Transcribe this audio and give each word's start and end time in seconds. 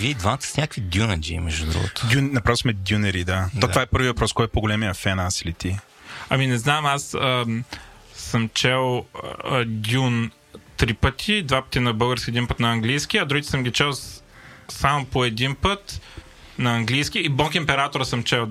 Вие 0.00 0.14
двамата 0.14 0.42
с 0.42 0.56
някакви 0.56 0.80
дюнаджи, 0.80 1.38
между 1.38 1.66
другото. 1.72 2.06
Дюн, 2.06 2.30
направо 2.32 2.56
сме 2.56 2.72
дюнери, 2.72 3.24
да. 3.24 3.50
да. 3.54 3.60
То, 3.60 3.68
това 3.68 3.82
е 3.82 3.86
първият 3.86 4.16
въпрос, 4.16 4.32
кой 4.32 4.44
е 4.44 4.48
по-големия 4.48 4.94
фен, 4.94 5.18
аз 5.18 5.42
или 5.42 5.52
ти? 5.52 5.78
Ами 6.30 6.46
не 6.46 6.58
знам, 6.58 6.86
аз 6.86 7.14
ам, 7.14 7.64
съм 8.14 8.50
чел 8.54 9.04
а, 9.44 9.64
Дюн 9.66 10.30
три 10.76 10.94
пъти, 10.94 11.42
два 11.42 11.62
пъти 11.62 11.80
на 11.80 11.94
български, 11.94 12.30
един 12.30 12.46
път 12.46 12.60
на 12.60 12.72
английски, 12.72 13.18
а 13.18 13.24
другите 13.24 13.48
съм 13.48 13.62
ги 13.62 13.72
чел 13.72 13.92
с, 13.92 14.22
само 14.68 15.04
по 15.04 15.24
един 15.24 15.54
път 15.54 16.00
на 16.58 16.76
английски 16.76 17.18
и 17.18 17.28
Бог 17.28 17.54
Императора 17.54 18.04
съм 18.04 18.22
чел 18.22 18.48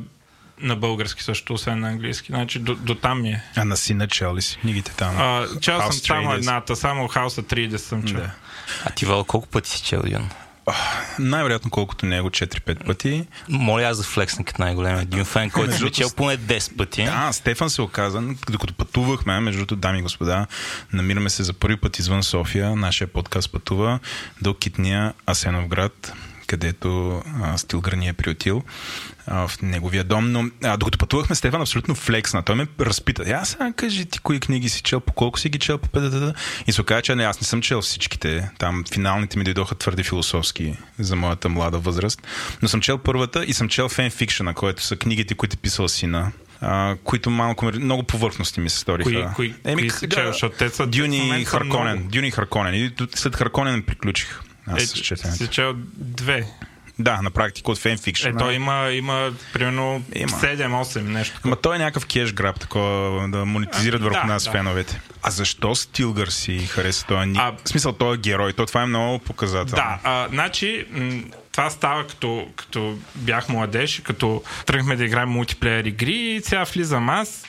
на 0.59 0.75
български 0.75 1.23
също, 1.23 1.53
освен 1.53 1.79
на 1.79 1.89
английски. 1.89 2.31
Значи 2.31 2.59
до, 2.59 2.75
до 2.75 2.95
там 2.95 3.21
ми 3.21 3.29
е. 3.29 3.43
А 3.55 3.65
на 3.65 3.77
сина 3.77 4.07
чел 4.07 4.35
ли 4.35 4.41
си 4.41 4.57
книгите 4.61 4.91
там? 4.91 5.15
А, 5.17 5.47
чел 5.61 5.79
съм 5.79 5.91
House 5.91 6.07
само 6.07 6.33
едната, 6.33 6.75
само 6.75 7.07
Хауса 7.07 7.43
30 7.43 7.77
съм 7.77 8.03
чел. 8.03 8.17
Да. 8.17 8.31
А 8.85 8.91
ти, 8.91 9.05
Вал, 9.05 9.23
колко 9.23 9.47
пъти 9.47 9.69
си 9.69 9.83
чел 9.83 10.01
Дюн? 10.01 10.29
Най-вероятно 11.19 11.71
колкото 11.71 12.05
него 12.05 12.29
4-5 12.29 12.85
пъти. 12.85 13.27
Моля 13.49 13.83
аз 13.83 13.97
да 13.97 14.03
флексна 14.03 14.45
като 14.45 14.61
най-големия 14.61 15.05
Дюн 15.05 15.25
фен, 15.25 15.49
който 15.49 15.77
съм 15.77 15.89
чел 15.89 16.09
поне 16.15 16.37
10 16.37 16.77
пъти. 16.77 17.03
Да, 17.03 17.29
Стефан 17.33 17.69
се 17.69 17.81
оказа, 17.81 18.21
докато 18.49 18.73
пътувахме, 18.73 19.39
между 19.39 19.59
другото, 19.59 19.75
дами 19.75 19.99
и 19.99 20.01
господа, 20.01 20.47
намираме 20.93 21.29
се 21.29 21.43
за 21.43 21.53
първи 21.53 21.77
път 21.77 21.99
извън 21.99 22.23
София. 22.23 22.75
Нашия 22.75 23.07
подкаст 23.07 23.51
пътува 23.51 23.99
до 24.41 24.53
Китния 24.53 25.13
Асеновград, 25.27 26.13
където 26.49 27.21
а, 27.41 27.57
Стилгър 27.57 27.93
ни 27.93 28.07
е 28.07 28.13
приютил 28.13 28.63
а, 29.27 29.47
в 29.47 29.61
неговия 29.61 30.03
дом. 30.03 30.31
Но 30.31 30.45
а, 30.63 30.77
докато 30.77 30.97
пътувахме, 30.97 31.35
Стефан 31.35 31.61
абсолютно 31.61 31.95
флексна. 31.95 32.43
Той 32.43 32.55
ме 32.55 32.67
разпита. 32.79 33.23
«Е, 33.27 33.31
Аз 33.31 33.49
сега 33.49 33.73
кажи 33.75 34.05
ти 34.05 34.19
кои 34.19 34.39
книги 34.39 34.69
си 34.69 34.81
чел, 34.81 34.99
по 34.99 35.13
колко 35.13 35.39
си 35.39 35.49
ги 35.49 35.59
чел, 35.59 35.77
по 35.77 35.89
петата. 35.89 36.33
И 36.67 36.71
се 36.71 36.81
оказа, 36.81 37.01
че 37.01 37.15
не, 37.15 37.23
аз 37.23 37.41
не 37.41 37.47
съм 37.47 37.61
чел 37.61 37.81
всичките. 37.81 38.49
Там 38.59 38.83
финалните 38.93 39.37
ми 39.37 39.43
дойдоха 39.43 39.75
твърде 39.75 40.03
философски 40.03 40.75
за 40.99 41.15
моята 41.15 41.49
млада 41.49 41.79
възраст. 41.79 42.21
Но 42.61 42.67
съм 42.67 42.81
чел 42.81 42.97
първата 42.97 43.45
и 43.45 43.53
съм 43.53 43.69
чел 43.69 43.89
фенфикшена, 43.89 44.53
което 44.53 44.83
са 44.83 44.95
книгите, 44.95 45.35
които 45.35 45.53
е 45.53 45.57
писал 45.57 45.87
сина. 45.87 46.31
А, 46.61 46.95
които 47.03 47.29
малко, 47.29 47.65
много 47.65 48.03
повърхностни 48.03 48.63
ми 48.63 48.69
се 48.69 48.77
сториха. 48.79 49.09
Кои, 49.11 49.25
кои, 49.35 49.55
Еми, 49.71 49.81
кои 49.81 49.89
си 49.89 50.07
да, 50.07 50.15
чел, 50.15 50.27
защото 50.27 50.55
те 50.57 50.69
са... 50.69 50.87
Дюни 50.87 51.45
Харконен. 51.45 51.95
много. 51.95 52.11
Дюни 52.11 52.31
Харконен. 52.31 52.73
И 52.75 52.91
след 53.15 53.35
Харконен 53.35 53.83
приключих. 53.83 54.41
Аз 54.69 54.83
Е, 54.83 54.87
си 55.31 55.47
чел 55.47 55.73
две. 55.97 56.47
Да, 56.99 57.21
на 57.21 57.31
практика 57.31 57.71
от 57.71 57.77
фенфикшн. 57.77 58.27
Е, 58.27 58.37
той 58.37 58.53
има, 58.53 58.89
има 58.91 59.31
примерно 59.53 60.03
Има. 60.15 60.31
7-8 60.31 61.01
нещо. 61.01 61.39
Ама 61.43 61.55
той 61.55 61.75
е 61.75 61.79
някакъв 61.79 62.05
кеш 62.05 62.33
граб, 62.33 62.59
такова 62.59 63.27
да 63.27 63.45
монетизират 63.45 64.01
А, 64.01 64.03
върху 64.03 64.27
да, 64.27 64.33
нас 64.33 64.43
да. 64.43 64.51
феновете. 64.51 65.01
А 65.23 65.31
защо 65.31 65.75
Стилгър 65.75 66.27
си 66.27 66.57
хареса 66.59 67.05
този 67.05 67.27
ник? 67.27 67.37
А- 67.39 67.51
В 67.65 67.69
смисъл, 67.69 67.91
той 67.93 68.15
е 68.15 68.17
герой. 68.17 68.53
То 68.53 68.65
това 68.65 68.81
е 68.81 68.85
много 68.85 69.19
показателно. 69.19 69.75
Да, 69.75 69.99
а, 70.03 70.27
значи 70.29 70.85
това 71.51 71.69
става 71.69 72.07
като, 72.07 72.47
като 72.55 72.97
бях 73.15 73.49
младеж, 73.49 74.01
като 74.03 74.43
тръгнахме 74.65 74.95
да 74.95 75.05
играем 75.05 75.29
мултиплеер 75.29 75.83
игри 75.85 76.11
и 76.15 76.41
сега 76.41 76.63
влизам 76.63 77.09
аз. 77.09 77.43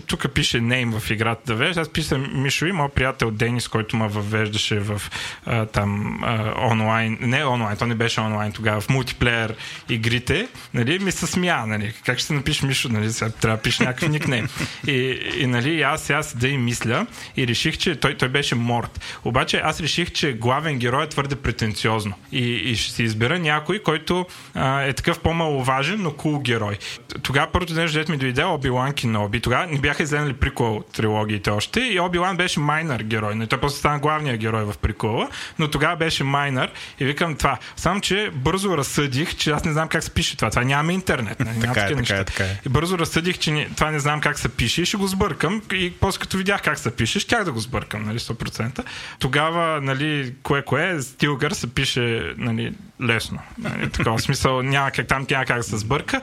Тук 0.00 0.32
пише 0.34 0.60
нейм 0.60 0.92
в 0.98 1.10
играта 1.10 1.42
да 1.46 1.54
вежда. 1.54 1.80
Аз 1.80 1.88
писам 1.88 2.42
Мишо 2.42 2.66
и 2.66 2.72
моят 2.72 2.92
приятел 2.92 3.30
Денис, 3.30 3.68
който 3.68 3.96
ме 3.96 4.08
въвеждаше 4.08 4.80
в 4.80 5.02
а, 5.46 5.66
там 5.66 6.20
а, 6.22 6.54
онлайн. 6.70 7.18
Не 7.20 7.44
онлайн, 7.44 7.76
то 7.76 7.86
не 7.86 7.94
беше 7.94 8.20
онлайн 8.20 8.52
тогава, 8.52 8.80
в 8.80 8.88
мултиплеер 8.88 9.54
игрите. 9.88 10.48
Нали, 10.74 10.98
ми 10.98 11.12
се 11.12 11.26
смя, 11.26 11.64
нали. 11.66 11.94
Как 12.06 12.18
ще 12.18 12.26
се 12.26 12.32
напишеш 12.32 12.62
Мишо, 12.62 12.88
нали? 12.88 13.12
Сега 13.12 13.30
трябва 13.30 13.56
да 13.56 13.62
пише 13.62 13.84
някакъв 13.84 14.08
никнейм. 14.08 14.48
И, 14.86 15.20
и 15.38 15.46
нали, 15.46 15.82
аз 15.82 16.02
сега 16.02 16.22
седа 16.22 16.48
и 16.48 16.58
мисля 16.58 17.06
и 17.36 17.46
реших, 17.46 17.78
че 17.78 17.96
той, 17.96 18.16
той 18.16 18.28
беше 18.28 18.54
морт. 18.54 19.00
Обаче 19.24 19.60
аз 19.64 19.80
реших, 19.80 20.12
че 20.12 20.32
главен 20.32 20.78
герой 20.78 21.04
е 21.04 21.08
твърде 21.08 21.36
претенциозно. 21.36 22.14
И, 22.32 22.44
и 22.54 22.76
ще 22.76 22.92
си 22.92 23.02
избера 23.02 23.38
някой, 23.38 23.78
който 23.78 24.26
а, 24.54 24.82
е 24.82 24.92
такъв 24.92 25.20
по-маловажен, 25.20 26.02
но 26.02 26.12
кул 26.12 26.40
герой. 26.40 26.78
Тогава 27.22 27.52
първото 27.52 27.74
нещо, 27.74 27.98
дето 27.98 28.12
ми 28.12 28.18
дойде 28.18 28.42
Оби-Лан 28.42 28.92
Кеноби. 28.92 29.40
Тогава 29.40 29.66
не 29.66 29.78
бяха 29.84 30.02
излезли 30.02 30.32
прикол 30.32 30.82
трилогиите 30.92 31.50
още 31.50 31.80
и 31.80 32.00
Оби-Лан 32.00 32.36
беше 32.36 32.60
майнър 32.60 33.02
герой. 33.02 33.34
Но 33.34 33.46
той 33.46 33.60
после 33.60 33.78
стана 33.78 33.98
главният 33.98 34.38
герой 34.40 34.64
в 34.64 34.74
прикола, 34.78 35.28
но 35.58 35.70
тогава 35.70 35.96
беше 35.96 36.24
майнър 36.24 36.72
и 37.00 37.04
викам 37.04 37.36
това. 37.36 37.58
Само, 37.76 38.00
че 38.00 38.30
бързо 38.34 38.78
разсъдих, 38.78 39.36
че 39.36 39.50
аз 39.50 39.64
не 39.64 39.72
знам 39.72 39.88
как 39.88 40.02
се 40.02 40.10
пише 40.10 40.36
това. 40.36 40.50
Това 40.50 40.64
няма 40.64 40.92
интернет. 40.92 41.40
Нали? 41.40 41.58
Няма 41.58 41.74
Така 41.74 41.86
е, 41.86 41.94
така 41.94 42.16
е, 42.16 42.24
така 42.24 42.44
е. 42.44 42.60
И 42.66 42.68
бързо 42.68 42.98
разсъдих, 42.98 43.38
че 43.38 43.50
не, 43.50 43.68
това 43.76 43.90
не 43.90 43.98
знам 43.98 44.20
как 44.20 44.38
се 44.38 44.48
пише 44.48 44.82
и 44.82 44.86
ще 44.86 44.96
го 44.96 45.06
сбъркам. 45.06 45.62
И 45.72 45.92
после 46.00 46.20
като 46.20 46.36
видях 46.36 46.62
как 46.62 46.78
се 46.78 46.96
пише, 46.96 47.20
щях 47.20 47.44
да 47.44 47.52
го 47.52 47.60
сбъркам, 47.60 48.04
нали, 48.04 48.18
100%. 48.18 48.84
Тогава, 49.18 49.80
нали, 49.80 50.34
кое-кое, 50.42 51.00
Стилгър 51.00 51.52
се 51.52 51.74
пише, 51.74 52.34
нали, 52.36 52.72
лесно. 53.02 53.38
Нали, 53.58 53.90
такова 53.90 54.18
смисъл, 54.18 54.62
няма 54.62 54.90
как, 54.90 55.06
там 55.06 55.26
няма 55.30 55.44
как 55.44 55.56
да 55.56 55.62
се 55.62 55.76
сбърка. 55.76 56.20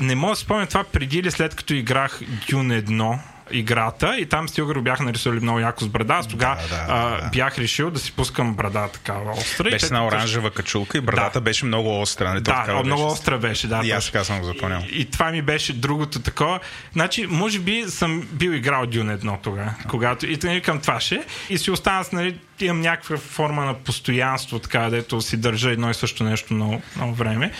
Не 0.00 0.14
мога 0.14 0.32
да 0.32 0.36
спомня 0.36 0.66
това 0.66 0.84
преди 0.84 1.18
или 1.18 1.30
след 1.30 1.54
като 1.54 1.74
играх 1.74 2.20
Dune 2.20 2.84
1 2.84 3.18
играта 3.52 4.16
и 4.18 4.26
там 4.26 4.48
Стилгър 4.48 4.74
го 4.74 4.82
бяха 4.82 5.02
нарисували 5.02 5.40
много 5.40 5.58
яко 5.60 5.84
с 5.84 5.88
брада. 5.88 6.14
Аз 6.14 6.28
тогава 6.28 6.56
Да, 6.70 6.76
да, 6.86 7.20
да. 7.22 7.28
бях 7.32 7.58
решил 7.58 7.90
да 7.90 7.98
си 7.98 8.12
пускам 8.12 8.54
брада 8.54 8.88
такава 8.92 9.32
остра. 9.32 9.64
Беше 9.70 9.86
една 9.86 10.06
оранжева 10.06 10.50
качулка 10.50 10.98
и 10.98 11.00
брадата 11.00 11.40
Да. 11.40 11.40
беше 11.40 11.64
много 11.66 12.00
остра. 12.00 12.28
Нали? 12.28 12.44
То 12.44 12.50
Да, 12.50 12.56
такава 12.60 12.82
много 12.84 13.02
беше. 13.02 13.12
остра 13.12 13.38
беше, 13.38 13.68
да. 13.68 13.80
И 13.84 13.90
аз 13.90 14.06
така 14.06 14.24
съм 14.24 14.38
го 14.38 14.44
запомнял. 14.44 14.82
И, 14.92 15.00
и 15.00 15.04
това 15.10 15.30
ми 15.30 15.42
беше 15.42 15.72
другото 15.72 16.20
такова. 16.22 16.60
Значи, 16.92 17.26
може 17.26 17.58
би 17.58 17.84
съм 17.88 18.28
бил 18.32 18.50
играл 18.50 18.86
Дюн 18.86 19.10
едно 19.10 19.38
тогава, 19.42 19.74
когато 19.88 20.26
и 20.26 20.36
тъй 20.36 20.60
към 20.60 20.80
това 20.80 21.00
ще. 21.00 21.24
И 21.50 21.58
си 21.58 21.70
остана 21.70 22.04
с, 22.04 22.12
нали, 22.12 22.38
имам 22.60 22.80
някаква 22.80 23.16
форма 23.16 23.64
на 23.64 23.74
постоянство, 23.74 24.58
така, 24.58 24.90
дето 24.90 25.20
си 25.20 25.36
държа 25.36 25.70
едно 25.70 25.90
и 25.90 25.94
също 25.94 26.24
нещо 26.24 26.54
много, 26.54 26.82
много 26.96 27.14
време. 27.14 27.52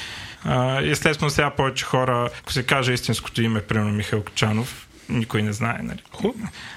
Естествено, 0.83 1.31
сега 1.31 1.51
повече 1.51 1.85
хора, 1.85 2.29
ако 2.43 2.53
се 2.53 2.63
каже 2.63 2.93
истинското 2.93 3.43
име, 3.43 3.61
примерно 3.61 3.93
Михаил 3.93 4.23
Кочанов, 4.25 4.87
никой 5.11 5.43
не 5.43 5.53
знае, 5.53 5.79
нали? 5.83 5.99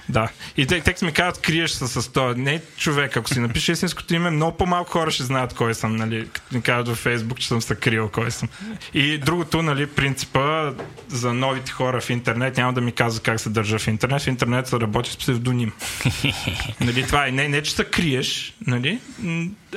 Да. 0.10 0.30
И 0.58 0.66
те, 0.68 0.82
текст 0.82 1.04
ми 1.04 1.14
казват, 1.14 1.42
криеш 1.42 1.72
се 1.72 1.88
с 1.88 2.12
това. 2.12 2.34
Не 2.38 2.62
човек, 2.78 3.18
ако 3.18 3.30
си 3.30 3.40
напише 3.40 3.72
истинското 3.72 4.14
име, 4.14 4.30
много 4.30 4.58
по-малко 4.58 4.92
хора 4.92 5.12
ще 5.12 5.24
знаят 5.24 5.54
кой 5.54 5.74
съм, 5.74 5.96
нали? 5.96 6.30
Като 6.34 6.56
ми 6.56 6.62
кажат 6.62 6.88
във 6.88 6.98
Фейсбук, 6.98 7.40
че 7.40 7.48
съм 7.48 7.62
се 7.62 7.76
крил 7.76 8.10
кой 8.10 8.32
съм. 8.32 8.50
И 8.94 9.18
другото, 9.18 9.62
нали, 9.62 9.88
принципа 9.88 10.74
за 11.08 11.34
новите 11.34 11.72
хора 11.72 12.02
в 12.02 12.10
интернет, 12.10 12.58
няма 12.58 12.74
да 12.74 12.82
ми 12.82 12.92
казва 12.92 13.24
как 13.24 13.40
се 13.40 13.50
държа 13.50 13.80
в 13.80 13.88
интернет. 13.88 14.22
В 14.22 14.28
интернет 14.28 14.68
се 14.68 14.80
работи 14.80 15.12
с 15.12 15.18
псевдоним. 15.18 15.72
нали, 16.82 17.04
това 17.08 17.28
е 17.28 17.32
не, 17.32 17.50
не, 17.50 17.64
че 17.64 17.72
се 17.72 17.84
криеш, 17.84 18.54
нали? 18.68 19.00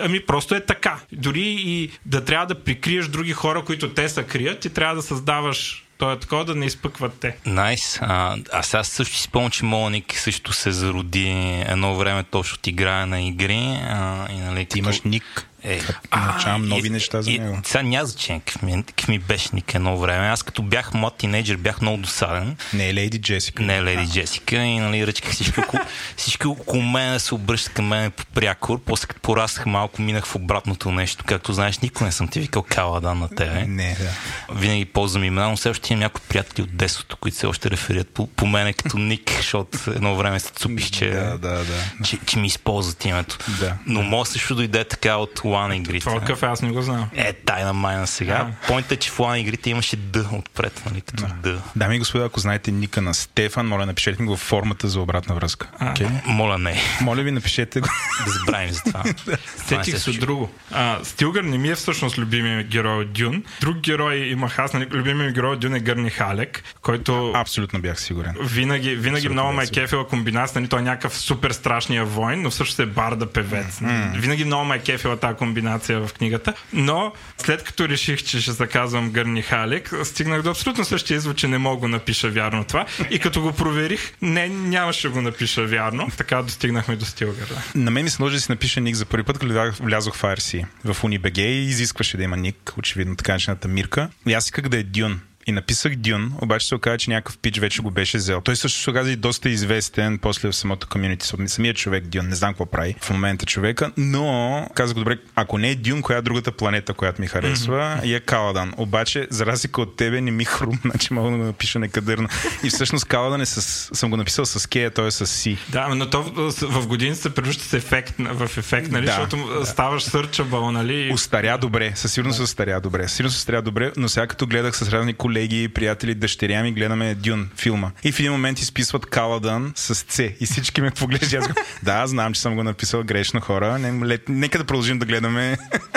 Ами 0.01 0.27
просто 0.27 0.55
е 0.55 0.65
така. 0.65 0.99
Дори 1.13 1.57
и 1.59 1.91
да 2.07 2.25
трябва 2.25 2.47
да 2.47 2.65
прикриеш 2.65 3.09
други 3.09 3.33
хора, 3.33 3.65
които 3.65 3.91
те 3.91 4.09
се 4.09 4.23
крият, 4.23 4.61
ти 4.61 4.71
трябва 4.71 4.95
да 4.95 5.03
създаваш 5.03 5.86
то 5.99 6.13
е 6.13 6.19
такова 6.19 6.45
да 6.45 6.55
не 6.55 6.67
изпъкват 6.67 7.21
те. 7.21 7.37
Найс. 7.47 7.99
А, 8.03 8.37
аз 8.53 8.67
сега 8.67 8.85
също 8.85 9.17
си 9.17 9.23
спомням, 9.23 9.51
че 9.51 9.65
Моник 9.65 10.19
също 10.19 10.53
се 10.53 10.71
зароди 10.71 11.29
едно 11.67 11.97
време 11.97 12.25
точно 12.25 12.55
от 12.55 12.67
играе 12.67 13.07
на 13.07 13.23
игри. 13.23 13.79
А, 13.89 14.27
и, 14.33 14.37
нали, 14.37 14.67
Ти 14.67 14.79
имаш 14.79 15.03
ник. 15.03 15.49
Е, 15.67 15.81
Научавам 16.17 16.69
нови 16.69 16.87
и- 16.87 16.91
неща 16.91 17.23
за 17.23 17.31
и, 17.31 17.39
него. 17.39 17.61
Сега 17.65 17.83
няма 17.83 18.07
значение 18.07 18.43
какъв 18.47 18.63
ми, 19.09 19.19
беше 19.19 19.49
ник 19.53 19.75
едно 19.75 19.99
време. 19.99 20.27
Аз 20.27 20.43
като 20.43 20.63
бях 20.63 20.95
млад 20.95 21.17
тинейджър, 21.17 21.57
бях 21.57 21.81
много 21.81 21.99
досаден. 21.99 22.57
Не 22.73 22.89
е 22.89 22.95
Лейди 22.95 23.19
Джесика. 23.19 23.63
Не, 23.63 23.83
Леди 23.83 24.13
Джесика. 24.13 24.57
И 24.57 24.79
нали, 24.79 25.07
ръчках 25.07 25.33
всички, 25.33 25.61
около, 25.61 25.83
всички 26.17 26.47
около 26.47 26.83
мен 26.83 27.21
се 27.21 27.35
обръщат 27.35 27.73
към 27.73 27.87
мен 27.87 28.11
по 28.11 28.25
прякор. 28.27 28.81
После 28.81 29.07
като 29.07 29.21
пораснах 29.21 29.67
малко, 29.67 30.03
минах 30.03 30.27
в 30.27 30.35
обратното 30.35 30.93
нещо. 30.93 31.25
Както 31.27 31.53
знаеш, 31.53 31.79
никой 31.79 32.05
не 32.07 32.13
съм 32.13 32.29
ти 32.29 32.41
викал 32.41 32.63
каладан 32.63 33.19
на 33.19 33.29
тебе. 33.29 33.65
Не, 33.67 33.97
да. 34.01 34.11
Винаги 34.55 34.85
ползвам 34.85 35.25
имена, 35.25 35.51
но 35.51 35.57
все 35.57 35.69
още 35.69 35.93
имам 35.93 36.01
някои 36.01 36.23
приятели 36.29 36.63
от 36.63 36.77
детството, 36.77 37.17
които 37.17 37.37
все 37.37 37.47
още 37.47 37.71
реферират 37.71 38.09
по, 38.09 38.27
по 38.27 38.47
мене 38.47 38.73
като 38.73 38.99
ник, 38.99 39.33
защото 39.37 39.79
едно 39.91 40.17
време 40.17 40.41
се 40.41 40.51
цупих, 40.51 40.91
че, 40.91 41.11
Да, 41.11 41.39
да, 41.39 41.65
да. 41.65 42.05
че, 42.05 42.19
че 42.27 42.39
ми 42.39 42.47
използват 42.47 43.05
името. 43.05 43.39
Да. 43.61 43.75
Но 43.87 44.03
може 44.03 44.31
също 44.31 44.55
дойде 44.55 44.85
така 44.85 45.17
от 45.17 45.41
лан 45.57 45.73
игрите. 45.73 46.07
Това 46.07 46.21
какъв 46.21 46.43
е, 46.43 46.47
аз 46.47 46.63
не 46.63 46.71
го 46.71 46.83
знам. 46.83 47.09
Е, 47.15 47.33
тайна 47.33 47.73
майна 47.73 48.07
сега. 48.07 48.47
Пойнта 48.67 48.95
е, 48.95 48.97
че 48.97 49.11
в 49.11 49.21
лан 49.21 49.39
игрите 49.39 49.71
имаше 49.71 49.97
Д 49.97 50.29
отпред, 50.33 50.83
нали, 50.87 51.01
като 51.01 51.25
Д. 51.43 51.63
Дами 51.77 51.97
и 51.97 51.99
господа, 51.99 52.25
ако 52.25 52.41
знаете 52.41 52.73
ника 52.73 53.03
на 53.03 53.15
Стефан, 53.15 53.67
моля 53.67 53.87
напишете 53.87 54.23
ми 54.23 54.29
го 54.29 54.37
в 54.37 54.41
формата 54.41 54.89
за 54.89 55.01
обратна 55.01 55.35
връзка. 55.35 55.69
Okay? 55.83 56.27
Моля 56.27 56.59
не, 56.59 56.81
Моля 57.01 57.23
ви, 57.23 57.31
напишете 57.31 57.81
го. 57.81 57.89
да 58.27 58.31
забравим 58.31 58.71
за 58.71 58.83
това. 58.83 59.03
Сетих 59.57 59.99
се 59.99 60.13
се 60.13 60.19
друго. 60.19 60.51
А, 60.71 60.99
Стилгър 61.05 61.43
не 61.43 61.59
ми 61.59 61.69
е 61.69 61.75
всъщност 61.75 62.19
любимия 62.19 62.63
герой 62.63 63.03
от 63.03 63.13
Дюн. 63.13 63.45
Друг 63.61 63.77
герой 63.77 64.17
имах 64.17 64.59
аз, 64.59 64.73
нали, 64.73 64.87
любимия 64.91 65.27
ми 65.27 65.33
герой 65.33 65.53
от 65.53 65.61
Дюн 65.61 65.75
е 65.75 65.81
Гърни 65.81 66.11
Халек, 66.11 66.63
който 66.83 67.33
Абсолютно 67.35 67.81
бях 67.81 68.01
сигурен. 68.01 68.37
винаги, 68.41 68.89
винаги 68.89 69.27
Абсолютно 69.27 69.33
много 69.33 69.53
ме 69.53 69.65
е 69.65 69.67
кефила 69.67 70.09
комбинация, 70.09 70.61
нали, 70.61 70.69
той 70.69 70.81
е 70.81 70.83
някакъв 70.83 71.19
супер 71.19 71.51
страшния 71.51 72.05
войн, 72.05 72.43
но 72.43 72.51
всъщност 72.51 72.79
е 72.79 72.87
барда 72.87 73.27
певец. 73.27 73.81
Винаги 74.15 74.45
много 74.45 74.65
ме 74.65 74.77
е 74.77 74.79
кефила 74.79 75.17
тази 75.17 75.36
комбинация 75.37 76.07
в 76.07 76.15
книгата. 76.15 76.55
Но 76.73 77.13
след 77.39 77.63
като 77.63 77.89
реших, 77.89 78.23
че 78.23 78.41
ще 78.41 78.53
заказвам 78.53 79.11
Гърни 79.11 79.43
Халек, 79.43 79.93
стигнах 80.05 80.43
до 80.43 80.51
абсолютно 80.51 80.85
същия 80.85 81.17
извод, 81.17 81.37
че 81.37 81.49
не 81.49 81.59
мога 81.59 81.81
да 81.81 81.89
напиша 81.89 82.31
вярно 82.31 82.65
това. 82.65 82.87
И 83.11 83.19
като 83.19 83.43
го 83.43 83.53
проверих, 83.53 84.13
не, 84.23 84.49
нямаше 84.49 85.09
го 85.09 85.23
напиша 85.23 85.67
вярно. 85.67 86.09
Така 86.17 86.43
достигнахме 86.43 86.97
до 86.97 87.05
Стилгър. 87.05 87.55
На 87.75 87.91
мен 87.91 88.05
ми 88.05 88.11
се 88.11 88.17
наложи 88.21 88.37
да 88.37 88.41
си 88.41 88.53
напиша 88.53 88.81
ник 88.81 88.95
за 88.95 89.07
първи 89.07 89.25
път, 89.25 89.39
когато 89.39 89.83
влязох 89.83 90.15
в 90.15 90.23
IRC 90.23 90.67
в 90.85 91.03
UniBG 91.03 91.39
и 91.39 91.65
изискваше 91.65 92.17
да 92.17 92.23
има 92.23 92.37
ник, 92.37 92.73
очевидно 92.79 93.17
така 93.17 93.33
начината 93.33 93.69
Мирка. 93.69 94.09
И 94.27 94.35
аз 94.35 94.45
исках 94.45 94.69
да 94.69 94.79
е 94.79 94.83
Дюн. 94.83 95.21
И 95.49 95.53
написах 95.53 95.97
Дюн, 95.97 96.33
обаче 96.43 96.67
се 96.67 96.75
оказа, 96.75 96.99
че 96.99 97.11
някакъв 97.11 97.39
пич 97.39 97.59
вече 97.59 97.83
го 97.83 97.91
беше 97.91 98.19
взел. 98.19 98.41
Той 98.41 98.57
също 98.57 98.81
се 98.81 98.91
оказа 98.91 99.11
и 99.11 99.17
доста 99.17 99.49
известен 99.49 100.19
после 100.19 100.49
в 100.49 100.57
самото 100.57 100.89
комьюнити. 100.89 101.33
Самият 101.47 101.77
човек 101.77 102.07
Дюн, 102.07 102.29
не 102.29 102.35
знам 102.35 102.53
какво 102.53 102.67
прави 102.67 102.95
в 103.01 103.11
момента 103.11 103.47
човека, 103.47 103.91
но 103.97 104.69
казах 104.75 104.97
добре, 104.97 105.19
ако 105.35 105.59
не 105.59 105.71
е 105.71 105.75
Дюн, 105.75 106.03
коя 106.03 106.19
е 106.19 106.23
другата 106.23 106.53
планета, 106.53 106.95
която 106.95 107.21
ми 107.21 107.27
харесва, 107.27 107.77
mm-hmm. 107.77 108.05
и 108.05 108.15
е 108.15 108.21
Каладан. 108.21 108.73
Обаче, 108.77 109.27
за 109.31 109.47
разлика 109.47 109.81
от 109.81 109.97
тебе, 109.97 110.21
не 110.21 110.31
ми 110.31 110.45
хрумна, 110.45 110.93
че 111.01 111.15
мога 111.15 111.31
да 111.31 111.37
го 111.37 111.45
напиша 111.45 111.79
некадърно. 111.79 112.29
И 112.65 112.71
всъщност 112.71 113.05
Каладан 113.05 113.41
е 113.41 113.47
с, 113.47 113.61
съм 113.95 114.11
го 114.11 114.17
написал 114.17 114.47
с 114.47 114.69
Кея, 114.69 114.91
той 114.91 115.07
е 115.07 115.11
с 115.11 115.27
Си. 115.27 115.59
Да, 115.69 115.89
но 115.89 116.11
то 116.11 116.23
в 116.63 116.87
години 116.87 117.15
се 117.15 117.35
превръща 117.35 117.65
с 117.65 117.73
ефект, 117.73 118.15
в 118.19 118.51
ефект, 118.57 118.91
нали? 118.91 119.07
Да, 119.07 119.13
защото 119.13 119.59
да. 119.59 119.67
ставаш 119.67 120.03
сърчабъл, 120.03 120.73
нали? 120.73 121.11
Устаря 121.13 121.59
добре, 121.59 121.93
със 121.95 122.13
сигурност 122.13 122.39
да. 122.39 122.45
устаря 122.45 122.81
добре. 122.81 123.09
Със 123.09 123.17
сигурност 123.17 123.37
устаря 123.37 123.63
добре, 123.63 123.93
но 123.97 124.09
сега 124.09 124.27
като 124.27 124.47
гледах 124.47 124.77
с 124.77 124.89
разни 124.89 125.15
колеги, 125.37 125.69
приятели, 125.69 126.15
дъщеря 126.15 126.63
ми, 126.63 126.73
гледаме 126.73 127.15
Дюн 127.15 127.51
филма. 127.57 127.91
И 128.05 128.13
в 128.13 128.19
един 128.21 128.33
момент 128.33 128.59
изписват 128.59 129.07
Каладън 129.07 129.73
с 129.77 129.95
С. 129.95 130.19
И 130.41 130.47
всички 130.47 130.81
ме 130.81 130.91
поглеждат. 130.91 131.59
да, 131.83 132.07
знам, 132.07 132.35
че 132.35 132.41
съм 132.41 132.55
го 132.55 132.63
написал 132.63 133.03
грешно 133.05 133.41
хора. 133.41 133.79
Не, 133.79 134.19
нека 134.29 134.59
да 134.59 134.65
продължим 134.65 134.99
да 134.99 135.07
гледаме 135.07 135.57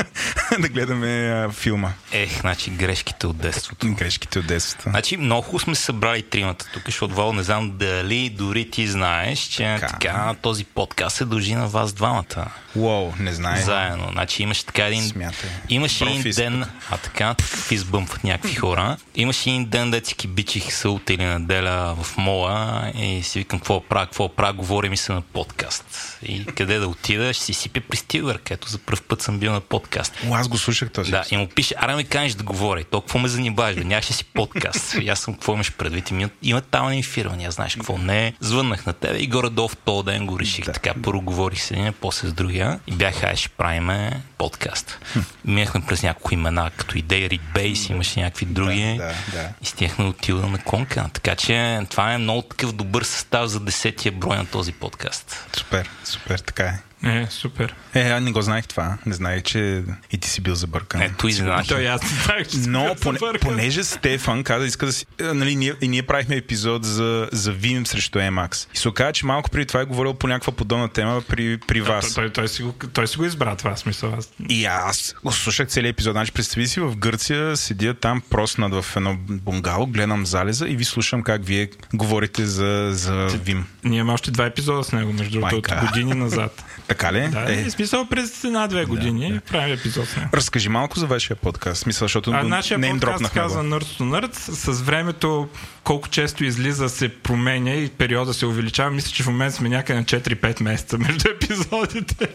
да 0.59 0.69
гледаме 0.69 1.29
а, 1.29 1.49
филма. 1.51 1.91
Ех, 2.11 2.39
значи 2.39 2.69
грешките 2.69 3.27
от 3.27 3.37
детството. 3.37 3.93
Грешките 3.93 4.39
от 4.39 4.47
детството. 4.47 4.89
Значи 4.89 5.17
много 5.17 5.59
сме 5.59 5.75
събрали 5.75 6.21
тримата 6.21 6.65
тук, 6.73 6.83
защото 6.85 7.15
Вал 7.15 7.33
не 7.33 7.43
знам 7.43 7.77
дали 7.77 8.29
дори 8.29 8.69
ти 8.71 8.87
знаеш, 8.87 9.39
че 9.39 9.77
така, 9.79 9.87
така 9.87 10.35
този 10.41 10.65
подкаст 10.65 11.17
се 11.17 11.25
дължи 11.25 11.55
на 11.55 11.67
вас 11.67 11.93
двамата. 11.93 12.51
Уоу, 12.75 13.13
не 13.19 13.33
знае. 13.33 13.61
Заедно. 13.61 14.07
Значи 14.11 14.43
имаше 14.43 14.65
така 14.65 14.85
един... 14.85 15.03
Смятай. 15.03 15.49
Имаше 15.69 16.05
един 16.05 16.31
ден, 16.31 16.65
а 16.89 16.97
така, 16.97 17.35
избъмват 17.71 18.23
някакви 18.23 18.55
хора. 18.55 18.97
Имаше 19.15 19.28
един 19.29 19.65
ден, 19.65 19.91
да 19.91 20.01
си 20.05 20.27
бичих 20.27 20.73
сълта 20.73 21.13
или 21.13 21.25
неделя 21.25 21.95
в 22.03 22.17
мола 22.17 22.91
и 22.95 23.23
си 23.23 23.39
викам 23.39 23.59
какво 23.59 23.81
правя, 23.81 24.05
какво 24.05 24.29
правя, 24.29 24.53
говори 24.53 24.89
ми 24.89 24.97
се 24.97 25.13
на 25.13 25.21
подкаст. 25.21 25.85
И 26.23 26.45
къде 26.45 26.79
да 26.79 26.87
отида, 26.87 27.33
ще 27.33 27.45
си 27.45 27.53
сипя 27.53 27.81
при 27.89 27.97
Стилър, 27.97 28.37
където 28.37 28.69
за 28.69 28.77
първ 28.77 29.01
път 29.07 29.21
съм 29.21 29.39
бил 29.39 29.51
на 29.51 29.61
подкаст. 29.61 30.13
О, 30.29 30.35
аз 30.35 30.47
го 30.47 30.57
слушах 30.57 30.91
този. 30.91 31.11
Да, 31.11 31.23
и 31.31 31.37
му 31.37 31.47
пише, 31.47 31.75
ара 31.77 31.95
ми 31.95 32.03
канеш 32.03 32.33
да 32.33 32.43
говори. 32.43 32.83
То 32.83 33.01
какво 33.01 33.19
ме 33.19 33.27
занимаваш, 33.27 33.75
бе? 33.75 33.83
Нямаше 33.83 34.13
си 34.13 34.23
подкаст. 34.23 34.93
И 35.01 35.09
аз 35.09 35.19
съм 35.19 35.33
какво 35.33 35.53
имаш 35.53 35.73
предвид. 35.73 36.11
Има, 36.11 36.29
има 36.43 36.61
там 36.61 36.89
ефирвания, 36.89 37.51
знаеш 37.51 37.75
какво 37.75 37.97
не 37.97 38.27
е. 38.27 38.33
Звъннах 38.39 38.85
на 38.85 38.93
тебе 38.93 39.17
и 39.17 39.27
горе-долу 39.27 39.67
в 39.67 39.77
този 39.77 40.05
ден 40.05 40.25
го 40.25 40.39
реших. 40.39 40.65
Да. 40.65 40.73
Така 40.73 40.93
първо 41.03 41.21
говорих 41.21 41.63
с 41.63 41.71
един, 41.71 41.93
после 42.01 42.27
с 42.27 42.33
другия. 42.33 42.79
И 42.87 42.91
бях, 42.91 43.23
ай, 43.23 43.35
ще 43.35 43.49
правиме 43.49 44.21
подкаст. 44.37 44.99
Минахме 45.45 45.81
през 45.87 46.03
няколко 46.03 46.33
имена, 46.33 46.71
като 46.77 46.97
идеи, 46.97 47.29
Рик 47.29 47.41
Бейс, 47.53 47.89
имаше 47.89 48.19
някакви 48.19 48.45
други. 48.45 48.95
Да, 48.97 49.05
да, 49.05 49.13
да. 49.31 49.49
И 49.61 49.65
стигнахме 49.65 50.05
от 50.05 50.17
Тилда 50.17 50.47
на 50.47 50.57
Конка. 50.57 51.09
Така 51.13 51.35
че 51.35 51.81
това 51.89 52.13
е 52.13 52.17
много 52.17 52.41
такъв 52.41 52.71
добър 52.71 53.03
състав 53.03 53.47
за 53.47 53.59
десетия 53.59 54.11
брой 54.11 54.37
на 54.37 54.45
този 54.45 54.71
подкаст. 54.71 55.47
Супер, 55.57 55.89
супер, 56.03 56.39
така 56.39 56.63
е. 56.63 56.79
Е, 57.03 57.27
супер. 57.29 57.75
Е, 57.93 58.01
аз 58.09 58.23
не 58.23 58.31
го 58.31 58.41
знаех 58.41 58.67
това. 58.67 58.97
Не 59.05 59.13
знаех, 59.13 59.43
че 59.43 59.83
и 60.11 60.17
ти 60.17 60.29
си 60.29 60.41
бил 60.41 60.55
забъркан. 60.55 61.01
Ето 61.01 61.27
и 61.27 61.31
знаех. 61.31 61.67
Той 61.67 61.87
аз 61.87 62.01
не 62.01 62.07
знаех, 62.07 62.47
че 62.47 62.57
Но 62.57 62.95
поне, 63.01 63.19
понеже 63.41 63.83
Стефан 63.83 64.43
каза, 64.43 64.65
иска 64.65 64.85
да 64.85 64.93
си... 64.93 65.05
е, 65.19 65.23
Нали, 65.23 65.55
ние, 65.55 65.73
и 65.81 65.87
ние 65.87 66.03
правихме 66.03 66.35
епизод 66.35 66.85
за, 66.85 67.29
за 67.31 67.53
Vim 67.53 67.87
срещу 67.87 68.19
Emacs. 68.19 68.67
И 68.73 68.77
се 68.77 68.89
оказа, 68.89 69.11
че 69.13 69.25
малко 69.25 69.49
преди 69.49 69.65
това 69.65 69.81
е 69.81 69.85
говорил 69.85 70.13
по 70.13 70.27
някаква 70.27 70.53
подобна 70.53 70.89
тема 70.89 71.21
при, 71.27 71.57
при 71.57 71.79
Той, 71.79 71.95
вас. 71.95 72.13
той, 72.13 72.29
той, 72.29 72.47
си 72.47 72.63
го, 72.63 72.73
той 72.93 73.07
си 73.07 73.17
го 73.17 73.25
избра 73.25 73.55
това 73.55 73.75
смисъл. 73.75 74.13
Аз... 74.17 74.29
И 74.49 74.65
аз 74.65 75.15
го 75.23 75.31
слушах 75.31 75.67
целият 75.67 75.93
епизод. 75.93 76.13
Значи, 76.13 76.31
представи 76.31 76.67
си 76.67 76.79
в 76.79 76.95
Гърция, 76.95 77.57
седя 77.57 77.93
там 77.93 78.21
проснат 78.29 78.73
в 78.73 78.95
едно 78.95 79.17
бунгало, 79.29 79.87
гледам 79.87 80.25
залеза 80.25 80.67
и 80.67 80.75
ви 80.75 80.85
слушам 80.85 81.23
как 81.23 81.45
вие 81.45 81.69
говорите 81.93 82.45
за, 82.45 82.89
за 82.91 83.29
Vim. 83.29 83.63
Ние 83.83 83.99
имаме 83.99 84.13
още 84.13 84.31
два 84.31 84.45
епизода 84.45 84.83
с 84.83 84.91
него, 84.91 85.13
между 85.13 85.39
другото, 85.39 85.55
от 85.55 85.87
години 85.87 86.13
назад. 86.13 86.63
Така 86.89 87.13
ли? 87.13 87.27
Да, 87.27 87.53
е. 87.53 87.69
смисъл 87.69 88.05
през 88.05 88.43
една-две 88.43 88.85
години 88.85 89.33
да, 89.33 89.39
правим 89.39 89.73
епизод. 89.73 90.15
Разкажи 90.33 90.69
малко 90.69 90.99
за 90.99 91.07
вашия 91.07 91.35
подкаст. 91.35 91.85
Мисля, 91.85 92.03
защото 92.03 92.31
А 92.31 92.43
нашия 92.43 92.77
не 92.77 92.87
им 92.87 92.99
подкаст 92.99 93.33
го. 93.33 93.59
Nerds 93.59 93.99
to 93.99 94.01
Nerds. 94.01 94.35
С 94.73 94.81
времето, 94.81 95.49
колко 95.83 96.07
често 96.07 96.45
излиза, 96.45 96.89
се 96.89 97.09
променя 97.09 97.73
и 97.73 97.89
периода 97.89 98.33
се 98.33 98.45
увеличава. 98.45 98.91
Мисля, 98.91 99.11
че 99.11 99.23
в 99.23 99.27
момента 99.27 99.55
сме 99.55 99.69
някъде 99.69 99.99
на 99.99 100.05
4-5 100.05 100.63
месеца 100.63 100.97
между 100.97 101.29
епизодите. 101.35 102.27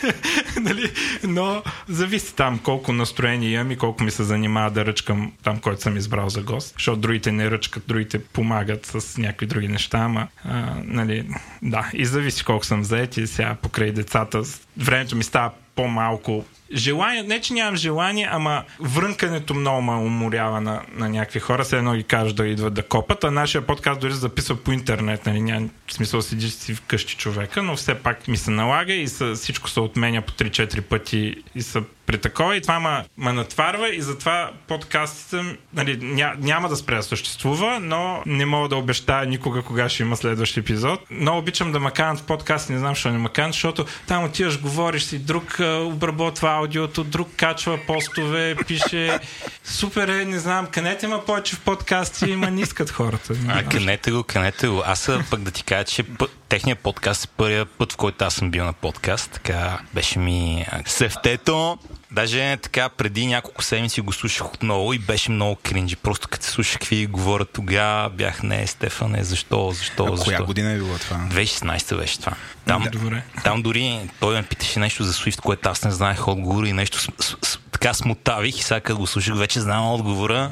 нали? 0.60 0.92
Но 1.24 1.62
зависи 1.88 2.34
там 2.34 2.58
колко 2.58 2.92
настроение 2.92 3.50
имам 3.50 3.70
и 3.70 3.76
колко 3.76 4.04
ми 4.04 4.10
се 4.10 4.24
занимава 4.24 4.70
да 4.70 4.86
ръчкам 4.86 5.32
там, 5.42 5.58
който 5.58 5.82
съм 5.82 5.96
избрал 5.96 6.28
за 6.28 6.42
гост. 6.42 6.72
Защото 6.72 7.00
другите 7.00 7.32
не 7.32 7.50
ръчкат, 7.50 7.82
другите 7.86 8.24
помагат 8.24 8.86
с 8.86 9.18
някакви 9.18 9.46
други 9.46 9.68
неща, 9.68 9.98
ама 9.98 10.28
а, 10.44 10.74
нали, 10.84 11.28
да, 11.62 11.90
и 11.92 12.04
зависи 12.04 12.44
колко 12.44 12.66
съм 12.66 12.84
заед 12.84 13.16
и 13.16 13.26
сега 13.26 13.54
покрай 13.62 13.92
децата 13.92 14.42
времето 14.76 15.16
ми 15.16 15.24
става 15.24 15.50
по-малко 15.74 16.44
желание, 16.74 17.22
не 17.22 17.40
че 17.40 17.54
нямам 17.54 17.76
желание, 17.76 18.28
ама 18.32 18.64
врънкането 18.80 19.54
много 19.54 19.82
ме 19.82 19.92
уморява 19.92 20.60
на, 20.60 20.82
на 20.94 21.08
някакви 21.08 21.40
хора. 21.40 21.64
Все 21.64 21.78
едно 21.78 21.94
ги 21.94 22.02
кажеш 22.02 22.32
да 22.32 22.46
идват 22.46 22.74
да 22.74 22.82
копат, 22.82 23.24
а 23.24 23.30
нашия 23.30 23.66
подкаст 23.66 24.00
дори 24.00 24.12
се 24.12 24.18
записва 24.18 24.56
по 24.56 24.72
интернет. 24.72 25.26
Нали? 25.26 25.40
Няма 25.40 25.68
смисъл 25.90 26.20
да 26.20 26.26
седиш 26.26 26.52
си 26.52 26.74
вкъщи 26.74 27.16
човека, 27.16 27.62
но 27.62 27.76
все 27.76 27.94
пак 27.94 28.28
ми 28.28 28.36
се 28.36 28.50
налага 28.50 28.92
и 28.92 29.08
са, 29.08 29.34
всичко 29.34 29.70
се 29.70 29.80
отменя 29.80 30.22
по 30.22 30.32
3-4 30.32 30.80
пъти 30.80 31.34
и 31.54 31.62
са 31.62 31.82
при 32.06 32.18
такова 32.18 32.56
и 32.56 32.60
това 32.60 32.80
ме, 32.80 33.04
ме 33.16 33.32
натварва 33.32 33.94
и 33.94 34.00
затова 34.00 34.50
подкастите 34.68 35.56
нали, 35.74 35.98
ня, 36.02 36.34
няма 36.38 36.68
да 36.68 36.76
спре 36.76 36.96
да 36.96 37.02
съществува, 37.02 37.80
но 37.80 38.22
не 38.26 38.46
мога 38.46 38.68
да 38.68 38.76
обещая 38.76 39.26
никога 39.26 39.62
кога 39.62 39.88
ще 39.88 40.02
има 40.02 40.16
следващ 40.16 40.56
епизод. 40.56 41.00
Много 41.10 41.38
обичам 41.38 41.72
да 41.72 41.80
ме 41.80 41.90
канат 41.90 42.18
в 42.18 42.22
подкаст, 42.22 42.70
не 42.70 42.78
знам 42.78 42.94
защо 42.94 43.10
не 43.10 43.18
ме 43.18 43.28
канат, 43.28 43.52
защото 43.52 43.84
там 44.06 44.24
отиваш, 44.24 44.60
говориш 44.60 45.02
си, 45.02 45.18
друг 45.18 45.60
обработва 45.82 46.61
аудиото, 46.62 47.04
друг 47.04 47.28
качва 47.36 47.78
постове, 47.86 48.56
пише 48.66 49.18
супер 49.64 50.08
е, 50.08 50.24
не 50.24 50.38
знам, 50.38 50.66
канете 50.66 51.06
ме 51.06 51.16
повече 51.26 51.56
в 51.56 51.60
подкасти, 51.60 52.30
има 52.30 52.50
не 52.50 52.60
искат 52.60 52.90
хората. 52.90 53.32
Не 53.32 53.52
А, 53.52 53.64
канете 53.64 54.10
го, 54.10 54.22
канете 54.22 54.68
го. 54.68 54.82
Аз 54.86 55.10
пък 55.30 55.40
да 55.40 55.50
ти 55.50 55.64
кажа, 55.64 55.84
че 55.84 56.02
път, 56.02 56.30
техният 56.48 56.78
подкаст 56.78 57.24
е 57.24 57.28
първият 57.36 57.70
път, 57.70 57.92
в 57.92 57.96
който 57.96 58.24
аз 58.24 58.34
съм 58.34 58.50
бил 58.50 58.64
на 58.64 58.72
подкаст. 58.72 59.30
Така 59.30 59.78
беше 59.94 60.18
ми 60.18 60.66
сефтето. 60.86 61.78
Даже 62.12 62.56
така 62.56 62.88
преди 62.88 63.26
няколко 63.26 63.62
седмици 63.62 64.00
го 64.00 64.12
слушах 64.12 64.54
отново 64.54 64.92
и 64.92 64.98
беше 64.98 65.30
много 65.30 65.56
кринджи. 65.62 65.96
Просто 65.96 66.28
като 66.28 66.44
се 66.44 66.50
слушах 66.50 66.72
какви 66.72 67.06
говорят 67.06 67.50
тогава, 67.52 68.10
бях 68.10 68.42
не, 68.42 68.66
Стефане, 68.66 69.24
защо, 69.24 69.70
защо, 69.70 70.04
А 70.12 70.16
защо. 70.16 70.24
коя 70.24 70.42
година 70.42 70.70
е 70.70 70.76
било 70.76 70.98
това? 70.98 71.16
2016 71.16 71.96
беше 71.96 72.20
това. 72.20 72.32
Там, 72.66 72.84
Добре. 72.92 73.22
там 73.44 73.62
дори 73.62 74.00
той 74.20 74.34
ме 74.34 74.42
питаше 74.42 74.78
нещо 74.78 75.04
за 75.04 75.12
Swift, 75.12 75.40
което 75.40 75.68
аз 75.68 75.84
не 75.84 75.90
знаех 75.90 76.28
отговора 76.28 76.68
и 76.68 76.72
нещо 76.72 77.00
с, 77.00 77.08
с, 77.20 77.36
с, 77.42 77.58
така 77.72 77.94
смутавих 77.94 78.58
и 78.58 78.62
сега 78.62 78.80
като 78.80 78.98
го 78.98 79.06
слушах, 79.06 79.36
вече 79.36 79.60
знам 79.60 79.92
отговора 79.92 80.50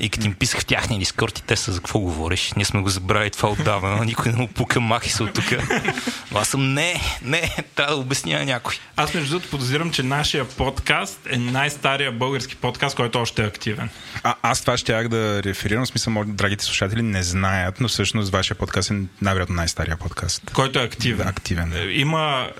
и 0.00 0.08
като 0.08 0.26
им 0.26 0.34
писах 0.34 0.60
в 0.60 0.64
тяхния 0.66 0.98
дискорд 0.98 1.38
и 1.38 1.42
те 1.42 1.56
са 1.56 1.72
за 1.72 1.78
какво 1.78 1.98
говориш. 1.98 2.52
Ние 2.56 2.64
сме 2.64 2.80
го 2.80 2.88
забрали 2.88 3.30
това 3.30 3.48
отдавна, 3.50 4.04
никой 4.04 4.32
не 4.32 4.38
му 4.38 4.48
пука 4.48 4.80
махи 4.80 5.10
се 5.10 5.22
от 5.22 5.32
тук. 5.34 5.44
Аз 6.34 6.48
съм 6.48 6.74
не, 6.74 7.00
не, 7.22 7.56
трябва 7.74 7.94
да 7.94 8.00
обясня 8.00 8.44
някой. 8.44 8.74
Аз 8.96 9.14
между 9.14 9.30
другото 9.30 9.50
подозирам, 9.50 9.90
че 9.92 10.02
нашия 10.02 10.48
подкаст 10.82 11.26
е 11.30 11.38
най-стария 11.38 12.12
български 12.12 12.56
подкаст, 12.56 12.96
който 12.96 13.18
още 13.20 13.42
е 13.42 13.46
активен. 13.46 13.88
А, 14.22 14.34
аз 14.42 14.60
това 14.60 14.76
щях 14.76 15.08
да 15.08 15.42
реферирам, 15.42 15.84
в 15.84 15.88
смисъл, 15.88 16.12
може, 16.12 16.28
драгите 16.28 16.64
слушатели 16.64 17.02
не 17.02 17.22
знаят, 17.22 17.80
но 17.80 17.88
всъщност 17.88 18.32
вашия 18.32 18.56
подкаст 18.56 18.90
е 18.90 18.94
най-вероятно 19.22 19.54
най-стария 19.54 19.96
подкаст. 19.96 20.50
Който 20.54 20.78
е 20.78 20.82
активен. 20.82 21.26
Да, 21.26 21.30
активен. 21.30 21.72
Е, 21.72 21.82
Има 21.82 22.50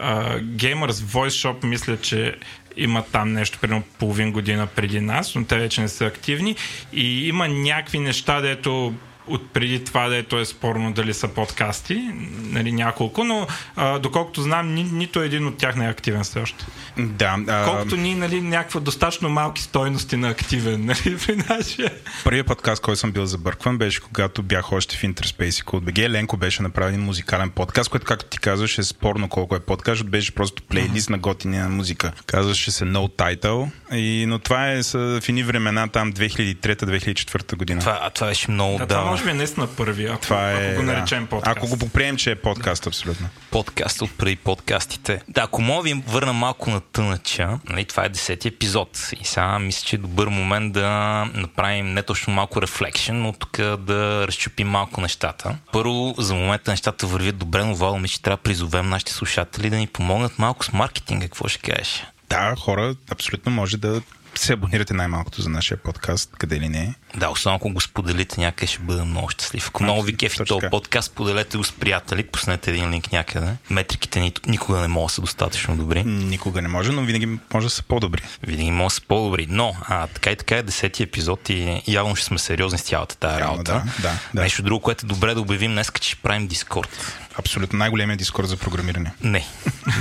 а, 0.00 0.38
Gamers 0.38 0.90
Voice 0.90 1.28
Shop, 1.28 1.64
мисля, 1.64 1.96
че 2.00 2.36
има 2.76 3.04
там 3.12 3.32
нещо, 3.32 3.58
примерно 3.58 3.82
половин 3.98 4.32
година 4.32 4.66
преди 4.66 5.00
нас, 5.00 5.34
но 5.34 5.44
те 5.44 5.58
вече 5.58 5.80
не 5.80 5.88
са 5.88 6.06
активни. 6.06 6.56
И 6.92 7.28
има 7.28 7.48
някакви 7.48 7.98
неща, 7.98 8.40
дето 8.40 8.94
от 9.28 9.52
преди 9.52 9.84
това, 9.84 10.08
дето 10.08 10.38
е 10.38 10.44
спорно 10.44 10.92
дали 10.92 11.14
са 11.14 11.28
подкасти, 11.28 12.10
нали, 12.42 12.72
няколко, 12.72 13.24
но 13.24 13.46
а, 13.76 13.98
доколкото 13.98 14.42
знам, 14.42 14.74
ни, 14.74 14.84
нито 14.84 15.22
един 15.22 15.46
от 15.46 15.56
тях 15.56 15.76
не 15.76 15.86
е 15.86 15.88
активен 15.88 16.22
все 16.22 16.40
още. 16.40 16.66
Да. 16.98 17.38
А... 17.48 17.64
Колкото 17.64 17.96
ние, 17.96 18.14
нали, 18.14 18.40
някаква 18.40 18.80
достатъчно 18.80 19.28
малки 19.28 19.62
стойности 19.62 20.16
на 20.16 20.28
активен, 20.28 20.84
нали, 20.84 21.18
при 21.26 21.36
нашия. 21.48 21.90
Първият 22.24 22.46
подкаст, 22.46 22.82
който 22.82 23.00
съм 23.00 23.12
бил 23.12 23.26
забъркван, 23.26 23.78
беше 23.78 24.00
когато 24.00 24.42
бях 24.42 24.72
още 24.72 24.96
в 24.96 25.02
Interspace 25.02 25.76
и 25.76 25.80
BG. 25.80 26.08
Ленко 26.08 26.36
беше 26.36 26.62
направил 26.62 26.88
един 26.88 27.04
музикален 27.04 27.50
подкаст, 27.50 27.90
което, 27.90 28.06
както 28.06 28.26
ти 28.26 28.38
казваш, 28.38 28.78
е 28.78 28.82
спорно 28.82 29.28
колко 29.28 29.56
е 29.56 29.60
подкаст, 29.60 30.06
беше 30.06 30.34
просто 30.34 30.62
плейлист 30.62 31.08
uh-huh. 31.08 31.10
на 31.10 31.18
готиния 31.18 31.68
музика. 31.68 32.12
Казваше 32.26 32.70
се 32.70 32.84
No 32.84 33.08
Title, 33.16 33.70
и, 33.92 34.26
но 34.26 34.38
това 34.38 34.70
е 34.72 34.82
в 34.82 35.22
едни 35.28 35.42
времена 35.42 35.88
там 35.88 36.12
2003-2004 36.12 37.56
година. 37.56 37.80
Това, 37.80 37.98
а 38.02 38.10
това 38.10 38.26
беше 38.26 38.50
много 38.50 38.78
да. 38.78 38.86
Може 39.18 39.30
би 39.30 39.30
е 39.30 39.34
наистина 39.34 39.66
първи, 39.66 40.06
ако, 40.06 40.22
това 40.22 40.50
е, 40.50 40.54
ако 40.54 40.76
го 40.76 40.82
наречем 40.82 41.22
да. 41.22 41.28
подкаст. 41.28 41.56
Ако 41.56 41.66
го 41.66 41.78
поприем, 41.78 42.16
че 42.16 42.30
е 42.30 42.34
подкаст, 42.34 42.86
абсолютно. 42.86 43.28
Подкаст 43.50 44.02
от 44.02 44.18
преди 44.18 44.36
подкастите. 44.36 45.22
Да, 45.28 45.42
ако 45.42 45.62
мога 45.62 45.82
ви 45.82 46.02
върна 46.06 46.32
малко 46.32 46.70
на 46.70 46.80
тънача, 46.80 47.58
нали, 47.68 47.84
това 47.84 48.04
е 48.04 48.08
десети 48.08 48.48
епизод. 48.48 49.10
И 49.20 49.24
сега 49.24 49.58
мисля, 49.58 49.86
че 49.86 49.96
е 49.96 49.98
добър 49.98 50.28
момент 50.28 50.72
да 50.72 50.88
направим 51.34 51.94
не 51.94 52.02
точно 52.02 52.34
малко 52.34 52.62
рефлекшен, 52.62 53.22
но 53.22 53.32
тук 53.32 53.56
да 53.78 54.24
разчупим 54.28 54.68
малко 54.68 55.00
нещата. 55.00 55.56
Първо, 55.72 56.14
за 56.18 56.34
момента 56.34 56.70
нещата 56.70 57.06
вървят 57.06 57.36
добре, 57.36 57.64
но 57.64 57.74
Вало 57.74 57.98
ми, 57.98 58.08
че 58.08 58.22
трябва 58.22 58.36
да 58.36 58.42
призовем 58.42 58.88
нашите 58.88 59.12
слушатели 59.12 59.70
да 59.70 59.76
ни 59.76 59.86
помогнат 59.86 60.38
малко 60.38 60.64
с 60.64 60.72
маркетинга. 60.72 61.26
Какво 61.26 61.48
ще 61.48 61.70
кажеш? 61.70 62.04
Да, 62.30 62.54
хора 62.56 62.94
абсолютно 63.10 63.52
може 63.52 63.76
да 63.76 64.02
се 64.34 64.52
абонирате 64.52 64.94
най-малкото 64.94 65.42
за 65.42 65.48
нашия 65.48 65.76
подкаст, 65.76 66.30
къде 66.38 66.60
ли 66.60 66.68
не. 66.68 66.94
Да, 67.16 67.30
особено 67.30 67.56
ако 67.56 67.70
го 67.70 67.80
споделите 67.80 68.40
някъде, 68.40 68.66
ще 68.66 68.78
бъда 68.78 69.04
много 69.04 69.28
щастлив. 69.28 69.68
Ако 69.68 69.82
много 69.82 70.02
ви 70.02 70.16
кефи 70.16 70.38
този 70.44 70.66
подкаст, 70.70 71.14
поделете 71.14 71.56
го 71.56 71.64
с 71.64 71.72
приятели, 71.72 72.22
пуснете 72.22 72.70
един 72.70 72.90
линк 72.90 73.12
някъде. 73.12 73.54
Метриките 73.70 74.20
ни 74.20 74.32
никога 74.46 74.80
не 74.80 74.88
могат 74.88 75.08
да 75.08 75.14
са 75.14 75.20
достатъчно 75.20 75.76
добри. 75.76 76.04
Никога 76.04 76.62
не 76.62 76.68
може, 76.68 76.92
но 76.92 77.02
винаги 77.02 77.38
може 77.54 77.66
да 77.66 77.70
са 77.70 77.82
по-добри. 77.82 78.22
Винаги 78.42 78.70
може 78.70 78.86
да 78.86 78.94
са 78.94 79.02
по-добри. 79.08 79.46
Но, 79.50 79.76
а, 79.82 80.06
така 80.06 80.30
и 80.30 80.36
така 80.36 80.56
е 80.56 80.62
десети 80.62 81.02
епизод 81.02 81.48
и 81.48 81.82
явно 81.86 82.16
ще 82.16 82.26
сме 82.26 82.38
сериозни 82.38 82.78
с 82.78 82.82
цялата 82.82 83.16
тази 83.16 83.40
работа. 83.40 83.62
Да, 83.72 84.08
да, 84.08 84.18
да. 84.34 84.42
Нещо 84.42 84.62
друго, 84.62 84.80
което 84.80 85.06
е 85.06 85.08
добре 85.08 85.34
да 85.34 85.40
обявим 85.40 85.72
днес, 85.72 85.92
че 86.00 86.10
ще 86.10 86.22
правим 86.22 86.46
Дискорд. 86.46 87.18
Абсолютно 87.38 87.78
най-големия 87.78 88.16
дискорд 88.16 88.48
за 88.48 88.56
програмиране. 88.56 89.12
Не, 89.22 89.46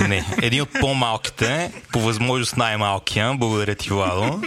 не. 0.08 0.26
Един 0.42 0.62
от 0.62 0.70
по-малките, 0.80 1.72
по 1.92 2.00
възможност 2.00 2.58
най-малкия. 2.58 3.34
Благодаря 3.34 3.76
ти, 3.76 3.90
Владо. 3.90 4.42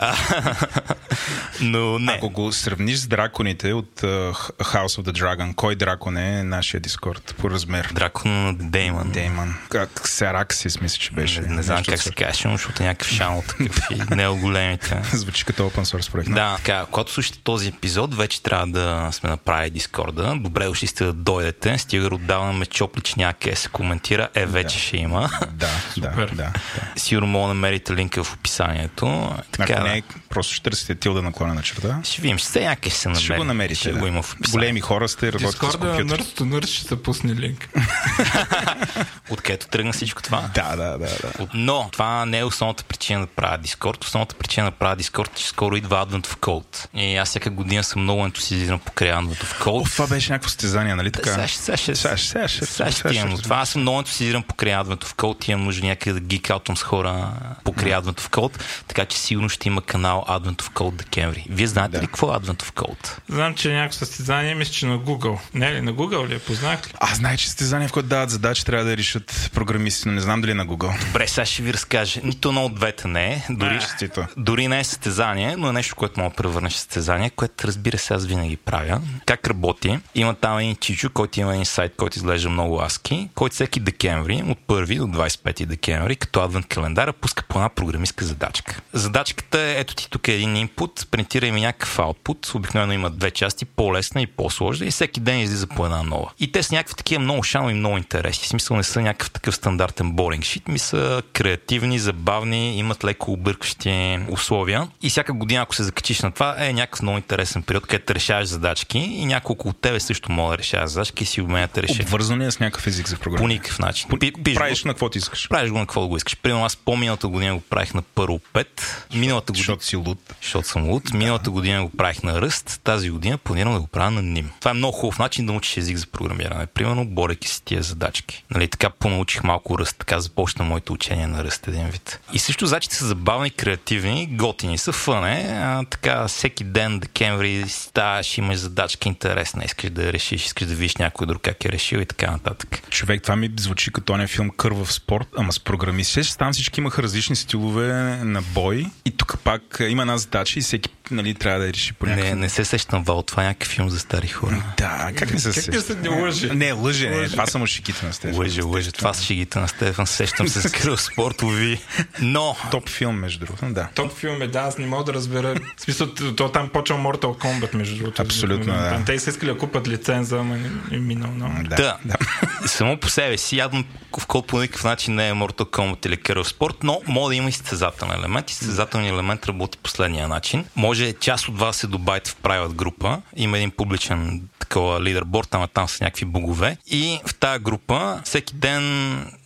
Но 1.60 1.85
не. 2.00 2.12
Ако 2.12 2.30
го 2.30 2.52
сравниш 2.52 2.98
с 2.98 3.06
драконите 3.06 3.72
от 3.72 4.00
uh, 4.00 4.32
House 4.58 5.02
of 5.02 5.10
the 5.10 5.12
Dragon, 5.12 5.54
кой 5.54 5.76
дракон 5.76 6.16
е 6.16 6.42
нашия 6.44 6.80
дискорд 6.80 7.34
по 7.38 7.50
размер? 7.50 7.90
Дракон 7.94 8.44
на 8.44 8.54
Деймон. 8.54 9.10
Деймон. 9.10 9.54
Как 9.68 10.08
Сераксис, 10.08 10.80
мисля, 10.80 10.98
че 10.98 11.10
беше. 11.10 11.40
Не, 11.40 11.56
не 11.56 11.62
знам 11.62 11.82
как 11.84 12.02
се 12.02 12.12
каже, 12.12 12.48
но 12.48 12.56
защото 12.56 12.82
е 12.82 12.86
някакъв 12.86 13.08
шанал 13.08 13.42
такъв 13.48 13.78
и 13.90 14.14
не 14.14 14.22
е 14.22 14.28
големите. 14.28 15.02
Звучи 15.12 15.44
като 15.44 15.70
open 15.70 15.84
source 15.84 16.12
проект. 16.12 16.32
Да, 16.32 16.56
така, 16.56 16.86
когато 16.90 17.12
слушате 17.12 17.38
този 17.44 17.68
епизод, 17.68 18.14
вече 18.14 18.42
трябва 18.42 18.66
да 18.66 19.08
сме 19.12 19.30
направили 19.30 19.70
дискорда. 19.70 20.34
Добре 20.40 20.64
дошли 20.64 20.86
сте 20.86 21.04
да 21.04 21.12
дойдете. 21.12 21.78
Стига 21.78 22.14
отдаваме 22.14 22.66
чоплич 22.66 23.14
някъде 23.14 23.56
се 23.56 23.68
коментира. 23.68 24.28
Е, 24.34 24.46
вече 24.46 24.76
да. 24.76 24.82
ще 24.82 24.96
има. 24.96 25.30
Да, 25.52 25.68
да, 25.96 26.10
да, 26.10 26.26
да. 26.26 26.52
Сигурно 26.96 27.26
мога 27.26 27.48
да 27.48 27.54
намерите 27.54 27.94
линка 27.94 28.24
в 28.24 28.34
описанието. 28.34 29.36
Така, 29.52 29.72
Ако 29.72 29.82
не, 29.82 30.02
просто 30.28 30.54
ще 30.54 30.62
търсите 30.62 30.94
тил 30.94 31.14
да 31.14 31.22
наклона 31.22 31.54
на 31.54 31.62
черта. 31.62 31.75
Ще 32.02 32.22
видим, 32.22 32.38
ще 32.38 32.60
някъде 32.60 32.90
се 32.90 33.08
намери. 33.08 33.24
Ще 33.24 33.36
го 33.36 33.44
намерите. 33.44 33.80
Ще 33.80 33.92
да. 33.92 33.98
го 33.98 34.06
има 34.06 34.22
в. 34.22 34.36
Големи 34.50 34.80
хора 34.80 35.08
сте, 35.08 35.32
работите 35.32 35.52
с 35.52 35.76
компютър. 35.76 36.24
Нърс 36.40 36.70
ще 36.70 36.88
се 36.88 37.02
пусне 37.02 37.34
линк. 37.34 37.68
Откъдето 39.30 39.68
тръгна 39.68 39.92
всичко 39.92 40.22
това? 40.22 40.50
Да, 40.54 40.76
да, 40.76 40.98
да, 40.98 40.98
да. 40.98 41.48
Но 41.54 41.88
това 41.92 42.26
не 42.26 42.38
е 42.38 42.44
основната 42.44 42.84
причина 42.84 43.20
да 43.20 43.26
правя 43.26 43.58
Дискорд. 43.58 44.04
Основната 44.04 44.34
причина 44.34 44.66
да 44.66 44.70
правя 44.70 44.96
Дискорд 44.96 45.30
е, 45.30 45.40
че 45.40 45.48
скоро 45.48 45.76
идва 45.76 46.06
Advent 46.06 46.26
of 46.26 46.36
Code. 46.36 46.88
И 46.94 47.16
аз 47.16 47.28
всяка 47.28 47.50
година 47.50 47.84
съм 47.84 48.02
много 48.02 48.24
ентусиазиран 48.24 48.78
покрай 48.78 49.10
Advent 49.10 49.44
of 49.44 49.62
Code. 49.62 49.80
О, 49.80 49.84
това 49.84 50.06
беше 50.06 50.32
някакво 50.32 50.50
стезание, 50.50 50.94
нали 50.94 51.12
така? 51.12 51.30
Сега, 51.30 51.48
сега, 51.48 51.76
сега, 51.76 51.96
сега, 51.96 52.16
сега, 52.16 52.48
сега, 52.48 52.90
сега 52.90 53.14
ще. 53.14 53.24
Но 53.24 53.38
това 53.38 53.56
аз 53.56 53.70
съм 53.70 53.82
много 53.82 53.98
ентусиазиран 53.98 54.42
покрай 54.42 54.72
Advent 54.72 55.04
of 55.04 55.14
Code. 55.14 55.50
Имам 55.50 55.64
нужда 55.64 55.86
някъде 55.86 56.20
да 56.20 56.26
гикаутвам 56.26 56.76
с 56.76 56.82
хора 56.82 57.32
покрай 57.64 57.92
Advent 57.92 58.20
of 58.20 58.30
Code. 58.30 58.60
Така 58.88 59.04
че 59.04 59.18
сигурно 59.18 59.48
ще 59.48 59.68
има 59.68 59.82
канал 59.82 60.24
Advent 60.28 60.62
of 60.62 60.72
Code 60.72 60.94
декември. 60.94 61.46
Вие 61.50 61.65
знаете 61.66 61.96
да. 61.96 62.02
ли 62.02 62.06
какво 62.06 62.34
е 62.34 62.36
Advent 62.36 62.62
of 62.62 62.72
Code? 62.72 63.18
Знам, 63.28 63.54
че 63.54 63.70
е 63.70 63.74
някакво 63.74 63.98
състезание, 63.98 64.54
мисля, 64.54 64.72
че 64.72 64.86
на 64.86 64.98
Google. 64.98 65.38
Не 65.54 65.74
ли, 65.74 65.80
на 65.80 65.94
Google 65.94 66.28
ли 66.28 66.34
е? 66.34 66.38
Познах 66.38 66.86
ли? 66.86 66.92
Аз 67.00 67.16
знае, 67.16 67.36
че 67.36 67.46
състезание, 67.46 67.88
в 67.88 67.92
което 67.92 68.08
дават 68.08 68.30
задачи, 68.30 68.64
трябва 68.64 68.84
да 68.84 68.96
решат 68.96 69.50
програмисти, 69.54 70.08
но 70.08 70.14
не 70.14 70.20
знам 70.20 70.40
дали 70.40 70.50
е 70.50 70.54
на 70.54 70.66
Google. 70.66 71.06
Добре, 71.06 71.28
сега 71.28 71.44
ще 71.44 71.62
ви 71.62 71.72
разкажа. 71.72 72.20
Нито 72.24 72.48
едно 72.48 72.64
от 72.64 72.74
двете 72.74 73.08
не 73.08 73.32
е. 73.32 73.44
Дори, 73.50 73.78
а, 74.16 74.26
дори 74.36 74.68
не 74.68 74.80
е 74.80 74.84
състезание, 74.84 75.56
но 75.56 75.68
е 75.68 75.72
нещо, 75.72 75.96
което 75.96 76.20
мога 76.20 76.30
да 76.30 76.36
превърнеш 76.36 76.72
в 76.72 76.76
състезание, 76.76 77.30
което 77.30 77.66
разбира 77.66 77.98
се 77.98 78.14
аз 78.14 78.26
винаги 78.26 78.56
правя. 78.56 79.00
Как 79.26 79.48
работи? 79.48 79.98
Има 80.14 80.34
там 80.34 80.58
един 80.58 80.76
чичо, 80.76 81.10
който 81.10 81.40
има 81.40 81.52
един 81.52 81.66
сайт, 81.66 81.92
който 81.96 82.18
изглежда 82.18 82.50
много 82.50 82.82
аски, 82.82 83.28
който 83.34 83.54
всеки 83.54 83.80
декември, 83.80 84.42
от 84.46 84.58
1 84.68 84.98
до 84.98 85.06
25 85.06 85.66
декември, 85.66 86.16
като 86.16 86.40
адвент 86.40 86.66
календара, 86.66 87.12
пуска 87.12 87.44
по 87.48 87.58
една 87.58 87.68
програмистка 87.68 88.24
задачка. 88.24 88.80
Задачката 88.92 89.60
е, 89.60 89.80
ето 89.80 89.94
ти 89.94 90.10
тук 90.10 90.28
е 90.28 90.32
един 90.32 90.56
инпут, 90.56 91.06
принтира 91.10 91.46
ми 91.56 91.60
някакъв 91.60 91.98
аутпут, 91.98 92.52
обикновено 92.54 92.92
има 92.92 93.10
две 93.10 93.30
части, 93.30 93.64
по-лесна 93.64 94.22
и 94.22 94.26
по-сложна 94.26 94.86
и 94.86 94.90
всеки 94.90 95.20
ден 95.20 95.40
излиза 95.40 95.66
по 95.66 95.84
една 95.84 96.02
нова. 96.02 96.30
И 96.38 96.52
те 96.52 96.62
са 96.62 96.74
някакви 96.74 96.94
такива 96.94 97.22
много 97.22 97.42
шано 97.42 97.70
и 97.70 97.74
много 97.74 97.96
интересни. 97.96 98.44
В 98.44 98.48
смисъл 98.48 98.76
не 98.76 98.82
са 98.82 99.00
някакъв 99.00 99.30
такъв 99.30 99.54
стандартен 99.54 100.12
боринг 100.12 100.44
шит, 100.44 100.68
ми 100.68 100.78
са 100.78 101.22
креативни, 101.32 101.98
забавни, 101.98 102.78
имат 102.78 103.04
леко 103.04 103.32
объркащи 103.32 104.18
условия. 104.30 104.88
И 105.02 105.10
всяка 105.10 105.32
година, 105.32 105.62
ако 105.62 105.74
се 105.74 105.82
закачиш 105.82 106.20
на 106.20 106.32
това, 106.32 106.56
е 106.58 106.72
някакъв 106.72 107.02
много 107.02 107.18
интересен 107.18 107.62
период, 107.62 107.86
където 107.86 108.14
решаваш 108.14 108.48
задачки 108.48 108.98
и 108.98 109.24
няколко 109.24 109.68
от 109.68 109.80
тебе 109.80 110.00
също 110.00 110.32
могат 110.32 110.52
да 110.52 110.58
решават 110.58 110.90
задачки 110.90 111.22
и 111.22 111.26
си 111.26 111.40
обменят 111.40 111.78
решения. 111.78 112.06
Обвързано 112.06 112.44
е 112.44 112.50
с 112.50 112.60
някакъв 112.60 112.86
език 112.86 113.08
за 113.08 113.16
програма? 113.16 113.42
По 113.42 113.48
никакъв 113.48 113.78
начин. 113.78 114.08
По, 114.08 114.18
правиш 114.54 114.82
го, 114.82 114.88
на 114.88 114.94
какво 114.94 115.08
ти 115.08 115.18
искаш. 115.18 115.48
Правиш 115.48 115.70
го 115.70 115.78
на 115.78 115.86
какво 115.86 116.08
го 116.08 116.16
искаш. 116.16 116.36
Примерно 116.36 116.64
аз 116.64 116.76
по-миналата 116.76 117.28
година 117.28 117.54
го 117.54 117.60
правих 117.60 117.94
на 117.94 118.02
първо 118.02 118.40
5. 118.54 118.66
Миналата 119.14 119.52
година. 119.52 119.62
Защото 119.62 119.84
си 119.84 119.96
луд. 119.96 120.18
Защото 120.42 120.68
съм 120.68 120.88
луд. 120.88 121.02
Да. 121.04 121.18
Миналата 121.46 121.60
година 121.60 121.82
го 121.82 121.90
правих 121.96 122.22
на 122.22 122.40
ръст. 122.40 122.80
Тази 122.84 123.10
година 123.10 123.38
планирам 123.38 123.74
да 123.74 123.80
го 123.80 123.86
правя 123.86 124.10
на 124.10 124.22
ним. 124.22 124.50
Това 124.60 124.70
е 124.70 124.74
много 124.74 124.92
хубав 124.92 125.18
начин 125.18 125.46
да 125.46 125.52
учиш 125.52 125.76
език 125.76 125.96
за 125.96 126.06
програмиране. 126.06 126.66
Примерно, 126.66 127.06
борейки 127.06 127.48
си 127.48 127.62
тия 127.64 127.82
задачки. 127.82 128.44
Нали, 128.50 128.68
така 128.68 128.90
понаучих 128.90 129.44
малко 129.44 129.78
ръст. 129.78 129.96
Така 129.98 130.20
започна 130.20 130.64
моето 130.64 130.92
учение 130.92 131.26
на 131.26 131.44
ръст 131.44 131.68
един 131.68 131.86
вид. 131.86 132.20
И 132.32 132.38
също 132.38 132.66
задачите 132.66 132.94
са 132.94 133.06
забавни, 133.06 133.50
креативни, 133.50 134.26
готини 134.26 134.78
са 134.78 134.92
фъне. 134.92 135.48
А, 135.52 135.84
така 135.84 136.28
всеки 136.28 136.64
ден, 136.64 136.98
декември, 136.98 137.64
ставаш, 137.68 138.38
имаш 138.38 138.58
задачка 138.58 139.08
интересна. 139.08 139.64
Искаш 139.64 139.90
да 139.90 140.12
решиш, 140.12 140.44
искаш 140.44 140.68
да 140.68 140.74
видиш 140.74 140.96
някой 140.96 141.26
друг 141.26 141.42
как 141.42 141.64
е 141.64 141.72
решил 141.72 141.98
и 141.98 142.06
така 142.06 142.30
нататък. 142.30 142.82
Човек, 142.90 143.22
това 143.22 143.36
ми 143.36 143.50
звучи 143.56 143.92
като 143.92 144.16
не 144.16 144.26
филм 144.26 144.50
Кървав 144.50 144.92
спорт, 144.92 145.28
ама 145.36 145.52
с 145.52 145.60
програмисти. 145.60 146.38
Там 146.38 146.52
всички 146.52 146.80
имаха 146.80 147.02
различни 147.02 147.36
стилове 147.36 147.92
на 148.24 148.42
бой. 148.42 148.86
И 149.04 149.10
тук 149.10 149.38
пак 149.44 149.82
има 149.88 150.02
една 150.02 150.18
задача 150.18 150.58
и 150.58 150.62
всеки 150.62 150.90
нали, 151.10 151.34
трябва 151.36 151.60
да 151.60 151.72
реши 151.72 151.92
по 151.92 152.06
някакъв... 152.06 152.30
Не, 152.30 152.34
не 152.34 152.48
се 152.48 152.64
сещам, 152.64 153.02
Вал, 153.02 153.22
това 153.22 153.42
е 153.42 153.46
някакъв 153.46 153.68
филм 153.68 153.90
за 153.90 153.98
стари 153.98 154.28
хора. 154.28 154.62
Да, 154.76 155.10
как 155.16 155.32
не 155.32 155.38
се 155.38 155.52
сещам? 155.52 155.74
Как 155.74 155.88
не 155.88 156.04
се 156.04 156.08
лъже? 156.08 156.54
Не, 156.54 156.72
лъже, 156.72 157.10
не, 157.10 157.28
това 157.28 157.46
само 157.46 157.66
шигите 157.66 158.06
на 158.06 158.12
Стефан. 158.12 158.38
Лъже, 158.38 158.62
лъже, 158.62 158.92
това 158.92 159.14
са 159.14 159.22
шигите 159.22 159.58
на 159.58 159.68
Стефан, 159.68 160.06
сещам 160.06 160.48
се 160.48 160.68
с 160.68 160.72
кръв 160.72 161.02
спорт, 161.02 161.42
ви. 161.42 161.80
Но... 162.20 162.56
Топ 162.70 162.88
филм, 162.88 163.16
между 163.16 163.46
другото, 163.46 163.72
да. 163.72 163.88
Топ 163.94 164.12
филм 164.12 164.42
е, 164.42 164.46
да, 164.46 164.58
аз 164.58 164.78
не 164.78 164.86
мога 164.86 165.04
да 165.04 165.14
разбера. 165.14 165.54
В 165.76 165.80
смисъл, 165.80 166.14
то 166.14 166.48
там 166.48 166.68
почва 166.68 166.96
Mortal 166.96 167.38
Kombat, 167.38 167.74
между 167.74 167.96
другото. 167.96 168.22
Абсолютно, 168.22 168.72
да. 168.72 169.02
Те 169.06 169.18
са 169.18 169.30
искали 169.30 169.52
да 169.52 169.58
купат 169.58 169.88
лиценза, 169.88 170.38
ама 170.38 170.58
е 170.92 170.96
минал, 170.96 171.30
но... 171.34 171.50
Да. 171.68 171.98
Само 172.66 172.96
по 172.96 173.08
себе 173.08 173.38
си, 173.38 173.56
ядно 173.56 173.84
в 174.20 174.26
код 174.26 174.46
по 174.46 174.60
никакъв 174.60 174.84
начин 174.84 175.14
не 175.14 175.28
е 175.28 175.32
Mortal 175.32 175.70
Kombat 175.70 176.06
или 176.06 176.16
кръв 176.16 176.48
спорт, 176.48 176.76
но 176.82 177.00
може 177.06 177.28
да 177.28 177.34
има 177.34 177.48
и 177.48 177.52
състезателен 177.52 178.18
елемент. 178.18 178.50
И 178.50 178.54
състезателният 178.54 179.14
елемент 179.14 179.46
работи 179.46 179.78
последния 179.78 180.28
начин. 180.28 180.64
Може 180.76 181.12
част 181.26 181.48
от 181.48 181.58
вас 181.58 181.76
се 181.76 181.86
добавите 181.86 182.30
в 182.30 182.36
private 182.36 182.72
група. 182.72 183.22
Има 183.36 183.56
един 183.56 183.70
публичен 183.70 184.48
такова 184.58 185.00
лидерборд, 185.00 185.54
ама 185.54 185.68
там 185.68 185.88
са 185.88 186.04
някакви 186.04 186.24
богове. 186.24 186.76
И 186.86 187.20
в 187.26 187.34
тази 187.34 187.62
група 187.62 188.20
всеки 188.24 188.54
ден 188.54 188.82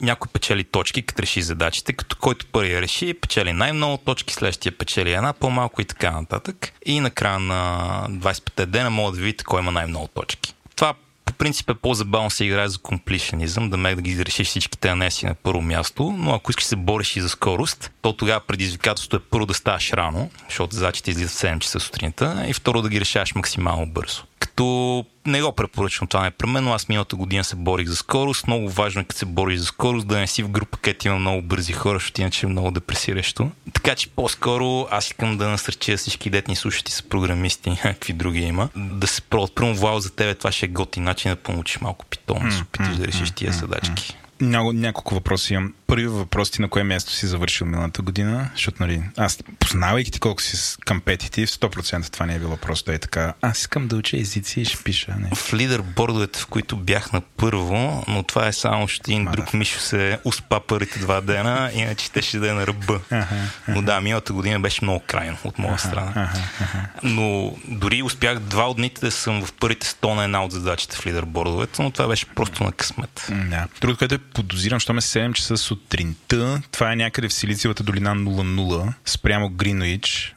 някой 0.00 0.28
печели 0.32 0.64
точки, 0.64 1.02
като 1.02 1.22
реши 1.22 1.42
задачите, 1.42 1.92
като 1.92 2.16
който 2.16 2.46
първи 2.46 2.82
реши, 2.82 3.14
печели 3.14 3.52
най-много 3.52 3.98
точки, 3.98 4.34
следващия 4.34 4.78
печели 4.78 5.12
една, 5.12 5.32
по-малко 5.32 5.80
и 5.80 5.84
така 5.84 6.10
нататък. 6.10 6.72
И 6.86 7.00
накрая 7.00 7.38
на 7.38 8.06
25 8.10 8.66
дена 8.66 8.90
могат 8.90 9.14
да 9.14 9.20
видите 9.20 9.44
кой 9.44 9.60
има 9.60 9.72
най-много 9.72 10.08
точки. 10.08 10.54
Това 10.76 10.94
принцип 11.40 11.70
е 11.70 11.74
по-забавно 11.74 12.30
се 12.30 12.44
играе 12.44 12.68
за 12.68 12.78
комплишенизъм, 12.78 13.70
да 13.70 13.76
ме 13.76 13.94
да 13.94 14.02
ги 14.02 14.24
решиш 14.24 14.48
всичките 14.48 14.88
анеси 14.88 15.26
на 15.26 15.34
първо 15.34 15.62
място, 15.62 16.14
но 16.18 16.34
ако 16.34 16.50
искаш 16.50 16.64
се 16.64 16.76
бориш 16.76 17.16
и 17.16 17.20
за 17.20 17.28
скорост, 17.28 17.90
то 18.02 18.12
тогава 18.12 18.40
предизвикателството 18.40 19.16
е 19.16 19.28
първо 19.30 19.46
да 19.46 19.54
ставаш 19.54 19.92
рано, 19.92 20.30
защото 20.48 20.74
задачите 20.74 21.10
излизат 21.10 21.32
в 21.32 21.42
7 21.42 21.58
часа 21.58 21.80
сутринта 21.80 22.44
и 22.48 22.52
второ 22.52 22.82
да 22.82 22.88
ги 22.88 23.00
решаваш 23.00 23.34
максимално 23.34 23.86
бързо 23.86 24.22
Като 24.60 25.04
не 25.26 25.42
го 25.42 25.52
препоръчвам 25.52 26.08
това 26.08 26.22
непременно. 26.22 26.72
Аз 26.72 26.88
миналата 26.88 27.16
година 27.16 27.44
се 27.44 27.56
борих 27.56 27.88
за 27.88 27.96
скорост. 27.96 28.46
Много 28.46 28.70
важно 28.70 29.00
е, 29.00 29.04
като 29.04 29.18
се 29.18 29.26
бориш 29.26 29.58
за 29.58 29.64
скорост, 29.64 30.06
да 30.06 30.18
не 30.18 30.26
си 30.26 30.42
в 30.42 30.48
група, 30.48 30.78
където 30.78 31.08
има 31.08 31.18
много 31.18 31.42
бързи 31.42 31.72
хора, 31.72 31.98
защото 31.98 32.20
иначе 32.20 32.46
е 32.46 32.48
много 32.48 32.70
депресиращо. 32.70 33.50
Така 33.72 33.94
че 33.94 34.08
по-скоро 34.08 34.86
аз 34.90 35.06
искам 35.06 35.36
да 35.36 35.48
насърча 35.48 35.96
всички 35.96 36.30
детни 36.30 36.56
слушати 36.56 36.92
са 36.92 37.02
програмисти, 37.02 37.70
някакви 37.70 38.12
други 38.12 38.40
има, 38.40 38.68
да 38.76 39.06
се 39.06 39.22
пробват. 39.22 39.54
Първо, 39.54 39.74
вау, 39.74 40.00
за 40.00 40.10
тебе 40.10 40.34
това 40.34 40.52
ще 40.52 40.66
е 40.66 40.68
готин 40.68 41.04
начин 41.04 41.30
да 41.30 41.36
получиш 41.36 41.80
малко 41.80 42.04
питон, 42.04 42.48
да 42.48 42.52
се 42.52 42.62
опиташ 42.62 42.96
да 42.96 43.06
решиш 43.06 43.30
тия 43.30 43.52
задачки. 43.52 44.16
Няко, 44.40 44.72
няколко 44.72 45.14
въпроси 45.14 45.54
имам. 45.54 45.74
Първият 45.86 46.12
въпрос 46.12 46.50
ти 46.50 46.62
на 46.62 46.68
кое 46.68 46.84
място 46.84 47.12
си 47.12 47.26
завършил 47.26 47.66
миналата 47.66 48.02
година? 48.02 48.50
Защото, 48.54 48.76
нали, 48.80 49.02
аз 49.16 49.38
познавайки 49.58 50.10
ти 50.10 50.20
колко 50.20 50.42
си 50.42 50.76
компетитив, 50.86 51.50
100% 51.50 52.12
това 52.12 52.26
не 52.26 52.34
е 52.34 52.38
било 52.38 52.56
просто 52.56 52.92
е 52.92 52.98
така. 52.98 53.34
Аз 53.42 53.58
искам 53.58 53.88
да 53.88 53.96
уча 53.96 54.16
езици 54.16 54.60
и 54.60 54.64
ще 54.64 54.82
пиша. 54.82 55.14
Не. 55.18 55.30
В 55.34 55.54
лидербордовете, 55.54 56.40
в 56.40 56.46
които 56.46 56.76
бях 56.76 57.12
на 57.12 57.20
първо, 57.20 58.04
но 58.08 58.22
това 58.22 58.46
е 58.46 58.52
само, 58.52 58.88
че 58.88 59.00
един 59.08 59.24
друг 59.24 59.54
Мишо 59.54 59.80
се 59.80 60.18
успа 60.24 60.60
първите 60.60 60.98
два 60.98 61.20
дена, 61.20 61.70
иначе 61.74 62.10
те 62.10 62.22
ще 62.22 62.38
да 62.38 62.50
е 62.50 62.52
на 62.52 62.66
ръба. 62.66 63.00
Ага, 63.10 63.26
ага. 63.30 63.48
Но 63.68 63.82
да, 63.82 64.00
миналата 64.00 64.32
година 64.32 64.60
беше 64.60 64.84
много 64.84 65.02
крайно 65.06 65.36
от 65.44 65.58
моя 65.58 65.74
ага, 65.74 65.82
страна. 65.82 66.10
Ага, 66.10 66.30
ага. 66.60 66.86
Но 67.02 67.56
дори 67.68 68.02
успях 68.02 68.38
два 68.38 68.70
от 68.70 68.76
дните 68.76 69.00
да 69.00 69.10
съм 69.10 69.44
в 69.44 69.52
първите 69.52 69.86
100 69.86 70.14
на 70.14 70.24
една 70.24 70.44
от 70.44 70.52
задачите 70.52 70.96
в 70.96 71.06
лидербордовете, 71.06 71.82
но 71.82 71.90
това 71.90 72.08
беше 72.08 72.26
просто 72.26 72.64
на 72.64 72.72
късмет. 72.72 73.26
Да. 73.50 73.66
Другото, 73.80 73.98
което 73.98 74.14
е 74.14 74.18
подозирам, 74.34 74.80
що 74.80 74.92
ме 74.92 75.00
7 75.00 75.32
часа 75.32 75.56
сутринта. 75.56 76.62
Това 76.72 76.92
е 76.92 76.96
някъде 76.96 77.28
в 77.28 77.32
Силициевата 77.32 77.82
долина 77.82 78.16
00, 78.16 78.92
спрямо 79.04 79.48
Гринуич. 79.48 80.34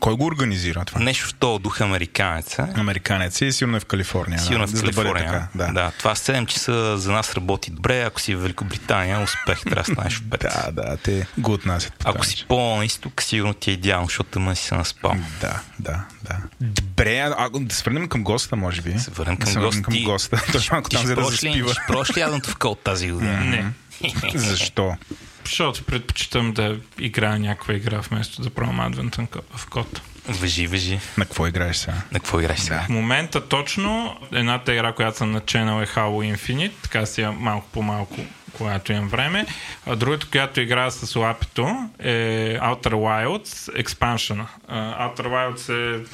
Кой 0.00 0.16
го 0.16 0.24
организира 0.24 0.84
това? 0.84 1.00
Нещо 1.00 1.34
този 1.34 1.62
дух 1.62 1.80
американец. 1.80 2.58
Е? 2.58 2.66
Американец 2.74 3.40
и 3.40 3.52
сигурно 3.52 3.76
е 3.76 3.80
в 3.80 3.84
Калифорния. 3.84 4.38
Сигурно 4.38 4.66
да, 4.66 4.76
в 4.76 4.80
Калифорния. 4.80 5.48
Да, 5.54 5.66
да. 5.66 5.72
да, 5.72 5.92
това 5.98 6.14
7 6.14 6.46
часа 6.46 6.98
за 6.98 7.12
нас 7.12 7.34
работи 7.34 7.70
добре. 7.70 8.02
Ако 8.02 8.20
си 8.20 8.34
в 8.34 8.42
Великобритания, 8.42 9.20
успех 9.20 9.60
трябва 9.60 9.82
да 9.82 9.92
станеш 9.92 10.18
в 10.18 10.22
5. 10.22 10.72
да, 10.72 10.82
да, 10.82 10.96
те 10.96 11.26
го 11.38 11.52
отнасят. 11.52 11.92
Ако 12.04 12.26
си 12.26 12.44
по-исток, 12.48 13.22
сигурно 13.22 13.54
ти 13.54 13.70
е 13.70 13.72
идеално, 13.72 14.06
защото 14.06 14.30
тъмън 14.30 14.56
си 14.56 14.64
се 14.64 14.74
наспал. 14.74 15.16
Да, 15.40 15.60
да, 15.78 16.04
да. 16.28 16.36
Добре, 16.60 17.18
а, 17.18 17.48
да 17.54 17.74
се 17.74 17.84
върнем 17.84 18.08
към 18.08 18.24
госта, 18.24 18.56
може 18.56 18.82
би. 18.82 18.98
се 18.98 19.10
върнем 19.10 19.36
към, 19.36 19.52
да 19.52 19.60
госта. 19.60 19.82
към 19.82 19.94
госта. 20.04 20.42
Точно 20.52 20.74
малко 20.74 20.90
там, 20.90 21.06
за 21.06 21.14
да 21.14 21.24
заспива. 21.24 21.74
Прошли 21.88 22.20
ядното 22.20 22.50
в 22.50 22.56
код 22.56 22.80
тази 22.80 23.10
година? 23.10 23.40
Не. 23.40 23.72
Защо? 24.34 24.96
Защото 25.44 25.84
предпочитам 25.84 26.52
да 26.52 26.76
играя 26.98 27.38
някаква 27.38 27.74
игра, 27.74 28.00
вместо 28.00 28.42
да 28.42 28.50
пробвам 28.50 28.92
Advent 28.92 29.28
в 29.56 29.66
код. 29.66 30.00
Въжи, 30.28 30.66
въжи. 30.66 31.00
На 31.18 31.24
какво 31.24 31.46
играеш 31.46 31.76
сега? 31.76 31.96
На 32.12 32.18
какво 32.18 32.40
играеш 32.40 32.58
сега? 32.58 32.80
В 32.80 32.88
момента 32.88 33.48
точно 33.48 34.16
едната 34.32 34.74
игра, 34.74 34.92
която 34.92 35.18
съм 35.18 35.30
начинал 35.30 35.82
е 35.82 35.86
Halo 35.86 36.36
Infinite, 36.36 36.72
така 36.82 37.06
си 37.06 37.26
малко 37.26 37.68
по 37.72 37.82
малко 37.82 38.16
когато 38.56 38.92
имам 38.92 39.08
време. 39.08 39.46
А 39.86 39.96
другата, 39.96 40.26
която 40.30 40.60
играя 40.60 40.90
с 40.90 41.16
лапито 41.16 41.90
е 41.98 42.58
Outer 42.62 42.92
Wilds 42.92 43.82
Expansion. 43.82 44.46
Outer 44.70 45.26
Wilds 45.26 45.72
е 45.72 46.04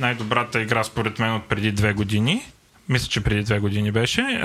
най-добрата 0.00 0.60
игра 0.60 0.84
според 0.84 1.18
мен 1.18 1.34
от 1.34 1.48
преди 1.48 1.72
две 1.72 1.92
години. 1.92 2.44
Мисля, 2.88 3.08
че 3.08 3.20
преди 3.20 3.42
две 3.42 3.58
години 3.58 3.92
беше. 3.92 4.42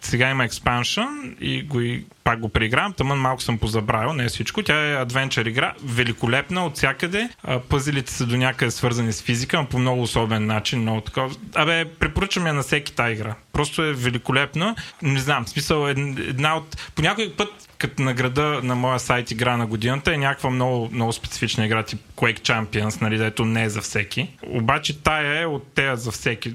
Сега 0.00 0.30
има 0.30 0.44
експаншън 0.44 1.36
и 1.40 1.62
го, 1.62 1.80
пак 2.24 2.40
го 2.40 2.48
преигравам. 2.48 2.92
Тъмън 2.92 3.18
малко 3.18 3.42
съм 3.42 3.58
позабравил, 3.58 4.12
не 4.12 4.24
е 4.24 4.28
всичко. 4.28 4.62
Тя 4.62 4.90
е 4.90 5.02
адвенчър 5.02 5.46
игра, 5.46 5.74
великолепна 5.84 6.66
от 6.66 6.76
всякъде. 6.76 7.28
Пъзелите 7.68 8.12
са 8.12 8.26
до 8.26 8.36
някъде 8.36 8.70
свързани 8.70 9.12
с 9.12 9.22
физика, 9.22 9.58
но 9.58 9.66
по 9.66 9.78
много 9.78 10.02
особен 10.02 10.46
начин. 10.46 10.80
Много 10.80 11.00
такова. 11.00 11.34
Абе, 11.54 11.84
препоръчвам 11.84 12.46
я 12.46 12.54
на 12.54 12.62
всеки 12.62 12.92
тази 12.92 13.12
игра. 13.12 13.34
Просто 13.52 13.82
е 13.82 13.92
великолепна. 13.92 14.74
Не 15.02 15.20
знам, 15.20 15.46
смисъл 15.46 15.88
една 15.88 16.56
от... 16.56 16.92
По 16.94 17.02
някой 17.02 17.32
път 17.36 17.68
като 17.88 18.02
награда 18.02 18.60
на 18.62 18.74
моя 18.74 19.00
сайт 19.00 19.30
игра 19.30 19.56
на 19.56 19.66
годината 19.66 20.14
е 20.14 20.16
някаква 20.16 20.50
много, 20.50 20.88
много 20.92 21.12
специфична 21.12 21.66
игра, 21.66 21.82
тип 21.82 22.00
Quake 22.16 22.40
Champions, 22.40 23.02
нали, 23.02 23.18
дето 23.18 23.44
не 23.44 23.62
е 23.64 23.70
за 23.70 23.80
всеки. 23.80 24.30
Обаче 24.46 25.02
тая 25.02 25.42
е 25.42 25.46
от 25.46 25.74
тея 25.74 25.96
за 25.96 26.10
всеки, 26.10 26.54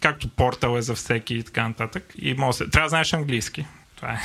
както 0.00 0.28
Портал 0.28 0.78
е 0.78 0.82
за 0.82 0.94
всеки 0.94 1.34
и 1.34 1.42
така 1.42 1.68
нататък. 1.68 2.14
И 2.18 2.34
може 2.34 2.58
трябва 2.58 2.86
да 2.86 2.88
знаеш 2.88 3.12
английски. 3.12 3.66
Това 3.96 4.12
е. 4.12 4.18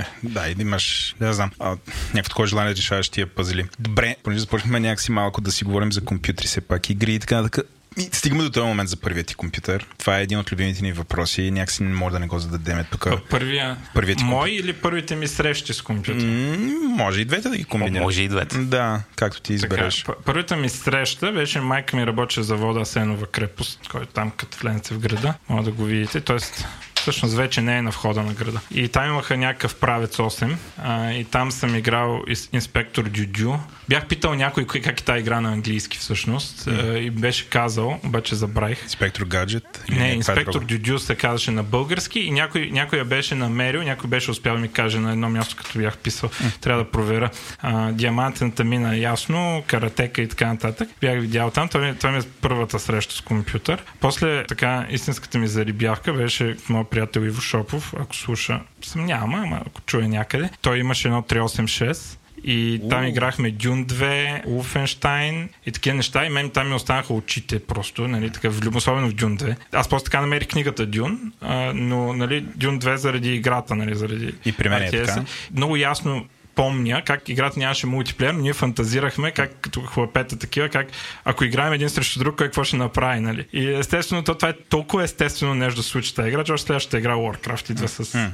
е 0.00 0.04
да, 0.22 0.48
и 0.48 0.54
да 0.54 0.62
имаш, 0.62 1.16
не 1.20 1.32
знам, 1.32 1.50
някакво 1.60 2.28
такова 2.28 2.46
желание 2.46 2.74
да 2.74 2.76
решаваш 2.76 3.08
тия 3.08 3.26
пъзели. 3.26 3.68
Добре, 3.78 4.16
понеже 4.22 4.40
започнахме 4.40 4.80
някакси 4.80 5.12
малко 5.12 5.40
да 5.40 5.52
си 5.52 5.64
говорим 5.64 5.92
за 5.92 6.04
компютри, 6.04 6.46
все 6.46 6.60
пак 6.60 6.90
игри 6.90 7.14
и 7.14 7.18
така 7.18 7.36
нататък. 7.36 7.66
И 7.98 8.08
стигаме 8.12 8.42
до 8.42 8.50
този 8.50 8.66
момент 8.66 8.88
за 8.88 8.96
първият 8.96 9.26
ти 9.26 9.34
компютър. 9.34 9.86
Това 9.98 10.18
е 10.18 10.22
един 10.22 10.38
от 10.38 10.52
любимите 10.52 10.82
ни 10.82 10.92
въпроси 10.92 11.42
и 11.42 11.50
някакси 11.50 11.82
не 11.82 11.94
може 11.94 12.12
да 12.12 12.18
не 12.18 12.26
го 12.26 12.38
зададем 12.38 12.84
тук. 12.90 13.08
Първия, 13.30 13.76
първият 13.94 14.18
ти 14.18 14.24
мой 14.24 14.50
или 14.50 14.72
първите 14.72 15.16
ми 15.16 15.28
срещи 15.28 15.74
с 15.74 15.82
компютър? 15.82 16.26
М- 16.26 16.88
може 16.96 17.20
и 17.20 17.24
двете 17.24 17.48
да 17.48 17.56
ги 17.56 17.64
комбинираш. 17.64 18.04
Може 18.04 18.22
и 18.22 18.28
двете. 18.28 18.58
Да, 18.58 19.02
както 19.16 19.40
ти 19.40 19.54
избереш. 19.54 20.02
Така, 20.02 20.18
първата 20.24 20.56
ми 20.56 20.68
среща 20.68 21.32
беше 21.32 21.60
майка 21.60 21.96
ми 21.96 22.06
работеше 22.06 22.42
за 22.42 22.56
вода 22.56 22.84
Сенова 22.84 23.26
крепост, 23.26 23.88
който 23.90 24.12
там 24.12 24.30
като 24.30 24.58
влезете 24.58 24.94
в 24.94 24.98
града. 24.98 25.34
Може 25.48 25.64
да 25.64 25.70
го 25.70 25.84
видите. 25.84 26.20
Тоест, 26.20 26.66
всъщност 26.94 27.34
вече 27.34 27.60
не 27.60 27.78
е 27.78 27.82
на 27.82 27.90
входа 27.90 28.22
на 28.22 28.32
града. 28.32 28.60
И 28.74 28.88
там 28.88 29.06
имаха 29.06 29.36
някакъв 29.36 29.74
правец 29.74 30.16
8 30.16 30.56
а, 30.78 31.12
и 31.12 31.24
там 31.24 31.50
съм 31.50 31.74
играл 31.74 32.22
инспектор 32.52 33.02
Дюдю. 33.02 33.54
Бях 33.88 34.06
питал 34.06 34.34
някой 34.34 34.66
как 34.66 35.00
е 35.00 35.04
тази 35.04 35.20
игра 35.20 35.40
на 35.40 35.52
английски 35.52 35.98
всъщност 35.98 36.66
а, 36.66 36.98
и 36.98 37.10
беше 37.10 37.50
казал, 37.50 38.00
обаче 38.04 38.34
забравих. 38.34 38.82
Инспектор 38.82 39.24
Гаджет? 39.24 39.84
Не, 39.90 40.12
инспектор 40.12 40.64
Дюдю 40.64 40.98
се 40.98 41.14
казваше 41.14 41.50
на 41.50 41.62
български 41.62 42.20
и 42.20 42.30
някой, 42.30 42.70
някой 42.72 42.98
я 42.98 43.04
беше 43.04 43.34
намерил, 43.34 43.82
някой 43.82 44.10
беше 44.10 44.30
успял 44.30 44.54
да 44.54 44.60
ми 44.60 44.68
каже 44.68 44.98
на 44.98 45.12
едно 45.12 45.30
място, 45.30 45.56
като 45.56 45.78
бях 45.78 45.98
писал. 45.98 46.30
Mm. 46.30 46.60
Трябва 46.60 46.84
да 46.84 46.90
проверя. 46.90 47.30
А, 47.58 47.92
диамантената 47.92 48.64
мина 48.64 48.96
ясно, 48.96 49.62
каратека 49.66 50.22
и 50.22 50.28
така 50.28 50.46
нататък. 50.46 50.88
Бях 51.00 51.20
видял 51.20 51.50
там. 51.50 51.68
Това 51.68 51.86
ми, 51.86 51.96
това 51.96 52.10
ми 52.10 52.18
е 52.18 52.22
първата 52.40 52.78
среща 52.78 53.14
с 53.14 53.20
компютър. 53.20 53.84
После 54.00 54.44
така 54.44 54.86
истинската 54.90 55.38
ми 55.38 55.48
зарибявка 55.48 56.12
беше 56.12 56.56
моят 56.68 56.90
приятел 56.90 57.20
Иво 57.20 57.40
Шопов, 57.40 57.94
ако 58.00 58.16
слуша, 58.16 58.60
съм 58.82 59.04
няма, 59.04 59.38
ама 59.38 59.60
ако 59.66 59.80
чуе 59.80 60.08
някъде. 60.08 60.50
Той 60.62 60.78
имаше 60.78 61.08
едно 61.08 61.22
386 61.22 62.18
и 62.44 62.80
там 62.90 63.04
играхме 63.04 63.50
Дюн 63.50 63.86
2, 63.86 64.46
Уфенштайн 64.46 65.48
и 65.66 65.72
такива 65.72 65.96
неща. 65.96 66.26
И 66.26 66.28
мен 66.28 66.50
там 66.50 66.68
ми 66.68 66.74
останаха 66.74 67.14
очите 67.14 67.58
просто, 67.58 68.08
нали, 68.08 68.30
така, 68.30 68.50
особено 68.74 69.08
в 69.08 69.14
Дюн 69.14 69.38
2. 69.38 69.56
Аз 69.72 69.88
просто 69.88 70.04
така 70.04 70.20
намерих 70.20 70.48
книгата 70.48 70.86
Дюн, 70.86 71.32
а, 71.40 71.72
но 71.74 72.12
нали, 72.12 72.40
Дюн 72.40 72.80
2 72.80 72.94
заради 72.94 73.34
играта, 73.34 73.74
нали, 73.74 73.94
заради 73.94 74.34
И 74.44 74.52
при 74.52 74.68
мен 74.68 74.82
е 74.82 74.90
така. 74.90 75.24
Много 75.54 75.76
ясно 75.76 76.26
помня 76.58 77.02
как 77.04 77.28
играта 77.28 77.58
нямаше 77.58 77.86
мултиплеер, 77.86 78.32
но 78.34 78.40
ние 78.40 78.52
фантазирахме 78.52 79.30
как 79.30 79.50
като 79.60 79.80
хлапета 79.80 80.38
такива, 80.38 80.68
как 80.68 80.86
ако 81.24 81.44
играем 81.44 81.72
един 81.72 81.88
срещу 81.88 82.18
друг, 82.18 82.36
какво 82.36 82.64
ще 82.64 82.76
направи, 82.76 83.20
нали? 83.20 83.46
И 83.52 83.68
естествено, 83.68 84.24
то, 84.24 84.34
това 84.34 84.48
е 84.48 84.52
толкова 84.68 85.04
естествено 85.04 85.54
нещо 85.54 85.80
да 85.80 85.82
случи 85.82 86.14
тази 86.14 86.28
игра, 86.28 86.44
че 86.44 86.52
още 86.52 86.66
следващата 86.66 86.98
игра 86.98 87.14
Warcraft 87.14 87.70
идва 87.70 87.88
с 87.88 88.30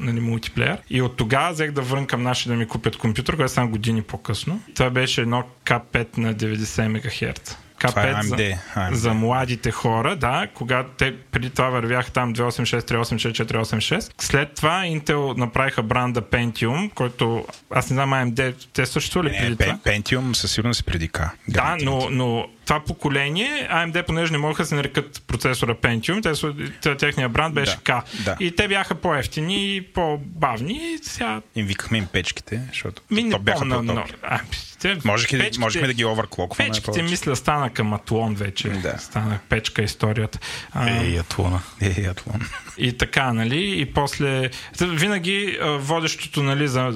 нали, 0.00 0.20
мултиплеер. 0.20 0.78
И 0.90 1.02
от 1.02 1.16
тогава 1.16 1.52
взех 1.52 1.70
да 1.70 1.82
врънкам 1.82 2.22
наши 2.22 2.48
да 2.48 2.54
ми 2.54 2.66
купят 2.66 2.96
компютър, 2.96 3.36
който 3.36 3.44
е 3.44 3.48
само 3.48 3.70
години 3.70 4.02
по-късно. 4.02 4.62
Това 4.74 4.90
беше 4.90 5.20
едно 5.20 5.44
K5 5.64 6.18
на 6.18 6.34
90 6.34 6.88
МГц. 6.88 7.67
K5 7.80 8.22
за, 8.22 8.36
AMD. 8.36 8.92
за 8.92 9.14
младите 9.14 9.70
хора, 9.70 10.16
да, 10.16 10.46
когато 10.54 10.90
те 10.98 11.16
преди 11.32 11.50
това 11.50 11.68
вървяха 11.68 12.10
там 12.10 12.34
286, 12.34 12.80
386, 12.80 13.44
486. 13.44 14.12
След 14.18 14.54
това 14.54 14.82
Intel 14.84 15.36
направиха 15.36 15.82
бранда 15.82 16.22
Pentium, 16.22 16.90
който 16.94 17.46
аз 17.70 17.90
не 17.90 17.94
знам 17.94 18.10
AMD, 18.10 18.54
те 18.72 18.86
също 18.86 19.24
ли 19.24 19.28
преди 19.40 19.56
това? 19.56 19.78
Pentium 19.84 20.32
със 20.32 20.52
сигурност 20.52 20.86
преди 20.86 21.10
K. 21.10 21.30
Да, 21.48 21.76
но, 21.82 22.10
но 22.10 22.46
това 22.68 22.80
поколение, 22.80 23.68
AMD, 23.72 24.06
понеже 24.06 24.32
не 24.32 24.38
могаха 24.38 24.62
да 24.62 24.66
се 24.66 24.74
нарекат 24.74 25.22
процесора 25.26 25.74
Pentium, 25.74 26.82
те, 26.82 26.96
техния 26.96 27.28
бранд 27.28 27.54
беше 27.54 27.76
да, 27.76 27.82
K. 27.82 28.02
Да. 28.24 28.36
И 28.40 28.56
те 28.56 28.68
бяха 28.68 28.94
по-ефтини 28.94 29.76
и 29.76 29.82
по-бавни. 29.82 30.72
И 30.72 30.98
сега... 31.02 31.40
Им 31.56 31.66
викахме 31.66 31.98
им 31.98 32.06
печките, 32.06 32.62
защото 32.68 33.02
Ми, 33.10 33.22
не 33.22 33.30
то 33.30 33.38
бяха 33.38 33.58
помна, 33.58 33.82
но, 33.82 34.04
а, 34.22 34.40
те, 34.80 34.96
Можех 35.04 35.30
печките, 35.30 35.60
можехме 35.60 35.86
да 35.86 35.94
ги 35.94 36.04
оверклокваме. 36.04 36.70
Печките, 36.70 37.02
мисля, 37.02 37.36
стана 37.36 37.70
към 37.70 37.92
Атлон 37.92 38.34
вече. 38.34 38.68
Да. 38.68 38.98
Стана 38.98 39.38
печка 39.48 39.82
историята. 39.82 40.38
Ей, 40.86 41.18
Атлона. 41.18 41.62
Ей, 41.80 42.08
Атлон. 42.08 42.40
И 42.78 42.92
така, 42.92 43.32
нали? 43.32 43.80
И 43.80 43.86
после... 43.86 44.50
Винаги 44.80 45.58
водещото, 45.78 46.42
нали, 46.42 46.68
за, 46.68 46.92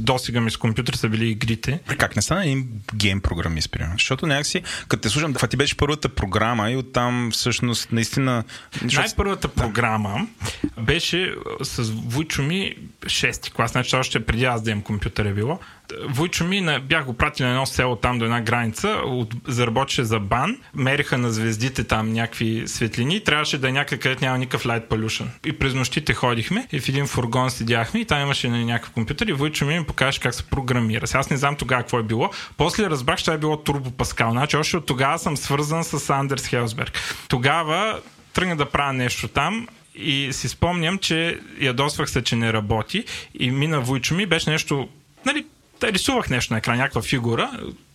досега 0.00 0.40
ми 0.40 0.50
с 0.50 0.56
компютър 0.56 0.94
са 0.94 1.08
били 1.08 1.28
игрите. 1.28 1.80
Как 1.98 2.16
не 2.16 2.22
стана 2.22 2.44
един 2.44 2.68
гейм 2.94 3.20
програмист, 3.20 3.70
примерно? 3.70 3.94
Защото 3.94 4.26
някакси 4.26 4.62
като 4.88 5.00
те 5.00 5.08
слушам, 5.08 5.34
това 5.34 5.48
ти 5.48 5.56
беше 5.56 5.76
първата 5.76 6.08
програма 6.08 6.70
и 6.70 6.76
оттам 6.76 7.30
всъщност 7.32 7.92
наистина... 7.92 8.44
Най-първата 8.92 9.48
да. 9.48 9.54
програма 9.54 10.26
беше 10.80 11.34
с 11.62 11.90
Вучо 11.90 12.42
ми 12.42 12.74
шести 13.06 13.50
клас, 13.50 13.72
значи 13.72 13.96
още 13.96 14.26
преди 14.26 14.44
аз 14.44 14.62
да 14.62 14.70
имам 14.70 14.82
компютър 14.82 15.24
е 15.24 15.32
било. 15.32 15.58
Войчо 16.08 16.44
ми, 16.44 16.60
на, 16.60 16.80
бях 16.80 17.04
го 17.04 17.14
пратил 17.14 17.46
на 17.46 17.52
едно 17.52 17.66
село 17.66 17.96
там 17.96 18.18
до 18.18 18.24
една 18.24 18.40
граница, 18.40 18.88
от, 18.88 19.34
заработеше 19.48 20.04
за 20.04 20.20
бан, 20.20 20.58
мериха 20.74 21.18
на 21.18 21.30
звездите 21.30 21.84
там 21.84 22.12
някакви 22.12 22.62
светлини, 22.66 23.24
трябваше 23.24 23.58
да 23.58 23.68
е 23.68 23.72
някъде, 23.72 24.00
където 24.00 24.24
няма 24.24 24.38
никакъв 24.38 24.64
light 24.64 24.88
pollution. 24.88 25.26
И 25.44 25.52
през 25.52 25.74
нощите 25.74 26.14
ходихме 26.14 26.66
и 26.72 26.80
в 26.80 26.88
един 26.88 27.06
фургон 27.06 27.50
седяхме 27.50 28.00
и 28.00 28.04
там 28.04 28.22
имаше 28.22 28.48
нали, 28.48 28.64
някакъв 28.64 28.90
компютър 28.90 29.26
и 29.26 29.32
Войчо 29.32 29.66
ми 29.66 29.72
ми 29.78 29.86
покаже 29.86 30.20
как 30.20 30.34
се 30.34 30.42
програмира. 30.42 31.06
Сега 31.06 31.18
аз 31.18 31.30
не 31.30 31.36
знам 31.36 31.56
тогава 31.56 31.82
какво 31.82 31.98
е 31.98 32.02
било. 32.02 32.30
После 32.56 32.90
разбрах, 32.90 33.18
че 33.18 33.24
това 33.24 33.34
е 33.34 33.38
било 33.38 33.56
Турбо 33.56 33.90
Паскал. 33.90 34.30
Значи 34.30 34.56
още 34.56 34.76
от 34.76 34.86
тогава 34.86 35.18
съм 35.18 35.36
свързан 35.36 35.84
с 35.84 36.10
Андерс 36.10 36.46
Хелсберг. 36.46 36.98
Тогава 37.28 38.00
тръгна 38.32 38.56
да 38.56 38.66
правя 38.66 38.92
нещо 38.92 39.28
там 39.28 39.68
и 39.94 40.28
си 40.32 40.48
спомням, 40.48 40.98
че 40.98 41.40
ядосвах 41.60 42.10
се, 42.10 42.22
че 42.22 42.36
не 42.36 42.52
работи 42.52 43.04
и 43.38 43.50
мина 43.50 43.80
Войчо 43.80 44.14
ми, 44.14 44.26
беше 44.26 44.50
нещо, 44.50 44.88
нали, 45.26 45.46
да 45.86 45.92
рисувах 45.92 46.30
нещо 46.30 46.52
на 46.52 46.58
екран, 46.58 46.76
някаква 46.76 47.02
фигура, 47.02 47.50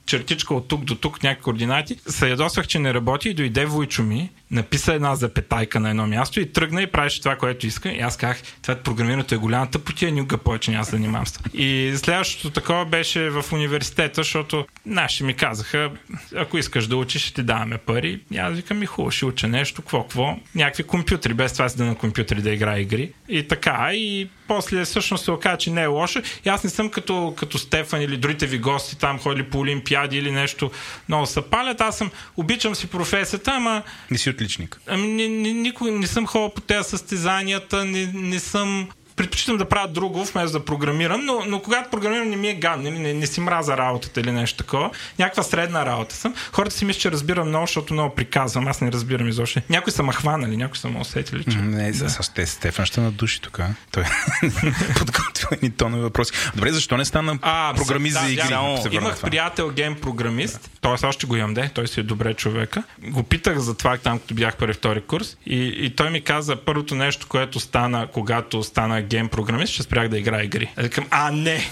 чертичка 0.07 0.53
от 0.53 0.67
тук 0.67 0.83
до 0.83 0.95
тук, 0.95 1.23
някакви 1.23 1.43
координати. 1.43 1.97
Се 2.07 2.29
ядосвах, 2.29 2.67
че 2.67 2.79
не 2.79 2.93
работи 2.93 3.29
и 3.29 3.33
дойде 3.33 3.65
Войчо 3.65 4.03
ми, 4.03 4.29
написа 4.51 4.93
една 4.93 5.15
запетайка 5.15 5.79
на 5.79 5.89
едно 5.89 6.07
място 6.07 6.39
и 6.39 6.51
тръгна 6.51 6.81
и 6.81 6.87
правеше 6.87 7.21
това, 7.21 7.35
което 7.35 7.67
иска. 7.67 7.89
И 7.89 7.99
аз 7.99 8.17
казах, 8.17 8.41
това 8.61 8.75
програмирането 8.75 9.35
е 9.35 9.37
голяма 9.37 9.71
тъпотия, 9.71 10.11
никога 10.11 10.37
повече 10.37 10.71
няма 10.71 10.83
да 10.83 10.91
занимавам 10.91 11.27
с 11.27 11.31
това. 11.31 11.49
И 11.53 11.93
следващото 11.97 12.49
такова 12.49 12.85
беше 12.85 13.29
в 13.29 13.45
университета, 13.53 14.15
защото 14.15 14.65
наши 14.85 15.23
ми 15.23 15.33
казаха, 15.33 15.91
ако 16.35 16.57
искаш 16.57 16.87
да 16.87 16.97
учиш, 16.97 17.21
ще 17.21 17.33
ти 17.33 17.43
даваме 17.43 17.77
пари. 17.77 18.19
И 18.31 18.37
аз 18.37 18.55
викам, 18.55 18.83
и 18.83 18.85
хубаво, 18.85 19.11
ще 19.11 19.25
уча 19.25 19.47
нещо, 19.47 19.81
какво, 19.81 20.03
какво. 20.03 20.37
Някакви 20.55 20.83
компютри, 20.83 21.33
без 21.33 21.53
това 21.53 21.69
си 21.69 21.77
да 21.77 21.85
на 21.85 21.95
компютри 21.95 22.41
да 22.41 22.51
играя 22.51 22.81
игри. 22.81 23.11
И 23.29 23.47
така, 23.47 23.89
и 23.93 24.29
после 24.47 24.85
всъщност 24.85 25.23
се 25.23 25.31
оказа, 25.31 25.57
че 25.57 25.71
не 25.71 25.81
е 25.81 25.87
лошо. 25.87 26.21
И 26.45 26.49
аз 26.49 26.63
не 26.63 26.69
съм 26.69 26.89
като, 26.89 27.33
като 27.37 27.57
Стефан 27.57 28.01
или 28.01 28.17
другите 28.17 28.45
ви 28.45 28.57
гости 28.57 28.97
там 28.97 29.19
ходили 29.19 29.43
по 29.43 29.59
олимпиади 29.97 30.17
или 30.17 30.31
нещо 30.31 30.71
много 31.09 31.25
са 31.25 31.41
палят. 31.41 31.81
Аз 31.81 31.97
съм, 31.97 32.11
обичам 32.37 32.75
си 32.75 32.87
професията, 32.87 33.51
ама 33.51 33.83
Не 34.11 34.17
си 34.17 34.29
отличник. 34.29 34.81
Ами, 34.87 35.07
не, 35.07 35.27
не, 35.27 35.53
никой 35.53 35.91
не 35.91 36.07
съм 36.07 36.27
ходил 36.27 36.49
по 36.49 36.61
тези 36.61 36.89
състезанията, 36.89 37.85
не, 37.85 38.11
не 38.13 38.39
съм 38.39 38.89
предпочитам 39.17 39.57
да 39.57 39.65
правя 39.69 39.87
друго, 39.87 40.25
вместо 40.25 40.59
да 40.59 40.65
програмирам, 40.65 41.25
но, 41.25 41.43
но 41.47 41.59
когато 41.59 41.89
програмирам 41.89 42.29
не 42.29 42.35
ми 42.35 42.47
е 42.47 42.53
гадно, 42.53 42.83
не, 42.83 42.99
не, 42.99 43.13
не 43.13 43.27
си 43.27 43.41
мраза 43.41 43.77
работата 43.77 44.19
или 44.19 44.31
нещо 44.31 44.57
такова. 44.57 44.91
Някаква 45.19 45.43
средна 45.43 45.85
работа 45.85 46.15
съм. 46.15 46.33
Хората 46.51 46.75
си 46.75 46.85
мислят, 46.85 47.01
че 47.01 47.11
разбирам 47.11 47.47
много, 47.47 47.65
защото 47.65 47.93
много 47.93 48.15
приказвам. 48.15 48.67
Аз 48.67 48.81
не 48.81 48.91
разбирам 48.91 49.27
изобщо. 49.27 49.61
Някои 49.69 49.91
са 49.93 50.03
ма 50.03 50.13
хванали, 50.13 50.57
някои 50.57 50.77
са 50.77 50.89
ме 50.89 50.99
усетили. 50.99 51.43
Че... 51.43 51.57
Не, 51.57 51.91
да. 51.91 52.09
с 52.09 52.33
те 52.33 52.45
Стефан 52.45 52.85
ще 52.85 53.01
надуши 53.01 53.41
тук. 53.41 53.59
Той 53.91 54.03
подготвил 54.97 55.47
едни 55.51 55.71
тонове 55.71 56.03
въпроси. 56.03 56.31
Добре, 56.55 56.71
защо 56.71 56.97
не 56.97 57.05
стана 57.05 57.39
А, 57.41 57.73
програмист 57.75 58.13
да, 58.13 58.19
за 58.19 58.31
игри? 58.31 58.47
да, 58.49 58.89
Имах 58.91 59.15
това? 59.15 59.29
приятел 59.29 59.69
ген 59.69 59.95
програмист, 59.95 60.71
т.е. 60.81 61.05
още 61.05 61.27
го 61.27 61.35
имам, 61.35 61.53
де, 61.53 61.69
той 61.73 61.87
си 61.87 61.99
е 61.99 62.03
добре 62.03 62.33
човека. 62.33 62.83
Го 63.03 63.23
питах 63.23 63.57
за 63.57 63.77
това 63.77 63.97
там, 63.97 64.19
като 64.19 64.33
бях 64.33 64.57
първи 64.57 64.73
втори 64.73 65.01
курс 65.01 65.37
и, 65.45 65.63
и 65.65 65.95
той 65.95 66.09
ми 66.09 66.21
каза 66.21 66.55
първото 66.55 66.95
нещо, 66.95 67.27
което 67.29 67.59
стана, 67.59 68.07
когато 68.13 68.63
стана 68.63 69.01
ген 69.07 69.29
програмист, 69.29 69.73
ще 69.73 69.83
спрях 69.83 70.09
да 70.09 70.17
играя 70.17 70.43
игри. 70.43 70.73
Аз 70.77 70.83
Викам, 70.83 71.05
а 71.11 71.31
не, 71.31 71.71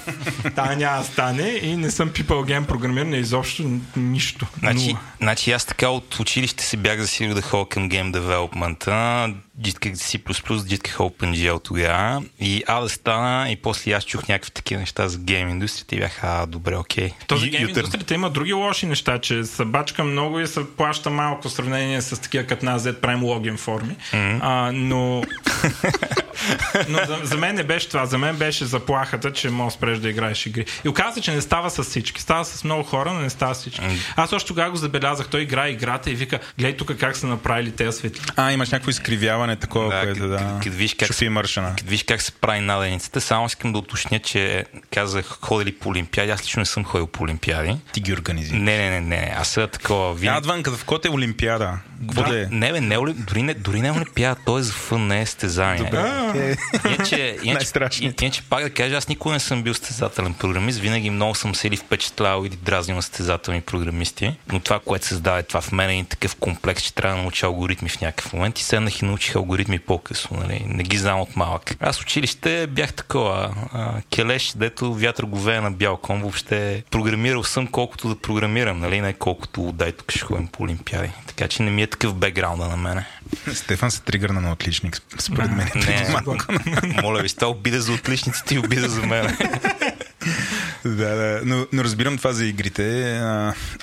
та 0.56 0.76
няма 0.76 1.04
стане 1.04 1.60
и 1.62 1.76
не 1.78 1.92
съм 1.92 2.10
пипал 2.10 2.44
ген 2.44 2.66
програмиране 2.66 3.18
изобщо 3.18 3.80
нищо. 3.96 4.48
Значи, 4.60 4.96
значи 5.22 5.52
аз 5.52 5.66
така 5.66 5.90
от 5.90 6.20
училище 6.20 6.64
се 6.64 6.78
бях 6.78 7.00
засилил 7.00 7.36
да 7.36 7.42
ходя 7.42 7.70
към 7.70 7.90
гейм 7.90 8.12
девелопмента. 8.12 9.34
Джитках 9.62 9.94
C++, 9.94 10.68
джитках 10.68 10.98
OpenGL 10.98 11.64
тогава. 11.64 12.24
И 12.40 12.64
А 12.68 12.82
да 12.82 12.90
стана 12.90 13.52
и 13.52 13.56
после 13.56 13.92
аз 13.92 14.04
чух 14.04 14.28
някакви 14.28 14.52
такива 14.52 14.80
неща 14.80 15.08
за 15.08 15.20
гейм 15.20 15.50
индустрията 15.50 15.96
и 15.96 16.00
бях, 16.00 16.20
а, 16.24 16.46
добре, 16.46 16.76
окей. 16.76 17.12
Този 17.28 17.46
Ю- 17.46 17.52
гейм 17.52 17.68
индустрията 17.68 18.14
има 18.14 18.30
други 18.30 18.54
лоши 18.54 18.86
неща, 18.86 19.20
че 19.20 19.44
се 19.44 19.66
бачка 19.66 20.04
много 20.04 20.40
и 20.40 20.48
се 20.48 20.76
плаща 20.78 21.10
малко 21.10 21.50
в 21.50 21.52
сравнение 21.52 22.02
с 22.02 22.22
такива 22.22 22.44
като 22.44 22.66
нас, 22.66 22.84
дет 22.84 23.02
правим 23.02 23.24
логин 23.24 23.58
форми. 23.58 23.96
Mm-hmm. 24.14 24.40
А, 24.42 24.72
но 24.74 25.24
но 26.90 27.00
за, 27.08 27.20
за 27.24 27.38
мен 27.38 27.56
не 27.56 27.64
беше 27.64 27.88
това. 27.88 28.06
За 28.06 28.18
мен 28.18 28.36
беше 28.36 28.66
заплахата, 28.66 29.34
че 29.34 29.50
може 29.50 29.66
да 29.68 29.72
спреш 29.72 30.00
да 30.00 30.10
играеш 30.10 30.46
игри. 30.46 30.66
И 30.86 30.90
оказа 30.90 31.14
се, 31.14 31.22
че 31.22 31.32
не 31.32 31.42
става 31.42 31.70
с 31.70 31.84
всички. 31.84 32.22
Става 32.22 32.46
с 32.46 32.64
много 32.64 32.84
хора, 32.84 33.14
но 33.14 33.20
не 33.20 33.30
става 33.30 33.56
с 33.56 33.60
всички. 33.60 33.82
Аз 34.16 34.34
още 34.34 34.48
тогава 34.48 34.72
го 34.72 34.78
забелязах. 34.78 35.28
Той 35.28 35.42
играе 35.42 35.70
играта 35.70 36.12
и 36.12 36.16
вика, 36.16 36.40
гледай 36.58 36.78
тук 36.78 36.92
как 37.00 37.18
са 37.18 37.28
направили 37.28 37.72
тези 37.72 37.98
светли. 37.98 38.22
А, 38.36 38.52
имаш 38.52 38.72
някакво 38.72 38.90
изкривяване 38.90 39.45
такова, 39.56 39.96
Да, 39.96 40.02
което 40.02 40.28
да... 40.28 40.38
като 40.64 40.76
видиш 40.76 40.94
как 40.94 41.08
Шофи 41.08 41.30
маршана. 41.30 41.74
Като 41.78 41.90
виж 41.90 42.04
как 42.04 42.22
се 42.22 42.32
прави 42.32 42.60
наденицата, 42.60 43.22
само 43.22 43.46
искам 43.46 43.74
да 43.74 43.80
уточня, 43.80 44.20
че 44.20 44.66
казах 44.94 45.26
ходили 45.42 45.72
по 45.76 45.90
Олимпиади. 45.90 46.32
Аз 46.32 46.42
лично 46.44 46.60
не 46.60 46.66
съм 46.66 46.84
ходил 46.84 47.08
по 47.08 47.24
Олимпиади. 47.24 47.78
Ти 47.94 48.00
ги 48.02 48.14
организира. 48.14 48.58
Не, 48.58 48.78
не, 48.78 48.90
не, 48.90 49.02
не. 49.02 49.36
Аз 49.38 49.48
съм 49.48 49.68
такова. 49.68 50.10
А, 50.12 50.14
Винаги... 50.14 50.38
отвън, 50.38 50.64
като 50.64 50.78
в 50.78 50.86
код 50.86 51.06
е 51.06 51.10
Олимпиада. 51.10 51.78
Какво 52.02 52.24
да 52.24 52.42
е? 52.42 52.48
Не, 52.52 52.72
бе, 52.72 52.82
не, 52.82 52.96
е 52.96 52.98
оли- 52.98 53.14
дори 53.14 53.42
не, 53.44 53.54
дори 53.54 53.82
не 53.82 53.88
е 53.88 53.92
Олимпиада, 53.92 54.42
той 54.46 54.60
е 54.60 54.64
за 54.64 54.74
фън, 54.74 55.08
не 55.08 55.22
е 55.22 55.26
състезание. 55.26 55.92
Е, 56.36 56.56
Иначе, 56.88 57.18
иначе, 57.44 57.54
Най-страшните. 57.54 58.26
иначе 58.26 58.42
пак 58.42 58.64
да 58.64 58.70
кажа, 58.70 58.96
аз 58.96 59.08
никога 59.08 59.34
не 59.34 59.40
съм 59.40 59.64
бил 59.64 59.74
състезателен 59.74 60.34
програмист, 60.34 60.80
винаги 60.80 61.10
много 61.10 61.36
съм 61.36 61.56
се 61.56 61.68
или 61.68 61.78
впечатлявал 61.78 62.46
или 62.46 62.56
дразнил 62.56 62.96
на 62.96 63.02
състезателни 63.02 63.62
програмисти, 63.62 64.36
но 64.52 64.60
това, 64.60 64.80
което 64.80 65.06
създаде 65.06 65.44
това 65.44 65.62
в 65.62 65.72
мен 65.72 65.90
е 65.90 66.06
такъв 66.10 66.36
комплекс, 66.36 66.84
че 66.84 66.94
трябва 66.94 67.16
да 67.16 67.22
науча 67.22 67.46
алгоритми 67.46 67.90
в 67.90 68.02
някакъв 68.02 68.34
момент 68.34 68.60
и 68.60 68.64
седнах 68.64 69.02
и 69.02 69.06
научих 69.06 69.36
алгоритми 69.36 69.80
по-късно, 69.80 70.38
нали? 70.38 70.64
не 70.68 70.84
ги 70.84 70.98
знам 70.98 71.20
от 71.20 71.36
малък. 71.36 71.76
Аз 71.80 71.98
в 71.98 72.02
училище 72.02 72.68
бях 72.68 72.94
такова, 72.94 73.56
а, 73.74 74.02
келеш, 74.10 74.54
дето 74.56 74.94
вятър 74.94 75.24
го 75.26 75.40
вее 75.40 75.62
на 75.62 75.72
бял 75.72 75.98
кон, 75.98 76.22
въобще 76.22 76.84
програмирал 76.92 77.44
съм 77.44 77.68
колкото 77.68 78.08
да 78.10 78.16
програмирам, 78.16 78.80
нали? 78.80 79.02
не 79.02 79.14
колкото 79.14 79.72
дай 79.72 79.92
тук 79.92 80.12
ще 80.12 80.20
ходим 80.20 80.48
по 80.48 80.64
олимпиади. 80.64 81.10
Така 81.28 81.48
че 81.48 81.64
не 81.64 81.72
ми 81.72 81.82
е 81.82 81.88
такъв 81.96 82.16
бекграунда 82.16 82.68
на 82.68 82.78
мене. 82.78 83.06
Стефан 83.54 83.92
се 83.92 84.02
тригърна 84.02 84.42
на 84.42 84.52
отличник, 84.52 85.02
според 85.20 85.52
мен. 85.52 85.70
Не, 85.76 87.02
моля 87.02 87.22
ви, 87.22 87.30
това 87.30 87.48
обида 87.48 87.82
за 87.82 87.94
отличниците 87.94 88.56
и 88.56 88.60
обида 88.60 88.90
за 88.90 89.02
мен. 89.02 89.38
Да, 90.86 91.16
да. 91.16 91.42
Но, 91.46 91.68
но 91.74 91.84
разбирам 91.84 92.18
това 92.18 92.34
за 92.34 92.46
игрите. 92.46 93.18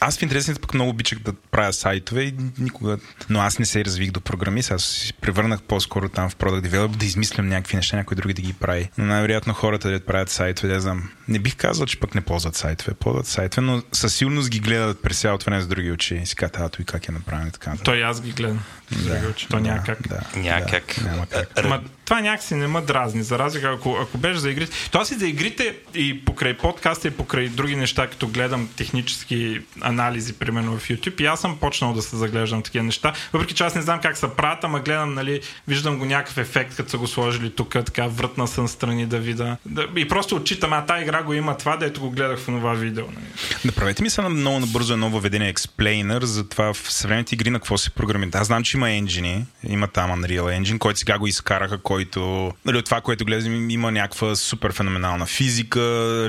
Аз 0.00 0.18
в 0.18 0.22
интересните 0.22 0.61
пък 0.61 0.74
много 0.74 0.90
обичах 0.90 1.18
да 1.18 1.33
правя 1.33 1.72
сайтове 1.72 2.22
и 2.22 2.35
никога... 2.59 2.98
Но 3.31 3.40
аз 3.40 3.59
не 3.59 3.66
се 3.66 3.85
развих 3.85 4.11
до 4.11 4.20
програмист. 4.20 4.70
Аз 4.70 4.85
се 4.85 5.12
превърнах 5.12 5.62
по-скоро 5.62 6.09
там 6.09 6.31
в 6.31 6.37
Product 6.37 6.68
Develop 6.68 6.96
да 6.96 7.07
измислям 7.07 7.48
някакви 7.48 7.76
неща, 7.76 7.96
някой 7.96 8.14
други 8.14 8.35
да 8.35 8.42
ги 8.42 8.52
прави. 8.52 8.90
Но 8.98 9.05
най-вероятно 9.05 9.55
хората 9.55 9.90
да 9.90 10.00
правят 10.00 10.31
сайтове, 10.31 10.74
да 10.74 10.81
знам. 10.81 11.11
Не 11.28 11.38
бих 11.38 11.57
казал, 11.57 11.87
че 11.87 12.00
пък 12.00 12.14
не 12.14 12.20
ползват 12.20 12.57
сайтове. 12.57 12.94
Ползват 12.94 13.26
сайтове, 13.26 13.66
но 13.66 13.83
със 13.92 14.14
сигурност 14.14 14.50
ги 14.50 14.61
гледат 14.61 15.02
през 15.02 15.20
цялото 15.20 15.44
време 15.44 15.62
с 15.62 15.66
други 15.66 15.90
очи. 15.90 16.14
И 16.14 16.26
си 16.26 16.37
казват, 16.37 16.61
а, 16.61 16.68
той 16.68 16.85
как 16.85 17.09
е 17.09 17.12
направен 17.12 17.48
и 17.48 17.50
така. 17.50 17.72
Той 17.85 18.05
аз 18.05 18.20
ги 18.20 18.33
гледам. 18.33 18.61
Да, 18.90 19.35
то 19.50 19.59
няма 19.59 19.83
как. 19.83 20.09
Да, 20.09 20.20
Няма 20.37 20.61
да, 20.61 20.66
как. 20.66 21.02
Няма 21.05 21.26
как. 21.26 21.64
Ма, 21.64 21.83
това 22.12 22.22
някакси 22.22 22.55
не 22.55 22.66
ме 22.66 22.81
дразни, 22.81 23.22
за 23.22 23.38
разлика, 23.38 23.72
ако, 23.77 23.98
ако 24.03 24.18
беше 24.18 24.38
за 24.38 24.51
игрите. 24.51 24.77
То 24.90 24.98
аз 24.98 25.11
и 25.11 25.14
за 25.14 25.27
игрите 25.27 25.77
и 25.94 26.25
покрай 26.25 26.57
подкаста 26.57 27.09
и 27.09 27.11
покрай 27.11 27.48
други 27.48 27.77
неща, 27.77 28.07
като 28.07 28.29
гледам 28.29 28.68
технически 28.77 29.61
анализи, 29.81 30.33
примерно 30.33 30.79
в 30.79 30.88
YouTube, 30.88 31.20
и 31.20 31.27
аз 31.27 31.40
съм 31.40 31.59
почнал 31.59 31.92
да 31.92 32.03
се 32.03 32.16
заглеждам 32.16 32.62
такива 32.62 32.85
неща. 32.85 33.12
Въпреки 33.33 33.55
че 33.55 33.64
аз 33.64 33.75
не 33.75 33.83
знам 33.83 34.01
как 34.01 34.16
се 34.16 34.29
правят, 34.37 34.64
ама 34.64 34.81
гледам, 34.81 35.14
нали, 35.14 35.40
виждам 35.68 35.98
го 35.98 36.05
някакъв 36.05 36.38
ефект, 36.38 36.77
като 36.77 36.90
са 36.90 36.98
го 36.98 37.07
сложили 37.07 37.51
тук, 37.51 37.70
така 37.72 38.07
вратна 38.07 38.48
съм 38.48 38.68
страни 38.68 39.07
да 39.07 39.18
видя. 39.18 39.57
Да, 39.66 39.87
и 39.96 40.09
просто 40.09 40.37
отчитам, 40.37 40.72
а 40.72 40.87
тази 40.87 41.03
игра 41.03 41.22
го 41.22 41.33
има 41.33 41.57
това, 41.57 41.77
дето 41.77 42.01
го 42.01 42.11
гледах 42.11 42.38
в 42.38 42.46
това 42.46 42.75
видео. 42.75 43.05
Нали. 43.05 43.27
Направете 43.64 44.03
ми 44.03 44.11
се 44.11 44.22
много 44.22 44.61
набързо 44.61 44.92
едно 44.92 45.11
въведение 45.11 45.55
Explainer 45.55 46.25
за 46.25 46.48
това 46.48 46.75
в 46.75 46.92
съвременните 46.92 47.35
игри 47.35 47.51
на 47.51 47.59
какво 47.59 47.79
се 47.79 47.90
програмира. 47.90 48.38
Аз 48.38 48.46
знам, 48.46 48.62
че 48.62 48.77
има 48.77 48.90
енджини, 48.90 49.46
има 49.68 49.88
там 49.88 50.11
Unreal 50.11 50.61
Engine, 50.61 50.79
който 50.79 50.98
сега 50.98 51.18
го 51.18 51.27
изкараха, 51.27 51.79
който 52.05 52.53
нали, 52.65 52.79
от 52.79 52.85
това, 52.85 53.01
което 53.01 53.25
гледам, 53.25 53.71
има 53.71 53.93
някаква 53.93 54.37
супер 54.37 54.73
феноменална 54.73 55.27
физика, 55.27 55.81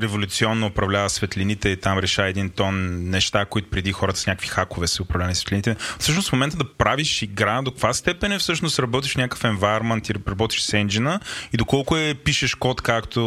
революционно 0.02 0.68
управлява 0.68 1.10
светлините 1.10 1.70
и 1.70 1.78
там 1.78 2.00
решава 2.00 2.30
един 2.30 2.50
тон 2.50 2.76
неща, 3.10 3.46
които 3.46 3.70
преди 3.70 3.92
хората 3.92 4.20
с 4.20 4.28
някакви 4.28 4.48
хакове 4.48 4.88
се 4.88 5.02
управлявали 5.02 5.36
светлините. 5.36 5.76
Всъщност 6.00 6.30
в 6.30 6.34
момента 6.34 6.58
да 6.58 6.74
правиш 6.74 7.22
игра, 7.22 7.62
до 7.62 7.72
каква 7.72 7.94
степен 7.94 8.32
е 8.32 8.40
всъщност 8.40 8.80
работиш 8.80 9.16
някакъв 9.16 9.42
environment 9.42 10.12
и 10.12 10.32
работиш 10.32 10.62
с 10.62 10.74
енджина 10.74 11.20
и 11.54 11.58
доколко 11.58 11.98
е 11.98 12.14
пишеш 12.14 12.56
код, 12.56 12.82
както 12.82 13.22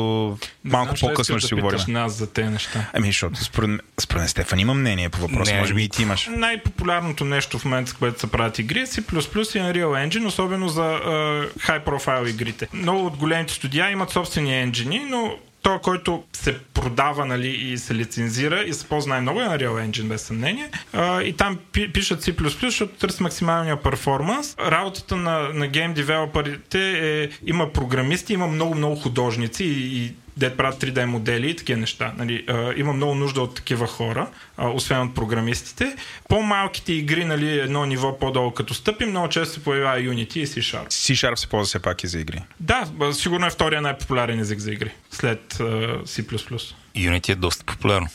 малко 0.64 0.86
Знам, 0.86 0.96
че 0.96 1.06
по-късно 1.06 1.38
ще 1.38 1.48
си 1.48 1.54
да 1.54 1.60
говорим. 1.60 1.80
нас 1.88 2.12
за 2.12 2.32
тези 2.32 2.48
неща. 2.48 2.90
Ами, 2.92 3.06
защото 3.06 3.44
според, 3.44 3.80
според 4.00 4.20
мен 4.20 4.28
Стефан 4.28 4.58
има 4.58 4.74
мнение 4.74 5.08
по 5.08 5.18
въпроса. 5.18 5.54
Може 5.54 5.74
би 5.74 5.82
и 5.82 5.88
ти 5.88 6.02
имаш. 6.02 6.28
Най-популярното 6.36 7.24
нещо 7.24 7.58
в 7.58 7.64
момента, 7.64 7.94
което 7.98 8.20
се 8.20 8.26
правят 8.26 8.58
игри 8.58 8.80
е 8.80 8.86
C++ 8.86 9.00
и 9.00 9.02
Unreal 9.02 10.08
Engine, 10.08 10.26
особено 10.26 10.68
за 10.68 10.82
uh, 10.82 11.48
high 11.58 11.84
profile 11.84 12.25
игрите. 12.28 12.68
Много 12.72 13.06
от 13.06 13.16
големите 13.16 13.54
студия 13.54 13.90
имат 13.90 14.10
собствени 14.10 14.60
енджини, 14.60 15.06
но 15.10 15.36
то, 15.66 15.78
който 15.78 16.24
се 16.32 16.58
продава 16.58 17.26
нали, 17.26 17.48
и 17.48 17.78
се 17.78 17.94
лицензира 17.94 18.62
и 18.62 18.72
се 18.72 18.88
ползва 18.88 19.08
най-много 19.08 19.40
е 19.40 19.44
на 19.44 19.58
Real 19.58 19.90
Engine, 19.90 20.08
без 20.08 20.22
съмнение. 20.22 20.70
А, 20.92 21.22
и 21.22 21.32
там 21.32 21.58
пи, 21.72 21.92
пишат 21.92 22.22
C++, 22.22 22.58
защото 22.60 22.94
търси 22.94 23.22
максималния 23.22 23.82
перформанс. 23.82 24.56
Работата 24.58 25.16
на, 25.16 25.48
на 25.54 25.66
гейм 25.66 25.94
девелоперите 25.94 26.92
е, 27.22 27.28
има 27.46 27.72
програмисти, 27.72 28.32
има 28.32 28.46
много-много 28.46 28.96
художници 28.96 29.64
и, 29.64 30.04
и 30.04 30.12
дет 30.36 30.56
правят 30.56 30.80
3D 30.80 31.04
модели 31.04 31.50
и 31.50 31.56
такива 31.56 31.80
неща. 31.80 32.12
Нали, 32.16 32.44
а, 32.48 32.72
има 32.76 32.92
много 32.92 33.14
нужда 33.14 33.42
от 33.42 33.54
такива 33.54 33.86
хора, 33.86 34.28
а, 34.56 34.68
освен 34.68 35.00
от 35.00 35.14
програмистите. 35.14 35.96
По-малките 36.28 36.92
игри, 36.92 37.24
нали, 37.24 37.58
едно 37.58 37.84
ниво 37.84 38.18
по-долу 38.18 38.50
като 38.50 38.74
стъпи, 38.74 39.04
много 39.04 39.28
често 39.28 39.54
се 39.54 39.64
появява 39.64 39.98
Unity 39.98 40.36
и 40.36 40.46
C-Sharp. 40.46 40.88
C-Sharp 40.88 41.34
се 41.34 41.46
ползва 41.46 41.66
все 41.66 41.78
пак 41.78 42.04
и 42.04 42.06
за 42.06 42.20
игри. 42.20 42.42
Да, 42.60 42.88
сигурно 43.12 43.46
е 43.46 43.50
втория 43.50 43.80
най-популярен 43.82 44.40
език 44.40 44.58
за 44.58 44.72
игри, 44.72 44.90
след 45.10 45.54
uh, 45.54 46.02
C++. 46.02 46.74
Unity 46.96 47.28
е 47.28 47.34
доста 47.34 47.64
популярно. 47.64 48.08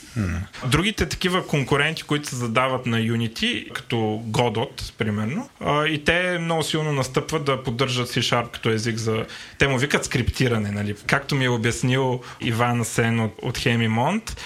Другите 0.65 1.05
такива 1.05 1.47
конкуренти, 1.47 2.03
които 2.03 2.27
се 2.27 2.35
задават 2.35 2.85
на 2.85 2.97
Unity, 2.97 3.71
като 3.71 3.95
Godot, 4.25 4.93
примерно, 4.97 5.49
и 5.87 6.03
те 6.05 6.37
много 6.39 6.63
силно 6.63 6.93
настъпват 6.93 7.45
да 7.45 7.63
поддържат 7.63 8.09
C-Sharp 8.09 8.51
като 8.51 8.69
език 8.69 8.97
за... 8.97 9.25
Те 9.57 9.67
му 9.67 9.77
викат 9.77 10.05
скриптиране, 10.05 10.71
нали? 10.71 10.95
Както 11.07 11.35
ми 11.35 11.45
е 11.45 11.49
обяснил 11.49 12.21
Иван 12.41 12.85
Сен 12.85 13.19
от, 13.19 13.33
от 13.41 13.57
Хемимонт, 13.57 14.37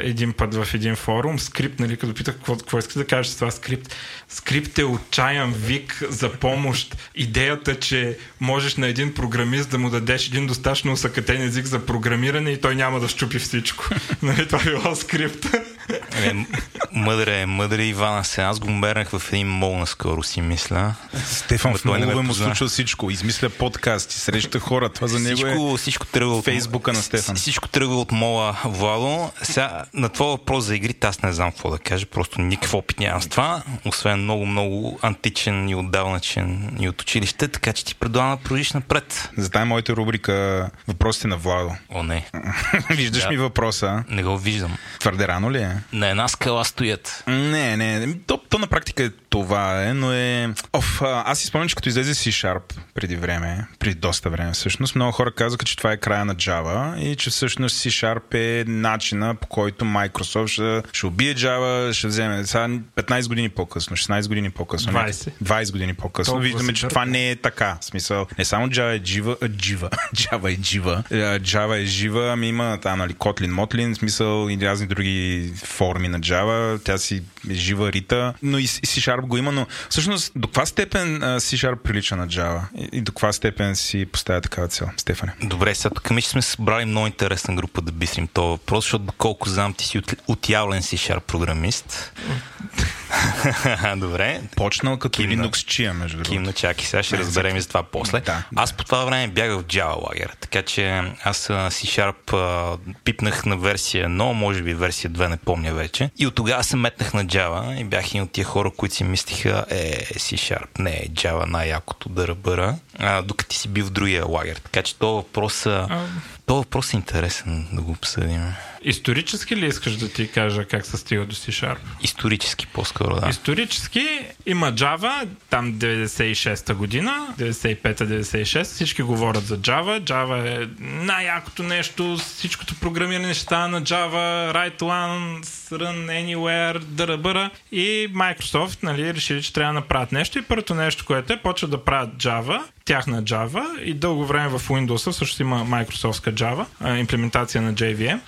един 0.00 0.32
път 0.32 0.54
в 0.54 0.74
един 0.74 0.96
форум, 0.96 1.38
скрипт, 1.38 1.80
нали, 1.80 1.96
като 1.96 2.14
питах 2.14 2.34
какво, 2.34 2.56
какво 2.56 2.78
искате 2.78 2.98
да 2.98 3.06
кажеш 3.06 3.32
с 3.32 3.36
това 3.36 3.50
скрипт. 3.50 3.94
Скрипт 4.28 4.78
е 4.78 4.84
отчаян 4.84 5.52
вик 5.52 6.02
за 6.08 6.32
помощ. 6.32 6.96
Идеята, 7.14 7.80
че 7.80 8.18
можеш 8.40 8.76
на 8.76 8.86
един 8.86 9.14
програмист 9.14 9.70
да 9.70 9.78
му 9.78 9.90
дадеш 9.90 10.28
един 10.28 10.46
достатъчно 10.46 10.92
усъкътен 10.92 11.42
език 11.42 11.66
за 11.66 11.86
програмиране 11.86 12.50
и 12.50 12.60
той 12.60 12.74
няма 12.74 13.00
да 13.00 13.08
щупи 13.08 13.38
всичко. 13.38 13.84
нали, 14.22 14.46
това 14.46 14.64
било 14.64 14.94
скрипт. 14.94 15.46
Е, 15.88 16.46
мъдре, 16.92 17.40
е, 17.40 17.46
мъдре 17.46 17.84
Ивана 17.84 18.24
се. 18.24 18.42
Аз 18.42 18.58
го 18.58 18.70
мернах 18.70 19.08
в 19.08 19.22
един 19.32 19.48
мол 19.48 19.78
наскоро 19.78 20.22
си 20.22 20.40
мисля. 20.40 20.94
Стефан 21.26 21.74
в 21.74 21.84
много 21.84 22.22
му 22.22 22.34
случва 22.34 22.68
всичко. 22.68 23.10
Измисля 23.10 23.50
подкасти, 23.50 24.14
среща 24.14 24.58
хора. 24.58 24.88
Това 24.88 25.06
за 25.08 25.18
него 25.18 25.36
всичко, 25.36 25.74
е 25.74 25.78
всичко 25.78 26.06
тръгва 26.06 26.36
от 26.36 26.44
Фейсбука 26.44 26.92
на 26.92 27.02
Стефан. 27.02 27.36
Всичко 27.36 27.68
тръгва 27.68 28.00
от 28.00 28.12
мола 28.12 28.56
Владо. 28.64 29.30
Сега, 29.42 29.84
на 29.94 30.08
твой 30.08 30.28
въпрос 30.28 30.64
за 30.64 30.76
игрите 30.76 31.06
аз 31.06 31.22
не 31.22 31.32
знам 31.32 31.52
какво 31.52 31.70
да 31.70 31.78
кажа. 31.78 32.06
Просто 32.06 32.40
никакъв 32.40 32.74
опит 32.74 33.00
нямам 33.00 33.22
с 33.22 33.26
това. 33.28 33.62
Освен 33.84 34.22
много, 34.22 34.46
много 34.46 34.98
античен 35.02 35.68
и 35.68 35.74
отдавначен 35.74 36.76
и 36.80 36.88
от 36.88 37.02
училище. 37.02 37.48
Така 37.48 37.72
че 37.72 37.84
ти 37.84 37.94
предлагам 37.94 38.36
да 38.36 38.42
продължиш 38.42 38.72
напред. 38.72 39.30
За 39.36 39.50
моята 39.64 39.96
рубрика 39.96 40.70
въпросите 40.88 41.28
на 41.28 41.36
Владо. 41.36 41.70
О, 41.90 42.02
не. 42.02 42.30
Виждаш 42.90 43.22
да. 43.22 43.28
ми 43.28 43.36
въпроса. 43.36 44.04
Не 44.08 44.22
го 44.22 44.38
виждам. 44.38 44.76
Твърде 44.98 45.28
рано 45.28 45.52
ли 45.52 45.58
е? 45.58 45.75
На 45.92 46.08
една 46.08 46.28
скала 46.28 46.64
стоят. 46.64 47.24
Не, 47.26 47.76
не. 47.76 48.14
То, 48.26 48.40
то 48.48 48.58
на 48.58 48.66
практика 48.66 49.04
е 49.04 49.10
това 49.30 49.84
е, 49.84 49.94
но 49.94 50.12
е... 50.12 50.54
Оф, 50.72 51.02
аз 51.02 51.38
си 51.38 51.46
спомням, 51.46 51.68
че 51.68 51.74
като 51.74 51.88
излезе 51.88 52.14
C-Sharp 52.14 52.62
преди 52.94 53.16
време, 53.16 53.66
преди 53.78 53.94
доста 53.94 54.30
време 54.30 54.52
всъщност, 54.52 54.94
много 54.94 55.12
хора 55.12 55.32
казаха, 55.32 55.64
че 55.64 55.76
това 55.76 55.92
е 55.92 55.96
края 55.96 56.24
на 56.24 56.34
Java 56.34 56.98
и 56.98 57.16
че 57.16 57.30
всъщност 57.30 57.76
C-Sharp 57.76 58.34
е 58.34 58.64
начина 58.68 59.34
по 59.34 59.46
който 59.46 59.84
Microsoft 59.84 60.46
ще, 60.46 60.82
ще 60.92 61.06
убие 61.06 61.34
Java, 61.34 61.92
ще 61.92 62.06
вземе 62.06 62.46
сега 62.46 62.68
15 62.96 63.28
години 63.28 63.48
по-късно, 63.48 63.96
16 63.96 64.28
години 64.28 64.50
по-късно. 64.50 64.92
20. 64.92 65.32
20 65.44 65.72
години 65.72 65.94
по-късно. 65.94 66.32
Толкова 66.32 66.44
Виждаме, 66.44 66.72
че 66.72 66.88
това 66.88 67.04
не 67.04 67.30
е 67.30 67.36
така. 67.36 67.78
В 67.80 67.84
смисъл, 67.84 68.26
не 68.38 68.44
само 68.44 68.68
Java 68.68 69.00
е 69.00 69.04
жива, 69.04 69.36
жива, 69.60 69.90
Java 70.14 70.58
е 70.58 70.62
жива, 70.62 71.02
Java 71.38 71.82
е 71.82 71.84
жива, 71.84 72.32
ами 72.32 72.48
има 72.48 72.78
там, 72.82 72.98
нали, 72.98 73.14
Kotlin, 73.14 73.50
Motlin, 73.50 73.94
в 73.94 73.96
смисъл 73.96 74.48
и 74.50 74.58
разни 74.62 74.86
други 74.86 75.52
форми 75.64 76.08
на 76.08 76.20
Java, 76.20 76.84
тя 76.84 76.98
си 76.98 77.22
е 77.50 77.54
жива 77.54 77.92
рита, 77.92 78.34
но 78.42 78.58
и 78.58 78.66
C-Sharp 78.66 79.25
го 79.26 79.36
има, 79.36 79.52
но 79.52 79.66
всъщност 79.90 80.32
до 80.36 80.48
каква 80.48 80.66
степен 80.66 81.20
C-Sharp 81.20 81.76
прилича 81.76 82.16
на 82.16 82.28
Java 82.28 82.60
и, 82.76 82.88
и 82.92 83.00
до 83.00 83.12
каква 83.12 83.32
степен 83.32 83.76
си 83.76 84.06
поставя 84.06 84.40
такава 84.40 84.68
цел, 84.68 84.88
Стефане? 84.96 85.32
Добре, 85.42 85.74
сега 85.74 85.94
тук 85.94 86.10
ми 86.10 86.22
сме 86.22 86.42
събрали 86.42 86.84
много 86.84 87.06
интересна 87.06 87.54
група 87.54 87.80
да 87.80 87.92
бистрим 87.92 88.28
това 88.28 88.46
въпрос, 88.46 88.84
защото 88.84 89.04
доколко 89.04 89.48
знам 89.48 89.74
ти 89.74 89.84
си 89.84 89.98
от, 89.98 90.14
отявлен 90.26 90.82
C-Sharp 90.82 91.20
програмист. 91.20 92.12
Добре. 93.96 94.40
Почнал 94.56 94.98
като 94.98 95.16
Кимна. 95.16 95.48
Linux 95.48 95.50
Chia, 95.50 95.92
между 95.92 96.16
другото. 96.16 96.30
Кимна, 96.30 96.52
чакай, 96.52 96.84
сега 96.84 97.02
ще 97.02 97.18
разберем 97.18 97.56
и 97.56 97.60
за 97.60 97.68
това 97.68 97.82
после. 97.82 98.20
Да, 98.20 98.42
аз 98.56 98.72
по 98.72 98.84
това 98.84 99.04
време 99.04 99.28
бягах 99.28 99.60
в 99.60 99.64
Java 99.64 100.08
лагер, 100.08 100.36
така 100.40 100.62
че 100.62 101.02
аз 101.24 101.48
C-Sharp 101.48 102.78
пипнах 103.04 103.44
на 103.44 103.56
версия 103.56 104.08
1, 104.08 104.32
може 104.32 104.62
би 104.62 104.74
версия 104.74 105.10
2, 105.10 105.28
не 105.28 105.36
помня 105.36 105.74
вече. 105.74 106.10
И 106.18 106.26
от 106.26 106.34
тогава 106.34 106.64
се 106.64 106.76
метнах 106.76 107.14
на 107.14 107.26
Java 107.26 107.80
и 107.80 107.84
бях 107.84 108.06
един 108.06 108.22
от 108.22 108.32
тия 108.32 108.44
хора, 108.44 108.70
които 108.76 108.94
си 108.94 109.04
мислиха, 109.04 109.64
е, 109.70 110.06
C-Sharp, 110.14 110.78
не 110.78 110.90
е 110.90 111.08
Java 111.08 111.46
най-якото 111.46 112.08
да 112.08 112.28
ръбъра, 112.28 112.74
а, 112.98 113.22
докато 113.22 113.50
ти 113.50 113.56
си 113.56 113.68
бил 113.68 113.86
в 113.86 113.90
другия 113.90 114.26
лагер. 114.26 114.56
Така 114.56 114.82
че 114.82 114.94
това 114.94 115.12
въпрос, 115.12 115.66
а... 115.66 116.06
въпрос 116.48 116.92
е 116.92 116.96
интересен 116.96 117.66
да 117.72 117.82
го 117.82 117.90
обсъдим. 117.90 118.54
Исторически 118.88 119.56
ли 119.56 119.66
искаш 119.66 119.96
да 119.96 120.08
ти 120.08 120.28
кажа 120.28 120.64
как 120.64 120.86
се 120.86 120.96
стига 120.96 121.24
до 121.24 121.34
C-Sharp? 121.34 121.78
Исторически 122.02 122.66
по-скоро, 122.66 123.20
да. 123.20 123.28
Исторически 123.28 124.18
има 124.46 124.72
Java, 124.72 125.28
там 125.50 125.74
96-та 125.74 126.74
година, 126.74 127.34
95-та, 127.38 128.06
96 128.06 128.64
всички 128.64 129.02
говорят 129.02 129.46
за 129.46 129.58
Java. 129.58 130.00
Java 130.00 130.62
е 130.62 130.68
най-якото 130.80 131.62
нещо, 131.62 132.16
всичкото 132.16 132.74
програмиране 132.74 133.34
става 133.34 133.68
на 133.68 133.82
Java, 133.82 134.52
write 134.54 134.80
once, 134.80 135.76
run 135.76 136.06
anywhere, 136.06 136.78
дъръбъра. 136.78 137.50
И 137.72 138.08
Microsoft 138.14 138.78
нали, 138.82 139.14
решили, 139.14 139.42
че 139.42 139.52
трябва 139.52 139.72
да 139.72 139.80
направят 139.80 140.12
нещо 140.12 140.38
и 140.38 140.42
първото 140.42 140.74
нещо, 140.74 141.04
което 141.06 141.32
е, 141.32 141.42
почва 141.42 141.68
да 141.68 141.84
правят 141.84 142.10
Java, 142.16 142.62
тяхна 142.84 143.22
Java 143.22 143.80
и 143.80 143.94
дълго 143.94 144.26
време 144.26 144.48
в 144.48 144.68
Windows 144.68 145.10
също 145.10 145.42
има 145.42 145.66
Microsoftска 145.66 146.32
Java, 146.32 146.96
имплементация 146.98 147.62
на 147.62 147.74
JVM. 147.74 148.20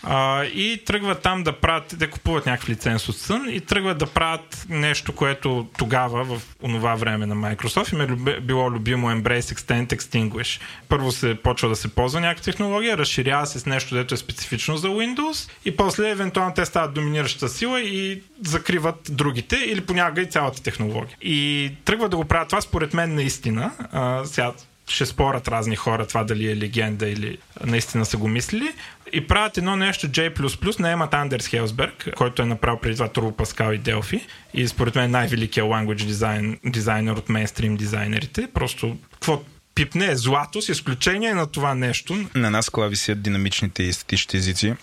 И 0.54 0.82
тръгват 0.84 1.22
там 1.22 1.42
да 1.42 1.52
правят, 1.52 1.94
да 1.98 2.10
купуват 2.10 2.46
някакъв 2.46 2.68
лиценз 2.68 3.08
от 3.08 3.16
Sun 3.16 3.50
и 3.50 3.60
тръгват 3.60 3.98
да 3.98 4.06
правят 4.06 4.66
нещо, 4.68 5.12
което 5.12 5.66
тогава 5.78 6.24
в 6.24 6.42
онова 6.62 6.94
време 6.94 7.26
на 7.26 7.34
Microsoft 7.34 7.92
им 7.92 8.26
е 8.28 8.40
било 8.40 8.70
любимо 8.70 9.10
Embrace 9.10 9.40
Extend 9.40 9.96
Extinguish. 9.96 10.60
Първо 10.88 11.12
се 11.12 11.34
почва 11.34 11.68
да 11.68 11.76
се 11.76 11.88
ползва 11.88 12.20
някаква 12.20 12.44
технология, 12.44 12.98
разширява 12.98 13.46
се 13.46 13.58
с 13.58 13.66
нещо, 13.66 13.94
дето 13.94 14.14
е 14.14 14.16
специфично 14.16 14.76
за 14.76 14.88
Windows 14.88 15.50
и 15.64 15.76
после 15.76 16.10
евентуално 16.10 16.54
те 16.54 16.64
стават 16.64 16.94
доминираща 16.94 17.48
сила 17.48 17.80
и 17.80 18.22
закриват 18.42 19.10
другите 19.10 19.56
или 19.56 19.80
понякога 19.80 20.22
и 20.22 20.26
цялата 20.26 20.62
технология. 20.62 21.16
И 21.22 21.70
тръгват 21.84 22.10
да 22.10 22.16
го 22.16 22.24
правят 22.24 22.48
това 22.48 22.60
според 22.60 22.94
мен 22.94 23.14
наистина. 23.14 23.72
А, 23.92 24.24
сега 24.24 24.52
ще 24.88 25.06
спорят 25.06 25.48
разни 25.48 25.76
хора 25.76 26.06
това 26.06 26.24
дали 26.24 26.50
е 26.50 26.56
легенда 26.56 27.08
или 27.08 27.38
наистина 27.64 28.06
са 28.06 28.16
го 28.16 28.28
мислили. 28.28 28.72
И 29.12 29.26
правят 29.26 29.58
едно 29.58 29.76
нещо 29.76 30.06
J++, 30.06 30.80
наемат 30.80 31.14
Андерс 31.14 31.46
Хелсберг, 31.46 32.08
който 32.16 32.42
е 32.42 32.46
направил 32.46 32.78
преди 32.78 32.94
това 32.96 33.08
Turbo 33.08 33.32
Pascal 33.32 33.74
и 33.74 33.80
Delphi. 33.80 34.20
И 34.54 34.68
според 34.68 34.94
мен 34.94 35.10
най-великият 35.10 35.66
language 35.66 36.10
design, 36.10 36.58
дизайнер 36.64 37.12
от 37.12 37.28
мейнстрим 37.28 37.76
дизайнерите. 37.76 38.48
Просто 38.54 38.96
какво 39.12 39.42
пипне 39.74 40.06
е 40.06 40.16
злато 40.16 40.62
с 40.62 40.68
изключение 40.68 41.34
на 41.34 41.46
това 41.46 41.74
нещо. 41.74 42.26
На 42.34 42.50
нас 42.50 42.70
клави 42.70 42.90
висят 42.90 43.22
динамичните 43.22 43.82
и 43.82 43.92
статичните 43.92 44.36
езици. 44.36 44.74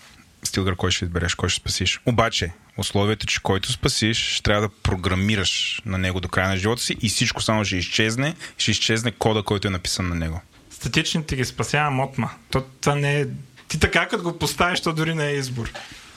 Стилгър, 0.44 0.76
кой 0.76 0.90
ще 0.90 1.04
избереш, 1.04 1.34
кой 1.34 1.48
ще 1.48 1.60
спасиш. 1.60 2.00
Обаче, 2.06 2.52
условието, 2.78 3.26
че 3.26 3.42
който 3.42 3.72
спасиш, 3.72 4.18
ще 4.18 4.42
трябва 4.42 4.62
да 4.62 4.68
програмираш 4.68 5.82
на 5.86 5.98
него 5.98 6.20
до 6.20 6.28
края 6.28 6.48
на 6.48 6.56
живота 6.56 6.82
си 6.82 6.96
и 7.02 7.08
всичко 7.08 7.42
само 7.42 7.64
ще 7.64 7.76
изчезне, 7.76 8.34
ще 8.58 8.70
изчезне 8.70 9.12
кода, 9.12 9.42
който 9.42 9.68
е 9.68 9.70
написан 9.70 10.08
на 10.08 10.14
него. 10.14 10.40
Статичните 10.70 11.36
ги 11.36 11.44
спасява 11.44 11.90
мотма. 11.90 12.30
То, 12.50 12.64
това 12.80 12.94
не 12.94 13.20
е... 13.20 13.26
Ти 13.68 13.80
така, 13.80 14.08
като 14.08 14.22
го 14.22 14.38
поставиш, 14.38 14.80
то 14.80 14.92
дори 14.92 15.14
не 15.14 15.28
е 15.28 15.36
избор. 15.36 15.70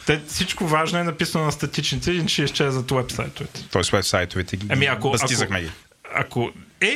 Те, 0.05 0.21
всичко 0.27 0.67
важно 0.67 0.99
е 0.99 1.03
написано 1.03 1.45
на 1.45 1.51
статичните 1.51 2.12
и 2.12 2.27
ще 2.27 2.43
изчезват 2.43 2.91
вебсайтовете. 2.91 3.65
Тоест 3.71 3.91
вебсайтовете 3.91 4.58
ги 4.58 4.67
ами, 4.69 4.86
ако, 4.86 5.15
ако, 5.21 5.53
ги. 5.60 5.71
Ако 6.15 6.51
е 6.82 6.95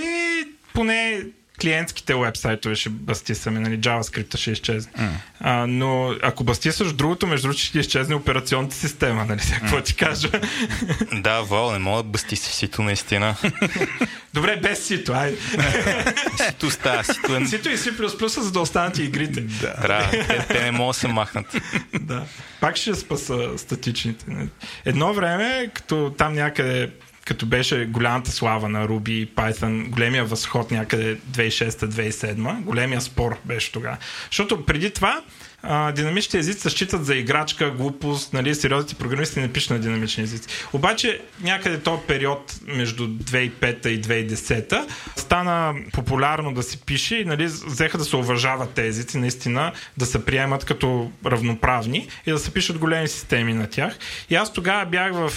поне 0.73 1.23
клиентските 1.61 2.15
вебсайтове 2.15 2.75
ще 2.75 2.89
бастисаме, 2.89 3.59
нали, 3.59 3.79
JavaScript 3.79 4.37
ще 4.37 4.51
изчезне. 4.51 4.91
Mm. 4.91 5.09
А, 5.39 5.67
но 5.67 6.15
ако 6.23 6.43
бастисаш 6.43 6.93
другото, 6.93 7.27
между 7.27 7.47
другото 7.47 7.61
ще 7.63 7.79
изчезне 7.79 8.15
операционната 8.15 8.75
система, 8.75 9.25
нали, 9.25 9.39
какво 9.59 9.81
ти 9.81 9.95
кажа. 9.95 10.29
да, 11.13 11.41
Вал, 11.41 11.71
не 11.71 11.79
мога 11.79 12.03
да 12.03 12.09
бастиси 12.09 12.53
сито 12.53 12.81
наистина. 12.81 13.35
Добре, 14.33 14.57
без 14.57 14.87
сито, 14.87 15.13
ай. 15.13 15.35
сито 16.47 16.71
става, 16.71 17.03
сито 17.03 17.35
е... 17.35 17.45
Сито 17.45 17.69
и 17.69 17.77
C++, 17.77 18.27
за 18.41 18.51
да 18.51 18.59
останат 18.59 18.97
и 18.97 19.03
игрите. 19.03 19.41
Да. 19.41 19.73
Трябва, 19.81 20.11
те, 20.11 20.45
те 20.47 20.63
не 20.63 20.71
могат 20.71 20.95
да 20.95 20.99
се 20.99 21.07
махнат. 21.07 21.55
да. 22.01 22.25
Пак 22.61 22.75
ще 22.75 22.95
спаса 22.95 23.49
статичните. 23.57 24.25
Едно 24.85 25.13
време, 25.13 25.69
като 25.73 26.13
там 26.17 26.33
някъде 26.33 26.89
като 27.25 27.45
беше 27.45 27.85
голямата 27.85 28.31
слава 28.31 28.69
на 28.69 28.87
Ruby 28.87 29.29
Python, 29.29 29.89
големия 29.89 30.25
възход 30.25 30.71
някъде 30.71 31.17
2006-2007, 31.17 32.61
големия 32.61 33.01
спор 33.01 33.37
беше 33.45 33.71
тогава. 33.71 33.97
Защото 34.25 34.65
преди 34.65 34.91
това 34.91 35.21
а, 35.63 35.91
динамичните 35.91 36.37
езици 36.37 36.59
се 36.59 36.69
считат 36.69 37.05
за 37.05 37.15
играчка, 37.15 37.71
глупост, 37.71 38.33
нали, 38.33 38.55
сериозните 38.55 38.95
програмисти 38.95 39.39
не 39.39 39.53
пишат 39.53 39.69
на 39.69 39.79
динамични 39.79 40.23
езици. 40.23 40.47
Обаче 40.73 41.21
някъде 41.41 41.79
този 41.79 42.01
период 42.07 42.55
между 42.67 43.07
2005 43.07 43.87
и 43.87 44.01
2010 44.01 44.87
стана 45.15 45.75
популярно 45.93 46.53
да 46.53 46.63
се 46.63 46.77
пише 46.77 47.15
и 47.15 47.25
нали, 47.25 47.45
взеха 47.45 47.97
да 47.97 48.05
се 48.05 48.15
уважават 48.15 48.69
тези 48.69 48.87
езици, 48.87 49.17
наистина 49.17 49.71
да 49.97 50.05
се 50.05 50.25
приемат 50.25 50.65
като 50.65 51.11
равноправни 51.25 52.07
и 52.25 52.31
да 52.31 52.39
се 52.39 52.53
пишат 52.53 52.77
големи 52.77 53.07
системи 53.07 53.53
на 53.53 53.67
тях. 53.67 53.97
И 54.29 54.35
аз 54.35 54.53
тогава 54.53 54.85
бях 54.85 55.11
в 55.13 55.31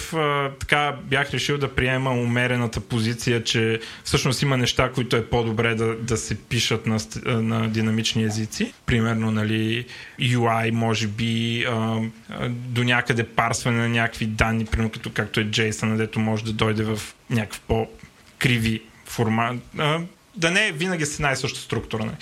така 0.59 0.95
бях 1.03 1.31
решил 1.31 1.57
да 1.57 1.75
приема 1.75 2.11
умерената 2.11 2.79
позиция, 2.79 3.43
че 3.43 3.79
всъщност 4.03 4.41
има 4.41 4.57
неща, 4.57 4.91
които 4.91 5.15
е 5.15 5.25
по-добре 5.25 5.75
да, 5.75 5.95
да 5.95 6.17
се 6.17 6.35
пишат 6.35 6.87
на, 6.87 6.99
на 7.25 7.69
динамични 7.69 8.23
езици. 8.23 8.73
Примерно, 8.85 9.31
нали, 9.31 9.85
UI, 10.19 10.71
може 10.71 11.07
би, 11.07 11.63
а, 11.63 12.01
а, 12.29 12.49
до 12.49 12.83
някъде 12.83 13.23
парсване 13.23 13.77
на 13.77 13.89
някакви 13.89 14.25
данни, 14.25 14.65
примерно 14.65 14.91
като 14.91 15.11
както 15.13 15.39
е 15.39 15.45
JSON, 15.45 15.97
дето 15.97 16.19
може 16.19 16.43
да 16.43 16.53
дойде 16.53 16.83
в 16.83 16.99
някакъв 17.29 17.61
по-криви 17.61 18.81
формат. 19.05 19.57
А, 19.77 19.99
да 20.35 20.51
не 20.51 20.67
е 20.67 20.71
винаги 20.71 21.05
с 21.05 21.15
една 21.15 21.31
и 21.31 21.35
съща 21.35 21.59
структура. 21.59 22.05
Не. 22.05 22.13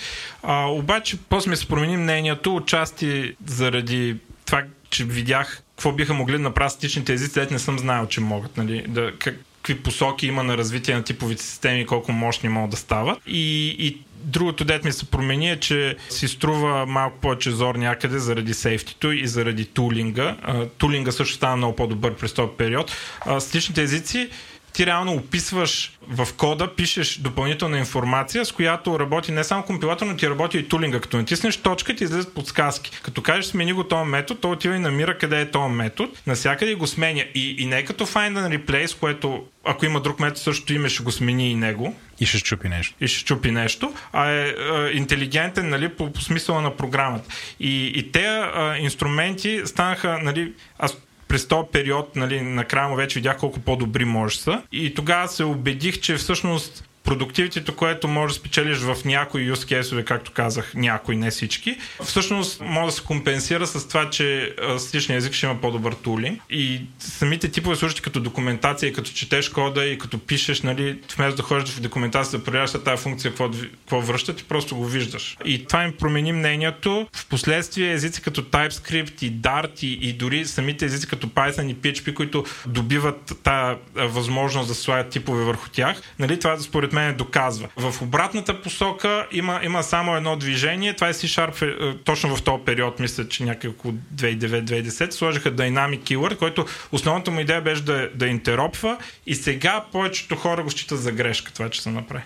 А, 0.42 0.66
обаче, 0.66 1.18
после 1.28 1.50
ми 1.50 1.56
се 1.56 1.68
промени 1.68 1.96
мнението, 1.96 2.56
отчасти 2.56 3.36
заради 3.46 4.16
това, 4.44 4.64
че 4.90 5.04
видях 5.04 5.62
какво 5.76 5.92
биха 5.92 6.14
могли 6.14 6.32
да 6.32 6.38
направят 6.38 6.72
статичните 6.72 7.12
езици, 7.12 7.46
не 7.50 7.58
съм 7.58 7.78
знаел, 7.78 8.06
че 8.06 8.20
могат. 8.20 8.56
Нали, 8.56 8.84
да, 8.88 9.12
как, 9.18 9.36
какви 9.62 9.82
посоки 9.82 10.26
има 10.26 10.42
на 10.42 10.58
развитие 10.58 10.94
на 10.94 11.04
типовите 11.04 11.42
системи 11.42 11.86
колко 11.86 12.12
мощни 12.12 12.48
могат 12.48 12.70
да 12.70 12.76
стават. 12.76 13.18
И, 13.26 13.76
и 13.78 13.98
другото 14.24 14.64
дет 14.64 14.84
ми 14.84 14.92
се 14.92 15.04
промени 15.04 15.50
е, 15.50 15.60
че 15.60 15.96
си 16.08 16.28
струва 16.28 16.86
малко 16.86 17.18
повече 17.20 17.50
зор 17.50 17.74
някъде 17.74 18.18
заради 18.18 18.54
сейфтито 18.54 19.12
и 19.12 19.26
заради 19.26 19.64
тулинга. 19.64 20.36
Тулинга 20.78 21.12
също 21.12 21.34
стана 21.34 21.56
много 21.56 21.76
по-добър 21.76 22.14
през 22.14 22.32
този 22.32 22.48
период. 22.58 22.96
Статичните 23.38 23.82
езици 23.82 24.28
ти 24.76 24.86
реално 24.86 25.12
описваш 25.12 25.92
в 26.08 26.28
кода, 26.36 26.74
пишеш 26.74 27.18
допълнителна 27.18 27.78
информация, 27.78 28.44
с 28.44 28.52
която 28.52 29.00
работи 29.00 29.32
не 29.32 29.44
само 29.44 29.62
компилатор, 29.62 30.06
но 30.06 30.16
ти 30.16 30.30
работи 30.30 30.58
и 30.58 30.68
тулинга. 30.68 31.00
Като 31.00 31.16
натиснеш 31.16 31.56
точка, 31.56 31.96
ти 31.96 32.04
излизат 32.04 32.34
подсказки. 32.34 32.90
Като 33.02 33.22
кажеш 33.22 33.46
смени 33.46 33.72
го 33.72 33.84
този 33.84 34.10
метод, 34.10 34.40
той 34.40 34.50
отива 34.50 34.76
и 34.76 34.78
намира 34.78 35.18
къде 35.18 35.40
е 35.40 35.50
този 35.50 35.74
метод, 35.74 36.12
насякъде 36.26 36.74
го 36.74 36.86
сменя. 36.86 37.24
И, 37.34 37.56
и 37.58 37.66
не 37.66 37.78
е 37.78 37.84
като 37.84 38.06
find 38.06 38.38
and 38.38 38.58
replace, 38.58 38.98
което 39.00 39.46
ако 39.64 39.86
има 39.86 40.00
друг 40.00 40.20
метод, 40.20 40.40
също 40.40 40.72
име, 40.72 40.88
ще 40.88 41.02
го 41.02 41.12
смени 41.12 41.50
и 41.50 41.54
него. 41.54 41.96
И 42.20 42.26
ще 42.26 42.38
щупи 42.38 42.68
нещо. 42.68 42.94
И 43.00 43.08
ще 43.08 43.18
щупи 43.18 43.50
нещо, 43.50 43.94
а 44.12 44.30
е, 44.30 44.48
е 44.48 44.54
интелигентен 44.92 45.68
нали, 45.68 45.88
по, 45.88 46.12
по 46.12 46.20
смисъла 46.20 46.60
на 46.60 46.76
програмата. 46.76 47.28
И, 47.60 47.86
и 47.86 48.12
те 48.12 48.24
е, 48.24 48.78
инструменти 48.78 49.62
станаха, 49.64 50.18
нали, 50.22 50.52
аз 50.78 50.96
през 51.28 51.48
този 51.48 51.68
период, 51.72 52.16
нали, 52.16 52.40
накрая 52.40 52.88
му 52.88 52.96
вече 52.96 53.18
видях 53.18 53.38
колко 53.38 53.60
по-добри 53.60 54.04
може 54.04 54.38
са. 54.38 54.62
И 54.72 54.94
тогава 54.94 55.28
се 55.28 55.44
убедих, 55.44 56.00
че 56.00 56.16
всъщност 56.16 56.88
продуктивитето, 57.06 57.76
което 57.76 58.08
може 58.08 58.34
да 58.34 58.40
спечелиш 58.40 58.78
в 58.78 58.96
някои 59.04 59.52
use 59.52 59.80
case 59.80 60.04
както 60.04 60.32
казах, 60.32 60.72
някои, 60.74 61.16
не 61.16 61.30
всички, 61.30 61.76
всъщност 62.04 62.60
може 62.60 62.86
да 62.86 62.92
се 62.92 63.02
компенсира 63.02 63.66
с 63.66 63.88
това, 63.88 64.10
че 64.10 64.54
статичният 64.78 65.22
език 65.22 65.32
ще 65.32 65.46
има 65.46 65.60
по-добър 65.60 65.92
тулинг. 65.92 66.42
И 66.50 66.80
самите 66.98 67.48
типове 67.48 67.76
служат 67.76 68.00
като 68.00 68.20
документация, 68.20 68.92
като 68.92 69.10
четеш 69.10 69.48
кода 69.48 69.84
и 69.84 69.98
като 69.98 70.18
пишеш, 70.18 70.62
нали, 70.62 70.98
вместо 71.16 71.36
да 71.36 71.42
ходиш 71.42 71.68
в 71.68 71.80
документация 71.80 72.38
да 72.38 72.44
проверяваш 72.44 72.72
тази 72.84 73.02
функция, 73.02 73.30
какво, 73.30 73.50
какво 73.50 74.00
връща, 74.00 74.36
ти 74.36 74.44
просто 74.44 74.76
го 74.76 74.84
виждаш. 74.84 75.36
И 75.44 75.64
това 75.64 75.84
им 75.84 75.92
промени 75.98 76.32
мнението. 76.32 77.08
В 77.12 77.26
последствие 77.26 77.92
езици 77.92 78.22
като 78.22 78.42
TypeScript 78.42 79.24
и 79.24 79.32
Dart 79.32 79.84
и, 79.84 79.92
и 79.92 80.12
дори 80.12 80.44
самите 80.44 80.84
езици 80.84 81.08
като 81.08 81.26
Python 81.26 81.70
и 81.70 81.76
PHP, 81.76 82.14
които 82.14 82.44
добиват 82.66 83.32
тази 83.42 83.78
възможност 83.94 84.68
да 84.68 84.74
слагат 84.74 85.08
типове 85.08 85.44
върху 85.44 85.68
тях, 85.68 86.02
нали, 86.18 86.38
това 86.38 86.58
според 86.58 86.92
мен 86.96 87.16
доказва. 87.16 87.68
В 87.76 88.02
обратната 88.02 88.62
посока 88.62 89.26
има, 89.32 89.60
има 89.62 89.82
само 89.82 90.16
едно 90.16 90.36
движение. 90.36 90.94
Това 90.94 91.08
е 91.08 91.12
C-Sharp 91.12 91.62
е, 91.62 91.96
точно 92.04 92.36
в 92.36 92.42
този 92.42 92.64
период, 92.64 93.00
мисля, 93.00 93.28
че 93.28 93.44
някакво 93.44 93.90
2009-2010 94.14 95.10
сложиха 95.10 95.52
Dynamic 95.52 96.00
Keyword, 96.00 96.36
който 96.36 96.66
основната 96.92 97.30
му 97.30 97.40
идея 97.40 97.62
беше 97.62 97.82
да, 97.82 98.10
да 98.14 98.26
интеропва 98.26 98.98
и 99.26 99.34
сега 99.34 99.84
повечето 99.92 100.36
хора 100.36 100.62
го 100.62 100.70
считат 100.70 100.98
за 100.98 101.12
грешка 101.12 101.52
това, 101.52 101.70
че 101.70 101.82
се 101.82 101.90
направи 101.90 102.24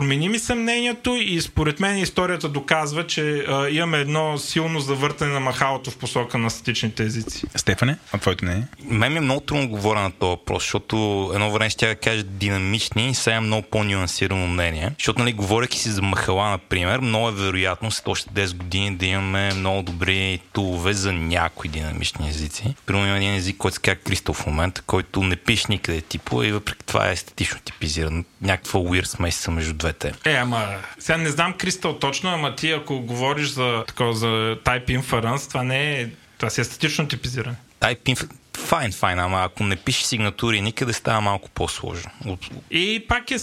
промени 0.00 0.28
ми 0.28 0.38
съмнението 0.38 1.16
и 1.20 1.40
според 1.40 1.80
мен 1.80 1.98
историята 1.98 2.48
доказва, 2.48 3.06
че 3.06 3.44
а, 3.48 3.68
имаме 3.68 3.98
едно 3.98 4.38
силно 4.38 4.80
завъртане 4.80 5.32
на 5.32 5.40
махалото 5.40 5.90
в 5.90 5.96
посока 5.96 6.38
на 6.38 6.50
статичните 6.50 7.02
езици. 7.02 7.46
Стефане, 7.56 7.96
а 8.12 8.18
твоето 8.18 8.44
не 8.44 8.52
е? 8.52 8.62
Мен 8.84 9.12
ми 9.12 9.18
е 9.18 9.20
много 9.20 9.40
трудно 9.40 9.68
говоря 9.68 10.00
на 10.00 10.10
този 10.10 10.30
въпрос, 10.30 10.62
защото 10.62 11.30
едно 11.34 11.50
време 11.50 11.70
ще 11.70 11.94
кажа 11.94 12.22
динамични, 12.22 13.14
сега 13.14 13.36
е 13.36 13.40
много 13.40 13.66
по-нюансирано 13.70 14.46
мнение. 14.46 14.92
Защото, 14.98 15.18
нали, 15.18 15.32
говоряки 15.32 15.78
си 15.78 15.88
за 15.88 16.02
махала, 16.02 16.50
например, 16.50 16.98
много 16.98 17.28
е 17.28 17.32
вероятно 17.32 17.90
след 17.90 18.08
още 18.08 18.30
10 18.30 18.56
години 18.56 18.96
да 18.96 19.06
имаме 19.06 19.54
много 19.54 19.82
добри 19.82 20.40
тулове 20.52 20.92
за 20.92 21.12
някои 21.12 21.70
динамични 21.70 22.28
езици. 22.28 22.74
Примерно 22.86 23.06
има 23.06 23.16
един 23.16 23.34
език, 23.34 23.56
който 23.56 23.74
се 23.74 23.80
казва 23.80 24.00
Кристал 24.00 24.34
в 24.34 24.46
момента, 24.46 24.82
който 24.82 25.22
не 25.22 25.36
пише 25.36 25.66
никъде 25.68 26.00
типове 26.00 26.46
и 26.46 26.52
въпреки 26.52 26.86
това 26.86 27.08
е 27.08 27.12
естетично 27.12 27.60
типизиран. 27.64 28.24
Някаква 28.42 28.80
weird 28.80 29.04
смесица 29.04 29.50
между 29.50 29.74
двете. 29.92 30.12
Е, 30.24 30.34
ама 30.34 30.66
сега 30.98 31.18
не 31.18 31.30
знам 31.30 31.52
Кристал 31.52 31.98
точно, 31.98 32.30
ама 32.30 32.56
ти 32.56 32.70
ако 32.70 33.00
говориш 33.00 33.48
за, 33.48 33.84
такова, 33.86 34.14
за 34.14 34.26
Type 34.64 35.00
Inference, 35.00 35.48
това 35.48 35.62
не 35.62 36.00
е 36.00 36.08
това 36.38 36.50
си 36.50 36.60
е 36.60 36.64
статично 36.64 37.08
типизиране. 37.08 37.56
Type 37.80 38.14
Inference 38.14 38.39
Файн, 38.70 38.92
файн, 38.92 39.18
ама 39.18 39.42
ако 39.44 39.64
не 39.64 39.76
пише 39.76 40.06
сигнатури 40.06 40.60
никъде, 40.60 40.92
става 40.92 41.20
малко 41.20 41.48
по-сложно. 41.50 42.10
И 42.70 43.04
пак 43.08 43.30
е 43.30 43.36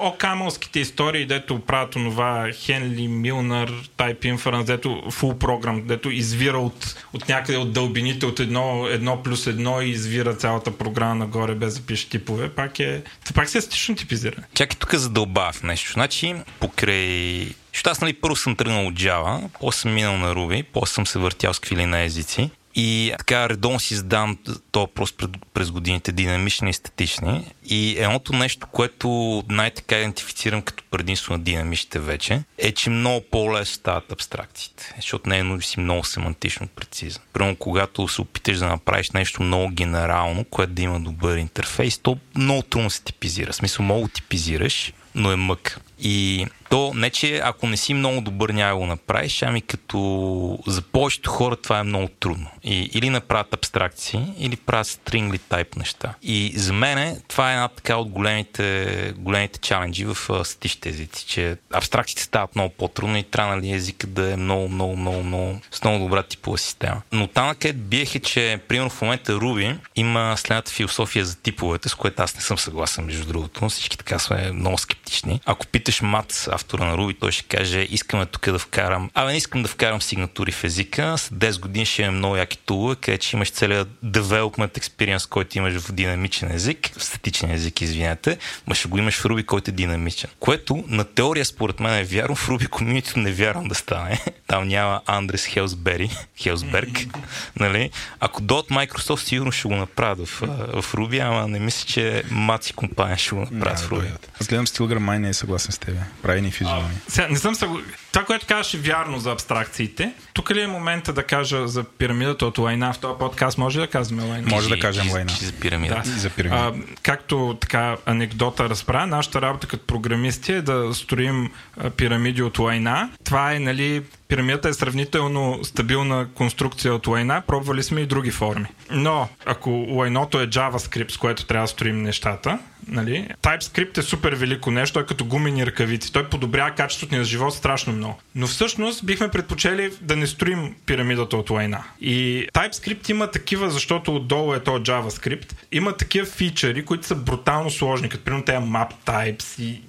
окамълските 0.00 0.80
истории, 0.80 1.26
дето 1.26 1.60
правят 1.60 1.96
онова 1.96 2.48
Хенли 2.52 3.08
Милнар, 3.08 3.68
Type 3.96 4.36
Inference, 4.36 4.64
дето 4.64 4.88
full 4.88 5.38
програм, 5.38 5.82
дето 5.86 6.10
извира 6.10 6.58
от, 6.58 7.06
от 7.12 7.28
някъде 7.28 7.58
от 7.58 7.72
дълбините 7.72 8.26
от 8.26 8.40
едно, 8.40 8.86
едно 8.90 9.22
плюс 9.22 9.46
едно 9.46 9.80
и 9.80 9.88
извира 9.88 10.34
цялата 10.34 10.78
програма 10.78 11.14
нагоре 11.14 11.54
без 11.54 11.78
да 11.78 11.86
пише 11.86 12.08
типове. 12.08 12.48
Пак 12.48 12.80
е, 12.80 13.02
пак 13.34 13.48
си 13.48 13.58
е 13.58 13.60
статично 13.60 13.96
типизиране. 13.96 14.46
Чакай 14.54 14.78
тук 14.78 14.94
задълбава 14.94 15.52
в 15.52 15.62
нещо. 15.62 15.92
Значи, 15.92 16.34
покрай 16.60 17.48
защото 17.72 17.90
аз 17.90 18.00
нали 18.00 18.12
първо 18.12 18.36
съм 18.36 18.56
тръгнал 18.56 18.86
от 18.86 18.94
Java, 18.94 19.48
после 19.60 19.80
съм 19.80 19.92
минал 19.94 20.18
на 20.18 20.34
Ruby, 20.34 20.64
после 20.72 20.94
съм 20.94 21.06
се 21.06 21.18
въртял 21.18 21.54
с 21.54 21.58
квили 21.58 21.86
на 21.86 22.00
езици 22.00 22.50
и 22.74 23.14
така 23.18 23.48
редовно 23.48 23.80
си 23.80 23.94
задам 23.94 24.38
този 24.70 24.82
въпрос 24.82 25.14
през, 25.54 25.70
годините, 25.70 26.12
динамични 26.12 26.70
и 26.70 26.72
статични. 26.72 27.52
И 27.66 27.96
едното 27.98 28.32
нещо, 28.32 28.66
което 28.66 29.42
най-така 29.48 29.98
идентифицирам 29.98 30.62
като 30.62 30.84
предимство 30.90 31.32
на 31.32 31.38
динамичните 31.38 31.98
вече, 31.98 32.42
е, 32.58 32.72
че 32.72 32.90
много 32.90 33.24
по-лесно 33.30 33.74
стават 33.74 34.12
абстракциите. 34.12 34.94
Защото 34.96 35.28
не 35.28 35.38
е 35.38 35.42
нужно 35.42 35.62
си 35.62 35.80
много 35.80 36.04
семантично 36.04 36.68
прецизен. 36.68 37.22
Примерно, 37.32 37.56
когато 37.56 38.08
се 38.08 38.20
опиташ 38.20 38.58
да 38.58 38.66
направиш 38.66 39.10
нещо 39.10 39.42
много 39.42 39.68
генерално, 39.74 40.44
което 40.44 40.72
да 40.72 40.82
има 40.82 41.00
добър 41.00 41.36
интерфейс, 41.36 41.98
то 41.98 42.18
много 42.36 42.62
трудно 42.62 42.90
се 42.90 43.02
типизира. 43.02 43.52
В 43.52 43.56
смисъл, 43.56 43.84
много 43.84 44.08
типизираш, 44.08 44.92
но 45.14 45.32
е 45.32 45.36
мък. 45.36 45.80
И 45.98 46.46
то 46.68 46.92
не, 46.94 47.10
че 47.10 47.40
ако 47.44 47.66
не 47.66 47.76
си 47.76 47.94
много 47.94 48.20
добър, 48.20 48.50
няма 48.50 48.76
го 48.76 48.86
направиш, 48.86 49.42
ами 49.42 49.60
като 49.60 50.58
за 50.66 50.82
повечето 50.82 51.30
хора 51.30 51.56
това 51.56 51.78
е 51.78 51.82
много 51.82 52.08
трудно. 52.20 52.50
И, 52.64 52.90
или 52.94 53.10
направят 53.10 53.54
абстракции, 53.54 54.26
или 54.38 54.56
правят 54.56 54.86
стрингли 54.86 55.38
тайп 55.38 55.76
неща. 55.76 56.14
И 56.22 56.52
за 56.56 56.72
мен 56.72 57.22
това 57.28 57.50
е 57.50 57.54
една 57.54 57.68
така 57.68 57.96
от 57.96 58.08
големите, 58.08 59.12
големите 59.16 59.58
чаленджи 59.58 60.04
в 60.04 60.44
статичните 60.44 60.88
езици, 60.88 61.26
че 61.26 61.56
абстракциите 61.72 62.22
стават 62.22 62.56
много 62.56 62.74
по-трудно 62.78 63.18
и 63.18 63.22
трябва 63.22 63.56
нали, 63.56 63.72
езика 63.72 64.06
да 64.06 64.32
е 64.32 64.36
много, 64.36 64.68
много, 64.68 64.96
много, 64.96 65.22
много, 65.22 65.60
с 65.70 65.84
много 65.84 66.04
добра 66.04 66.22
типова 66.22 66.58
система. 66.58 67.02
Но 67.12 67.26
там 67.26 67.46
накъде 67.46 67.72
биех 67.72 68.14
е, 68.14 68.20
че 68.20 68.60
примерно 68.68 68.90
в 68.90 69.02
момента 69.02 69.32
Ruby 69.32 69.76
има 69.96 70.34
следната 70.36 70.72
философия 70.72 71.24
за 71.24 71.36
типовете, 71.36 71.88
с 71.88 71.94
което 71.94 72.22
аз 72.22 72.34
не 72.34 72.40
съм 72.40 72.58
съгласен, 72.58 73.04
между 73.04 73.26
другото. 73.26 73.68
Всички 73.68 73.98
така 73.98 74.18
сме 74.18 74.52
много 74.52 74.78
скептични. 74.78 75.40
Ако 75.46 75.66
питаш 75.84 76.02
Мат, 76.02 76.48
автора 76.52 76.84
на 76.84 76.96
Ruby, 76.96 77.16
той 77.20 77.32
ще 77.32 77.42
каже, 77.42 77.80
искаме 77.80 78.26
тук 78.26 78.50
да 78.50 78.58
вкарам. 78.58 79.10
Абе, 79.14 79.30
не 79.30 79.36
искам 79.36 79.62
да 79.62 79.68
вкарам 79.68 80.02
сигнатури 80.02 80.52
в 80.52 80.64
езика. 80.64 81.14
След 81.18 81.38
10 81.38 81.60
години 81.60 81.86
ще 81.86 82.02
имам 82.02 82.16
много 82.16 82.36
яки 82.36 82.58
тулове, 82.58 82.96
където 82.96 83.26
ще 83.26 83.36
имаш 83.36 83.50
целият 83.50 83.88
development 84.04 84.78
experience, 84.78 85.28
който 85.28 85.58
имаш 85.58 85.74
в 85.74 85.92
динамичен 85.92 86.50
език, 86.50 86.90
в 86.96 87.04
статичен 87.04 87.50
език, 87.50 87.80
извинете, 87.80 88.38
ма 88.66 88.74
ще 88.74 88.88
го 88.88 88.98
имаш 88.98 89.20
в 89.20 89.24
Ruby, 89.24 89.44
който 89.44 89.70
е 89.70 89.74
динамичен. 89.74 90.30
Което 90.40 90.84
на 90.88 91.04
теория 91.04 91.44
според 91.44 91.80
мен 91.80 91.94
е 91.94 92.04
вярно, 92.04 92.34
в 92.34 92.48
Ruby 92.48 92.68
комьюнито 92.68 93.18
не 93.18 93.32
вярвам 93.32 93.68
да 93.68 93.74
стане. 93.74 94.20
Там 94.46 94.68
няма 94.68 95.00
Андрес 95.06 95.46
Хелсбери, 95.46 96.10
Хелсберг, 96.42 97.06
нали? 97.60 97.90
Ако 98.20 98.42
до 98.42 98.56
от 98.56 98.68
Microsoft 98.68 99.24
сигурно 99.24 99.52
ще 99.52 99.68
го 99.68 99.76
направят 99.76 100.28
в, 100.28 100.40
в 100.82 100.92
Ruby, 100.92 101.26
ама 101.26 101.48
не 101.48 101.58
мисля, 101.58 101.86
че 101.86 102.22
Маци 102.30 102.72
компания 102.72 103.18
ще 103.18 103.34
го 103.34 103.40
направят 103.40 103.80
в 103.80 103.90
Ruby. 103.90 104.10
Аз 104.40 104.46
гледам 104.46 104.66
Стилгър, 104.66 104.98
май 104.98 105.18
не 105.18 105.28
е 105.28 105.34
съгласен 105.34 105.73
с 105.74 105.78
теб. 105.78 105.94
Прави 106.22 106.40
ни 106.40 106.50
физиономия. 106.50 107.00
Сега, 107.08 107.28
не 107.28 107.36
съм 107.36 107.54
съгласен 107.54 107.84
това, 108.14 108.26
което 108.26 108.46
казваш 108.46 108.74
е 108.74 108.78
вярно 108.78 109.18
за 109.18 109.32
абстракциите. 109.32 110.12
Тук 110.32 110.50
ли 110.50 110.60
е 110.60 110.66
момента 110.66 111.12
да 111.12 111.22
кажа 111.22 111.68
за 111.68 111.84
пирамидата 111.84 112.46
от 112.46 112.58
Лайна? 112.58 112.92
В 112.92 112.98
този 112.98 113.18
подкаст 113.18 113.58
може 113.58 113.80
да 113.80 113.86
казваме 113.86 114.22
Лайна? 114.22 114.48
Може 114.50 114.68
да 114.68 114.78
кажем 114.78 115.12
Лайна. 115.12 115.32
За 115.40 115.52
пирамида. 115.52 116.02
Да. 116.04 116.10
И 116.10 116.12
за 116.12 116.30
пирамида. 116.30 116.72
А, 116.76 116.94
както 117.02 117.56
така 117.60 117.96
анекдота 118.06 118.68
разправя, 118.68 119.06
нашата 119.06 119.42
работа 119.42 119.66
като 119.66 119.86
програмисти 119.86 120.52
е 120.52 120.62
да 120.62 120.94
строим 120.94 121.50
пирамиди 121.96 122.42
от 122.42 122.58
лайна. 122.58 123.10
Това 123.24 123.52
е, 123.52 123.58
нали, 123.58 124.02
пирамидата 124.28 124.68
е 124.68 124.74
сравнително 124.74 125.60
стабилна 125.64 126.26
конструкция 126.34 126.94
от 126.94 127.06
лайна. 127.06 127.42
Пробвали 127.46 127.82
сме 127.82 128.00
и 128.00 128.06
други 128.06 128.30
форми. 128.30 128.66
Но, 128.90 129.28
ако 129.46 129.70
лайното 129.70 130.40
е 130.40 130.46
JavaScript, 130.46 131.10
с 131.10 131.16
което 131.16 131.46
трябва 131.46 131.64
да 131.64 131.68
строим 131.68 132.02
нещата, 132.02 132.58
нали, 132.88 133.28
TypeScript 133.42 133.98
е 133.98 134.02
супер 134.02 134.32
велико 134.32 134.70
нещо, 134.70 135.00
е 135.00 135.06
като 135.06 135.24
гумени 135.24 135.66
ръкавици. 135.66 136.12
Той 136.12 136.28
подобрява 136.28 136.70
качеството 136.70 137.14
ни 137.14 137.18
на 137.18 137.24
живот 137.24 137.54
страшно 137.54 137.92
много. 137.92 138.18
Но 138.34 138.46
всъщност 138.46 139.06
бихме 139.06 139.28
предпочели 139.28 139.90
да 140.00 140.16
не 140.16 140.26
строим 140.26 140.74
пирамидата 140.86 141.36
от 141.36 141.50
лайна. 141.50 141.84
И 142.00 142.46
TypeScript 142.54 143.10
има 143.10 143.30
такива, 143.30 143.70
защото 143.70 144.16
отдолу 144.16 144.54
е 144.54 144.60
то 144.60 144.70
JavaScript, 144.70 145.52
има 145.72 145.96
такива 145.96 146.26
фичъри, 146.26 146.84
които 146.84 147.06
са 147.06 147.14
брутално 147.14 147.70
сложни, 147.70 148.08
като 148.08 148.24
примерно 148.24 148.44
тези 148.44 148.58
map 148.58 148.90
types 149.06 149.62
и 149.62 149.80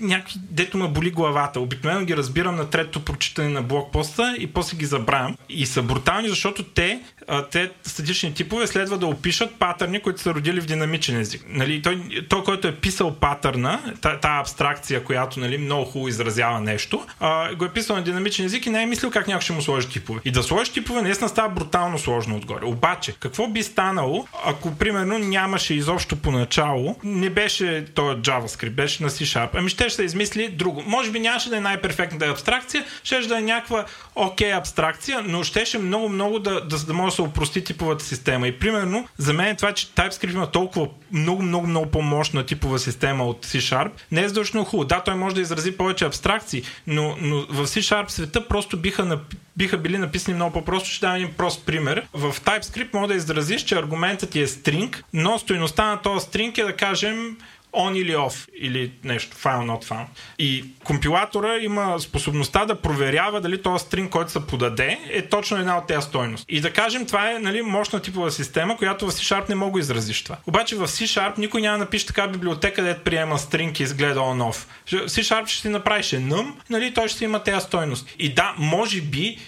някакви, 0.00 0.34
дето 0.50 0.78
ме 0.78 0.88
боли 0.88 1.10
главата. 1.10 1.60
Обикновено 1.60 2.04
ги 2.04 2.16
разбирам 2.16 2.56
на 2.56 2.70
третото 2.70 3.04
прочитане 3.04 3.48
на 3.48 3.62
блокпоста 3.62 4.36
и 4.38 4.46
после 4.46 4.76
ги 4.76 4.86
забравям. 4.86 5.36
И 5.48 5.66
са 5.66 5.82
брутални, 5.82 6.28
защото 6.28 6.62
те, 6.62 7.00
те 7.50 7.70
статични 7.82 8.34
типове 8.34 8.66
следва 8.66 8.98
да 8.98 9.06
опишат 9.06 9.58
патърни, 9.58 10.00
които 10.00 10.20
са 10.20 10.34
родили 10.34 10.60
в 10.60 10.66
динамичен 10.66 11.20
език. 11.20 11.44
Нали, 11.48 11.82
той, 11.82 12.02
той, 12.28 12.44
който 12.44 12.68
е 12.68 12.74
писал 12.74 13.14
патърна, 13.14 13.94
тази 14.00 14.18
абстракция, 14.22 15.04
която 15.04 15.40
нали, 15.40 15.58
много 15.58 15.84
хубаво 15.84 16.08
изразява 16.08 16.60
нещо, 16.60 17.06
а, 17.20 17.54
го 17.54 17.64
е 17.64 17.72
писал 17.72 17.96
на 17.96 18.02
динамичен 18.02 18.46
език 18.46 18.66
и 18.66 18.70
не 18.70 18.82
е 18.82 18.86
мислил 18.86 19.10
как 19.10 19.28
някой 19.28 19.42
ще 19.42 19.52
му 19.52 19.62
сложи 19.62 19.88
типове. 19.88 20.20
И 20.24 20.30
да 20.30 20.42
сложи 20.42 20.72
типове 20.72 21.02
наистина 21.02 21.28
става 21.28 21.48
брутално 21.48 21.98
сложно 21.98 22.36
отгоре. 22.36 22.64
Обаче, 22.64 23.12
какво 23.20 23.48
би 23.48 23.62
станало, 23.62 24.26
ако 24.44 24.74
примерно 24.74 25.18
нямаше 25.18 25.74
изобщо 25.74 26.16
поначало, 26.16 26.96
не 27.04 27.30
беше 27.30 27.84
този 27.94 28.16
JavaScript, 28.16 28.70
беше 28.70 29.02
на 29.02 29.10
C-Sharp, 29.10 29.48
ами 29.54 29.70
ще 29.70 29.90
се 29.90 30.02
измисли 30.02 30.48
друго. 30.48 30.82
Може 30.86 31.10
би 31.10 31.20
нямаше 31.20 31.48
да 31.48 31.56
е 31.56 31.60
най-перфектната 31.60 32.26
абстракция, 32.26 32.84
ще 33.04 33.20
да 33.20 33.38
е 33.38 33.42
някаква 33.42 33.84
окей 34.14 34.50
okay 34.50 34.58
абстракция, 34.58 35.22
но 35.24 35.44
щеше 35.44 35.78
много, 35.78 36.08
много 36.08 36.38
да, 36.38 36.60
да, 36.60 36.78
да 36.78 36.92
може 36.92 37.16
да 37.16 37.19
се 37.20 37.28
опрости 37.28 37.64
типовата 37.64 38.04
система. 38.04 38.48
И 38.48 38.58
примерно, 38.58 39.08
за 39.18 39.32
мен 39.32 39.46
е 39.46 39.56
това, 39.56 39.72
че 39.72 39.86
TypeScript 39.86 40.32
има 40.32 40.50
толкова 40.50 40.88
много, 41.12 41.42
много, 41.42 41.66
много 41.66 41.86
по-мощна 41.86 42.46
типова 42.46 42.78
система 42.78 43.24
от 43.24 43.46
C-Sharp, 43.46 43.90
не 44.10 44.20
е 44.20 44.28
задължително 44.28 44.64
хубаво. 44.64 44.88
Да, 44.88 45.00
той 45.00 45.14
може 45.14 45.34
да 45.34 45.40
изрази 45.40 45.76
повече 45.76 46.04
абстракции, 46.04 46.62
но, 46.86 47.16
но 47.20 47.36
в 47.36 47.66
C-Sharp 47.66 48.10
света 48.10 48.48
просто 48.48 48.76
биха, 48.76 49.04
нап... 49.04 49.34
биха 49.56 49.78
били 49.78 49.98
написани 49.98 50.34
много 50.34 50.52
по-просто. 50.52 50.88
Ще 50.88 51.06
дам 51.06 51.14
един 51.14 51.32
прост 51.32 51.66
пример. 51.66 52.06
В 52.12 52.34
TypeScript 52.40 52.94
може 52.94 53.08
да 53.08 53.14
изразиш, 53.14 53.62
че 53.62 53.74
аргументът 53.74 54.30
ти 54.30 54.40
е 54.40 54.46
string, 54.46 55.02
но 55.12 55.38
стоеността 55.38 55.86
на 55.86 56.02
този 56.02 56.26
string 56.26 56.58
е 56.58 56.64
да 56.64 56.76
кажем 56.76 57.36
on 57.72 57.98
или 57.98 58.12
off 58.12 58.48
или 58.58 58.92
нещо, 59.04 59.36
file 59.36 59.64
not 59.64 59.84
found. 59.84 60.06
И 60.38 60.64
компилатора 60.84 61.56
има 61.56 62.00
способността 62.00 62.64
да 62.64 62.74
проверява 62.74 63.40
дали 63.40 63.62
този 63.62 63.84
стринг, 63.84 64.10
който 64.10 64.30
се 64.30 64.46
подаде, 64.46 64.98
е 65.10 65.22
точно 65.22 65.56
една 65.56 65.78
от 65.78 65.86
тези 65.86 66.02
стойности. 66.02 66.46
И 66.48 66.60
да 66.60 66.72
кажем, 66.72 67.06
това 67.06 67.30
е 67.30 67.38
нали, 67.38 67.62
мощна 67.62 68.00
типова 68.00 68.30
система, 68.30 68.76
която 68.76 69.06
в 69.06 69.12
C-Sharp 69.12 69.48
не 69.48 69.54
мога 69.54 69.80
изразиш 69.80 70.24
това. 70.24 70.36
Обаче 70.46 70.76
в 70.76 70.88
C-Sharp 70.88 71.38
никой 71.38 71.60
няма 71.60 71.78
да 71.78 71.84
напише 71.84 72.06
така 72.06 72.28
библиотека, 72.28 72.74
където 72.74 73.04
приема 73.04 73.38
стринг 73.38 73.80
и 73.80 73.82
изгледа 73.82 74.20
on 74.20 74.52
off. 74.52 74.66
C-Sharp 75.06 75.46
ще 75.46 75.60
си 75.60 75.68
направиш 75.68 76.06
num, 76.06 76.52
нали, 76.70 76.94
той 76.94 77.08
ще 77.08 77.24
има 77.24 77.42
тези 77.42 77.60
стойности. 77.60 78.14
И 78.18 78.34
да, 78.34 78.54
може 78.58 79.00
би 79.00 79.38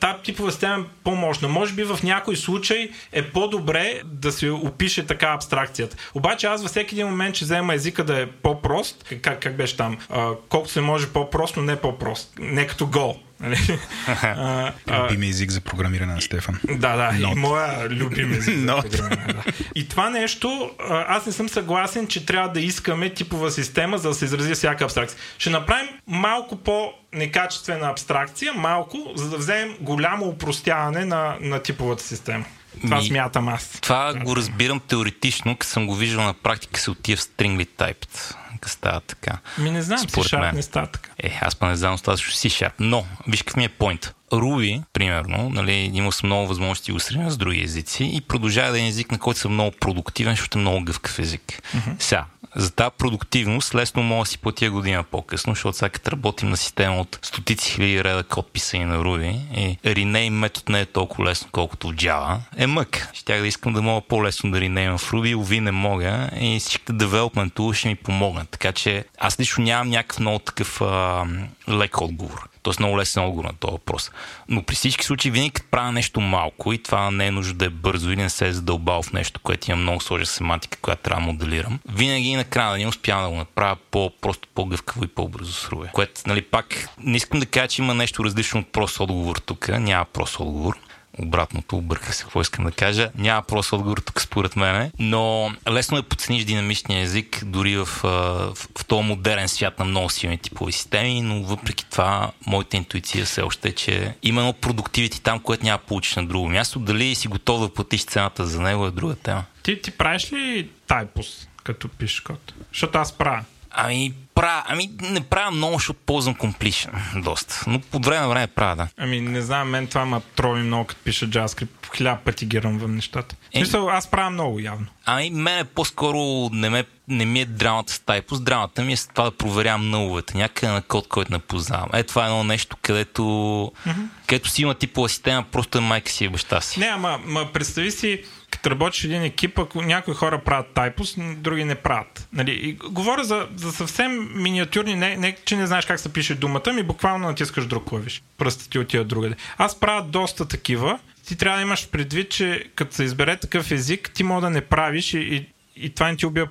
тази 0.00 0.22
типова 0.24 0.52
система 0.52 0.84
е 0.84 0.86
по-мощна. 1.04 1.48
Може 1.48 1.74
би 1.74 1.84
в 1.84 1.98
някой 2.02 2.36
случай 2.36 2.90
е 3.12 3.22
по-добре 3.22 4.00
да 4.04 4.32
се 4.32 4.50
опише 4.50 5.06
така 5.06 5.26
абстракцията. 5.26 5.96
Обаче 6.14 6.46
аз 6.46 6.62
във 6.62 6.70
всеки 6.70 6.94
един 6.94 7.06
момент 7.06 7.34
ще 7.34 7.44
взема 7.44 7.59
езика 7.70 8.04
да 8.04 8.20
е 8.20 8.26
по-прост. 8.26 9.14
Как, 9.22 9.40
как 9.40 9.56
беше 9.56 9.76
там? 9.76 9.98
А, 10.10 10.30
колкото 10.48 10.72
се 10.72 10.80
може 10.80 11.08
по-прост, 11.08 11.56
но 11.56 11.62
не 11.62 11.76
по-прост. 11.76 12.32
Не 12.38 12.66
като 12.66 12.86
гол. 12.86 13.16
Любим 14.88 15.22
език 15.22 15.50
за 15.50 15.60
програмиране 15.60 16.14
на 16.14 16.20
Стефан. 16.20 16.60
Да, 16.64 16.96
да, 16.96 17.12
Not. 17.12 17.32
и 17.32 17.34
моя 17.34 17.88
любим 17.88 18.32
език 18.32 18.58
за 18.58 18.82
програмиране. 18.90 19.32
Да. 19.32 19.42
И 19.74 19.88
това 19.88 20.10
нещо, 20.10 20.70
аз 20.88 21.26
не 21.26 21.32
съм 21.32 21.48
съгласен, 21.48 22.06
че 22.06 22.26
трябва 22.26 22.48
да 22.48 22.60
искаме 22.60 23.14
типова 23.14 23.50
система, 23.50 23.98
за 23.98 24.08
да 24.08 24.14
се 24.14 24.24
изрази 24.24 24.54
всяка 24.54 24.84
абстракция. 24.84 25.18
Ще 25.38 25.50
направим 25.50 25.88
малко 26.06 26.56
по 26.56 26.92
некачествена 27.12 27.90
абстракция, 27.90 28.52
малко, 28.52 29.12
за 29.14 29.30
да 29.30 29.36
вземем 29.36 29.76
голямо 29.80 30.26
упростяване 30.26 31.04
на, 31.04 31.36
на 31.40 31.62
типовата 31.62 32.02
система. 32.02 32.44
Това 32.82 32.96
Ми, 32.96 33.06
смятам 33.06 33.48
аз. 33.48 33.78
Това 33.80 34.14
го 34.14 34.36
разбирам 34.36 34.80
теоретично, 34.80 35.56
като 35.56 35.72
съм 35.72 35.86
го 35.86 35.94
виждал 35.94 36.24
на 36.24 36.34
практика 36.34 36.80
се 36.80 36.90
отива 36.90 37.16
в 37.16 37.20
Stringly 37.20 37.68
Typed. 37.78 38.34
Става 38.66 39.00
така. 39.00 39.38
Ми 39.58 39.70
не 39.70 39.82
знам, 39.82 39.98
C-Sharp 39.98 40.52
не 40.52 40.62
става 40.62 40.86
така. 40.86 41.10
Е, 41.18 41.38
аз 41.42 41.54
па 41.54 41.66
не 41.66 41.76
знам 41.76 41.94
достатъчно 41.94 42.32
C-Sharp. 42.32 42.72
Но, 42.78 43.06
виж 43.28 43.42
какъв 43.42 43.56
ми 43.56 43.64
е 43.64 43.68
поинт. 43.68 44.14
Ruby, 44.32 44.82
примерно, 44.92 45.50
нали, 45.50 45.90
има 45.94 46.12
с 46.12 46.22
много 46.22 46.46
възможности 46.46 46.92
да 46.92 47.30
с 47.30 47.36
други 47.36 47.62
езици 47.62 48.10
и 48.14 48.20
продължава 48.20 48.72
да 48.72 48.80
е 48.80 48.86
език, 48.86 49.12
на 49.12 49.18
който 49.18 49.40
съм 49.40 49.52
много 49.52 49.76
продуктивен, 49.80 50.32
защото 50.32 50.58
е 50.58 50.60
много 50.60 50.84
гъвкав 50.84 51.18
език. 51.18 51.42
Mm-hmm. 51.42 51.94
Сега, 51.98 52.24
за 52.56 52.70
тази 52.70 52.90
продуктивност 52.98 53.74
лесно 53.74 54.02
мога 54.02 54.24
да 54.24 54.30
си 54.30 54.38
платя 54.38 54.70
година 54.70 55.02
по-късно, 55.02 55.54
защото 55.54 55.78
сега 55.78 55.88
като 55.88 56.10
работим 56.10 56.50
на 56.50 56.56
система 56.56 57.00
от 57.00 57.18
стотици 57.22 57.72
хиляди 57.72 58.04
реда 58.04 58.22
код 58.22 58.52
писани 58.52 58.84
на 58.84 58.98
Ruby 58.98 59.38
и 59.56 59.78
rename 59.84 60.30
метод 60.30 60.72
не 60.72 60.80
е 60.80 60.86
толкова 60.86 61.24
лесно, 61.24 61.48
колкото 61.52 61.88
в 61.88 61.94
Java, 61.94 62.36
е 62.56 62.66
мък. 62.66 63.08
Щях 63.12 63.40
да 63.40 63.46
искам 63.46 63.72
да 63.72 63.82
мога 63.82 64.00
по-лесно 64.00 64.50
да 64.50 64.58
rename 64.58 64.98
в 64.98 65.10
Ruby, 65.10 65.36
уви 65.36 65.60
не 65.60 65.70
мога 65.70 66.30
и 66.40 66.58
всичките 66.60 66.92
development 66.92 67.52
tools 67.52 67.72
ще 67.72 67.88
ми 67.88 67.96
помогнат. 67.96 68.48
Така 68.48 68.72
че 68.72 69.04
аз 69.18 69.40
лично 69.40 69.64
нямам 69.64 69.88
някакъв 69.88 70.20
много 70.20 70.38
такъв 70.38 70.80
а, 70.80 71.24
лек 71.68 72.00
отговор. 72.00 72.49
Тоест 72.62 72.80
много 72.80 72.98
лесен 72.98 73.24
отговор 73.24 73.44
на 73.44 73.52
този 73.52 73.72
въпрос. 73.72 74.10
Но 74.48 74.62
при 74.62 74.74
всички 74.74 75.04
случаи, 75.04 75.30
винаги 75.30 75.50
като 75.50 75.68
правя 75.70 75.92
нещо 75.92 76.20
малко 76.20 76.72
и 76.72 76.82
това 76.82 77.10
не 77.10 77.26
е 77.26 77.30
нужда 77.30 77.54
да 77.54 77.64
е 77.64 77.68
бързо 77.68 78.10
или 78.10 78.22
не 78.22 78.30
се 78.30 78.48
е 78.48 78.52
задълбал 78.52 79.02
в 79.02 79.12
нещо, 79.12 79.40
което 79.40 79.70
има 79.70 79.80
много 79.80 80.00
сложна 80.00 80.26
семантика, 80.26 80.78
която 80.82 81.02
трябва 81.02 81.20
да 81.20 81.32
моделирам, 81.32 81.80
винаги 81.88 82.28
и 82.28 82.36
накрая 82.36 82.72
да 82.72 82.78
не 82.78 82.86
успявам 82.86 83.24
да 83.24 83.30
го 83.30 83.36
направя 83.36 83.76
по-просто 83.90 84.48
по-гъвкаво 84.54 85.04
и 85.04 85.08
по-бързо 85.08 85.52
с 85.52 85.68
Ruby. 85.68 85.90
Което, 85.92 86.20
нали, 86.26 86.42
пак 86.42 86.88
не 86.98 87.16
искам 87.16 87.40
да 87.40 87.46
кажа, 87.46 87.68
че 87.68 87.82
има 87.82 87.94
нещо 87.94 88.24
различно 88.24 88.60
от 88.60 88.72
прост 88.72 89.00
отговор 89.00 89.36
тук. 89.36 89.68
Няма 89.68 90.04
прост 90.04 90.40
отговор 90.40 90.76
обратното, 91.22 91.76
обърках 91.76 92.16
се, 92.16 92.22
какво 92.22 92.40
искам 92.40 92.64
да 92.64 92.72
кажа. 92.72 93.10
Няма 93.14 93.42
просто 93.42 93.76
отговор 93.76 93.98
тук 93.98 94.20
според 94.20 94.56
мен, 94.56 94.90
но 94.98 95.52
лесно 95.70 95.98
е 95.98 96.02
подцениш 96.02 96.44
динамичния 96.44 97.02
език 97.02 97.42
дори 97.44 97.76
в, 97.76 97.84
в, 97.84 98.54
в 98.78 98.84
този 98.84 99.08
модерен 99.08 99.48
свят 99.48 99.78
на 99.78 99.84
много 99.84 100.10
силни 100.10 100.38
типови 100.38 100.72
системи, 100.72 101.22
но 101.22 101.42
въпреки 101.42 101.86
това 101.90 102.30
моята 102.46 102.76
интуиция 102.76 103.24
все 103.24 103.42
още 103.42 103.68
е, 103.68 103.72
че 103.72 104.14
именно 104.22 104.52
продуктивити 104.52 105.22
там, 105.22 105.40
което 105.40 105.64
няма 105.64 105.78
получиш 105.78 106.16
на 106.16 106.26
друго 106.26 106.48
място. 106.48 106.78
Дали 106.78 107.14
си 107.14 107.28
готов 107.28 107.60
да 107.60 107.74
платиш 107.74 108.04
цената 108.04 108.46
за 108.46 108.60
него 108.60 108.86
е 108.86 108.90
друга 108.90 109.14
тема. 109.14 109.44
Ти, 109.62 109.82
ти 109.82 109.90
правиш 109.90 110.32
ли 110.32 110.68
тайпус, 110.86 111.48
като 111.64 111.88
пишеш 111.88 112.20
код? 112.20 112.52
Защото 112.72 112.98
аз 112.98 113.12
правя. 113.12 113.44
Ами, 113.70 114.14
правя, 114.34 114.62
ами 114.66 114.90
не 115.00 115.20
правя 115.20 115.50
много, 115.50 115.72
защото 115.72 116.00
ползвам 116.06 116.34
completion 116.34 117.22
доста. 117.22 117.64
Но 117.66 117.80
по 117.80 117.98
време 117.98 118.20
на 118.20 118.28
време 118.28 118.46
правя, 118.46 118.76
да. 118.76 118.88
Ами 118.98 119.20
не 119.20 119.40
знам, 119.40 119.68
мен 119.68 119.86
това 119.86 120.04
ма 120.04 120.20
трови 120.36 120.62
много, 120.62 120.84
като 120.84 121.00
пиша 121.04 121.26
JavaScript. 121.26 121.96
Хиляда 121.96 122.20
пъти 122.24 122.46
ги 122.46 122.62
ръмвам 122.62 122.94
нещата. 122.94 123.36
В 123.50 123.56
смисъл, 123.56 123.88
аз 123.88 124.10
правя 124.10 124.30
много 124.30 124.60
явно. 124.60 124.86
Ами 125.04 125.30
мене 125.30 125.64
по-скоро 125.64 126.50
не, 126.52 126.70
ме, 126.70 126.84
не 127.08 127.24
ми 127.24 127.40
е 127.40 127.44
драмата 127.44 127.92
с 127.92 127.98
тайпус. 127.98 128.40
Драмата 128.40 128.82
ми 128.82 128.92
е 128.92 128.96
с 128.96 129.08
това 129.08 129.24
да 129.24 129.30
проверявам 129.30 129.90
нововете. 129.90 130.36
Някъде 130.36 130.72
на 130.72 130.82
код, 130.82 131.08
който 131.08 131.32
не 131.32 131.38
познавам. 131.38 131.88
Е, 131.92 132.02
това 132.02 132.24
е 132.24 132.28
едно 132.28 132.44
нещо, 132.44 132.76
където, 132.82 133.22
mm-hmm. 133.22 134.06
където 134.26 134.48
си 134.48 134.62
има 134.62 134.74
типова 134.74 135.08
система, 135.08 135.44
просто 135.52 135.78
е 135.78 135.80
майка 135.80 136.10
си 136.10 136.24
и 136.24 136.28
баща 136.28 136.60
си. 136.60 136.80
Не, 136.80 136.86
ама, 136.86 137.18
ама 137.26 137.52
представи 137.52 137.90
си, 137.90 138.22
като 138.60 138.70
работиш 138.70 139.04
един 139.04 139.22
екип, 139.22 139.58
ако 139.58 139.82
някои 139.82 140.14
хора 140.14 140.38
правят 140.38 140.66
тайпус, 140.74 141.14
други 141.36 141.64
не 141.64 141.74
правят. 141.74 142.28
Нали? 142.32 142.50
И 142.50 142.72
говоря 142.72 143.24
за, 143.24 143.48
за 143.56 143.72
съвсем 143.72 144.42
миниатюрни, 144.42 144.94
не, 144.94 145.16
не, 145.16 145.36
че 145.44 145.56
не 145.56 145.66
знаеш 145.66 145.86
как 145.86 146.00
се 146.00 146.12
пише 146.12 146.34
думата, 146.34 146.72
ми 146.72 146.82
буквално 146.82 147.26
натискаш 147.26 147.66
друг 147.66 147.84
клавиш. 147.88 148.22
Пръстът 148.38 148.70
ти 148.70 148.78
отива 148.78 149.04
другаде. 149.04 149.36
Аз 149.58 149.80
правя 149.80 150.02
доста 150.02 150.48
такива. 150.48 150.98
Ти 151.26 151.36
трябва 151.36 151.58
да 151.58 151.62
имаш 151.62 151.88
предвид, 151.88 152.30
че 152.30 152.64
като 152.74 152.94
се 152.94 153.04
избере 153.04 153.36
такъв 153.36 153.70
език, 153.70 154.10
ти 154.14 154.22
мога 154.22 154.40
да 154.40 154.50
не 154.50 154.60
правиш 154.60 155.14
и, 155.14 155.18
и 155.18 155.46
и 155.76 155.90
това 155.90 156.08
не 156.08 156.16
ти 156.16 156.26
убива 156.26 156.46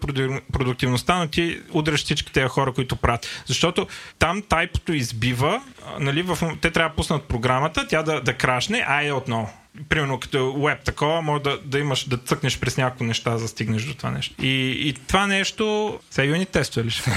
продуктивността, 0.54 1.18
но 1.18 1.28
ти 1.28 1.62
удряш 1.72 2.04
всички 2.04 2.32
тези 2.32 2.48
хора, 2.48 2.74
които 2.74 2.96
правят. 2.96 3.44
Защото 3.46 3.88
там 4.20 4.42
тайпото 4.42 4.94
избива, 4.94 5.62
нали, 6.00 6.22
в, 6.22 6.38
те 6.62 6.72
трябва 6.72 6.90
да 6.90 6.96
пуснат 6.96 7.24
програмата, 7.24 7.88
тя 7.88 8.04
да, 8.04 8.22
да 8.22 8.34
крашне, 8.34 8.86
а 8.88 9.04
е 9.04 9.12
отново 9.12 9.54
примерно 9.90 10.20
като 10.20 10.62
веб 10.62 10.84
такова, 10.84 11.22
може 11.22 11.44
да, 11.44 11.60
да 11.66 11.80
имаш, 11.80 12.08
да 12.08 12.18
цъкнеш 12.18 12.60
през 12.60 12.78
някои 12.78 13.08
неща, 13.08 13.38
за 13.38 13.44
да 13.44 13.48
стигнеш 13.48 13.84
до 13.84 13.94
това 13.94 14.12
нещо. 14.12 14.36
И, 14.46 14.70
и 14.90 14.94
това 15.08 15.28
нещо, 15.28 16.00
сега 16.12 16.26
юнит 16.26 16.50
тестове 16.50 16.86
ли 16.86 16.92
ще? 16.92 17.12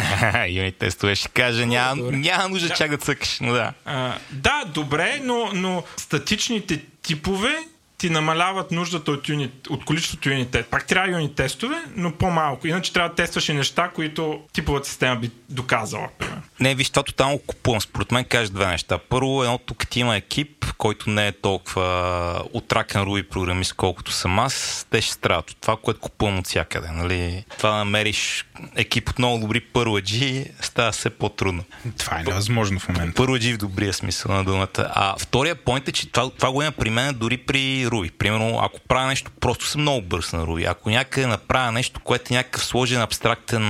юнит 0.48 0.76
тестове 0.76 1.14
ще 1.14 1.28
кажа, 1.28 1.66
няма, 1.66 2.12
няма 2.12 2.48
нужда 2.48 2.74
чак 2.74 2.90
да 2.90 2.98
цъкаш, 2.98 3.38
но 3.40 3.52
да. 3.52 3.72
А, 3.84 4.18
да, 4.30 4.64
добре, 4.74 5.20
но, 5.22 5.50
но 5.54 5.82
статичните 5.96 6.82
типове 7.02 7.58
ти 8.03 8.11
намаляват 8.11 8.70
нуждата 8.70 9.12
от, 9.12 9.28
юнит, 9.28 9.66
от 9.66 9.84
количеството 9.84 10.30
юнит 10.30 10.50
тест. 10.50 10.68
Пак 10.70 10.86
трябва 10.86 11.11
юнит 11.11 11.34
тестове, 11.34 11.76
но 11.96 12.12
по-малко. 12.12 12.66
Иначе 12.66 12.92
трябва 12.92 13.09
да 13.09 13.14
тестваш 13.14 13.48
и 13.48 13.55
неща, 13.55 13.88
които 13.94 14.40
типовата 14.53 14.88
система 14.88 15.16
би 15.16 15.30
доказала. 15.48 16.09
Примерно. 16.18 16.42
Не, 16.61 16.74
виж, 16.74 16.90
това 16.90 17.03
тотално 17.03 17.38
купувам. 17.38 17.80
Според 17.80 18.12
мен 18.12 18.24
кажеш 18.24 18.50
две 18.50 18.66
неща. 18.66 18.98
Първо, 18.98 19.42
едно 19.42 19.59
тук 19.59 19.88
ти 19.88 20.00
има 20.00 20.16
екип, 20.16 20.66
който 20.78 21.11
не 21.11 21.26
е 21.26 21.32
толкова 21.32 22.44
отракан 22.53 23.03
Руби 23.03 23.22
програмист, 23.22 23.72
колкото 23.72 24.12
съм 24.12 24.38
аз, 24.38 24.86
те 24.90 25.00
ще 25.00 25.12
страдат 25.12 25.50
от 25.50 25.57
това, 25.61 25.76
което 25.76 26.00
купувам 26.00 26.38
от 26.38 26.46
всякъде. 26.46 26.88
Нали? 26.88 27.44
Това 27.59 27.76
намериш 27.76 28.44
екип 28.76 29.08
от 29.08 29.18
много 29.18 29.38
добри 29.38 29.60
първаджи 29.60 30.44
става 30.60 30.92
все 30.92 31.10
по-трудно. 31.10 31.64
Това 31.98 32.20
е 32.20 32.22
невъзможно 32.22 32.80
в 32.80 32.88
момента. 32.88 33.14
Първаджи 33.14 33.54
в 33.54 33.58
добрия 33.58 33.92
смисъл 33.92 34.34
на 34.34 34.44
думата. 34.44 34.68
А 34.76 35.14
втория 35.18 35.54
поинт 35.54 35.88
е, 35.88 35.92
че 35.92 36.12
това, 36.12 36.30
това 36.30 36.52
го 36.52 36.62
има 36.62 36.72
при 36.72 36.90
мен 36.90 37.14
дори 37.14 37.36
при 37.36 37.86
Руби. 37.86 38.10
Примерно, 38.10 38.58
ако 38.62 38.80
правя 38.88 39.06
нещо, 39.06 39.30
просто 39.40 39.66
съм 39.66 39.80
много 39.80 40.02
бърз 40.02 40.32
на 40.32 40.46
Руби. 40.46 40.64
Ако 40.64 40.90
някъде 40.90 41.26
направя 41.26 41.72
нещо, 41.72 42.00
което 42.00 42.34
е 42.34 42.36
някакъв 42.36 42.64
сложен 42.64 43.00
абстрактен 43.00 43.62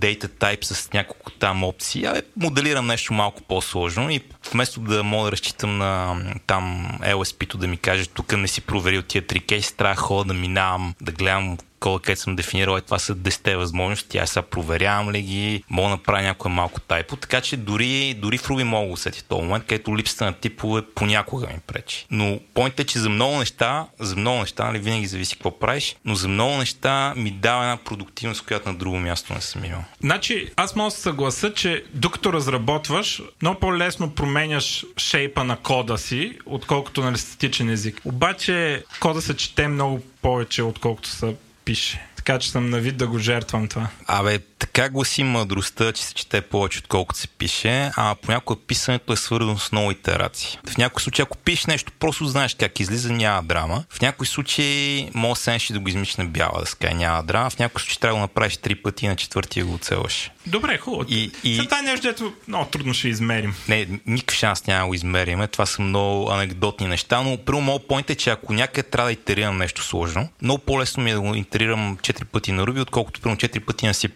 data 0.00 0.28
type 0.28 0.64
с 0.64 0.92
няколко 0.92 1.30
там 1.30 1.64
опции, 1.64 2.04
а 2.04 2.22
моделирам 2.36 2.86
нещо 2.86 3.14
малко 3.14 3.42
по-сложно 3.42 4.10
и 4.10 4.20
вместо 4.52 4.80
да 4.80 5.02
мога 5.02 5.24
да 5.24 5.32
разчитам 5.32 5.78
на 5.78 6.16
там 6.46 6.88
LSP-то 7.02 7.58
да 7.58 7.66
ми 7.66 7.76
каже, 7.76 8.06
тук 8.06 8.36
не 8.36 8.48
си 8.48 8.60
проверил 8.60 9.02
тия 9.02 9.26
три 9.26 9.40
кейса, 9.40 9.76
трябва 9.76 10.24
да 10.24 10.24
да 10.24 10.34
минавам, 10.34 10.94
да 11.00 11.12
гледам 11.12 11.56
кола, 11.80 12.00
където 12.00 12.20
съм 12.22 12.36
дефинирал, 12.36 12.76
е, 12.76 12.80
това 12.80 12.98
са 12.98 13.14
10 13.14 13.56
възможности, 13.56 14.18
аз 14.18 14.30
сега 14.30 14.42
проверявам 14.42 15.10
ли 15.10 15.22
ги, 15.22 15.62
мога 15.70 15.88
да 15.88 15.90
направя 15.90 16.22
някое 16.22 16.50
малко 16.50 16.80
тайпо, 16.80 17.16
така 17.16 17.40
че 17.40 17.56
дори, 17.56 18.14
дори 18.14 18.38
в 18.38 18.48
Ruby 18.48 18.62
мога 18.62 18.86
да 18.86 18.92
усети 18.92 19.24
този 19.24 19.42
момент, 19.42 19.64
където 19.64 19.96
липсата 19.96 20.24
на 20.24 20.32
типове 20.32 20.82
понякога 20.94 21.46
ми 21.46 21.60
пречи. 21.66 22.06
Но 22.10 22.40
поинтът 22.54 22.80
е, 22.80 22.84
че 22.84 22.98
за 22.98 23.08
много 23.08 23.38
неща, 23.38 23.86
за 23.98 24.16
много 24.16 24.40
неща, 24.40 24.64
нали, 24.64 24.78
винаги 24.78 25.06
зависи 25.06 25.34
какво 25.34 25.58
правиш, 25.58 25.96
но 26.04 26.14
за 26.14 26.28
много 26.28 26.56
неща 26.56 27.14
ми 27.16 27.30
дава 27.30 27.62
една 27.62 27.76
продуктивност, 27.76 28.46
която 28.46 28.68
на 28.68 28.74
друго 28.74 28.96
място 28.96 29.34
не 29.34 29.40
съм 29.40 29.64
имал. 29.64 29.84
Значи, 30.00 30.50
аз 30.56 30.76
мога 30.76 30.90
да 30.90 30.96
съгласа, 30.96 31.52
че 31.52 31.84
докато 31.94 32.32
разработваш, 32.32 33.22
много 33.42 33.60
по-лесно 33.60 34.10
променяш 34.36 34.84
шейпа 34.96 35.44
на 35.44 35.56
кода 35.56 35.98
си, 35.98 36.38
отколкото 36.46 37.00
на 37.00 37.06
нали, 37.06 37.18
статичен 37.18 37.70
език. 37.70 38.00
Обаче 38.04 38.84
кода 39.00 39.22
се 39.22 39.36
чете 39.36 39.68
много 39.68 40.02
повече, 40.22 40.62
отколкото 40.62 41.08
са 41.08 41.34
пише. 41.64 42.06
Така 42.16 42.38
че 42.38 42.50
съм 42.50 42.70
на 42.70 42.80
вид 42.80 42.96
да 42.96 43.06
го 43.06 43.18
жертвам 43.18 43.68
това. 43.68 43.88
Абе, 44.06 44.38
така 44.58 44.88
гласи 44.88 45.22
мъдростта, 45.22 45.92
че 45.92 46.02
се 46.02 46.14
чете 46.14 46.40
повече, 46.40 46.78
отколкото 46.78 47.20
се 47.20 47.28
пише, 47.28 47.90
а 47.96 48.14
понякога 48.14 48.60
писането 48.66 49.12
е 49.12 49.16
свързано 49.16 49.58
с 49.58 49.72
много 49.72 49.90
итерации. 49.90 50.58
В 50.68 50.76
някои 50.76 51.02
случаи, 51.02 51.22
ако 51.22 51.36
пишеш 51.36 51.66
нещо, 51.66 51.92
просто 51.98 52.24
знаеш 52.24 52.54
как 52.54 52.80
излиза, 52.80 53.12
няма 53.12 53.42
драма. 53.42 53.84
В 53.90 54.00
някои 54.00 54.26
случаи 54.26 55.10
може 55.14 55.40
да 55.40 55.58
да 55.70 55.80
го 55.80 55.88
измиш 55.88 56.16
на 56.16 56.24
бяла, 56.24 56.60
да 56.60 56.66
ска 56.66 56.94
няма 56.94 57.22
драма. 57.22 57.50
В 57.50 57.58
някои 57.58 57.80
случаи 57.80 57.98
трябва 57.98 58.14
да 58.14 58.16
го 58.16 58.20
направиш 58.20 58.56
три 58.56 58.74
пъти 58.74 59.08
на 59.08 59.16
четвъртия 59.16 59.64
го 59.64 59.74
оцелваш. 59.74 60.30
Добре, 60.46 60.78
хубаво. 60.78 61.04
И, 61.08 61.30
и... 61.44 61.58
Това 61.64 61.78
е 61.78 61.82
нещо, 61.82 62.06
дето 62.06 62.32
много 62.48 62.64
трудно 62.64 62.94
ще 62.94 63.08
измерим. 63.08 63.54
Не, 63.68 63.88
никакъв 64.06 64.38
шанс 64.38 64.66
няма 64.66 64.80
да 64.80 64.86
го 64.86 64.94
измерим. 64.94 65.46
Това 65.52 65.66
са 65.66 65.82
много 65.82 66.30
анекдотни 66.30 66.86
неща, 66.86 67.22
но 67.22 67.38
първо 67.44 67.60
моят 67.60 67.88
поинт 67.88 68.10
е, 68.10 68.14
че 68.14 68.30
ако 68.30 68.52
някъде 68.52 68.88
трябва 68.88 69.08
да 69.08 69.12
итерирам 69.12 69.56
нещо 69.58 69.82
сложно, 69.82 70.28
много 70.42 70.62
по-лесно 70.62 71.02
ми 71.02 71.10
е 71.10 71.14
да 71.14 71.20
го 71.20 71.34
итерирам 71.34 71.96
4 71.96 72.24
пъти 72.24 72.52
на 72.52 72.64
Ruby, 72.64 72.80
отколкото 72.80 73.20
първо 73.20 73.36
4 73.36 73.60
пъти 73.60 73.86
на 73.86 73.94
C++ 73.94 74.08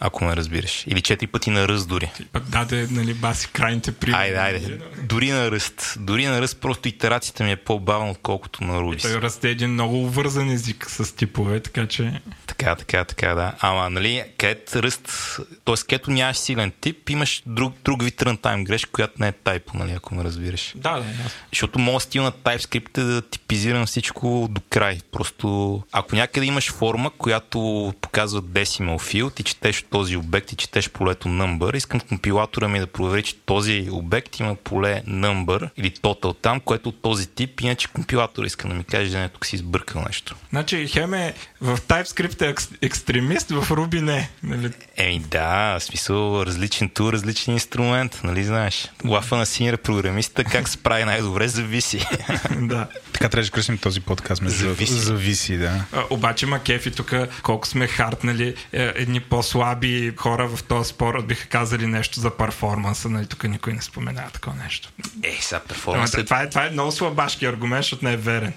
ако 0.00 0.24
ме 0.24 0.36
разбираш. 0.36 0.84
Или 0.86 1.00
четири 1.02 1.26
пъти 1.26 1.50
на 1.50 1.68
ръст 1.68 1.88
дори. 1.88 2.10
Да, 2.48 2.64
да, 2.64 2.86
нали, 2.90 3.14
баси 3.14 3.48
крайните 3.48 3.92
примери. 3.92 4.20
Айде, 4.20 4.36
айде. 4.36 4.78
Дори 5.02 5.30
на 5.30 5.50
ръст. 5.50 5.96
Дори 6.00 6.26
на 6.26 6.40
ръст 6.40 6.60
просто 6.60 6.88
итерацията 6.88 7.44
ми 7.44 7.52
е 7.52 7.56
по-бавна, 7.56 8.10
отколкото 8.10 8.64
на 8.64 8.80
Ruby. 8.80 9.02
Той 9.02 9.20
ръст 9.20 9.44
е 9.44 9.50
един 9.50 9.70
много 9.70 10.02
увързан 10.02 10.50
език 10.50 10.86
с 10.90 11.16
типове, 11.16 11.60
така 11.60 11.86
че... 11.86 12.20
Така, 12.46 12.76
така, 12.76 13.04
така, 13.04 13.34
да. 13.34 13.54
Ама, 13.60 13.90
нали, 13.90 14.24
където 14.38 14.82
ръст, 14.82 15.36
т.е. 15.64 15.74
където 15.76 16.10
нямаш 16.10 16.36
силен 16.36 16.72
тип, 16.80 17.10
имаш 17.10 17.42
друг, 17.46 17.74
друг 17.84 18.02
вид 18.02 18.22
рънтайм 18.22 18.64
грешка, 18.64 18.90
която 18.90 19.14
не 19.18 19.28
е 19.28 19.32
тайпо, 19.32 19.76
нали, 19.76 19.92
ако 19.92 20.14
ме 20.14 20.24
разбираш. 20.24 20.72
Да, 20.76 20.92
да, 20.92 20.98
ясно. 20.98 21.30
Защото 21.52 21.78
моят 21.78 22.02
стил 22.02 22.22
на 22.22 22.32
TypeScript 22.32 22.98
е 22.98 23.02
да 23.02 23.22
типизирам 23.22 23.86
всичко 23.86 24.48
до 24.50 24.60
край. 24.70 25.00
Просто, 25.12 25.82
ако 25.92 26.16
някъде 26.16 26.46
имаш 26.46 26.72
форма, 26.72 27.10
която 27.18 27.94
показва 28.00 28.42
decimal 28.42 28.96
field 28.96 29.40
и 29.40 29.42
четеш 29.42 29.84
този 29.90 30.16
обект 30.16 30.52
и 30.52 30.56
четеш 30.56 30.90
полето 30.90 31.28
number, 31.28 31.76
искам 31.76 32.00
компилатора 32.00 32.68
ми 32.68 32.80
да 32.80 32.86
провери, 32.86 33.22
че 33.22 33.36
този 33.36 33.88
обект 33.90 34.40
има 34.40 34.54
поле 34.54 35.02
number 35.08 35.70
или 35.76 35.90
total 35.90 36.36
там, 36.42 36.60
което 36.60 36.88
от 36.88 37.02
този 37.02 37.26
тип, 37.26 37.60
иначе 37.60 37.88
компилатора 37.88 38.46
иска 38.46 38.68
да 38.68 38.74
ми 38.74 38.84
каже, 38.84 39.10
че 39.10 39.18
не, 39.18 39.28
тук 39.28 39.46
си 39.46 39.56
избъркал 39.56 40.02
нещо. 40.06 40.36
Значи, 40.50 40.86
Хеме 40.86 41.34
в 41.60 41.78
TypeScript 41.78 42.42
е 42.42 42.86
екстремист, 42.86 43.50
в 43.50 43.68
Ruby 43.68 44.00
не. 44.00 44.30
Нали? 44.42 44.70
Еми 44.96 45.18
да, 45.18 45.78
в 45.78 45.82
смисъл 45.82 46.42
различен 46.46 46.88
тур, 46.88 47.12
различен 47.12 47.54
инструмент, 47.54 48.20
нали 48.24 48.44
знаеш. 48.44 48.88
Лафа 49.04 49.36
на 49.36 49.46
синьор 49.46 49.76
програмиста 49.76 50.44
как 50.44 50.68
се 50.68 50.76
прави 50.76 51.04
най-добре, 51.04 51.48
зависи. 51.48 52.06
да. 52.60 52.86
Така 53.12 53.28
трябва 53.28 53.44
да 53.44 53.50
кръсим 53.50 53.78
този 53.78 54.00
подкаст 54.00 54.42
между 54.42 54.58
зависи. 54.58 54.92
зависи 54.92 55.56
да. 55.56 55.84
А, 55.92 56.02
обаче 56.10 56.46
Макефи 56.46 56.90
тук, 56.90 57.12
колко 57.42 57.66
сме 57.66 57.86
хартнали, 57.86 58.54
е, 58.72 58.92
едни 58.94 59.20
по-слаби 59.20 59.75
хора 60.16 60.48
в 60.48 60.62
този 60.62 60.90
спор 60.90 61.22
биха 61.22 61.48
казали 61.48 61.86
нещо 61.86 62.20
за 62.20 62.36
перформанса, 62.36 63.08
нали 63.08 63.26
тук 63.26 63.44
никой 63.44 63.72
не 63.72 63.82
споменава 63.82 64.30
такова 64.30 64.56
нещо. 64.56 64.88
Е, 65.22 65.38
сега 65.40 65.60
перформанс. 65.60 66.14
Е... 66.14 66.24
Това, 66.24 66.42
е, 66.42 66.48
това 66.48 66.66
е 66.66 66.70
много 66.70 66.92
слабашки 66.92 67.46
аргумент, 67.46 67.84
защото 67.84 68.04
не 68.04 68.12
е 68.12 68.16
верен. 68.16 68.52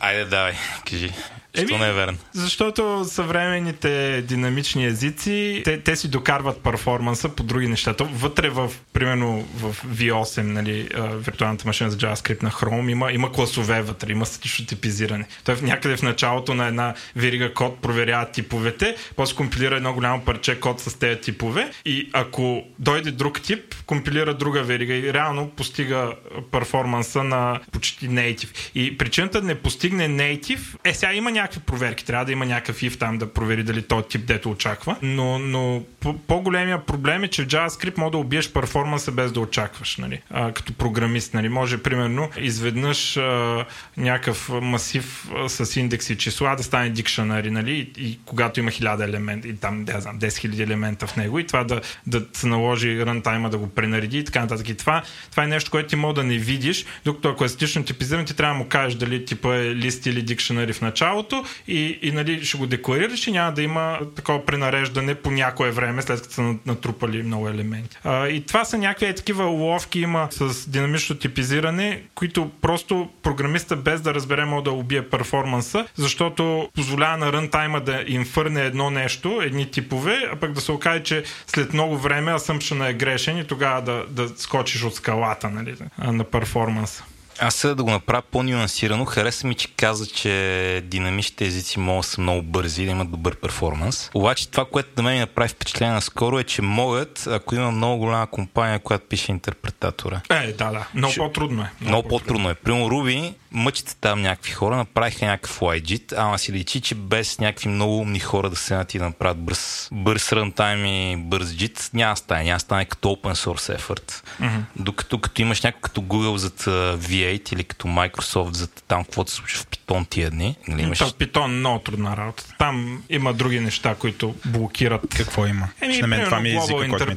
Айде, 0.00 0.24
давай, 0.24 0.54
кажи. 0.90 1.12
Защо 1.54 1.78
не 1.78 1.88
е 1.88 1.92
верен? 1.92 2.18
Защото 2.32 3.04
съвременните 3.04 4.22
динамични 4.28 4.86
езици, 4.86 5.62
те, 5.64 5.80
те 5.80 5.96
си 5.96 6.08
докарват 6.08 6.62
перформанса 6.62 7.28
по 7.28 7.42
други 7.42 7.68
неща. 7.68 7.94
То 7.94 8.04
вътре 8.04 8.48
в, 8.48 8.72
примерно 8.92 9.48
в 9.56 9.76
V8, 9.86 10.42
нали, 10.42 10.88
виртуалната 11.16 11.66
машина 11.66 11.90
за 11.90 11.96
JavaScript 11.96 12.42
на 12.42 12.50
Chrome, 12.50 12.90
има, 12.90 13.12
има 13.12 13.32
класове 13.32 13.82
вътре, 13.82 14.12
има 14.12 14.26
статично 14.26 14.66
типизиране. 14.66 15.26
Той 15.44 15.56
някъде 15.62 15.96
в 15.96 16.02
началото 16.02 16.54
на 16.54 16.66
една 16.66 16.94
верига 17.16 17.54
код 17.54 17.82
проверява 17.82 18.30
типовете, 18.30 18.96
после 19.16 19.36
компилира 19.36 19.76
едно 19.76 19.94
голямо 19.94 20.24
парче 20.24 20.60
код 20.60 20.80
с 20.80 20.98
тези 20.98 21.20
типове 21.20 21.70
и 21.84 22.10
ако 22.12 22.64
дойде 22.78 23.10
друг 23.10 23.40
тип, 23.40 23.74
компилира 23.86 24.34
друга 24.34 24.62
верига 24.62 24.94
и 24.94 25.12
реално 25.12 25.50
постига 25.50 26.12
перформанса 26.52 27.24
на 27.24 27.60
почти 27.72 28.08
native. 28.08 28.70
И 28.74 28.98
причината 28.98 29.40
да 29.40 29.46
не 29.46 29.54
постигне 29.54 30.08
native 30.08 30.60
е 30.84 30.94
сега 30.94 31.12
има 31.12 31.30
някакви 31.44 31.60
проверки. 31.60 32.04
Трябва 32.04 32.24
да 32.24 32.32
има 32.32 32.46
някакъв 32.46 32.80
if 32.80 32.98
там 32.98 33.18
да 33.18 33.32
провери 33.32 33.62
дали 33.62 33.82
този 33.82 34.04
тип 34.08 34.26
дето 34.26 34.50
очаква. 34.50 34.96
Но, 35.02 35.38
но 35.38 35.82
по-големия 36.26 36.86
проблем 36.86 37.24
е, 37.24 37.28
че 37.28 37.44
в 37.44 37.46
JavaScript 37.46 37.98
може 37.98 38.12
да 38.12 38.18
убиеш 38.18 38.52
перформанса 38.52 39.12
без 39.12 39.32
да 39.32 39.40
очакваш. 39.40 39.96
Нали? 39.96 40.20
А, 40.30 40.52
като 40.52 40.72
програмист. 40.72 41.34
Нали? 41.34 41.48
Може, 41.48 41.82
примерно, 41.82 42.30
изведнъж 42.38 43.16
а, 43.16 43.64
някакъв 43.96 44.48
масив 44.62 45.28
а, 45.36 45.48
с 45.48 45.76
индекси 45.76 46.16
числа 46.16 46.56
да 46.56 46.62
стане 46.62 46.90
дикшенари, 46.90 47.50
нали? 47.50 47.72
И, 47.72 48.08
и 48.08 48.18
когато 48.24 48.60
има 48.60 48.70
1000 48.70 49.04
елемента, 49.04 49.48
и 49.48 49.56
там, 49.56 49.84
да 49.84 50.00
знам, 50.00 50.18
10 50.18 50.26
000 50.28 50.62
елемента 50.62 51.06
в 51.06 51.16
него, 51.16 51.38
и 51.38 51.46
това 51.46 51.64
да, 51.64 51.80
да 52.06 52.26
се 52.32 52.46
наложи 52.46 53.06
рантайма 53.06 53.50
да 53.50 53.58
го 53.58 53.68
пренареди 53.68 54.18
и 54.18 54.24
така 54.24 54.40
нататък. 54.40 54.68
И 54.68 54.76
това, 54.76 55.02
това 55.30 55.44
е 55.44 55.46
нещо, 55.46 55.70
което 55.70 55.88
ти 55.88 55.96
мога 55.96 56.14
да 56.14 56.24
не 56.24 56.38
видиш, 56.38 56.84
докато 57.04 57.28
ако 57.28 57.44
е 57.44 57.48
статично 57.48 57.84
типизиран, 57.84 58.24
ти 58.24 58.36
трябва 58.36 58.54
да 58.54 58.58
му 58.58 58.68
кажеш 58.68 58.98
дали 58.98 59.24
типа 59.24 59.56
е 59.56 59.74
лист 59.74 60.06
или 60.06 60.22
дикшенари 60.22 60.72
в 60.72 60.80
началото 60.80 61.33
началото 61.34 61.48
и, 61.68 61.98
и 62.02 62.12
нали, 62.12 62.44
ще 62.44 62.58
го 62.58 62.66
декларираш 62.66 63.26
и 63.26 63.32
няма 63.32 63.52
да 63.52 63.62
има 63.62 63.98
такова 64.16 64.46
пренареждане 64.46 65.14
по 65.14 65.30
някое 65.30 65.70
време, 65.70 66.02
след 66.02 66.22
като 66.22 66.34
са 66.34 66.54
натрупали 66.66 67.22
много 67.22 67.48
елементи. 67.48 67.96
А, 68.04 68.28
и 68.28 68.46
това 68.46 68.64
са 68.64 68.78
някакви 68.78 69.14
такива 69.14 69.46
уловки 69.46 70.00
има 70.00 70.28
с 70.30 70.70
динамично 70.70 71.16
типизиране, 71.16 72.02
които 72.14 72.50
просто 72.60 73.08
програмиста 73.22 73.76
без 73.76 74.00
да 74.00 74.14
разбере 74.14 74.44
може 74.44 74.64
да 74.64 74.72
убие 74.72 75.02
перформанса, 75.08 75.86
защото 75.94 76.68
позволява 76.74 77.16
на 77.16 77.32
рънтайма 77.32 77.80
да 77.80 78.04
инфърне 78.06 78.62
едно 78.62 78.90
нещо, 78.90 79.40
едни 79.42 79.70
типове, 79.70 80.28
а 80.32 80.36
пък 80.36 80.52
да 80.52 80.60
се 80.60 80.72
окаже, 80.72 81.02
че 81.02 81.24
след 81.46 81.72
много 81.72 81.98
време 81.98 82.32
асъмпшена 82.32 82.88
е 82.88 82.94
грешен 82.94 83.38
и 83.38 83.46
тогава 83.46 83.82
да, 83.82 84.04
да 84.08 84.28
скочиш 84.36 84.82
от 84.82 84.94
скалата 84.94 85.50
нали, 85.50 85.74
на 85.98 86.24
перформанса. 86.24 87.04
Аз 87.38 87.66
да 87.66 87.84
го 87.84 87.90
направя 87.90 88.22
по-нюансирано. 88.22 89.04
Хареса 89.04 89.46
ми, 89.46 89.54
че 89.54 89.68
каза, 89.68 90.06
че 90.06 90.82
динамичните 90.84 91.46
езици 91.46 91.78
могат 91.78 92.00
да 92.00 92.08
са 92.08 92.20
много 92.20 92.42
бързи, 92.42 92.84
да 92.84 92.90
имат 92.90 93.10
добър 93.10 93.36
перформанс. 93.36 94.10
Обаче 94.14 94.48
това, 94.48 94.64
което 94.64 94.90
на 94.96 95.02
мен 95.02 95.14
ми 95.14 95.20
направи 95.20 95.48
впечатление 95.48 95.94
наскоро 95.94 96.38
е, 96.38 96.44
че 96.44 96.62
могат, 96.62 97.26
ако 97.30 97.54
има 97.54 97.70
много 97.70 97.98
голяма 97.98 98.26
компания, 98.26 98.78
която 98.78 99.06
пише 99.08 99.32
интерпретатора. 99.32 100.20
Е, 100.30 100.52
да, 100.52 100.70
да. 100.70 100.86
Много 100.94 101.12
Ш... 101.12 101.16
по-трудно 101.16 101.62
е. 101.62 101.70
Много, 101.80 101.88
много 101.88 102.08
по-трудно 102.08 102.50
е. 102.50 102.54
Примерно 102.54 102.90
Руби, 102.90 103.34
мъчите 103.54 103.96
там 103.96 104.22
някакви 104.22 104.52
хора, 104.52 104.76
направиха 104.76 105.26
някакъв 105.26 105.60
YGIT, 105.60 106.14
ама 106.16 106.38
си 106.38 106.52
личи, 106.52 106.80
че 106.80 106.94
без 106.94 107.38
някакви 107.38 107.68
много 107.68 107.98
умни 107.98 108.20
хора 108.20 108.50
да 108.50 108.56
седнат 108.56 108.94
и 108.94 108.98
да 108.98 109.04
направят 109.04 109.38
бърз, 109.38 109.88
бърз 109.92 110.32
рънтайм 110.32 110.86
и 110.86 111.16
бърз 111.16 111.48
JIT, 111.48 111.94
няма 111.94 112.16
стане. 112.16 112.44
Няма 112.44 112.60
стане 112.60 112.84
като 112.84 113.08
open 113.08 113.34
source 113.34 113.78
effort. 113.78 114.22
Mm-hmm. 114.40 114.60
Докато 114.76 115.18
като 115.18 115.42
имаш 115.42 115.62
някой 115.62 115.80
като 115.80 116.00
Google 116.00 116.36
зад 116.36 116.60
V8 117.00 117.52
или 117.52 117.64
като 117.64 117.88
Microsoft 117.88 118.52
за 118.52 118.68
там 118.68 119.04
какво 119.04 119.26
се 119.26 119.34
случва 119.34 119.58
в 119.58 119.66
Python 119.66 120.08
тия 120.08 120.30
дни. 120.30 120.56
Нали, 120.68 120.82
имаш... 120.82 120.98
В 120.98 121.14
Python 121.14 121.46
много 121.46 121.78
трудна 121.78 122.16
работа. 122.16 122.44
Там 122.58 123.02
има 123.08 123.32
други 123.32 123.60
неща, 123.60 123.94
които 123.94 124.34
блокират. 124.44 125.14
Какво 125.16 125.46
има? 125.46 125.68
Еми, 125.80 125.98
на 125.98 126.06
мен 126.06 126.24
това 126.24 126.40
ми 126.40 126.50
е 126.50 126.56
езика, 126.56 126.88
който 126.88 127.06
ми 127.06 127.16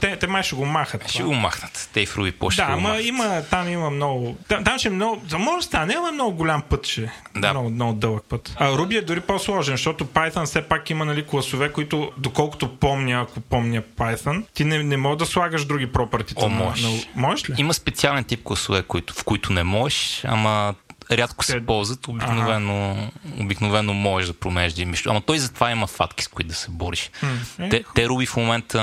те, 0.00 0.16
те 0.16 0.26
май 0.26 0.42
ще 0.42 0.56
го 0.56 0.66
махат. 0.66 1.08
Ще 1.08 1.22
го 1.22 1.34
махнат. 1.34 1.88
Те 1.92 2.00
и 2.00 2.06
в 2.06 2.16
Ruby 2.16 2.32
по 2.32 2.48
Да, 2.48 2.66
ама 2.68 3.00
има, 3.00 3.42
там 3.50 3.68
има 3.68 3.90
много. 3.90 4.36
Там, 4.48 4.64
там 4.64 4.78
ще 4.78 4.88
е 4.88 4.90
много. 4.90 5.22
За 5.28 5.38
може 5.38 5.69
стане, 5.70 5.94
но 5.94 6.08
е 6.08 6.12
много 6.12 6.36
голям 6.36 6.62
път 6.62 6.86
ще. 6.86 7.12
Да. 7.36 7.50
Много, 7.50 7.70
много 7.70 7.92
дълъг 7.92 8.24
път. 8.28 8.54
А 8.56 8.70
Ruby 8.70 8.98
е 8.98 9.02
дори 9.02 9.20
по-сложен, 9.20 9.74
защото 9.74 10.04
Python 10.04 10.44
все 10.44 10.62
пак 10.62 10.90
има 10.90 11.04
нали, 11.04 11.26
класове, 11.26 11.72
които, 11.72 12.12
доколкото 12.18 12.76
помня, 12.76 13.20
ако 13.20 13.40
помня 13.40 13.82
Python, 13.96 14.44
ти 14.54 14.64
не, 14.64 14.82
не 14.82 14.96
можеш 14.96 15.18
да 15.18 15.26
слагаш 15.26 15.64
други 15.64 15.92
пропъртите. 15.92 16.44
О, 16.44 16.48
можеш. 16.48 16.84
На, 16.84 16.90
можеш 17.14 17.50
ли? 17.50 17.54
Има 17.58 17.74
специален 17.74 18.24
тип 18.24 18.40
класове, 18.44 18.82
които, 18.82 19.14
в 19.14 19.24
които 19.24 19.52
не 19.52 19.64
можеш, 19.64 20.24
ама 20.24 20.74
рядко 21.10 21.44
се 21.44 21.66
ползват, 21.66 22.08
обикновено, 22.08 23.10
обикновено 23.40 23.94
можеш 23.94 24.28
да 24.28 24.34
променеш 24.34 24.78
имиш. 24.78 25.06
Ама 25.06 25.20
той 25.20 25.38
затова 25.38 25.70
има 25.70 25.86
фатки, 25.86 26.24
с 26.24 26.28
които 26.28 26.48
да 26.48 26.54
се 26.54 26.70
бориш. 26.70 27.10
Mm. 27.22 27.70
Те, 27.70 27.84
те 27.94 28.06
Ruby 28.08 28.28
в 28.28 28.36
момента 28.36 28.78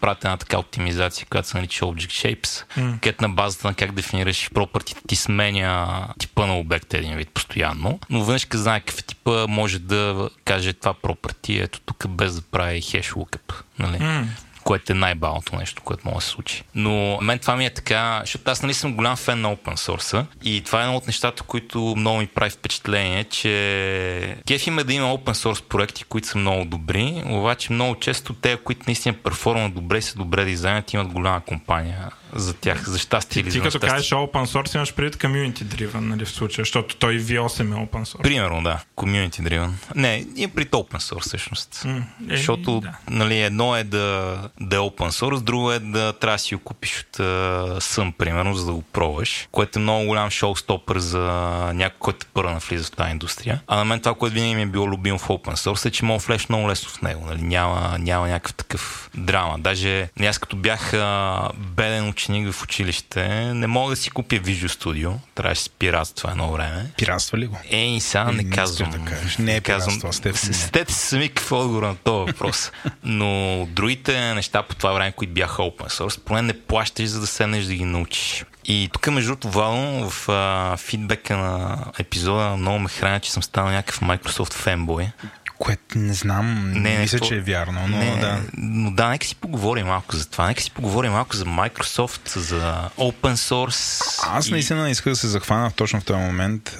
правят 0.00 0.24
една 0.24 0.36
така 0.36 0.58
оптимизация, 0.58 1.26
която 1.30 1.48
се 1.48 1.56
нарича 1.56 1.84
Object 1.84 2.36
Shapes, 2.36 2.64
mm. 2.78 3.00
където 3.00 3.22
на 3.22 3.28
базата 3.28 3.68
на 3.68 3.74
как 3.74 3.92
дефинираш 3.92 4.50
пропъртите 4.54 5.00
ти 5.08 5.16
сменя 5.16 6.06
типа 6.18 6.46
на 6.46 6.58
обекта 6.58 6.98
един 6.98 7.16
вид 7.16 7.28
постоянно. 7.34 7.98
Но 8.10 8.24
веднъж 8.24 8.44
като 8.44 8.58
знае 8.58 8.80
какъв 8.80 8.98
е 8.98 9.02
типа, 9.02 9.46
може 9.48 9.78
да 9.78 10.28
каже 10.44 10.72
това 10.72 10.94
пропърти, 10.94 11.58
ето 11.58 11.80
тук 11.80 12.08
без 12.08 12.34
да 12.34 12.42
прави 12.42 12.80
хеш 12.80 13.10
lookup. 13.10 13.52
Нали? 13.78 13.98
Mm 13.98 14.24
което 14.64 14.92
е 14.92 14.94
най-балното 14.94 15.56
нещо, 15.56 15.82
което 15.82 16.02
може 16.04 16.14
да 16.14 16.20
се 16.20 16.28
случи. 16.28 16.62
Но 16.74 17.18
мен 17.20 17.38
това 17.38 17.56
ми 17.56 17.66
е 17.66 17.74
така, 17.74 18.20
защото 18.20 18.50
аз 18.50 18.62
нали 18.62 18.74
съм 18.74 18.94
голям 18.94 19.16
фен 19.16 19.40
на 19.40 19.56
open 19.56 19.74
source 19.74 20.24
и 20.44 20.60
това 20.60 20.80
е 20.80 20.84
едно 20.84 20.96
от 20.96 21.06
нещата, 21.06 21.42
които 21.42 21.94
много 21.96 22.18
ми 22.18 22.26
прави 22.26 22.50
впечатление, 22.50 23.24
че 23.24 24.36
кеф 24.46 24.66
има 24.66 24.84
да 24.84 24.92
има 24.94 25.06
open 25.06 25.32
source 25.32 25.62
проекти, 25.62 26.04
които 26.04 26.28
са 26.28 26.38
много 26.38 26.64
добри, 26.64 27.22
обаче 27.26 27.72
много 27.72 27.94
често 27.94 28.34
те, 28.34 28.56
които 28.56 28.82
наистина 28.86 29.14
перформат 29.14 29.74
добре, 29.74 30.02
са 30.02 30.18
добре 30.18 30.44
дизайнът, 30.44 30.92
имат 30.92 31.08
голяма 31.08 31.40
компания 31.40 32.10
за 32.34 32.54
тях, 32.54 32.88
за 32.88 32.98
щастие 32.98 33.40
или 33.40 33.50
ти, 33.50 33.58
за 33.58 33.62
Ти 33.62 33.70
като 33.70 33.86
кажеш 33.86 34.10
open 34.10 34.46
source, 34.46 34.74
имаш 34.74 34.94
предвид 34.94 35.22
community 35.22 35.64
driven, 35.64 36.00
нали, 36.00 36.24
в 36.24 36.30
случая, 36.30 36.64
защото 36.64 36.96
той 36.96 37.18
V8 37.18 37.60
е 37.60 37.86
open 37.86 38.04
source. 38.04 38.22
Примерно, 38.22 38.62
да. 38.62 38.80
Community 38.96 39.40
driven. 39.40 39.70
Не, 39.94 40.26
и 40.36 40.48
при 40.48 40.66
open 40.66 40.98
source 40.98 41.20
всъщност. 41.20 41.74
Mm, 41.74 42.02
е, 42.30 42.36
защото 42.36 42.80
да. 42.80 42.92
нали, 43.10 43.40
едно 43.40 43.76
е 43.76 43.84
да, 43.84 44.36
да 44.60 44.76
е 44.76 44.78
open 44.78 45.10
source, 45.10 45.40
друго 45.40 45.72
е 45.72 45.78
да 45.78 46.12
трябва 46.12 46.34
да 46.34 46.38
си 46.38 46.54
го 46.54 46.60
купиш 46.60 47.00
от 47.00 47.16
uh, 47.16 47.78
Съм, 47.78 48.12
примерно, 48.12 48.54
за 48.54 48.66
да 48.66 48.72
го 48.72 48.82
пробваш, 48.82 49.48
което 49.52 49.78
е 49.78 49.82
много 49.82 50.06
голям 50.06 50.30
шоу-стопър 50.30 50.98
за 50.98 51.20
някой, 51.74 51.98
който 51.98 52.26
първо 52.34 52.50
навлиза 52.50 52.84
в 52.84 52.90
тази 52.90 53.10
индустрия. 53.10 53.60
А 53.66 53.76
на 53.76 53.84
мен 53.84 54.00
това, 54.00 54.14
което 54.14 54.34
винаги 54.34 54.54
ми 54.54 54.62
е 54.62 54.66
било 54.66 54.88
любимо 54.88 55.18
в 55.18 55.28
open 55.28 55.54
source 55.54 55.86
е, 55.86 55.90
че 55.90 56.04
мога 56.04 56.18
влезеш 56.18 56.48
много 56.48 56.68
лесно 56.68 56.90
в 56.90 57.02
него. 57.02 57.26
Нали? 57.26 57.42
Няма, 57.42 57.96
няма 57.98 58.28
някакъв 58.28 58.54
такъв 58.54 59.10
драма. 59.14 59.58
Даже 59.58 60.08
аз 60.20 60.38
като 60.38 60.56
бях 60.56 60.92
uh, 60.92 61.52
беден 61.56 62.08
ученик 62.24 62.52
в 62.52 62.62
училище, 62.62 63.28
не 63.54 63.66
мога 63.66 63.90
да 63.90 63.96
си 63.96 64.10
купя 64.10 64.36
Visual 64.36 64.66
Studio. 64.66 65.14
Трябваше 65.34 65.64
да 65.64 65.70
пиратства 65.78 66.30
едно 66.30 66.52
време. 66.52 66.86
Пиратства 66.96 67.38
ли 67.38 67.46
го? 67.46 67.58
Е, 67.70 67.86
и 67.86 68.00
сега 68.00 68.24
не, 68.24 68.42
не 68.42 68.50
казвам. 68.50 68.90
Да 68.90 68.98
кажеш. 68.98 69.38
Не 69.38 69.56
е 69.56 69.60
казвам. 69.60 70.12
Стете 70.34 70.92
сами 70.92 71.28
какво 71.28 71.56
е 71.56 71.60
отговор 71.60 71.82
на 71.82 71.96
този 71.96 72.32
въпрос. 72.32 72.72
Но 73.04 73.66
другите 73.70 74.34
неща 74.34 74.62
по 74.62 74.74
това 74.74 74.92
време, 74.92 75.12
които 75.12 75.32
бяха 75.32 75.62
open 75.62 75.88
source, 75.88 76.20
поне 76.20 76.42
не 76.42 76.60
плащаш, 76.60 77.08
за 77.08 77.20
да 77.20 77.26
седнеш 77.26 77.64
да 77.64 77.74
ги 77.74 77.84
научиш. 77.84 78.44
И 78.64 78.90
тук, 78.92 79.06
между 79.06 79.30
другото, 79.30 79.48
Вало, 79.48 80.10
в 80.10 80.28
а, 80.28 80.76
фидбека 80.76 81.36
на 81.36 81.78
епизода 81.98 82.56
много 82.56 82.78
ме 82.78 82.88
храня, 82.88 83.20
че 83.20 83.32
съм 83.32 83.42
станал 83.42 83.72
някакъв 83.72 84.00
Microsoft 84.00 84.52
фенбой. 84.52 85.06
Което 85.64 85.98
не 85.98 86.14
знам, 86.14 86.72
не, 86.72 86.80
не 86.80 86.98
мисля, 86.98 87.18
то... 87.18 87.26
че 87.26 87.36
е 87.36 87.40
вярно, 87.40 87.88
но 87.88 87.96
не, 87.96 88.20
да. 88.20 88.40
Но 88.56 88.90
да, 88.90 89.08
нека 89.08 89.26
си 89.26 89.36
поговорим 89.36 89.86
малко 89.86 90.16
за 90.16 90.26
това. 90.28 90.46
Нека 90.46 90.62
си 90.62 90.70
поговорим 90.70 91.12
малко 91.12 91.36
за 91.36 91.44
Microsoft, 91.44 92.38
за 92.38 92.90
Open 92.98 93.34
Source. 93.34 94.02
Аз 94.22 94.50
наистина 94.50 94.88
и... 94.88 94.90
исках 94.90 95.12
да 95.12 95.16
се 95.16 95.28
захвана 95.28 95.70
точно 95.70 96.00
в 96.00 96.04
този 96.04 96.20
момент. 96.20 96.76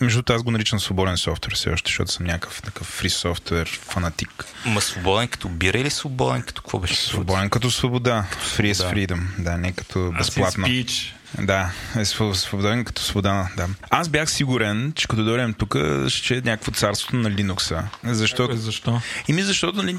Между 0.00 0.22
аз 0.28 0.42
го 0.42 0.50
наричам 0.50 0.80
свободен 0.80 1.16
софтуер 1.16 1.54
все 1.54 1.70
още, 1.70 1.90
защото 1.90 2.12
съм 2.12 2.26
някакъв 2.26 2.62
такъв 2.62 2.86
фри 2.86 3.10
софтуер 3.10 3.80
фанатик. 3.88 4.44
Ма 4.66 4.80
свободен 4.80 5.28
като 5.28 5.48
бира 5.48 5.78
или 5.78 5.90
свободен 5.90 6.42
като 6.42 6.62
какво 6.62 6.78
беше? 6.78 6.94
Свободен 6.94 7.50
като 7.50 7.70
свобода. 7.70 8.24
Free 8.56 8.72
is 8.72 8.94
freedom. 8.94 9.20
Да, 9.38 9.58
не 9.58 9.72
като 9.72 10.12
безплатно. 10.18 10.66
Да, 11.42 11.70
е 11.98 12.04
свободен 12.04 12.84
като 12.84 13.02
свобода, 13.02 13.48
да. 13.56 13.68
Аз 13.90 14.08
бях 14.08 14.30
сигурен, 14.30 14.92
че 14.96 15.08
като 15.08 15.24
дойдем 15.24 15.54
тук, 15.54 15.76
ще 16.08 16.36
е 16.36 16.40
някакво 16.40 16.72
царството 16.72 17.16
на 17.16 17.30
Linux. 17.30 17.82
Защо? 18.04 18.48
Е, 18.52 18.56
защо? 18.56 19.00
Ими 19.28 19.42
защото 19.42 19.82
нали, 19.82 19.96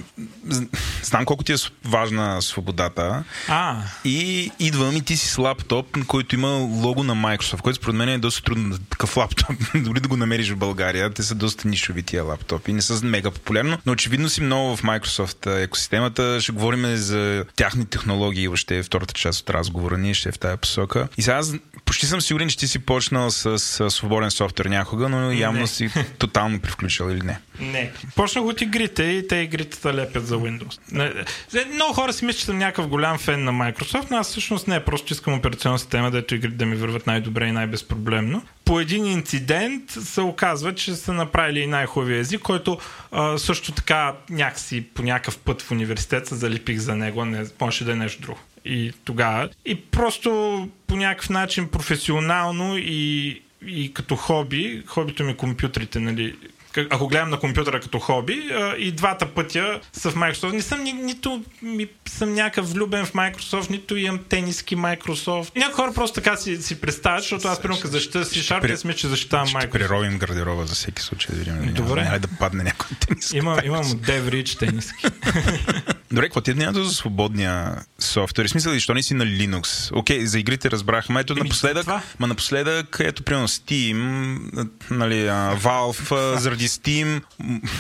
знам 1.03 1.25
колко 1.25 1.43
ти 1.43 1.53
е 1.53 1.55
важна 1.85 2.41
свободата. 2.41 3.23
А. 3.47 3.77
И 4.05 4.51
идвам 4.59 4.95
и 4.97 5.01
ти 5.01 5.17
си 5.17 5.27
с 5.27 5.37
лаптоп, 5.37 5.97
който 6.07 6.35
има 6.35 6.47
лого 6.47 7.03
на 7.03 7.15
Microsoft, 7.15 7.61
който 7.61 7.77
според 7.77 7.95
мен 7.95 8.09
е 8.09 8.17
доста 8.17 8.43
трудно 8.43 8.77
такъв 8.77 9.17
лаптоп. 9.17 9.55
Дори 9.75 9.99
да 9.99 10.07
го 10.07 10.17
намериш 10.17 10.51
в 10.51 10.57
България, 10.57 11.13
те 11.13 11.23
са 11.23 11.35
доста 11.35 11.67
нишови 11.67 12.03
тия 12.03 12.23
лаптопи. 12.23 12.73
Не 12.73 12.81
са 12.81 13.05
мега 13.05 13.31
популярно, 13.31 13.77
но 13.85 13.91
очевидно 13.91 14.29
си 14.29 14.41
много 14.41 14.77
в 14.77 14.83
Microsoft 14.83 15.63
екосистемата. 15.63 16.41
Ще 16.41 16.51
говорим 16.51 16.95
за 16.95 17.45
тяхни 17.55 17.85
технологии, 17.85 18.47
въобще 18.47 18.83
втората 18.83 19.13
част 19.13 19.41
от 19.41 19.49
разговора 19.49 19.97
ни 19.97 20.13
ще 20.13 20.29
е 20.29 20.31
в 20.31 20.39
тази 20.39 20.57
посока. 20.57 21.07
И 21.17 21.21
сега 21.21 21.41
почти 21.85 22.05
съм 22.05 22.21
сигурен, 22.21 22.49
че 22.49 22.57
ти 22.57 22.67
си 22.67 22.79
почнал 22.79 23.31
с, 23.31 23.59
с 23.59 23.89
свободен 23.89 24.31
софтуер 24.31 24.65
някога, 24.65 25.09
но 25.09 25.31
явно 25.31 25.59
не. 25.59 25.67
си 25.67 25.89
тотално 26.17 26.59
привключил 26.59 27.11
или 27.11 27.21
не. 27.21 27.39
Не. 27.59 27.91
Почнах 28.15 28.45
от 28.45 28.61
игрите 28.61 29.03
и 29.03 29.27
те 29.27 29.35
игрите 29.35 29.93
лепят 29.93 30.27
за 30.27 30.35
Windows. 30.35 30.79
Много 31.73 31.93
хора 31.93 32.13
си 32.13 32.25
мислят, 32.25 32.39
че 32.39 32.45
съм 32.45 32.57
някакъв 32.57 32.87
голям 32.87 33.17
фен 33.17 33.43
на 33.43 33.51
Microsoft, 33.51 34.11
но 34.11 34.17
аз 34.17 34.29
всъщност 34.29 34.67
не, 34.67 34.85
просто 34.85 35.13
искам 35.13 35.33
операционна 35.33 35.79
система, 35.79 36.11
дето 36.11 36.35
игрите 36.35 36.55
да 36.55 36.65
ми 36.65 36.75
върват 36.75 37.07
най-добре 37.07 37.47
и 37.47 37.51
най-безпроблемно. 37.51 38.43
По 38.65 38.79
един 38.79 39.05
инцидент 39.05 39.91
се 39.91 40.21
оказва, 40.21 40.75
че 40.75 40.95
са 40.95 41.13
направили 41.13 41.59
и 41.59 41.67
най-хубавия 41.67 42.19
език, 42.19 42.41
който 42.41 42.77
а, 43.11 43.37
също 43.37 43.71
така 43.71 44.13
някакси 44.29 44.81
по 44.81 45.03
някакъв 45.03 45.37
път 45.37 45.61
в 45.61 45.71
университет 45.71 46.27
се 46.27 46.35
залипих 46.35 46.77
за 46.77 46.95
него, 46.95 47.25
не, 47.25 47.45
може 47.61 47.85
да 47.85 47.91
е 47.91 47.95
нещо 47.95 48.21
друго 48.21 48.39
и 48.67 48.93
тогава. 49.05 49.49
И 49.65 49.75
просто 49.75 50.69
по 50.87 50.95
някакъв 50.95 51.29
начин 51.29 51.67
професионално 51.67 52.77
и, 52.77 53.41
и 53.67 53.93
като 53.93 54.15
хоби, 54.15 54.83
хобито 54.85 55.23
ми 55.23 55.31
е 55.31 55.37
компютрите, 55.37 55.99
нали, 55.99 56.35
ако 56.89 57.07
гледам 57.07 57.29
на 57.29 57.39
компютъра 57.39 57.79
като 57.79 57.99
хоби, 57.99 58.49
и 58.77 58.91
двата 58.91 59.25
пътя 59.25 59.79
са 59.93 60.11
в 60.11 60.15
Microsoft. 60.15 60.53
Не 60.53 60.61
съм 60.61 60.83
ни, 60.83 60.93
нито 60.93 61.43
ми, 61.61 61.87
съм 62.07 62.33
някакъв 62.33 62.71
влюбен 62.73 63.05
в 63.05 63.13
Microsoft, 63.13 63.69
нито 63.69 63.95
имам 63.95 64.19
тениски 64.29 64.77
Microsoft. 64.77 65.55
Някои 65.55 65.73
хора 65.73 65.93
просто 65.93 66.15
така 66.15 66.37
си, 66.37 66.61
си 66.61 66.81
представят, 66.81 67.21
защото 67.21 67.47
аз 67.47 67.61
примерно 67.61 67.81
защита 67.83 68.25
си 68.25 68.43
шарп, 68.43 68.61
при... 68.61 68.77
сме, 68.77 68.93
че 68.93 69.07
защитавам 69.07 69.47
Microsoft. 69.47 69.59
Ще 69.59 69.69
прировим 69.69 70.17
гардероба 70.17 70.65
за 70.65 70.75
всеки 70.75 71.01
случай 71.01 71.35
да 71.35 71.39
видим. 71.39 71.73
Добре. 71.73 72.03
Няма 72.03 72.19
да 72.19 72.27
падне 72.39 72.63
някой 72.63 72.97
тениски. 73.07 73.37
Има, 73.37 73.61
имам 73.65 73.83
Dev 73.83 74.59
тениски. 74.59 75.05
Добре, 76.11 76.25
какво 76.25 76.41
ти 76.41 76.51
е 76.51 76.53
мнението 76.53 76.83
за 76.83 76.93
свободния 76.93 77.75
софтуер? 77.99 78.47
Смисъл, 78.47 78.73
защо 78.73 78.93
не 78.93 79.03
си 79.03 79.13
на 79.13 79.25
Linux? 79.25 79.91
Окей, 79.95 80.25
за 80.25 80.39
игрите 80.39 80.71
разбрахме. 80.71 81.19
Ето 81.19 81.35
напоследък, 81.35 81.87
ма 82.19 82.27
напоследък, 82.27 82.97
ето 82.99 83.23
примерно 83.23 83.47
Steam, 83.47 84.69
нали, 84.91 85.15
Valve, 85.61 86.35
заради 86.37 86.66
Steam 86.67 87.21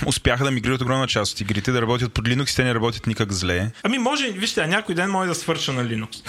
успяха 0.05 0.43
да 0.43 0.51
мигрират 0.51 0.81
огромна 0.81 1.07
част 1.07 1.33
от 1.33 1.41
игрите, 1.41 1.71
да 1.71 1.81
работят 1.81 2.13
под 2.13 2.27
Linux 2.27 2.53
и 2.53 2.55
те 2.55 2.63
не 2.63 2.75
работят 2.75 3.07
никак 3.07 3.33
зле. 3.33 3.71
Ами 3.83 3.97
може, 3.97 4.31
вижте, 4.31 4.67
някой 4.67 4.95
ден 4.95 5.09
може 5.09 5.29
да 5.29 5.35
свърша 5.35 5.73
на 5.73 5.85
Linux. 5.85 6.23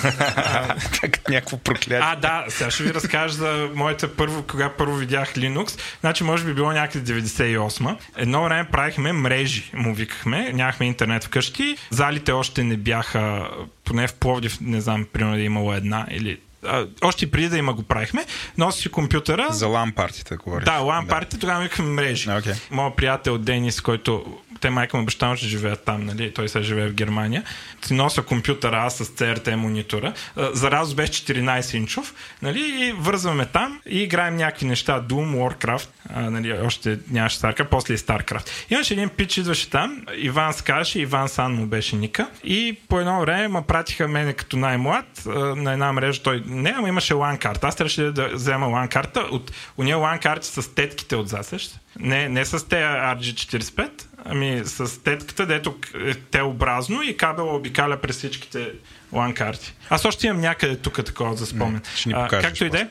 как 1.01 1.29
някакво 1.29 1.57
проклятие. 1.57 2.01
А, 2.03 2.17
да, 2.17 2.45
сега 2.49 2.71
ще 2.71 2.83
ви 2.83 2.95
разкажа 2.95 3.35
за 3.35 3.71
моята 3.75 4.17
първо, 4.17 4.43
кога 4.43 4.69
първо 4.69 4.97
видях 4.97 5.35
Linux. 5.35 5.81
Значи, 6.01 6.25
може 6.25 6.45
би 6.45 6.55
било 6.55 6.73
някъде 6.73 7.23
98 7.23 7.97
Едно 8.17 8.45
време 8.45 8.69
правихме 8.73 9.13
мрежи, 9.13 9.71
му 9.75 9.95
викахме. 9.95 10.53
Нямахме 10.53 10.87
интернет 10.87 11.25
вкъщи 11.25 11.77
залите 11.91 12.33
още 12.33 12.65
не 12.65 12.77
бяха, 12.77 13.51
поне 13.85 14.09
в 14.09 14.15
Пловдив, 14.15 14.61
не 14.61 14.81
знам, 14.81 15.07
примерно 15.13 15.35
да 15.37 15.41
е 15.41 15.45
имало 15.45 15.75
една 15.75 16.07
или 16.11 16.39
а, 16.69 16.87
още 17.03 17.31
преди 17.31 17.49
да 17.49 17.59
има 17.59 17.75
го 17.75 17.83
правихме, 17.83 18.27
носи 18.59 18.83
си 18.83 18.89
компютъра. 18.89 19.47
За 19.51 19.67
LAN 19.67 19.95
партията 19.95 20.37
говориш. 20.37 20.65
Да, 20.65 20.79
LAN 20.81 21.07
партията, 21.09 21.39
тогава 21.39 21.63
викахме 21.63 21.85
мрежи. 21.91 22.29
Okay. 22.29 22.57
Моят 22.71 22.97
приятел 22.97 23.39
Денис, 23.39 23.81
който 23.81 24.39
те 24.61 24.71
майка 24.71 24.97
му 24.97 25.05
баща 25.05 25.29
му 25.29 25.37
ще 25.37 25.47
живеят 25.47 25.85
там, 25.85 26.07
нали? 26.07 26.35
Той 26.35 26.49
сега 26.49 26.63
живее 26.63 26.89
в 26.89 26.95
Германия. 26.95 27.45
Си 27.83 27.95
нося 27.95 28.23
компютъра 28.23 28.77
аз 28.77 28.97
с 28.97 29.05
CRT 29.05 29.55
монитора. 29.55 30.13
За 30.37 30.71
разус 30.71 30.95
беше 30.95 31.13
14 31.13 31.77
инчов, 31.77 32.15
нали? 32.43 32.61
И 32.61 32.93
вързваме 32.93 33.47
там 33.47 33.81
и 33.87 34.03
играем 34.03 34.37
някакви 34.37 34.67
неща. 34.67 35.03
Doom, 35.03 35.37
Warcraft, 35.37 35.89
а, 36.15 36.31
нали? 36.31 36.53
Още 36.53 36.99
нямаше 37.11 37.39
Starcraft, 37.39 37.69
после 37.69 37.95
и 37.95 37.99
Starcraft. 37.99 38.51
Имаше 38.71 38.95
един 38.95 39.09
пич, 39.09 39.37
идваше 39.37 39.71
там, 39.71 40.03
Иван 40.17 40.53
Скаше, 40.53 41.01
Иван 41.01 41.29
Сан 41.29 41.55
му 41.55 41.67
беше 41.67 41.97
ника. 41.97 42.31
И 42.45 42.79
по 42.89 43.01
едно 43.01 43.21
време 43.21 43.49
ме 43.49 43.63
пратиха 43.63 44.09
мене 44.09 44.33
като 44.33 44.57
най-млад 44.57 45.23
на 45.57 45.73
една 45.73 45.93
мрежа. 45.93 46.23
Той 46.23 46.43
не, 46.47 46.75
ама 46.77 46.89
имаше 46.89 47.15
LAN 47.15 47.39
карта. 47.39 47.67
Аз 47.67 47.77
трябваше 47.77 48.03
да 48.03 48.29
взема 48.29 48.67
LAN 48.67 48.89
карта. 48.89 49.21
От 49.21 49.53
уния 49.77 49.97
LAN 49.97 50.19
карти 50.19 50.47
с 50.47 50.75
тетките 50.75 51.17
от 51.17 51.29
засещ. 51.29 51.79
Не, 51.99 52.29
не 52.29 52.45
с 52.45 52.69
те 52.69 52.77
RG45, 52.77 53.91
ами 54.29 54.63
с 54.65 55.03
тетката, 55.03 55.47
дето 55.47 55.75
е 55.95 56.15
теобразно 56.15 57.03
и 57.03 57.17
кабела 57.17 57.57
обикаля 57.57 58.01
през 58.01 58.17
всичките 58.17 58.73
лан 59.13 59.35
карти. 59.35 59.75
Аз 59.91 60.05
още 60.05 60.27
имам 60.27 60.41
някъде 60.41 60.77
тук 60.77 61.05
такова 61.05 61.37
за 61.37 61.47
спомен. 61.47 61.81
ще 61.97 62.09
ни 62.09 62.15
покажеш, 62.15 62.45
както 62.45 62.65
и 62.65 62.71
да 62.71 62.81
е, 62.81 62.87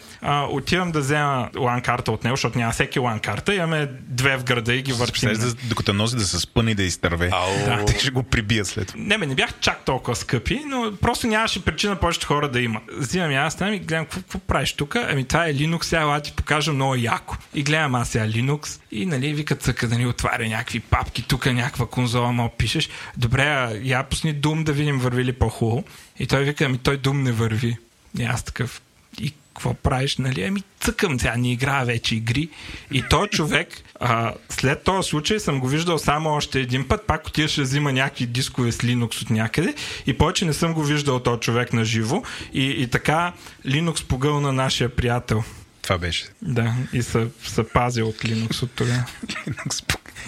отивам 0.49 0.91
да 0.91 0.99
взема 0.99 1.49
лан 1.57 1.81
карта 1.81 2.11
от 2.11 2.23
него, 2.23 2.35
защото 2.35 2.57
няма 2.57 2.71
всеки 2.71 2.99
лан 2.99 3.19
карта. 3.19 3.55
Имаме 3.55 3.89
две 3.91 4.37
в 4.37 4.43
града 4.43 4.73
и 4.73 4.81
ги 4.81 4.93
въртим. 4.93 5.33
Да, 5.33 5.53
докато 5.63 5.93
носи 5.93 6.15
да 6.15 6.25
се 6.25 6.39
спъне 6.39 6.75
да 6.75 6.83
изтърве. 6.83 7.29
Да. 7.65 7.85
Те 7.87 7.99
ще 7.99 8.11
го 8.11 8.23
прибият 8.23 8.67
след 8.67 8.87
това. 8.87 8.99
Не, 9.03 9.17
бе, 9.17 9.25
не 9.25 9.35
бях 9.35 9.53
чак 9.59 9.85
толкова 9.85 10.15
скъпи, 10.15 10.61
но 10.65 10.93
просто 11.01 11.27
нямаше 11.27 11.65
причина 11.65 11.95
повечето 11.95 12.27
хора 12.27 12.51
да 12.51 12.61
имат. 12.61 12.83
Взимам 12.97 13.35
аз 13.35 13.55
там 13.55 13.73
и 13.73 13.79
гледам 13.79 14.05
какво, 14.05 14.21
какво 14.21 14.39
правиш 14.39 14.73
тук. 14.73 14.95
Ами 14.95 15.25
това 15.25 15.47
е 15.47 15.53
Linux, 15.53 15.83
сега 15.83 16.19
ти 16.19 16.31
покажа 16.31 16.73
много 16.73 16.95
яко. 16.95 17.37
И 17.53 17.63
гледам 17.63 17.95
аз 17.95 18.09
сега 18.09 18.27
Linux 18.27 18.81
и 18.91 19.05
нали 19.05 19.33
вика 19.33 19.55
цъка 19.55 19.87
да 19.87 19.97
ни 19.97 20.05
отваря 20.05 20.47
някакви 20.47 20.79
папки, 20.79 21.21
тук 21.27 21.45
някаква 21.45 21.85
конзола, 21.85 22.31
мал 22.31 22.49
пишеш. 22.57 22.89
Добре, 23.17 23.79
я 23.83 24.03
пусни 24.03 24.33
дум 24.33 24.63
да 24.63 24.73
видим 24.73 24.99
върви 24.99 25.25
ли 25.25 25.33
по-хубаво. 25.33 25.83
И 26.19 26.27
той 26.27 26.43
вика, 26.43 26.65
ами 26.65 26.77
той 26.77 26.97
дум 26.97 27.23
не 27.23 27.31
върви. 27.31 27.77
И 28.19 28.23
аз 28.23 28.43
такъв, 28.43 28.81
и 29.21 29.33
какво 29.57 29.73
правиш, 29.73 30.17
нали? 30.17 30.43
Ами 30.43 30.63
цъкам, 30.79 31.19
сега 31.19 31.35
не 31.37 31.51
играя 31.51 31.85
вече 31.85 32.15
игри. 32.15 32.49
И 32.91 33.03
той 33.09 33.27
човек, 33.27 33.67
а, 33.99 34.33
след 34.49 34.83
този 34.83 35.09
случай 35.09 35.39
съм 35.39 35.59
го 35.59 35.67
виждал 35.67 35.97
само 35.97 36.29
още 36.29 36.59
един 36.59 36.87
път, 36.87 37.07
пак 37.07 37.27
отиваше 37.27 37.61
да 37.61 37.63
взима 37.63 37.93
някакви 37.93 38.25
дискове 38.25 38.71
с 38.71 38.77
Linux 38.77 39.21
от 39.21 39.29
някъде 39.29 39.75
и 40.07 40.17
повече 40.17 40.45
не 40.45 40.53
съм 40.53 40.73
го 40.73 40.83
виждал 40.83 41.19
този 41.19 41.39
човек 41.39 41.73
на 41.73 41.85
живо. 41.85 42.23
И, 42.53 42.63
и 42.63 42.87
така 42.87 43.33
Linux 43.65 44.05
погълна 44.05 44.53
нашия 44.53 44.89
приятел. 44.89 45.43
Това 45.81 45.97
беше. 45.97 46.25
Да, 46.41 46.75
и 46.93 47.03
се, 47.03 47.27
се 47.43 47.69
пази 47.69 48.01
от 48.01 48.15
Linux 48.15 48.63
от 48.63 48.71
тогава. 48.71 49.05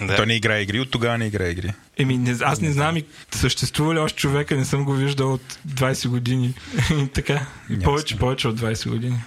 да. 0.00 0.16
Той 0.16 0.26
не 0.26 0.34
играе 0.34 0.60
игри, 0.60 0.80
от 0.80 0.90
тогава 0.90 1.18
не 1.18 1.26
играе 1.26 1.48
игри. 1.48 1.72
Еми, 2.00 2.18
не, 2.18 2.36
аз 2.42 2.60
не 2.60 2.72
знам 2.72 2.96
и 2.96 3.04
съществува 3.30 3.94
ли 3.94 3.98
още 3.98 4.18
човека, 4.18 4.56
не 4.56 4.64
съм 4.64 4.84
го 4.84 4.92
виждал 4.92 5.32
от 5.32 5.58
20 5.68 6.08
години. 6.08 6.54
така, 7.14 7.46
повече, 7.84 8.18
повече 8.18 8.48
от 8.48 8.60
20 8.60 8.88
години. 8.88 9.18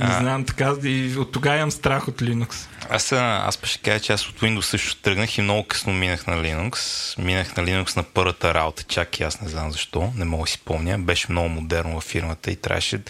Не 0.00 0.06
а... 0.06 0.20
знам, 0.20 0.44
така 0.44 0.74
и 0.84 1.16
от 1.16 1.32
тогава 1.32 1.56
имам 1.56 1.70
страх 1.70 2.08
от 2.08 2.22
Linux. 2.22 2.68
Аз, 2.90 3.12
аз 3.12 3.58
ще 3.64 3.78
кажа, 3.78 4.00
че 4.00 4.12
аз 4.12 4.28
от 4.28 4.40
Windows 4.40 4.60
също 4.60 4.96
тръгнах 4.96 5.38
и 5.38 5.42
много 5.42 5.64
късно 5.64 5.92
минах 5.92 6.26
на 6.26 6.36
Linux. 6.36 6.78
Минах 7.18 7.56
на 7.56 7.62
Linux 7.62 7.96
на 7.96 8.02
първата 8.02 8.54
работа, 8.54 8.82
чак 8.82 9.20
и 9.20 9.22
аз 9.22 9.40
не 9.40 9.48
знам 9.48 9.72
защо, 9.72 10.12
не 10.16 10.24
мога 10.24 10.44
да 10.44 10.50
си 10.50 10.58
помня. 10.64 10.98
Беше 10.98 11.32
много 11.32 11.48
модерно 11.48 11.94
във 11.94 12.04
фирмата 12.04 12.50
и 12.50 12.56
трябваше... 12.56 13.00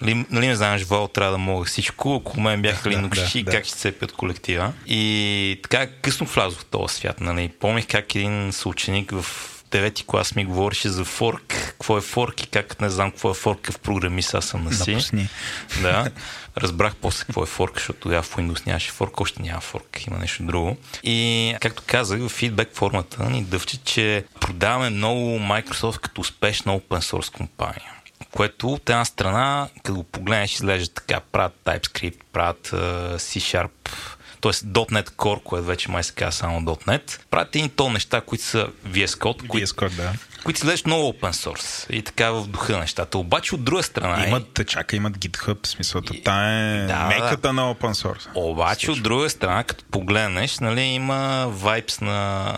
Нали, 0.00 0.24
нали 0.30 0.46
не 0.46 0.56
знаеш, 0.56 0.82
Вал 0.82 1.08
трябва 1.08 1.32
да 1.32 1.38
мога 1.38 1.64
всичко, 1.64 2.16
ако 2.16 2.40
мен 2.40 2.62
бяха 2.62 2.90
Linux 2.90 3.34
да, 3.34 3.44
да, 3.44 3.50
как 3.50 3.64
ще 3.64 3.76
цепят 3.76 4.12
колектива. 4.12 4.72
И 4.86 5.60
така 5.62 5.86
късно 5.86 6.26
влязох 6.26 6.60
в 6.60 6.64
този 6.64 6.94
свят. 6.94 7.20
Нали. 7.20 7.50
Помних 7.60 7.86
как 7.86 8.14
един 8.14 8.45
съученик 8.52 9.10
в 9.10 9.26
девети 9.70 10.04
клас 10.06 10.34
ми 10.34 10.44
говореше 10.44 10.88
за 10.88 11.04
форк, 11.04 11.42
какво 11.48 11.98
е 11.98 12.00
форк 12.00 12.42
и 12.42 12.46
как 12.46 12.80
не 12.80 12.90
знам 12.90 13.10
какво 13.10 13.30
е 13.30 13.34
форк 13.34 13.72
в 13.72 13.78
програмист, 13.78 14.34
аз 14.34 14.44
съм 14.44 14.64
на 14.64 14.72
си. 14.72 14.90
Напусни. 14.90 15.28
Да. 15.82 16.10
Разбрах 16.56 16.94
после 16.96 17.24
какво 17.24 17.42
е 17.42 17.46
форк, 17.46 17.74
защото 17.74 18.00
тогава 18.00 18.22
в 18.22 18.36
Windows 18.36 18.66
нямаше 18.66 18.90
форк, 18.90 19.20
още 19.20 19.42
няма 19.42 19.60
форк, 19.60 20.06
има 20.06 20.18
нещо 20.18 20.42
друго. 20.42 20.76
И 21.02 21.54
както 21.60 21.82
казах, 21.86 22.20
в 22.20 22.28
фидбек 22.28 22.68
формата 22.74 23.30
ни 23.30 23.42
дъвче, 23.42 23.76
че 23.76 24.24
продаваме 24.40 24.90
много 24.90 25.20
Microsoft 25.38 25.98
като 25.98 26.20
успешна 26.20 26.80
open 26.80 27.00
source 27.00 27.32
компания 27.32 27.92
което 28.32 28.68
от 28.68 28.90
една 28.90 29.04
страна, 29.04 29.68
като 29.76 29.94
го 29.94 30.04
погледнеш, 30.04 30.54
изглежда 30.54 30.94
така, 30.94 31.20
правят 31.32 31.54
TypeScript, 31.64 32.18
правят 32.32 32.68
uh, 32.68 33.16
C-Sharp, 33.16 33.90
т.е. 34.52 34.66
.NET 34.68 35.10
Core, 35.10 35.42
което 35.42 35.66
вече 35.66 35.90
май 35.90 36.02
се 36.02 36.12
казва 36.12 36.32
само 36.32 36.60
.NET, 36.60 37.20
правят 37.30 37.56
един 37.56 37.68
тон 37.68 37.92
неща, 37.92 38.20
които 38.20 38.44
са 38.44 38.68
VS 38.88 39.06
Code, 39.06 39.42
VS 39.42 39.66
Code 39.66 39.96
да. 39.96 40.12
които 40.44 40.58
изглеждат 40.58 40.86
много 40.86 41.12
open 41.12 41.32
source 41.32 41.90
и 41.90 42.02
така 42.02 42.30
в 42.30 42.46
духа 42.46 42.78
нещата. 42.78 43.18
Обаче 43.18 43.54
от 43.54 43.64
друга 43.64 43.82
страна... 43.82 44.26
Имат, 44.26 44.58
е... 44.58 44.64
чака, 44.64 44.96
имат 44.96 45.18
GitHub, 45.18 45.66
смисълта. 45.66 46.16
И... 46.16 46.22
Та 46.22 46.52
е 46.52 46.86
да, 46.86 47.06
меката 47.06 47.52
на 47.52 47.74
open 47.74 47.92
source. 47.92 48.28
Обаче 48.34 48.90
от 48.90 49.02
друга 49.02 49.30
страна, 49.30 49.64
като 49.64 49.84
погледнеш, 49.90 50.58
нали, 50.58 50.80
има 50.80 51.46
вайпс 51.48 52.00
на 52.00 52.54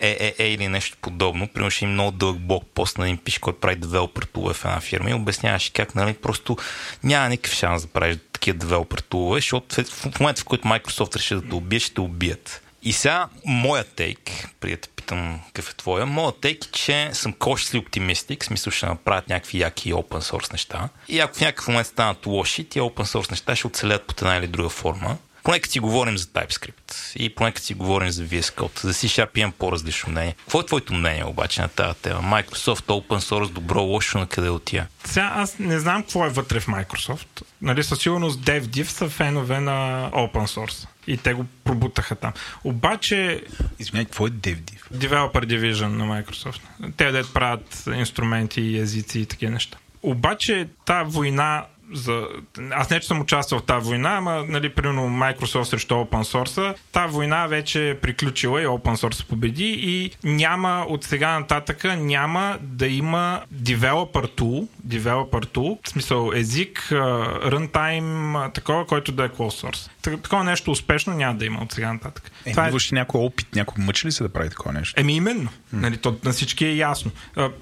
е, 0.00 0.34
е, 0.38 0.44
е 0.44 0.48
или 0.48 0.68
нещо 0.68 0.96
подобно. 1.00 1.48
Примерно 1.48 1.70
ще 1.70 1.84
има 1.84 1.92
много 1.92 2.10
дълъг 2.10 2.38
блок 2.38 2.64
пост 2.74 2.98
на 2.98 3.04
един 3.04 3.18
пиш, 3.18 3.38
който 3.38 3.60
прави 3.60 3.76
девелопер 3.76 4.22
тулове 4.22 4.54
в 4.54 4.64
една 4.64 4.80
фирма 4.80 5.10
и 5.10 5.14
обясняваш 5.14 5.70
как 5.74 5.94
нали, 5.94 6.14
просто 6.14 6.56
няма 7.04 7.28
никакъв 7.28 7.54
шанс 7.58 7.82
да 7.82 7.88
правиш 7.88 8.16
такива 8.32 8.58
девелопер 8.58 8.98
тулове, 8.98 9.38
защото 9.38 9.84
в 9.84 10.20
момента, 10.20 10.42
в 10.42 10.44
който 10.44 10.68
Microsoft 10.68 11.16
реши 11.16 11.34
да 11.34 11.42
те 11.42 11.54
убие, 11.54 11.78
ще 11.78 11.94
те 11.94 12.00
убият. 12.00 12.62
И 12.82 12.92
сега, 12.92 13.28
моя 13.44 13.84
тейк, 13.84 14.48
преди 14.60 14.74
да 14.74 14.80
те 14.80 14.88
питам 14.88 15.40
какъв 15.46 15.70
е 15.70 15.74
твоя, 15.74 16.06
моят 16.06 16.40
тейк 16.40 16.64
е, 16.64 16.70
че 16.70 17.10
съм 17.12 17.32
кошли 17.32 17.78
оптимистик, 17.78 18.42
в 18.42 18.46
смисъл 18.46 18.70
ще 18.70 18.86
направят 18.86 19.28
някакви 19.28 19.58
яки 19.58 19.92
open 19.92 20.32
source 20.32 20.52
неща. 20.52 20.88
И 21.08 21.20
ако 21.20 21.34
в 21.36 21.40
някакъв 21.40 21.68
момент 21.68 21.86
станат 21.86 22.26
лоши, 22.26 22.64
тия 22.64 22.82
open 22.82 23.04
source 23.04 23.30
неща 23.30 23.56
ще 23.56 23.66
оцелят 23.66 24.06
под 24.06 24.22
една 24.22 24.36
или 24.36 24.46
друга 24.46 24.68
форма 24.68 25.16
поне 25.46 25.60
като 25.60 25.72
си 25.72 25.80
говорим 25.80 26.18
за 26.18 26.26
TypeScript 26.26 27.16
и 27.16 27.34
поне 27.34 27.52
като 27.52 27.66
си 27.66 27.74
говорим 27.74 28.10
за 28.10 28.24
VS 28.24 28.40
Code, 28.40 28.80
за 28.80 28.92
C-Sharp 28.94 29.38
имам 29.38 29.52
по-различно 29.52 30.10
мнение. 30.10 30.34
Какво 30.38 30.60
е 30.60 30.66
твоето 30.66 30.94
мнение 30.94 31.24
обаче 31.24 31.60
на 31.60 31.68
тази 31.68 31.98
тема? 31.98 32.20
Microsoft, 32.20 32.86
Open 32.86 33.18
Source, 33.18 33.52
добро, 33.52 33.82
лошо, 33.82 34.18
на 34.18 34.26
къде 34.26 34.48
отия? 34.48 34.88
Сега 35.04 35.32
аз 35.34 35.58
не 35.58 35.78
знам 35.78 36.02
какво 36.02 36.26
е 36.26 36.28
вътре 36.28 36.60
в 36.60 36.66
Microsoft. 36.66 37.42
Нали, 37.62 37.84
със 37.84 37.98
сигурност 37.98 38.40
DevDiv 38.40 38.84
са 38.84 39.08
фенове 39.08 39.60
на 39.60 40.10
Open 40.12 40.46
Source 40.46 40.86
и 41.06 41.16
те 41.16 41.34
го 41.34 41.46
пробутаха 41.64 42.16
там. 42.16 42.32
Обаче... 42.64 43.42
Извинявай, 43.78 44.04
какво 44.04 44.26
е 44.26 44.30
DevDiv? 44.30 44.80
Developer 44.94 45.46
Division 45.46 45.86
на 45.86 46.04
Microsoft. 46.04 46.60
Те 46.96 47.10
да 47.10 47.32
правят 47.32 47.84
инструменти 47.94 48.60
и 48.60 48.78
езици 48.78 49.20
и 49.20 49.26
такива 49.26 49.52
неща. 49.52 49.78
Обаче 50.02 50.68
тази 50.84 51.10
война 51.10 51.66
за... 51.92 52.28
Аз 52.70 52.90
не, 52.90 53.00
че 53.00 53.06
съм 53.06 53.20
участвал 53.20 53.60
в 53.60 53.64
тази 53.64 53.86
война, 53.86 54.16
ама, 54.16 54.44
нали, 54.48 54.68
примерно 54.68 55.02
Microsoft 55.02 55.62
срещу 55.62 55.94
Open 55.94 56.22
Source, 56.22 56.74
тази 56.92 57.12
война 57.12 57.46
вече 57.46 57.90
е 57.90 57.98
приключила 57.98 58.62
и 58.62 58.66
Open 58.66 58.94
Source 58.94 59.26
победи 59.26 59.76
и 59.78 60.10
няма 60.24 60.86
от 60.88 61.04
сега 61.04 61.38
нататъка 61.38 61.96
няма 61.96 62.58
да 62.60 62.86
има 62.86 63.42
developer 63.54 64.38
tool, 64.38 64.68
developer 64.88 65.46
tool, 65.46 65.78
в 65.84 65.88
смисъл 65.88 66.30
език, 66.34 66.88
runtime, 66.90 68.54
такова, 68.54 68.86
който 68.86 69.12
да 69.12 69.24
е 69.24 69.28
closed 69.28 69.66
source. 69.66 69.90
Такова 70.22 70.44
нещо 70.44 70.70
успешно 70.70 71.14
няма 71.14 71.34
да 71.34 71.44
има 71.44 71.62
от 71.62 71.72
сега 71.72 71.92
нататък. 71.92 72.30
Е, 72.46 72.50
Това 72.50 72.68
е... 72.68 72.72
някой 72.92 73.20
опит, 73.20 73.54
някой 73.54 73.84
мъчи 73.84 74.06
ли 74.06 74.12
се 74.12 74.22
да 74.22 74.28
прави 74.28 74.50
такова 74.50 74.72
нещо? 74.72 75.00
Еми 75.00 75.16
именно. 75.16 75.50
Mm. 75.50 75.50
Нали, 75.72 75.96
то 75.96 76.16
на 76.24 76.32
всички 76.32 76.66
е 76.66 76.76
ясно. 76.76 77.10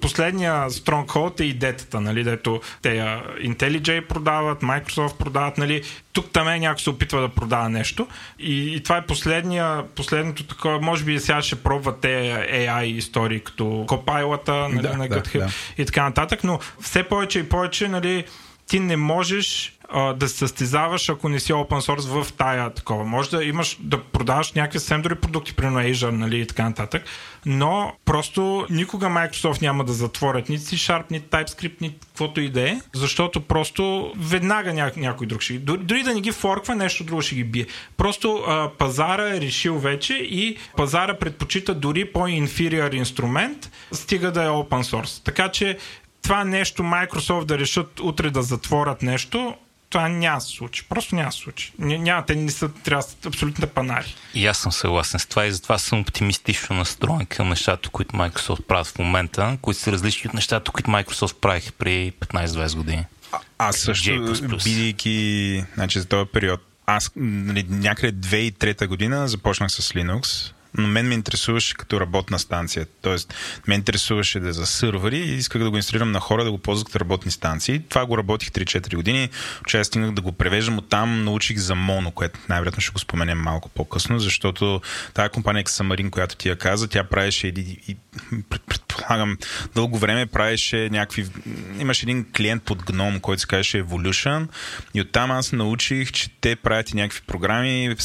Последния 0.00 0.70
Stronghold 0.70 1.40
е 1.40 1.44
идетата, 1.44 2.00
нали, 2.00 2.24
дето 2.24 2.60
те 2.82 2.88
IntelliJ 3.44 4.06
продават, 4.14 4.60
Microsoft 4.60 5.16
продават, 5.16 5.58
нали, 5.58 5.82
тук 6.12 6.30
там 6.32 6.48
е 6.48 6.58
някой 6.58 6.82
се 6.82 6.90
опитва 6.90 7.20
да 7.20 7.28
продава 7.28 7.68
нещо. 7.68 8.06
И, 8.38 8.74
и 8.74 8.82
това 8.82 8.96
е 8.96 9.06
последния, 9.06 9.84
последното 9.94 10.44
такова, 10.44 10.80
може 10.80 11.04
би 11.04 11.20
сега 11.20 11.42
ще 11.42 11.56
пробват 11.56 12.00
те 12.00 12.08
AI 12.52 12.84
истории 12.84 13.40
като 13.40 13.64
Copilot 13.64 14.68
нали, 14.68 14.82
да, 14.82 14.96
на 14.96 15.08
GitHub 15.08 15.38
да, 15.38 15.38
да. 15.38 15.52
и 15.78 15.86
така 15.86 16.02
нататък, 16.02 16.44
но 16.44 16.58
все 16.80 17.02
повече 17.02 17.38
и 17.38 17.48
повече, 17.48 17.88
нали, 17.88 18.24
ти 18.66 18.80
не 18.80 18.96
можеш 18.96 19.78
да 20.16 20.28
се 20.28 20.36
състезаваш, 20.36 21.08
ако 21.08 21.28
не 21.28 21.40
си 21.40 21.52
open 21.52 21.80
source 21.80 22.22
в 22.22 22.32
тая 22.32 22.70
такова. 22.70 23.04
Може 23.04 23.30
да 23.30 23.44
имаш, 23.44 23.76
да 23.80 24.02
продаваш 24.02 24.52
някакви 24.52 24.78
съвсем 24.78 25.02
дори 25.02 25.14
продукти, 25.14 25.54
примерно 25.54 25.78
Azure, 25.78 26.10
нали, 26.10 26.40
и 26.40 26.46
така 26.46 26.64
нататък, 26.64 27.02
но 27.46 27.92
просто 28.04 28.66
никога 28.70 29.06
Microsoft 29.06 29.62
няма 29.62 29.84
да 29.84 29.92
затворят 29.92 30.48
ни 30.48 30.58
C-Sharp, 30.58 31.10
ни 31.10 31.20
TypeScript, 31.20 31.80
ни 31.80 31.96
каквото 32.00 32.40
и 32.40 32.48
да 32.48 32.70
е, 32.70 32.80
защото 32.94 33.40
просто 33.40 34.12
веднага 34.16 34.70
ня- 34.70 34.96
някой 34.96 35.26
друг 35.26 35.40
ще 35.40 35.52
ги... 35.52 35.58
Дори 35.58 36.02
да 36.02 36.14
не 36.14 36.20
ги 36.20 36.32
форква, 36.32 36.74
нещо 36.74 37.04
друго 37.04 37.22
ще 37.22 37.34
ги 37.34 37.44
бие. 37.44 37.66
Просто 37.96 38.44
а, 38.46 38.70
пазара 38.78 39.36
е 39.36 39.40
решил 39.40 39.78
вече 39.78 40.14
и 40.14 40.56
пазара 40.76 41.18
предпочита 41.18 41.74
дори 41.74 42.04
по-инфериор 42.04 42.92
инструмент, 42.92 43.70
стига 43.92 44.32
да 44.32 44.44
е 44.44 44.48
open 44.48 44.82
source. 44.82 45.24
Така 45.24 45.48
че 45.48 45.78
това 46.22 46.44
нещо 46.44 46.82
Microsoft 46.82 47.44
да 47.44 47.58
решат 47.58 48.00
утре 48.00 48.30
да 48.30 48.42
затворят 48.42 49.02
нещо, 49.02 49.54
това 49.94 50.08
няма 50.08 50.36
да 50.36 50.40
се 50.40 50.56
случи. 50.56 50.84
Просто 50.88 51.14
няма 51.14 51.28
да 51.28 51.32
се 51.32 51.38
случи. 51.38 51.72
Няма, 51.78 52.26
те 52.26 52.34
не 52.34 52.50
са, 52.50 52.68
трябва 52.68 53.02
да 53.02 53.08
са 53.08 53.16
абсолютно 53.26 53.66
панари. 53.66 54.14
И 54.34 54.46
аз 54.46 54.58
съм 54.58 54.72
съгласен 54.72 55.20
с 55.20 55.26
това 55.26 55.46
и 55.46 55.52
затова 55.52 55.78
съм 55.78 56.00
оптимистично 56.00 56.76
настроен 56.76 57.26
към 57.26 57.48
нещата, 57.48 57.88
които 57.88 58.16
Microsoft 58.16 58.62
правят 58.62 58.86
в 58.86 58.98
момента, 58.98 59.58
които 59.62 59.80
са 59.80 59.92
различни 59.92 60.28
от 60.28 60.34
нещата, 60.34 60.70
които 60.70 60.90
Microsoft 60.90 61.34
правиха 61.34 61.72
при 61.78 62.12
15-20 62.20 62.76
години. 62.76 63.04
А, 63.32 63.38
аз 63.58 63.76
също, 63.76 64.34
бидейки 64.64 65.64
значи, 65.74 66.00
за 66.00 66.06
този 66.06 66.30
период, 66.30 66.60
аз 66.86 67.10
нали, 67.16 67.66
някъде 67.68 68.28
2003 68.28 68.86
година 68.86 69.28
започнах 69.28 69.70
с 69.72 69.92
Linux 69.92 70.53
но 70.78 70.88
мен 70.88 71.08
ме 71.08 71.14
интересуваше 71.14 71.74
като 71.74 72.00
работна 72.00 72.38
станция. 72.38 72.86
Тоест, 73.02 73.34
ме 73.66 73.74
интересуваше 73.74 74.40
да 74.40 74.48
е 74.48 74.52
за 74.52 74.66
сървъри 74.66 75.18
и 75.18 75.34
исках 75.34 75.62
да 75.62 75.70
го 75.70 75.76
инсталирам 75.76 76.12
на 76.12 76.20
хора 76.20 76.44
да 76.44 76.50
го 76.50 76.58
ползват 76.58 76.86
като 76.86 77.00
работни 77.00 77.30
станции. 77.30 77.82
Това 77.88 78.06
го 78.06 78.18
работих 78.18 78.48
3-4 78.48 78.94
години. 78.94 79.28
Че 79.66 79.84
стигнах 79.84 80.10
да 80.10 80.22
го 80.22 80.32
превеждам 80.32 80.78
от 80.78 80.88
там, 80.88 81.24
научих 81.24 81.58
за 81.58 81.74
Моно, 81.74 82.10
което 82.10 82.38
най-вероятно 82.48 82.80
ще 82.80 82.92
го 82.92 82.98
споменем 82.98 83.38
малко 83.38 83.68
по-късно, 83.68 84.18
защото 84.18 84.80
тази 85.14 85.28
компания 85.28 85.64
Xamarin, 85.64 86.10
която 86.10 86.36
ти 86.36 86.48
я 86.48 86.56
каза, 86.56 86.88
тя 86.88 87.04
правеше 87.04 87.46
и, 87.46 87.78
и 87.88 87.96
предполагам, 88.68 89.38
дълго 89.74 89.98
време 89.98 90.26
правеше 90.26 90.88
някакви... 90.90 91.26
Имаше 91.78 92.06
един 92.06 92.26
клиент 92.36 92.62
под 92.62 92.82
Gnome, 92.82 93.20
който 93.20 93.40
се 93.40 93.46
казваше 93.46 93.84
Evolution 93.84 94.48
и 94.94 95.00
оттам 95.00 95.30
аз 95.30 95.52
научих, 95.52 96.12
че 96.12 96.30
те 96.40 96.56
правят 96.56 96.90
и 96.90 96.96
някакви 96.96 97.20
програми, 97.26 97.96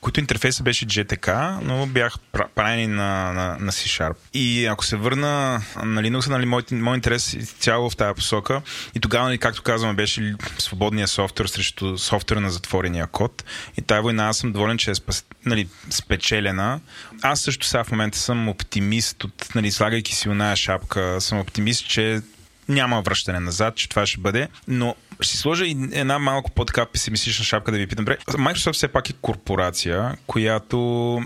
които 0.00 0.20
интерфейса 0.20 0.62
беше 0.62 0.86
GTK, 0.86 1.58
но 1.62 1.86
бях 1.86 2.14
правени 2.54 2.86
на, 2.86 3.32
на, 3.32 3.56
на 3.60 3.72
C-Sharp. 3.72 4.14
И 4.34 4.66
ако 4.66 4.84
се 4.84 4.96
върна 4.96 5.62
на 5.84 6.02
Linux, 6.02 6.28
нали, 6.28 6.46
мой, 6.46 6.62
мой 6.72 6.96
интерес 6.96 7.34
е 7.34 7.40
цяло 7.40 7.90
в 7.90 7.96
тази 7.96 8.14
посока. 8.14 8.62
И 8.94 9.00
тогава, 9.00 9.24
нали, 9.24 9.38
както 9.38 9.62
казваме, 9.62 9.94
беше 9.94 10.34
свободния 10.58 11.08
софтуер 11.08 11.46
срещу 11.46 11.98
софтуера 11.98 12.40
на 12.40 12.50
затворения 12.50 13.06
код. 13.06 13.44
И 13.78 13.82
тази 13.82 14.00
война 14.00 14.28
аз 14.28 14.38
съм 14.38 14.52
доволен, 14.52 14.78
че 14.78 14.90
е 14.90 14.94
спас, 14.94 15.24
нали, 15.46 15.68
спечелена. 15.90 16.80
Аз 17.22 17.40
също 17.40 17.66
сега 17.66 17.84
в 17.84 17.90
момента 17.90 18.18
съм 18.18 18.48
оптимист, 18.48 19.24
от, 19.24 19.54
нали, 19.54 19.70
слагайки 19.72 20.14
си 20.14 20.28
оная 20.28 20.56
шапка, 20.56 21.16
съм 21.20 21.38
оптимист, 21.38 21.88
че 21.88 22.20
няма 22.68 23.02
връщане 23.02 23.40
назад, 23.40 23.76
че 23.76 23.88
това 23.88 24.06
ще 24.06 24.20
бъде, 24.20 24.48
но 24.68 24.94
ще 25.20 25.36
сложа 25.36 25.66
и 25.66 25.76
една 25.92 26.18
малко 26.18 26.50
по-така 26.50 26.86
песимистична 26.86 27.44
шапка 27.44 27.72
да 27.72 27.78
ви 27.78 27.86
питам. 27.86 28.04
Microsoft 28.04 28.72
все 28.72 28.88
пак 28.88 29.10
е 29.10 29.12
корпорация, 29.12 30.16
която 30.26 30.78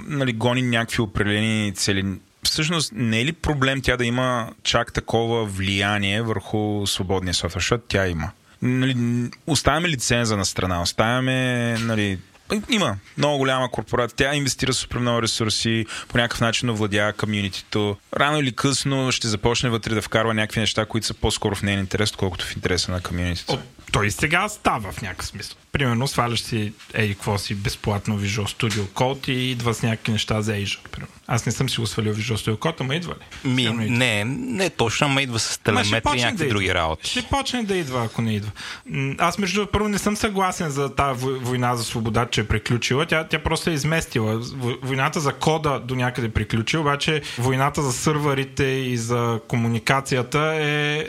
нали, 0.07 0.33
гони 0.33 0.63
някакви 0.63 1.03
определени 1.03 1.73
цели. 1.75 2.07
Всъщност 2.43 2.93
не 2.95 3.21
е 3.21 3.25
ли 3.25 3.33
проблем 3.33 3.81
тя 3.83 3.97
да 3.97 4.05
има 4.05 4.53
чак 4.63 4.93
такова 4.93 5.45
влияние 5.45 6.23
върху 6.23 6.87
свободния 6.87 7.35
софтуер, 7.35 7.61
защото 7.61 7.85
тя 7.89 8.09
има? 8.09 8.31
Нали, 8.63 8.97
оставяме 9.47 9.89
лиценза 9.89 10.37
на 10.37 10.45
страна, 10.45 10.83
оставяме 10.83 11.77
нали, 11.79 12.19
има 12.71 12.97
много 13.19 13.39
голяма 13.39 13.71
корпорация. 13.71 14.17
Тя 14.17 14.35
инвестира 14.35 14.73
супер 14.73 14.99
много 14.99 15.23
ресурси, 15.23 15.87
по 16.09 16.19
някакъв 16.19 16.41
начин 16.41 16.71
овладява 16.71 17.13
комьюнитито. 17.13 17.97
Рано 18.17 18.41
или 18.41 18.53
късно 18.53 19.13
ще 19.13 19.29
започне 19.29 19.71
вътре 19.71 19.95
да 19.95 20.03
вкарва 20.03 20.35
някакви 20.35 20.61
неща, 20.61 20.87
които 20.87 21.07
са 21.07 21.15
по-скоро 21.15 21.55
в 21.55 21.63
нейен 21.63 21.81
интерес, 21.81 22.11
отколкото 22.11 22.45
в 22.45 22.57
интереса 22.57 22.93
на 22.93 23.01
комьюнитито. 23.01 23.59
Той 23.93 24.11
сега 24.11 24.49
става 24.49 24.93
в 24.93 25.03
някакъв 25.03 25.27
смисъл. 25.27 25.57
Примерно 25.73 26.09
сваляш 26.09 26.41
си 26.41 26.73
ей 26.95 27.09
какво 27.15 27.39
си 27.39 27.55
безплатно 27.55 28.21
Visual 28.21 28.45
Studio 28.45 28.83
Code 28.83 29.29
и 29.29 29.51
идва 29.51 29.75
с 29.75 29.83
някакви 29.83 30.13
неща 30.13 30.43
за 30.43 30.53
Azure. 30.53 30.89
Примерно. 30.89 31.15
Аз 31.27 31.47
не 31.47 31.53
съм 31.53 31.69
си 31.69 31.81
го 31.81 31.87
свалил 31.87 32.15
Visual 32.15 32.35
Studio 32.35 32.57
Code, 32.57 32.81
ама 32.81 32.95
идва 32.95 33.13
ли? 33.13 33.49
Ми, 33.51 33.69
не, 33.71 34.25
не 34.25 34.71
точно, 34.71 35.07
ама 35.07 35.23
идва 35.23 35.39
с 35.39 35.59
телеметри 35.59 36.19
и 36.19 36.21
някакви 36.21 36.45
да 36.45 36.51
други 36.51 36.75
работи. 36.75 37.11
Ще 37.11 37.23
почне 37.23 37.63
да 37.63 37.77
идва, 37.77 38.05
ако 38.05 38.23
не 38.23 38.35
идва. 38.35 38.51
Аз 39.19 39.39
между 39.39 39.67
първо 39.67 39.89
не 39.89 39.99
съм 39.99 40.17
съгласен 40.17 40.71
за 40.71 40.95
тази 40.95 41.25
война 41.25 41.77
за 41.77 41.85
свобода, 41.85 42.27
че 42.31 42.41
е 42.41 42.47
приключила. 42.47 43.07
Тя, 43.07 43.25
тя 43.25 43.39
просто 43.39 43.71
е 43.71 43.73
изместила. 43.73 44.41
Войната 44.83 45.21
за 45.21 45.33
кода 45.33 45.81
до 45.81 45.95
някъде 45.95 46.29
приключи, 46.29 46.77
обаче 46.77 47.23
войната 47.39 47.83
за 47.83 47.93
сървърите 47.93 48.65
и 48.65 48.97
за 48.97 49.41
комуникацията 49.49 50.55
е 50.61 51.05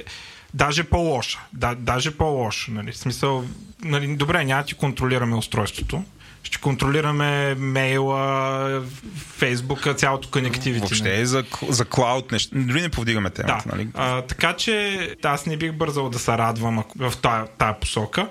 даже 0.54 0.84
по-лоша. 0.84 1.40
Да, 1.54 1.76
даже 1.76 2.12
по-лоша. 2.12 2.72
Нали? 2.72 2.92
В 2.92 2.98
смисъл, 2.98 3.46
нали, 3.84 4.16
добре, 4.16 4.46
няма 4.46 4.64
ти 4.64 4.74
контролираме 4.74 5.36
устройството. 5.36 6.04
Ще 6.44 6.58
контролираме 6.58 7.56
мейла, 7.56 8.84
фейсбука, 9.16 9.94
цялото 9.94 10.30
коннективити. 10.30 10.80
Въобще 10.80 11.10
нали? 11.10 11.22
е 11.22 11.26
за, 11.26 11.44
за 11.70 11.86
клауд 11.86 12.32
неща. 12.32 12.56
Дори 12.60 12.82
не 12.82 12.90
повдигаме 12.90 13.30
темата. 13.30 13.64
Да. 13.66 13.76
Нали? 13.76 13.88
А, 13.94 14.22
така 14.22 14.54
че 14.54 15.16
аз 15.24 15.46
не 15.46 15.58
бих 15.58 15.74
бързал 15.74 16.10
да 16.10 16.20
се 16.20 16.32
радвам 16.32 16.84
в 16.96 17.14
тая 17.58 17.80
посока. 17.80 18.28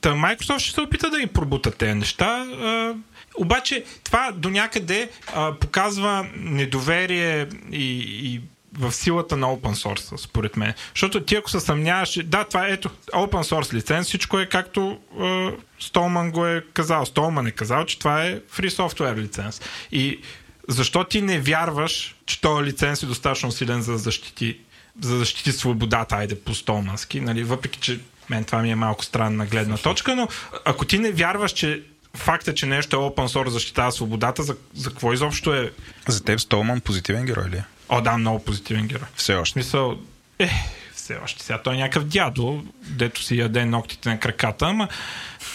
Та 0.00 0.10
Microsoft 0.10 0.58
ще 0.58 0.74
се 0.74 0.80
опита 0.80 1.10
да 1.10 1.20
ги 1.20 1.26
пробута 1.26 1.70
тези 1.70 1.94
неща. 1.94 2.26
А, 2.26 2.94
обаче 3.38 3.84
това 4.04 4.32
до 4.32 4.50
някъде 4.50 5.10
а, 5.34 5.54
показва 5.54 6.26
недоверие 6.36 7.46
и, 7.72 7.98
и 8.08 8.40
в 8.78 8.92
силата 8.92 9.36
на 9.36 9.46
open 9.46 9.74
source, 9.74 10.16
според 10.16 10.56
мен. 10.56 10.74
Защото 10.94 11.20
ти 11.20 11.36
ако 11.36 11.50
се 11.50 11.60
съмняваш, 11.60 12.18
да, 12.24 12.44
това 12.44 12.66
е 12.66 12.72
ето, 12.72 12.90
open 13.12 13.52
source 13.52 13.72
лиценз, 13.72 14.06
всичко 14.06 14.38
е 14.38 14.46
както 14.46 14.98
е, 15.22 15.50
Столман 15.80 16.30
го 16.30 16.46
е 16.46 16.64
казал. 16.72 17.06
Столман 17.06 17.46
е 17.46 17.50
казал, 17.50 17.84
че 17.84 17.98
това 17.98 18.24
е 18.24 18.40
free 18.40 18.68
software 18.68 19.16
лиценз. 19.16 19.60
И 19.92 20.20
защо 20.68 21.04
ти 21.04 21.22
не 21.22 21.40
вярваш, 21.40 22.16
че 22.26 22.40
този 22.40 22.64
лиценз 22.64 23.02
е 23.02 23.06
достатъчно 23.06 23.52
силен 23.52 23.82
за 23.82 23.96
защити, 23.96 24.58
за 25.00 25.18
защити 25.18 25.52
свободата, 25.52 26.16
айде 26.16 26.40
по 26.40 26.54
столмански, 26.54 27.20
нали? 27.20 27.44
въпреки 27.44 27.78
че 27.80 28.00
мен 28.30 28.44
това 28.44 28.62
ми 28.62 28.70
е 28.70 28.74
малко 28.74 29.04
странна 29.04 29.46
гледна 29.46 29.76
точка, 29.76 30.16
но 30.16 30.28
ако 30.64 30.84
ти 30.84 30.98
не 30.98 31.12
вярваш, 31.12 31.52
че 31.52 31.82
факта, 32.14 32.54
че 32.54 32.66
нещо 32.66 32.96
е 32.96 32.98
open 32.98 33.26
source 33.26 33.48
защитава 33.48 33.90
свободата, 33.90 34.42
за, 34.42 34.56
за 34.74 34.90
какво 34.90 35.12
изобщо 35.12 35.54
е... 35.54 35.72
За 36.08 36.24
теб 36.24 36.40
Столман 36.40 36.80
позитивен 36.80 37.26
герой 37.26 37.48
ли 37.48 37.56
е? 37.56 37.64
О, 37.88 38.00
да, 38.00 38.18
много 38.18 38.44
позитивен 38.44 38.86
герой. 38.86 39.08
Все 39.16 39.34
още. 39.34 39.52
Смисъл, 39.52 39.98
е, 40.38 40.50
все 40.94 41.16
още. 41.24 41.42
Сега 41.42 41.62
той 41.62 41.74
е 41.74 41.76
някакъв 41.76 42.04
дядо, 42.04 42.64
дето 42.82 43.22
си 43.22 43.38
яде 43.38 43.64
ногтите 43.64 44.08
на 44.08 44.20
краката, 44.20 44.66
ама... 44.66 44.88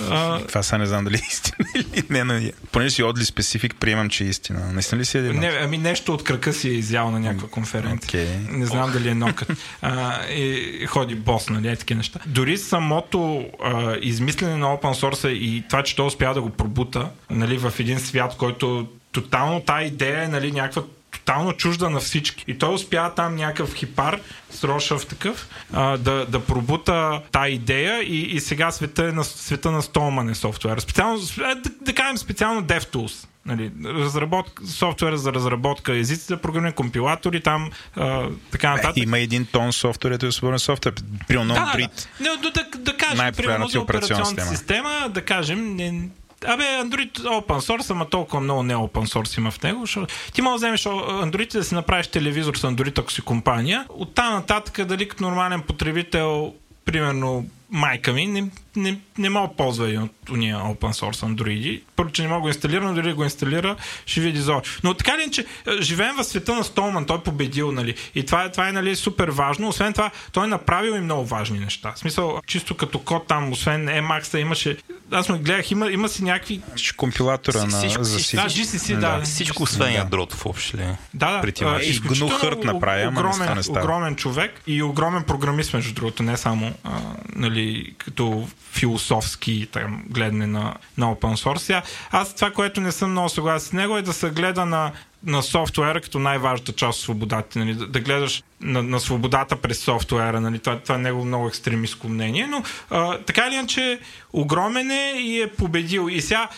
А... 0.09 0.39
Това 0.47 0.63
сега 0.63 0.77
не 0.77 0.86
знам 0.86 1.03
дали 1.03 1.15
е 1.15 1.21
истина 1.30 1.69
или 1.75 2.03
не, 2.09 2.23
но 2.23 2.51
поне 2.71 2.89
си 2.89 3.03
отли 3.03 3.25
специфик, 3.25 3.75
приемам, 3.80 4.09
че 4.09 4.23
е 4.23 4.27
истина. 4.27 4.73
Наистина 4.73 5.01
ли 5.01 5.05
си 5.05 5.17
един? 5.17 5.39
Не, 5.39 5.47
ами 5.47 5.77
нещо 5.77 6.13
от 6.13 6.23
крака 6.23 6.53
си 6.53 6.69
е 6.69 6.73
изял 6.73 7.11
на 7.11 7.19
някаква 7.19 7.47
конференция. 7.47 8.27
Okay. 8.27 8.51
Не 8.51 8.65
знам 8.65 8.89
oh. 8.89 8.93
дали 8.93 9.09
е 9.09 9.15
нокът. 9.15 9.49
А, 9.82 10.25
и 10.25 10.86
ходи 10.86 11.15
бос, 11.15 11.49
нали, 11.49 11.67
е 11.67 11.75
такива 11.75 11.97
неща. 11.97 12.19
Дори 12.25 12.57
самото 12.57 13.45
а, 13.63 13.95
измислене 14.01 14.55
на 14.55 14.65
open 14.65 14.93
source 14.93 15.27
и 15.27 15.63
това, 15.69 15.84
че 15.84 15.95
той 15.95 16.05
успя 16.05 16.34
да 16.34 16.41
го 16.41 16.49
пробута 16.49 17.09
нали, 17.30 17.57
в 17.57 17.73
един 17.80 17.99
свят, 17.99 18.36
който 18.38 18.88
тотално 19.11 19.61
тази 19.61 19.88
идея 19.88 20.23
е 20.23 20.27
нали, 20.27 20.51
някаква 20.51 20.84
тотално 21.30 21.53
чужда 21.53 21.89
на 21.89 21.99
всички. 21.99 22.43
И 22.47 22.57
той 22.57 22.73
успя 22.73 23.11
там 23.15 23.36
някакъв 23.36 23.75
хипар, 23.75 24.19
в 24.63 25.05
такъв, 25.09 25.47
а, 25.73 25.97
да, 25.97 26.25
да 26.25 26.39
пробута 26.39 27.21
тази 27.32 27.51
идея 27.51 28.03
и, 28.03 28.21
и 28.21 28.39
сега 28.39 28.71
света 28.71 29.03
е 29.03 29.11
на, 29.11 29.23
света 29.23 29.71
на 29.71 29.82
столмане 29.82 30.36
софтуер. 30.36 30.80
Специално, 30.80 31.19
да, 31.38 31.55
да 31.82 31.93
кажем 31.93 32.17
специално 32.17 32.63
DevTools. 32.63 33.27
Нали, 33.45 33.71
разработка, 33.86 34.67
софтуер 34.67 35.15
за 35.15 35.34
разработка, 35.34 35.95
езици 35.95 36.25
за 36.25 36.38
програмни 36.38 36.71
компилатори, 36.71 37.41
там 37.41 37.69
а, 37.95 38.27
така 38.51 38.71
нататък. 38.71 38.97
Е, 38.97 39.01
има 39.01 39.19
един 39.19 39.45
тон 39.45 39.73
софтуер, 39.73 40.11
ето 40.11 40.25
е 40.25 40.32
свободен 40.32 40.59
софтуер. 40.59 40.95
Примерно 41.27 41.53
да, 41.53 41.59
да, 41.59 41.88
да. 42.19 42.38
да, 42.38 42.51
да, 42.51 42.77
да 42.80 42.97
кажем, 42.97 43.34
примерно 43.38 43.67
за 43.67 43.82
операционната 43.82 44.30
система. 44.30 44.57
система, 44.57 45.09
да 45.09 45.21
кажем, 45.21 45.75
не, 45.75 46.09
Абе, 46.45 46.63
Android 46.63 47.19
open 47.19 47.59
source, 47.59 47.91
ама 47.91 48.09
толкова 48.09 48.39
много 48.39 48.63
не 48.63 48.75
open 48.75 49.05
source 49.05 49.37
има 49.37 49.51
в 49.51 49.63
него. 49.63 49.81
Защото 49.81 50.13
ти 50.33 50.41
можеш 50.41 50.61
да 50.61 50.67
вземеш 50.67 50.83
Android 50.83 51.53
да 51.53 51.63
си 51.63 51.75
направиш 51.75 52.07
телевизор 52.07 52.55
с 52.55 52.61
Android, 52.61 52.99
ако 52.99 53.11
си 53.11 53.21
компания. 53.21 53.85
От 53.89 54.15
там 54.15 54.33
нататък, 54.33 54.85
дали 54.85 55.07
като 55.07 55.23
нормален 55.23 55.61
потребител, 55.61 56.53
примерно 56.85 57.45
майка 57.72 58.13
ми 58.13 58.28
не, 58.28 58.47
не, 58.76 58.99
не 59.17 59.30
мога 59.30 59.47
да 59.47 59.53
ползва 59.53 59.93
и 59.93 59.97
от 59.97 60.30
уния 60.30 60.57
open 60.57 60.80
source 60.80 61.36
Android. 61.36 61.82
Първо, 61.95 62.11
че 62.11 62.22
не 62.22 62.28
мога 62.28 62.38
да 62.38 62.41
го 62.41 62.47
инсталира, 62.47 62.82
но 62.82 62.93
дори 62.93 63.13
го 63.13 63.24
инсталира, 63.24 63.76
ще 64.05 64.22
види 64.22 64.39
зор. 64.39 64.61
Но 64.84 64.93
така 64.93 65.17
ли, 65.17 65.32
че 65.32 65.41
е, 65.41 65.82
живеем 65.82 66.15
в 66.15 66.24
света 66.24 66.55
на 66.55 66.63
Столман, 66.63 67.05
той 67.05 67.17
е 67.17 67.20
победил, 67.20 67.72
нали? 67.72 67.95
И 68.15 68.26
това, 68.26 68.43
е, 68.43 68.51
това 68.51 68.70
е 68.70 68.72
нали, 68.72 68.95
супер 68.95 69.28
важно. 69.28 69.67
Освен 69.67 69.93
това, 69.93 70.11
той 70.32 70.43
е 70.43 70.47
направил 70.47 70.91
и 70.91 70.99
много 70.99 71.26
важни 71.26 71.59
неща. 71.59 71.93
В 71.95 71.99
смисъл, 71.99 72.41
чисто 72.47 72.78
като 72.78 72.99
код 72.99 73.28
там, 73.28 73.51
освен 73.51 73.88
Emacs, 73.88 74.38
имаше. 74.38 74.78
Аз 75.11 75.30
ме 75.30 75.38
гледах, 75.38 75.72
има, 75.72 75.91
има 75.91 76.09
си 76.09 76.24
някакви. 76.24 76.61
Компилатора 76.97 77.65
на 77.65 77.78
всичко, 77.78 78.03
за 78.03 78.20
си. 78.20 78.36
Да, 78.36 78.45
GCC, 78.45 78.93
да. 78.93 79.17
да. 79.17 79.22
Всичко 79.22 79.63
освен 79.63 79.93
ядрото 79.93 80.36
в 80.36 80.45
общи 80.45 80.78
ли? 80.78 80.86
Да, 81.13 81.41
да. 81.59 81.80
И 81.84 81.99
гнухърт 81.99 82.63
направи, 82.63 83.07
огромен, 83.07 83.57
огромен 83.70 84.15
човек 84.15 84.61
и 84.67 84.84
огромен 84.84 85.24
програмист, 85.24 85.74
между 85.74 85.93
другото, 85.93 86.24
не 86.24 86.38
само 86.38 86.74
а, 86.84 86.99
нали, 87.36 87.59
нали, 87.60 87.93
като 87.97 88.47
философски 88.72 89.68
там, 89.72 90.03
гледане 90.10 90.47
на, 90.47 90.76
на 90.97 91.16
open 91.16 91.36
source. 91.36 91.84
Аз 92.12 92.36
това, 92.36 92.51
което 92.51 92.82
не 92.82 92.91
съм 92.91 93.12
много 93.12 93.30
съгласен 93.30 93.70
с 93.70 93.74
него 93.74 93.97
е 93.97 94.01
да 94.01 94.14
се 94.14 94.30
гледа 94.30 94.66
на 94.66 94.91
на 95.24 95.43
софтуера 95.43 96.01
като 96.01 96.20
най-важната 96.20 96.72
част 96.72 96.99
от 96.99 97.03
свободата. 97.03 97.60
Нали? 97.60 97.74
Да, 97.74 97.88
да 97.88 97.99
гледаш 97.99 98.43
на, 98.62 98.84
на 98.84 98.99
свободата 98.99 99.55
през 99.55 99.80
софтуера. 99.80 100.41
Нали? 100.41 100.60
Това, 100.60 100.80
това 100.80 100.95
е 100.95 100.97
него 100.97 101.26
много 101.26 101.47
екстремистско 101.47 102.10
мнение. 102.10 102.47
Но 102.47 102.64
а, 102.89 103.18
така 103.18 103.47
или 103.47 103.55
иначе, 103.55 103.99
огромен 104.34 104.91
е 104.91 105.14
и 105.18 105.41
е 105.41 105.47
победил. 105.47 106.07
И 106.12 106.22
сега, 106.22 106.49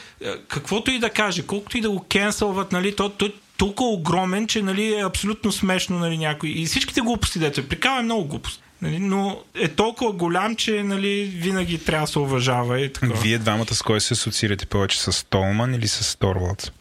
каквото 0.47 0.91
и 0.91 0.99
да 0.99 1.10
каже, 1.10 1.47
колкото 1.47 1.78
и 1.78 1.82
да 1.82 1.89
го 1.89 2.06
кенсълват, 2.10 2.72
нали, 2.72 2.95
то, 2.95 3.10
то 3.10 3.32
толкова 3.58 3.89
огромен, 3.89 4.47
че 4.47 4.62
нали, 4.62 4.93
е 4.93 5.06
абсолютно 5.06 5.52
смешно 5.52 5.99
нали, 5.99 6.18
някой. 6.18 6.49
И 6.49 6.66
всичките 6.66 7.02
глупости, 7.02 7.39
дето 7.39 7.60
е 7.60 7.68
прикава 7.68 7.99
е 7.99 8.04
много 8.04 8.26
глупост. 8.26 8.64
Нали, 8.82 8.99
но 8.99 9.43
е 9.55 9.67
толкова 9.67 10.11
голям, 10.11 10.55
че 10.55 10.84
нали, 10.84 11.34
винаги 11.36 11.77
трябва 11.77 12.05
да 12.07 12.11
се 12.11 12.19
уважава. 12.19 12.79
И 12.79 12.93
така. 12.93 13.07
Вие 13.13 13.38
двамата 13.38 13.73
с 13.75 13.82
кой 13.82 14.01
се 14.01 14.13
асоциирате 14.13 14.65
повече? 14.65 15.01
С 15.01 15.25
Толман 15.25 15.73
или 15.73 15.88
с 15.88 16.19
Торвалдс? 16.19 16.71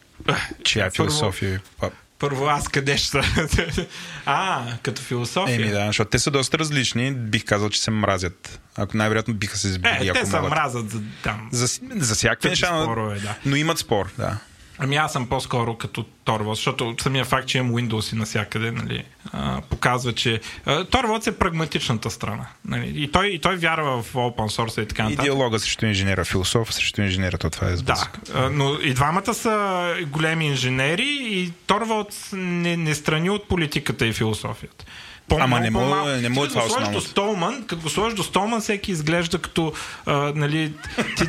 Чия 0.63 0.85
Първо- 0.85 0.95
философия? 0.95 1.61
е 1.83 1.87
Първо 2.19 2.45
аз 2.45 2.67
къде 2.67 2.97
ще... 2.97 3.21
а, 4.25 4.63
като 4.83 5.01
философия. 5.01 5.55
Еми 5.55 5.69
да, 5.69 5.85
защото 5.85 6.09
те 6.09 6.19
са 6.19 6.31
доста 6.31 6.59
различни. 6.59 7.11
Бих 7.11 7.45
казал, 7.45 7.69
че 7.69 7.81
се 7.81 7.91
мразят. 7.91 8.59
Ако 8.75 8.97
най-вероятно 8.97 9.33
биха 9.33 9.57
се 9.57 9.71
сбили, 9.71 10.07
Е, 10.09 10.13
те 10.13 10.25
се 10.25 10.39
мразят 10.39 10.89
за 10.89 11.01
там. 11.23 11.49
За, 11.51 11.67
за 11.95 12.15
всякакви 12.15 12.49
Какви 12.49 12.49
неща, 12.49 12.85
да. 13.23 13.35
но 13.45 13.55
имат 13.55 13.77
спор, 13.77 14.11
да. 14.17 14.37
Ами 14.83 14.95
аз 14.95 15.13
съм 15.13 15.27
по-скоро 15.27 15.75
като 15.75 16.05
Торвалдс, 16.23 16.59
защото 16.59 16.95
самия 17.01 17.25
факт, 17.25 17.47
че 17.47 17.57
имам 17.57 17.71
Windows 17.71 18.13
и 18.13 18.17
навсякъде, 18.17 18.71
нали, 18.71 19.03
а, 19.25 19.61
показва, 19.61 20.13
че 20.13 20.39
а, 20.65 20.83
Торвалдс 20.83 21.27
е 21.27 21.39
прагматичната 21.39 22.11
страна. 22.11 22.45
Нали, 22.65 22.93
и, 22.95 23.11
той, 23.11 23.27
и 23.27 23.39
той 23.39 23.55
вярва 23.55 24.03
в 24.03 24.13
open 24.13 24.35
source 24.57 24.81
и 24.81 24.87
така 24.87 25.01
И 25.01 25.05
нататък. 25.05 25.23
диалога 25.23 25.59
срещу 25.59 25.85
инженера, 25.85 26.25
философ 26.25 26.73
срещу 26.73 27.01
инженера, 27.01 27.37
то 27.37 27.49
това 27.49 27.67
е 27.67 27.71
Да, 27.71 27.77
сблъсък. 27.77 28.19
а, 28.35 28.49
но 28.49 28.73
и 28.75 28.93
двамата 28.93 29.33
са 29.33 29.81
големи 30.07 30.47
инженери 30.47 31.07
и 31.21 31.51
Торвалдс 31.67 32.29
не, 32.33 32.77
не 32.77 32.95
страни 32.95 33.29
от 33.29 33.47
политиката 33.47 34.05
и 34.05 34.13
философията. 34.13 34.85
По- 35.27 35.37
Ама 35.39 35.59
не 35.59 35.71
по-малко. 35.71 36.09
не 36.09 36.21
Ти 36.21 36.33
това 36.33 36.45
като 36.47 36.59
до 36.59 36.65
основното. 36.65 37.01
Столман, 37.01 37.63
като 37.67 37.81
го 37.81 37.89
сложиш 37.89 38.15
до 38.15 38.23
Столман, 38.23 38.61
всеки 38.61 38.91
изглежда 38.91 39.37
като 39.37 39.73
а, 40.05 40.31
нали, 40.35 40.73
ти, 41.17 41.25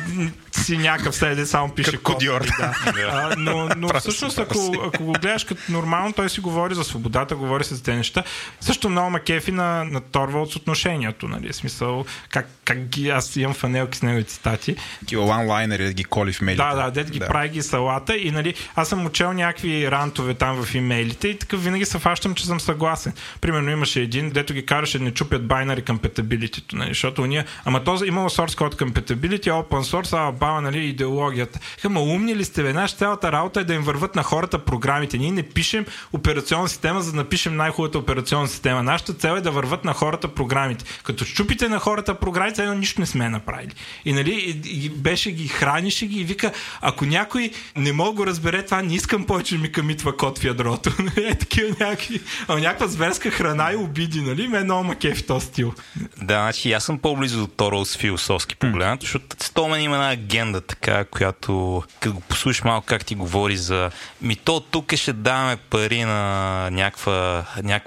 си 0.61 0.77
някакъв 0.77 1.15
седе, 1.15 1.45
само 1.45 1.69
пише 1.69 1.91
Като 1.91 2.03
кодиор. 2.03 2.41
нали, 2.41 2.51
Да. 2.59 3.09
А, 3.11 3.35
но 3.37 3.69
но 3.77 3.99
всъщност, 3.99 4.39
ако, 4.39 4.75
ако 4.87 5.03
го 5.03 5.11
гледаш 5.11 5.43
като 5.43 5.61
нормално, 5.69 6.13
той 6.13 6.29
си 6.29 6.39
говори 6.39 6.75
за 6.75 6.83
свободата, 6.83 7.35
говори 7.35 7.63
се 7.63 7.75
за 7.75 7.83
тези 7.83 7.97
неща. 7.97 8.23
Също 8.61 8.89
много 8.89 9.09
макефи 9.09 9.51
на, 9.51 9.83
на 9.83 10.01
Торвалдс 10.01 10.55
отношението. 10.55 11.27
Нали, 11.27 11.53
смисъл, 11.53 12.05
как, 12.29 12.49
как 12.65 12.79
ги, 12.87 13.09
аз 13.09 13.35
имам 13.35 13.53
фанелки 13.53 13.97
с 13.97 14.01
негови 14.01 14.23
цитати. 14.23 14.75
Такива 14.99 15.23
онлайнери 15.25 15.93
ги 15.93 16.03
коли 16.03 16.33
в 16.33 16.41
мейлите. 16.41 16.63
Да, 16.63 16.75
да, 16.75 16.91
дед 16.91 17.11
ги 17.11 17.19
да. 17.19 17.27
прави 17.27 17.49
ги 17.49 17.61
салата 17.61 18.17
и 18.17 18.31
нали, 18.31 18.53
аз 18.75 18.89
съм 18.89 19.05
учел 19.05 19.33
някакви 19.33 19.91
рантове 19.91 20.33
там 20.33 20.63
в 20.63 20.75
имейлите 20.75 21.27
и 21.27 21.39
така 21.39 21.57
винаги 21.57 21.85
се 21.85 21.99
фащам, 21.99 22.35
че 22.35 22.45
съм 22.45 22.59
съгласен. 22.59 23.13
Примерно 23.41 23.71
имаше 23.83 24.01
един, 24.01 24.29
дето 24.29 24.53
ги 24.53 24.65
караше 24.65 24.97
да 24.97 25.03
не 25.03 25.11
чупят 25.11 25.43
binary 25.43 25.83
compatibility, 25.83 26.73
нали, 26.73 26.89
защото 26.89 27.21
уния, 27.21 27.45
ама 27.65 27.83
то 27.83 28.05
имало 28.05 28.29
source 28.29 28.51
code 28.51 28.75
compatibility, 28.75 29.49
open 29.49 29.81
source, 29.81 30.27
а 30.27 30.31
баба, 30.31 30.61
нали, 30.61 30.85
идеологията. 30.85 31.59
Ама 31.83 32.01
умни 32.01 32.35
ли 32.35 32.45
сте, 32.45 32.63
бе? 32.63 32.73
Наша 32.73 32.95
цялата 32.95 33.31
работа 33.31 33.59
е 33.59 33.63
да 33.63 33.73
им 33.73 33.81
върват 33.81 34.15
на 34.15 34.23
хората 34.23 34.59
програмите. 34.59 35.17
Ние 35.17 35.31
не 35.31 35.43
пишем 35.43 35.85
операционна 36.13 36.69
система, 36.69 37.01
за 37.01 37.11
да 37.11 37.17
напишем 37.17 37.55
най-хубавата 37.55 37.97
операционна 37.97 38.47
система. 38.47 38.83
Нашата 38.83 39.13
цел 39.13 39.35
е 39.37 39.41
да 39.41 39.51
върват 39.51 39.85
на 39.85 39.93
хората 39.93 40.27
програмите. 40.27 40.85
Като 41.03 41.25
щупите 41.25 41.69
на 41.69 41.79
хората 41.79 42.15
програмите, 42.15 42.61
едно 42.61 42.73
нищо 42.73 43.01
не 43.01 43.07
сме 43.07 43.29
направили. 43.29 43.73
И 44.05 44.13
нали, 44.13 44.61
и, 44.65 44.85
и 44.85 44.89
беше 44.89 45.31
ги, 45.31 45.47
хранише 45.47 46.05
ги 46.05 46.19
и 46.19 46.23
вика, 46.23 46.51
ако 46.81 47.05
някой 47.05 47.51
не 47.75 47.93
мога 47.93 48.11
го 48.11 48.25
разбере 48.27 48.65
това, 48.65 48.81
не 48.81 48.95
искам 48.95 49.25
повече 49.25 49.57
ми 49.57 49.71
камитва 49.71 50.17
код 50.17 50.39
в 50.39 50.43
ядрото. 50.43 50.91
е 51.17 51.35
такива 51.35 51.75
някакви, 51.79 52.21
а 52.47 52.55
някаква 52.55 52.87
зверска 52.87 53.31
храна 53.31 53.72
и 53.73 53.75
обиди, 53.75 54.21
нали? 54.21 54.47
Ме 54.47 54.57
е 54.57 54.63
много 54.63 54.83
маке 54.83 55.15
в 55.15 55.25
този 55.25 55.45
стил. 55.45 55.73
Да, 56.21 56.33
значи 56.33 56.73
аз 56.73 56.83
съм 56.83 56.99
по-близо 56.99 57.39
до 57.39 57.47
Торо 57.47 57.85
с 57.85 57.97
философски 57.97 58.55
погледнато, 58.55 59.01
защото 59.01 59.35
Столмен 59.39 59.81
има 59.81 59.95
една 59.95 60.11
агенда 60.11 60.61
така, 60.61 61.05
която 61.05 61.83
като 61.99 62.13
го 62.13 62.21
послушаш 62.21 62.63
малко 62.63 62.85
как 62.85 63.05
ти 63.05 63.15
говори 63.15 63.57
за 63.57 63.91
ми 64.21 64.35
то 64.35 64.59
тук 64.59 64.95
ще 64.95 65.13
даваме 65.13 65.57
пари 65.57 66.03
на 66.03 66.69
някаква, 66.71 67.45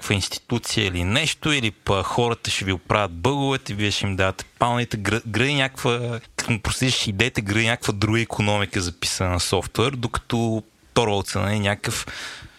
институция 0.09 0.87
или 0.87 1.03
нещо, 1.03 1.51
или 1.51 1.71
па 1.71 2.03
хората 2.03 2.51
ще 2.51 2.65
ви 2.65 2.71
оправят 2.71 3.11
бъговете, 3.11 3.73
вие 3.73 3.91
ще 3.91 4.05
им 4.05 4.15
давате 4.15 4.45
палните, 4.59 4.97
гра- 4.97 5.21
гради 5.27 5.53
някаква, 5.53 6.19
като 6.35 6.51
му 6.51 6.59
проследиш 6.59 7.07
идеята, 7.07 7.41
гради 7.41 7.67
някаква 7.67 7.93
друга 7.93 8.21
економика 8.21 8.81
за 8.81 8.91
писане 8.91 9.29
на 9.29 9.39
софтуер, 9.39 9.91
докато 9.91 10.63
Торвалдса 10.93 11.39
е 11.39 11.59
някакъв 11.59 12.05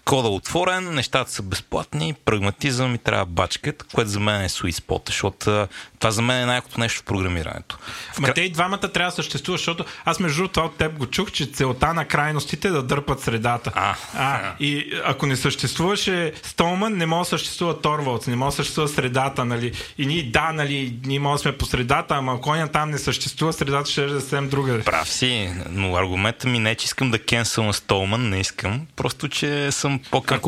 кода 0.09 0.29
отворен, 0.29 0.95
нещата 0.95 1.31
са 1.31 1.43
безплатни, 1.43 2.15
прагматизъм 2.25 2.95
и 2.95 2.99
трябва 2.99 3.27
бачкат, 3.27 3.83
което 3.83 4.11
за 4.11 4.21
мен 4.21 4.43
е 4.43 4.49
sweet 4.49 5.07
защото 5.07 5.67
това 5.99 6.11
за 6.11 6.23
мен 6.23 6.43
е 6.43 6.47
най-якото 6.47 6.81
нещо 6.81 7.01
в 7.01 7.05
програмирането. 7.05 7.79
В 8.13 8.19
Ма 8.19 8.35
те 8.35 8.41
и 8.41 8.53
двамата 8.53 8.79
трябва 8.79 9.11
да 9.11 9.17
съществуват, 9.17 9.61
защото 9.61 9.85
аз 10.05 10.21
между 10.21 10.37
другото 10.37 10.61
от 10.61 10.77
теб 10.77 10.99
го 10.99 11.07
чух, 11.07 11.31
че 11.31 11.47
целта 11.47 11.95
на 11.95 12.05
крайностите 12.05 12.69
е 12.69 12.71
да 12.71 12.83
дърпат 12.83 13.21
средата. 13.21 13.73
А. 13.75 13.95
а 14.15 14.55
и 14.61 14.93
ако 15.05 15.27
не 15.27 15.37
съществуваше 15.37 16.33
Столман, 16.43 16.97
не 16.97 17.07
може 17.07 17.19
да 17.19 17.25
съществува 17.25 17.81
Торвалдс, 17.81 18.27
не 18.27 18.37
може 18.37 18.51
да 18.53 18.57
съществува 18.57 18.89
средата, 18.89 19.45
нали? 19.45 19.73
И 19.99 20.07
ние, 20.07 20.23
да, 20.23 20.53
нали, 20.53 20.99
ние 21.05 21.19
може 21.19 21.33
да 21.33 21.39
сме 21.39 21.59
по 21.59 21.67
средата, 21.67 22.15
ама 22.15 22.33
ако 22.33 22.41
коня 22.41 22.69
там 22.69 22.91
не 22.91 22.99
съществува, 22.99 23.53
средата 23.53 23.91
ще 23.91 24.03
е 24.03 24.07
да 24.07 24.21
съвсем 24.21 24.49
друга. 24.49 24.83
Прав 24.85 25.09
си, 25.09 25.53
но 25.71 25.97
аргумента 25.97 26.49
ми 26.49 26.59
не 26.59 26.71
е, 26.71 26.75
че 26.75 26.85
искам 26.85 27.11
да 27.11 27.19
кенсъл 27.19 27.65
на 27.65 27.73
Столман, 27.73 28.29
не 28.29 28.41
искам, 28.41 28.87
просто, 28.97 29.29
че 29.29 29.73
съм 29.73 30.01
по-към 30.11 30.41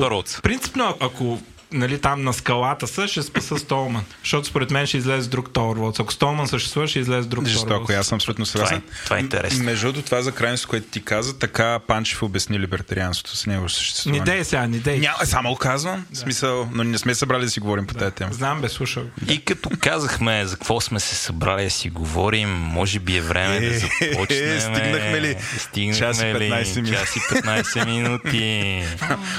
принципно, 0.42 0.96
ако 1.00 1.40
нали, 1.72 1.98
там 1.98 2.22
на 2.22 2.32
скалата 2.32 2.86
са, 2.86 3.08
ще 3.08 3.22
спаса 3.22 3.58
Столман. 3.58 4.04
Защото 4.20 4.46
според 4.46 4.70
мен 4.70 4.86
ще 4.86 4.96
излезе 4.96 5.28
друг 5.28 5.50
Торвалдс. 5.50 6.00
Ако 6.00 6.12
Столман 6.12 6.48
съществува, 6.48 6.86
ще 6.88 6.98
излезе 6.98 7.28
друг 7.28 7.46
Жестоко, 7.46 7.68
Торвалдс. 7.68 7.90
аз 7.90 8.06
съм 8.06 8.16
абсолютно 8.16 8.44
Това 8.46 8.62
е, 8.62 8.66
съгласен. 8.66 8.82
това 9.04 9.16
е 9.16 9.20
интересно. 9.20 9.64
Между 9.64 9.86
другото, 9.86 10.04
това 10.04 10.22
за 10.22 10.32
крайност, 10.32 10.66
което 10.66 10.86
ти 10.88 11.02
каза, 11.02 11.38
така 11.38 11.78
Панчев 11.78 12.22
обясни 12.22 12.60
либертарианството 12.60 13.36
с 13.36 13.46
него 13.46 13.62
Не 13.62 13.68
съществуване. 13.68 14.24
дей 14.24 14.44
сега, 14.44 14.66
не 14.66 14.78
дей. 14.78 14.98
Няма, 14.98 15.26
само 15.26 15.50
го 15.50 15.56
казвам. 15.56 16.04
В 16.12 16.18
смисъл, 16.18 16.68
но 16.72 16.84
не 16.84 16.98
сме 16.98 17.14
събрали 17.14 17.44
да 17.44 17.50
си 17.50 17.60
говорим 17.60 17.86
по 17.86 17.94
тази 17.94 18.14
тема. 18.14 18.32
Знам, 18.32 18.60
бе, 18.60 18.68
слушал. 18.68 19.02
И 19.28 19.40
като 19.40 19.70
казахме 19.80 20.46
за 20.46 20.54
какво 20.54 20.80
сме 20.80 21.00
се 21.00 21.14
събрали 21.14 21.64
да 21.64 21.70
си 21.70 21.90
говорим, 21.90 22.50
може 22.50 22.98
би 22.98 23.16
е 23.16 23.20
време 23.20 23.60
да 23.60 23.66
Е, 23.66 23.78
започнем. 23.78 24.60
стигнахме 24.60 25.20
ли? 25.20 25.36
Стигнахме 25.58 25.98
Час 25.98 26.20
и 26.20 26.24
ли? 26.24 26.28
15 26.28 26.76
минути. 26.76 26.92
Час 26.92 27.16
и 27.16 27.20
15 27.20 27.84
минути. 27.86 28.82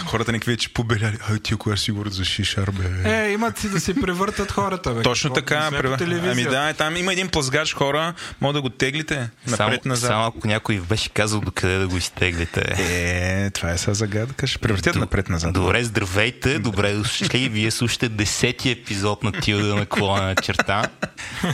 Хората 0.06 0.32
някакви 0.32 0.52
вече 0.52 0.70
побеляли. 0.70 1.18
Ай, 1.30 1.40
ти 1.40 1.56
кога 1.56 1.78
си 1.78 1.92
говорят 1.92 2.14
за 2.22 2.26
шишар, 2.26 2.72
бе. 2.72 3.12
Е, 3.12 3.32
имат 3.32 3.58
си 3.58 3.70
да 3.70 3.80
се 3.80 3.94
превъртат 4.02 4.52
хората, 4.52 4.94
бе. 4.94 5.02
Точно 5.02 5.34
така. 5.34 5.70
Прев-. 5.72 6.32
Ами 6.32 6.44
да, 6.44 6.74
там 6.74 6.98
има 6.98 7.14
един 7.14 7.28
плъзгач 7.30 7.74
хора, 7.74 8.14
може 8.42 8.54
да 8.54 8.62
го 8.62 8.70
теглите 8.70 9.30
Само, 9.48 9.70
напред-назад. 9.70 10.08
само 10.08 10.26
ако 10.26 10.48
някой 10.48 10.80
беше 10.80 11.10
казал 11.10 11.40
докъде 11.40 11.78
да 11.78 11.88
го 11.88 11.98
изтеглите. 11.98 12.62
Е, 12.78 13.50
това 13.50 13.72
е 13.72 13.78
сега 13.78 13.94
загадка. 13.94 14.48
Ще 14.48 14.58
превъртят 14.58 14.94
Д- 14.94 15.00
напред-назад. 15.00 15.54
Добре, 15.54 15.84
здравейте, 15.84 16.60
добре 16.60 16.94
дошли. 16.94 17.50
Вие 17.50 17.72
слушате 17.72 18.10
десети 18.10 18.72
епизод 18.72 19.24
на 19.24 19.32
Тилда 19.32 19.76
на 19.76 19.86
клона 19.86 20.36
черта. 20.36 20.84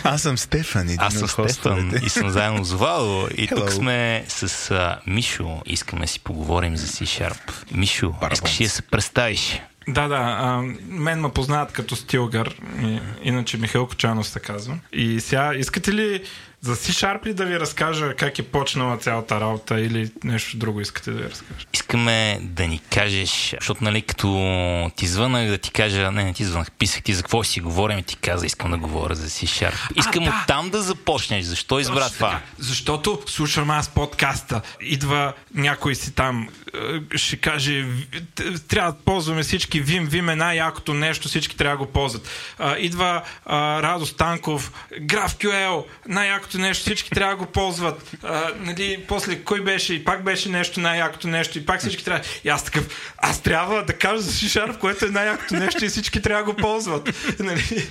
Аз 0.03 0.22
съм 0.22 0.38
Стефан, 0.38 0.82
един 0.82 0.97
Аз 0.99 1.13
съм 1.13 1.28
Стефан 1.28 1.91
и 2.03 2.09
съм 2.09 2.30
заедно 2.30 2.63
с 2.63 2.74
Вало. 2.74 3.28
И 3.38 3.47
тук 3.47 3.57
Hello. 3.57 3.70
сме 3.70 4.26
с 4.28 4.72
а, 4.72 4.97
Мишо. 5.07 5.61
Искаме 5.65 6.01
да 6.01 6.07
си 6.07 6.20
поговорим 6.20 6.78
за 6.78 6.88
C-Sharp. 6.88 7.38
Мишо, 7.72 8.13
искаш 8.34 8.61
ли 8.61 8.63
да 8.63 8.70
се 8.70 8.82
представиш? 8.82 9.59
Да, 9.88 10.07
да. 10.07 10.38
А, 10.39 10.61
мен 10.88 11.21
ме 11.21 11.29
познават 11.29 11.71
като 11.71 11.95
Стилгър. 11.95 12.61
И, 12.81 12.99
иначе 13.23 13.57
Михаил 13.57 13.88
Кочанов 13.88 14.27
се 14.27 14.39
казва. 14.39 14.79
И 14.93 15.19
сега, 15.19 15.55
искате 15.55 15.93
ли 15.93 16.23
за 16.61 16.75
C-Sharp 16.75 17.25
ли 17.25 17.33
да 17.33 17.45
ви 17.45 17.59
разкажа 17.59 18.13
как 18.13 18.39
е 18.39 18.43
почнала 18.43 18.97
цялата 18.97 19.41
работа 19.41 19.79
или 19.79 20.11
нещо 20.23 20.57
друго 20.57 20.81
искате 20.81 21.11
да 21.11 21.17
ви 21.17 21.29
разкажа? 21.29 21.65
Искаме 21.73 22.39
да 22.41 22.67
ни 22.67 22.81
кажеш, 22.93 23.55
защото 23.59 23.83
нали 23.83 24.01
като 24.01 24.91
ти 24.95 25.07
звънах 25.07 25.49
да 25.49 25.57
ти 25.57 25.71
кажа, 25.71 26.11
не, 26.11 26.23
не 26.23 26.33
ти 26.33 26.45
звънах, 26.45 26.71
писах 26.71 27.03
ти 27.03 27.13
за 27.13 27.23
какво 27.23 27.43
си 27.43 27.59
говорим 27.59 27.97
и 27.97 28.03
ти 28.03 28.15
каза, 28.15 28.45
искам 28.45 28.71
да 28.71 28.77
говоря 28.77 29.15
за 29.15 29.29
C-Sharp. 29.29 29.73
Искам 29.95 30.23
да. 30.23 30.41
оттам 30.43 30.69
да 30.69 30.81
започнеш. 30.81 31.45
Защо 31.45 31.79
избра 31.79 31.95
Точно 31.95 32.15
това? 32.15 32.29
така. 32.29 32.41
Защото 32.57 33.21
слушам 33.25 33.69
аз 33.69 33.89
подкаста. 33.89 34.61
Идва 34.81 35.33
някой 35.55 35.95
си 35.95 36.11
там, 36.11 36.49
ще 37.15 37.38
каже, 37.38 37.71
«Ви- 37.71 38.07
т- 38.36 38.67
трябва 38.67 38.91
да 38.91 38.97
ползваме 38.97 39.43
всички 39.43 39.86
Vim. 39.86 40.09
Vim 40.09 40.32
е 40.32 40.36
най-якото 40.36 40.93
нещо, 40.93 41.28
всички 41.28 41.57
трябва 41.57 41.78
да 41.78 41.86
го 41.86 41.91
ползват. 41.91 42.30
А, 42.59 42.78
идва 42.78 43.21
а, 43.45 43.82
Радо 43.82 44.05
Станков, 44.05 44.71
GraphQL, 45.01 45.84
най-якото 46.07 46.47
най-якото 46.47 46.57
нещо, 46.57 46.82
всички 46.82 47.09
трябва 47.09 47.36
да 47.36 47.45
го 47.45 47.45
ползват. 47.45 48.11
А, 48.23 48.51
нали, 48.59 49.05
после 49.07 49.43
кой 49.43 49.61
беше 49.61 49.93
и 49.93 50.03
пак 50.03 50.23
беше 50.23 50.49
нещо 50.49 50.80
най-якото 50.80 51.28
нещо 51.28 51.57
и 51.57 51.65
пак 51.65 51.80
всички 51.80 52.03
трябва. 52.05 52.23
И 52.43 52.49
аз 52.49 52.63
такъв, 52.63 53.13
аз 53.17 53.41
трябва 53.41 53.84
да 53.84 53.93
кажа 53.93 54.21
за 54.21 54.32
C-Sharp, 54.32 54.78
което 54.78 55.05
е 55.05 55.09
най-якото 55.09 55.53
нещо 55.55 55.86
и 55.86 55.89
всички 55.89 56.21
трябва 56.21 56.43
да 56.43 56.51
го 56.51 56.57
ползват. 56.57 57.09
Нали, 57.39 57.88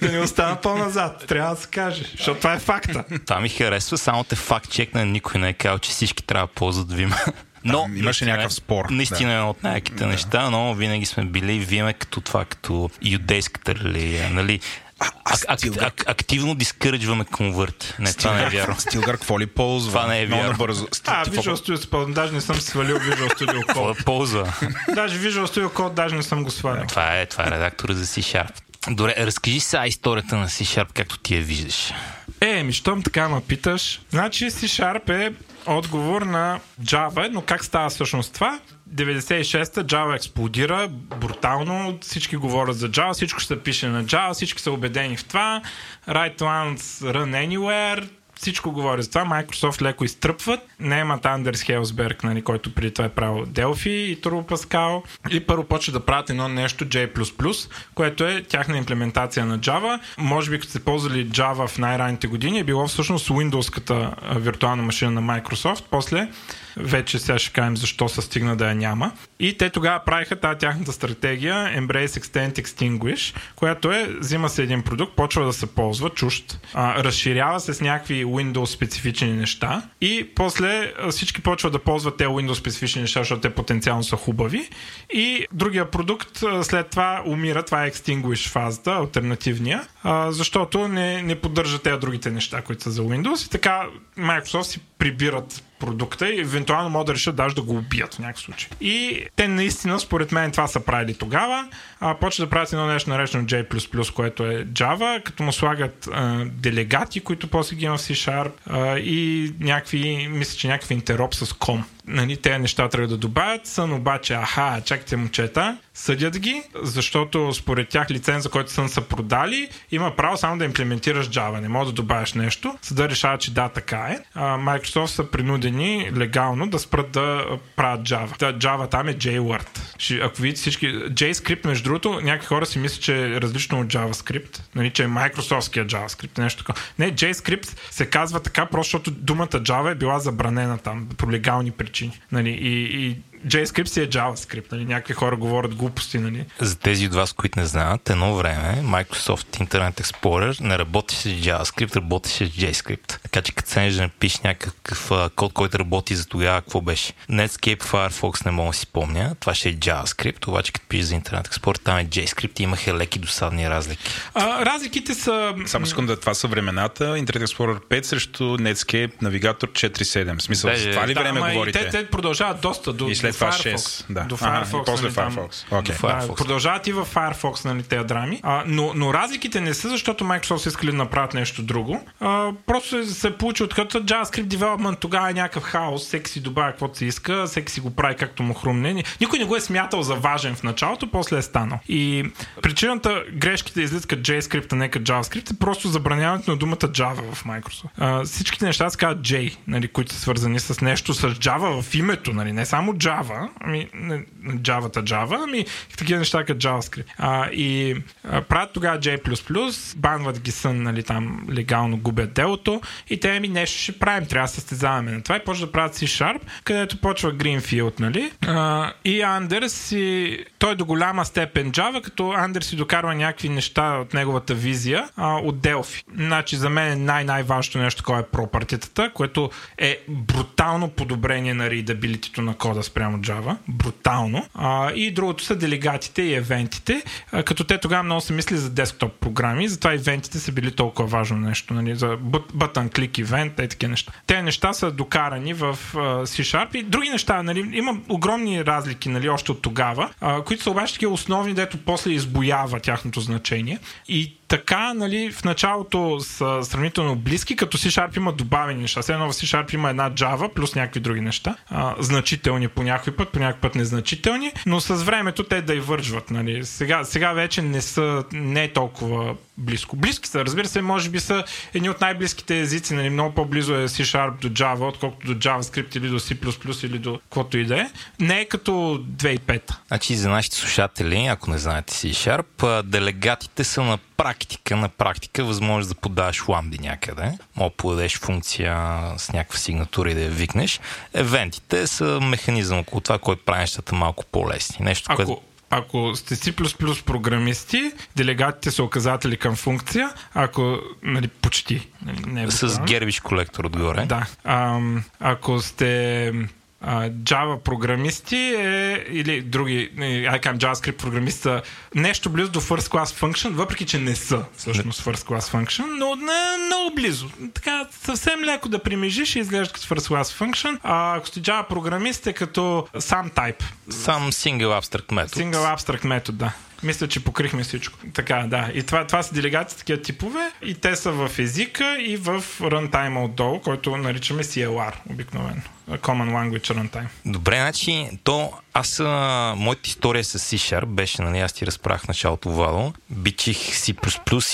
да 0.00 0.12
не 0.12 0.20
остана 0.20 0.56
по-назад. 0.60 1.24
Трябва 1.28 1.54
да 1.54 1.60
се 1.60 1.68
каже, 1.68 2.04
защото 2.16 2.38
това 2.40 2.52
е 2.52 2.58
факта. 2.58 3.04
Това 3.26 3.40
ми 3.40 3.48
харесва, 3.48 3.98
само 3.98 4.24
те 4.24 4.36
факт 4.36 4.70
чекна, 4.70 5.04
никой 5.06 5.40
не 5.40 5.48
е 5.48 5.52
казал, 5.52 5.78
че 5.78 5.90
всички 5.90 6.22
трябва 6.22 6.46
да 6.46 6.52
ползват 6.52 6.92
Vim. 6.92 7.32
Но 7.64 7.82
Там 7.82 7.96
имаше 7.96 8.24
някакъв 8.24 8.52
спор, 8.54 8.84
Наистина 8.90 9.32
е 9.32 9.40
от 9.40 9.62
най-яките 9.62 10.06
неща, 10.06 10.50
но 10.50 10.74
винаги 10.74 11.06
сме 11.06 11.24
били 11.24 11.66
Vim 11.66 11.94
като 11.94 12.20
това, 12.20 12.44
като 12.44 12.90
юдейската 13.02 13.74
религия. 13.74 14.30
Нали? 14.30 14.60
а 15.02 15.06
ак, 15.24 15.60
Стилгър- 15.60 15.82
ак, 15.82 16.04
активно 16.06 16.54
дискъръджваме 16.54 17.24
конверти. 17.24 17.94
Не, 17.98 18.12
това 18.12 18.32
не 18.32 18.42
е 18.42 18.48
вярно. 18.48 18.80
Стилгър 18.80 19.12
какво 19.12 19.40
ли 19.40 19.46
ползва? 19.46 19.90
Това 19.90 20.06
не 20.06 20.22
е 20.22 20.26
вярно. 20.26 20.42
набързо. 20.44 20.88
А, 21.06 21.24
Visual 21.24 21.34
какво- 21.34 21.50
Studio 21.52 21.76
Code, 21.76 22.12
даже 22.12 22.32
не 22.32 22.40
съм 22.40 22.56
свалил 22.56 22.96
Visual 22.96 23.28
Studio 23.30 23.60
Какво 23.66 23.80
Code. 23.82 23.98
да 23.98 24.04
ползва? 24.04 24.52
Даже 24.88 25.18
Visual 25.20 25.44
Studio 25.46 25.68
Code 25.68 25.92
даже 25.92 26.14
не 26.14 26.22
съм 26.22 26.44
го 26.44 26.50
свалил. 26.50 26.86
това, 26.86 27.16
е, 27.16 27.26
това 27.26 27.44
е 27.44 27.50
редактора 27.50 27.94
за 27.94 28.06
C-Sharp. 28.06 28.50
Добре, 28.88 29.14
разкажи 29.18 29.60
сега 29.60 29.86
историята 29.86 30.36
на 30.36 30.48
C-Sharp, 30.48 30.92
както 30.94 31.18
ти 31.18 31.34
я 31.34 31.42
виждаш. 31.42 31.92
Е, 32.40 32.62
ми 32.62 32.72
щом 32.72 33.02
така 33.02 33.28
ме 33.28 33.40
питаш. 33.40 34.00
Значи 34.10 34.44
C-Sharp 34.46 35.08
е 35.10 35.32
отговор 35.70 36.22
на 36.22 36.60
Java, 36.82 37.28
но 37.28 37.42
как 37.42 37.64
става 37.64 37.90
всъщност 37.90 38.34
това? 38.34 38.60
96-та 38.94 39.84
Java 39.84 40.16
експлодира 40.16 40.88
брутално, 41.20 41.98
всички 42.00 42.36
говорят 42.36 42.76
за 42.76 42.88
Java, 42.90 43.12
всичко 43.12 43.42
се 43.42 43.62
пише 43.62 43.88
на 43.88 44.04
Java, 44.04 44.32
всички 44.32 44.62
са 44.62 44.72
убедени 44.72 45.16
в 45.16 45.24
това. 45.24 45.62
Write 46.08 46.38
once, 46.38 47.12
run 47.12 47.48
anywhere, 47.48 48.08
всичко 48.40 48.72
говори 48.72 49.02
за 49.02 49.08
това. 49.08 49.24
Microsoft 49.24 49.82
леко 49.82 50.04
изтръпват. 50.04 50.60
Наемат 50.80 51.26
Андерс 51.26 51.62
Хелсберг, 51.62 52.24
нали, 52.24 52.42
който 52.42 52.74
преди 52.74 52.94
това 52.94 53.04
е 53.04 53.08
правил 53.08 53.46
Delphi 53.46 53.88
и 53.88 54.20
Turbo 54.20 54.48
Pascal. 54.48 55.02
И 55.30 55.40
първо 55.40 55.64
почва 55.64 55.92
да 55.92 56.00
правят 56.00 56.30
едно 56.30 56.48
нещо 56.48 56.84
J++, 56.84 57.70
което 57.94 58.24
е 58.24 58.42
тяхна 58.42 58.78
имплементация 58.78 59.46
на 59.46 59.58
Java. 59.58 60.00
Може 60.18 60.50
би 60.50 60.58
като 60.58 60.70
сте 60.70 60.80
ползвали 60.80 61.28
Java 61.28 61.66
в 61.66 61.78
най-ранните 61.78 62.26
години, 62.26 62.58
е 62.58 62.64
било 62.64 62.86
всъщност 62.86 63.28
Windows-ката 63.28 64.14
виртуална 64.38 64.82
машина 64.82 65.20
на 65.20 65.22
Microsoft. 65.22 65.84
После 65.90 66.28
вече 66.76 67.18
сега 67.18 67.38
ще 67.38 67.52
кажем 67.52 67.76
защо 67.76 68.08
се 68.08 68.22
стигна 68.22 68.56
да 68.56 68.68
я 68.68 68.74
няма. 68.74 69.12
И 69.40 69.58
те 69.58 69.70
тогава 69.70 70.00
правиха 70.04 70.36
тази 70.36 70.58
тяхната 70.58 70.92
стратегия 70.92 71.54
Embrace 71.54 72.06
Extend 72.06 72.62
Extinguish, 72.62 73.36
която 73.56 73.92
е, 73.92 74.08
взима 74.20 74.48
се 74.48 74.62
един 74.62 74.82
продукт, 74.82 75.16
почва 75.16 75.44
да 75.44 75.52
се 75.52 75.66
ползва 75.66 76.10
чужд, 76.10 76.60
а, 76.74 77.04
разширява 77.04 77.60
се 77.60 77.74
с 77.74 77.80
някакви 77.80 78.24
Windows 78.30 78.64
специфични 78.64 79.32
неща. 79.32 79.82
И 80.00 80.30
после 80.34 80.92
всички 81.10 81.42
почват 81.42 81.72
да 81.72 81.78
ползват 81.78 82.16
те 82.16 82.26
Windows 82.26 82.54
специфични 82.54 83.00
неща, 83.02 83.20
защото 83.20 83.40
те 83.40 83.50
потенциално 83.50 84.02
са 84.02 84.16
хубави. 84.16 84.68
И 85.12 85.46
другия 85.52 85.90
продукт 85.90 86.42
след 86.62 86.90
това 86.90 87.22
умира, 87.26 87.62
това 87.62 87.84
е 87.84 87.90
Extinguish 87.90 88.48
фазата, 88.48 88.92
альтернативния, 88.92 89.86
защото 90.28 90.88
не, 90.88 91.22
не 91.22 91.34
поддържа 91.34 91.78
тези 91.78 91.98
другите 91.98 92.30
неща, 92.30 92.62
които 92.62 92.82
са 92.82 92.90
за 92.90 93.02
Windows. 93.02 93.46
И 93.46 93.50
така 93.50 93.86
Microsoft 94.18 94.62
си 94.62 94.80
прибират 94.98 95.62
продукта 95.80 96.28
и 96.28 96.40
евентуално 96.40 96.90
могат 96.90 97.06
да 97.06 97.14
решат 97.14 97.36
даже 97.36 97.54
да 97.54 97.62
го 97.62 97.76
убият 97.76 98.14
в 98.14 98.18
някакъв 98.18 98.42
случай. 98.42 98.68
И 98.80 99.24
те 99.36 99.48
наистина, 99.48 100.00
според 100.00 100.32
мен, 100.32 100.50
това 100.50 100.66
са 100.66 100.80
правили 100.80 101.14
тогава. 101.14 101.68
А, 102.00 102.14
почват 102.14 102.46
да 102.46 102.50
правят 102.50 102.72
едно 102.72 102.86
нещо 102.86 103.10
наречено 103.10 103.44
J++, 103.44 104.12
което 104.12 104.46
е 104.46 104.64
Java, 104.64 105.22
като 105.22 105.42
му 105.42 105.52
слагат 105.52 106.08
а, 106.12 106.44
делегати, 106.44 107.20
които 107.20 107.48
после 107.48 107.76
ги 107.76 107.84
има 107.84 107.96
в 107.96 108.00
C-Sharp 108.00 108.52
а, 108.66 108.98
и 108.98 109.52
някакви, 109.60 110.28
мисля, 110.30 110.58
че 110.58 110.68
някакви 110.68 110.94
интероп 110.94 111.34
с 111.34 111.46
com. 111.46 111.82
Нали, 112.06 112.36
те 112.36 112.58
неща 112.58 112.88
трябва 112.88 113.08
да 113.08 113.16
добавят. 113.16 113.66
Сън 113.66 113.92
обаче, 113.92 114.34
аха, 114.34 114.82
чакайте 114.84 115.16
момчета, 115.16 115.78
съдят 115.94 116.38
ги, 116.38 116.62
защото 116.82 117.54
според 117.54 117.88
тях 117.88 118.10
лиценза, 118.10 118.48
който 118.48 118.72
сън 118.72 118.88
са 118.88 119.00
продали, 119.00 119.68
има 119.90 120.16
право 120.16 120.36
само 120.36 120.58
да 120.58 120.64
имплементираш 120.64 121.28
Java. 121.28 121.60
Не 121.60 121.68
може 121.68 121.90
да 121.90 121.94
добавяш 121.94 122.32
нещо. 122.32 122.78
Съда 122.82 123.08
решава, 123.08 123.38
че 123.38 123.54
да, 123.54 123.68
така 123.68 123.98
е. 123.98 124.18
А, 124.34 124.58
Microsoft 124.58 125.06
са 125.06 125.30
принудени 125.30 126.10
легално 126.16 126.66
да 126.66 126.78
спрат 126.78 127.10
да 127.10 127.44
правят 127.76 128.08
Java. 128.08 128.38
Та, 128.38 128.52
Java 128.52 128.90
там 128.90 129.08
е 129.08 129.14
JWord. 129.14 130.22
Ако 130.22 130.42
видите 130.42 130.60
всички... 130.60 130.86
JScript, 130.94 131.66
между 131.66 131.84
другото, 131.84 132.20
някакви 132.20 132.46
хора 132.46 132.66
си 132.66 132.78
мислят, 132.78 133.02
че 133.02 133.26
е 133.26 133.40
различно 133.40 133.80
от 133.80 133.86
JavaScript. 133.86 134.60
Нали, 134.74 134.90
че 134.90 135.04
е 135.04 135.06
Microsoftския 135.06 135.86
JavaScript, 135.86 136.38
нещо 136.38 136.64
такова. 136.64 136.80
Не, 136.98 137.12
JScript 137.12 137.78
се 137.90 138.06
казва 138.06 138.40
така, 138.40 138.66
просто 138.66 138.90
защото 138.90 139.10
думата 139.10 139.46
Java 139.46 139.92
е 139.92 139.94
била 139.94 140.18
забранена 140.18 140.78
там 140.78 141.08
по 141.16 141.30
легални 141.30 141.70
причини. 141.70 142.20
Нали, 142.32 142.50
и, 142.50 143.06
и 143.06 143.16
JScript 143.46 143.86
си 143.86 144.00
е 144.00 144.08
JavaScript. 144.08 144.72
Нали, 144.72 144.84
някакви 144.84 145.14
хора 145.14 145.36
говорят 145.36 145.74
глупости. 145.74 146.18
Нали. 146.18 146.44
За 146.60 146.78
тези 146.78 147.06
от 147.06 147.14
вас, 147.14 147.32
които 147.32 147.60
не 147.60 147.66
знаят, 147.66 148.10
едно 148.10 148.34
време 148.34 148.82
Microsoft 148.82 149.66
Internet 149.66 150.00
Explorer 150.02 150.60
не 150.60 150.78
работеше 150.78 151.20
с 151.20 151.26
JavaScript, 151.26 151.96
работеше 151.96 152.46
с 152.46 152.50
JScript. 152.50 153.18
Така 153.22 153.42
че 153.42 153.52
като 153.52 153.70
седнеш 153.70 153.94
да 153.94 154.02
напишеш 154.02 154.40
някакъв 154.40 155.10
а, 155.10 155.30
код, 155.36 155.52
който 155.52 155.78
работи 155.78 156.14
за 156.14 156.26
тогава, 156.26 156.60
какво 156.60 156.80
беше? 156.80 157.12
Netscape, 157.30 157.82
Firefox 157.84 158.46
не 158.46 158.50
мога 158.52 158.70
да 158.70 158.74
си 158.74 158.80
спомня. 158.80 159.34
Това 159.40 159.54
ще 159.54 159.68
е 159.68 159.74
JavaScript, 159.74 160.48
обаче 160.48 160.72
като 160.72 160.86
пишеш 160.88 161.06
за 161.06 161.14
Internet 161.14 161.48
Explorer, 161.48 161.78
там 161.80 161.98
е 161.98 162.06
JScript 162.06 162.60
и 162.60 162.62
имаха 162.62 162.94
леки 162.94 163.18
досадни 163.18 163.70
разлики. 163.70 164.10
А, 164.34 164.64
разликите 164.64 165.14
са... 165.14 165.54
Само 165.66 165.86
секунда, 165.86 166.20
това 166.20 166.34
са 166.34 166.48
времената. 166.48 167.04
Internet 167.04 167.44
Explorer 167.46 167.80
5 167.80 168.02
срещу 168.02 168.44
Netscape 168.44 169.22
навигатор 169.22 169.68
4.7. 169.68 170.38
В 170.38 170.42
смисъл, 170.42 170.70
Даже- 170.70 170.90
това 170.90 171.08
ли 171.08 171.14
Да, 171.14 171.20
време 171.20 171.40
ама 171.40 171.52
говорите? 171.52 171.78
те, 171.78 171.90
те 171.90 172.06
продължават 172.06 172.60
доста 172.60 172.92
до, 172.92 173.08
И 173.08 173.14
след 173.16 173.29
до 173.30 173.38
това 173.38 173.50
Firefox. 173.50 173.74
6. 173.74 174.04
Да. 174.10 174.20
До 174.20 174.38
Ага, 174.40 174.64
Firefox. 174.64 174.82
и 174.82 174.84
после 174.86 175.04
нали, 175.04 175.14
там. 175.14 175.36
Firefox. 175.36 175.64
Окей. 175.70 175.94
До 175.94 176.00
Firefox. 176.00 176.26
Да, 176.28 176.34
продължават 176.34 176.86
и 176.86 176.92
в 176.92 177.06
Firefox, 177.06 177.64
нали, 177.64 177.82
тези 177.82 178.04
драми. 178.04 178.40
А, 178.42 178.62
но, 178.66 178.92
но 178.94 179.14
разликите 179.14 179.60
не 179.60 179.74
са, 179.74 179.88
защото 179.88 180.24
Microsoft 180.24 180.56
са 180.56 180.68
искали 180.68 180.90
да 180.90 180.96
направят 180.96 181.34
нещо 181.34 181.62
друго. 181.62 182.04
А, 182.20 182.50
просто 182.66 183.06
се 183.06 183.28
е 183.28 183.32
получил 183.32 183.68
като 183.68 184.00
JavaScript 184.00 184.46
development, 184.46 184.98
тогава 184.98 185.30
е 185.30 185.34
някакъв 185.34 185.62
хаос, 185.62 186.02
всеки 186.02 186.30
си 186.30 186.40
добавя 186.40 186.70
каквото 186.70 186.98
си 186.98 187.06
иска, 187.06 187.44
всеки 187.46 187.72
си 187.72 187.80
го 187.80 187.90
прави 187.90 188.16
както 188.16 188.42
му 188.42 188.54
хрумне. 188.54 188.92
Ни- 188.92 189.04
Никой 189.20 189.38
не 189.38 189.44
го 189.44 189.56
е 189.56 189.60
смятал 189.60 190.02
за 190.02 190.14
важен 190.14 190.54
в 190.54 190.62
началото, 190.62 191.10
после 191.10 191.36
е 191.38 191.42
станал. 191.42 191.78
И 191.88 192.24
причината 192.62 193.22
грешките 193.32 193.82
излизат 193.82 194.06
като 194.06 194.22
JScript, 194.22 194.72
а 194.72 194.76
не 194.76 194.88
като 194.88 195.12
JavaScript 195.12 195.50
е 195.52 195.58
просто 195.58 195.88
забраняването 195.88 196.50
на 196.50 196.56
думата 196.56 196.76
Java 196.76 197.32
в 197.32 197.44
Microsoft. 197.44 197.84
А, 197.98 198.24
всичките 198.24 198.64
неща 198.64 198.90
се 198.90 198.96
казват 198.98 199.18
J, 199.20 199.56
нали, 199.66 199.88
които 199.88 200.12
са 200.12 200.20
свързани 200.20 200.60
с 200.60 200.80
нещо 200.80 201.14
с 201.14 201.28
Java 201.28 201.82
в 201.82 201.94
името, 201.94 202.32
нали, 202.32 202.52
не 202.52 202.66
само 202.66 202.92
Java, 202.92 203.19
ами 203.60 203.88
не, 203.94 204.24
Java-та 204.44 205.02
Java, 205.02 205.44
ами 205.44 205.66
такива 205.98 206.18
неща 206.18 206.44
като 206.44 206.68
JavaScript. 206.68 207.04
А, 207.18 207.50
и 207.50 207.96
а, 208.24 208.42
правят 208.42 208.72
тогава 208.72 208.98
J++, 208.98 209.96
банват 209.96 210.40
ги 210.40 210.50
сън, 210.50 210.82
нали, 210.82 211.02
там 211.02 211.46
легално 211.52 211.96
губят 211.96 212.32
делото 212.32 212.80
и 213.10 213.20
те 213.20 213.40
ми 213.40 213.48
нещо 213.48 213.82
ще 213.82 213.98
правим, 213.98 214.28
трябва 214.28 214.46
да 214.46 214.52
състезаваме 214.52 215.12
на 215.12 215.22
това 215.22 215.36
и 215.36 215.44
почва 215.44 215.66
да 215.66 215.72
правят 215.72 215.96
C-Sharp, 215.96 216.40
където 216.64 217.00
почва 217.00 217.32
Greenfield, 217.32 218.00
нали? 218.00 218.32
А, 218.46 218.92
и 219.04 219.22
Андерс 219.22 219.72
си, 219.72 220.38
той 220.58 220.76
до 220.76 220.84
голяма 220.84 221.24
степен 221.24 221.72
Java, 221.72 222.02
като 222.02 222.32
Андерс 222.32 222.66
си 222.66 222.76
докарва 222.76 223.14
някакви 223.14 223.48
неща 223.48 223.98
от 223.98 224.14
неговата 224.14 224.54
визия 224.54 225.08
а, 225.16 225.36
от 225.36 225.56
Delphi. 225.56 226.02
Значи 226.16 226.56
за 226.56 226.70
мен 226.70 226.92
е 226.92 226.96
най-най-важното 226.96 227.78
нещо 227.78 228.02
такова 228.02 228.18
е 228.18 228.22
пропартитата, 228.22 229.10
което 229.14 229.50
е 229.78 229.98
брутално 230.08 230.88
подобрение 230.88 231.54
на 231.54 231.68
readability 231.68 232.38
на 232.38 232.54
кода 232.54 232.82
спрямо 232.82 233.09
Java. 233.18 233.56
Брутално. 233.68 234.46
А, 234.54 234.92
и 234.92 235.10
другото 235.10 235.44
са 235.44 235.56
делегатите 235.56 236.22
и 236.22 236.34
евентите, 236.34 237.02
а, 237.32 237.42
като 237.42 237.64
те 237.64 237.78
тогава 237.78 238.02
много 238.02 238.20
са 238.20 238.32
мисли 238.32 238.56
за 238.56 238.70
десктоп 238.70 239.12
програми, 239.12 239.68
затова 239.68 239.92
евентите 239.92 240.38
са 240.38 240.52
били 240.52 240.72
толкова 240.72 241.08
важно 241.08 241.36
нещо, 241.36 241.74
нали, 241.74 241.94
за 241.94 242.06
but- 242.06 242.52
button 242.52 242.90
click 242.90 243.24
event 243.24 243.64
и 243.64 243.68
такива 243.68 243.90
неща. 243.90 244.12
Те 244.26 244.42
неща 244.42 244.72
са 244.72 244.90
докарани 244.90 245.54
в 245.54 245.78
C-Sharp 245.94 246.74
и 246.74 246.82
други 246.82 247.08
неща, 247.08 247.42
нали, 247.42 247.70
има 247.72 247.98
огромни 248.08 248.64
разлики, 248.64 249.08
нали, 249.08 249.28
още 249.28 249.52
от 249.52 249.62
тогава, 249.62 250.10
а, 250.20 250.42
които 250.42 250.62
са 250.62 250.70
обаче 250.70 250.92
такива 250.92 251.12
основни, 251.12 251.54
дето 251.54 251.78
после 251.78 252.10
избоява 252.10 252.80
тяхното 252.80 253.20
значение. 253.20 253.78
И 254.08 254.39
така, 254.50 254.94
нали, 254.94 255.30
в 255.32 255.44
началото 255.44 256.20
са 256.20 256.58
сравнително 256.62 257.16
близки, 257.16 257.56
като 257.56 257.78
C-Sharp 257.78 258.16
има 258.16 258.32
добавени 258.32 258.80
неща. 258.80 259.02
Все 259.02 259.12
едно 259.12 259.32
в 259.32 259.34
C-Sharp 259.34 259.74
има 259.74 259.90
една 259.90 260.10
Java 260.10 260.48
плюс 260.48 260.74
някакви 260.74 261.00
други 261.00 261.20
неща. 261.20 261.56
А, 261.68 261.94
значителни 261.98 262.68
по 262.68 262.82
някой 262.82 263.16
път, 263.16 263.28
по 263.28 263.38
някой 263.38 263.60
път 263.60 263.74
незначителни, 263.74 264.52
но 264.66 264.80
с 264.80 264.94
времето 264.94 265.44
те 265.44 265.62
да 265.62 265.74
и 265.74 265.80
вържват. 265.80 266.30
Нали. 266.30 266.64
Сега, 266.64 267.04
сега 267.04 267.32
вече 267.32 267.62
не 267.62 267.80
са, 267.82 268.24
не 268.32 268.64
е 268.64 268.72
толкова 268.72 269.36
близко. 269.60 269.96
Близки 269.96 270.28
са, 270.28 270.44
разбира 270.44 270.68
се, 270.68 270.82
може 270.82 271.10
би 271.10 271.20
са 271.20 271.44
едни 271.74 271.90
от 271.90 272.00
най-близките 272.00 272.60
езици, 272.60 272.94
нали, 272.94 273.10
много 273.10 273.34
по-близо 273.34 273.74
е 273.74 273.88
C-Sharp 273.88 274.40
до 274.40 274.48
Java, 274.48 274.88
отколкото 274.88 275.26
до 275.26 275.34
JavaScript 275.34 275.96
или 275.96 276.08
до 276.08 276.20
C++ 276.20 276.86
или 276.86 276.98
до 276.98 277.18
каквото 277.18 277.58
и 277.58 277.64
да 277.64 277.80
е. 277.80 277.90
Не 278.20 278.40
е 278.40 278.44
като 278.44 278.70
2.5. 278.70 279.74
Значи 279.88 280.14
за 280.14 280.28
нашите 280.28 280.56
слушатели, 280.56 281.26
ако 281.26 281.50
не 281.50 281.58
знаете 281.58 281.94
C-Sharp, 281.94 282.82
делегатите 282.82 283.64
са 283.64 283.82
на 283.82 283.98
практика, 284.16 284.76
на 284.76 284.88
практика 284.88 285.44
възможност 285.44 285.88
да 285.88 285.94
подаваш 285.94 286.48
ламди 286.48 286.78
някъде. 286.78 287.38
Мога 287.56 287.70
да 287.70 287.76
подадеш 287.76 288.18
функция 288.18 289.00
с 289.16 289.32
някаква 289.32 289.58
сигнатура 289.58 290.10
и 290.10 290.14
да 290.14 290.22
я 290.22 290.30
викнеш. 290.30 290.80
Евентите 291.14 291.86
са 291.86 292.20
механизъм 292.20 292.78
около 292.78 293.00
това, 293.00 293.18
който 293.18 293.44
прави 293.44 293.60
нещата 293.60 293.94
малко 293.94 294.24
по-лесни. 294.32 294.84
Нещо, 294.84 295.06
Ако, 295.12 295.16
което 295.16 295.42
ако 295.70 296.16
сте 296.16 296.36
C++ 296.36 297.04
програмисти, 297.04 297.92
делегатите 298.16 298.70
са 298.70 298.84
указатели 298.84 299.36
към 299.36 299.56
функция, 299.56 300.12
ако, 300.34 300.78
нали, 301.02 301.28
почти. 301.28 301.88
Нали, 302.06 302.18
не 302.26 302.42
е 302.42 302.50
с 302.50 302.80
гербиш 302.86 303.20
колектор 303.20 303.64
отгоре. 303.64 304.06
Да. 304.06 304.26
Ам, 304.44 305.04
ако 305.20 305.60
сте 305.60 306.32
а, 306.80 307.10
Java 307.10 307.58
програмисти 307.58 308.36
е, 308.36 309.04
или 309.08 309.40
други, 309.42 309.90
I 309.98 310.42
can 310.42 310.56
JavaScript 310.56 310.96
програмисти 310.96 311.40
са 311.40 311.62
нещо 311.94 312.30
близо 312.30 312.50
до 312.50 312.60
First 312.60 312.88
Class 312.88 313.04
Function, 313.04 313.50
въпреки 313.50 313.86
че 313.86 313.98
не 313.98 314.16
са 314.16 314.44
всъщност 314.56 315.04
First 315.04 315.28
Class 315.28 315.40
Function, 315.40 315.84
но 315.98 316.16
не, 316.16 316.66
много 316.66 316.94
близо. 316.94 317.28
Така 317.54 317.86
съвсем 317.90 318.44
леко 318.44 318.68
да 318.68 318.82
примежиш 318.82 319.36
и 319.36 319.38
изглежда 319.38 319.74
като 319.74 319.86
First 319.86 320.14
Class 320.14 320.22
Function. 320.22 320.78
А 320.82 321.16
ако 321.16 321.26
сте 321.26 321.40
Java 321.40 321.68
програмист 321.68 322.26
е 322.26 322.32
като 322.32 322.88
сам 322.98 323.30
type. 323.30 323.62
Сам 323.90 324.32
single 324.32 324.80
abstract 324.80 325.14
метод. 325.14 325.44
Single 325.44 325.76
Abstract 325.76 326.06
метод, 326.06 326.38
да. 326.38 326.52
Мисля, 326.82 327.08
че 327.08 327.24
покрихме 327.24 327.62
всичко. 327.62 327.98
Така, 328.14 328.46
да. 328.48 328.70
И 328.74 328.82
това, 328.82 329.06
това 329.06 329.22
са 329.22 329.34
делегации 329.34 329.78
такива 329.78 330.02
типове 330.02 330.52
и 330.62 330.74
те 330.74 330.96
са 330.96 331.12
в 331.12 331.38
езика 331.38 331.98
и 332.00 332.16
в 332.16 332.44
runtime 332.60 333.24
отдолу, 333.24 333.60
който 333.60 333.96
наричаме 333.96 334.42
CLR 334.42 334.92
обикновено. 335.10 335.62
Common 335.88 336.30
Language 336.30 336.74
Runtime. 336.74 337.06
Добре, 337.24 337.56
значи, 337.56 338.08
то 338.24 338.52
аз, 338.74 339.00
а, 339.00 339.54
моята 339.56 339.82
история 339.84 340.24
с 340.24 340.38
C-Sharp 340.38 340.86
беше, 340.86 341.22
нали, 341.22 341.38
аз 341.38 341.52
ти 341.52 341.66
разправях 341.66 342.08
началото, 342.08 342.50
Владо. 342.50 342.92
Бичих 343.10 343.56
C++ 343.56 343.92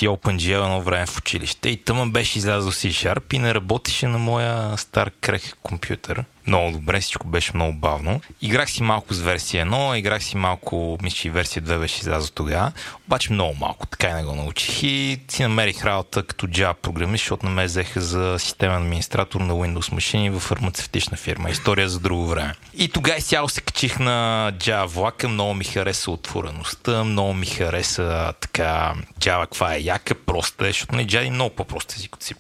и 0.03 0.09
OpenGL 0.09 0.65
едно 0.65 0.81
време 0.81 1.07
в 1.07 1.19
училище 1.19 1.69
и 1.69 1.77
тъмън 1.77 2.11
беше 2.11 2.39
излязъл 2.39 2.73
C-Sharp 2.73 3.35
и 3.35 3.39
не 3.39 3.55
работеше 3.55 4.07
на 4.07 4.19
моя 4.19 4.79
стар 4.79 5.11
крех 5.21 5.55
компютър. 5.63 6.25
Много 6.47 6.73
добре, 6.73 7.01
всичко 7.01 7.27
беше 7.27 7.51
много 7.55 7.73
бавно. 7.73 8.21
Играх 8.43 8.71
си 8.71 8.83
малко 8.83 9.15
с 9.15 9.21
версия 9.21 9.67
1, 9.67 9.99
играх 9.99 10.25
си 10.25 10.37
малко, 10.37 10.99
мисля, 11.03 11.17
че 11.17 11.31
версия 11.31 11.63
2 11.63 11.79
беше 11.79 12.01
излязла 12.01 12.31
тогава, 12.35 12.73
обаче 13.07 13.33
много 13.33 13.57
малко, 13.61 13.87
така 13.87 14.09
и 14.09 14.13
не 14.13 14.25
го 14.25 14.35
научих 14.35 14.83
и 14.83 15.21
си 15.29 15.43
намерих 15.43 15.85
работа 15.85 16.23
като 16.23 16.47
Java 16.47 16.75
програмист, 16.75 17.23
защото 17.23 17.47
не 17.47 17.53
ме 17.53 17.65
взеха 17.65 18.01
за 18.01 18.37
системен 18.39 18.77
администратор 18.77 19.41
на 19.41 19.53
Windows 19.53 19.93
машини 19.93 20.31
в 20.31 20.41
фармацевтична 20.41 21.16
фирма. 21.17 21.51
История 21.51 21.89
за 21.89 22.01
друго 22.01 22.27
време. 22.27 22.55
И 22.75 22.89
тогава 22.89 23.19
изцяло 23.19 23.49
се 23.49 23.61
качих 23.61 23.99
на 23.99 24.53
Java 24.59 24.87
влака, 24.87 25.29
много 25.29 25.55
ми 25.55 25.65
хареса 25.65 26.11
отвореността, 26.11 27.05
много 27.05 27.35
ми 27.35 27.47
хареса 27.47 28.33
така 28.41 28.95
Java 29.21 29.41
каква 29.41 29.75
е 29.75 29.81
яка, 29.81 30.15
проста 30.15 30.65
е, 30.65 30.69
защото 30.69 30.97
не 30.97 31.07
Java 31.07 31.27
е 31.27 31.31
много 31.31 31.55
по-прост 31.55 31.93
език 31.97 32.17
от 32.17 32.25
C++, 32.25 32.35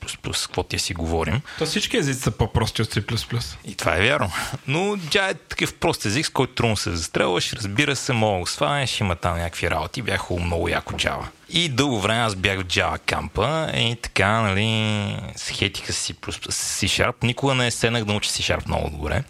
какво 0.47 0.63
ти 0.63 0.79
си 0.79 0.95
говорим. 0.95 1.41
То 1.59 1.67
всички 1.67 1.97
езици 1.97 2.21
са 2.21 2.31
по-прости 2.31 2.83
от 2.83 2.95
C++. 2.95 3.57
И 3.65 3.75
това 3.75 3.97
е 3.97 4.01
вярно. 4.01 4.33
Но 4.67 4.81
Java 4.81 5.31
е 5.31 5.35
такъв 5.35 5.75
прост 5.75 6.05
език, 6.05 6.27
с 6.27 6.31
който 6.31 6.55
трудно 6.55 6.77
се 6.77 6.91
застрелваш, 6.91 7.53
разбира 7.53 7.97
се, 7.97 8.13
мога 8.13 8.35
да 8.35 8.41
го 8.41 8.47
сванеш, 8.47 9.01
има 9.01 9.17
там 9.17 9.39
някакви 9.39 9.71
работи, 9.71 10.03
бяха 10.03 10.35
много 10.35 10.69
яко 10.69 10.95
Java. 10.95 11.25
И 11.49 11.69
дълго 11.69 12.01
време 12.01 12.21
аз 12.21 12.35
бях 12.35 12.59
в 12.59 12.65
Java 12.65 12.99
кампа 12.99 13.71
и 13.77 13.97
така, 14.03 14.41
нали, 14.41 15.17
схетиха 15.37 15.93
си 15.93 16.15
C-Sharp. 16.15 17.15
Никога 17.23 17.55
не 17.55 17.71
седнах 17.71 18.05
да 18.05 18.13
науча 18.13 18.31
C-Sharp 18.31 18.67
много 18.67 18.91
добре. 18.91 19.25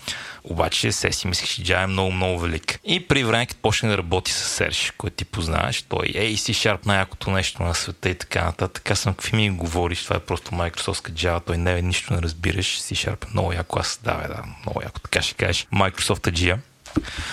Обаче 0.44 0.92
се 0.92 1.12
си 1.12 1.26
мислех, 1.26 1.48
че 1.48 1.62
Java 1.62 1.84
е 1.84 1.86
много, 1.86 2.10
много 2.10 2.38
велик. 2.38 2.80
И 2.84 3.08
при 3.08 3.24
време, 3.24 3.46
като 3.46 3.60
почнах 3.60 3.90
да 3.90 3.98
работи 3.98 4.32
с 4.32 4.36
Серж, 4.36 4.92
който 4.98 5.16
ти 5.16 5.24
познаваш, 5.24 5.82
той 5.82 6.06
е 6.14 6.34
C-Sharp 6.34 6.86
най-якото 6.86 7.30
нещо 7.30 7.62
на 7.62 7.74
света 7.74 8.08
и 8.08 8.14
така 8.14 8.44
нататък. 8.44 8.84
Така 8.84 8.94
съм, 8.94 9.14
какви 9.14 9.36
ми 9.36 9.50
говориш, 9.50 10.02
това 10.02 10.16
е 10.16 10.20
просто 10.20 10.50
Microsoft 10.50 11.10
Java, 11.10 11.44
той 11.46 11.58
не 11.58 11.78
е 11.78 11.82
нищо 11.82 12.14
не 12.14 12.22
разбираш. 12.22 12.80
C-Sharp 12.80 13.24
е 13.24 13.30
много 13.32 13.52
яко, 13.52 13.78
аз 13.78 14.00
да, 14.04 14.12
да, 14.12 14.42
много 14.66 14.82
яко, 14.82 15.00
така 15.00 15.22
ще 15.22 15.34
кажеш. 15.34 15.66
Microsoft 15.72 16.32
Java. 16.32 16.58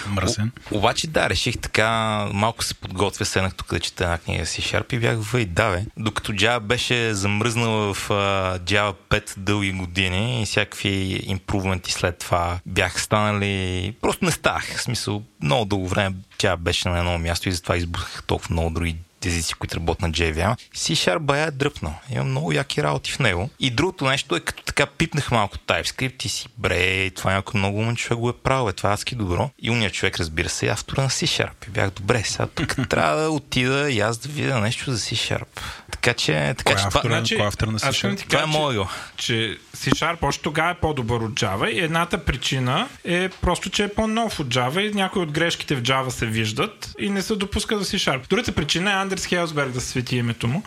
Мръсен. 0.08 0.52
О, 0.72 0.78
обаче 0.78 1.08
да, 1.08 1.30
реших 1.30 1.58
така, 1.58 1.90
малко 2.34 2.64
се 2.64 2.74
подготвя, 2.74 3.26
седнах 3.26 3.56
тук 3.56 3.70
да 3.70 3.80
чета 3.80 4.04
една 4.04 4.18
книга 4.18 4.46
си 4.46 4.62
Sharp 4.62 4.94
и 4.94 5.00
бях 5.00 5.18
въй, 5.18 5.46
да 5.46 5.72
бе. 5.72 5.86
Докато 5.98 6.32
Java 6.32 6.60
беше 6.60 7.14
замръзнала 7.14 7.94
в 7.94 8.10
uh, 8.10 8.60
Java 8.60 8.94
5 9.10 9.34
дълги 9.38 9.72
години 9.72 10.42
и 10.42 10.46
всякакви 10.46 11.24
импрувменти 11.26 11.92
след 11.92 12.18
това 12.18 12.60
бях 12.66 13.02
станали... 13.02 13.96
Просто 14.02 14.26
не 14.26 14.32
ставах. 14.32 14.78
В 14.78 14.82
смисъл, 14.82 15.24
много 15.42 15.66
дълго 15.66 15.88
време 15.88 16.16
тя 16.38 16.58
беше 16.58 16.90
на 16.90 17.00
едно 17.00 17.18
място 17.18 17.50
и 17.50 17.52
затова 17.52 17.78
избухах 17.78 18.24
толкова 18.28 18.54
много 18.54 18.70
други 18.70 18.96
езици, 19.26 19.54
които 19.54 19.76
работят 19.76 20.02
на 20.02 20.12
JVM. 20.12 20.58
C-Sharp 20.76 21.20
бая 21.20 21.48
е 21.48 21.52
дръпнал. 21.52 21.94
Има 22.10 22.24
много 22.24 22.52
яки 22.52 22.84
работи 22.84 23.12
в 23.12 23.20
него. 23.20 23.50
И 23.60 23.72
другото 23.72 24.06
нещо 24.06 24.36
е, 24.36 24.40
като 24.40 24.64
така 24.64 24.86
пипнах 24.86 25.32
малко 25.32 25.58
TypeScript 25.58 26.26
и 26.26 26.30
си, 26.30 26.48
бре, 26.58 27.10
това 27.10 27.34
някой 27.34 27.60
много 27.60 27.80
умен 27.80 27.96
човек 27.96 28.20
го 28.20 28.30
е 28.30 28.38
правил, 28.38 28.70
е, 28.70 28.74
това 28.74 28.90
е 28.90 28.94
адски 28.94 29.16
добро. 29.16 29.50
И 29.60 29.72
умният 29.72 29.94
човек, 29.94 30.20
разбира 30.20 30.50
се, 30.50 30.66
е 30.66 30.70
автора 30.70 31.02
на 31.02 31.10
C-Sharp. 31.10 31.68
И 31.68 31.70
бях, 31.70 31.90
добре, 31.90 32.24
сега 32.24 32.48
тук 32.48 32.76
трябва 32.90 33.22
да 33.22 33.30
отида 33.30 33.92
и 33.92 34.00
аз 34.00 34.18
да 34.18 34.30
видя 34.30 34.60
нещо 34.60 34.92
за 34.92 34.98
C-Sharp. 34.98 35.60
Така 36.04 36.14
че, 36.14 36.54
така 36.58 36.64
Кой 36.64 36.74
е 36.74 36.78
че 36.78 36.84
автор, 36.88 37.00
това, 37.02 37.16
значи, 37.18 37.36
кой 37.36 37.46
е 37.46 37.48
автор 37.48 37.68
на 37.68 37.80
да 37.80 37.80
C-Sharp? 37.80 38.18
ти 38.18 38.28
това 38.28 38.40
е 38.40 38.42
кажа, 38.42 38.54
че- 38.54 38.58
че 39.18 39.58
C-Sharp 39.78 40.18
още 40.22 40.42
тогава 40.44 40.72
е 40.72 40.74
по-добър 40.74 41.20
от 41.20 41.34
Java 41.34 41.70
и 41.70 41.80
едната 41.80 42.26
причина 42.26 42.88
е 43.04 43.30
просто, 43.30 43.70
че 43.70 43.84
е 43.84 43.88
по-нов 43.88 44.40
от 44.40 44.48
Java 44.48 44.80
и 44.80 44.94
някои 44.94 45.22
от 45.22 45.32
грешките 45.32 45.76
в 45.76 45.82
Java 45.82 46.10
се 46.10 46.26
виждат 46.26 46.96
и 47.00 47.10
не 47.10 47.22
се 47.22 47.36
допускат 47.36 47.80
за 47.80 47.86
C-Sharp. 47.86 48.30
Другата 48.30 48.52
причина 48.52 48.92
е 48.92 48.94
Андрес 48.94 49.26
Хелсберг 49.26 49.72
да 49.72 49.82
свети 49.82 50.18
името 50.18 50.48
му 50.48 50.64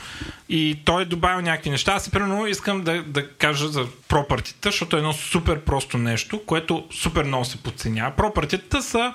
и 0.48 0.78
той 0.84 1.02
е 1.02 1.04
добавил 1.04 1.40
някакви 1.40 1.70
неща. 1.70 1.92
Аз 1.92 2.10
примерно 2.10 2.46
искам 2.46 2.80
да, 2.82 3.02
да 3.02 3.28
кажа 3.28 3.68
за 3.68 3.86
пропъртите, 4.08 4.68
защото 4.68 4.96
е 4.96 4.98
едно 4.98 5.12
супер 5.12 5.60
просто 5.60 5.98
нещо, 5.98 6.42
което 6.46 6.84
супер 6.92 7.24
много 7.24 7.44
се 7.44 7.56
подценява. 7.56 8.10
Пропъртите 8.10 8.82
са 8.82 9.12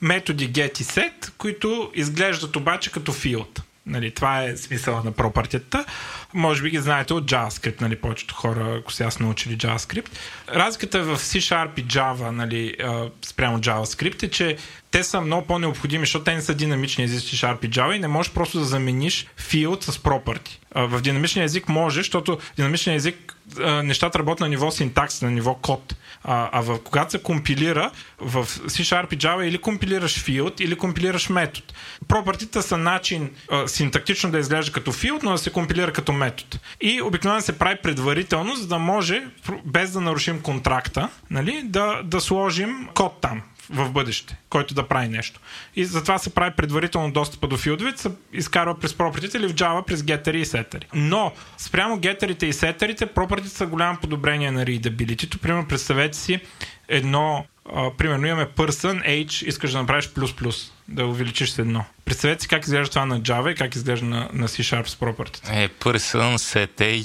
методи 0.00 0.52
get 0.52 0.80
и 0.80 0.84
set, 0.84 1.30
които 1.38 1.90
изглеждат 1.94 2.56
обаче 2.56 2.90
като 2.92 3.12
field. 3.12 3.60
Нали, 3.86 4.14
това 4.14 4.42
е 4.42 4.56
смисъла 4.56 5.02
на 5.04 5.12
пропартията. 5.12 5.84
Може 6.34 6.62
би 6.62 6.70
ги 6.70 6.78
знаете 6.78 7.14
от 7.14 7.24
JavaScript, 7.24 7.80
нали, 7.80 7.96
повечето 7.96 8.34
хора, 8.34 8.76
ако 8.80 8.92
сега 8.92 9.10
са 9.10 9.22
научили 9.22 9.56
JavaScript. 9.56 10.08
Разликата 10.54 11.02
в 11.02 11.18
C-Sharp 11.18 11.80
и 11.80 11.84
Java, 11.84 12.30
нали, 12.30 12.76
спрямо 13.24 13.58
JavaScript 13.58 14.22
е, 14.22 14.30
че 14.30 14.56
те 14.90 15.04
са 15.04 15.20
много 15.20 15.46
по-необходими, 15.46 16.02
защото 16.02 16.24
те 16.24 16.34
не 16.34 16.42
са 16.42 16.54
динамични 16.54 17.04
езици 17.04 17.36
C-Sharp 17.36 17.64
и 17.64 17.70
Java 17.70 17.92
и 17.92 17.98
не 17.98 18.08
можеш 18.08 18.32
просто 18.32 18.58
да 18.58 18.64
замениш 18.64 19.26
field 19.40 19.90
с 19.90 19.98
property. 19.98 20.58
В 20.74 21.00
динамичния 21.00 21.44
език 21.44 21.68
може, 21.68 22.00
защото 22.00 22.38
динамичния 22.56 22.96
език 22.96 23.36
нещата 23.82 24.18
работят 24.18 24.40
на 24.40 24.48
ниво 24.48 24.70
синтакс, 24.70 25.22
на 25.22 25.30
ниво 25.30 25.54
код. 25.54 25.96
А, 26.24 26.48
а 26.52 26.60
в, 26.60 26.78
когато 26.84 27.10
се 27.10 27.22
компилира 27.22 27.90
в 28.18 28.46
C-Sharp 28.46 29.14
и 29.14 29.18
Java 29.18 29.42
или 29.42 29.58
компилираш 29.58 30.24
field, 30.24 30.60
или 30.60 30.76
компилираш 30.76 31.28
метод. 31.28 31.66
Пропъртите 32.08 32.62
са 32.62 32.76
начин 32.76 33.30
а, 33.50 33.68
синтактично 33.68 34.30
да 34.30 34.38
изглежда 34.38 34.72
като 34.72 34.92
field, 34.92 35.22
но 35.22 35.30
да 35.30 35.38
се 35.38 35.50
компилира 35.50 35.92
като 35.92 36.12
метод. 36.12 36.23
И 36.80 37.02
обикновено 37.02 37.40
се 37.40 37.58
прави 37.58 37.76
предварително, 37.82 38.56
за 38.56 38.66
да 38.66 38.78
може, 38.78 39.26
без 39.64 39.92
да 39.92 40.00
нарушим 40.00 40.40
контракта, 40.40 41.08
нали, 41.30 41.62
да, 41.64 42.02
да 42.04 42.20
сложим 42.20 42.88
код 42.94 43.18
там 43.20 43.42
в 43.70 43.90
бъдеще, 43.90 44.36
който 44.50 44.74
да 44.74 44.88
прави 44.88 45.08
нещо. 45.08 45.40
И 45.76 45.84
затова 45.84 46.18
се 46.18 46.34
прави 46.34 46.54
предварително 46.56 47.12
достъпа 47.12 47.46
до 47.46 47.56
филдовете, 47.56 48.02
се 48.02 48.10
изкарва 48.32 48.78
през 48.78 48.94
пропъртите 48.94 49.38
или 49.38 49.48
в 49.48 49.54
Java 49.54 49.84
през 49.84 50.02
гетери 50.02 50.40
и 50.40 50.46
сетери. 50.46 50.86
Но 50.94 51.32
спрямо 51.58 51.98
гетерите 51.98 52.46
и 52.46 52.52
сетерите, 52.52 53.06
пропъртите 53.06 53.56
са 53.56 53.66
голямо 53.66 53.98
подобрение 53.98 54.50
на 54.50 54.64
readability. 54.64 55.38
Примерно 55.38 55.68
представете 55.68 56.18
си 56.18 56.40
едно 56.88 57.44
а, 57.72 57.90
примерно 57.90 58.26
имаме 58.26 58.46
person, 58.46 59.08
age, 59.08 59.44
искаш 59.44 59.72
да 59.72 59.78
направиш 59.78 60.08
плюс 60.08 60.36
плюс, 60.36 60.72
да 60.88 61.06
увеличиш 61.06 61.50
с 61.50 61.58
едно. 61.58 61.84
Представете 62.04 62.42
си 62.42 62.48
как 62.48 62.62
изглежда 62.62 62.90
това 62.90 63.06
на 63.06 63.20
Java 63.20 63.52
и 63.52 63.56
как 63.56 63.74
изглежда 63.74 64.06
на, 64.06 64.28
на 64.32 64.48
C-Sharp 64.48 64.86
с 64.86 64.96
пропъртите. 64.96 65.62
Е, 65.64 65.68
person, 65.68 66.36
set 66.36 66.68
age, 66.76 67.02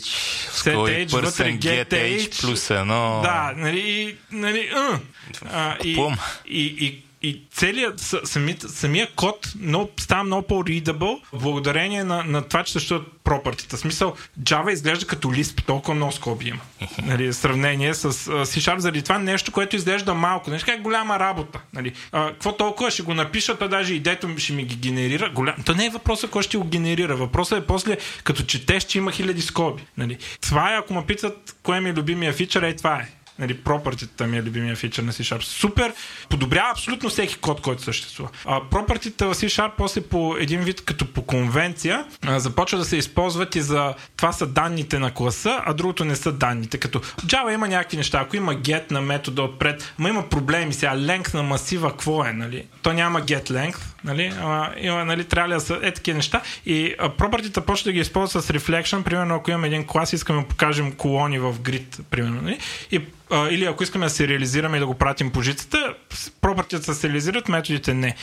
Set 0.52 0.76
age, 0.76 1.12
вътре 1.12 1.54
get 1.54 1.86
age. 1.86 2.42
плюс 2.42 2.70
едно. 2.70 3.20
Да, 3.24 3.54
нали, 3.58 3.80
и- 3.80 4.16
нали, 4.32 4.70
а, 4.76 5.00
а, 5.46 5.78
и, 5.84 5.96
Купувам. 5.96 6.18
и, 6.48 6.62
и 6.66 7.04
и 7.22 7.42
целият, 7.52 8.00
сами, 8.24 8.56
самия 8.68 9.08
код 9.16 9.54
много, 9.60 9.92
става 10.00 10.24
много 10.24 10.48
по-readable 10.48 11.22
благодарение 11.34 12.04
на, 12.04 12.24
на 12.24 12.42
това, 12.42 12.64
че 12.64 12.74
съществуват 12.74 13.08
пропъртите. 13.24 13.76
В 13.76 13.80
смисъл, 13.80 14.16
Java 14.42 14.72
изглежда 14.74 15.08
като 15.08 15.28
Lisp, 15.28 15.66
толкова 15.66 15.94
много 15.94 16.12
скоби 16.12 16.48
има. 16.48 16.62
Нали, 17.04 17.34
сравнение 17.34 17.94
с 17.94 18.14
uh, 18.14 18.44
C-Sharp, 18.44 18.78
заради 18.78 19.02
това 19.02 19.20
нещо, 19.20 19.52
което 19.52 19.76
изглежда 19.76 20.14
малко. 20.14 20.50
Нещо 20.52 20.66
как 20.66 20.82
голяма 20.82 21.20
работа. 21.20 21.62
Нали. 21.74 21.94
А, 22.12 22.32
какво 22.32 22.58
толкова 22.58 22.92
ще 22.92 23.04
го 23.04 23.14
напиша, 23.14 23.58
то 23.58 23.68
даже 23.68 23.94
идето 23.94 24.30
ще 24.38 24.54
ми 24.54 24.64
ги 24.64 24.76
генерира. 24.76 25.30
Голям... 25.30 25.56
То 25.66 25.74
не 25.76 25.86
е 25.86 25.90
въпросът 25.90 26.30
кой 26.30 26.44
ще 26.44 26.58
го 26.58 26.64
генерира. 26.64 27.16
Въпросът 27.16 27.64
е 27.64 27.68
после, 27.68 27.98
като 28.24 28.44
четеш, 28.44 28.84
че 28.84 28.98
има 28.98 29.12
хиляди 29.12 29.42
скоби. 29.42 29.84
Нали. 29.98 30.18
Това 30.42 30.74
е, 30.74 30.78
ако 30.78 30.94
ме 30.94 31.06
питат, 31.06 31.56
кое 31.64 31.82
ми 31.82 31.90
е 31.90 31.94
любимия 31.94 32.34
фичър, 32.34 32.64
е 32.64 32.76
това 32.76 32.96
е 32.96 33.10
нали, 33.40 33.58
пропъртите 33.58 34.28
ми 34.28 34.38
е 34.38 34.44
любимия 34.44 34.76
фичър 34.76 35.04
на 35.04 35.12
C-Sharp. 35.12 35.42
Супер, 35.42 35.94
подобрява 36.30 36.72
абсолютно 36.72 37.10
всеки 37.10 37.36
код, 37.36 37.62
който 37.62 37.84
съществува. 37.84 38.30
А 38.46 38.62
пропъртите 38.72 39.26
в 39.26 39.36
C-Sharp 39.36 39.72
после 39.78 40.02
по 40.02 40.36
един 40.40 40.62
вид 40.62 40.86
като 40.86 41.14
по 41.14 41.22
конвенция 41.22 42.06
а, 42.26 42.40
започва 42.40 42.78
да 42.78 42.86
се 42.86 42.98
използват 42.98 43.56
и 43.56 43.62
за 43.62 43.94
това 44.18 44.32
са 44.32 44.48
данните 44.48 45.00
на 45.00 45.14
класа, 45.14 45.62
а 45.66 45.74
другото 45.74 46.06
не 46.06 46.16
са 46.16 46.32
данните. 46.32 46.78
Като 46.78 47.00
Java 47.00 47.54
има 47.54 47.68
някакви 47.68 47.98
неща. 47.98 48.20
Ако 48.20 48.36
има 48.36 48.56
get 48.56 48.92
на 48.92 49.02
метода 49.02 49.42
отпред, 49.42 49.94
ма 49.98 50.10
има 50.10 50.30
проблеми 50.30 50.74
сега. 50.74 50.96
Length 50.96 51.34
на 51.34 51.44
масива, 51.44 51.92
какво 51.92 52.26
е? 52.26 52.34
Нали? 52.34 52.66
То 52.82 52.94
няма 52.94 53.22
get 53.22 53.50
length, 53.52 53.82
нали? 54.04 54.34
А, 54.42 54.72
има, 54.78 55.06
нали, 55.06 55.24
трябва 55.24 55.54
да 55.54 55.60
са 55.60 55.80
е 55.84 55.92
такива 55.92 56.16
неща. 56.16 56.42
И 56.66 56.96
пропъртите 57.18 57.62
почва 57.62 57.84
да 57.84 57.92
ги 57.92 58.00
използват 58.00 58.46
с 58.46 58.48
reflection. 58.48 59.04
Примерно, 59.04 59.36
ако 59.36 59.52
имаме 59.52 59.68
един 59.68 59.88
клас, 59.88 60.14
искаме 60.14 60.42
да 60.42 60.48
покажем 60.48 60.92
колони 60.92 61.40
в 61.40 61.54
grid, 61.54 62.04
примерно. 62.10 62.42
Нали? 62.42 62.60
И 62.92 63.02
а, 63.32 63.48
или 63.50 63.66
ако 63.66 63.84
искаме 63.84 64.06
да 64.06 64.10
се 64.10 64.28
реализираме 64.28 64.78
и 64.78 64.80
да 64.80 64.88
го 64.88 64.94
пратим 64.94 65.32
по 65.32 65.42
жицата, 65.42 65.94
пропъртията 66.42 66.94
се 66.94 67.08
реализират, 67.08 67.50
методите 67.50 67.94
не. 67.94 68.16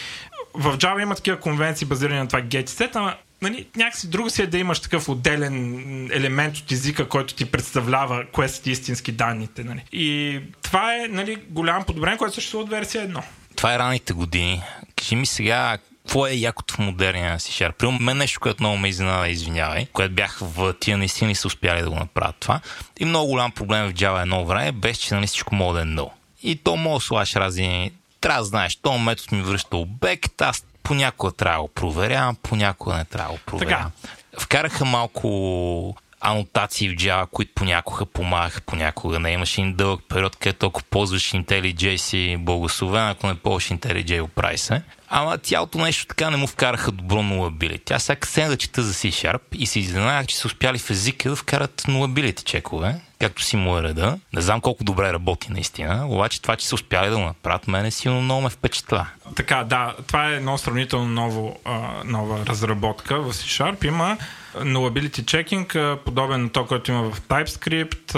В 0.55 0.79
Java 0.79 1.03
има 1.03 1.15
такива 1.15 1.41
конвенции, 1.41 1.87
базирани 1.87 2.19
на 2.19 2.29
това 2.29 2.43
get 2.43 2.69
set, 2.69 2.91
ама 2.95 3.15
нали, 3.43 3.67
някакси 3.77 4.11
друго 4.11 4.31
си 4.31 4.43
е 4.43 4.47
да 4.47 4.59
имаш 4.59 4.81
такъв 4.81 5.09
отделен 5.09 6.11
елемент 6.13 6.57
от 6.57 6.73
езика, 6.73 7.09
който 7.09 7.35
ти 7.35 7.45
представлява 7.45 8.25
кое 8.33 8.49
са 8.49 8.63
ти 8.63 8.71
истински 8.71 9.13
данните. 9.13 9.65
Нали. 9.65 9.85
И 9.93 10.41
това 10.63 10.95
е 10.95 11.09
нали, 11.09 11.37
голям 11.49 11.85
подобрение, 11.85 12.19
което 12.19 12.35
съществува 12.35 12.65
от 12.65 12.71
версия 12.71 13.09
1. 13.09 13.23
Това 13.57 13.75
е 13.75 13.79
раните 13.79 14.13
години. 14.13 14.63
Кажи 14.97 15.17
ми 15.17 15.27
сега, 15.27 15.79
какво 16.07 16.27
е 16.27 16.33
якото 16.33 16.75
в 16.75 16.79
модерния 16.79 17.39
C-Sharp? 17.39 17.73
При 17.73 17.89
мен 18.01 18.19
нещо, 18.19 18.41
което 18.41 18.63
много 18.63 18.77
ме 18.77 18.89
изненада, 18.89 19.29
извинявай, 19.29 19.87
което 19.87 20.15
бях 20.15 20.39
в 20.41 20.75
тия 20.81 20.99
наистина 20.99 21.31
и 21.31 21.35
са 21.35 21.47
успяли 21.47 21.83
да 21.83 21.91
го 21.91 21.97
направят 21.97 22.37
това. 22.41 22.61
И 22.99 23.05
много 23.05 23.27
голям 23.27 23.53
проблем 23.53 23.89
в 23.89 23.95
Java 23.95 24.23
едно 24.23 24.45
време 24.45 24.73
беше, 24.73 25.01
че 25.01 25.15
нали 25.15 25.27
всичко 25.27 25.55
мога 25.55 25.75
да 25.75 25.81
е 25.81 25.85
no. 25.85 26.11
И 26.43 26.57
то 26.57 26.77
мога 26.77 26.99
да 26.99 27.05
слагаш 27.05 27.37
разни... 27.37 27.93
Трябва 28.21 28.41
да 28.41 28.45
знаеш, 28.45 28.77
то 28.77 28.99
метод 28.99 29.37
ми 29.37 29.43
връща 29.43 29.77
обект, 29.77 30.41
аз 30.41 30.65
понякога 30.83 31.33
трябва 31.33 31.59
да 31.59 31.63
го 31.63 31.69
проверявам, 31.69 32.37
понякога 32.43 32.97
не 32.97 33.05
трябва 33.05 33.33
да 33.33 33.39
го 33.39 33.45
проверявам. 33.47 33.91
Така. 34.03 34.43
Вкараха 34.43 34.85
малко 34.85 35.97
анотации 36.21 36.89
в 36.89 36.93
Java, 36.93 37.27
които 37.27 37.53
понякога 37.55 38.07
помагаха, 38.07 38.61
понякога 38.61 39.19
не. 39.19 39.31
Имаше 39.31 39.61
един 39.61 39.75
дълъг 39.75 40.01
период, 40.09 40.37
където 40.37 40.67
ако 40.67 40.83
ползваш 40.83 41.33
IntelliJ 41.33 41.97
си 41.97 42.37
благословен, 42.39 43.09
ако 43.09 43.27
не 43.27 43.35
ползваш 43.35 43.69
IntelliJ 43.69 44.23
оправи 44.23 44.59
се. 44.59 44.83
Ама 45.09 45.39
цялото 45.39 45.79
нещо 45.79 46.07
така 46.07 46.31
не 46.31 46.37
му 46.37 46.47
вкараха 46.47 46.93
добро 46.93 47.23
нулабили. 47.23 47.79
Тя 47.85 47.99
сега 47.99 48.27
се 48.27 48.45
да 48.45 48.57
чета 48.57 48.83
за 48.83 48.95
C-Sharp 48.95 49.41
и 49.53 49.67
се 49.67 49.81
изненадах, 49.81 50.27
че 50.27 50.37
са 50.37 50.47
успяли 50.47 50.79
в 50.79 50.91
езика 50.91 51.31
да 51.31 51.37
вкарат 51.37 51.85
нулабилите 51.89 52.45
чекове, 52.45 53.01
както 53.21 53.43
си 53.43 53.57
му 53.57 53.79
е 53.79 53.83
реда. 53.83 54.19
Не 54.33 54.41
знам 54.41 54.61
колко 54.61 54.85
добре 54.85 55.13
работи 55.13 55.53
наистина, 55.53 56.07
обаче 56.09 56.43
това, 56.43 56.57
че 56.57 56.67
са 56.67 56.75
успяли 56.75 57.11
да 57.11 57.17
го 57.17 57.23
направят, 57.23 57.69
мене 57.69 57.91
силно 57.91 58.23
много 58.23 58.43
ме 58.43 58.51
впечатля. 58.51 59.07
Така, 59.37 59.65
да, 59.65 59.95
това 60.07 60.31
е 60.31 60.35
едно 60.35 60.59
сравнително 60.59 61.07
ново, 61.09 61.59
а, 61.65 61.81
нова 62.05 62.47
разработка 62.47 63.21
в 63.21 63.33
C-Sharp. 63.33 63.85
Има 63.85 64.17
Nullability 64.57 65.23
checking, 65.23 65.97
подобен 65.97 66.43
на 66.43 66.49
то, 66.49 66.67
което 66.67 66.91
има 66.91 67.11
в 67.11 67.21
TypeScript. 67.21 68.15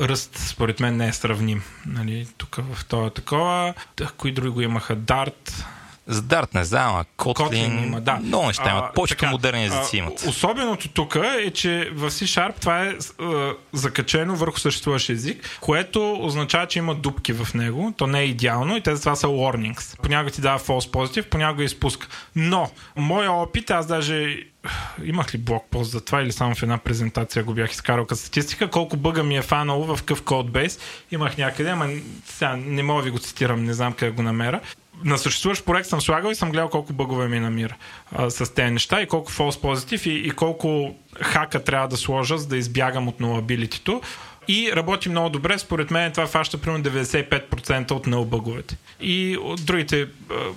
Ръст, 0.00 0.38
според 0.38 0.80
мен, 0.80 0.96
не 0.96 1.08
е 1.08 1.12
сравним. 1.12 1.62
Нали, 1.86 2.28
тук 2.38 2.58
в 2.74 2.84
това 2.84 3.10
такова. 3.10 3.74
Кои 4.16 4.32
други 4.32 4.50
го 4.50 4.60
имаха? 4.60 4.96
Dart, 4.96 5.64
за 6.06 6.22
Dart 6.22 6.54
не 6.54 6.64
знам, 6.64 6.96
а 6.96 7.04
Kotlin, 7.04 7.34
Kotlin 7.34 7.84
има, 7.84 8.00
да. 8.00 8.16
много 8.16 8.46
неща 8.46 8.70
имат. 8.70 8.94
Повечето 8.94 9.26
модерни 9.26 9.64
езици 9.64 9.96
имат. 9.96 10.24
Особеното 10.28 10.88
тук 10.88 11.14
е, 11.14 11.50
че 11.50 11.90
в 11.94 12.10
C-Sharp 12.10 12.60
това 12.60 12.82
е 12.82 12.94
а, 13.20 13.54
закачено 13.72 14.36
върху 14.36 14.58
съществуващ 14.58 15.08
език, 15.08 15.58
което 15.60 16.18
означава, 16.20 16.66
че 16.66 16.78
има 16.78 16.94
дупки 16.94 17.32
в 17.32 17.54
него. 17.54 17.94
То 17.96 18.06
не 18.06 18.20
е 18.20 18.24
идеално 18.24 18.76
и 18.76 18.80
те 18.80 18.94
това 18.94 19.16
са 19.16 19.26
warnings. 19.26 20.00
Понякога 20.00 20.30
ти 20.30 20.40
дава 20.40 20.58
false 20.58 20.90
positive, 20.90 21.28
понякога 21.28 21.64
изпуска. 21.64 22.08
Но, 22.36 22.70
моя 22.96 23.32
опит, 23.32 23.70
аз 23.70 23.86
даже 23.86 24.36
имах 25.04 25.34
ли 25.34 25.38
блокпост 25.38 25.90
за 25.90 26.04
това 26.04 26.22
или 26.22 26.32
само 26.32 26.54
в 26.54 26.62
една 26.62 26.78
презентация 26.78 27.44
го 27.44 27.54
бях 27.54 27.72
изкарал 27.72 28.06
като 28.06 28.20
статистика, 28.20 28.70
колко 28.70 28.96
бъга 28.96 29.22
ми 29.22 29.36
е 29.36 29.42
фанало 29.42 29.96
в 29.96 30.02
къв 30.02 30.22
кодбейс. 30.22 30.78
Имах 31.10 31.38
някъде, 31.38 31.70
ама 31.70 31.88
сега 32.26 32.56
не 32.56 32.82
мога 32.82 33.02
да 33.02 33.04
ви 33.04 33.10
го 33.10 33.18
цитирам, 33.18 33.64
не 33.64 33.72
знам 33.72 33.92
къде 33.92 34.10
го 34.10 34.22
намеря 34.22 34.60
на 35.04 35.18
съществуващ 35.18 35.64
проект 35.64 35.88
съм 35.88 36.00
слагал 36.00 36.30
и 36.30 36.34
съм 36.34 36.50
гледал 36.50 36.68
колко 36.68 36.92
бъгове 36.92 37.28
ми 37.28 37.40
намира 37.40 37.76
а, 38.12 38.30
с 38.30 38.54
тези 38.54 38.70
неща 38.70 39.02
и 39.02 39.06
колко 39.06 39.32
false 39.32 39.62
positive 39.62 40.08
и, 40.08 40.28
и 40.28 40.30
колко 40.30 40.96
хака 41.20 41.64
трябва 41.64 41.88
да 41.88 41.96
сложа, 41.96 42.38
за 42.38 42.48
да 42.48 42.56
избягам 42.56 43.08
от 43.08 43.20
нулабилитито. 43.20 44.00
И 44.48 44.72
работи 44.72 45.08
много 45.08 45.28
добре. 45.28 45.58
Според 45.58 45.90
мен 45.90 46.12
това 46.12 46.26
фаща 46.26 46.58
примерно 46.58 46.84
95% 46.84 47.90
от 47.90 48.06
null 48.06 48.24
бъговете. 48.24 48.76
И 49.00 49.36
от 49.42 49.64
другите 49.64 50.08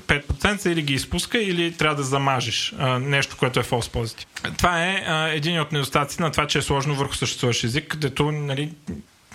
5% 0.07 0.69
или 0.69 0.81
ги 0.81 0.93
изпуска, 0.93 1.37
или 1.37 1.71
трябва 1.71 1.95
да 1.95 2.03
замажеш 2.03 2.75
нещо, 2.99 3.37
което 3.37 3.59
е 3.59 3.63
false 3.63 3.93
positive. 3.93 4.25
Това 4.57 4.83
е 4.83 5.03
един 5.35 5.59
от 5.59 5.71
недостатъците 5.71 6.23
на 6.23 6.31
това, 6.31 6.47
че 6.47 6.57
е 6.57 6.61
сложно 6.61 6.95
върху 6.95 7.13
съществуващ 7.13 7.63
език, 7.63 7.87
където 7.87 8.31
нали, 8.31 8.71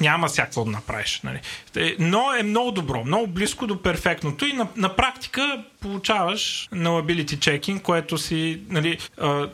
няма 0.01 0.29
всяко 0.29 0.65
да 0.65 0.71
направиш. 0.71 1.21
Нали. 1.25 1.41
Е, 1.77 1.97
но 1.99 2.33
е 2.33 2.43
много 2.43 2.71
добро, 2.73 3.05
много 3.05 3.27
близко 3.27 3.67
до 3.67 3.83
перфектното 3.83 4.47
и 4.47 4.53
на, 4.53 4.69
на 4.77 4.97
практика 4.97 5.65
получаваш 5.81 6.69
nullability 6.75 7.37
checking, 7.37 7.83
което 7.83 8.19
си, 8.19 8.61
нали, 8.69 8.99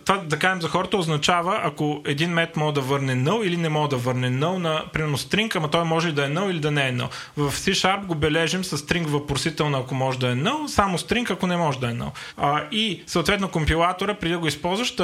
това 0.05 0.17
да 0.25 0.39
кажем 0.39 0.63
за 0.63 0.69
хората 0.69 0.97
означава, 0.97 1.61
ако 1.63 2.03
един 2.07 2.31
мет 2.31 2.57
може 2.57 2.75
да 2.75 2.81
върне 2.81 3.17
null 3.17 3.45
или 3.45 3.57
не 3.57 3.69
може 3.69 3.91
да 3.91 3.97
върне 3.97 4.31
null 4.31 4.59
на, 4.59 4.85
примерно, 4.93 5.19
string, 5.19 5.57
ама 5.57 5.71
той 5.71 5.85
може 5.85 6.13
да 6.13 6.27
е 6.27 6.29
null 6.29 6.51
или 6.51 6.61
да 6.61 6.71
не 6.71 6.89
е 6.89 6.93
null. 6.93 7.09
В 7.37 7.53
C-Sharp 7.53 8.07
го 8.07 8.15
бележим 8.15 8.65
с 8.65 8.79
string 8.79 9.07
въпросително, 9.07 9.79
ако 9.79 9.95
може 9.95 10.19
да 10.19 10.29
е 10.29 10.35
null, 10.35 10.67
само 10.67 10.99
string, 10.99 11.31
ако 11.31 11.47
не 11.47 11.57
може 11.57 11.79
да 11.79 11.87
е 11.87 11.95
null. 11.95 12.69
И 12.71 13.03
съответно 13.07 13.49
компилатора, 13.49 14.15
преди 14.15 14.33
да 14.33 14.39
го 14.39 14.47
използваш, 14.47 14.95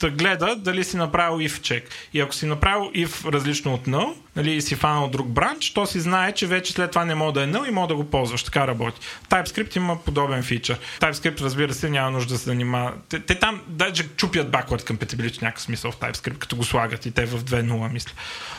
да 0.00 0.10
гледа 0.10 0.56
дали 0.56 0.84
си 0.84 0.96
направил 0.96 1.48
if 1.48 1.60
check. 1.60 1.82
И 2.14 2.20
ако 2.20 2.34
си 2.34 2.46
направил 2.46 2.90
if 2.94 3.32
различно 3.32 3.74
от 3.74 3.86
null, 3.86 4.14
нали, 4.36 4.52
и 4.52 4.62
си 4.62 4.74
фанал 4.74 5.08
друг 5.08 5.28
бранч, 5.28 5.70
то 5.70 5.86
си 5.86 6.00
знае, 6.00 6.32
че 6.32 6.46
вече 6.46 6.72
след 6.72 6.90
това 6.90 7.04
не 7.04 7.14
може 7.14 7.34
да 7.34 7.42
е 7.42 7.46
null 7.46 7.68
и 7.68 7.70
може 7.70 7.88
да 7.88 7.94
го 7.94 8.04
ползваш. 8.04 8.42
Така 8.42 8.66
работи. 8.66 9.00
TypeScript 9.28 9.76
има 9.76 9.96
подобен 10.04 10.42
фичър. 10.42 10.69
TypeScript, 11.00 11.40
разбира 11.40 11.74
се, 11.74 11.90
няма 11.90 12.10
нужда 12.10 12.34
да 12.34 12.38
се 12.38 12.44
занимава. 12.44 12.92
Те, 13.08 13.20
те 13.20 13.34
там 13.34 13.60
даже 13.68 14.08
чупят 14.08 14.50
backward 14.50 14.82
compatibility 14.82 15.38
в 15.38 15.42
някакъв 15.42 15.62
смисъл 15.62 15.92
в 15.92 15.96
TypeScript, 15.96 16.38
като 16.38 16.56
го 16.56 16.64
слагат 16.64 17.06
и 17.06 17.10
те 17.10 17.26
в 17.26 17.44
2.0, 17.44 17.92
мисля. 17.92 18.12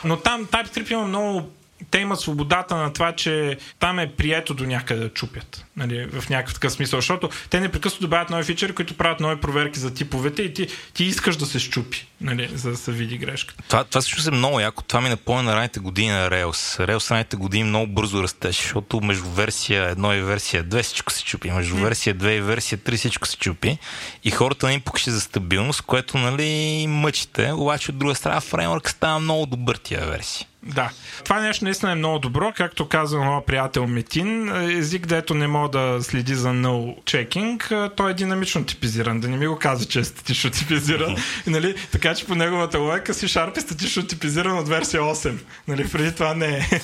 Но 0.04 0.16
там 0.16 0.46
TypeScript 0.46 0.92
има 0.92 1.04
много 1.04 1.52
те 1.90 1.98
имат 1.98 2.20
свободата 2.20 2.76
на 2.76 2.92
това, 2.92 3.12
че 3.12 3.58
там 3.78 3.98
е 3.98 4.12
прието 4.12 4.54
до 4.54 4.66
някъде 4.66 5.00
да 5.00 5.08
чупят. 5.08 5.64
Нали, 5.76 6.06
в 6.20 6.28
някакъв 6.28 6.54
такъв 6.54 6.72
смисъл. 6.72 6.98
Защото 6.98 7.30
те 7.50 7.60
непрекъснато 7.60 8.02
добавят 8.02 8.30
нови 8.30 8.44
фичери, 8.44 8.72
които 8.72 8.94
правят 8.94 9.20
нови 9.20 9.40
проверки 9.40 9.78
за 9.78 9.94
типовете 9.94 10.42
и 10.42 10.54
ти, 10.54 10.66
ти 10.94 11.04
искаш 11.04 11.36
да 11.36 11.46
се 11.46 11.58
щупи, 11.58 12.06
нали, 12.20 12.50
за 12.54 12.70
да 12.70 12.76
се 12.76 12.92
види 12.92 13.18
грешката. 13.18 13.62
Това, 13.68 13.84
това 13.84 14.02
също 14.02 14.28
е 14.28 14.36
много 14.36 14.60
яко. 14.60 14.82
Това 14.82 15.00
ми 15.00 15.08
напомня 15.08 15.42
на 15.42 15.56
ранните 15.56 15.80
години 15.80 16.10
на 16.10 16.30
Rails. 16.30 16.86
Rails 16.86 17.10
ранните 17.10 17.36
години 17.36 17.64
много 17.64 17.86
бързо 17.86 18.22
растеше, 18.22 18.62
защото 18.62 19.00
между 19.00 19.30
версия 19.30 19.96
1 19.96 20.18
и 20.18 20.20
версия 20.22 20.64
2 20.64 20.82
всичко 20.82 21.12
се 21.12 21.24
чупи. 21.24 21.50
Между 21.50 21.76
версия 21.76 22.14
2 22.14 22.30
и 22.30 22.40
версия 22.40 22.78
3 22.78 22.96
всичко 22.96 23.28
се 23.28 23.36
чупи. 23.36 23.78
И 24.24 24.30
хората 24.30 24.66
не 24.66 24.74
им 24.74 24.80
покаше 24.80 25.10
за 25.10 25.20
стабилност, 25.20 25.82
което 25.82 26.18
нали, 26.18 26.86
мъчите. 26.88 27.52
Обаче 27.52 27.90
от 27.90 27.98
друга 27.98 28.14
страна 28.14 28.40
фреймворк 28.40 28.90
става 28.90 29.18
много 29.18 29.46
добър 29.46 29.76
тия 29.76 30.06
версия. 30.06 30.46
Да. 30.66 30.90
Това 31.24 31.40
нещо 31.40 31.64
наистина 31.64 31.92
е 31.92 31.94
много 31.94 32.18
добро. 32.18 32.52
Както 32.56 32.88
каза 32.88 33.18
моят 33.18 33.46
приятел 33.46 33.86
Метин, 33.86 34.48
език, 34.78 35.06
дето 35.06 35.34
не 35.34 35.46
мога 35.46 35.68
да 35.68 36.02
следи 36.02 36.34
за 36.34 36.48
no 36.48 37.02
checking, 37.02 37.90
той 37.96 38.10
е 38.10 38.14
динамично 38.14 38.64
типизиран. 38.64 39.20
Да 39.20 39.28
не 39.28 39.36
ми 39.36 39.46
го 39.46 39.58
казва, 39.58 39.86
че 39.86 40.00
е 40.00 40.04
статично 40.04 40.50
типизиран. 40.50 41.16
нали? 41.46 41.74
Така 41.92 42.14
че 42.14 42.26
по 42.26 42.34
неговата 42.34 42.78
логика 42.78 43.14
си 43.14 43.26
Sharp 43.26 43.56
е 43.56 43.60
статично 43.60 44.06
типизиран 44.06 44.58
от 44.58 44.68
версия 44.68 45.02
8. 45.02 45.38
Нали? 45.68 45.88
Преди 45.88 46.14
това 46.14 46.34
не 46.34 46.46
е. 46.46 46.68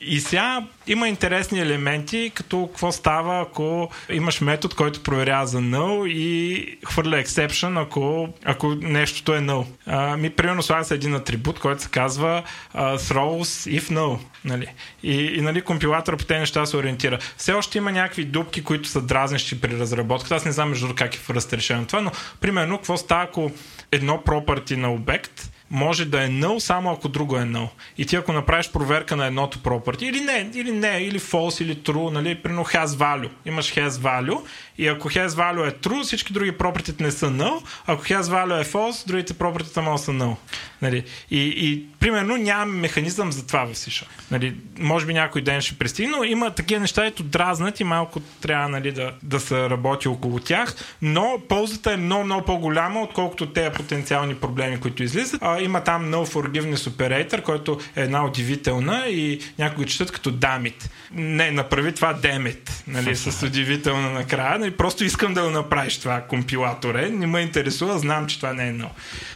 И 0.00 0.20
сега 0.20 0.66
има 0.86 1.08
интересни 1.08 1.60
елементи, 1.60 2.32
като 2.34 2.66
какво 2.66 2.92
става, 2.92 3.40
ако 3.40 3.90
имаш 4.10 4.40
метод, 4.40 4.74
който 4.76 5.02
проверява 5.02 5.46
за 5.46 5.58
null 5.58 6.08
и 6.08 6.78
хвърля 6.86 7.16
exception, 7.16 7.82
ако, 7.82 8.28
ако 8.44 8.74
нещото 8.74 9.34
е 9.34 9.38
null. 9.38 9.66
А, 9.86 10.16
ми 10.16 10.30
примерно 10.30 10.62
слага 10.62 10.84
се 10.84 10.94
един 10.94 11.14
атрибут, 11.14 11.58
който 11.58 11.82
се 11.82 11.88
казва 11.88 12.42
throws 12.74 13.80
if 13.80 13.90
no. 13.90 14.18
Нали? 14.44 14.66
И, 15.02 15.14
и 15.14 15.40
нали, 15.40 15.62
компилатор 15.62 16.16
по 16.16 16.24
тези 16.24 16.40
неща 16.40 16.66
се 16.66 16.76
ориентира. 16.76 17.18
Все 17.36 17.52
още 17.52 17.78
има 17.78 17.92
някакви 17.92 18.24
дупки, 18.24 18.64
които 18.64 18.88
са 18.88 19.02
дразнещи 19.02 19.60
при 19.60 19.78
разработката. 19.78 20.34
Аз 20.34 20.44
не 20.44 20.52
знам 20.52 20.68
между 20.68 20.94
как 20.94 21.14
е 21.14 21.18
разрешено 21.30 21.86
това, 21.86 22.00
но 22.00 22.10
примерно 22.40 22.76
какво 22.76 22.96
става, 22.96 23.22
ако 23.22 23.50
едно 23.92 24.22
property 24.26 24.76
на 24.76 24.92
обект 24.92 25.50
може 25.70 26.04
да 26.04 26.24
е 26.24 26.28
null, 26.28 26.58
само 26.58 26.92
ако 26.92 27.08
друго 27.08 27.36
е 27.36 27.40
null. 27.40 27.68
И 27.98 28.06
ти 28.06 28.16
ако 28.16 28.32
направиш 28.32 28.70
проверка 28.72 29.16
на 29.16 29.26
едното 29.26 29.58
property, 29.58 30.02
или 30.02 30.20
не, 30.20 30.50
или 30.54 30.72
не, 30.72 30.98
или 30.98 31.20
false, 31.20 31.62
или 31.62 31.76
true, 31.76 32.10
нали, 32.10 32.34
примерно 32.34 32.64
has 32.64 32.86
value. 32.86 33.30
Имаш 33.44 33.74
has 33.74 33.88
value 33.88 34.40
и 34.78 34.88
ако 34.88 35.10
has 35.10 35.28
value 35.28 35.68
е 35.68 35.72
true, 35.72 36.02
всички 36.02 36.32
други 36.32 36.52
property 36.52 37.00
не 37.00 37.10
са 37.10 37.26
null. 37.26 37.64
Ако 37.86 38.02
has 38.02 38.22
value 38.22 38.60
е 38.60 38.64
false, 38.64 39.06
другите 39.06 39.34
property 39.34 39.80
могат 39.80 40.00
са 40.00 40.10
null. 40.10 40.36
Нали. 40.82 41.04
И, 41.30 41.40
и, 41.40 41.86
примерно 42.00 42.36
нямаме 42.36 42.80
механизъм 42.80 43.32
за 43.32 43.46
това 43.46 43.66
в 43.66 43.74
C 43.74 44.06
Нали, 44.30 44.56
може 44.78 45.06
би 45.06 45.14
някой 45.14 45.42
ден 45.42 45.60
ще 45.60 45.74
пристигне, 45.74 46.16
но 46.16 46.24
има 46.24 46.50
такива 46.50 46.80
неща, 46.80 47.06
ето 47.06 47.22
дразнат 47.22 47.80
и 47.80 47.84
малко 47.84 48.20
трябва 48.20 48.68
нали, 48.68 48.92
да, 48.92 49.12
да 49.22 49.40
се 49.40 49.70
работи 49.70 50.08
около 50.08 50.38
тях, 50.38 50.74
но 51.02 51.38
ползата 51.48 51.92
е 51.92 51.96
много, 51.96 52.24
много 52.24 52.44
по-голяма, 52.44 53.02
отколкото 53.02 53.46
тези 53.46 53.70
потенциални 53.70 54.34
проблеми, 54.34 54.80
които 54.80 55.02
излизат. 55.02 55.40
А, 55.42 55.53
има 55.60 55.80
там 55.80 56.10
No 56.10 56.26
Forgiveness 56.32 56.90
Operator, 56.90 57.42
който 57.42 57.80
е 57.96 58.02
една 58.02 58.26
удивителна 58.26 59.04
и 59.08 59.40
някои 59.58 59.86
четат 59.86 60.10
като 60.10 60.30
дамит. 60.30 60.90
Не, 61.12 61.50
направи 61.50 61.94
това 61.94 62.12
демит, 62.12 62.84
нали, 62.86 63.16
с 63.16 63.46
удивителна 63.46 64.10
накрая. 64.10 64.58
Нали, 64.58 64.70
просто 64.70 65.04
искам 65.04 65.34
да 65.34 65.42
го 65.42 65.50
направиш 65.50 65.98
това 65.98 66.20
компилаторе. 66.20 67.08
Не 67.08 67.26
ме 67.26 67.40
интересува, 67.40 67.98
знам, 67.98 68.26
че 68.26 68.36
това 68.36 68.52
не 68.52 68.68
е 68.68 68.72
no. 68.72 68.88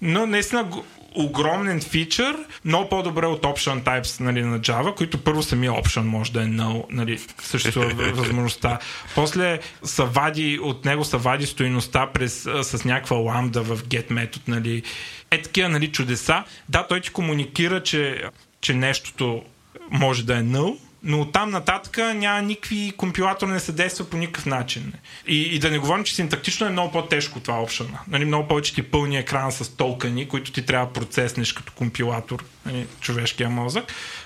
Но 0.03 0.27
наистина 0.27 0.69
огромен 1.15 1.81
фичър, 1.81 2.37
много 2.65 2.89
по-добре 2.89 3.27
от 3.27 3.43
option 3.43 3.83
types 3.85 4.21
нали, 4.21 4.43
на 4.43 4.61
Java, 4.61 4.95
които 4.95 5.19
първо 5.19 5.43
самия 5.43 5.73
option 5.73 6.03
може 6.03 6.33
да 6.33 6.43
е 6.43 6.47
null, 6.47 6.85
нали, 6.91 7.21
съществува 7.43 8.13
възможността. 8.13 8.79
После 9.15 9.59
са 9.85 10.05
вади, 10.05 10.59
от 10.63 10.85
него 10.85 11.05
са 11.05 11.19
вади 11.19 11.47
стоиността 11.47 12.07
през, 12.07 12.49
с 12.63 12.85
някаква 12.85 13.17
ламда 13.17 13.63
в 13.63 13.77
get 13.77 14.13
метод, 14.13 14.45
нали. 14.49 14.83
Е 15.31 15.43
такива 15.43 15.69
нали, 15.69 15.93
чудеса. 15.93 16.45
Да, 16.69 16.87
той 16.87 17.01
ти 17.01 17.11
комуникира, 17.11 17.83
че, 17.83 18.25
че 18.61 18.75
нещото 18.75 19.43
може 19.91 20.27
да 20.27 20.39
е 20.39 20.43
null, 20.43 20.79
но 21.03 21.21
оттам 21.21 21.51
нататък 21.51 21.99
няма 22.15 22.43
никакви 22.43 22.93
компилатор 22.97 23.49
не 23.49 23.61
се 23.61 23.73
действа 23.73 24.05
по 24.11 24.17
никакъв 24.17 24.47
начин. 24.47 24.93
И, 25.27 25.43
и 25.43 25.59
да 25.59 25.71
не 25.71 25.79
говорим, 25.79 26.05
че 26.05 26.15
синтактично 26.15 26.67
е 26.67 26.71
много 26.71 26.93
по-тежко 26.93 27.41
това 27.41 27.63
опшена. 27.63 27.99
Нали, 28.09 28.25
много 28.25 28.49
повече 28.49 28.75
ти 28.75 28.83
пълни 28.83 29.17
екран 29.17 29.53
с 29.53 29.77
толкани, 29.77 30.29
които 30.29 30.53
ти 30.53 30.67
трябва 30.67 30.87
да 30.87 30.93
процеснеш 30.93 31.53
като 31.53 31.73
компилатор, 31.73 32.45
нали, 32.67 32.87
човешкия 33.01 33.51
мозък. 33.51 33.85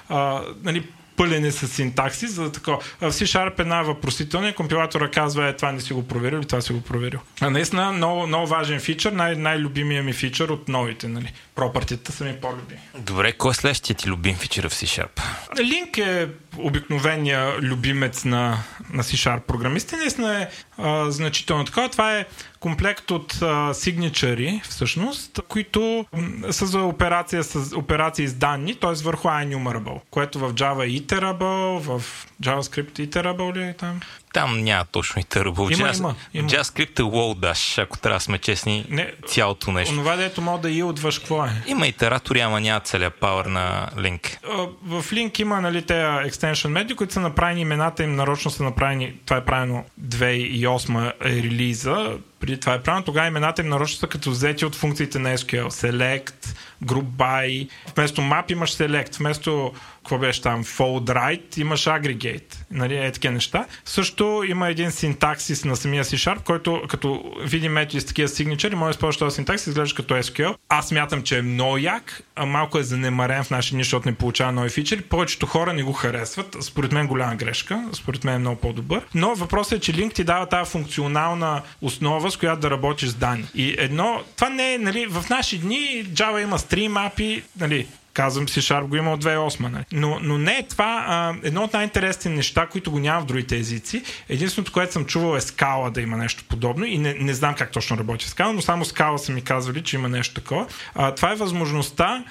А, 0.08 0.42
нали, 0.62 0.84
пълен 1.16 1.52
с 1.52 1.68
синтакси, 1.68 2.26
за 2.26 2.42
да 2.42 2.52
такова. 2.52 2.78
В 3.00 3.12
C-Sharp 3.12 3.60
една 3.60 3.82
въпросителна 3.82 4.54
компилатора 4.54 5.10
казва, 5.10 5.48
е, 5.48 5.56
това 5.56 5.72
не 5.72 5.80
си 5.80 5.92
го 5.92 6.08
проверил 6.08 6.36
или 6.36 6.46
това 6.46 6.60
си 6.60 6.72
го 6.72 6.80
проверил. 6.80 7.20
А 7.40 7.50
наистина 7.50 7.92
много, 7.92 8.26
много 8.26 8.46
важен 8.46 8.80
фичър, 8.80 9.12
най- 9.12 9.36
най-любимия 9.36 10.02
ми 10.02 10.12
фичър 10.12 10.48
от 10.48 10.68
новите, 10.68 11.08
нали. 11.08 11.32
Пропъртите 11.54 12.12
са 12.12 12.24
ми 12.24 12.36
по-любими. 12.40 12.80
Добре, 12.98 13.32
кой 13.32 13.50
е 13.50 13.54
следващия 13.54 13.96
ти 13.96 14.08
любим 14.08 14.36
фичър 14.36 14.68
в 14.68 14.72
C-Sharp? 14.72 15.20
Link 15.56 15.98
е 15.98 16.28
обикновения 16.58 17.56
любимец 17.60 18.24
на, 18.24 18.58
на 18.92 19.02
C-Sharp 19.02 19.40
програмисти. 19.40 19.96
Наистина 19.96 20.42
е 20.42 20.48
а, 20.78 21.10
значително 21.10 21.64
такова. 21.64 21.88
Това 21.88 22.18
е 22.18 22.26
комплект 22.60 23.10
от 23.10 23.42
а, 23.42 23.74
сигничари, 23.74 24.60
всъщност, 24.64 25.40
които 25.48 26.06
са 26.50 26.66
за 26.66 26.80
операция 26.80 27.44
с, 27.44 27.76
операции 27.76 28.28
с 28.28 28.34
данни, 28.34 28.74
т.е. 28.74 29.02
върху 29.02 29.28
iNumerable, 29.28 30.00
което 30.10 30.38
в 30.38 30.52
Java 30.54 30.84
е 30.84 31.00
iterable, 31.00 31.78
в 31.78 32.02
JavaScript 32.42 33.08
iterable 33.08 33.56
ли 33.56 33.62
е 33.62 33.74
там? 33.74 34.00
Там 34.32 34.64
няма 34.64 34.84
точно 34.84 35.22
iterable. 35.22 35.78
Има, 35.78 35.88
Jazz, 35.88 35.98
има, 35.98 36.14
има. 36.34 36.48
JavaScript 36.48 36.98
е 36.98 37.02
Lodash, 37.02 37.82
ако 37.82 37.98
трябва 37.98 38.16
да 38.16 38.24
сме 38.24 38.38
честни, 38.38 38.86
Не, 38.88 39.12
цялото 39.26 39.72
нещо. 39.72 39.94
Онова, 39.94 40.16
дето 40.16 40.42
мога 40.42 40.62
да 40.62 40.70
и 40.70 40.82
отваш, 40.82 41.18
какво 41.18 41.44
е? 41.44 41.50
Има 41.66 41.86
итератори, 41.86 42.40
ама 42.40 42.60
няма 42.60 42.80
целия 42.80 43.10
пауър 43.10 43.44
на 43.44 43.88
Link. 43.96 44.36
В 44.84 45.04
Link 45.10 45.40
има 45.40 45.60
нали, 45.60 45.82
тези 45.82 46.02
extension 46.02 46.68
методи, 46.68 46.94
които 46.94 47.12
са 47.12 47.20
направени, 47.20 47.60
имената 47.60 48.02
им 48.04 48.16
нарочно 48.16 48.50
са 48.50 48.62
направени, 48.62 49.14
това 49.26 49.36
е 49.36 49.44
правено 49.44 49.84
2008 50.00 51.12
е 51.24 51.42
релиза, 51.42 52.16
преди 52.40 52.60
това 52.60 52.74
е 52.74 52.82
правено, 52.82 53.04
тогава 53.04 53.26
имената 53.26 53.62
им 53.62 53.68
нарочно 53.68 53.98
са 53.98 54.06
като 54.06 54.30
взети 54.30 54.64
от 54.64 54.74
функциите 54.74 55.18
на 55.18 55.38
SQL. 55.38 55.68
Select, 55.68 56.56
Group 56.84 57.04
By, 57.04 57.68
вместо 57.96 58.20
map 58.20 58.52
имаш 58.52 58.76
Select, 58.76 59.18
вместо 59.18 59.72
какво 60.02 60.18
беше 60.18 60.42
там, 60.42 60.64
fold 60.64 61.04
right, 61.04 61.58
имаш 61.58 61.84
aggregate, 61.84 62.54
нали, 62.70 62.96
е 62.96 63.12
такива 63.12 63.34
неща. 63.34 63.66
Също 63.84 64.44
има 64.48 64.68
един 64.68 64.90
синтаксис 64.90 65.64
на 65.64 65.76
самия 65.76 66.04
C-Sharp, 66.04 66.42
който 66.42 66.82
като 66.88 67.34
види 67.44 67.68
методи 67.68 68.00
с 68.00 68.06
такива 68.06 68.28
signature, 68.28 68.74
може 68.74 68.92
да 68.92 68.96
използваш 68.96 69.16
този 69.16 69.34
синтаксис, 69.34 69.66
изглежда 69.66 69.96
като 69.96 70.14
SQL. 70.14 70.54
Аз 70.68 70.88
смятам, 70.88 71.22
че 71.22 71.38
е 71.38 71.42
много 71.42 71.78
як, 71.78 72.22
а 72.36 72.46
малко 72.46 72.78
е 72.78 72.82
занемарен 72.82 73.44
в 73.44 73.50
нашия 73.50 73.76
ниша, 73.76 73.86
защото 73.86 74.08
не 74.08 74.14
получава 74.14 74.52
нови 74.52 74.70
фичери. 74.70 75.00
Повечето 75.00 75.46
хора 75.46 75.72
не 75.72 75.82
го 75.82 75.92
харесват. 75.92 76.56
Според 76.60 76.92
мен 76.92 77.06
голяма 77.06 77.36
грешка, 77.36 77.84
според 77.92 78.24
мен 78.24 78.34
е 78.34 78.38
много 78.38 78.60
по-добър. 78.60 79.02
Но 79.14 79.34
въпросът 79.34 79.72
е, 79.72 79.80
че 79.80 79.92
Link 79.92 80.14
ти 80.14 80.24
дава 80.24 80.46
тази 80.46 80.70
функционална 80.70 81.62
основа, 81.80 82.30
с 82.30 82.36
която 82.36 82.60
да 82.60 82.70
работиш 82.70 83.08
с 83.08 83.14
данни. 83.14 83.44
И 83.54 83.74
едно, 83.78 84.22
това 84.36 84.48
не 84.48 84.74
е, 84.74 84.78
нали, 84.78 85.06
в 85.06 85.24
наши 85.30 85.58
дни 85.58 86.06
Java 86.12 86.42
има 86.42 86.58
stream 86.58 87.10
API, 87.10 87.42
нали, 87.60 87.86
Казвам 88.12 88.48
си, 88.48 88.60
Sharp 88.60 88.86
го 88.86 88.96
има 88.96 89.12
от 89.12 89.24
2008. 89.24 89.60
Нали? 89.60 89.84
Но, 89.92 90.18
но 90.22 90.38
не 90.38 90.58
е 90.58 90.66
това. 90.68 91.04
А, 91.08 91.34
едно 91.42 91.64
от 91.64 91.72
най-интересните 91.72 92.28
неща, 92.28 92.66
които 92.66 92.90
го 92.90 92.98
няма 92.98 93.20
в 93.20 93.24
другите 93.24 93.56
езици, 93.56 94.02
единственото, 94.28 94.72
което 94.72 94.92
съм 94.92 95.04
чувал 95.04 95.36
е 95.36 95.40
скала 95.40 95.90
да 95.90 96.00
има 96.00 96.16
нещо 96.16 96.44
подобно 96.48 96.84
и 96.84 96.98
не, 96.98 97.14
не 97.14 97.34
знам 97.34 97.54
как 97.54 97.72
точно 97.72 97.98
работи 97.98 98.28
скала, 98.28 98.52
но 98.52 98.62
само 98.62 98.84
скала 98.84 99.18
са 99.18 99.32
ми 99.32 99.42
казвали, 99.42 99.82
че 99.82 99.96
има 99.96 100.08
нещо 100.08 100.34
такова. 100.34 100.66
А, 100.94 101.14
това 101.14 101.32
е 101.32 101.34
възможността 101.34 102.24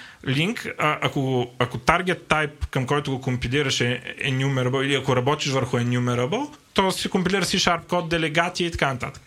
а, 0.78 0.98
ако, 1.02 1.52
ако 1.60 1.78
target 1.78 2.20
type, 2.20 2.66
към 2.70 2.86
който 2.86 3.12
го 3.12 3.22
компилираш 3.22 3.82
е 3.82 4.16
enumerable 4.26 4.84
или 4.84 4.96
ако 4.96 5.16
работиш 5.16 5.52
върху 5.52 5.78
enumerable, 5.78 6.50
то 6.74 6.92
си 6.92 7.10
компилира 7.10 7.46
си 7.46 7.60
Sharp 7.60 7.88
код, 7.88 8.10
делегати 8.10 8.66
и 8.66 8.72
така 8.72 8.88
нататък 8.88 9.22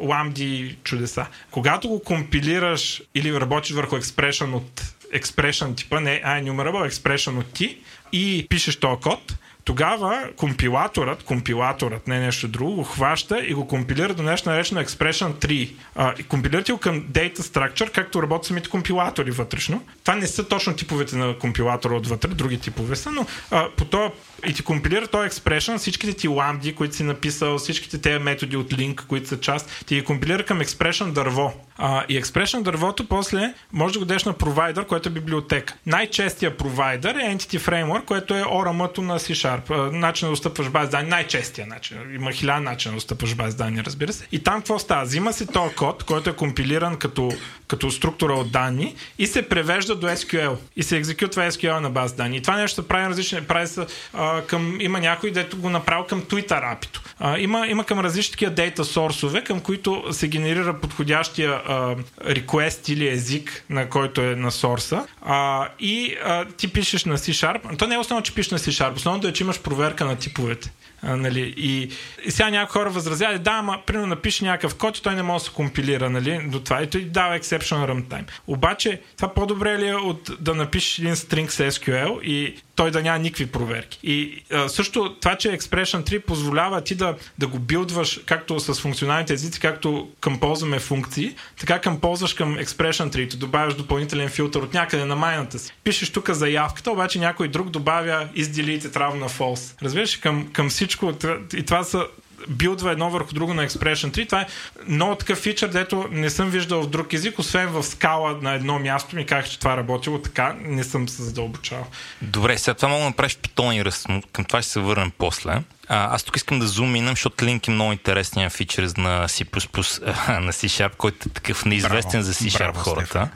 ламди 0.00 0.76
чудеса. 0.84 1.26
Когато 1.50 1.88
го 1.88 2.02
компилираш 2.02 3.02
или 3.14 3.40
работиш 3.40 3.72
върху 3.72 3.96
expression 3.96 4.54
от 4.54 4.91
expression 5.14 5.76
типа, 5.76 6.00
не 6.00 6.22
iNumerable, 6.26 6.90
expression 6.90 7.38
от 7.38 7.52
ти 7.52 7.78
и 8.12 8.46
пишеш 8.48 8.76
този 8.76 9.00
код, 9.00 9.34
тогава 9.64 10.28
компилаторът, 10.36 11.22
компилаторът, 11.22 12.08
не 12.08 12.20
нещо 12.20 12.48
друго, 12.48 12.74
го 12.74 12.84
хваща 12.84 13.40
и 13.46 13.54
го 13.54 13.68
компилира 13.68 14.14
до 14.14 14.22
нещо 14.22 14.50
наречено 14.50 14.80
Expression 14.80 15.32
3. 15.32 15.74
А, 15.94 16.14
и 16.18 16.22
компилирате 16.22 16.72
го 16.72 16.78
към 16.78 17.02
Data 17.02 17.38
Structure, 17.38 17.90
както 17.90 18.22
работят 18.22 18.46
самите 18.46 18.68
компилатори 18.68 19.30
вътрешно. 19.30 19.82
Това 20.04 20.16
не 20.16 20.26
са 20.26 20.48
точно 20.48 20.76
типовете 20.76 21.16
на 21.16 21.38
компилатора 21.38 21.94
отвътре, 21.94 22.28
други 22.28 22.58
типове 22.58 22.96
са, 22.96 23.10
но 23.10 23.26
а, 23.50 23.68
по 23.76 23.84
това 23.84 24.10
и 24.46 24.54
ти 24.54 24.62
компилира 24.62 25.06
този 25.06 25.26
експрешън, 25.26 25.78
всичките 25.78 26.12
ти 26.12 26.28
ламди, 26.28 26.74
които 26.74 26.96
си 26.96 27.02
написал, 27.02 27.58
всичките 27.58 28.00
тези 28.00 28.18
методи 28.18 28.56
от 28.56 28.72
линк, 28.72 29.04
които 29.08 29.28
са 29.28 29.40
част, 29.40 29.84
ти 29.86 29.94
ги 29.94 30.04
компилира 30.04 30.44
към 30.44 30.60
експрешън 30.60 31.12
дърво. 31.12 31.52
А, 31.78 32.04
и 32.08 32.16
експрешън 32.16 32.62
дървото 32.62 33.08
после 33.08 33.54
може 33.72 33.92
да 33.92 33.98
го 33.98 34.04
дадеш 34.04 34.24
на 34.24 34.32
провайдер, 34.32 34.86
което 34.86 35.08
е 35.08 35.12
библиотека. 35.12 35.74
Най-честия 35.86 36.56
провайдер 36.56 37.14
е 37.14 37.18
Entity 37.18 37.58
Framework, 37.58 38.04
което 38.04 38.34
е 38.34 38.42
ORM-ато 38.42 38.98
на 38.98 39.18
C-Sharp. 39.18 39.90
Начин 39.92 40.28
да 40.28 40.30
достъпваш 40.30 40.68
баз 40.68 40.88
данни, 40.88 41.08
най-честия 41.08 41.66
начин. 41.66 41.96
Има 42.14 42.32
хиляда 42.32 42.60
начина 42.60 42.92
да 42.92 42.96
достъпваш 42.96 43.34
баз 43.34 43.54
данни, 43.54 43.84
разбира 43.84 44.12
се. 44.12 44.26
И 44.32 44.42
там 44.42 44.54
какво 44.54 44.78
става? 44.78 45.04
Взима 45.04 45.32
се 45.32 45.46
този 45.46 45.74
код, 45.74 46.04
който 46.04 46.30
е 46.30 46.36
компилиран 46.36 46.96
като, 46.96 47.32
като 47.66 47.90
структура 47.90 48.32
от 48.32 48.52
данни 48.52 48.94
и 49.18 49.26
се 49.26 49.48
превежда 49.48 49.94
до 49.94 50.06
SQL. 50.06 50.56
И 50.76 50.82
се 50.82 50.96
екзекютва 50.96 51.42
SQL 51.42 51.80
на 51.80 51.90
баз 51.90 52.12
данни. 52.12 52.36
И 52.36 52.42
това 52.42 52.56
нещо 52.56 52.88
прави 52.88 53.08
различни, 53.08 53.40
прави 53.40 53.66
се, 53.66 53.86
а, 54.12 54.31
към, 54.40 54.80
има 54.80 55.00
някой, 55.00 55.30
дето 55.30 55.56
го 55.56 55.70
направил 55.70 56.04
към 56.04 56.22
Twitter 56.22 56.72
апито. 56.72 57.02
А, 57.18 57.38
има, 57.38 57.66
има 57.68 57.84
към 57.84 58.00
различни 58.00 58.30
такива 58.30 58.52
дейта 58.52 58.84
сорсове, 58.84 59.44
към 59.44 59.60
които 59.60 60.04
се 60.10 60.28
генерира 60.28 60.80
подходящия 60.80 61.50
а, 61.50 61.96
request 62.20 62.92
или 62.92 63.08
език, 63.08 63.64
на 63.70 63.88
който 63.88 64.20
е 64.20 64.36
на 64.36 64.50
сорса. 64.50 65.06
А, 65.22 65.68
и 65.78 66.16
а, 66.24 66.44
ти 66.44 66.72
пишеш 66.72 67.04
на 67.04 67.18
C-Sharp. 67.18 67.78
То 67.78 67.86
не 67.86 67.94
е 67.94 67.98
основно, 67.98 68.22
че 68.22 68.34
пишеш 68.34 68.50
на 68.50 68.58
C-Sharp. 68.58 68.96
Основното 68.96 69.28
е, 69.28 69.32
че 69.32 69.44
имаш 69.44 69.60
проверка 69.60 70.04
на 70.04 70.16
типовете. 70.16 70.72
А, 71.02 71.16
нали, 71.16 71.54
и, 71.56 71.90
и 72.24 72.30
сега 72.30 72.50
някои 72.50 72.72
хора 72.72 72.90
възразяват, 72.90 73.42
да, 73.42 73.50
ама 73.50 73.78
примерно 73.86 74.06
напише 74.06 74.44
някакъв 74.44 74.74
код 74.74 74.98
и 74.98 75.02
той 75.02 75.14
не 75.14 75.22
може 75.22 75.42
да 75.42 75.50
се 75.50 75.54
компилира 75.54 76.10
нали, 76.10 76.40
до 76.48 76.60
това 76.60 76.82
и 76.82 76.90
той 76.90 77.00
дава 77.00 77.38
exception 77.38 77.90
runtime. 77.90 78.24
Обаче 78.46 79.00
това 79.16 79.34
по-добре 79.34 79.78
ли 79.78 79.88
е 79.88 79.94
от 79.94 80.30
да 80.40 80.54
напишеш 80.54 80.98
един 80.98 81.14
string 81.14 81.48
с 81.48 81.70
SQL 81.70 82.22
и 82.22 82.56
той 82.76 82.90
да 82.90 83.02
няма 83.02 83.18
никакви 83.18 83.46
проверки. 83.46 83.98
И 84.02 84.42
а, 84.52 84.68
също 84.68 85.16
това, 85.20 85.36
че 85.36 85.58
Expression 85.58 86.10
3 86.10 86.20
позволява 86.20 86.80
ти 86.80 86.94
да, 86.94 87.16
да 87.38 87.46
го 87.46 87.58
билдваш 87.58 88.20
както 88.26 88.60
с 88.60 88.74
функционалните 88.74 89.32
езици, 89.32 89.60
както 89.60 90.08
към 90.20 90.40
ползваме 90.40 90.78
функции, 90.78 91.34
така 91.60 91.78
към 91.78 92.00
ползваш 92.00 92.34
към 92.34 92.56
Expression 92.56 93.16
3, 93.16 93.30
ти 93.30 93.36
добавяш 93.36 93.74
допълнителен 93.74 94.28
филтър 94.28 94.60
от 94.60 94.74
някъде 94.74 95.04
на 95.04 95.16
майната 95.16 95.58
си. 95.58 95.72
Пишеш 95.84 96.10
тук 96.10 96.30
заявката, 96.30 96.90
обаче 96.90 97.18
някой 97.18 97.48
друг 97.48 97.70
добавя 97.70 98.28
is 98.36 98.44
deleted 98.44 98.96
равно 98.96 99.20
на 99.20 99.28
false. 99.28 99.82
Разбираш, 99.82 100.16
към, 100.16 100.48
към 100.52 100.68
всичко. 100.68 101.12
И 101.54 101.62
това 101.62 101.84
са 101.84 102.06
билдва 102.48 102.92
едно 102.92 103.10
върху 103.10 103.34
друго 103.34 103.54
на 103.54 103.68
Expression 103.68 104.10
3. 104.10 104.26
Това 104.26 104.40
е 104.40 104.46
много 104.88 105.14
такъв 105.14 105.38
фичър, 105.38 105.68
дето 105.68 106.08
не 106.10 106.30
съм 106.30 106.50
виждал 106.50 106.82
в 106.82 106.90
друг 106.90 107.12
език, 107.12 107.38
освен 107.38 107.68
в 107.68 107.82
скала 107.82 108.38
на 108.42 108.52
едно 108.54 108.78
място 108.78 109.16
ми 109.16 109.26
казах, 109.26 109.50
че 109.50 109.58
това 109.58 109.72
е 109.72 109.76
работило 109.76 110.18
така, 110.18 110.56
не 110.60 110.84
съм 110.84 111.08
се 111.08 111.22
задълбочавал. 111.22 111.86
Добре, 112.22 112.58
сега 112.58 112.74
това 112.74 112.88
мога 112.88 113.00
да 113.00 113.08
направиш 113.08 113.36
питон 113.36 113.74
и 113.74 113.84
ръст, 113.84 114.06
към 114.32 114.44
това 114.44 114.62
ще 114.62 114.70
се 114.70 114.80
върнем 114.80 115.12
после. 115.18 115.62
А, 115.94 116.14
аз 116.14 116.22
тук 116.22 116.36
искам 116.36 116.58
да 116.58 116.66
зуминам, 116.66 117.12
защото 117.12 117.44
линк 117.44 117.68
е 117.68 117.70
много 117.70 117.92
интересния 117.92 118.50
фичър 118.50 118.82
на 118.96 119.28
C++, 119.28 119.44
на 120.40 120.52
C-Sharp, 120.52 120.96
който 120.96 121.28
е 121.28 121.32
такъв 121.32 121.64
неизвестен 121.64 122.20
Браво. 122.20 122.24
за 122.24 122.34
C-Sharp 122.34 122.58
Браво, 122.58 122.78
хората. 122.78 123.06
Стефан. 123.06 123.30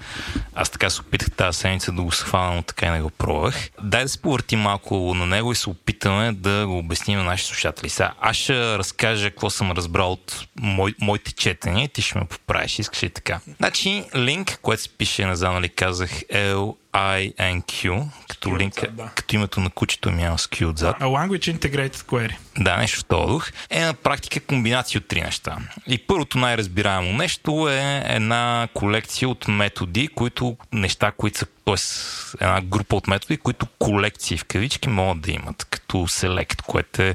Аз 0.55 0.71
така 0.71 0.91
се 0.91 1.01
опитах 1.01 1.31
тази 1.31 1.59
седмица 1.59 1.93
да 1.93 2.03
го 2.03 2.13
схвана, 2.13 2.55
но 2.55 2.63
така 2.63 2.87
и 2.87 2.91
не 2.91 3.01
го 3.01 3.11
пробвах. 3.11 3.71
Дай 3.83 4.03
да 4.03 4.09
се 4.09 4.23
повъртим 4.23 4.61
малко 4.61 5.15
на 5.15 5.27
него 5.27 5.53
и 5.53 5.55
се 5.55 5.71
опитаме 5.71 6.33
да 6.33 6.67
го 6.67 6.79
обясним 6.79 7.19
на 7.19 7.25
нашите 7.25 7.49
слушатели. 7.49 7.89
Сега, 7.89 8.13
аз 8.21 8.37
ще 8.37 8.79
разкажа 8.79 9.31
какво 9.31 9.51
съм 9.51 9.71
разбрал 9.71 10.13
от 10.13 10.47
мой, 10.61 10.95
моите 11.01 11.33
четения 11.33 11.85
и 11.85 11.89
ти 11.89 12.03
ще 12.03 12.19
ме 12.19 12.25
поправиш, 12.25 12.79
искаш 12.79 13.03
ли 13.03 13.11
така. 13.11 13.41
Значи, 13.57 14.05
линк, 14.17 14.59
което 14.63 14.83
се 14.83 14.89
пише 14.89 15.27
назад, 15.27 15.53
нали 15.53 15.69
казах, 15.69 16.11
L 16.11 16.75
INQ, 16.97 18.05
като, 18.29 18.59
линк, 18.59 18.91
да. 18.91 19.11
като 19.15 19.35
името 19.35 19.61
на 19.61 19.71
кучето 19.71 20.11
ми 20.11 20.23
е 20.23 20.27
с 20.37 20.47
Q 20.47 20.71
отзад. 20.71 20.97
A 21.01 21.05
language 21.05 21.59
Integrated 21.59 21.95
Query. 21.95 22.37
Да, 22.59 22.77
нещо 22.77 23.01
в 23.01 23.05
този 23.05 23.27
дух. 23.27 23.51
Е 23.71 23.81
на 23.81 23.95
практика 23.95 24.41
комбинация 24.41 24.99
от 24.99 25.09
три 25.09 25.21
неща. 25.21 25.59
И 25.87 25.99
първото 25.99 26.39
най-разбираемо 26.39 27.13
нещо 27.13 27.69
е 27.69 28.03
една 28.07 28.69
колекция 28.75 29.29
от 29.29 29.49
методи, 29.49 30.09
които 30.09 30.57
неща, 30.73 31.13
които 31.17 31.39
са 31.39 31.47
т.е. 31.65 32.45
една 32.45 32.61
група 32.61 32.97
от 32.97 33.07
методи, 33.07 33.37
които 33.37 33.67
колекции 33.79 34.39
в 34.39 34.45
кавички 34.45 34.89
могат 34.89 35.21
да 35.21 35.33
имат, 35.33 35.67
като 35.71 35.97
Select, 35.97 36.63
което 36.63 37.03
е 37.03 37.15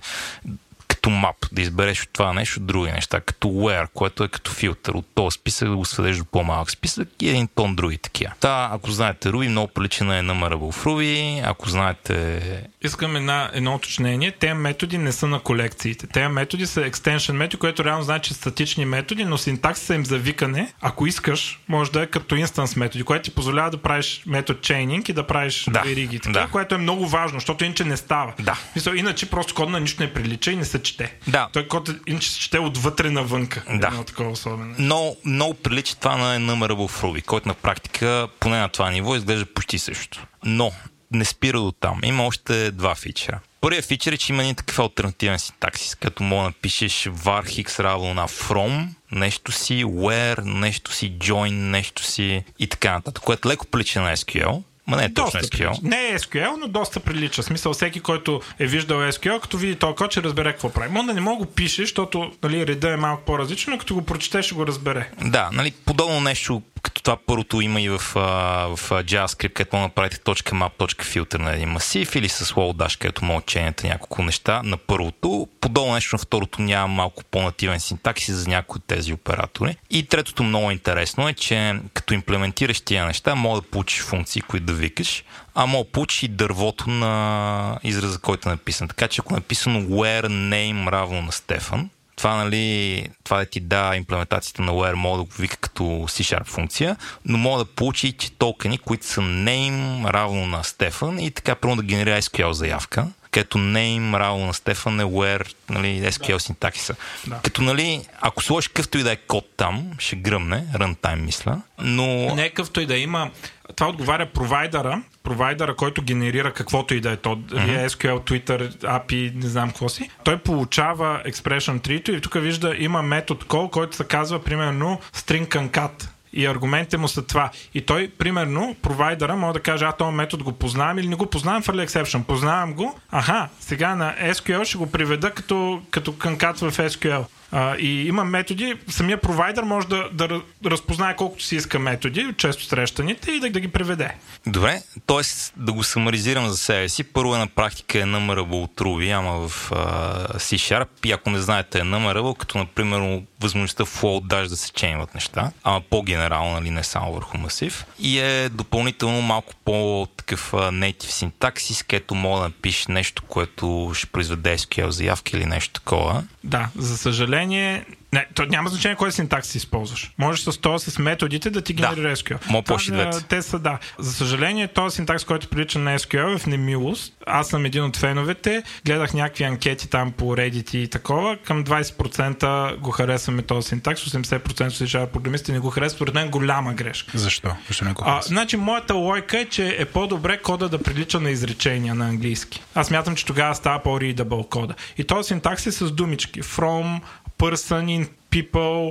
като 1.02 1.10
мап, 1.10 1.36
да 1.52 1.62
избереш 1.62 2.04
от 2.04 2.10
това 2.14 2.34
нещо 2.34 2.60
други 2.60 2.92
неща, 2.92 3.20
като 3.20 3.48
where, 3.48 3.88
което 3.94 4.24
е 4.24 4.28
като 4.28 4.52
филтър 4.52 4.94
от 4.94 5.06
този 5.16 5.36
списък 5.36 5.70
да 5.70 5.76
го 5.76 5.86
сведеш 5.86 6.18
до 6.18 6.26
по-малък 6.26 6.72
списък 6.72 7.10
и 7.22 7.30
един 7.30 7.48
тон 7.56 7.76
други 7.76 7.98
такива. 7.98 8.32
Та, 8.40 8.70
ако 8.74 8.92
знаете 8.92 9.30
Ruby, 9.30 9.48
много 9.48 9.68
прилича 9.68 10.04
на 10.04 10.24
Enumerable 10.24 10.72
в 10.72 10.84
Ruby, 10.84 11.42
ако 11.46 11.70
знаете... 11.70 12.42
Искам 12.84 13.16
една, 13.16 13.50
едно 13.54 13.76
уточнение. 13.76 14.32
Те 14.32 14.54
методи 14.54 14.98
не 14.98 15.12
са 15.12 15.28
на 15.28 15.40
колекциите. 15.40 16.08
Те 16.08 16.28
методи 16.28 16.68
са 16.68 16.82
extension 16.82 17.32
методи, 17.32 17.60
което 17.60 17.86
реално 17.86 18.04
значи 18.04 18.34
статични 18.34 18.86
методи, 18.86 19.26
но 19.26 19.38
синтаксиса 19.38 19.96
им 19.96 20.06
за 20.06 20.18
викане, 20.18 20.74
ако 20.82 21.08
искаш, 21.08 21.60
може 21.68 21.92
да 21.92 22.02
е 22.02 22.08
като 22.08 22.36
инстанс 22.36 22.76
методи, 22.76 23.04
което 23.04 23.24
ти 23.24 23.36
позволява 23.36 23.70
да 23.70 23.78
правиш 23.78 24.24
метод 24.26 24.60
chaining 24.60 25.10
и 25.10 25.14
да 25.14 25.28
правиш 25.28 25.66
да, 25.70 25.82
вериги, 25.82 26.20
така, 26.20 26.40
да. 26.40 26.48
което 26.48 26.76
е 26.76 26.78
много 26.78 27.08
важно, 27.08 27.40
защото 27.40 27.64
иначе 27.64 27.84
не 27.84 27.98
става. 27.98 28.34
Да. 28.40 28.60
Мисля, 28.76 28.98
иначе 28.98 29.30
просто 29.30 29.56
код 29.56 29.70
на 29.70 29.80
нищо 29.80 30.04
не 30.04 30.14
прилича 30.14 30.52
и 30.52 30.56
не 30.56 30.66
се 30.66 30.80
чете. 30.92 31.16
Да. 31.28 31.50
Той 31.54 31.68
код 31.68 31.90
иначе 32.08 32.32
се 32.32 32.40
чете 32.40 32.60
отвътре 32.60 33.10
навънка. 33.10 33.64
Да. 33.70 33.88
Едно 33.88 34.04
такова 34.04 34.30
особено. 34.30 34.76
Но 34.78 35.16
много 35.26 35.54
прилича 35.54 35.96
това 35.96 36.18
на 36.18 36.40
Enumerable 36.40 36.88
в 36.88 37.02
Ruby, 37.02 37.26
който 37.26 37.48
на 37.48 37.54
практика, 37.54 38.28
поне 38.40 38.60
на 38.60 38.70
това 38.70 38.92
ниво, 38.92 39.16
изглежда 39.16 39.46
почти 39.46 39.80
също. 39.80 40.26
Но 40.46 40.72
не 41.12 41.26
спира 41.26 41.60
до 41.60 41.72
там. 41.72 42.00
Има 42.04 42.26
още 42.26 42.72
два 42.72 42.96
фичера. 42.96 43.40
Първият 43.62 43.86
фичър 43.86 44.14
е, 44.14 44.18
че 44.18 44.34
има 44.34 44.44
един 44.44 44.56
такъв 44.56 44.80
альтернативен 44.80 45.40
синтаксис, 45.40 45.96
като 45.96 46.24
мога 46.24 46.44
да 46.44 46.50
напишеш 46.50 46.94
var 47.04 47.64
x 47.64 47.80
равно 47.80 48.14
на 48.14 48.28
from, 48.28 48.88
нещо 49.12 49.52
си, 49.52 49.86
where, 49.86 50.44
нещо 50.44 50.94
си, 50.94 51.12
join, 51.12 51.52
нещо 51.52 52.04
си 52.04 52.44
и 52.60 52.68
така 52.68 52.94
нататък, 52.94 53.24
което 53.24 53.50
леко 53.50 53.66
прилича 53.66 54.02
на 54.02 54.18
SQL. 54.18 54.64
Ма 54.92 54.98
не 54.98 55.06
е 55.06 55.14
точно 55.14 55.40
доста 55.40 55.58
SQL. 55.58 55.84
Не 55.84 56.08
е 56.08 56.20
SQL, 56.20 56.56
но 56.60 56.68
доста 56.68 57.00
прилича. 57.00 57.44
Смисъл, 57.44 57.74
всеки, 57.74 58.00
който 58.00 58.42
е 58.60 58.66
виждал 58.66 59.00
SQL, 59.00 59.40
като 59.40 59.58
види 59.58 59.76
този 59.76 59.96
код, 59.96 60.12
ще 60.12 60.24
разбере 60.24 60.52
какво 60.52 60.70
прави. 60.70 60.92
Може 60.92 61.08
да 61.08 61.14
не 61.14 61.22
мога 61.22 61.46
го 61.46 61.52
пише, 61.52 61.82
защото 61.82 62.32
нали, 62.44 62.68
реда 62.68 62.90
е 62.90 62.98
малко 62.98 63.24
по-различен, 63.26 63.74
но 63.74 63.80
като 63.80 63.94
го 63.94 64.02
прочетеш, 64.02 64.46
ще 64.46 64.56
го 64.56 64.68
разбере. 64.68 65.10
Да, 65.26 65.50
нали, 65.54 65.72
подобно 65.86 66.22
нещо 66.22 66.62
като 66.82 67.04
това 67.04 67.18
първото 67.28 67.62
има 67.62 67.82
и 67.82 67.90
в, 67.90 67.98
в 67.98 68.90
JavaScript, 68.90 69.54
където 69.54 69.76
може 69.76 69.82
да 69.82 69.88
направите 69.88 70.18
.map, 70.18 70.72
.filter 70.80 71.38
на 71.38 71.54
един 71.54 71.70
масив 71.70 72.16
или 72.16 72.30
с 72.30 72.54
Dash, 72.54 73.00
където 73.00 73.26
може 73.26 73.46
да 73.46 73.88
няколко 73.88 74.24
неща 74.24 74.62
на 74.64 74.78
първото. 74.78 75.48
Подобно 75.62 75.94
нещо 75.94 76.16
на 76.16 76.20
второто 76.20 76.62
няма 76.62 76.88
малко 76.88 77.24
по-нативен 77.24 77.80
синтаксис 77.80 78.36
за 78.36 78.50
някои 78.50 78.78
от 78.78 78.86
тези 78.86 79.14
оператори. 79.14 79.78
И 79.90 80.04
третото 80.04 80.44
много 80.44 80.72
интересно 80.72 81.30
е, 81.30 81.34
че 81.34 81.80
като 81.94 82.14
имплементираш 82.14 82.82
тия 82.82 83.06
неща, 83.06 83.36
мога 83.36 83.62
да 83.62 83.68
получиш 83.68 84.02
функции, 84.02 84.42
които 84.42 84.66
да 84.66 84.74
викаш, 84.74 85.24
а 85.56 85.66
мога 85.66 85.84
да 85.84 85.92
получиш 85.92 86.24
и 86.24 86.28
дървото 86.28 86.90
на 86.90 87.80
израза, 87.84 88.20
който 88.20 88.50
е 88.50 88.52
написан. 88.52 88.88
Така 88.88 89.08
че 89.08 89.22
ако 89.22 89.34
е 89.34 89.38
написано 89.38 89.80
where 89.80 90.26
name 90.28 90.92
равно 90.92 91.22
на 91.22 91.32
Стефан, 91.32 91.90
това, 92.22 92.36
нали, 92.36 93.06
това 93.24 93.38
да 93.38 93.46
ти 93.46 93.60
да 93.60 93.96
имплементацията 93.96 94.62
на 94.62 94.72
Where 94.72 94.94
мога 94.94 95.18
да 95.18 95.24
го 95.24 95.30
вика 95.40 95.58
като 95.58 95.84
C-Sharp 95.84 96.46
функция, 96.46 96.96
но 97.26 97.38
мога 97.38 97.64
да 97.64 97.66
получи 97.66 98.12
че 98.12 98.32
токени, 98.32 98.78
които 98.78 99.06
са 99.06 99.22
name 99.22 100.14
равно 100.14 100.46
на 100.46 100.64
Стефан 100.64 101.20
и 101.20 101.32
така 101.32 101.56
първо 101.56 101.76
да 101.76 101.84
генерира 101.84 102.22
SQL 102.22 102.52
заявка 102.52 103.08
където 103.32 103.58
name 103.58 104.20
равно 104.20 104.46
на 104.46 104.54
Стефан 104.54 105.00
е 105.00 105.04
where, 105.04 105.54
нали, 105.70 106.02
SQL 106.02 106.34
да. 106.34 106.40
синтаксиса. 106.40 106.96
Да. 107.28 107.40
Като, 107.44 107.62
нали, 107.62 108.02
ако 108.22 108.44
сложиш 108.44 108.68
къвто 108.68 108.98
и 108.98 109.04
да 109.04 109.12
е 109.12 109.16
код 109.16 109.46
там, 109.58 109.92
ще 110.00 110.16
гръмне, 110.16 110.66
runtime 110.74 111.22
мисля, 111.22 111.62
но... 111.80 112.36
Не 112.36 112.50
къвто 112.50 112.82
и 112.82 112.86
да 112.86 112.98
има, 112.98 113.32
това 113.76 113.90
отговаря 113.90 114.26
провайдера, 114.26 115.02
провайдера, 115.24 115.76
който 115.76 116.02
генерира 116.02 116.54
каквото 116.54 116.94
и 116.94 117.02
да 117.02 117.12
е 117.12 117.18
то, 117.18 117.36
mm-hmm. 117.36 117.88
SQL, 117.88 118.30
Twitter, 118.30 118.76
API, 118.76 119.36
не 119.36 119.48
знам 119.48 119.70
какво 119.70 119.90
си, 119.90 120.10
той 120.24 120.38
получава 120.38 121.22
expression 121.28 121.80
3 121.80 122.10
и 122.10 122.22
тук 122.22 122.34
вижда, 122.34 122.76
има 122.78 123.02
метод 123.02 123.46
call, 123.48 123.70
който 123.70 123.96
се 123.96 124.04
казва 124.04 124.44
примерно 124.44 125.00
string 125.14 125.48
concat 125.48 126.10
и 126.34 126.46
аргументите 126.46 126.98
му 126.98 127.08
са 127.08 127.22
това. 127.22 127.50
И 127.74 127.82
той, 127.82 128.12
примерно, 128.18 128.76
провайдера 128.82 129.36
може 129.36 129.54
да 129.54 129.60
каже, 129.60 129.86
а 129.86 129.92
този 129.92 130.16
метод 130.16 130.44
го 130.44 130.52
познавам 130.52 131.00
или 131.00 131.08
не 131.08 131.16
го 131.16 131.26
познавам 131.26 131.62
в 131.62 131.68
early 131.68 131.88
exception. 131.88 132.24
Познавам 132.24 132.74
го, 132.74 133.00
аха, 133.12 133.50
сега 133.60 133.96
на 133.96 134.16
SQL 134.22 134.64
ще 134.64 134.78
го 134.78 134.92
приведа 134.92 135.32
като, 135.32 135.82
като 135.92 136.18
канкат 136.18 136.60
в 136.60 136.72
SQL. 136.72 137.26
А, 137.52 137.76
и 137.76 138.08
има 138.08 138.24
методи, 138.24 138.76
самия 138.88 139.22
провайдер 139.22 139.64
може 139.64 139.88
да, 139.88 140.10
да 140.12 140.42
разпознае 140.66 141.16
колкото 141.16 141.44
си 141.44 141.56
иска 141.56 141.80
методи, 141.80 142.34
често 142.38 142.64
срещаните 142.64 143.32
и 143.32 143.40
да, 143.40 143.50
да 143.50 143.60
ги 143.60 143.68
преведе. 143.68 144.16
Добре, 144.48 144.82
т.е. 145.08 145.52
да 145.58 145.74
го 145.74 145.84
самаризирам 145.84 146.50
за 146.50 146.58
себе 146.58 146.90
си. 146.90 147.04
Първо 147.04 147.36
е 147.36 147.40
на 147.40 147.48
практика 147.48 148.00
е 148.00 148.04
numberable 148.04 148.64
от 148.64 148.76
Ruby, 148.76 149.18
ама 149.18 149.48
в 149.48 149.70
uh, 149.70 150.38
C-Sharp 150.38 150.88
и 151.06 151.12
ако 151.12 151.30
не 151.30 151.40
знаете 151.40 151.80
е 151.80 151.82
numberable, 151.82 152.38
като 152.38 152.58
например 152.58 153.22
възможността 153.42 153.86
в 153.86 154.02
float 154.02 154.28
даже 154.28 154.50
да 154.50 154.58
се 154.58 154.72
чейнват 154.72 155.14
неща, 155.16 155.52
ама 155.64 155.82
по-генерално, 155.90 156.54
нали, 156.54 156.70
не 156.70 156.84
само 156.84 157.14
върху 157.14 157.38
масив. 157.38 157.86
И 158.00 158.20
е 158.20 158.50
допълнително 158.50 159.22
малко 159.22 159.54
по-такъв 159.66 160.52
native 160.52 161.10
синтаксис, 161.10 161.84
където 161.84 162.16
мога 162.16 162.42
да 162.42 162.48
напишеш 162.48 162.88
нещо, 162.88 163.24
което 163.28 163.92
ще 163.96 164.08
произведе 164.08 164.58
SQL 164.58 164.90
заявка 164.90 165.38
или 165.38 165.46
нещо 165.46 165.74
такова. 165.74 166.24
Да, 166.44 166.70
за 166.76 166.98
съжаление, 166.98 167.41
не, 167.46 168.26
то 168.36 168.46
няма 168.46 168.70
значение 168.70 168.96
кой 168.96 169.12
синтакс 169.12 169.48
си 169.48 169.58
използваш. 169.58 170.12
Можеш 170.18 170.44
с 170.44 170.58
това 170.58 170.80
с 170.80 171.00
методите 171.00 171.50
да 171.50 171.62
ти 171.62 171.74
генерира 171.74 172.10
да. 172.10 172.16
SQL. 172.16 172.50
Мога 172.50 172.64
по 172.64 173.20
Те 173.30 173.42
са, 173.42 173.60
да. 173.60 173.80
За 174.00 174.14
съжаление, 174.14 174.68
този 174.68 174.96
синтакс, 174.96 175.24
който 175.24 175.48
прилича 175.48 175.80
на 175.80 176.00
SQL 176.00 176.36
е 176.36 176.38
в 176.38 176.46
немилост. 176.46 177.14
Аз 177.28 177.48
съм 177.48 177.66
един 177.66 177.84
от 177.84 177.98
феновете. 177.98 178.64
Гледах 178.86 179.14
някакви 179.14 179.44
анкети 179.44 179.90
там 179.90 180.12
по 180.12 180.26
Reddit 180.26 180.76
и 180.76 180.88
такова. 180.88 181.38
Към 181.38 181.64
20% 181.64 182.78
го 182.78 182.92
харесваме 182.92 183.42
този 183.42 183.68
синтакс, 183.68 184.06
80% 184.06 184.70
се 184.70 184.84
решава 184.84 185.08
програмисти 185.08 185.52
не 185.52 185.60
го 185.60 185.70
харесват. 185.70 185.98
Според 185.98 186.14
мен 186.14 186.30
голяма 186.30 186.74
грешка. 186.74 187.18
Защо? 187.18 187.56
Защо 187.68 187.86
не 187.86 187.94
го 187.94 188.04
а, 188.06 188.22
значи, 188.22 188.58
моята 188.58 188.94
лойка 188.94 189.40
е, 189.40 189.46
че 189.46 189.76
е 189.80 189.86
по-добре 189.86 190.38
кода 190.38 190.70
да 190.70 190.84
прилича 190.84 191.20
на 191.20 191.30
изречения 191.32 191.96
на 191.96 192.08
английски. 192.08 192.64
Аз 192.76 192.92
мятам, 192.92 193.16
че 193.16 193.26
тогава 193.26 193.56
става 193.56 193.80
по-readable 193.80 194.50
кода. 194.50 194.74
И 194.98 195.04
този 195.04 195.28
синтакс 195.28 195.66
е 195.66 195.72
с 195.72 195.92
думички. 195.92 196.42
From, 196.42 197.00
person 197.42 197.84
in 197.96 198.04
people, 198.30 198.84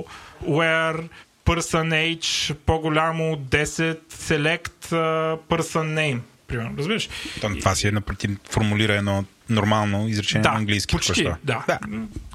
where, 0.57 0.97
person 1.45 1.87
age, 1.93 2.53
по-голямо 2.65 3.37
10, 3.37 3.97
select 4.09 4.91
uh, 4.91 5.37
person 5.49 5.85
name. 5.93 6.19
Примерно, 6.47 6.77
разбираш? 6.77 7.09
Това 7.59 7.75
си 7.75 7.87
е 7.87 7.91
напротив, 7.91 8.31
формулира 8.49 8.93
едно 8.93 9.25
нормално 9.49 10.07
изречение 10.07 10.43
да, 10.43 10.51
на 10.51 10.57
английски. 10.57 10.95
Почти, 10.95 11.23
да. 11.23 11.37
да. 11.43 11.79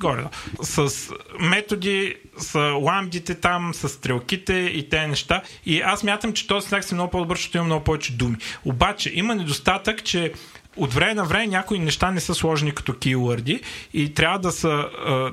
Горе. 0.00 0.24
С 0.62 0.92
методи, 1.40 2.14
с 2.38 2.58
ламдите 2.58 3.34
там, 3.34 3.74
с 3.74 3.88
стрелките 3.88 4.52
и 4.54 4.88
те 4.88 5.06
неща. 5.06 5.42
И 5.66 5.80
аз 5.80 6.02
мятам, 6.02 6.32
че 6.32 6.46
този 6.46 6.66
синтакс 6.66 6.92
е 6.92 6.94
много 6.94 7.10
по-добър, 7.10 7.36
защото 7.36 7.56
има 7.56 7.66
много 7.66 7.84
повече 7.84 8.12
думи. 8.12 8.36
Обаче 8.64 9.10
има 9.14 9.34
недостатък, 9.34 10.04
че 10.04 10.32
от 10.76 10.94
време 10.94 11.14
на 11.14 11.24
време 11.24 11.46
някои 11.46 11.78
неща 11.78 12.10
не 12.10 12.20
са 12.20 12.34
сложени 12.34 12.72
като 12.72 12.92
keyword 12.92 13.60
и 13.94 14.14
трябва 14.14 14.38
да, 14.38 14.52
са, 14.52 14.84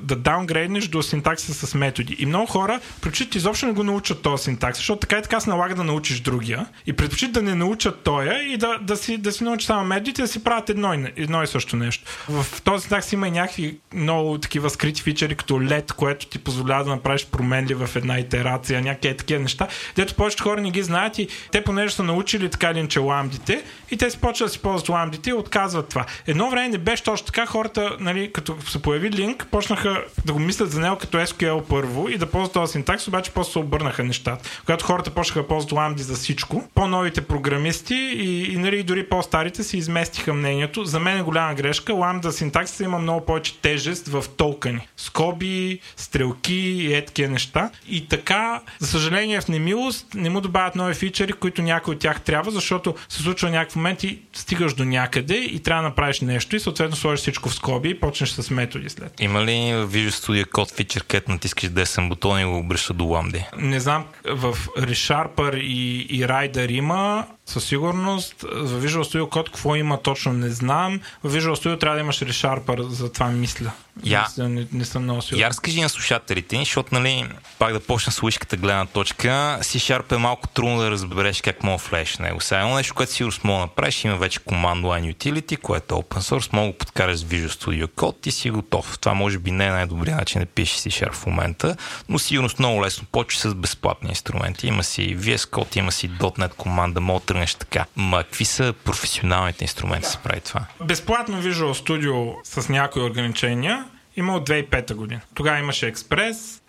да 0.02 0.15
даунгрейднеш 0.15 0.88
до 0.88 1.03
синтакса 1.03 1.53
с 1.53 1.76
методи. 1.76 2.15
И 2.20 2.26
много 2.26 2.45
хора 2.45 2.80
предпочитат 3.02 3.36
изобщо 3.36 3.65
не 3.65 3.72
го 3.72 3.84
научат 3.84 4.22
този 4.22 4.44
синтакс, 4.44 4.78
защото 4.78 4.99
така 4.99 5.18
и 5.18 5.22
така 5.22 5.40
се 5.40 5.49
налага 5.49 5.76
да 5.76 5.84
научиш 5.84 6.20
другия 6.20 6.65
и 6.86 6.94
предпочитат 6.94 7.34
да 7.34 7.41
не 7.41 7.56
научат 7.56 7.99
тоя 8.03 8.53
и 8.53 8.57
да, 8.57 8.78
да, 8.82 8.98
си, 8.98 9.18
да 9.18 9.32
си 9.32 9.44
научат 9.44 9.68
само 9.68 9.86
методите 9.86 10.22
да 10.22 10.28
си 10.28 10.44
правят 10.44 10.70
едно 10.70 10.94
едно 10.94 11.44
и 11.44 11.48
също 11.48 11.76
нещо. 11.76 12.03
В 12.30 12.61
този 12.61 12.82
синтакс 12.82 13.11
има 13.11 13.28
и 13.28 13.32
някакви 13.32 13.78
много 13.94 14.38
такива 14.38 14.70
скрити 14.70 15.02
фичери, 15.02 15.36
като 15.36 15.53
LED, 15.53 15.94
което 15.94 16.26
ти 16.26 16.40
позволява 16.40 16.84
да 16.84 16.90
направиш 16.90 17.26
променли 17.26 17.74
в 17.74 17.90
една 17.95 18.20
итерация, 18.20 18.82
някакви 18.82 19.18
такива 19.18 19.41
неща, 19.41 19.68
дето 19.95 20.15
повечето 20.15 20.44
хора 20.44 20.61
не 20.61 20.72
ги 20.72 20.84
знаят 20.84 21.20
и 21.20 21.28
те 21.52 21.64
понеже 21.64 21.95
са 21.95 22.03
научили 22.03 22.49
така 22.49 22.70
един, 22.70 22.88
че 22.88 22.99
ламдите 22.99 23.64
и 23.91 23.98
те 23.98 24.10
си 24.10 24.18
почват 24.18 24.48
да 24.48 24.53
си 24.53 24.60
ползват 24.60 24.90
ламдите 24.90 25.33
и 25.34 25.38
отказват 25.38 25.90
това. 25.90 26.06
Едно 26.28 26.50
време 26.50 26.70
не 26.70 26.78
беше 26.78 27.04
точно 27.04 27.26
така, 27.26 27.46
хората, 27.46 27.98
нали, 28.00 28.34
като 28.34 28.56
се 28.70 28.82
появи 28.82 29.12
линк, 29.12 29.48
почнаха 29.52 30.04
да 30.26 30.34
го 30.34 30.40
мислят 30.40 30.72
за 30.72 30.80
него 30.80 30.98
като 30.98 31.18
SQL 31.18 31.64
първо 31.64 32.10
и 32.10 32.18
да 32.18 32.26
ползват 32.26 32.54
този 32.54 32.72
синтакс, 32.72 33.08
обаче 33.08 33.32
после 33.32 33.52
се 33.52 33.60
обърнаха 33.60 34.04
нещата. 34.04 34.50
Когато 34.60 34.86
хората 34.86 35.12
почнаха 35.12 35.42
да 35.42 35.48
ползват 35.48 35.72
ламди 35.72 36.04
за 36.04 36.16
всичко, 36.16 36.70
по-новите 36.76 37.22
програмисти 37.22 37.96
и, 37.96 38.54
и 38.54 38.58
нали, 38.58 38.84
дори 38.84 39.10
по-старите 39.10 39.64
си 39.64 39.78
изместиха 39.78 40.34
мнението. 40.34 40.86
За 40.86 41.00
мен 41.00 41.18
е 41.18 41.22
голяма 41.22 41.54
грешка. 41.54 41.94
Ламда 41.94 42.32
синтаксата 42.32 42.84
има 42.84 43.00
много 43.00 43.26
повече 43.26 43.58
тежест 43.62 44.08
в 44.08 44.26
толкани. 44.38 44.88
Скоби, 44.98 45.80
стрелки 45.96 46.54
и 46.54 47.04
такива 47.06 47.32
неща. 47.32 47.70
И 47.88 48.08
така, 48.08 48.62
за 48.80 48.88
съжаление, 48.88 49.42
в 49.42 49.48
немилост 49.48 50.08
не 50.14 50.30
му 50.30 50.42
добавят 50.42 50.76
нови 50.76 50.94
фичери, 50.94 51.34
които 51.34 51.62
някой 51.62 51.96
от 51.96 52.00
тях 52.00 52.22
трябва, 52.22 52.52
защото 52.52 52.96
се 53.10 53.24
случва 53.24 53.50
някакъв 53.50 53.76
момент 53.76 54.04
и 54.04 54.20
стигаш 54.34 54.74
до 54.74 54.86
някъде 54.86 55.23
и 55.32 55.60
трябва 55.60 55.84
да 55.84 55.90
направиш 55.90 56.22
нещо 56.22 56.56
и 56.56 56.60
съответно 56.60 56.95
сложиш 56.95 57.20
всичко 57.20 57.50
в 57.50 57.56
скоби 57.56 57.90
и 57.90 58.00
почнеш 58.00 58.30
с 58.30 58.50
методи 58.50 58.90
след. 58.90 59.14
Има 59.20 59.45
ли 59.45 59.52
Visual 59.74 60.10
Studio 60.10 60.45
Code 60.45 60.76
фичър, 60.76 61.04
където 61.04 61.32
натискаш 61.32 61.70
десен 61.70 62.10
бутон 62.10 62.40
и 62.40 62.45
го 62.45 62.58
обръща 62.58 62.94
до 62.94 63.06
ламди? 63.06 63.45
Не 63.58 63.80
знам, 63.80 64.06
в 64.26 64.58
ReSharper 64.78 65.56
и, 65.56 66.00
и 66.00 66.24
Rider 66.24 66.72
има, 66.72 67.26
със 67.45 67.66
сигурност. 67.66 68.36
В 68.41 68.84
Visual 68.84 69.04
Studio 69.04 69.30
Code 69.30 69.45
какво 69.45 69.76
има 69.76 70.02
точно 70.02 70.34
не 70.34 70.50
знам. 70.50 71.02
В 71.24 71.36
Visual 71.36 71.54
Studio 71.54 71.80
трябва 71.80 71.95
да 71.95 72.02
имаш 72.02 72.20
ReSharper, 72.20 72.82
за 72.82 73.12
това 73.12 73.28
мисля. 73.28 73.72
Я, 74.04 74.28
не, 74.38 74.48
не, 74.48 74.68
не 74.72 74.86
съм 74.86 75.04
много 75.04 75.22
сигурен. 75.22 75.41
Я 75.41 75.50
разкажи 75.50 75.82
на 75.82 75.90
слушателите, 75.90 76.58
защото, 76.58 76.95
нали, 76.95 77.26
пак 77.60 77.74
да 77.74 77.80
почна 77.80 78.12
с 78.12 78.24
лъжката 78.24 78.58
гледна 78.58 78.86
точка, 78.86 79.58
C-Sharp 79.62 80.12
е 80.12 80.18
малко 80.18 80.48
трудно 80.48 80.80
да 80.80 80.91
разбереш 80.91 81.41
как 81.41 81.64
мога 81.64 81.78
в 81.78 82.20
него. 82.20 82.41
Сега 82.41 82.62
едно 82.62 82.76
нещо, 82.76 82.94
което 82.94 83.12
сигурно 83.12 83.38
мога 83.44 83.60
да 83.60 83.66
направиш, 83.66 84.04
има 84.04 84.16
вече 84.16 84.40
Command 84.40 84.82
Line 84.82 85.12
Utility, 85.14 85.57
което 85.57 85.95
е 85.95 85.98
open 85.98 86.19
source, 86.19 86.53
мога 86.53 86.72
да 86.72 86.77
подкараш 86.77 87.19
Visual 87.19 87.48
Studio 87.48 87.88
Code 87.88 88.27
и 88.27 88.31
си 88.31 88.49
готов. 88.49 88.99
Това 88.99 89.14
може 89.14 89.40
би 89.40 89.52
не 89.52 89.65
е 89.65 89.69
най-добрият 89.69 90.19
начин 90.19 90.41
да 90.41 90.45
пишеш 90.45 90.77
C-Sharp 90.77 91.14
в 91.14 91.26
момента, 91.26 91.76
но 92.10 92.19
сигурно 92.19 92.49
много 92.60 92.84
лесно 92.84 93.07
почва 93.11 93.49
с 93.49 93.56
безплатни 93.56 94.10
инструменти. 94.10 94.68
Има 94.68 94.84
си 94.84 95.18
VS 95.18 95.38
Code, 95.38 95.77
има 95.77 95.91
си 95.91 96.10
.NET 96.10 96.53
команда, 96.53 97.02
мога 97.02 97.19
да 97.19 97.26
тръгнеш 97.26 97.56
така. 97.56 97.85
Ма 97.95 98.23
какви 98.23 98.45
са 98.45 98.73
професионалните 98.84 99.64
инструменти 99.64 100.03
да 100.03 100.10
се 100.10 100.18
прави 100.18 100.41
това? 100.41 100.65
Безплатно 100.84 101.44
Visual 101.44 101.88
Studio 101.88 102.35
с 102.44 102.69
някои 102.69 103.03
ограничения 103.03 103.85
има 104.15 104.35
от 104.35 104.49
2005 104.49 104.94
година. 104.94 105.22
Тогава 105.34 105.60
имаше 105.60 105.94
Express, 105.94 106.61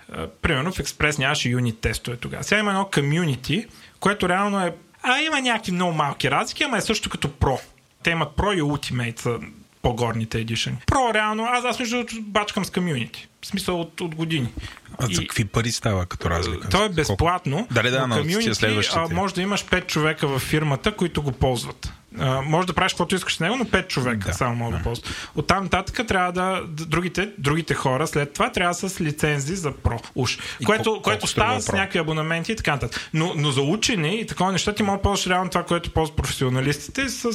примерно 0.43 0.73
в 0.73 0.79
Express 0.79 1.19
нямаше 1.19 1.49
юнит 1.49 1.81
тестове 1.81 2.17
тогава. 2.17 2.45
Сега 2.45 2.59
има 2.59 2.71
едно 2.71 2.85
community, 2.85 3.67
което 4.01 4.29
реално 4.29 4.61
е... 4.67 4.75
А, 5.03 5.21
има 5.21 5.41
някакви 5.41 5.73
много 5.73 5.93
малки 5.93 6.31
разлики, 6.31 6.65
ама 6.65 6.77
е 6.77 6.81
също 6.81 7.11
като 7.11 7.29
Pro. 7.29 7.61
Те 8.05 8.11
имат 8.11 8.37
Pro 8.37 8.59
и 8.59 8.63
Ultimate 8.63 9.21
са 9.21 9.39
по-горните 9.83 10.39
едишъни. 10.39 10.77
Pro 10.87 11.15
реално, 11.15 11.45
аз, 11.45 11.65
аз 11.65 11.79
между 11.79 12.05
бачкам 12.21 12.65
с 12.65 12.71
community. 12.71 13.27
В 13.43 13.47
смисъл 13.47 13.81
от, 13.81 14.01
от 14.01 14.15
години. 14.15 14.49
А 14.99 15.07
за 15.07 15.21
какви 15.21 15.45
пари 15.45 15.73
става 15.73 16.07
като 16.07 16.31
разлика? 16.31 16.69
То 16.69 16.85
е 16.85 16.89
безплатно. 16.89 17.69
Дали 17.71 17.91
да, 17.91 18.07
но 18.07 18.17
комьюнити, 18.17 18.67
може 19.13 19.35
да 19.35 19.43
имаш 19.43 19.65
5 19.65 19.87
човека 19.87 20.27
във 20.27 20.43
фирмата, 20.43 20.93
които 20.93 21.23
го 21.23 21.33
ползват. 21.33 21.93
Може 22.45 22.67
да 22.67 22.73
правиш 22.73 22.93
каквото 22.93 23.15
искаш 23.15 23.37
с 23.37 23.41
него, 23.41 23.57
но 23.57 23.65
5 23.65 23.89
човека 23.89 24.29
да, 24.29 24.35
само 24.35 24.57
могат 24.57 24.79
да, 24.79 24.83
ползват. 24.83 25.31
От 25.35 25.47
там 25.47 25.63
нататък 25.63 26.07
трябва 26.07 26.33
да. 26.33 26.63
Другите, 26.67 27.31
другите 27.39 27.75
хора 27.75 28.07
след 28.07 28.33
това 28.33 28.53
трябва 28.53 28.75
с 28.75 29.01
лицензи 29.01 29.55
за 29.55 29.73
про. 29.73 29.99
Уж. 30.15 30.39
И 30.61 30.65
което, 30.65 30.85
колко, 30.85 31.03
което 31.03 31.27
става 31.27 31.61
с 31.61 31.73
някакви 31.73 31.99
абонаменти 31.99 32.53
и 32.53 32.57
така 32.57 32.73
нататък. 32.73 33.11
Но, 33.15 33.33
но 33.37 33.51
за 33.51 33.63
учене 33.63 34.09
и 34.09 34.27
такова 34.27 34.53
неща 34.53 34.75
ти 34.75 34.83
може 34.83 34.97
да 34.97 35.03
ползваш 35.03 35.27
реално 35.27 35.51
това, 35.51 35.65
което 35.65 35.91
ползват 35.91 36.17
професионалистите 36.17 37.09
с, 37.09 37.31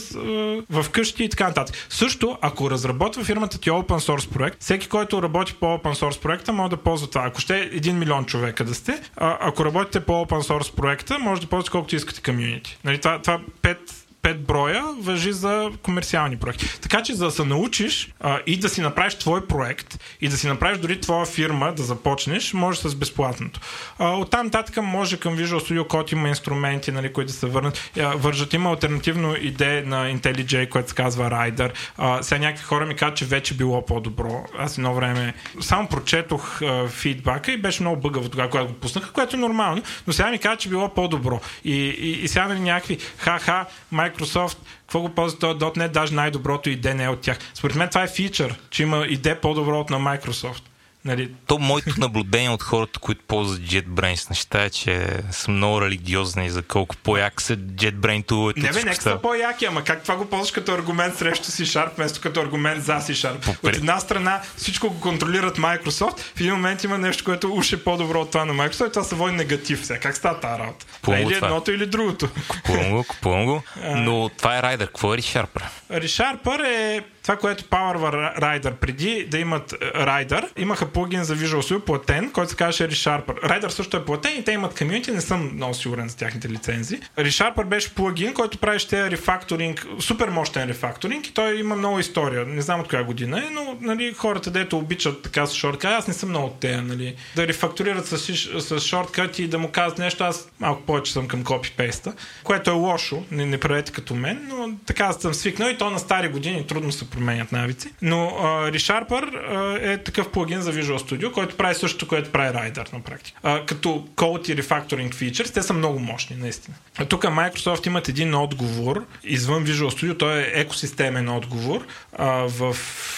в 0.70 0.86
къщи 0.92 1.24
и 1.24 1.30
така 1.30 1.48
нататък. 1.48 1.76
Също, 1.90 2.38
ако 2.42 2.72
разработва 2.72 3.24
фирмата 3.24 3.60
ти 3.60 3.72
open 3.72 4.16
source 4.16 4.30
проект, 4.30 4.62
всеки, 4.62 4.88
който 4.88 5.22
работи 5.22 5.54
по 5.54 5.66
open 5.66 5.94
source 5.94 6.22
проекта, 6.22 6.54
може 6.54 6.70
да 6.70 6.78
ползва 6.78 7.08
това. 7.08 7.26
Ако 7.26 7.42
ще 7.42 7.54
1 7.54 7.92
милион 7.92 8.26
човека 8.26 8.64
да 8.64 8.74
сте, 8.76 9.02
а, 9.18 9.38
ако 9.42 9.66
работите 9.66 10.00
по 10.00 10.14
open 10.14 10.42
source 10.42 10.76
проекта, 10.76 11.20
може 11.20 11.42
да 11.42 11.48
ползвате 11.48 11.72
колкото 11.72 11.96
искате 11.96 12.22
комьюнити. 12.22 12.78
Нали, 12.84 12.98
това, 13.00 13.22
това 13.22 13.40
5 13.62 13.78
5 14.24 14.38
броя 14.38 14.84
въжи 15.00 15.34
за 15.34 15.72
комерциални 15.84 16.38
проекти. 16.38 16.80
Така 16.82 17.04
че 17.04 17.14
за 17.14 17.26
да 17.26 17.32
се 17.32 17.44
научиш 17.46 18.14
а, 18.20 18.40
и 18.48 18.58
да 18.58 18.70
си 18.70 18.82
направиш 18.82 19.16
твой 19.16 19.48
проект 19.48 20.00
и 20.22 20.30
да 20.30 20.38
си 20.38 20.48
направиш 20.48 20.78
дори 20.78 21.02
твоя 21.02 21.26
фирма 21.26 21.74
да 21.74 21.84
започнеш, 21.84 22.54
може 22.54 22.80
с 22.80 22.96
безплатното. 22.96 23.60
А, 24.00 24.10
оттам 24.10 24.46
нататък 24.46 24.78
може 24.84 25.18
към 25.18 25.38
Visual 25.38 25.60
Studio 25.60 25.88
Code 25.88 26.14
има 26.14 26.30
инструменти, 26.30 26.91
нали, 26.91 27.14
които 27.14 27.32
се 27.32 27.46
върнат, 27.46 27.91
а, 28.00 28.08
вържат. 28.08 28.54
Има 28.54 28.70
альтернативно 28.70 29.36
идея 29.36 29.86
на 29.86 30.14
IntelliJ, 30.14 30.70
което 30.70 30.90
се 30.90 30.96
казва 30.96 31.30
Rider. 31.30 31.72
А, 31.98 32.24
сега 32.24 32.40
някакви 32.40 32.64
хора 32.64 32.86
ми 32.86 32.96
казват, 32.96 33.18
че 33.18 33.26
вече 33.26 33.54
било 33.54 33.86
по-добро. 33.86 34.46
Аз 34.58 34.78
едно 34.78 34.94
време 34.94 35.34
само 35.62 35.88
прочетох 35.88 36.62
а, 36.62 36.88
фидбака 36.88 37.52
и 37.52 37.58
беше 37.58 37.84
много 37.84 38.02
бъгаво 38.02 38.30
тогава, 38.30 38.50
когато 38.50 38.68
го 38.68 38.80
пуснаха, 38.80 39.12
което 39.12 39.36
е 39.36 39.40
нормално, 39.40 39.82
но 40.08 40.14
сега 40.14 40.32
ми 40.32 40.40
казват, 40.40 40.60
че 40.60 40.70
било 40.70 40.90
по-добро. 40.90 41.41
И, 41.64 41.76
и, 41.76 42.24
и 42.24 42.28
сега 42.28 42.48
нали, 42.48 42.60
някакви 42.60 42.98
ха-ха, 43.18 43.66
Microsoft, 44.10 44.57
какво 44.81 45.02
го 45.02 45.10
ползва 45.10 45.40
този 45.40 45.60
.NET, 45.60 45.88
даже 45.88 46.14
най-доброто 46.14 46.69
идея 46.69 46.95
не 46.95 47.03
е 47.03 47.10
от 47.10 47.22
тях. 47.22 47.38
Според 47.53 47.76
мен 47.76 47.90
това 47.90 48.03
е 48.03 48.07
фичър, 48.07 48.60
че 48.69 48.84
има 48.84 49.06
идея 49.10 49.41
по-добро 49.41 49.80
от 49.80 49.90
на 49.90 49.98
Microsoft. 49.99 50.69
Нали... 51.06 51.32
То 51.48 51.60
моето 51.60 51.94
наблюдение 51.98 52.50
от 52.50 52.64
хората, 52.64 53.00
които 53.00 53.24
ползват 53.28 53.60
JetBrains 53.60 54.30
неща 54.30 54.64
е, 54.64 54.70
че 54.70 55.08
са 55.32 55.52
много 55.52 55.82
религиозни 55.82 56.50
за 56.50 56.62
колко 56.62 56.96
по-як 56.98 57.42
са 57.42 57.58
JetBrain 57.58 58.26
туловете. 58.26 58.60
Не 58.60 58.70
бе, 58.72 58.84
нека 58.84 59.02
са 59.02 59.20
по-яки, 59.22 59.66
ама 59.66 59.84
как 59.84 60.04
това 60.04 60.16
го 60.16 60.26
ползваш 60.26 60.52
като 60.52 60.74
аргумент 60.74 61.18
срещу 61.18 61.52
C-Sharp, 61.52 61.96
вместо 61.96 62.22
като 62.22 62.42
аргумент 62.42 62.84
за 62.84 62.94
C-Sharp? 62.94 63.46
Попри... 63.46 63.70
От 63.70 63.76
една 63.76 64.00
страна 64.00 64.42
всичко 64.58 64.90
го 64.90 65.00
контролират 65.00 65.58
Microsoft, 65.58 66.20
в 66.20 66.40
един 66.40 66.54
момент 66.54 66.84
има 66.84 66.98
нещо, 66.98 67.24
което 67.24 67.54
уж 67.54 67.72
е 67.72 67.84
по-добро 67.84 68.22
от 68.22 68.32
това 68.32 68.46
на 68.46 68.54
Microsoft 68.54 68.88
и 68.88 68.92
това 68.92 69.04
се 69.04 69.16
води 69.16 69.36
негатив. 69.36 69.86
Сега 69.86 70.00
как 70.00 70.18
става 70.18 70.40
тази 70.40 70.60
работа? 70.60 70.86
Или 71.08 71.36
това. 71.36 71.48
едното 71.48 71.72
или 71.72 71.86
другото. 71.86 72.30
Купувам 72.48 72.92
го, 72.92 73.04
купувам 73.04 73.46
го. 73.46 73.64
Но 73.96 74.30
това 74.30 74.58
е 74.58 74.62
Rider. 74.62 74.86
Какво 74.86 75.14
е 75.14 75.18
ReSharper? 75.18 75.64
ReSharper 75.92 76.66
е 76.66 77.02
това, 77.22 77.36
което 77.36 77.64
Power 77.64 78.40
Rider 78.40 78.74
преди 78.74 79.28
да 79.32 79.38
имат 79.38 79.72
Rider, 79.96 80.48
имаха 80.58 80.91
плагин 80.91 81.24
за 81.24 81.36
Visual 81.36 81.62
Studio 81.62 81.80
платен, 81.80 82.32
който 82.32 82.52
се 82.52 82.58
казваше 82.58 82.90
ReSharper. 82.90 83.41
Rider 83.41 83.68
също 83.68 83.98
е 83.98 84.06
платен 84.06 84.40
и 84.40 84.44
те 84.44 84.52
имат 84.52 84.78
комьюнити, 84.78 85.12
не 85.12 85.22
съм 85.22 85.52
много 85.56 85.74
сигурен 85.74 86.10
за 86.10 86.18
тяхните 86.18 86.50
лицензи. 86.50 87.00
ReSharper 87.18 87.66
беше 87.66 87.96
плагин, 87.96 88.34
който 88.34 88.58
правеше 88.58 89.12
рефакторинг, 89.12 89.88
супер 90.00 90.30
мощен 90.30 90.70
рефакторинг 90.70 91.28
и 91.28 91.34
той 91.34 91.60
има 91.60 91.76
много 91.76 92.00
история. 92.00 92.46
Не 92.46 92.62
знам 92.62 92.80
от 92.80 92.88
коя 92.88 93.04
година 93.04 93.40
е, 93.40 93.50
но 93.50 93.78
нали, 93.82 94.14
хората, 94.14 94.52
дето 94.52 94.78
обичат 94.78 95.22
така 95.22 95.46
с 95.46 95.54
шорткат, 95.54 95.91
аз 95.91 96.08
не 96.08 96.14
съм 96.14 96.30
много 96.30 96.48
от 96.48 96.60
тея, 96.60 96.82
нали, 96.82 97.16
да 97.36 97.48
рефакторират 97.48 98.06
с, 98.06 98.18
с 98.60 98.80
шорткат 98.80 99.40
и 99.40 99.48
да 99.48 99.60
му 99.60 99.72
казват 99.72 100.00
нещо, 100.00 100.24
аз 100.24 100.50
малко 100.60 100.82
повече 100.82 101.14
съм 101.14 101.28
към 101.28 101.44
копи-пейста, 101.44 102.14
което 102.44 102.70
е 102.70 102.74
лошо, 102.74 103.24
не, 103.32 103.46
не 103.46 103.58
правете 103.58 103.91
като 103.91 104.16
мен, 104.16 104.48
но 104.50 104.70
така 104.86 105.14
съм 105.14 105.34
свикнал 105.34 105.70
и 105.70 105.78
то 105.78 105.90
на 105.90 106.00
стари 106.00 106.28
години 106.28 106.68
трудно 106.68 106.91
се 106.91 107.09
променят 107.10 107.52
навици. 107.52 107.94
Но 108.02 108.30
uh, 108.30 108.77
ReSharper 108.77 109.10
uh, 109.10 109.94
е 109.94 109.98
такъв 109.98 110.31
плагин 110.31 110.61
за 110.61 110.73
Visual 110.73 110.98
Studio, 110.98 111.31
който 111.31 111.57
прави 111.57 111.76
същото, 111.76 112.07
което 112.07 112.31
прави 112.31 112.57
Rider 112.57 112.94
на 112.94 113.02
практика. 113.02 113.40
Uh, 113.44 113.65
като 113.65 114.07
Code 114.15 114.52
и 114.52 114.64
Refactoring 114.64 115.14
Features, 115.14 115.53
те 115.53 115.61
са 115.61 115.73
много 115.73 115.99
мощни, 115.99 116.36
наистина. 116.36 116.76
А 116.98 117.06
тук 117.06 117.23
Microsoft 117.23 117.88
имат 117.88 118.10
един 118.10 118.36
отговор 118.36 119.06
извън 119.23 119.65
Visual 119.65 119.90
Studio, 119.90 120.19
той 120.19 120.40
е 120.40 120.52
екосистемен 120.53 121.30
отговор 121.30 121.86
uh, 122.19 122.48
в 122.48 122.77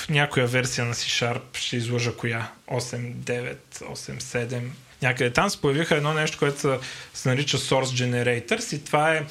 някоя 0.10 0.48
версия 0.48 0.86
на 0.86 0.94
C-Sharp, 0.94 1.42
ще 1.58 1.78
излъжа 1.78 2.16
коя, 2.16 2.48
8.9, 2.72 3.56
8.7, 3.82 4.62
някъде 5.02 5.30
там 5.30 5.50
се 5.50 5.62
появиха 5.62 5.96
едно 5.96 6.14
нещо, 6.14 6.38
което 6.40 6.60
се, 6.60 6.80
се 7.14 7.30
нарича 7.30 7.58
Source 7.58 7.84
Generators 7.84 8.76
и 8.76 8.84
това 8.84 9.14
е 9.14 9.24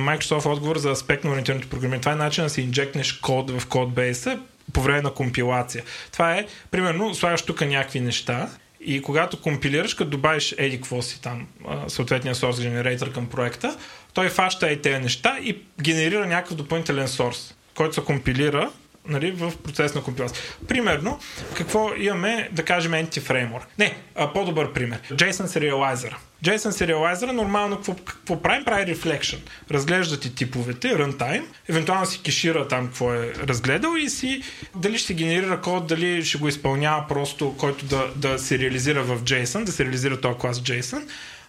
на 0.00 0.18
Microsoft 0.18 0.46
отговор 0.46 0.78
за 0.78 0.90
аспектно 0.90 1.30
ориентираното 1.30 1.68
програмиране. 1.68 2.00
Това 2.00 2.12
е 2.12 2.16
начин 2.16 2.44
да 2.44 2.50
си 2.50 2.60
инжектнеш 2.60 3.12
код 3.12 3.50
в 3.50 3.66
кодбейса 3.66 4.38
по 4.72 4.80
време 4.80 5.02
на 5.02 5.10
компилация. 5.10 5.84
Това 6.12 6.34
е, 6.34 6.46
примерно, 6.70 7.14
слагаш 7.14 7.42
тук 7.42 7.60
някакви 7.60 8.00
неща 8.00 8.48
и 8.80 9.02
когато 9.02 9.40
компилираш, 9.40 9.94
като 9.94 10.10
добавиш 10.10 10.54
еди 10.58 10.76
какво 10.76 11.02
си 11.02 11.22
там, 11.22 11.46
съответния 11.88 12.34
source 12.34 12.52
generator 12.52 13.12
към 13.12 13.26
проекта, 13.26 13.76
той 14.14 14.28
фаща 14.28 14.72
и 14.72 14.82
тези 14.82 15.02
неща 15.02 15.38
и 15.42 15.58
генерира 15.82 16.26
някакъв 16.26 16.56
допълнителен 16.56 17.06
source 17.06 17.56
който 17.76 17.94
се 17.94 18.00
компилира 18.00 18.70
нали, 19.08 19.30
в 19.30 19.52
процес 19.64 19.94
на 19.94 20.02
компилация. 20.02 20.42
Примерно, 20.68 21.18
какво 21.54 21.94
имаме, 21.96 22.48
да 22.52 22.64
кажем, 22.64 22.92
Entity 22.92 23.20
Framework. 23.20 23.64
Не, 23.78 23.96
а, 24.14 24.32
по-добър 24.32 24.72
пример. 24.72 24.98
JSON 25.12 25.46
Serializer. 25.46 26.14
JSON 26.44 26.70
Serializer 26.70 27.30
нормално 27.32 27.76
какво, 27.76 27.94
какво 27.94 28.42
правим? 28.42 28.64
Прави 28.64 28.94
reflection. 28.94 29.38
Разглежда 29.70 30.20
ти 30.20 30.34
типовете, 30.34 30.88
runtime, 30.88 31.44
евентуално 31.68 32.06
си 32.06 32.22
кешира 32.22 32.68
там 32.68 32.86
какво 32.86 33.14
е 33.14 33.32
разгледал 33.48 33.96
и 33.96 34.10
си 34.10 34.42
дали 34.74 34.98
ще 34.98 35.14
генерира 35.14 35.60
код, 35.60 35.86
дали 35.86 36.24
ще 36.24 36.38
го 36.38 36.48
изпълнява 36.48 37.04
просто, 37.08 37.54
който 37.58 37.84
да, 37.84 38.06
да 38.16 38.38
се 38.38 38.58
реализира 38.58 39.02
в 39.02 39.22
JSON, 39.22 39.64
да 39.64 39.72
се 39.72 39.84
реализира 39.84 40.20
този 40.20 40.38
клас 40.38 40.60
JSON 40.60 41.02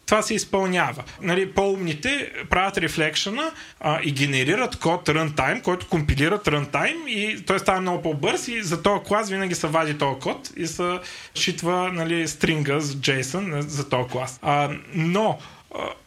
това 0.07 0.21
се 0.21 0.33
изпълнява. 0.33 1.03
Нали, 1.21 1.51
по-умните 1.51 2.31
правят 2.49 2.77
рефлекшена 2.77 3.51
а, 3.79 3.99
и 4.03 4.11
генерират 4.11 4.75
код 4.75 5.09
runtime, 5.09 5.61
който 5.61 5.87
компилират 5.87 6.45
runtime 6.45 7.07
и 7.07 7.45
той 7.45 7.59
става 7.59 7.81
много 7.81 8.01
по-бърз 8.01 8.47
и 8.47 8.63
за 8.63 8.83
този 8.83 9.03
клас 9.03 9.29
винаги 9.29 9.55
се 9.55 9.67
вади 9.67 9.97
този 9.97 10.19
код 10.19 10.49
и 10.57 10.67
се 10.67 10.99
шитва 11.35 11.91
нали, 11.93 12.27
стринга 12.27 12.79
с 12.79 12.95
JSON 12.95 13.59
за 13.59 13.89
този 13.89 14.09
клас. 14.09 14.39
А, 14.41 14.69
но 14.93 15.39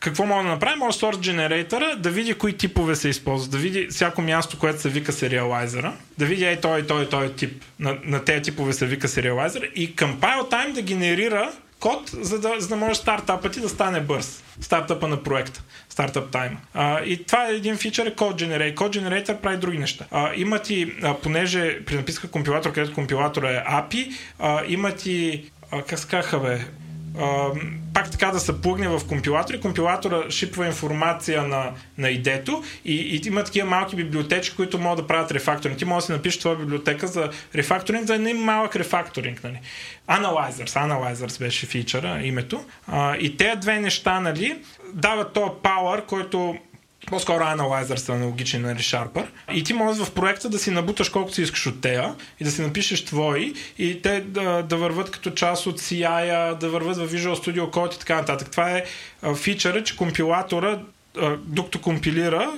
какво 0.01 0.27
мога 0.27 0.43
да 0.43 0.49
направим? 0.49 0.79
Може 0.79 0.99
source 0.99 1.17
generator 1.17 1.97
да 1.97 2.11
види 2.11 2.35
кои 2.35 2.53
типове 2.53 2.97
се 2.97 3.09
използват, 3.09 3.51
да 3.51 3.59
види 3.59 3.87
всяко 3.91 4.23
място, 4.23 4.59
което 4.59 4.81
се 4.81 4.89
вика 4.89 5.13
сериалайзера, 5.13 5.93
да 6.19 6.27
види 6.27 6.45
ей 6.45 6.61
той, 6.61 6.87
той, 6.87 7.09
той 7.09 7.33
тип, 7.33 7.65
на, 7.81 7.99
на 8.05 8.25
тези 8.25 8.43
типове 8.43 8.73
се 8.73 8.87
вика 8.87 9.09
сериалайзер 9.09 9.71
и 9.75 9.97
compile 9.97 10.51
time 10.51 10.73
да 10.73 10.83
генерира 10.83 11.53
код, 11.81 12.11
за 12.13 12.39
да, 12.41 12.55
за 12.59 12.69
да 12.69 12.77
може 12.77 12.95
стартапът 12.95 13.53
ти 13.53 13.61
да 13.61 13.69
стане 13.69 14.01
бърз. 14.01 14.43
Стартъпа 14.61 15.09
на 15.09 15.23
проекта. 15.23 15.63
Стартъп 15.89 16.31
тайм. 16.31 16.59
А, 16.75 17.01
и 17.05 17.25
това 17.25 17.49
е 17.49 17.55
един 17.55 17.77
фичър 17.77 18.07
е 18.07 18.15
Code 18.15 18.35
Generator. 18.35 18.75
Code 18.75 18.99
Generator 18.99 19.41
прави 19.41 19.57
други 19.57 19.79
неща. 19.79 20.07
А, 20.11 20.31
има 20.37 20.59
ти, 20.59 20.93
а, 21.03 21.15
понеже 21.15 21.85
при 21.85 21.95
написка 21.95 22.29
компилатор, 22.31 22.73
където 22.73 22.95
компилатора 22.95 23.51
е 23.51 23.65
API, 23.65 24.13
а, 24.39 24.63
има 24.69 24.93
ти, 24.93 25.51
а, 25.71 25.83
как 25.83 25.99
скаха 25.99 26.41
бе, 26.41 26.61
пак 27.95 28.11
така 28.11 28.27
да 28.27 28.41
се 28.41 28.61
плъгне 28.61 28.89
в 28.89 29.01
компилатор 29.09 29.61
компилатора 29.61 30.31
шипва 30.31 30.67
информация 30.67 31.43
на, 31.43 31.73
на 31.99 32.11
идето 32.11 32.63
и, 32.85 32.95
и 32.95 33.29
има 33.29 33.45
такива 33.45 33.69
малки 33.69 33.97
библиотечки, 33.97 34.57
които 34.57 34.79
могат 34.79 34.99
да 34.99 35.07
правят 35.07 35.33
рефакторинг. 35.33 35.79
Ти 35.79 35.85
може 35.85 36.03
да 36.03 36.07
си 36.07 36.13
напишеш 36.13 36.41
твоя 36.41 36.57
библиотека 36.57 37.07
за 37.07 37.31
рефакторинг, 37.55 38.07
за 38.07 38.15
един 38.15 38.37
малък 38.37 38.77
рефакторинг. 38.77 39.45
Нали. 39.45 39.61
Analyzers, 40.09 40.71
Analyzers 40.71 41.39
беше 41.39 41.67
фичъра, 41.67 42.21
името. 42.23 42.65
А, 42.87 43.17
и 43.17 43.37
тези 43.37 43.61
две 43.61 43.81
неща 43.81 44.21
нали, 44.21 44.59
дават 44.95 45.33
този 45.33 45.51
power, 45.51 46.05
който 46.05 46.57
по-скоро 47.07 47.45
Analyzer 47.45 47.97
са 47.97 48.13
аналогични 48.13 48.59
на 48.59 48.75
ReSharper. 48.75 49.27
И 49.53 49.65
ти 49.65 49.73
можеш 49.73 50.05
в 50.05 50.15
проекта 50.15 50.49
да 50.49 50.59
си 50.59 50.71
набуташ 50.71 51.09
колкото 51.09 51.35
си 51.35 51.43
искаш 51.43 51.67
от 51.67 51.81
тея 51.81 52.15
и 52.41 52.45
да 52.45 52.51
си 52.51 52.63
напишеш 52.63 53.05
твои 53.05 53.55
и 53.79 54.03
те 54.03 54.21
да, 54.21 54.63
да 54.63 54.77
върват 54.77 55.11
като 55.11 55.31
част 55.31 55.67
от 55.67 55.81
CI, 55.81 56.55
да 56.55 56.69
върват 56.69 56.97
в 56.97 57.13
Visual 57.13 57.35
Studio 57.35 57.71
Code 57.71 57.95
и 57.95 57.99
така 57.99 58.17
нататък. 58.17 58.51
Това 58.51 58.71
е 58.71 58.85
фичъра, 59.37 59.85
че 59.85 59.97
компилатора 59.97 60.79
докато 61.39 61.81
компилира, 61.81 62.53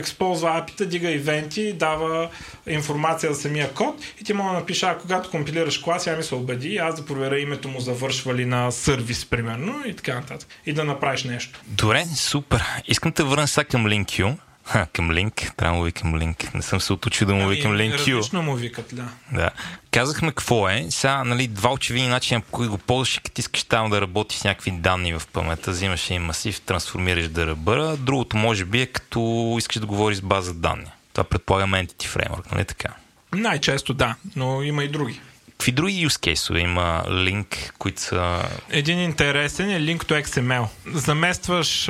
използва 0.00 0.58
апита, 0.58 0.86
дига 0.86 1.10
ивенти, 1.10 1.72
дава 1.72 2.30
информация 2.66 3.34
за 3.34 3.40
самия 3.40 3.72
код 3.72 3.96
и 4.20 4.24
ти 4.24 4.32
мога 4.32 4.52
да 4.52 4.58
напиша, 4.58 4.86
а 4.86 4.98
когато 4.98 5.30
компилираш 5.30 5.78
клас, 5.78 6.06
я 6.06 6.16
ми 6.16 6.22
се 6.22 6.34
убеди, 6.34 6.76
аз 6.76 6.94
да 6.94 7.06
проверя 7.06 7.38
името 7.38 7.68
му 7.68 7.80
завършва 7.80 8.34
ли 8.34 8.44
на 8.44 8.70
сервис, 8.70 9.24
примерно, 9.24 9.82
и 9.86 9.96
така 9.96 10.14
нататък. 10.14 10.48
И 10.66 10.72
да 10.72 10.84
направиш 10.84 11.24
нещо. 11.24 11.60
Добре, 11.66 12.04
супер. 12.16 12.64
Искам 12.88 13.12
да 13.16 13.24
върна 13.24 13.48
сега 13.48 13.64
към 13.64 13.86
LinkU. 13.86 14.36
Ха, 14.64 14.86
към 14.92 15.12
Линк. 15.12 15.34
Трябва 15.56 15.72
да 15.72 15.78
му 15.78 15.84
викам 15.84 16.16
Линк. 16.18 16.54
Не 16.54 16.62
съм 16.62 16.80
се 16.80 16.92
отучил 16.92 17.26
да 17.26 17.34
му 17.34 17.42
ами, 17.42 17.54
викам 17.54 17.76
Линк 17.76 17.94
Q. 17.94 17.98
Различно 17.98 18.42
му 18.42 18.54
викат, 18.54 18.86
да. 18.92 19.08
да. 19.32 19.50
Казахме 19.90 20.28
какво 20.28 20.68
е. 20.68 20.86
Сега, 20.90 21.24
нали, 21.24 21.46
два 21.46 21.72
очевидни 21.72 22.08
начина, 22.08 22.40
по 22.40 22.50
които 22.50 22.70
го 22.70 22.78
ползваш, 22.78 23.20
като 23.24 23.40
искаш 23.40 23.64
там 23.64 23.90
да 23.90 24.00
работиш 24.00 24.38
с 24.38 24.44
някакви 24.44 24.70
данни 24.70 25.12
в 25.12 25.22
паметта, 25.32 25.70
взимаш 25.70 26.10
един 26.10 26.22
масив, 26.22 26.60
трансформираш 26.60 27.28
да 27.28 27.46
ръбъра. 27.46 27.96
Другото 27.96 28.36
може 28.36 28.64
би 28.64 28.80
е 28.80 28.86
като 28.86 29.54
искаш 29.58 29.80
да 29.80 29.86
говориш 29.86 30.18
с 30.18 30.22
база 30.22 30.54
данни. 30.54 30.90
Това 31.12 31.24
предполагам 31.24 31.72
Entity 31.72 32.06
Framework, 32.06 32.52
нали 32.52 32.64
така? 32.64 32.88
Най-често 33.32 33.94
да, 33.94 34.14
но 34.36 34.62
има 34.62 34.84
и 34.84 34.88
други. 34.88 35.20
Какви 35.58 35.72
други 35.72 36.08
use 36.08 36.34
case 36.34 36.58
има 36.58 37.04
линк, 37.10 37.74
които 37.78 38.00
са... 38.00 38.42
Един 38.70 39.00
интересен 39.00 39.70
е 39.70 39.80
link 39.80 39.98
to 39.98 40.24
XML. 40.24 40.66
Заместваш, 40.86 41.84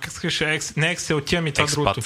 как 0.00 0.12
скаш, 0.12 0.40
не 0.76 0.96
ти 1.26 1.36
ами 1.36 1.52
това 1.52 1.66
Expat. 1.66 1.74
другото. 1.74 2.00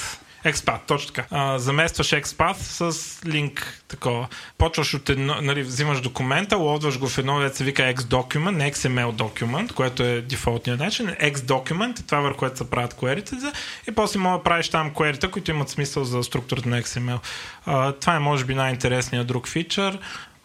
Expat, 0.44 0.78
точно 0.86 1.12
така. 1.12 1.26
А, 1.30 1.58
заместваш 1.58 2.06
Expat 2.10 2.54
с 2.54 3.26
линк 3.26 3.82
такова. 3.88 4.28
Почваш 4.58 4.94
от 4.94 5.10
едно, 5.10 5.36
нали, 5.42 5.62
взимаш 5.62 6.00
документа, 6.00 6.56
лодваш 6.56 6.98
го 6.98 7.08
в 7.08 7.18
едно, 7.18 7.38
дете 7.38 7.56
се 7.56 7.64
вика 7.64 7.82
X-document, 7.82 8.50
не 8.50 8.72
XML 8.72 9.12
document, 9.12 9.72
което 9.72 10.02
е 10.02 10.20
дефолтният 10.20 10.80
начин. 10.80 11.06
X-document 11.06 12.00
е 12.00 12.02
това, 12.02 12.20
върху 12.20 12.38
което 12.38 12.58
се 12.58 12.70
правят 12.70 12.94
query 12.94 13.52
и 13.88 13.92
после 13.92 14.20
мога 14.20 14.38
да 14.38 14.44
правиш 14.44 14.68
там 14.68 14.90
query 14.90 15.30
които 15.30 15.50
имат 15.50 15.68
смисъл 15.68 16.04
за 16.04 16.22
структурата 16.22 16.68
на 16.68 16.82
XML. 16.82 17.18
А, 17.66 17.92
това 17.92 18.16
е 18.16 18.18
може 18.18 18.44
би 18.44 18.54
най-интересният 18.54 19.26
друг 19.26 19.48
фичър 19.48 19.98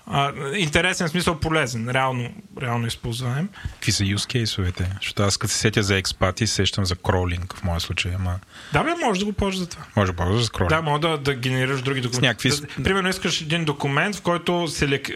а, 0.10 0.34
интересен 0.58 1.10
смисъл 1.10 1.40
полезен, 1.40 1.90
реално, 1.90 2.30
реално 2.62 2.88
използваем. 2.88 3.50
Какви 3.74 3.92
са 3.92 4.04
use 4.04 4.44
case-овете? 4.44 4.86
Защото 5.02 5.24
аз 5.24 5.38
като 5.38 5.54
се 5.54 5.60
сетя 5.60 5.84
за 5.84 5.98
експати, 5.98 6.48
сещам 6.48 6.86
за 6.86 6.96
кролинг 6.96 7.56
в 7.56 7.64
моя 7.64 7.80
случай. 7.80 8.12
Ама... 8.16 8.40
Да, 8.74 8.84
бе, 8.84 8.90
може 9.06 9.20
да 9.20 9.26
го 9.26 9.34
ползваш 9.34 9.58
за 9.60 9.70
това. 9.70 9.84
Може 9.96 10.12
да 10.12 10.16
ползваш 10.16 10.44
за 10.44 10.52
кролинг. 10.52 10.70
Да, 10.70 10.82
може 10.82 11.02
да, 11.02 11.18
да 11.18 11.34
генерираш 11.34 11.82
други 11.82 12.02
документи. 12.02 12.48
Някакви... 12.48 12.50
Да, 12.78 12.84
примерно 12.84 13.10
искаш 13.10 13.42
един 13.42 13.66
документ, 13.66 14.16
в 14.16 14.22
който 14.22 14.68
селек, 14.68 15.10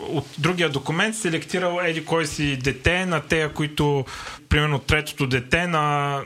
от 0.00 0.26
другия 0.38 0.68
документ 0.68 1.16
селектирал 1.16 1.80
еди 1.82 2.04
кой 2.04 2.26
си 2.26 2.56
дете 2.56 3.06
на 3.06 3.20
тея, 3.20 3.52
които 3.52 4.04
примерно 4.48 4.78
третото 4.78 5.26
дете 5.26 5.66
на 5.66 6.20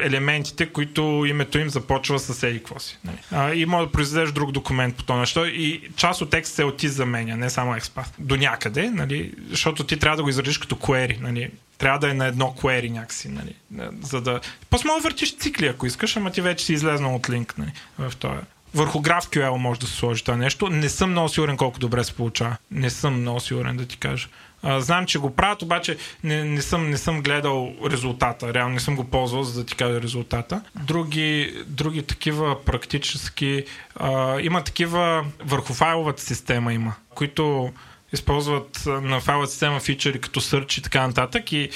елементите, 0.00 0.66
които 0.66 1.24
името 1.28 1.58
им 1.58 1.70
започва 1.70 2.18
с 2.18 2.42
еди 2.42 2.58
какво 2.58 2.78
си. 2.78 2.98
Нали? 3.04 3.16
А, 3.30 3.54
и 3.54 3.66
може 3.66 3.86
да 3.86 3.92
произведеш 3.92 4.32
друг 4.32 4.52
документ 4.52 4.96
по 4.96 5.02
това 5.02 5.18
нещо. 5.18 5.46
И 5.46 5.90
част 5.96 6.22
от 6.22 6.30
текст 6.30 6.54
се 6.54 6.64
оти 6.64 6.88
заменя, 6.88 7.36
не 7.36 7.50
само 7.50 7.76
експат. 7.76 8.14
До 8.18 8.36
някъде, 8.36 8.90
нали? 8.90 9.32
защото 9.50 9.84
ти 9.84 9.98
трябва 9.98 10.16
да 10.16 10.22
го 10.22 10.28
изразиш 10.28 10.58
като 10.58 10.74
query. 10.74 11.20
Нали? 11.20 11.50
Трябва 11.78 11.98
да 11.98 12.10
е 12.10 12.14
на 12.14 12.26
едно 12.26 12.54
query 12.58 12.90
някакси, 12.90 13.28
нали? 13.28 13.54
За 14.02 14.20
да... 14.20 14.40
После 14.70 14.86
мога 14.86 15.00
да 15.00 15.08
въртиш 15.08 15.36
цикли, 15.36 15.66
ако 15.66 15.86
искаш, 15.86 16.16
ама 16.16 16.30
ти 16.30 16.40
вече 16.40 16.64
си 16.64 16.72
излезнал 16.72 17.14
от 17.14 17.30
линк, 17.30 17.58
нали? 17.58 17.72
В 17.98 18.12
това 18.18 18.40
върху 18.76 18.98
GraphQL 18.98 19.56
може 19.56 19.80
да 19.80 19.86
се 19.86 19.96
сложи 19.96 20.24
това 20.24 20.36
нещо. 20.36 20.68
Не 20.68 20.88
съм 20.88 21.10
много 21.10 21.28
сигурен 21.28 21.56
колко 21.56 21.78
добре 21.78 22.04
се 22.04 22.14
получава. 22.14 22.56
Не 22.70 22.90
съм 22.90 23.20
много 23.20 23.40
сигурен 23.40 23.76
да 23.76 23.86
ти 23.86 23.96
кажа. 23.96 24.28
А, 24.62 24.80
знам, 24.80 25.06
че 25.06 25.18
го 25.18 25.30
правят, 25.30 25.62
обаче 25.62 25.96
не, 26.24 26.44
не, 26.44 26.62
съм, 26.62 26.90
не 26.90 26.98
съм 26.98 27.22
гледал 27.22 27.74
резултата. 27.90 28.54
Реално 28.54 28.74
не 28.74 28.80
съм 28.80 28.96
го 28.96 29.04
ползвал, 29.04 29.42
за 29.42 29.60
да 29.60 29.66
ти 29.66 29.74
кажа 29.74 30.02
резултата. 30.02 30.62
Други, 30.82 31.54
други 31.66 32.02
такива 32.02 32.64
практически... 32.64 33.64
А, 33.96 34.40
има 34.40 34.64
такива 34.64 35.24
върху 35.44 35.74
файловата 35.74 36.22
система 36.22 36.72
има, 36.72 36.94
които 37.14 37.72
използват 38.12 38.82
на 38.86 39.20
файловата 39.20 39.52
система 39.52 39.80
фичъри 39.80 40.20
като 40.20 40.40
search 40.40 40.78
и 40.78 40.82
така 40.82 41.06
нататък 41.06 41.52
и 41.52 41.70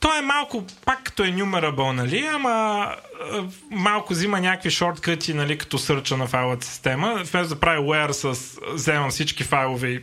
той 0.00 0.18
е 0.18 0.22
малко, 0.22 0.64
пак 0.84 1.02
като 1.02 1.24
е 1.24 1.26
numerable, 1.26 1.92
нали, 1.92 2.28
ама 2.32 2.86
малко 3.70 4.12
взима 4.12 4.40
някакви 4.40 4.70
шорткъти, 4.70 5.34
нали, 5.34 5.58
като 5.58 5.78
сърча 5.78 6.16
на 6.16 6.26
файловата 6.26 6.66
система. 6.66 7.14
Вместо 7.14 7.54
да 7.54 7.60
прави 7.60 7.80
where 7.80 8.10
с 8.10 8.58
вземам 8.72 9.10
всички 9.10 9.44
файлове 9.44 9.88
и 9.88 10.02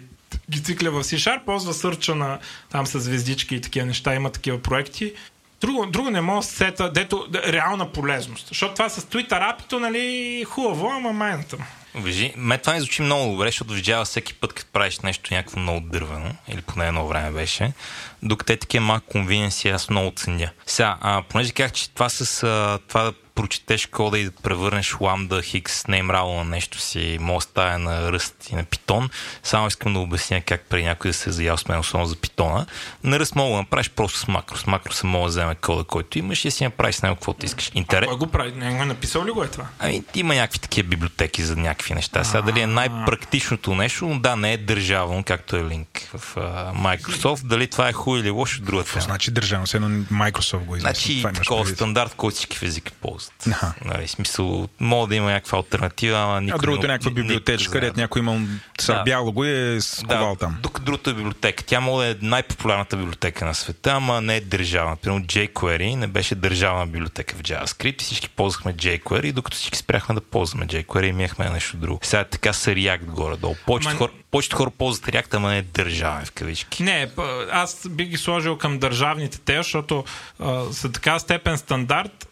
ги 0.49 0.63
цикля 0.63 0.91
в 0.91 1.03
C-Sharp, 1.03 1.45
ползва 1.45 1.73
сърча 1.73 2.15
на 2.15 2.39
там 2.72 2.88
с 2.88 2.99
звездички 2.99 3.55
и 3.55 3.61
такива 3.61 3.85
неща. 3.85 4.15
Има 4.15 4.30
такива 4.30 4.61
проекти. 4.61 5.13
Друго, 5.61 5.85
друго 5.85 6.09
не 6.09 6.22
мога 6.22 6.39
да 6.39 6.47
сета, 6.47 6.91
дето 6.91 7.27
реална 7.34 7.91
полезност. 7.91 8.47
Защото 8.47 8.73
това 8.73 8.89
с 8.89 9.01
Twitter 9.01 9.49
апито, 9.53 9.80
нали, 9.80 10.43
хубаво, 10.47 10.89
ама 10.89 11.13
майната. 11.13 11.57
Вижи, 11.97 12.34
ме 12.38 12.57
това 12.57 12.73
ми 12.73 12.80
звучи 12.80 13.01
много 13.01 13.31
добре, 13.31 13.47
защото 13.47 13.73
видява 13.73 14.05
всеки 14.05 14.34
път, 14.34 14.53
като 14.53 14.72
правиш 14.73 14.99
нещо 14.99 15.34
някакво 15.34 15.59
много 15.59 15.80
дървено, 15.80 16.35
или 16.47 16.61
поне 16.61 16.88
едно 16.88 17.07
време 17.07 17.31
беше, 17.31 17.73
докато 18.23 18.53
е 18.53 18.57
такива 18.57 18.85
малко 18.85 19.07
конвиненси, 19.07 19.69
аз 19.69 19.89
много 19.89 20.11
ценя. 20.15 20.49
Сега, 20.65 20.97
а, 21.01 21.23
понеже 21.30 21.51
казах, 21.51 21.72
че 21.72 21.89
това 21.89 22.09
с 22.09 22.43
а, 22.43 22.80
това 22.88 23.03
да 23.03 23.13
прочетеш 23.35 23.85
кода 23.85 24.19
и 24.19 24.23
да 24.23 24.31
превърнеш 24.31 24.95
ламда 25.01 25.41
хикс 25.41 25.87
неймрало 25.87 26.33
на 26.33 26.43
нещо 26.43 26.79
си, 26.79 27.17
да 27.21 27.41
става 27.41 27.79
на 27.79 28.11
ръст 28.11 28.49
и 28.51 28.55
на 28.55 28.63
питон. 28.63 29.09
Само 29.43 29.67
искам 29.67 29.93
да 29.93 29.99
обясня 29.99 30.41
как 30.41 30.65
при 30.69 30.83
някой 30.83 31.09
да 31.09 31.13
се 31.13 31.29
е 31.29 31.33
заял 31.33 31.57
с 31.57 31.67
мен, 31.67 31.79
особено 31.79 32.05
за 32.05 32.15
питона. 32.15 32.65
На 33.03 33.19
ръст 33.19 33.35
мога 33.35 33.51
да 33.51 33.57
направиш 33.57 33.89
просто 33.89 34.19
с 34.19 34.27
макро. 34.27 34.57
С 34.57 34.67
макро 34.67 34.93
се 34.93 35.07
мога 35.07 35.25
да 35.25 35.29
вземе 35.29 35.55
кода, 35.55 35.83
който 35.83 36.19
имаш 36.19 36.45
и 36.45 36.51
си 36.51 36.63
направиш 36.63 36.95
с 36.95 37.01
него 37.01 37.15
каквото 37.15 37.45
искаш. 37.45 37.71
Интерес... 37.73 38.07
А 38.07 38.09
кой 38.09 38.17
го 38.17 38.27
прави? 38.27 38.51
Не 38.51 38.75
го 38.75 38.83
е 38.83 38.85
написал 38.85 39.25
ли 39.25 39.31
го 39.31 39.43
е 39.43 39.47
това? 39.47 39.65
Ами, 39.79 40.03
има 40.15 40.35
някакви 40.35 40.59
такива 40.59 40.87
библиотеки 40.87 41.43
за 41.43 41.55
някакви 41.55 41.93
неща. 41.93 42.23
Сега 42.23 42.41
дали 42.41 42.59
е 42.59 42.67
най-практичното 42.67 43.75
нещо, 43.75 44.05
но 44.05 44.19
да, 44.19 44.35
не 44.35 44.53
е 44.53 44.57
държавно, 44.57 45.23
както 45.23 45.55
е 45.55 45.63
линк 45.63 46.09
в 46.17 46.35
uh, 46.35 46.73
Microsoft. 46.73 47.43
Дали 47.43 47.67
това 47.67 47.89
е 47.89 47.93
хубаво 47.93 48.21
или 48.21 48.29
лошо, 48.29 48.61
другата. 48.61 49.01
Значи 49.01 49.31
държавно? 49.31 49.65
Едно 49.73 49.87
Microsoft 49.89 50.65
го 50.65 50.75
измисля. 50.75 50.93
Значи, 50.93 51.25
такова 51.35 51.65
стандарт, 51.67 52.13
който 52.15 52.35
всички 52.35 52.57
физики 52.57 52.91
ползват 52.91 53.24
глупост. 53.26 53.85
Нали, 53.85 54.07
смисъл, 54.07 54.68
мога 54.80 55.07
да 55.07 55.15
има 55.15 55.31
някаква 55.31 55.57
альтернатива, 55.57 56.18
ама 56.18 56.41
никой 56.41 56.56
А 56.56 56.61
другото 56.61 56.85
е 56.85 56.89
някаква 56.89 57.11
библиотечка, 57.11 57.72
където 57.72 57.99
някой 57.99 58.19
има 58.19 58.41
сърбяло 58.80 59.31
го 59.31 59.45
и 59.45 59.76
е 59.76 59.81
сковал 59.81 60.34
да, 60.34 60.39
там. 60.39 60.57
Тук 60.61 60.80
другата 60.80 61.10
е 61.10 61.14
библиотека. 61.14 61.64
Тя 61.64 61.80
може 61.80 62.07
да 62.07 62.11
е 62.11 62.15
най-популярната 62.22 62.97
библиотека 62.97 63.45
на 63.45 63.53
света, 63.53 63.91
ама 63.91 64.22
не 64.22 64.35
е 64.35 64.41
държавна. 64.41 64.91
Например, 64.91 65.22
jQuery 65.22 65.95
не 65.95 66.07
беше 66.07 66.35
държавна 66.35 66.88
библиотека 66.88 67.35
в 67.35 67.41
JavaScript. 67.41 68.02
Всички 68.02 68.30
ползвахме 68.30 68.73
jQuery, 68.73 69.31
докато 69.31 69.57
всички 69.57 69.77
спряхме 69.77 70.15
да 70.15 70.22
ползваме 70.22 70.68
jQuery 70.68 71.06
и 71.06 71.11
миехме 71.11 71.49
нещо 71.49 71.77
друго. 71.77 71.99
Сега 72.03 72.19
е 72.19 72.26
така 72.26 72.53
са 72.53 72.72
React 72.72 73.06
горе-долу. 73.06 73.56
Повечето, 73.65 73.89
Ама- 73.89 73.97
хора, 73.97 74.11
повечето 74.31 74.56
хора 74.56 74.69
ползват 74.69 75.06
React, 75.06 75.34
ама 75.34 75.49
не 75.49 75.57
е 75.57 75.61
държавен 75.61 76.26
в 76.26 76.31
кавички. 76.31 76.84
Не, 76.84 77.10
аз 77.52 77.88
би 77.89 78.06
ги 78.06 78.18
сложил 78.18 78.57
към 78.57 78.80
държавните 78.80 79.39
те, 79.39 79.57
защото 79.57 80.03
а, 80.39 80.64
са 80.72 80.91
така 80.91 81.19
степен 81.19 81.57
стандарт, 81.57 82.27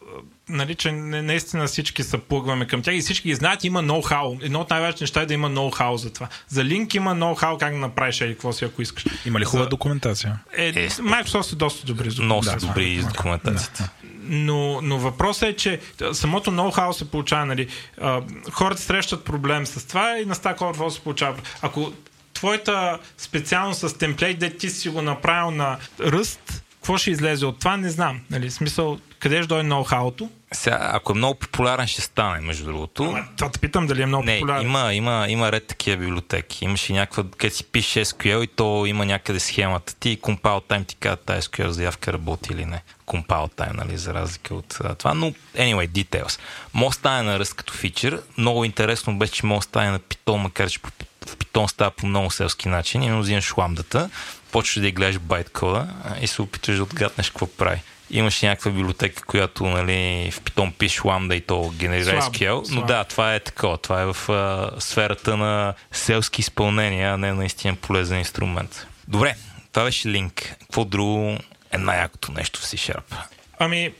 нали, 0.49 0.75
че 0.75 0.91
не, 0.91 1.21
наистина 1.21 1.67
всички 1.67 2.03
се 2.03 2.17
плъгваме 2.17 2.67
към 2.67 2.81
тях 2.81 2.95
и 2.95 3.01
всички 3.01 3.27
ги 3.27 3.35
знаят, 3.35 3.63
има 3.63 3.81
ноу-хау. 3.81 4.39
Едно 4.41 4.59
от 4.59 4.69
най-важните 4.69 5.03
неща 5.03 5.21
е 5.21 5.25
да 5.25 5.33
има 5.33 5.49
ноу-хау 5.49 5.95
за 5.95 6.13
това. 6.13 6.27
За 6.47 6.63
линк 6.63 6.93
има 6.93 7.11
ноу-хау 7.11 7.57
как 7.57 7.73
да 7.73 7.79
направиш 7.79 8.21
или 8.21 8.33
какво 8.33 8.53
си, 8.53 8.65
ако 8.65 8.81
искаш. 8.81 9.05
Има 9.25 9.39
ли 9.39 9.45
хубава 9.45 9.63
За- 9.63 9.69
документация? 9.69 10.39
Е, 10.53 10.67
Е, 10.67 10.89
Microsoft 10.89 11.41
са 11.41 11.55
доста 11.55 11.85
добри 11.85 12.09
за 12.09 12.21
Много 12.23 12.43
са 12.43 12.51
Да, 12.51 12.57
добри 12.57 12.95
да, 12.95 13.01
с 13.01 13.07
документацията. 13.07 13.89
но, 14.21 14.81
но 14.81 14.97
въпросът 14.99 15.43
е, 15.43 15.55
че 15.55 15.79
самото 16.13 16.51
ноу-хау 16.51 16.91
се 16.91 17.11
получава, 17.11 17.45
нали, 17.45 17.67
а, 18.01 18.21
хората 18.51 18.81
срещат 18.81 19.23
проблем 19.23 19.65
с 19.65 19.87
това 19.87 20.19
и 20.19 20.25
на 20.25 20.35
Stack 20.35 20.57
Overflow 20.57 20.89
се 20.89 20.99
получава. 20.99 21.37
Ако 21.61 21.93
твоята 22.33 22.97
специалност 23.17 23.79
с 23.81 23.93
темплейт, 23.93 24.39
де 24.39 24.49
ти 24.49 24.69
си 24.69 24.89
го 24.89 25.01
направил 25.01 25.51
на 25.51 25.77
ръст, 26.01 26.63
какво 26.83 26.97
ще 26.97 27.11
излезе 27.11 27.45
от 27.45 27.59
това, 27.59 27.77
не 27.77 27.89
знам. 27.89 28.21
Нали, 28.31 28.51
смисъл, 28.51 28.99
къде 29.19 29.37
ще 29.37 29.47
дойде 29.47 29.69
ноу-хауто? 29.69 30.29
Сега, 30.51 30.89
ако 30.93 31.11
е 31.11 31.15
много 31.15 31.39
популярен, 31.39 31.87
ще 31.87 32.01
стане, 32.01 32.41
между 32.41 32.65
другото. 32.65 33.03
Ама, 33.03 33.25
Това 33.37 33.51
те 33.51 33.59
питам 33.59 33.87
дали 33.87 34.01
е 34.01 34.05
много 34.05 34.23
Не, 34.23 34.39
популярен. 34.39 34.61
има, 34.65 34.93
има, 34.93 35.25
има 35.29 35.51
ред 35.51 35.67
такива 35.67 35.97
библиотеки. 35.97 36.65
Имаше 36.65 36.93
някаква, 36.93 37.23
където 37.37 37.57
си 37.57 37.63
пише 37.63 38.05
SQL 38.05 38.43
и 38.43 38.47
то 38.47 38.85
има 38.85 39.05
някъде 39.05 39.39
схемата 39.39 39.95
ти 39.95 40.17
compile 40.21 40.63
time 40.69 40.87
ти 40.87 40.95
казва 40.95 41.15
тази 41.17 41.47
SQL 41.47 41.67
заявка 41.67 42.13
работи 42.13 42.53
или 42.53 42.65
не. 42.65 42.81
Compile 43.07 43.53
time, 43.53 43.73
нали, 43.73 43.97
за 43.97 44.13
разлика 44.13 44.55
от 44.55 44.79
това. 44.97 45.13
Но, 45.13 45.31
anyway, 45.57 45.87
details. 45.89 46.39
Може 46.73 46.87
да 46.89 46.99
стане 46.99 47.21
на 47.31 47.39
ръст 47.39 47.53
като 47.53 47.73
фичър. 47.73 48.21
Много 48.37 48.65
интересно 48.65 49.17
беше, 49.17 49.33
че 49.33 49.45
може 49.45 49.57
да 49.59 49.63
стане 49.63 49.91
на 49.91 49.99
Python, 49.99 50.37
макар 50.37 50.69
че 50.69 50.79
в 51.27 51.37
Python 51.37 51.67
става 51.67 51.91
по 51.91 52.07
много 52.07 52.31
селски 52.31 52.69
начин. 52.69 53.03
Именно 53.03 53.21
взимаш 53.21 53.57
ламдата, 53.57 54.09
почваш 54.53 54.83
да 54.83 54.91
гледаш 54.91 55.19
байткода 55.19 55.87
и 56.21 56.27
се 56.27 56.41
опитваш 56.41 56.77
да 56.77 56.83
отгаднеш 56.83 57.29
какво 57.29 57.47
прави. 57.47 57.81
Имаше 58.11 58.45
някаква 58.45 58.71
библиотека, 58.71 59.23
която 59.23 59.65
нали, 59.65 60.31
в 60.31 60.41
Python 60.41 60.73
пише 60.73 61.01
ламда 61.05 61.35
и 61.35 61.41
то 61.41 61.73
генерира 61.77 62.21
SQL, 62.21 62.71
но 62.71 62.81
да, 62.81 63.03
това 63.03 63.35
е 63.35 63.39
такова. 63.39 63.77
Това 63.77 64.01
е 64.01 64.05
в 64.05 64.29
а, 64.29 64.71
сферата 64.81 65.37
на 65.37 65.73
селски 65.91 66.41
изпълнения, 66.41 67.13
а 67.13 67.17
не 67.17 67.33
наистина 67.33 67.75
полезен 67.75 68.19
инструмент. 68.19 68.87
Добре, 69.07 69.35
това 69.71 69.85
беше 69.85 70.09
линк. 70.09 70.55
Какво 70.59 70.85
друго 70.85 71.37
е 71.71 71.77
най-якото 71.77 72.31
нещо 72.31 72.59
в 72.59 72.63
C-Sharp? 72.63 73.15
Ами, 73.59 73.93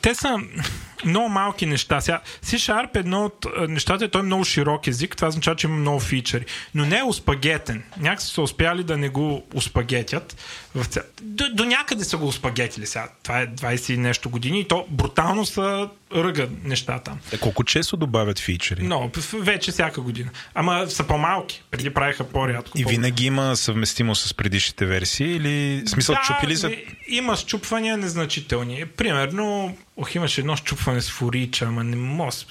те 0.00 0.14
са 0.14 0.38
много 1.04 1.28
малки 1.28 1.66
неща. 1.66 2.00
Сега, 2.00 2.20
C-Sharp 2.44 2.96
е 2.96 2.98
едно 2.98 3.24
от 3.24 3.46
а, 3.48 3.68
нещата, 3.68 4.08
той 4.08 4.20
е 4.20 4.24
много 4.24 4.44
широк 4.44 4.86
език, 4.86 5.16
това 5.16 5.28
означава, 5.28 5.56
че 5.56 5.66
има 5.66 5.76
много 5.76 6.00
фичъри. 6.00 6.44
Но 6.74 6.84
не 6.84 6.98
е 6.98 7.02
успагетен. 7.02 7.82
Някакси 7.98 8.28
са 8.28 8.42
успяли 8.42 8.84
да 8.84 8.96
не 8.96 9.08
го 9.08 9.46
успагетят. 9.54 10.36
До, 11.22 11.44
до 11.54 11.64
някъде 11.64 12.04
са 12.04 12.16
го 12.16 12.26
успагетили 12.26 12.86
сега. 12.86 13.08
Това 13.22 13.40
е 13.40 13.46
20 13.46 13.92
и 13.92 13.96
нещо 13.96 14.30
години 14.30 14.60
и 14.60 14.64
то 14.64 14.86
брутално 14.90 15.46
са 15.46 15.88
ръгат 16.14 16.64
нещата. 16.64 17.12
Е, 17.32 17.38
колко 17.38 17.64
често 17.64 17.96
добавят 17.96 18.38
фичери? 18.38 18.82
Но 18.82 19.10
вече 19.34 19.72
всяка 19.72 20.00
година. 20.00 20.30
Ама 20.54 20.86
са 20.88 21.04
по-малки. 21.04 21.62
Преди 21.70 21.90
правиха 21.90 22.24
по-рядко. 22.24 22.78
И 22.78 22.84
винаги 22.84 23.26
има 23.26 23.56
съвместимо 23.56 24.14
с 24.14 24.34
предишните 24.34 24.86
версии 24.86 25.26
или 25.26 25.82
смисъл 25.86 26.14
да, 26.14 26.20
чупили 26.22 26.66
ми- 26.66 26.84
Има 27.08 27.36
счупвания 27.36 27.96
незначителни. 27.96 28.84
Примерно, 28.86 29.76
ох, 29.96 30.14
имаше 30.14 30.40
едно 30.40 30.56
счупване 30.92 31.02
с 31.02 31.10
фурича, 31.10 31.64
ама 31.64 31.84
не 31.84 31.96
мога. 31.96 32.32
с- 32.32 32.46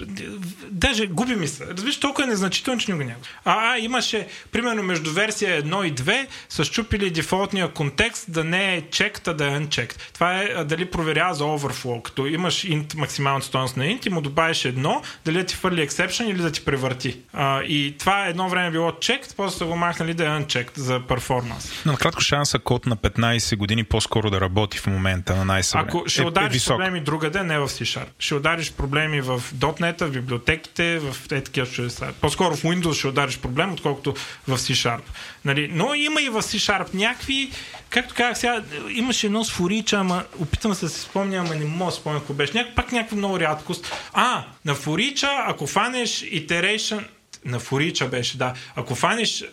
Даже 0.71 1.05
губи 1.07 1.35
ми 1.35 1.47
се. 1.47 1.67
Разбираш, 1.67 1.99
толкова 1.99 2.23
е 2.23 2.27
незначително, 2.27 2.79
че 2.79 2.91
никога 2.91 3.05
няма. 3.05 3.19
А, 3.45 3.73
а, 3.73 3.77
имаше, 3.77 4.27
примерно, 4.51 4.83
между 4.83 5.11
версия 5.11 5.57
1 5.57 5.83
и 5.83 5.93
2 5.93 6.27
са 6.49 6.63
щупили 6.63 7.09
дефолтния 7.09 7.67
контекст 7.67 8.25
да 8.27 8.43
не 8.43 8.75
е 8.75 8.81
checked, 8.81 9.27
а 9.27 9.33
да 9.33 9.47
е 9.47 9.59
unchecked. 9.59 9.95
Това 10.13 10.33
е 10.33 10.49
а, 10.55 10.63
дали 10.63 10.85
проверява 10.85 11.33
за 11.33 11.43
overflow. 11.43 12.01
Като 12.01 12.25
имаш 12.25 12.55
int, 12.55 12.95
максималната 12.95 13.45
стоеност 13.47 13.77
на 13.77 13.83
int 13.85 14.07
и 14.07 14.09
му 14.09 14.21
добавиш 14.21 14.65
едно, 14.65 15.01
дали 15.25 15.37
да 15.37 15.45
ти 15.45 15.55
фърли 15.55 15.87
exception 15.87 16.23
или 16.23 16.41
да 16.41 16.51
ти 16.51 16.65
превърти. 16.65 17.17
А, 17.33 17.61
и 17.61 17.95
това 17.99 18.25
едно 18.25 18.49
време 18.49 18.71
било 18.71 18.91
checked, 18.91 19.35
после 19.37 19.57
са 19.57 19.65
го 19.65 19.75
махнали 19.75 20.13
да 20.13 20.25
е 20.25 20.29
unchecked 20.29 20.77
за 20.77 20.99
перформанс. 20.99 21.71
Но 21.85 21.91
накратко 21.91 22.21
шанса 22.21 22.59
код 22.59 22.85
на 22.85 22.97
15 22.97 23.55
години 23.55 23.83
по-скоро 23.83 24.29
да 24.29 24.41
работи 24.41 24.77
в 24.77 24.87
момента 24.87 25.35
на 25.35 25.45
най-съвремен. 25.45 25.89
Ако 25.89 26.03
ще 26.07 26.21
е, 26.21 26.23
е 26.23 26.27
удариш 26.27 26.53
висок. 26.53 26.69
проблеми 26.77 26.99
другаде, 27.01 27.43
не 27.43 27.59
в 27.59 27.67
C-Sharp. 27.67 28.05
Ще 28.19 28.30
удариш 28.35 28.73
проблеми 28.73 29.21
в 29.21 29.43
.NET, 29.55 30.05
в 30.05 30.11
библиотеките, 30.11 30.99
в 30.99 31.15
е 31.31 31.41
такива 31.41 31.67
чудеса. 31.67 32.13
По-скоро 32.21 32.55
в 32.55 32.63
Windows 32.63 32.93
ще 32.93 33.07
удариш 33.07 33.39
проблем, 33.39 33.73
отколкото 33.73 34.13
в 34.47 34.57
C-Sharp. 34.57 35.01
Нали? 35.45 35.69
Но 35.73 35.93
има 35.93 36.21
и 36.21 36.29
в 36.29 36.41
C-Sharp 36.41 36.93
някакви, 36.93 37.51
както 37.89 38.15
казах 38.15 38.37
сега, 38.37 38.63
имаше 38.89 39.25
едно 39.25 39.43
с 39.43 39.51
фурича, 39.51 39.97
ама 39.97 40.23
опитвам 40.39 40.75
се 40.75 40.85
да 40.85 40.91
се 40.91 41.01
спомня, 41.01 41.37
ама 41.37 41.55
не 41.55 41.65
мога 41.65 41.91
да 41.91 41.97
спомня 41.97 42.19
какво 42.19 42.33
беше. 42.33 42.53
Няк, 42.53 42.75
пак 42.75 42.91
някаква 42.91 43.17
много 43.17 43.39
рядкост. 43.39 43.93
А, 44.13 44.43
на 44.65 44.75
фурича, 44.75 45.29
ако 45.47 45.67
фанеш 45.67 46.09
iteration, 46.09 47.05
на 47.45 47.59
фурича 47.59 48.07
беше, 48.07 48.37
да. 48.37 48.53
Ако 48.75 48.95
фанеш 48.95 49.43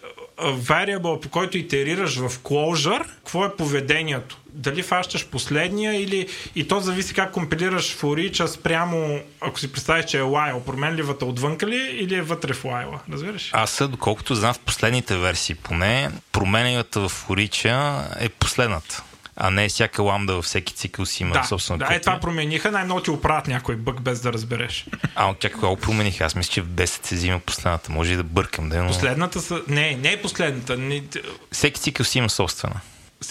variable, 0.43 1.21
по 1.21 1.29
който 1.29 1.59
итерираш 1.59 2.17
в 2.17 2.39
closure, 2.39 3.05
какво 3.17 3.45
е 3.45 3.57
поведението? 3.57 4.39
Дали 4.53 4.83
фащаш 4.83 5.27
последния 5.27 6.03
или 6.03 6.29
и 6.55 6.69
то 6.69 6.81
зависи 6.81 7.15
как 7.15 7.33
компилираш 7.33 7.97
форича 7.97 8.49
спрямо, 8.49 9.21
ако 9.41 9.61
си 9.61 9.73
представиш, 9.73 10.05
че 10.05 10.19
е 10.19 10.23
while, 10.23 10.63
променливата 10.63 11.25
отвънка 11.25 11.67
ли 11.67 11.77
е 11.77 11.91
или 11.91 12.15
е 12.15 12.23
вътре 12.23 12.53
в 12.53 12.63
while, 12.63 12.99
разбираш? 13.13 13.51
Аз, 13.53 13.83
доколкото 13.91 14.35
знам 14.35 14.55
в 14.55 14.59
последните 14.59 15.17
версии 15.17 15.55
поне, 15.55 16.11
променената 16.33 17.09
в 17.09 17.31
Орича 17.31 18.05
е 18.21 18.29
последната. 18.29 19.03
А 19.41 19.51
не 19.51 19.69
всяка 19.69 20.03
ламда 20.03 20.35
във 20.35 20.45
всеки 20.45 20.75
цикъл 20.75 21.07
си 21.07 21.23
има 21.23 21.33
да, 21.33 21.45
собствена 21.45 21.79
да, 21.79 21.85
копия. 21.85 21.97
е 21.97 22.01
това 22.01 22.21
промениха, 22.21 22.71
най-много 22.71 23.03
ти 23.03 23.11
оправят 23.11 23.47
някой 23.47 23.77
бък 23.77 24.01
без 24.01 24.21
да 24.21 24.33
разбереш. 24.33 24.87
А, 25.15 25.35
чакай, 25.35 25.51
какво 25.51 25.77
промениха? 25.77 26.25
Аз 26.25 26.35
мисля, 26.35 26.53
че 26.53 26.63
в 26.63 26.67
10 26.67 27.07
се 27.07 27.15
взима 27.15 27.39
последната. 27.39 27.93
Може 27.93 28.13
и 28.13 28.17
да 28.17 28.25
бъркам, 28.25 28.69
да, 28.69 28.83
но 28.83 28.89
Последната 28.89 29.41
са... 29.41 29.63
Не, 29.69 29.97
не 29.97 30.13
е 30.13 30.23
последната. 30.23 30.77
Не... 30.77 31.03
всеки 31.53 31.81
цикъл 31.81 32.05
си 32.05 32.19
има 32.19 32.31
собствена. 32.31 32.81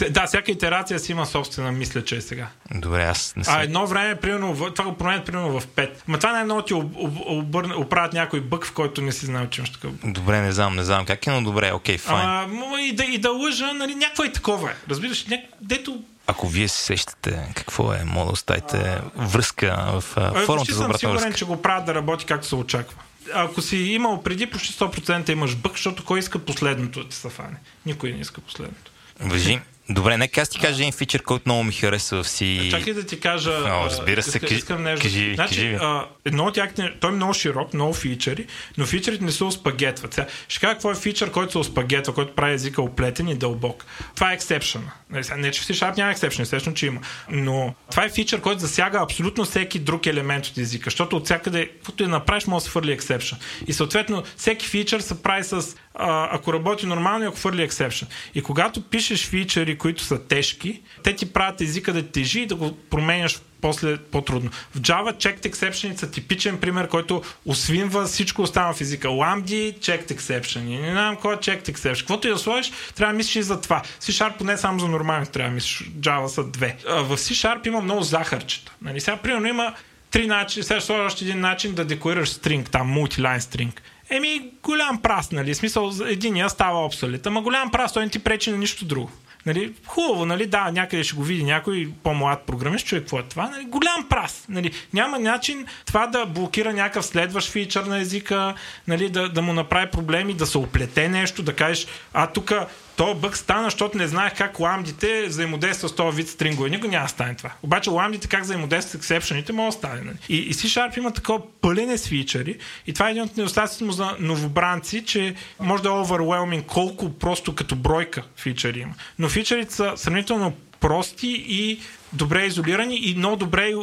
Да, 0.09 0.27
всяка 0.27 0.51
итерация 0.51 0.99
си 0.99 1.11
има 1.11 1.25
собствена, 1.25 1.71
мисля, 1.71 2.03
че 2.03 2.15
е 2.15 2.21
сега. 2.21 2.47
Добре, 2.71 3.03
аз 3.03 3.33
не 3.35 3.43
съм. 3.43 3.53
А 3.53 3.63
едно 3.63 3.87
време, 3.87 4.15
примерно, 4.15 4.53
в- 4.55 4.71
това 4.71 4.85
го 4.85 4.97
променят 4.97 5.25
примерно 5.25 5.59
в 5.59 5.67
5. 5.67 5.89
Ма 6.07 6.19
това 6.19 6.31
най-много 6.31 6.61
ти 6.61 6.73
об, 6.73 6.91
об, 6.95 7.13
обърна, 7.17 7.77
оправят 7.77 8.13
някой 8.13 8.41
бък, 8.41 8.65
в 8.65 8.71
който 8.71 9.01
не 9.01 9.11
си 9.11 9.25
знал, 9.25 9.47
че 9.47 9.61
имаш 9.61 9.69
такъв. 9.69 9.91
Добре, 10.03 10.41
не 10.41 10.51
знам, 10.51 10.75
не 10.75 10.83
знам 10.83 11.05
как 11.05 11.27
е, 11.27 11.31
но 11.31 11.41
добре, 11.43 11.71
окей, 11.73 11.97
файн. 11.97 12.19
Ама 12.21 12.47
м- 12.49 12.81
и 12.81 12.91
да, 12.91 13.03
и 13.03 13.17
да 13.17 13.31
лъжа, 13.31 13.73
нали, 13.73 13.95
някаква 13.95 14.25
и 14.25 14.33
такова 14.33 14.69
е. 14.69 14.73
Разбираш, 14.89 15.25
няк... 15.25 15.41
дето 15.61 16.03
Ако 16.27 16.47
вие 16.47 16.67
се 16.67 16.77
сещате 16.77 17.51
какво 17.55 17.93
е, 17.93 18.03
моля 18.05 18.25
да 18.25 18.31
оставите 18.31 18.97
връзка 19.15 19.85
в 19.89 20.01
формата 20.01 20.73
за 20.73 20.79
обратна 20.79 20.99
сигурен, 20.99 21.15
връзка. 21.15 21.33
че 21.33 21.45
го 21.45 21.61
правят 21.61 21.85
да 21.85 21.95
работи 21.95 22.25
както 22.25 22.47
се 22.47 22.55
очаква. 22.55 22.97
Ако 23.33 23.61
си 23.61 23.77
имал 23.77 24.23
преди, 24.23 24.45
почти 24.45 24.73
100% 24.73 25.29
имаш 25.29 25.55
бък, 25.55 25.71
защото 25.71 26.05
кой 26.05 26.19
иска 26.19 26.39
последното 26.39 27.03
да 27.03 27.09
ти 27.09 27.15
се 27.15 27.29
фане? 27.29 27.57
Никой 27.85 28.11
не 28.11 28.19
иска 28.19 28.41
последното. 28.41 28.91
Въжи. 29.19 29.59
Добре, 29.89 30.17
нека 30.17 30.41
аз 30.41 30.49
ти 30.49 30.59
кажа 30.59 30.75
един 30.75 30.91
фичър, 30.91 31.23
който 31.23 31.43
много 31.45 31.63
ми 31.63 31.73
харесва 31.73 32.23
в 32.23 32.29
си... 32.29 32.67
Чакай 32.71 32.93
да 32.93 33.05
ти 33.05 33.19
кажа. 33.19 33.51
О, 33.51 33.85
разбира 33.85 34.23
се, 34.23 34.37
иска- 34.37 34.53
искам 34.53 34.83
нещо. 34.83 35.03
кажи- 35.03 35.35
значи, 35.35 35.55
кажи 35.55 35.77
а, 35.81 36.05
едно 36.25 36.45
от 36.45 36.53
тях, 36.53 36.69
той 36.99 37.09
е 37.09 37.13
много 37.13 37.33
широк, 37.33 37.73
много 37.73 37.93
фичъри, 37.93 38.45
но 38.77 38.85
фичърите 38.85 39.23
не 39.23 39.31
се 39.31 39.43
успагетват. 39.43 40.13
Сега, 40.13 40.27
ще 40.47 40.59
кажа 40.59 40.73
какво 40.73 40.91
е 40.91 40.95
фичър, 40.95 41.31
който 41.31 41.51
се 41.51 41.57
успагетва, 41.57 42.13
който 42.13 42.35
прави 42.35 42.53
езика 42.53 42.81
оплетен 42.81 43.27
и 43.27 43.35
дълбок. 43.35 43.85
Това 44.15 44.31
е 44.31 44.35
ексепшън. 44.35 44.89
Не, 45.37 45.51
че 45.51 45.61
в 45.61 45.65
C-Sharp 45.65 45.97
няма 45.97 46.11
ексепшън, 46.11 46.43
естествено, 46.43 46.75
че 46.75 46.85
има. 46.85 47.01
Но 47.29 47.75
това 47.91 48.05
е 48.05 48.09
фичър, 48.09 48.41
който 48.41 48.59
засяга 48.59 48.99
абсолютно 49.01 49.45
всеки 49.45 49.79
друг 49.79 50.05
елемент 50.05 50.45
от 50.45 50.57
езика, 50.57 50.83
защото 50.89 51.17
от 51.17 51.25
всякъде, 51.25 51.67
каквото 51.67 52.03
и 52.03 52.07
направиш, 52.07 52.45
може 52.45 52.63
да 52.63 52.65
се 52.65 52.71
фърли 52.71 52.91
ексепшън. 52.91 53.39
И 53.67 53.73
съответно, 53.73 54.23
всеки 54.37 54.67
фичър 54.67 54.99
се 54.99 55.21
прави 55.23 55.43
с 55.43 55.75
а, 55.99 56.29
ако 56.31 56.53
работи 56.53 56.85
нормално 56.85 57.23
и 57.23 57.27
ако 57.27 57.37
фърли 57.37 57.63
ексепшън. 57.63 58.07
И 58.35 58.41
когато 58.41 58.81
пишеш 58.81 59.27
фичъри, 59.27 59.77
които 59.77 60.03
са 60.03 60.27
тежки, 60.27 60.81
те 61.03 61.15
ти 61.15 61.33
правят 61.33 61.61
езика 61.61 61.93
да 61.93 62.07
тежи 62.11 62.39
и 62.39 62.45
да 62.45 62.55
го 62.55 62.77
променяш 62.89 63.39
после 63.61 63.97
по-трудно. 63.97 64.49
В 64.75 64.81
Java 64.81 65.17
checked 65.17 65.51
exception 65.51 65.95
са 65.95 66.11
типичен 66.11 66.57
пример, 66.57 66.87
който 66.87 67.21
освинва 67.45 68.05
всичко 68.05 68.41
останало 68.41 68.73
в 68.73 68.81
езика. 68.81 69.07
Lambda, 69.07 69.79
checked 69.79 70.11
exception. 70.11 70.81
Не 70.81 70.91
знам 70.91 71.15
кой 71.15 71.33
е 71.33 71.37
checked 71.37 71.69
exception. 71.69 71.99
Каквото 71.99 72.27
и 72.27 72.31
да 72.31 72.37
сложиш, 72.37 72.71
трябва 72.95 73.13
да 73.13 73.17
мислиш 73.17 73.35
и 73.35 73.43
за 73.43 73.61
това. 73.61 73.81
C-Sharp 74.01 74.37
поне 74.37 74.57
само 74.57 74.79
за 74.79 74.87
нормално 74.87 75.25
трябва 75.25 75.49
да 75.49 75.55
мислиш. 75.55 75.89
Java 75.99 76.27
са 76.27 76.43
две. 76.43 76.77
В 76.87 77.17
C-Sharp 77.17 77.67
има 77.67 77.81
много 77.81 78.01
захарчета. 78.01 78.71
Нали? 78.81 79.01
Сега, 79.01 79.17
примерно, 79.17 79.47
има 79.47 79.73
три 80.11 80.27
начини, 80.27 80.63
сега 80.63 80.79
ще 80.79 80.93
още 80.93 81.25
един 81.25 81.39
начин 81.39 81.73
да 81.73 81.85
декорираш 81.85 82.29
стринг, 82.29 82.69
там 82.69 82.87
мултилайн 82.87 83.41
стринг. 83.41 83.81
Еми, 84.09 84.51
голям 84.63 85.01
прас, 85.01 85.31
нали? 85.31 85.55
Смисъл, 85.55 85.91
единия 86.05 86.49
става 86.49 86.85
обсолит. 86.85 87.27
Ама 87.27 87.41
голям 87.41 87.71
прас, 87.71 87.93
той 87.93 88.03
не 88.03 88.09
ти 88.09 88.19
пречи 88.19 88.51
на 88.51 88.57
нищо 88.57 88.85
друго. 88.85 89.11
Нали, 89.45 89.73
хубаво, 89.85 90.25
нали, 90.25 90.45
да, 90.45 90.71
някъде 90.71 91.03
ще 91.03 91.15
го 91.15 91.23
види 91.23 91.43
някой 91.43 91.89
по-млад 92.03 92.41
програмист, 92.41 92.85
човек, 92.85 93.03
какво 93.03 93.19
е 93.19 93.23
това? 93.23 93.49
Нали, 93.49 93.65
голям 93.65 94.09
прас. 94.09 94.45
Нали, 94.49 94.71
няма 94.93 95.19
начин 95.19 95.65
това 95.85 96.07
да 96.07 96.25
блокира 96.25 96.73
някакъв 96.73 97.05
следващ 97.05 97.51
фичър 97.51 97.83
на 97.83 97.99
езика, 97.99 98.53
нали, 98.87 99.09
да, 99.09 99.29
да 99.29 99.41
му 99.41 99.53
направи 99.53 99.91
проблеми, 99.91 100.33
да 100.33 100.45
се 100.45 100.57
оплете 100.57 101.09
нещо, 101.09 101.43
да 101.43 101.53
кажеш, 101.53 101.87
а 102.13 102.27
тук 102.27 102.53
то 102.97 103.15
бък 103.15 103.37
стана, 103.37 103.63
защото 103.63 103.97
не 103.97 104.07
знаех 104.07 104.33
как 104.37 104.59
ламдите 104.59 105.25
взаимодействат 105.27 105.91
с 105.91 105.95
този 105.95 106.17
вид 106.17 106.29
стрингове. 106.29 106.69
Никога 106.69 106.87
няма 106.87 107.05
да 107.05 107.09
стане 107.09 107.35
това. 107.35 107.51
Обаче 107.63 107.89
ламдите 107.89 108.27
как 108.27 108.43
взаимодействат 108.43 108.91
с 108.91 108.95
ексепшените, 108.95 109.53
може 109.53 109.67
да 109.67 109.71
стане. 109.71 110.01
Нали? 110.01 110.17
И, 110.29 110.37
и 110.37 110.53
C-Sharp 110.53 110.97
има 110.97 111.11
такова 111.11 111.41
пълене 111.61 111.97
с 111.97 112.07
фичъри. 112.07 112.57
И 112.87 112.93
това 112.93 113.07
е 113.07 113.11
един 113.11 113.23
от 113.23 113.37
недостатъците 113.37 113.83
му 113.83 113.91
за 113.91 114.15
новобранци, 114.19 115.05
че 115.05 115.35
може 115.59 115.83
да 115.83 115.89
е 115.89 115.91
overwhelming 115.91 116.65
колко 116.65 117.13
просто 117.13 117.55
като 117.55 117.75
бройка 117.75 118.23
фичъри 118.37 118.79
има. 118.79 118.93
Но 119.19 119.29
фичърите 119.29 119.73
са 119.73 119.93
сравнително 119.95 120.53
прости 120.79 121.45
и 121.47 121.79
добре 122.13 122.45
изолирани 122.45 122.95
и 122.95 123.15
много 123.15 123.35
добре 123.35 123.73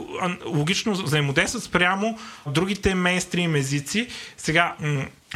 логично 0.46 0.92
взаимодействат 0.92 1.62
спрямо 1.62 2.18
другите 2.46 2.94
мейнстрим 2.94 3.54
езици. 3.54 4.06
Сега, 4.36 4.74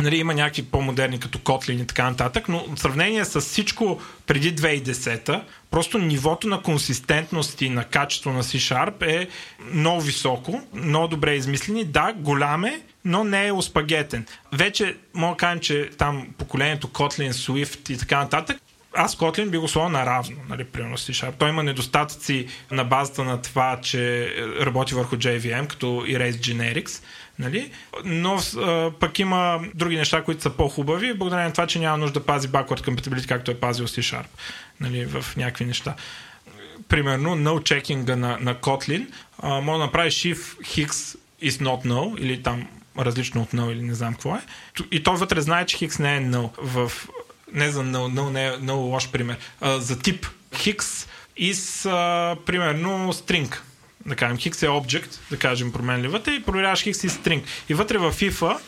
нали, 0.01 0.17
има 0.17 0.35
някакви 0.35 0.63
по-модерни 0.63 1.21
като 1.21 1.39
Kotlin 1.39 1.83
и 1.83 1.87
така 1.87 2.11
нататък, 2.11 2.49
но 2.49 2.65
в 2.75 2.81
сравнение 2.81 3.25
с 3.25 3.41
всичко 3.41 4.01
преди 4.27 4.57
2010 4.57 5.43
просто 5.71 5.99
нивото 5.99 6.49
на 6.49 6.63
консистентност 6.63 7.63
и 7.63 7.71
на 7.71 7.85
качество 7.85 8.31
на 8.31 8.43
C-Sharp 8.43 9.03
е 9.03 9.29
много 9.73 10.01
високо, 10.01 10.63
много 10.75 11.09
добре 11.09 11.35
измислени. 11.35 11.85
Да, 11.85 12.13
голям 12.17 12.65
е, 12.65 12.81
но 13.05 13.25
не 13.25 13.47
е 13.47 13.53
успагетен. 13.53 14.27
Вече 14.53 14.97
мога 15.15 15.33
да 15.33 15.37
кажем, 15.37 15.61
че 15.61 15.91
там 15.99 16.27
поколението 16.39 16.89
Kotlin, 16.89 17.31
Swift 17.31 17.91
и 17.91 17.99
така 17.99 18.19
нататък 18.19 18.57
аз 18.99 19.17
Kotlin 19.17 19.51
би 19.51 19.59
го 19.59 19.69
сложил 19.69 19.89
наравно, 19.89 20.37
нали, 20.49 20.65
примерно 20.65 20.99
с 20.99 21.13
C-Sharp. 21.13 21.33
Той 21.39 21.49
има 21.49 21.63
недостатъци 21.63 22.47
на 22.71 22.85
базата 22.85 23.25
на 23.25 23.43
това, 23.43 23.79
че 23.83 24.35
работи 24.61 24.95
върху 24.95 25.17
JVM, 25.17 25.67
като 25.67 25.87
Erase 25.87 26.33
Generics, 26.33 27.03
нали? 27.39 27.71
но 28.05 28.41
а, 28.57 28.91
пък 29.01 29.19
има 29.19 29.61
други 29.75 29.97
неща, 29.97 30.23
които 30.23 30.43
са 30.43 30.51
по-хубави, 30.51 31.15
благодарение 31.15 31.47
на 31.47 31.53
това, 31.53 31.67
че 31.67 31.79
няма 31.79 31.99
нужда 31.99 32.21
да 32.21 32.27
пази 32.27 32.49
backward 32.49 32.81
compatibility, 32.81 33.29
както 33.29 33.51
е 33.51 33.55
пазил 33.55 33.87
C-Sharp 33.87 34.27
нали, 34.81 35.05
в 35.05 35.37
някакви 35.37 35.65
неща. 35.65 35.95
Примерно, 36.89 37.37
no 37.37 37.59
checking 37.59 38.15
на, 38.15 38.39
на 38.41 38.55
Kotlin, 38.55 39.07
а, 39.39 39.61
може 39.61 39.79
да 39.79 39.85
направиш 39.85 40.15
shift 40.15 40.61
hix 40.63 41.19
is 41.43 41.63
not 41.63 41.87
null, 41.87 42.19
или 42.21 42.43
там 42.43 42.67
различно 42.99 43.43
от 43.43 43.53
null, 43.53 43.73
или 43.73 43.83
не 43.83 43.95
знам 43.95 44.15
какво 44.15 44.35
е. 44.35 44.41
И 44.91 45.03
той 45.03 45.17
вътре 45.17 45.41
знае, 45.41 45.67
че 45.67 45.77
хикс 45.77 45.99
не 45.99 46.17
е 46.17 46.21
null. 46.21 46.51
В 46.59 46.93
не 47.53 47.71
за 47.71 47.83
не 47.83 48.47
е 48.47 48.57
много 48.57 48.83
лош 48.83 49.11
пример, 49.11 49.37
а, 49.61 49.79
за 49.79 49.99
тип 49.99 50.27
Хикс 50.57 51.07
из, 51.37 51.87
а, 51.87 52.37
примерно, 52.47 53.13
string. 53.13 53.59
Да 54.07 54.17
кажем, 54.17 54.39
Хикс 54.39 54.63
е 54.63 54.67
object, 54.67 55.19
да 55.31 55.37
кажем 55.37 55.73
променливата 55.73 56.35
и 56.35 56.43
проверяваш 56.43 56.83
Хикс 56.83 57.05
и 57.05 57.09
string. 57.09 57.43
И 57.69 57.75
вътре 57.75 57.99
в 57.99 58.13
FIFA 58.13 58.59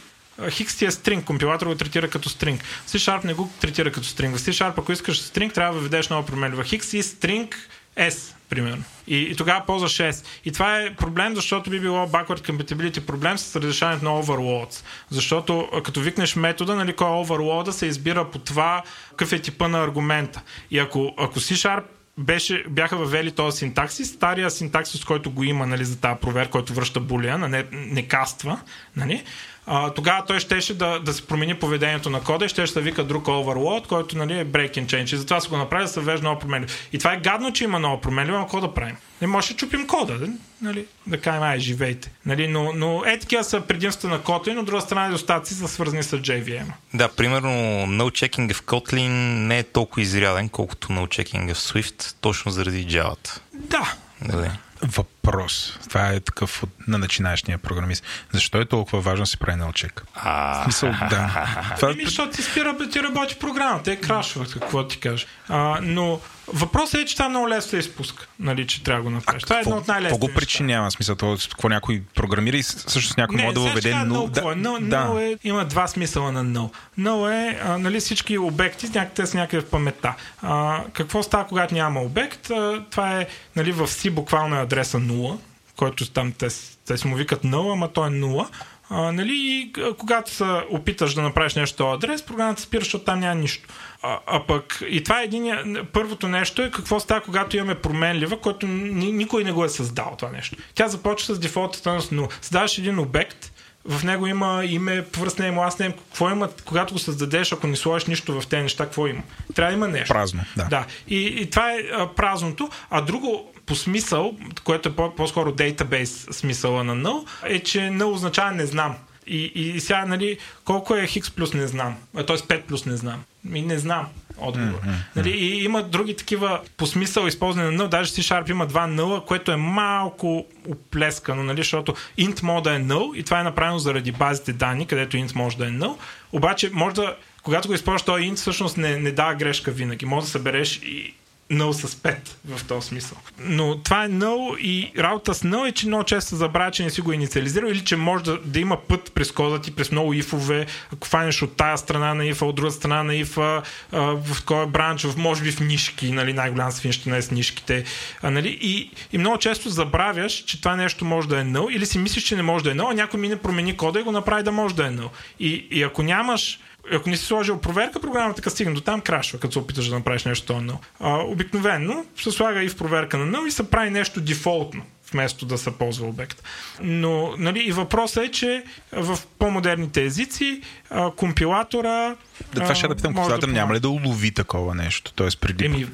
Хикс 0.48 0.76
ти 0.76 0.84
е 0.84 0.90
string, 0.90 1.24
компилатор 1.24 1.66
го 1.66 1.74
третира 1.74 2.10
като 2.10 2.28
string. 2.28 2.60
C-Sharp 2.88 3.24
не 3.24 3.34
го 3.34 3.50
третира 3.60 3.92
като 3.92 4.06
string. 4.06 4.36
В 4.36 4.40
C-Sharp, 4.40 4.72
ако 4.76 4.92
искаш 4.92 5.22
string, 5.22 5.54
трябва 5.54 5.72
да 5.74 5.78
въведеш 5.78 6.08
нова 6.08 6.26
променлива. 6.26 6.64
Хикс 6.64 6.92
и 6.92 7.02
string 7.02 7.54
S, 7.96 8.34
примерно. 8.48 8.84
И, 9.06 9.16
и 9.16 9.36
тогава 9.36 9.66
ползваш 9.66 9.92
6. 9.92 10.24
И 10.44 10.52
това 10.52 10.80
е 10.80 10.94
проблем, 10.94 11.34
защото 11.34 11.70
би 11.70 11.80
било 11.80 12.06
backward 12.06 12.50
compatibility 12.50 13.00
проблем 13.00 13.38
с 13.38 13.56
разрешаването 13.56 14.04
на 14.04 14.10
overloads. 14.10 14.84
Защото 15.10 15.68
като 15.84 16.00
викнеш 16.00 16.36
метода, 16.36 16.74
нали, 16.74 16.92
кой 16.92 17.06
е 17.06 17.10
overload, 17.10 17.70
се 17.70 17.86
избира 17.86 18.30
по 18.30 18.38
това 18.38 18.82
какъв 19.10 19.32
е 19.32 19.38
типа 19.38 19.68
на 19.68 19.84
аргумента. 19.84 20.42
И 20.70 20.78
ако, 20.78 21.14
ако 21.18 21.40
C-Sharp 21.40 21.82
беше, 22.18 22.64
бяха 22.68 22.96
въвели 22.96 23.32
този 23.32 23.58
синтаксис, 23.58 24.08
стария 24.08 24.50
синтаксис, 24.50 25.04
който 25.04 25.30
го 25.30 25.44
има 25.44 25.66
нали, 25.66 25.84
за 25.84 26.00
тази 26.00 26.20
проверка, 26.20 26.50
който 26.50 26.74
връща 26.74 27.00
булия, 27.00 27.38
не, 27.38 27.64
не 27.72 28.08
каства, 28.08 28.60
нали, 28.96 29.24
а, 29.66 29.90
тогава 29.90 30.24
той 30.26 30.40
щеше 30.40 30.74
да, 30.74 30.98
да 30.98 31.12
се 31.12 31.26
промени 31.26 31.54
поведението 31.54 32.10
на 32.10 32.20
кода 32.20 32.44
и 32.44 32.48
ще 32.48 32.64
да 32.64 32.80
вика 32.80 33.04
друг 33.04 33.24
overload, 33.24 33.86
който 33.86 34.18
нали, 34.18 34.38
е 34.38 34.46
break 34.46 34.70
and 34.70 34.86
change. 34.86 35.14
И 35.14 35.16
затова 35.16 35.40
се 35.40 35.48
го 35.48 35.56
направи 35.56 35.84
да 35.84 35.88
се 35.88 36.00
вежда 36.00 36.28
много 36.28 36.40
променливо. 36.40 36.72
И 36.92 36.98
това 36.98 37.12
е 37.12 37.20
гадно, 37.20 37.52
че 37.52 37.64
има 37.64 37.78
много 37.78 38.00
променливо, 38.00 38.38
но 38.38 38.44
какво 38.44 38.60
да 38.60 38.74
правим? 38.74 38.96
Не 39.20 39.26
може 39.26 39.48
да 39.48 39.56
чупим 39.56 39.86
кода, 39.86 40.18
да, 40.18 40.28
нали, 40.62 40.86
да 41.06 41.20
кажем, 41.20 41.42
ай, 41.42 41.58
живейте. 41.58 42.10
Нали, 42.26 42.48
но, 42.48 42.72
но 42.72 43.02
е 43.06 43.18
такива 43.18 43.44
са 43.44 43.60
предимства 43.60 44.08
на 44.08 44.18
Kotlin, 44.18 44.52
но 44.52 44.60
от 44.60 44.66
друга 44.66 44.80
страна 44.80 45.06
недостатъци 45.06 45.54
са 45.54 45.68
свързани 45.68 46.02
с 46.02 46.18
JVM. 46.18 46.66
Да, 46.94 47.08
примерно 47.08 47.50
no 47.86 48.02
checking 48.02 48.54
в 48.54 48.62
Kotlin 48.62 49.08
не 49.46 49.58
е 49.58 49.62
толкова 49.62 50.02
изряден, 50.02 50.48
колкото 50.48 50.88
no 50.88 51.06
checking 51.06 51.54
в 51.54 51.58
Swift, 51.58 52.14
точно 52.20 52.52
заради 52.52 52.86
Java. 52.86 53.40
Да. 53.54 53.94
Нали? 54.20 54.50
Въпрос. 54.82 55.78
Това 55.88 56.08
е 56.08 56.20
такъв 56.20 56.62
от, 56.62 56.70
на 56.88 56.98
начинаещия 56.98 57.58
програмист. 57.58 58.04
Защо 58.32 58.60
е 58.60 58.64
толкова 58.64 59.00
важно 59.00 59.22
да 59.22 59.26
се 59.26 59.36
прави 59.36 59.58
налчек? 59.58 60.04
А, 60.14 60.62
смисъл, 60.62 60.90
да. 61.10 61.46
Това... 61.76 61.90
Еми, 61.90 62.04
защото 62.04 62.36
ти 62.36 62.42
спира, 62.42 62.88
ти 62.92 63.02
работи 63.02 63.38
програмата, 63.38 63.92
е 63.92 63.96
крашва, 63.96 64.46
какво 64.52 64.86
ти 64.86 64.98
кажа. 64.98 65.26
А, 65.48 65.78
но 65.82 66.20
въпросът 66.52 67.00
е, 67.00 67.04
че 67.04 67.16
това 67.16 67.28
много 67.28 67.48
лесно 67.48 67.70
се 67.70 67.76
изпуска, 67.76 68.26
нали, 68.38 68.66
че 68.66 68.82
трябва 68.82 69.02
да 69.02 69.10
го 69.10 69.10
направиш. 69.10 69.42
Това 69.42 69.56
е 69.56 69.60
едно 69.60 69.76
от 69.76 69.88
най-лесните 69.88 70.20
Какво 70.20 70.26
го 70.26 70.34
причинява? 70.34 70.90
Смисъл, 70.90 71.16
това, 71.16 71.36
какво 71.50 71.68
някой 71.68 72.02
програмира 72.14 72.56
и 72.56 72.62
всъщност 72.62 73.16
някой 73.16 73.36
не, 73.36 73.42
може 73.42 73.54
да 73.54 73.60
въведе 73.60 73.92
no. 73.92 74.30
Да, 74.30 74.40
no, 74.42 74.88
да. 74.88 74.96
no 74.96 75.32
е, 75.32 75.38
има 75.44 75.64
два 75.64 75.88
смисъла 75.88 76.32
на 76.32 76.44
no. 76.44 76.70
No 76.98 77.46
е 77.46 77.60
а, 77.64 77.78
нали, 77.78 78.00
всички 78.00 78.38
обекти 78.38 78.88
някъде 78.94 79.26
с 79.26 79.34
някъде 79.34 79.62
в 79.62 79.70
паметта. 79.70 80.14
А, 80.42 80.84
какво 80.92 81.22
става, 81.22 81.46
когато 81.46 81.74
няма 81.74 82.00
обект? 82.00 82.50
А, 82.50 82.84
това 82.90 83.20
е 83.20 83.26
нали, 83.56 83.72
в 83.72 83.86
C 83.86 84.10
буквално 84.10 84.56
е 84.56 84.60
адреса 84.62 84.98
0, 84.98 85.38
който 85.76 86.10
там 86.10 86.32
те, 86.32 86.48
те 86.86 86.98
си 86.98 87.06
му 87.06 87.16
викат 87.16 87.42
0, 87.42 87.72
ама 87.72 87.88
той 87.88 88.08
е 88.08 88.10
0. 88.10 88.46
А, 88.90 89.12
нали, 89.12 89.32
и 89.34 89.72
когато 89.98 90.30
се 90.30 90.44
опиташ 90.70 91.14
да 91.14 91.22
направиш 91.22 91.54
нещо 91.54 91.90
адрес, 91.90 92.22
програмата 92.22 92.62
спира, 92.62 92.80
защото 92.80 93.04
там 93.04 93.20
няма 93.20 93.34
нищо. 93.34 93.68
А, 94.02 94.18
а 94.26 94.46
пък 94.46 94.82
и 94.88 95.04
това 95.04 95.20
е 95.20 95.24
един, 95.24 95.52
първото 95.92 96.28
нещо 96.28 96.62
е 96.62 96.70
какво 96.70 97.00
става, 97.00 97.20
когато 97.20 97.56
имаме 97.56 97.74
променлива, 97.74 98.40
който 98.40 98.66
никой 98.66 99.44
не 99.44 99.52
го 99.52 99.64
е 99.64 99.68
създал 99.68 100.14
това 100.18 100.30
нещо. 100.30 100.56
Тя 100.74 100.88
започва 100.88 101.34
с 101.34 101.38
дефолт 101.38 101.76
стойност 101.76 102.10
0. 102.10 102.32
Създаваш 102.40 102.78
един 102.78 102.98
обект, 102.98 103.52
в 103.84 104.04
него 104.04 104.26
има 104.26 104.64
име, 104.64 105.04
first 105.04 105.40
name, 105.40 105.54
last 105.54 105.80
name, 105.80 105.92
какво 105.92 106.30
има, 106.30 106.48
когато 106.64 106.92
го 106.92 106.98
създадеш, 106.98 107.52
ако 107.52 107.66
не 107.66 107.76
сложиш 107.76 108.06
нищо 108.06 108.40
в 108.40 108.46
тези 108.46 108.62
неща, 108.62 108.84
какво 108.84 109.06
има? 109.06 109.22
Трябва 109.54 109.70
да 109.70 109.76
има 109.76 109.88
нещо. 109.88 110.14
Празно, 110.14 110.44
да. 110.56 110.64
да. 110.64 110.86
И, 111.08 111.26
и 111.26 111.50
това 111.50 111.72
е 111.72 111.78
а, 111.92 112.06
празното. 112.14 112.70
А 112.90 113.00
друго, 113.00 113.52
по 113.66 113.74
смисъл, 113.74 114.36
което 114.64 114.88
е 114.88 114.92
по- 114.92 115.14
по-скоро 115.14 115.52
дейтабейс 115.52 116.26
смисъла 116.30 116.84
на 116.84 116.96
null, 116.96 117.26
е, 117.44 117.58
че 117.58 117.78
null 117.78 118.12
означава 118.12 118.50
не 118.50 118.66
знам. 118.66 118.96
И, 119.26 119.52
и, 119.54 119.68
и 119.68 119.80
сега, 119.80 120.06
нали, 120.06 120.38
колко 120.64 120.94
е 120.94 121.06
хикс 121.06 121.30
плюс 121.30 121.54
не 121.54 121.66
знам, 121.66 121.96
т.е. 122.14 122.22
5 122.22 122.62
плюс 122.62 122.86
не 122.86 122.96
знам. 122.96 123.24
И 123.54 123.62
не 123.62 123.78
знам 123.78 124.06
отговор. 124.38 124.80
Mm-hmm. 124.80 125.16
Нали, 125.16 125.30
и 125.30 125.64
има 125.64 125.82
други 125.82 126.16
такива 126.16 126.60
по 126.76 126.86
смисъл 126.86 127.26
използване 127.26 127.70
на 127.70 127.84
null, 127.84 127.88
даже 127.88 128.10
C-Sharp 128.10 128.50
има 128.50 128.66
два 128.66 128.86
нула, 128.86 129.24
което 129.24 129.52
е 129.52 129.56
малко 129.56 130.46
оплескано, 130.68 131.42
нали, 131.42 131.60
защото 131.60 131.94
int 132.18 132.42
може 132.42 132.62
да 132.62 132.74
е 132.74 132.78
null 132.78 133.16
и 133.16 133.22
това 133.22 133.40
е 133.40 133.44
направено 133.44 133.78
заради 133.78 134.12
базите 134.12 134.52
данни, 134.52 134.86
където 134.86 135.16
int 135.16 135.34
може 135.34 135.56
да 135.56 135.66
е 135.66 135.70
null, 135.70 135.96
обаче 136.32 136.70
може 136.72 136.94
да 136.94 137.16
когато 137.42 137.68
го 137.68 137.74
използваш 137.74 138.02
този 138.02 138.24
int, 138.24 138.36
всъщност 138.36 138.76
не, 138.76 138.96
не 138.96 139.12
дава 139.12 139.34
грешка 139.34 139.70
винаги. 139.70 140.06
Може 140.06 140.24
да 140.24 140.30
събереш 140.30 140.76
и 140.76 141.14
null 141.50 141.72
с 141.72 141.94
5 141.94 142.16
в 142.44 142.64
този 142.64 142.88
смисъл. 142.88 143.18
Но 143.38 143.82
това 143.82 144.04
е 144.04 144.08
null 144.08 144.58
и 144.58 144.92
работа 144.98 145.34
с 145.34 145.42
null 145.42 145.68
е, 145.68 145.72
че 145.72 145.86
много 145.86 146.04
често 146.04 146.36
забравя, 146.36 146.70
че 146.70 146.84
не 146.84 146.90
си 146.90 147.00
го 147.00 147.12
инициализирал 147.12 147.68
или 147.68 147.84
че 147.84 147.96
може 147.96 148.24
да, 148.24 148.38
да 148.44 148.60
има 148.60 148.76
път 148.76 149.12
през 149.14 149.32
кода 149.32 149.60
ти, 149.60 149.70
през 149.74 149.90
много 149.90 150.14
ифове, 150.14 150.66
ако 150.92 151.08
фанеш 151.08 151.42
от 151.42 151.56
тая 151.56 151.78
страна 151.78 152.14
на 152.14 152.26
ифа, 152.26 152.46
от 152.46 152.54
друга 152.54 152.70
страна 152.70 153.02
на 153.02 153.14
ифа, 153.14 153.62
в 153.92 154.44
кой 154.46 154.66
бранч, 154.66 155.04
в, 155.04 155.16
може 155.16 155.42
би 155.42 155.52
в 155.52 155.60
нишки, 155.60 156.12
нали, 156.12 156.32
най-голям 156.32 156.72
свинщина 156.72 157.16
е 157.16 157.22
с 157.22 157.30
нишките. 157.30 157.84
А, 158.22 158.30
нали, 158.30 158.58
и, 158.60 158.90
и 159.12 159.18
много 159.18 159.38
често 159.38 159.68
забравяш, 159.68 160.32
че 160.32 160.60
това 160.60 160.76
нещо 160.76 161.04
може 161.04 161.28
да 161.28 161.40
е 161.40 161.44
null 161.44 161.70
или 161.70 161.86
си 161.86 161.98
мислиш, 161.98 162.24
че 162.24 162.36
не 162.36 162.42
може 162.42 162.64
да 162.64 162.70
е 162.70 162.74
null, 162.74 162.90
а 162.90 162.94
някой 162.94 163.20
мине 163.20 163.36
промени 163.36 163.76
кода 163.76 164.00
и 164.00 164.02
го 164.02 164.12
направи 164.12 164.42
да 164.42 164.52
може 164.52 164.74
да 164.74 164.86
е 164.86 164.90
null. 164.90 165.08
И, 165.40 165.66
и 165.70 165.82
ако 165.82 166.02
нямаш 166.02 166.58
ако 166.92 167.10
не 167.10 167.16
си 167.16 167.24
сложил 167.24 167.58
проверка, 167.58 168.00
програмата 168.00 168.36
така 168.36 168.50
стигне 168.50 168.74
до 168.74 168.80
там, 168.80 169.00
крашва, 169.00 169.38
като 169.38 169.52
се 169.52 169.58
опиташ 169.58 169.88
да 169.88 169.94
направиш 169.94 170.24
нещо 170.24 170.46
то 170.46 170.52
null. 170.52 171.32
Обикновено 171.32 172.04
се 172.16 172.30
слага 172.30 172.62
и 172.64 172.68
в 172.68 172.76
проверка 172.76 173.18
на 173.18 173.36
null 173.36 173.46
и 173.46 173.50
се 173.50 173.70
прави 173.70 173.90
нещо 173.90 174.20
дефолтно 174.20 174.82
вместо 175.12 175.46
да 175.46 175.58
се 175.58 175.70
ползва 175.70 176.06
обект. 176.06 176.42
Но 176.80 177.34
нали, 177.38 177.58
и 177.60 177.72
въпросът 177.72 178.24
е, 178.24 178.30
че 178.30 178.64
в 178.92 179.18
по-модерните 179.38 180.04
езици 180.04 180.60
а, 180.90 181.10
компилатора 181.10 182.16
Да, 182.54 182.60
това 182.60 182.74
ще 182.74 182.88
да 182.88 182.96
питам, 182.96 183.12
може 183.12 183.28
да 183.28 183.34
компилатор 183.34 183.48
няма 183.48 183.74
ли 183.74 183.80
да 183.80 183.88
улови 183.88 184.34
такова 184.34 184.74
нещо? 184.74 185.12
Тоест 185.12 185.40
преди... 185.40 185.64
Еми, 185.64 185.86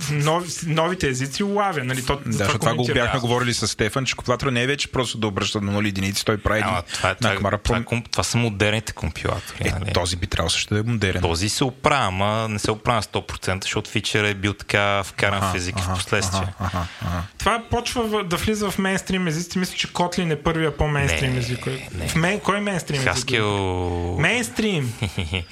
в 0.00 0.10
нови, 0.10 0.48
новите 0.66 1.08
езици 1.08 1.42
улавя, 1.44 1.84
нали? 1.84 2.06
То, 2.06 2.16
Да, 2.16 2.32
защото 2.32 2.58
това 2.58 2.74
го 2.74 2.86
бяхме 2.86 3.20
говорили 3.20 3.54
с 3.54 3.68
Стефан, 3.68 4.04
че 4.04 4.16
компилатора 4.16 4.50
не 4.50 4.62
е 4.62 4.66
вече 4.66 4.88
просто 4.88 5.18
да 5.18 5.26
обръща 5.26 5.60
на 5.60 5.72
нули 5.72 5.88
единици, 5.88 6.24
той 6.24 6.38
прави 6.38 6.60
Ама, 6.64 6.82
това, 6.82 7.10
е- 7.10 7.14
това, 7.14 7.30
на 7.30 7.36
камара. 7.36 7.58
това, 7.58 7.76
това, 7.76 7.84
това, 7.84 8.02
това 8.10 8.22
са 8.22 8.38
модерните 8.38 8.92
компилатори. 8.92 9.68
Е, 9.68 9.70
нали? 9.80 9.92
този 9.92 10.16
би 10.16 10.26
трябвало 10.26 10.50
също 10.50 10.74
да 10.74 10.80
е 10.80 10.82
модерен. 10.82 11.22
Този 11.22 11.48
се 11.48 11.64
оправя, 11.64 12.06
ама 12.06 12.48
не 12.48 12.58
се 12.58 12.70
оправя 12.70 12.96
на 12.96 13.02
100%, 13.02 13.62
защото 13.64 13.90
фичър 13.90 14.24
е 14.24 14.34
бил 14.34 14.52
така 14.54 15.02
вкаран 15.04 15.52
в 15.52 15.54
език 15.54 15.78
в 15.78 15.94
последствие. 15.94 16.48
Ага, 16.60 16.70
ага, 16.74 16.86
ага. 17.06 17.22
Това 17.38 17.62
почва 17.70 18.24
да 18.24 18.36
влиза 18.36 18.70
в 18.70 18.78
мейнстрим 18.78 19.26
езици. 19.26 19.58
Мисля, 19.58 19.74
че 19.76 19.88
Kotlin 19.88 20.32
е 20.32 20.42
първия 20.42 20.76
по-мейнстрим 20.76 21.32
Не, 21.32 21.38
език. 21.38 21.66
В 22.08 22.14
мей, 22.16 22.40
кой 22.40 22.56
е 22.56 22.60
мейнстрим 22.60 23.00
език? 23.00 23.12
Haskell... 23.12 24.20
Мейнстрим! 24.20 24.92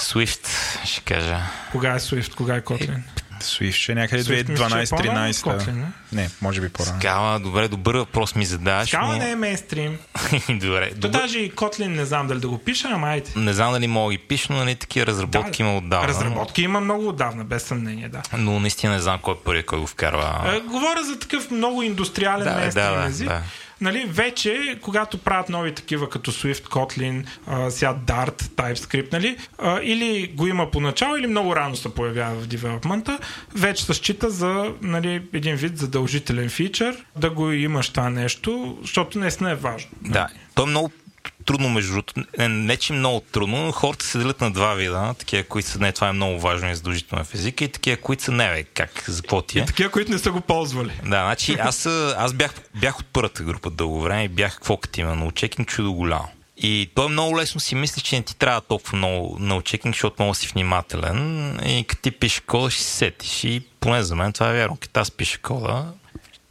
Swift, 0.00 0.48
ще 0.84 1.00
кажа. 1.00 1.40
Кога 1.72 1.94
е 1.94 1.98
Swift, 1.98 2.34
кога 2.34 2.56
е 2.56 2.60
Kotlin? 2.60 2.98
Е 2.98 3.02
Swift 3.40 3.88
е 3.88 4.16
от 4.16 4.22
2012-13. 4.22 5.32
Kotlin, 5.32 5.72
не? 5.72 5.86
Не, 6.22 6.30
може 6.40 6.60
би 6.60 6.68
по-рано. 6.68 6.98
Скала, 7.00 7.38
добре, 7.38 7.68
добър 7.68 7.94
въпрос 7.94 8.34
ми 8.34 8.44
задаваш. 8.44 8.88
Скала 8.88 9.16
не 9.16 9.30
е 9.30 9.36
мейнстрим. 9.36 9.98
добре, 10.48 10.90
То 10.90 10.96
добър... 10.96 11.20
даже 11.20 11.38
и 11.38 11.52
Kotlin 11.52 11.86
не 11.86 12.04
знам 12.04 12.26
дали 12.26 12.40
да 12.40 12.48
го 12.48 12.58
пиша, 12.58 12.88
ама 12.92 13.08
айде. 13.08 13.30
Не 13.36 13.52
знам 13.52 13.72
дали 13.72 13.86
мога 13.86 14.12
да 14.12 14.16
ги 14.16 14.22
пиша, 14.22 14.52
но 14.52 14.58
нали, 14.58 14.74
такива 14.74 15.06
разработки 15.06 15.62
има 15.62 15.76
отдавна. 15.76 16.08
Разработки 16.08 16.62
има 16.62 16.80
много 16.80 17.08
отдавна, 17.08 17.44
без 17.44 17.62
съмнение, 17.62 18.08
да. 18.08 18.22
Но 18.38 18.60
наистина 18.60 18.92
не 18.92 19.00
знам 19.00 19.18
кой 19.22 19.34
е 19.34 19.36
първият, 19.44 19.66
кой 19.66 19.78
го 19.78 19.86
вкарва. 19.86 20.52
Е, 20.56 20.60
говоря 20.60 21.04
за 21.04 21.18
такъв 21.18 21.50
много 21.50 21.82
индустриален 21.82 22.44
Да, 22.44 22.54
мейнстрим 22.54 22.84
да, 22.84 23.00
да, 23.00 23.06
език. 23.08 23.28
да. 23.28 23.42
Нали, 23.80 24.04
вече, 24.08 24.78
когато 24.82 25.18
правят 25.18 25.48
нови 25.48 25.74
такива 25.74 26.08
като 26.10 26.32
Swift, 26.32 26.68
Kotlin, 26.68 27.26
сега 27.70 27.96
Dart, 28.06 28.42
TypeScript, 28.42 29.12
нали, 29.12 29.36
а, 29.58 29.80
или 29.82 30.32
го 30.34 30.46
има 30.46 30.70
поначало, 30.70 31.16
или 31.16 31.26
много 31.26 31.56
рано 31.56 31.76
се 31.76 31.94
появява 31.94 32.34
в 32.34 32.46
девелопмента, 32.46 33.18
вече 33.54 33.84
се 33.84 33.94
счита 33.94 34.30
за 34.30 34.72
нали, 34.82 35.22
един 35.32 35.56
вид 35.56 35.78
задължителен 35.78 36.48
фичър 36.48 37.04
да 37.16 37.30
го 37.30 37.52
имаш 37.52 37.88
това 37.88 38.10
нещо, 38.10 38.78
защото 38.82 39.18
наистина 39.18 39.50
е 39.50 39.54
важно. 39.54 39.90
Да, 40.02 40.28
то 40.54 40.62
е 40.62 40.66
много 40.66 40.90
трудно 41.48 41.68
между 41.68 41.92
другото. 41.92 42.14
Не, 42.38 42.48
не, 42.48 42.76
че 42.76 42.92
много 42.92 43.20
трудно, 43.20 43.66
но 43.66 43.72
хората 43.72 44.04
се 44.06 44.18
делят 44.18 44.40
на 44.40 44.50
два 44.50 44.74
вида. 44.74 45.14
Такива, 45.18 45.42
които 45.42 45.68
са 45.68 45.78
не, 45.78 45.92
това 45.92 46.08
е 46.08 46.12
много 46.12 46.40
важно 46.40 46.70
и 46.70 46.74
задължително 46.74 47.24
в 47.24 47.34
езика 47.34 47.64
и 47.64 47.68
такива, 47.68 47.96
които 47.96 48.22
са 48.22 48.32
не, 48.32 48.48
бе, 48.48 48.62
как, 48.62 49.04
за 49.08 49.22
какво 49.22 49.42
ти 49.42 49.58
е. 49.58 49.64
Такива, 49.64 49.90
които 49.90 50.12
не 50.12 50.18
са 50.18 50.30
го 50.30 50.40
ползвали. 50.40 50.92
Да, 51.02 51.08
значи 51.24 51.56
аз, 51.60 51.86
аз 52.16 52.32
бях, 52.32 52.54
бях 52.74 52.98
от 53.00 53.06
първата 53.06 53.42
група 53.42 53.70
дълго 53.70 54.02
време 54.02 54.24
и 54.24 54.28
бях 54.28 54.54
какво 54.54 54.76
като 54.76 55.00
има 55.00 55.14
на 55.14 55.32
чудо 55.66 55.92
голямо. 55.92 56.28
И 56.56 56.90
то 56.94 57.04
е 57.04 57.08
много 57.08 57.38
лесно 57.38 57.60
си 57.60 57.74
мисли, 57.74 58.02
че 58.02 58.16
не 58.16 58.22
ти 58.22 58.36
трябва 58.36 58.60
толкова 58.60 58.98
много 58.98 59.36
на 59.40 59.62
чекинг, 59.62 59.94
защото 59.94 60.22
много 60.22 60.34
си 60.34 60.48
внимателен. 60.48 61.50
И 61.66 61.84
като 61.84 62.02
ти 62.02 62.10
пише 62.10 62.40
кода, 62.40 62.70
ще 62.70 62.82
си 62.82 62.90
сетиш. 62.90 63.44
И 63.44 63.62
поне 63.80 64.02
за 64.02 64.16
мен 64.16 64.32
това 64.32 64.50
е 64.50 64.54
вярно. 64.54 64.76
Като 64.76 65.00
аз 65.00 65.10
пиша 65.10 65.38
кода, 65.38 65.92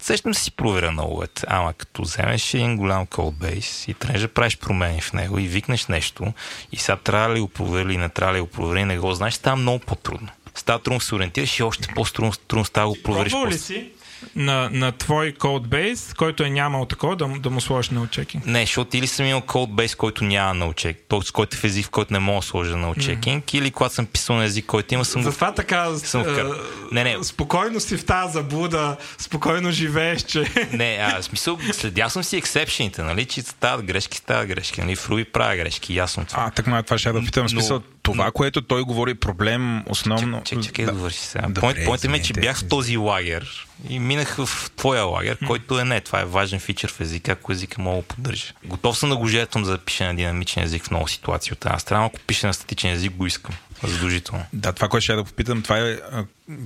сещам 0.08 0.34
си 0.34 0.52
проверя 0.52 0.92
налогът. 0.92 1.46
Ама 1.48 1.74
като 1.74 2.02
вземеш 2.02 2.54
един 2.54 2.78
голям 2.78 3.06
кодбейс 3.06 3.88
и 3.88 3.94
тръгнеш 3.94 4.22
да 4.22 4.28
правиш 4.28 4.58
промени 4.58 5.02
в 5.02 5.14
него 5.14 5.40
и 5.40 5.48
викнеш 5.48 5.88
нещо 5.88 6.34
и 6.72 6.78
сега 6.78 6.96
трябва 6.96 7.36
ли 7.36 7.40
го 7.40 7.48
провери 7.48 7.90
или 7.90 7.98
не 7.98 8.10
трябва 8.10 8.36
ли 8.36 8.42
го 8.42 8.48
провери, 8.48 8.86
не 8.86 9.00
го 9.00 9.14
знаеш, 9.14 9.34
става 9.34 9.56
много 9.56 9.80
по-трудно. 9.80 10.28
Става 10.56 10.80
трудно 10.80 11.00
се 11.00 11.16
ориентираш 11.16 11.60
и 11.60 11.64
още 11.64 11.88
по-трудно 11.96 12.32
трудно 12.48 12.66
става 12.66 12.90
го 12.90 12.98
провериш. 13.04 13.32
Пробвал 13.32 13.52
ли 13.52 13.58
си 13.58 13.92
на, 14.36 14.70
на 14.74 14.92
твой 14.92 15.32
кодбейс, 15.32 16.14
който 16.14 16.44
е 16.44 16.50
нямал 16.50 16.86
такова, 16.86 17.16
да, 17.16 17.28
му- 17.28 17.40
да 17.40 17.50
му 17.50 17.62
сложиш 17.62 17.90
на 17.90 18.08
чекинг? 18.08 18.46
Не, 18.46 18.62
защото 18.62 18.98
или 18.98 19.08
съм 19.08 19.26
имал 19.26 19.42
кодбейс, 19.42 19.96
който 19.96 20.24
няма 20.24 20.54
на 20.54 20.74
чек, 20.74 20.98
т.е. 21.10 21.20
който 21.34 21.56
е 21.56 21.60
в 21.60 21.64
език, 21.64 21.86
в 21.86 21.90
който 21.90 22.14
не 22.14 22.20
мога 22.20 22.40
да 22.40 22.46
сложа 22.46 22.78
на 22.78 22.96
чекинг, 22.96 23.54
или 23.54 23.72
когато 23.72 23.96
съм 23.96 24.06
писал 24.06 24.36
на 24.36 24.44
език, 24.44 24.66
който 24.66 24.94
има, 24.94 25.06
съм 25.06 25.22
го 25.22 25.30
Затова 25.30 25.54
така 25.54 25.96
съм 25.96 26.22
е, 26.22 26.24
вкарал. 26.24 26.54
Не, 26.92 27.04
не. 27.04 27.24
спокойно 27.24 27.80
си 27.80 27.98
в 27.98 28.06
тази 28.06 28.34
заблуда, 28.34 28.98
спокойно 29.18 29.72
живееш, 29.72 30.22
че... 30.22 30.46
Не, 30.72 30.98
а, 31.02 31.22
в 31.22 31.26
смисъл, 31.26 31.58
следял 31.72 32.10
съм 32.10 32.24
си 32.24 32.38
ексепшените, 32.38 33.04
нали, 33.04 33.26
че 33.26 33.42
стават 33.42 33.86
грешки, 33.86 34.18
стават 34.18 34.48
грешки, 34.48 34.82
нали, 34.82 34.96
в 34.96 35.10
Руби 35.10 35.26
правя 35.26 35.56
грешки, 35.56 35.96
ясно 35.96 36.26
това. 36.26 36.44
А, 36.44 36.50
так 36.50 36.68
ма, 36.68 36.84
това 36.84 36.98
ще 36.98 37.10
я 37.10 37.14
да 37.14 37.20
питам. 37.22 37.42
В 37.42 37.44
Но- 37.44 37.50
смисъл, 37.50 37.82
това, 38.04 38.32
което 38.32 38.62
той 38.62 38.82
говори 38.82 39.14
проблем, 39.14 39.84
основно... 39.90 40.42
Чакай, 40.44 40.64
чакай 40.64 40.86
да, 40.86 40.92
довърши 40.92 41.20
сега. 41.20 41.48
Добре, 41.48 41.62
Point, 41.62 41.86
Поинтът 41.86 42.12
ми 42.12 42.18
е, 42.18 42.22
че 42.22 42.32
извинете. 42.32 42.42
бях 42.42 42.58
в 42.60 42.68
този 42.68 42.98
лагер 42.98 43.67
и 43.90 44.00
минах 44.00 44.36
в 44.38 44.72
твоя 44.76 45.04
лагер, 45.04 45.38
който 45.48 45.80
е 45.80 45.84
не. 45.84 46.02
Това 46.02 46.22
е 46.22 46.26
важен 46.26 46.60
фичър 46.60 46.92
в 46.92 47.02
езика, 47.02 47.32
ако 47.32 47.52
езика 47.52 47.82
мога 47.82 47.98
да 47.98 48.04
поддържа. 48.04 48.54
Готов 48.66 48.98
съм 48.98 49.10
да 49.10 49.18
го 49.18 49.28
жертвам 49.28 49.66
за 49.66 49.72
да 49.72 49.78
пише 49.78 50.04
на 50.06 50.16
динамичен 50.16 50.64
език 50.64 50.84
в 50.84 50.92
много 50.92 51.08
ситуации 51.08 51.54
от 51.54 51.66
една 51.66 51.80
страна. 51.80 52.06
Ако 52.06 52.20
пише 52.20 52.48
на 52.48 52.54
статичен 52.54 52.92
език, 52.92 53.12
го 53.12 53.26
искам. 53.26 53.56
Задължително. 53.84 54.44
Да, 54.54 54.74
това, 54.74 54.88
което 54.88 55.04
ще 55.04 55.12
я 55.12 55.18
да 55.18 55.24
попитам, 55.24 55.62
това 55.62 55.80
е, 55.80 55.98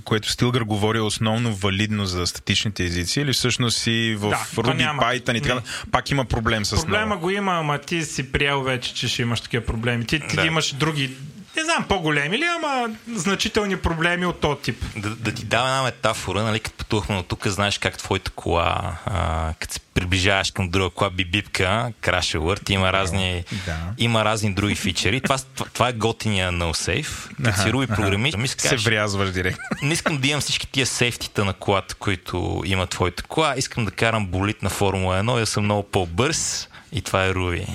което 0.03 0.31
Стилгър 0.31 0.61
говори, 0.61 0.99
основно 0.99 1.55
валидно 1.55 2.05
за 2.05 2.27
статичните 2.27 2.83
езици 2.83 3.21
или 3.21 3.33
всъщност 3.33 3.87
и 3.87 4.15
в 4.19 4.29
Да, 4.29 4.35
Ruby, 4.55 4.73
няма. 4.73 5.01
Python 5.03 5.37
и 5.37 5.41
така, 5.41 5.55
Не. 5.55 5.61
пак 5.91 6.11
има 6.11 6.25
проблем 6.25 6.65
с 6.65 6.75
Проблема 6.75 7.05
много. 7.05 7.21
го 7.21 7.29
има, 7.29 7.51
ама 7.53 7.77
ти 7.77 8.03
си 8.03 8.31
приел 8.31 8.61
вече, 8.63 8.93
че 8.93 9.07
ще 9.07 9.21
имаш 9.21 9.41
такива 9.41 9.65
проблеми. 9.65 10.05
Ти, 10.05 10.19
ти 10.27 10.35
Да. 10.35 10.45
имаш 10.45 10.73
други, 10.73 11.11
не 11.57 11.63
знам, 11.63 11.85
по-големи 11.89 12.37
ли, 12.37 12.43
ама 12.43 12.89
значителни 13.15 13.77
проблеми 13.77 14.25
от 14.25 14.39
този 14.39 14.61
тип. 14.61 14.83
Да, 14.95 15.09
да 15.09 15.31
ти 15.31 15.45
дам 15.45 15.67
една 15.67 15.81
метафора, 15.83 16.43
нали, 16.43 16.59
като 16.59 16.77
пътувахме 16.77 17.17
от 17.17 17.27
тук, 17.27 17.47
знаеш 17.47 17.77
как 17.77 17.97
твоята 17.97 18.31
кола, 18.31 18.97
а, 19.05 19.53
като 19.59 19.73
се 19.73 19.79
приближаваш 19.79 20.51
към 20.51 20.69
друга 20.69 20.89
кола, 20.89 21.09
бибипка, 21.09 21.91
краш 22.01 22.35
алърт, 22.35 22.69
има 22.69 22.93
разни, 22.93 23.43
Да. 23.65 23.77
има 23.97 24.25
разни 24.25 24.53
други 24.53 24.75
фичери. 24.75 25.21
Това, 25.21 25.37
това, 25.55 25.69
това 25.73 25.89
е 25.89 25.93
готиния 25.93 26.51
no 26.51 26.71
safe. 26.71 27.43
Като 27.43 27.61
си 27.61 27.73
руби 27.73 27.87
програмист, 27.87 28.37
ми 28.37 28.47
се 28.47 28.75
врязваш 28.75 29.31
директно. 29.31 29.63
не 29.81 29.93
искам 29.93 30.17
да 30.17 30.27
имам 30.27 30.41
всички 30.41 30.67
тия 30.67 30.85
сейфтита 30.85 31.45
на 31.45 31.53
колата, 31.53 31.95
които 31.95 32.61
има 32.65 32.87
твоята 32.87 33.23
кола. 33.23 33.53
Искам 33.57 33.85
да 33.85 33.91
карам 33.91 34.27
болит 34.27 34.61
на 34.61 34.69
Формула 34.69 35.23
1 35.23 35.37
и 35.37 35.39
да 35.39 35.45
съм 35.45 35.63
много 35.63 35.83
по-бърз. 35.83 36.67
И 36.93 37.01
това 37.01 37.25
е 37.25 37.33
Руби. 37.33 37.67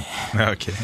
Окей. 0.52 0.74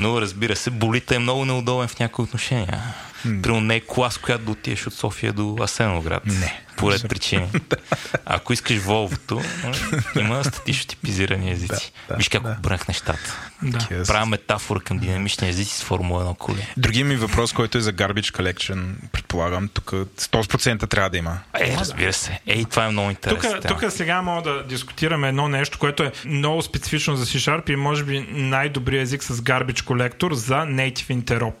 Но 0.00 0.20
разбира 0.20 0.56
се, 0.56 0.70
болита 0.70 1.14
е 1.14 1.18
много 1.18 1.44
неудобен 1.44 1.88
в 1.88 1.98
някои 1.98 2.22
отношения. 2.22 2.82
Примерно 3.22 3.60
не 3.60 3.76
е 3.76 3.80
клас, 3.80 4.18
която 4.18 4.44
да 4.44 4.50
отидеш 4.50 4.86
от 4.86 4.94
София 4.94 5.32
до 5.32 5.56
Асеновград. 5.60 6.26
Не. 6.26 6.62
Поред 6.76 7.08
причини. 7.08 7.48
Ако 8.24 8.52
искаш 8.52 8.78
Волвото, 8.78 9.42
има 10.20 10.44
статично 10.44 10.88
типизирани 10.88 11.50
езици. 11.50 11.92
Да, 12.08 12.14
да, 12.14 12.16
Виж 12.16 12.28
как 12.28 12.42
да. 12.42 12.56
обърнах 12.58 12.88
нещата. 12.88 13.50
Да. 13.62 13.78
Yes. 13.78 14.06
Правя 14.06 14.26
метафора 14.26 14.80
към 14.80 14.98
динамични 14.98 15.48
езици 15.48 15.76
с 15.76 15.82
Формула 15.82 16.24
1 16.24 16.36
коли. 16.36 16.66
Другия 16.76 17.04
ми 17.04 17.16
въпрос, 17.16 17.52
който 17.52 17.78
е 17.78 17.80
за 17.80 17.92
Garbage 17.92 18.36
Collection, 18.36 18.92
предполагам, 19.12 19.68
тук 19.68 19.90
100% 19.90 20.88
трябва 20.88 21.10
да 21.10 21.16
има. 21.16 21.38
Е, 21.60 21.76
разбира 21.80 22.12
се. 22.12 22.40
Ей, 22.46 22.64
това 22.64 22.86
е 22.86 22.90
много 22.90 23.10
интересно. 23.10 23.60
Тук, 23.68 23.80
тук 23.80 23.92
сега 23.92 24.22
мога 24.22 24.42
да 24.42 24.64
дискутираме 24.64 25.28
едно 25.28 25.48
нещо, 25.48 25.78
което 25.78 26.02
е 26.02 26.12
много 26.24 26.62
специфично 26.62 27.16
за 27.16 27.26
C-Sharp 27.26 27.70
и 27.70 27.76
може 27.76 28.04
би 28.04 28.26
най-добрият 28.30 29.02
език 29.02 29.22
с 29.22 29.36
Garbage 29.36 29.80
Collector 29.80 30.32
за 30.32 30.54
Native 30.54 31.22
Interop. 31.22 31.54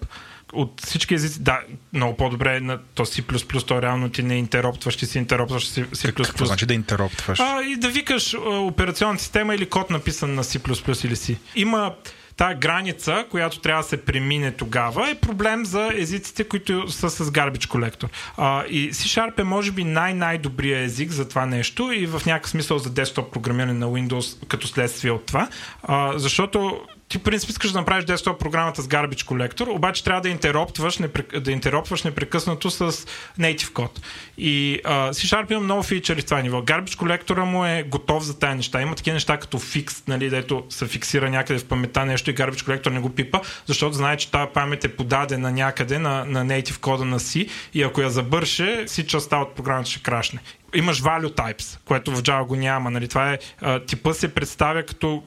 От 0.52 0.80
всички 0.86 1.14
езици, 1.14 1.42
да, 1.42 1.60
много 1.92 2.16
по-добре 2.16 2.56
е 2.56 2.60
на 2.60 2.78
то 2.94 3.06
C++, 3.06 3.66
то 3.66 3.82
реално 3.82 4.10
ти 4.10 4.22
не 4.22 4.36
интероптваш, 4.36 4.96
ти 4.96 5.06
си 5.06 5.18
интероптваш 5.18 5.68
C++. 5.68 6.06
Как, 6.06 6.26
какво 6.26 6.44
значи 6.44 6.66
да 6.66 6.74
интероптваш? 6.74 7.40
А, 7.40 7.62
и 7.62 7.76
да 7.76 7.88
викаш 7.88 8.34
а, 8.34 8.38
операционна 8.38 9.18
система 9.18 9.54
или 9.54 9.66
код 9.66 9.90
написан 9.90 10.34
на 10.34 10.44
C++ 10.44 11.06
или 11.06 11.16
C. 11.16 11.36
Има 11.54 11.94
тази 12.40 12.54
граница, 12.54 13.24
която 13.30 13.60
трябва 13.60 13.82
да 13.82 13.88
се 13.88 14.04
премине 14.04 14.52
тогава, 14.52 15.10
е 15.10 15.14
проблем 15.14 15.64
за 15.64 15.90
езиците, 15.94 16.44
които 16.44 16.90
са 16.92 17.10
с 17.10 17.30
Garbage 17.30 17.66
Collector. 17.66 18.08
А, 18.36 18.64
и 18.64 18.92
C-Sharp 18.92 19.40
е 19.40 19.42
може 19.42 19.70
би 19.70 19.84
най-най-добрия 19.84 20.80
език 20.82 21.10
за 21.10 21.28
това 21.28 21.46
нещо 21.46 21.92
и 21.92 22.06
в 22.06 22.22
някакъв 22.26 22.50
смисъл 22.50 22.78
за 22.78 22.90
десктоп 22.90 23.32
програмиране 23.32 23.72
на 23.72 23.86
Windows 23.86 24.46
като 24.46 24.68
следствие 24.68 25.10
от 25.10 25.26
това, 25.26 25.48
а, 25.82 26.18
защото 26.18 26.80
ти 27.10 27.18
в 27.18 27.22
принцип 27.22 27.50
искаш 27.50 27.72
да 27.72 27.78
направиш 27.78 28.04
десктоп 28.04 28.40
програмата 28.40 28.82
с 28.82 28.88
Garbage 28.88 29.24
Collector, 29.24 29.68
обаче 29.68 30.04
трябва 30.04 30.20
да 30.20 30.28
интероптваш, 30.28 30.98
непрек... 30.98 31.38
да 31.38 31.52
интероптваш 31.52 32.02
непрекъснато 32.02 32.70
с 32.70 32.92
native 33.38 33.72
код. 33.72 34.00
И 34.38 34.80
а, 34.84 35.10
C-Sharp 35.12 35.52
има 35.52 35.60
много 35.60 35.82
фичъри 35.82 36.20
в 36.20 36.24
това 36.24 36.42
ниво. 36.42 36.62
Garbage 36.62 36.94
Collector 36.94 37.44
му 37.44 37.64
е 37.64 37.82
готов 37.82 38.22
за 38.24 38.38
тази 38.38 38.56
неща. 38.56 38.82
Има 38.82 38.94
такива 38.94 39.14
неща 39.14 39.36
като 39.36 39.58
фикс, 39.58 40.06
нали, 40.06 40.30
дето 40.30 40.64
се 40.68 40.86
фиксира 40.86 41.30
някъде 41.30 41.58
в 41.60 41.64
паметта 41.64 42.06
нещо 42.06 42.30
и 42.30 42.34
Garbage 42.34 42.66
Collector 42.66 42.90
не 42.90 43.00
го 43.00 43.14
пипа, 43.14 43.40
защото 43.66 43.96
знае, 43.96 44.16
че 44.16 44.30
тази 44.30 44.50
памет 44.54 44.84
е 44.84 44.96
подадена 44.96 45.52
някъде 45.52 45.98
на, 45.98 46.24
на 46.24 46.46
native 46.46 46.80
кода 46.80 47.04
на 47.04 47.20
C 47.20 47.48
и 47.74 47.82
ако 47.82 48.00
я 48.00 48.10
забърше, 48.10 48.84
си 48.86 49.06
частта 49.06 49.38
от 49.38 49.54
програмата 49.54 49.90
ще 49.90 50.02
крашне. 50.02 50.40
Имаш 50.74 51.02
value 51.02 51.34
types, 51.36 51.78
което 51.84 52.10
в 52.10 52.22
Java 52.22 52.46
го 52.46 52.56
няма. 52.56 52.90
Нали? 52.90 53.08
Това 53.08 53.32
е, 53.32 53.38
типа 53.86 54.12
се 54.12 54.34
представя 54.34 54.82
като, 54.82 55.22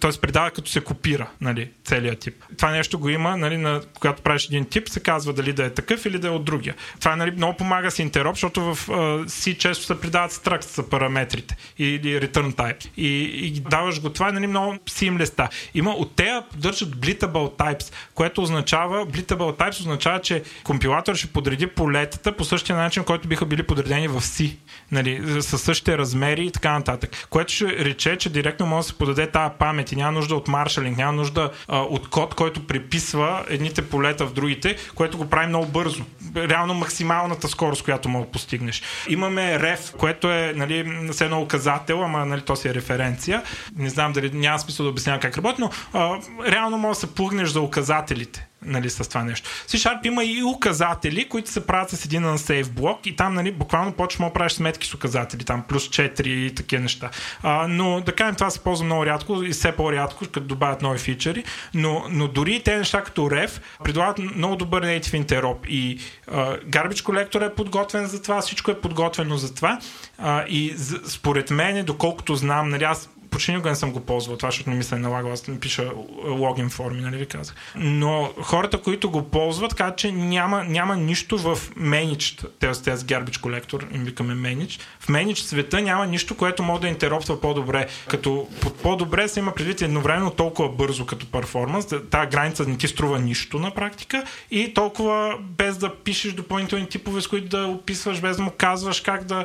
т.е. 0.00 0.20
предава 0.20 0.50
като 0.50 0.70
се 0.70 0.80
копира 0.80 1.30
нали, 1.40 1.70
целият 1.84 2.18
тип. 2.18 2.34
Това 2.56 2.70
нещо 2.70 2.98
го 2.98 3.08
има, 3.08 3.36
нали, 3.36 3.56
на, 3.56 3.80
когато 3.94 4.22
правиш 4.22 4.46
един 4.46 4.64
тип, 4.64 4.88
се 4.88 5.00
казва 5.00 5.32
дали 5.32 5.52
да 5.52 5.64
е 5.64 5.70
такъв 5.70 6.06
или 6.06 6.18
да 6.18 6.28
е 6.28 6.30
от 6.30 6.44
другия. 6.44 6.74
Това 7.00 7.16
нали, 7.16 7.30
много 7.30 7.56
помага 7.56 7.90
с 7.90 7.98
интероп, 7.98 8.34
защото 8.34 8.74
в 8.74 8.88
а, 8.88 8.92
C 9.24 9.58
често 9.58 9.84
се 9.84 10.00
придават 10.00 10.32
structs 10.32 10.74
за 10.74 10.88
параметрите 10.88 11.56
или 11.78 12.20
return 12.20 12.54
type. 12.54 12.88
И, 12.96 13.22
и 13.46 13.50
даваш 13.50 14.00
го 14.00 14.10
това, 14.10 14.32
нали, 14.32 14.46
много 14.46 14.74
seamless. 14.74 15.48
Има 15.74 15.90
от 15.90 16.16
тея 16.16 16.44
поддържат 16.50 16.96
blittable 16.96 17.58
types, 17.58 17.92
което 18.14 18.42
означава, 18.42 19.06
blittable 19.06 19.58
types 19.58 19.80
означава, 19.80 20.20
че 20.20 20.42
компилатор 20.64 21.14
ще 21.14 21.26
подреди 21.26 21.66
полетата 21.66 22.36
по 22.36 22.44
същия 22.44 22.76
начин, 22.76 23.04
който 23.04 23.28
биха 23.28 23.46
били 23.46 23.62
подредени 23.62 24.08
в 24.08 24.20
C 24.20 24.56
нали, 24.92 25.42
със 25.42 25.62
същите 25.62 25.98
размери 25.98 26.46
и 26.46 26.50
така 26.50 26.72
нататък. 26.72 27.26
Което 27.30 27.52
ще 27.52 27.66
рече, 27.66 28.16
че 28.16 28.30
директно 28.30 28.66
може 28.66 28.86
да 28.86 28.92
се 28.92 28.98
подаде 28.98 29.30
тази 29.30 29.54
памет 29.58 29.92
и 29.92 29.96
няма 29.96 30.12
нужда 30.12 30.34
от 30.34 30.48
маршалинг, 30.48 30.96
няма 30.96 31.12
нужда 31.12 31.50
а, 31.68 31.78
от 31.78 32.10
код, 32.10 32.34
който 32.34 32.66
приписва 32.66 33.44
едните 33.48 33.88
полета 33.88 34.26
в 34.26 34.32
другите, 34.32 34.76
което 34.94 35.18
го 35.18 35.30
прави 35.30 35.46
много 35.46 35.66
бързо. 35.66 36.04
Реално 36.36 36.74
максималната 36.74 37.48
скорост, 37.48 37.82
която 37.82 38.08
мога 38.08 38.24
да 38.26 38.32
постигнеш. 38.32 38.82
Имаме 39.08 39.40
ref, 39.42 39.96
което 39.96 40.30
е 40.32 40.52
нали, 40.56 41.08
с 41.12 41.20
едно 41.20 41.42
указател, 41.42 42.04
ама 42.04 42.26
нали, 42.26 42.40
то 42.40 42.56
си 42.56 42.68
е 42.68 42.74
референция. 42.74 43.42
Не 43.76 43.88
знам 43.88 44.12
дали 44.12 44.30
няма 44.32 44.58
смисъл 44.58 44.84
да 44.84 44.90
обяснявам 44.90 45.20
как 45.20 45.36
работи, 45.36 45.60
но 45.60 45.70
а, 45.92 46.18
реално 46.46 46.78
може 46.78 46.96
да 46.96 47.00
се 47.00 47.14
плъгнеш 47.14 47.48
за 47.48 47.60
указателите 47.60 48.49
нали, 48.64 48.90
с 48.90 49.08
това 49.08 49.24
нещо. 49.24 49.48
C-Sharp 49.68 50.06
има 50.06 50.24
и 50.24 50.42
указатели, 50.42 51.28
които 51.28 51.50
се 51.50 51.66
правят 51.66 51.90
с 51.90 52.04
един 52.04 52.22
unsafe 52.22 52.68
блок 52.68 53.06
и 53.06 53.16
там 53.16 53.34
нали, 53.34 53.52
буквално 53.52 53.92
почваш 53.92 54.28
да 54.28 54.32
правиш 54.32 54.52
сметки 54.52 54.86
с 54.86 54.94
указатели, 54.94 55.44
там 55.44 55.62
плюс 55.68 55.88
4 55.88 56.26
и 56.26 56.54
такива 56.54 56.82
неща. 56.82 57.10
А, 57.42 57.66
но 57.68 58.00
да 58.00 58.12
кажем, 58.12 58.34
това 58.34 58.50
се 58.50 58.60
ползва 58.60 58.84
много 58.84 59.06
рядко 59.06 59.42
и 59.42 59.50
все 59.50 59.72
по-рядко, 59.72 60.24
като 60.24 60.40
добавят 60.40 60.82
нови 60.82 60.98
фичери, 60.98 61.44
но, 61.74 62.04
но 62.10 62.28
дори 62.28 62.62
те 62.64 62.76
неща 62.76 63.02
като 63.02 63.22
Ref 63.22 63.60
предлагат 63.84 64.18
много 64.18 64.56
добър 64.56 64.86
native 64.86 65.24
interop 65.24 65.66
и 65.66 65.98
а, 66.28 66.56
Garbage 66.56 67.02
Collector 67.02 67.46
е 67.46 67.54
подготвен 67.54 68.06
за 68.06 68.22
това, 68.22 68.40
всичко 68.40 68.70
е 68.70 68.80
подготвено 68.80 69.36
за 69.36 69.54
това 69.54 69.78
а, 70.18 70.44
и 70.48 70.74
според 71.06 71.50
мен, 71.50 71.84
доколкото 71.84 72.34
знам, 72.34 72.68
нали, 72.68 72.84
аз 72.84 73.08
почти 73.30 73.52
никога 73.52 73.70
не 73.70 73.76
съм 73.76 73.92
го 73.92 74.00
ползвал, 74.00 74.36
това, 74.36 74.48
защото 74.48 74.70
не 74.70 74.76
ми 74.76 74.84
се 74.84 74.94
е 74.94 74.98
налагало, 74.98 75.32
аз 75.32 75.48
ми 75.48 75.60
пиша 75.60 75.90
логин 76.24 76.70
форми, 76.70 77.00
нали 77.00 77.16
ви 77.16 77.26
казах. 77.26 77.54
Но 77.76 78.30
хората, 78.42 78.78
които 78.78 79.10
го 79.10 79.22
ползват, 79.22 79.74
казват, 79.74 79.98
че 79.98 80.12
няма, 80.12 80.64
няма 80.64 80.96
нищо 80.96 81.38
в 81.38 81.58
Managed, 81.78 82.48
тези, 82.58 82.82
тези 82.82 83.06
garbage 83.06 83.36
collector, 83.36 83.94
им 83.94 84.04
викаме 84.04 84.34
Managed, 84.34 84.80
в 85.00 85.08
Managed 85.08 85.34
света 85.34 85.82
няма 85.82 86.06
нищо, 86.06 86.36
което 86.36 86.62
може 86.62 86.80
да 86.80 86.88
интероптва 86.88 87.40
по-добре. 87.40 87.86
Като 88.08 88.48
под 88.60 88.76
по-добре 88.82 89.28
се 89.28 89.40
има 89.40 89.54
предвид 89.54 89.82
едновременно 89.82 90.30
толкова 90.30 90.68
бързо 90.68 91.06
като 91.06 91.26
перформанс, 91.26 91.86
тази 91.86 92.30
граница 92.30 92.64
не 92.64 92.76
ти 92.76 92.88
струва 92.88 93.18
нищо 93.18 93.58
на 93.58 93.70
практика 93.70 94.24
и 94.50 94.74
толкова 94.74 95.38
без 95.40 95.76
да 95.76 95.94
пишеш 95.94 96.32
допълнителни 96.32 96.88
типове, 96.88 97.20
с 97.20 97.26
които 97.26 97.48
да 97.48 97.66
описваш, 97.66 98.20
без 98.20 98.36
да 98.36 98.42
му 98.42 98.52
казваш 98.58 99.00
как 99.00 99.24
да 99.24 99.44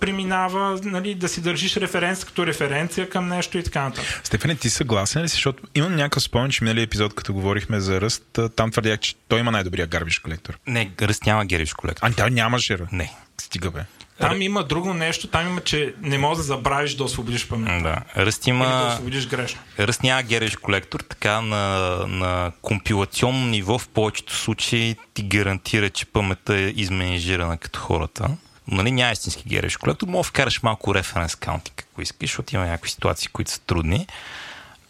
преминава, 0.00 0.80
нали, 0.84 1.14
да 1.14 1.28
си 1.28 1.42
държиш 1.42 1.76
референс 1.76 2.24
като 2.24 2.46
референция 2.46 3.10
към 3.18 3.28
нещо 3.28 3.58
и 3.58 3.62
така 3.62 3.82
нататък. 3.82 4.20
Стефани, 4.24 4.56
ти 4.56 4.70
съгласен 4.70 5.22
ли 5.22 5.28
си? 5.28 5.32
Защото 5.32 5.62
имам 5.74 5.96
някакъв 5.96 6.22
спомен, 6.22 6.50
че 6.50 6.64
миналия 6.64 6.82
епизод, 6.82 7.14
като 7.14 7.32
говорихме 7.32 7.80
за 7.80 8.00
ръст, 8.00 8.38
там 8.56 8.70
твърдях, 8.70 8.98
че 9.00 9.14
той 9.28 9.40
има 9.40 9.50
най-добрия 9.50 9.86
гарбиш 9.86 10.18
колектор. 10.18 10.58
Не, 10.66 10.90
ръст 11.02 11.26
няма 11.26 11.46
гарбиш 11.46 11.72
колектор. 11.72 12.06
А, 12.06 12.12
той 12.12 12.30
нямаше. 12.30 12.78
Не. 12.92 13.12
Стига 13.40 13.70
бе. 13.70 13.80
Там 14.20 14.42
има 14.42 14.64
друго 14.64 14.94
нещо, 14.94 15.28
там 15.28 15.46
има, 15.46 15.60
че 15.60 15.94
не 16.02 16.18
можеш 16.18 16.36
да 16.36 16.42
забравиш 16.42 16.94
да 16.94 17.04
освободиш 17.04 17.48
памет. 17.48 17.82
Да. 17.82 17.96
Ръст 18.16 18.46
има... 18.46 18.64
Или 18.64 18.72
да 18.72 18.92
освободиш 18.92 19.26
грешно. 19.26 19.60
Ръст 19.78 20.02
няма 20.02 20.22
гереш 20.22 20.56
колектор, 20.56 21.00
така 21.00 21.40
на, 21.40 21.88
на 22.06 22.52
компилационно 22.62 23.46
ниво 23.46 23.78
в 23.78 23.88
повечето 23.88 24.34
случаи 24.36 24.96
ти 25.14 25.22
гарантира, 25.22 25.90
че 25.90 26.06
паметта 26.06 26.56
е 26.56 26.72
изменежирана 26.76 27.58
като 27.58 27.80
хората 27.80 28.28
нали, 28.68 28.90
няма 28.90 29.12
истински 29.12 29.42
гереш 29.46 29.76
колектор, 29.76 30.06
мога 30.06 30.18
да 30.18 30.28
вкараш 30.28 30.62
малко 30.62 30.94
референс 30.94 31.34
каунтинг, 31.34 31.86
ако 31.92 32.02
искаш, 32.02 32.30
защото 32.30 32.56
има 32.56 32.66
някакви 32.66 32.90
ситуации, 32.90 33.28
които 33.32 33.50
са 33.50 33.60
трудни. 33.60 34.06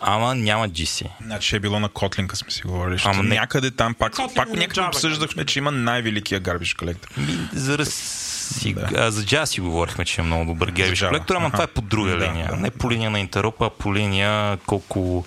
Ама 0.01 0.35
няма 0.35 0.69
GC. 0.69 1.07
Значи 1.25 1.57
е 1.57 1.61
било 1.61 1.81
на 1.81 1.89
Котлинка 1.89 2.37
сме 2.37 2.51
си 2.51 2.63
говорили. 2.63 3.01
Ама 3.05 3.23
не... 3.23 3.35
някъде 3.35 3.71
там 3.71 3.95
пак, 3.95 4.15
Kotlin 4.15 4.35
пак 4.35 4.49
някъде 4.49 4.81
обсъждахме, 4.81 5.45
че 5.45 5.59
има 5.59 5.71
най-великия 5.71 6.41
гарбиш 6.41 6.75
колектор. 6.75 7.09
За, 7.53 7.85
си, 7.85 8.75
да. 8.75 8.89
а, 8.97 9.11
за 9.11 9.23
Java 9.23 9.45
си 9.45 9.61
говорихме, 9.61 10.05
че 10.05 10.21
е 10.21 10.25
много 10.25 10.45
добър 10.45 10.71
гарбиш 10.71 11.01
колектор, 11.01 11.35
ама 11.35 11.51
това 11.51 11.65
е 11.65 11.67
по 11.67 11.81
друга 11.81 12.11
да, 12.11 12.17
линия. 12.17 12.57
Не 12.57 12.71
по 12.71 12.91
линия 12.91 13.11
на 13.11 13.21
интеропа, 13.21 13.67
а 13.67 13.71
по 13.71 13.95
линия 13.95 14.57
колко 14.57 15.27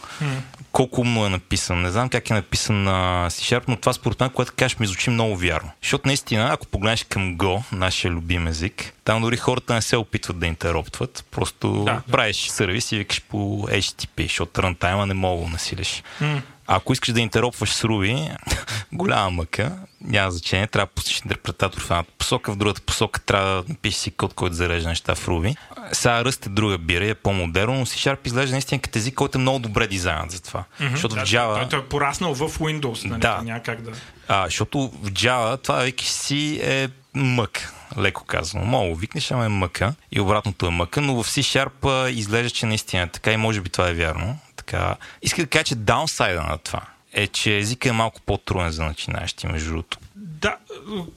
колко 0.72 1.02
умно 1.02 1.26
е 1.26 1.30
написан. 1.30 1.82
Не 1.82 1.92
знам 1.92 2.10
как 2.10 2.30
е 2.30 2.34
написан 2.34 2.84
на 2.84 3.28
C-Sharp, 3.30 3.64
но 3.68 3.76
това 3.76 3.94
според 3.94 4.20
мен, 4.20 4.30
което 4.30 4.54
кажеш, 4.56 4.80
ми 4.80 4.88
звучи 4.88 5.10
много 5.10 5.38
вярно. 5.38 5.72
Защото 5.82 6.08
наистина, 6.08 6.50
ако 6.54 6.68
погледнеш 6.68 7.04
към 7.04 7.38
Go, 7.38 7.64
нашия 7.72 8.12
любим 8.12 8.48
език, 8.48 8.94
там 9.04 9.22
дори 9.22 9.38
хората 9.38 9.74
не 9.74 9.82
се 9.82 9.98
опитват 9.98 10.40
да 10.40 10.48
интероптват. 10.48 11.26
Просто 11.32 11.84
да, 11.84 12.02
правиш 12.12 12.48
да. 12.48 12.54
сервис 12.54 12.92
и 12.92 12.98
викаш 12.98 13.22
по 13.22 13.68
HTTP, 13.68 14.24
защото 14.24 14.64
рантайма 14.64 15.06
не 15.06 15.14
мога 15.14 15.46
да 15.46 15.50
насилиш. 15.50 16.04
Mm. 16.22 16.42
Ако 16.74 16.94
искаш 16.94 17.14
да 17.14 17.22
интеропваш 17.22 17.70
с 17.70 17.84
Ruby, 17.84 18.36
голяма 18.94 19.30
мъка, 19.30 19.78
няма 20.02 20.32
значение, 20.32 20.68
трябва 20.68 20.86
да 20.86 20.92
пустиш 20.92 21.22
интерпретатор 21.22 21.82
в 21.82 21.92
едната 21.92 22.12
посока, 22.18 22.52
в 22.52 22.56
другата 22.56 22.82
посока 22.82 23.20
трябва 23.20 23.50
да 23.50 23.64
напишеш 23.70 24.00
си 24.00 24.12
код, 24.12 24.34
който 24.34 24.56
зарежда 24.56 24.90
неща 24.90 25.16
в 25.16 25.28
Ruby. 25.28 25.56
Сега 25.92 26.26
ръст 26.26 26.46
е 26.46 26.50
друга 26.50 26.78
бира, 26.78 27.08
е 27.08 27.14
по-модерно, 27.14 27.74
но 27.74 27.86
C-Sharp 27.86 28.28
изглежда 28.28 28.52
наистина 28.52 28.82
като 28.82 29.00
език, 29.00 29.14
който 29.14 29.38
е 29.38 29.42
много 29.42 29.60
добре 29.60 29.88
дизайнът 29.88 30.32
за 30.32 30.44
това. 30.44 30.64
Mm-hmm, 30.82 30.92
защото 30.92 31.16
да, 31.16 31.26
в 31.26 31.30
Java... 31.30 31.70
Той 31.70 31.80
е 31.80 31.84
пораснал 31.84 32.36
в 32.36 32.60
Windows, 32.60 33.06
нали? 33.06 33.22
Да. 33.22 33.42
Няма 33.44 33.60
как 33.60 33.82
да... 33.82 33.92
А, 34.28 34.46
защото 34.46 34.88
в 34.88 35.12
Java 35.12 35.64
това 35.64 35.80
викаш 35.80 36.08
си 36.08 36.62
е 36.64 36.90
мък 37.14 37.74
леко 37.98 38.26
казано. 38.26 38.66
Мога 38.66 38.96
викнеш, 38.96 39.32
ама 39.32 39.46
е 39.46 39.50
мъка 39.50 39.94
и 40.12 40.20
обратното 40.20 40.66
е 40.66 40.70
мъка, 40.70 41.02
но 41.02 41.24
в 41.24 41.28
C-Sharp 41.28 42.10
изглежда, 42.10 42.50
че 42.50 42.66
наистина 42.66 43.04
е 43.04 43.08
така 43.08 43.32
и 43.32 43.38
може 43.38 43.62
би 43.62 43.70
това 43.70 43.90
е 43.90 43.94
вярно. 43.94 44.40
Така. 44.72 44.96
Иска 45.22 45.42
да 45.42 45.48
кажа, 45.48 45.64
че 45.64 45.76
даунсайда 45.76 46.42
на 46.42 46.58
това 46.58 46.82
е, 47.14 47.28
че 47.28 47.58
езика 47.58 47.90
е 47.90 47.92
малко 47.92 48.22
по-труден 48.22 48.72
за 48.72 48.84
начинаещи, 48.84 49.48
между 49.48 49.70
другото. 49.70 49.98
Да, 50.16 50.58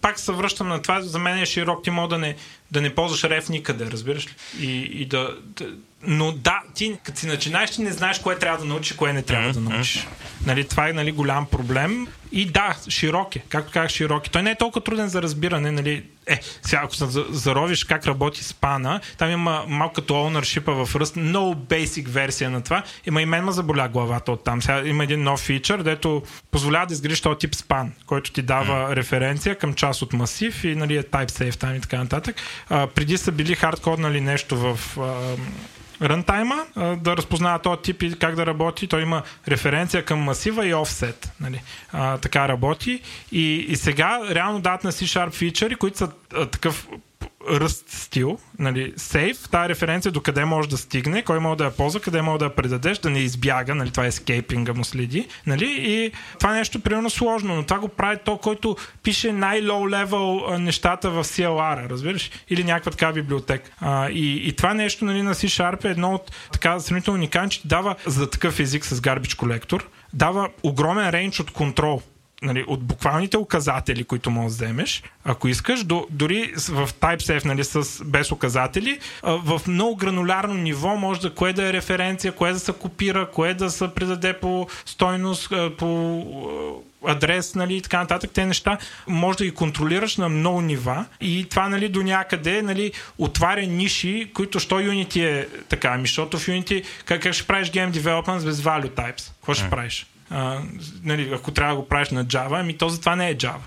пак 0.00 0.18
се 0.18 0.32
връщам 0.32 0.68
на 0.68 0.82
това. 0.82 1.02
За 1.02 1.18
мен 1.18 1.38
е 1.38 1.46
широк, 1.46 1.84
ти 1.84 1.90
мога 1.90 2.08
да 2.08 2.18
не, 2.18 2.36
да 2.70 2.80
не 2.80 2.94
ползваш 2.94 3.24
реф 3.24 3.48
никъде, 3.48 3.90
разбираш 3.90 4.26
ли? 4.26 4.30
И, 4.60 4.80
и 4.82 5.06
да, 5.06 5.36
да, 5.42 5.66
но 6.06 6.32
да, 6.32 6.60
ти 6.74 6.96
като 7.02 7.18
си 7.18 7.26
начинаеш, 7.26 7.70
ти 7.70 7.82
не 7.82 7.92
знаеш 7.92 8.18
кое 8.18 8.38
трябва 8.38 8.58
да 8.58 8.64
научиш, 8.64 8.96
кое 8.96 9.12
не 9.12 9.22
трябва 9.22 9.52
да 9.52 9.60
научиш. 9.60 10.06
Нали, 10.46 10.68
това 10.68 10.88
е 10.88 10.92
нали, 10.92 11.12
голям 11.12 11.46
проблем. 11.46 12.06
И 12.32 12.44
да, 12.44 12.76
широк 12.88 13.36
е. 13.36 13.38
Както 13.38 13.72
казах, 13.72 13.90
широк 13.90 14.26
е. 14.26 14.30
Той 14.30 14.42
не 14.42 14.50
е 14.50 14.54
толкова 14.54 14.84
труден 14.84 15.08
за 15.08 15.22
разбиране. 15.22 15.70
Нали. 15.70 16.04
Е, 16.26 16.40
сега 16.62 16.80
ако 16.84 16.94
се 16.94 17.04
заровиш 17.30 17.84
как 17.84 18.06
работи 18.06 18.44
спана, 18.44 19.00
там 19.18 19.30
има 19.30 19.64
малко 19.68 19.94
като 19.94 20.14
ownership 20.14 20.84
в 20.84 20.96
ръст, 20.96 21.16
много 21.16 21.54
basic 21.54 22.08
версия 22.08 22.50
на 22.50 22.62
това. 22.62 22.82
Има 23.06 23.22
и 23.22 23.26
мен 23.26 23.44
ма 23.44 23.52
заболя 23.52 23.88
главата 23.88 24.32
от 24.32 24.44
там. 24.44 24.62
Сега 24.62 24.82
има 24.86 25.04
един 25.04 25.22
нов 25.22 25.40
фичър, 25.40 25.82
дето 25.82 26.22
позволява 26.50 26.86
да 26.86 26.94
изградиш 26.94 27.20
този 27.20 27.38
тип 27.38 27.54
спан, 27.54 27.92
който 28.06 28.32
ти 28.32 28.42
дава 28.42 28.90
mm. 28.90 28.96
референция 28.96 29.58
към 29.58 29.74
част 29.74 30.02
от 30.02 30.12
масив 30.12 30.64
и 30.64 30.74
нали, 30.74 30.96
е 30.96 31.02
type 31.02 31.30
safe 31.30 31.56
там 31.56 31.74
и 31.74 31.80
така 31.80 31.98
нататък. 31.98 32.36
А, 32.68 32.86
преди 32.86 33.18
са 33.18 33.32
били 33.32 33.54
хардкоднали 33.54 34.20
нещо 34.20 34.56
в 34.56 34.98
а, 34.98 35.36
рънтайма, 36.04 36.64
да 36.76 37.16
разпознава 37.16 37.58
този 37.58 37.82
тип 37.82 38.02
и 38.02 38.18
как 38.18 38.34
да 38.34 38.46
работи. 38.46 38.86
Той 38.86 39.02
има 39.02 39.22
референция 39.48 40.04
към 40.04 40.18
масива 40.18 40.66
и 40.66 40.74
офсет. 40.74 41.32
Нали? 41.40 41.62
А, 41.92 42.18
така 42.18 42.48
работи. 42.48 43.00
И, 43.32 43.66
и 43.68 43.76
сега 43.76 44.20
реално 44.30 44.60
дадат 44.60 44.84
на 44.84 44.92
C-Sharp 44.92 45.32
фичъри, 45.32 45.74
които 45.74 45.98
са 45.98 46.10
а, 46.34 46.46
такъв 46.46 46.88
ръст 47.50 47.90
стил, 47.90 48.38
нали, 48.58 48.92
сейф, 48.96 49.48
тази 49.48 49.68
референция 49.68 50.12
до 50.12 50.20
къде 50.20 50.44
може 50.44 50.68
да 50.68 50.76
стигне, 50.76 51.22
кой 51.22 51.40
може 51.40 51.58
да 51.58 51.64
я 51.64 51.70
ползва, 51.70 52.00
къде 52.00 52.22
може 52.22 52.38
да 52.38 52.44
я 52.44 52.54
предадеш, 52.54 52.98
да 52.98 53.10
не 53.10 53.18
избяга, 53.18 53.74
нали, 53.74 53.90
това 53.90 54.06
е 54.06 54.12
скейпинга 54.12 54.72
му 54.72 54.84
следи, 54.84 55.28
нали, 55.46 55.74
и 55.78 56.12
това 56.38 56.52
нещо 56.52 56.78
е 56.78 56.80
примерно 56.80 57.10
сложно, 57.10 57.56
но 57.56 57.62
това 57.62 57.78
го 57.78 57.88
прави 57.88 58.16
то, 58.24 58.36
който 58.36 58.76
пише 59.02 59.32
най-лоу 59.32 59.88
левел 59.88 60.58
нещата 60.58 61.10
в 61.10 61.24
CLR, 61.24 61.88
разбираш, 61.88 62.30
или 62.50 62.64
някаква 62.64 62.90
така 62.90 63.12
библиотека. 63.12 63.70
А, 63.80 64.08
и, 64.10 64.48
и 64.48 64.52
това 64.52 64.74
нещо, 64.74 65.04
нали, 65.04 65.22
на 65.22 65.34
C-Sharp 65.34 65.84
е 65.84 65.90
едно 65.90 66.14
от 66.14 66.32
така 66.52 66.80
сравнително 66.80 67.18
уникален, 67.18 67.50
че 67.50 67.60
дава 67.64 67.96
за 68.06 68.30
такъв 68.30 68.60
език 68.60 68.84
с 68.84 69.00
Garbage 69.00 69.36
Collector, 69.36 69.82
дава 70.12 70.48
огромен 70.62 71.10
рейндж 71.10 71.40
от 71.40 71.50
контрол 71.50 72.02
нали, 72.42 72.64
от 72.66 72.84
буквалните 72.84 73.38
указатели, 73.38 74.04
които 74.04 74.30
можеш 74.30 74.58
да 74.58 74.64
вземеш, 74.64 75.02
ако 75.24 75.48
искаш, 75.48 75.84
до, 75.84 76.06
дори 76.10 76.52
в 76.56 76.88
TypeSafe, 77.00 77.44
нали, 77.44 77.64
с, 77.64 78.04
без 78.04 78.32
указатели, 78.32 78.98
в 79.22 79.60
много 79.68 79.96
гранулярно 79.96 80.54
ниво 80.54 80.96
може 80.96 81.20
да 81.20 81.34
кое 81.34 81.52
да 81.52 81.68
е 81.68 81.72
референция, 81.72 82.32
кое 82.32 82.52
да 82.52 82.58
се 82.58 82.72
копира, 82.72 83.30
кое 83.30 83.54
да 83.54 83.70
се 83.70 83.94
предаде 83.94 84.32
по 84.32 84.66
стойност, 84.86 85.52
по 85.78 86.70
адрес, 87.06 87.54
нали, 87.54 87.76
и 87.76 87.82
така 87.82 87.98
нататък, 87.98 88.30
те 88.34 88.46
неща, 88.46 88.78
може 89.06 89.38
да 89.38 89.44
ги 89.44 89.50
контролираш 89.50 90.16
на 90.16 90.28
много 90.28 90.60
нива 90.60 91.04
и 91.20 91.46
това, 91.50 91.68
нали, 91.68 91.88
до 91.88 92.02
някъде, 92.02 92.62
нали, 92.62 92.92
отваря 93.18 93.66
ниши, 93.66 94.30
които, 94.34 94.60
що 94.60 94.74
Unity 94.74 95.24
е 95.24 95.48
така, 95.68 95.88
ами, 95.88 96.02
защото 96.02 96.38
в 96.38 96.46
Unity, 96.46 96.84
как, 97.04 97.22
как 97.22 97.32
ще 97.32 97.46
правиш 97.46 97.70
Game 97.70 97.90
Development 97.90 98.44
без 98.44 98.60
Value 98.60 98.90
Types? 98.90 99.32
Какво 99.40 99.54
ще 99.54 99.70
правиш? 99.70 100.06
А, 100.30 100.60
нали, 101.02 101.30
ако 101.34 101.50
трябва 101.50 101.74
да 101.74 101.80
го 101.80 101.88
правиш 101.88 102.10
на 102.10 102.24
Java, 102.24 102.60
ами 102.60 102.78
то 102.78 102.88
затова 102.88 103.16
не 103.16 103.30
е 103.30 103.36
Java. 103.36 103.58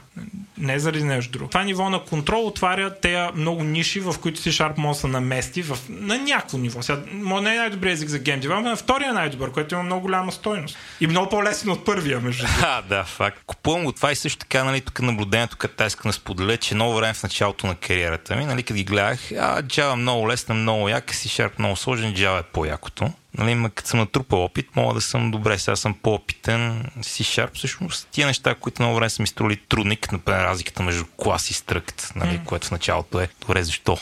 Не 0.57 0.73
е 0.73 0.79
заради 0.79 1.03
нещо 1.03 1.31
друго. 1.31 1.49
Това 1.49 1.63
ниво 1.63 1.89
на 1.89 2.03
контрол 2.03 2.47
отваря 2.47 2.95
тези 2.99 3.31
много 3.35 3.63
ниши, 3.63 3.99
в 3.99 4.15
които 4.21 4.41
си 4.41 4.51
Sharp 4.51 4.77
може 4.77 4.97
да 4.97 5.01
се 5.01 5.07
намести 5.07 5.61
в, 5.61 5.77
на 5.89 6.17
някакво 6.17 6.57
ниво. 6.57 6.81
Сега, 6.81 7.01
не 7.13 7.55
е 7.55 7.57
най-добрият 7.57 7.97
език 7.97 8.09
за 8.09 8.19
Game 8.19 8.41
Development, 8.41 8.69
но 8.69 8.75
втория 8.75 9.09
е 9.09 9.13
най-добър, 9.13 9.51
който 9.51 9.75
има 9.75 9.83
много 9.83 10.01
голяма 10.01 10.31
стойност. 10.31 10.77
И 11.01 11.07
много 11.07 11.29
по-лесен 11.29 11.69
от 11.71 11.85
първия, 11.85 12.19
между 12.19 12.45
другото. 12.45 12.65
А, 12.67 12.81
да, 12.81 13.03
факт. 13.03 13.43
Купувам 13.45 13.83
го 13.83 13.91
това 13.91 14.11
и 14.11 14.15
също 14.15 14.39
така, 14.39 14.63
нали, 14.63 14.81
тук 14.81 15.01
наблюдението, 15.01 15.57
като 15.57 15.85
искам 15.85 16.09
да 16.09 16.13
споделя, 16.13 16.57
че 16.57 16.75
много 16.75 16.95
време 16.95 17.13
в 17.13 17.23
началото 17.23 17.67
на 17.67 17.75
кариерата 17.75 18.35
ми, 18.35 18.45
нали, 18.45 18.63
като 18.63 18.73
ги 18.73 18.83
гледах, 18.83 19.31
а, 19.31 19.63
Java 19.63 19.93
много 19.93 20.29
лесна, 20.29 20.55
много 20.55 20.89
яка, 20.89 21.13
си 21.13 21.29
Sharp 21.29 21.51
много 21.59 21.75
сложен, 21.75 22.13
Java 22.13 22.39
е 22.39 22.43
по-якото. 22.43 23.11
Нали, 23.37 23.55
ма, 23.55 23.69
като 23.69 23.89
съм 23.89 23.99
натрупал 23.99 24.43
опит, 24.43 24.75
мога 24.75 24.93
да 24.93 25.01
съм 25.01 25.31
добре. 25.31 25.59
Сега 25.59 25.75
съм 25.75 25.93
по-опитен. 25.93 26.91
C-Sharp, 26.99 27.49
всъщност, 27.53 28.07
тия 28.11 28.27
неща, 28.27 28.55
които 28.55 28.81
много 28.81 28.95
време 28.95 29.09
са 29.09 29.21
ми 29.21 29.27
строили 29.27 29.57
трудни, 29.57 29.97
като 29.97 30.15
например 30.15 30.39
разликата 30.39 30.83
между 30.83 31.05
клас 31.17 31.49
и 31.49 31.53
стръкт, 31.53 32.11
нали, 32.15 32.39
mm. 32.39 32.43
което 32.43 32.67
в 32.67 32.71
началото 32.71 33.19
е. 33.19 33.29
Добре, 33.41 33.63
защо? 33.63 33.97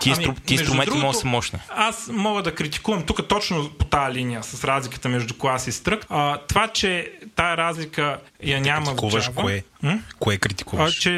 Ти, 0.00 0.10
ами, 0.10 0.24
инстру... 0.24 0.34
ти 0.46 0.54
инструменти 0.54 0.84
другото, 0.86 1.06
могат 1.06 1.16
да 1.16 1.20
са 1.20 1.26
мощни. 1.26 1.58
Аз 1.68 2.08
мога 2.12 2.42
да 2.42 2.54
критикувам 2.54 3.02
тук 3.02 3.28
точно 3.28 3.70
по 3.78 3.84
тази 3.84 4.14
линия 4.14 4.42
с 4.42 4.64
разликата 4.64 5.08
между 5.08 5.34
клас 5.34 5.66
и 5.66 5.72
стръкт. 5.72 6.06
А, 6.10 6.38
това, 6.38 6.68
че 6.68 7.12
тая 7.36 7.56
разлика 7.56 8.18
я 8.42 8.60
няма 8.60 8.86
в 8.86 8.96
Java. 8.96 9.34
Кое? 9.34 9.64
М? 9.82 10.02
Кое 10.18 10.36
критикуваш? 10.36 10.96
А, 10.96 11.00
че 11.00 11.10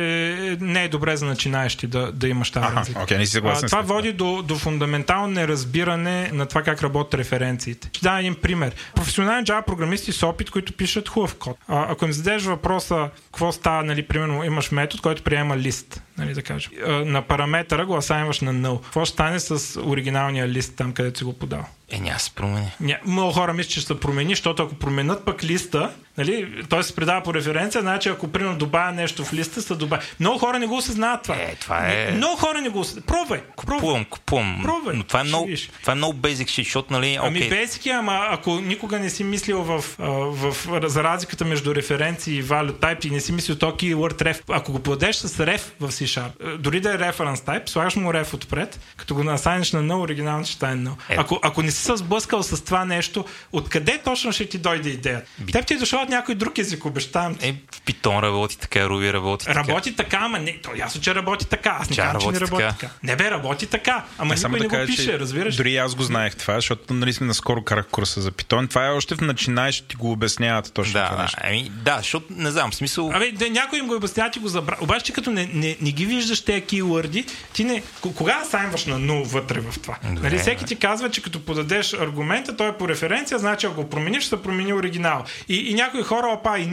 не 0.61 0.85
е 0.85 0.89
добре 0.89 1.16
за 1.16 1.27
начинаещи 1.27 1.86
да, 1.86 2.12
да 2.12 2.28
имаш 2.28 2.51
тази 2.51 2.66
разлика. 2.77 3.01
Okay, 3.01 3.19
не 3.19 3.27
си 3.27 3.40
а, 3.45 3.66
това 3.66 3.81
води 3.81 4.12
до, 4.12 4.43
до 4.43 4.57
фундаментално 4.57 5.27
неразбиране 5.27 6.31
на 6.32 6.47
това 6.47 6.62
как 6.62 6.82
работят 6.82 7.15
референциите. 7.15 7.89
Ще 7.93 8.03
дам 8.03 8.16
един 8.16 8.35
пример. 8.35 8.74
Професионални 8.95 9.47
Java 9.47 9.65
програмисти 9.65 10.12
с 10.12 10.27
опит, 10.27 10.51
които 10.51 10.73
пишат 10.73 11.09
хубав 11.09 11.35
код. 11.35 11.59
А, 11.69 11.93
ако 11.93 12.05
им 12.05 12.12
зададеш 12.12 12.43
въпроса 12.43 13.11
какво 13.24 13.53
става, 13.53 13.85
нали, 13.85 14.03
примерно 14.03 14.45
имаш 14.45 14.70
метод, 14.70 15.01
който 15.03 15.23
приема 15.23 15.57
лист, 15.57 16.03
нали, 16.19 16.35
да 16.35 16.43
кажем. 16.43 16.73
На 16.86 17.23
параметъра 17.23 17.86
го 17.86 17.97
асайнваш 17.97 18.40
на 18.40 18.55
null. 18.55 18.82
Какво 18.82 19.05
ще 19.05 19.12
стане 19.12 19.40
с 19.40 19.81
оригиналния 19.82 20.49
лист 20.49 20.74
там, 20.77 20.93
където 20.93 21.19
си 21.19 21.24
го 21.24 21.32
подал? 21.32 21.65
Е, 21.90 22.01
няма 22.01 22.19
се 22.19 22.31
промени. 22.31 22.70
Ня, 22.81 22.99
много 23.07 23.32
хора 23.32 23.53
мислят, 23.53 23.73
че 23.73 23.81
ще 23.81 23.86
се 23.86 24.01
промени, 24.01 24.32
защото 24.32 24.62
ако 24.62 24.74
променят 24.74 25.24
пък 25.24 25.45
листа, 25.45 25.90
нали, 26.19 26.65
той 26.69 26.85
се 26.85 26.95
предава 26.95 27.23
по 27.23 27.35
референция, 27.35 27.81
значи 27.81 28.09
ако 28.09 28.28
примерно 28.28 28.59
добавя 28.59 28.93
нещо 28.93 29.24
в 29.24 29.32
листа, 29.32 29.62
се 29.62 29.74
добавя. 29.74 30.03
Много 30.20 30.39
хора 30.39 30.59
не 30.59 30.66
го 30.66 30.77
осъзнават 30.77 31.23
това. 31.23 31.35
Е, 31.35 31.55
това 31.55 31.93
е... 31.93 32.12
Много 32.16 32.36
хора 32.36 32.61
не 32.61 32.69
го 32.69 32.81
осъзнават. 32.81 33.07
Пробвай. 33.07 33.40
Купувам, 33.57 34.05
купувам. 34.05 34.61
Пробвай. 34.62 34.97
Но 34.97 35.05
това 35.05 35.20
е 35.20 35.24
много, 35.24 35.49
това 35.81 35.93
е 35.93 35.97
много 35.97 36.19
basic 36.19 36.45
shit, 36.45 36.65
защото, 36.65 36.93
нали, 36.93 37.07
okay. 37.07 37.27
Ами 37.27 37.40
basic, 37.40 37.99
ама 37.99 38.27
ако 38.31 38.61
никога 38.61 38.99
не 38.99 39.11
си 39.11 39.24
мислил 39.24 39.62
в, 39.62 39.85
в, 39.99 40.53
в, 40.66 40.89
за 40.89 41.05
разликата 41.05 41.45
между 41.45 41.74
референции 41.74 42.39
и 42.39 42.45
value 42.45 42.73
type 42.73 43.07
и 43.07 43.11
не 43.11 43.20
си 43.20 43.32
мислил 43.32 43.57
то 43.57 43.66
keyword 43.66 44.23
ref, 44.23 44.43
ако 44.49 44.73
го 44.73 44.78
подадеш 44.78 45.16
с 45.16 45.28
ref 45.28 45.61
в 45.81 45.89
C-Sharp, 45.89 46.57
дори 46.57 46.81
да 46.81 46.95
е 46.95 46.99
reference 46.99 47.36
type, 47.36 47.69
слагаш 47.69 47.97
му 47.97 48.12
ref 48.12 48.35
отпред, 48.35 48.81
като 48.97 49.15
го 49.15 49.24
насайнеш 49.24 49.73
на 49.73 49.82
null, 49.82 50.01
оригинално 50.01 50.45
ще 50.45 50.55
стане 50.55 50.89
null. 50.89 50.95
Е. 51.09 51.16
Ако, 51.19 51.39
ако 51.43 51.62
не 51.62 51.70
си 51.70 51.85
се 51.85 51.97
сблъскал 51.97 52.43
с 52.43 52.65
това 52.65 52.85
нещо, 52.85 53.24
откъде 53.53 53.99
точно 54.05 54.32
ще 54.32 54.49
ти 54.49 54.59
дойде 54.59 54.89
идея? 54.89 55.23
Би... 55.39 55.53
Теб 55.53 55.66
ти 55.66 55.74
е 55.74 55.77
дошъл 55.77 56.05
от 56.09 56.13
някой 56.13 56.35
друг 56.35 56.59
език, 56.59 56.85
обещавам 56.85 57.35
ти. 57.35 57.49
Е, 57.49 57.57
Python 57.87 58.23
работи 58.23 58.59
така, 58.59 58.79
Ruby 58.79 59.13
работи 59.13 59.47
така. 59.47 59.59
Работи 59.61 59.97
така, 59.97 60.19
ама 60.21 60.39
не, 60.39 60.59
то 60.63 60.71
ясно, 60.77 61.01
че 61.01 61.15
работи 61.15 61.47
така. 61.47 61.77
Аз 61.81 61.91
не 61.91 61.97
казвам, 61.97 62.21
че 62.23 62.31
не 62.31 62.41
работи 62.41 62.63
така. 62.63 62.77
така. 62.81 62.93
Не 63.03 63.17
бе, 63.17 63.31
работи 63.31 63.67
така. 63.67 64.05
Ама 64.19 64.35
не, 64.35 64.41
никой 64.41 64.59
да 64.59 64.65
не 64.65 64.71
кажа, 64.71 64.93
го 64.93 64.97
пише, 64.97 65.19
разбираш? 65.19 65.57
Дори 65.57 65.77
аз 65.77 65.95
го 65.95 66.03
знаех 66.03 66.37
това, 66.37 66.55
защото 66.55 66.95
нали 66.95 67.13
сме 67.13 67.27
наскоро 67.27 67.63
карах 67.63 67.87
курса 67.87 68.21
за 68.21 68.33
Python. 68.33 68.71
Това 68.71 68.87
е 68.87 68.91
още 68.91 69.15
в 69.17 69.21
начинаеш, 69.21 69.81
ти 69.81 69.97
го 69.97 70.13
обясняват 70.13 70.73
точно 70.75 70.93
да, 70.93 71.09
това 71.09 71.23
нещо. 71.23 71.39
Ами, 71.45 71.71
да, 71.85 71.97
защото 71.97 72.27
не 72.31 72.51
знам, 72.51 72.73
смисъл. 72.73 73.11
Абе, 73.15 73.33
да, 73.33 73.51
някой 73.51 73.79
им 73.79 73.87
го 73.87 73.95
обяснява, 73.95 74.31
ти 74.31 74.39
го 74.39 74.49
забра. 74.49 74.77
Обаче, 74.81 75.13
като 75.13 75.31
не, 75.31 75.51
не, 75.53 75.77
не, 75.81 75.93
ги 75.93 76.07
виждаш 76.07 76.45
тези 76.45 76.61
кейворди, 76.61 77.25
ти 77.53 77.65
не. 77.65 77.83
Кога 78.01 78.45
сайнваш 78.45 78.87
на 78.87 79.01
0 79.01 79.25
вътре 79.25 79.61
в 79.61 79.79
това? 79.83 79.99
Добре, 80.03 80.31
нали, 80.31 80.39
всеки 80.39 80.65
ти 80.65 80.77
казва, 80.77 81.11
че 81.11 81.23
като 81.23 81.45
подадеш 81.45 81.93
аргумента, 81.93 82.57
той 82.57 82.69
е 82.69 82.73
по 82.73 82.89
референция, 82.89 83.39
значи 83.39 83.67
ако 83.67 83.75
го 83.83 83.91
промениш, 83.91 84.25
ще 84.25 84.43
промени 84.43 84.73
оригинал. 84.73 85.25
И, 85.49 85.71
и 85.71 85.75
някои 85.75 85.98
хора, 86.03 86.33
опа, 86.33 86.59
и 86.59 86.66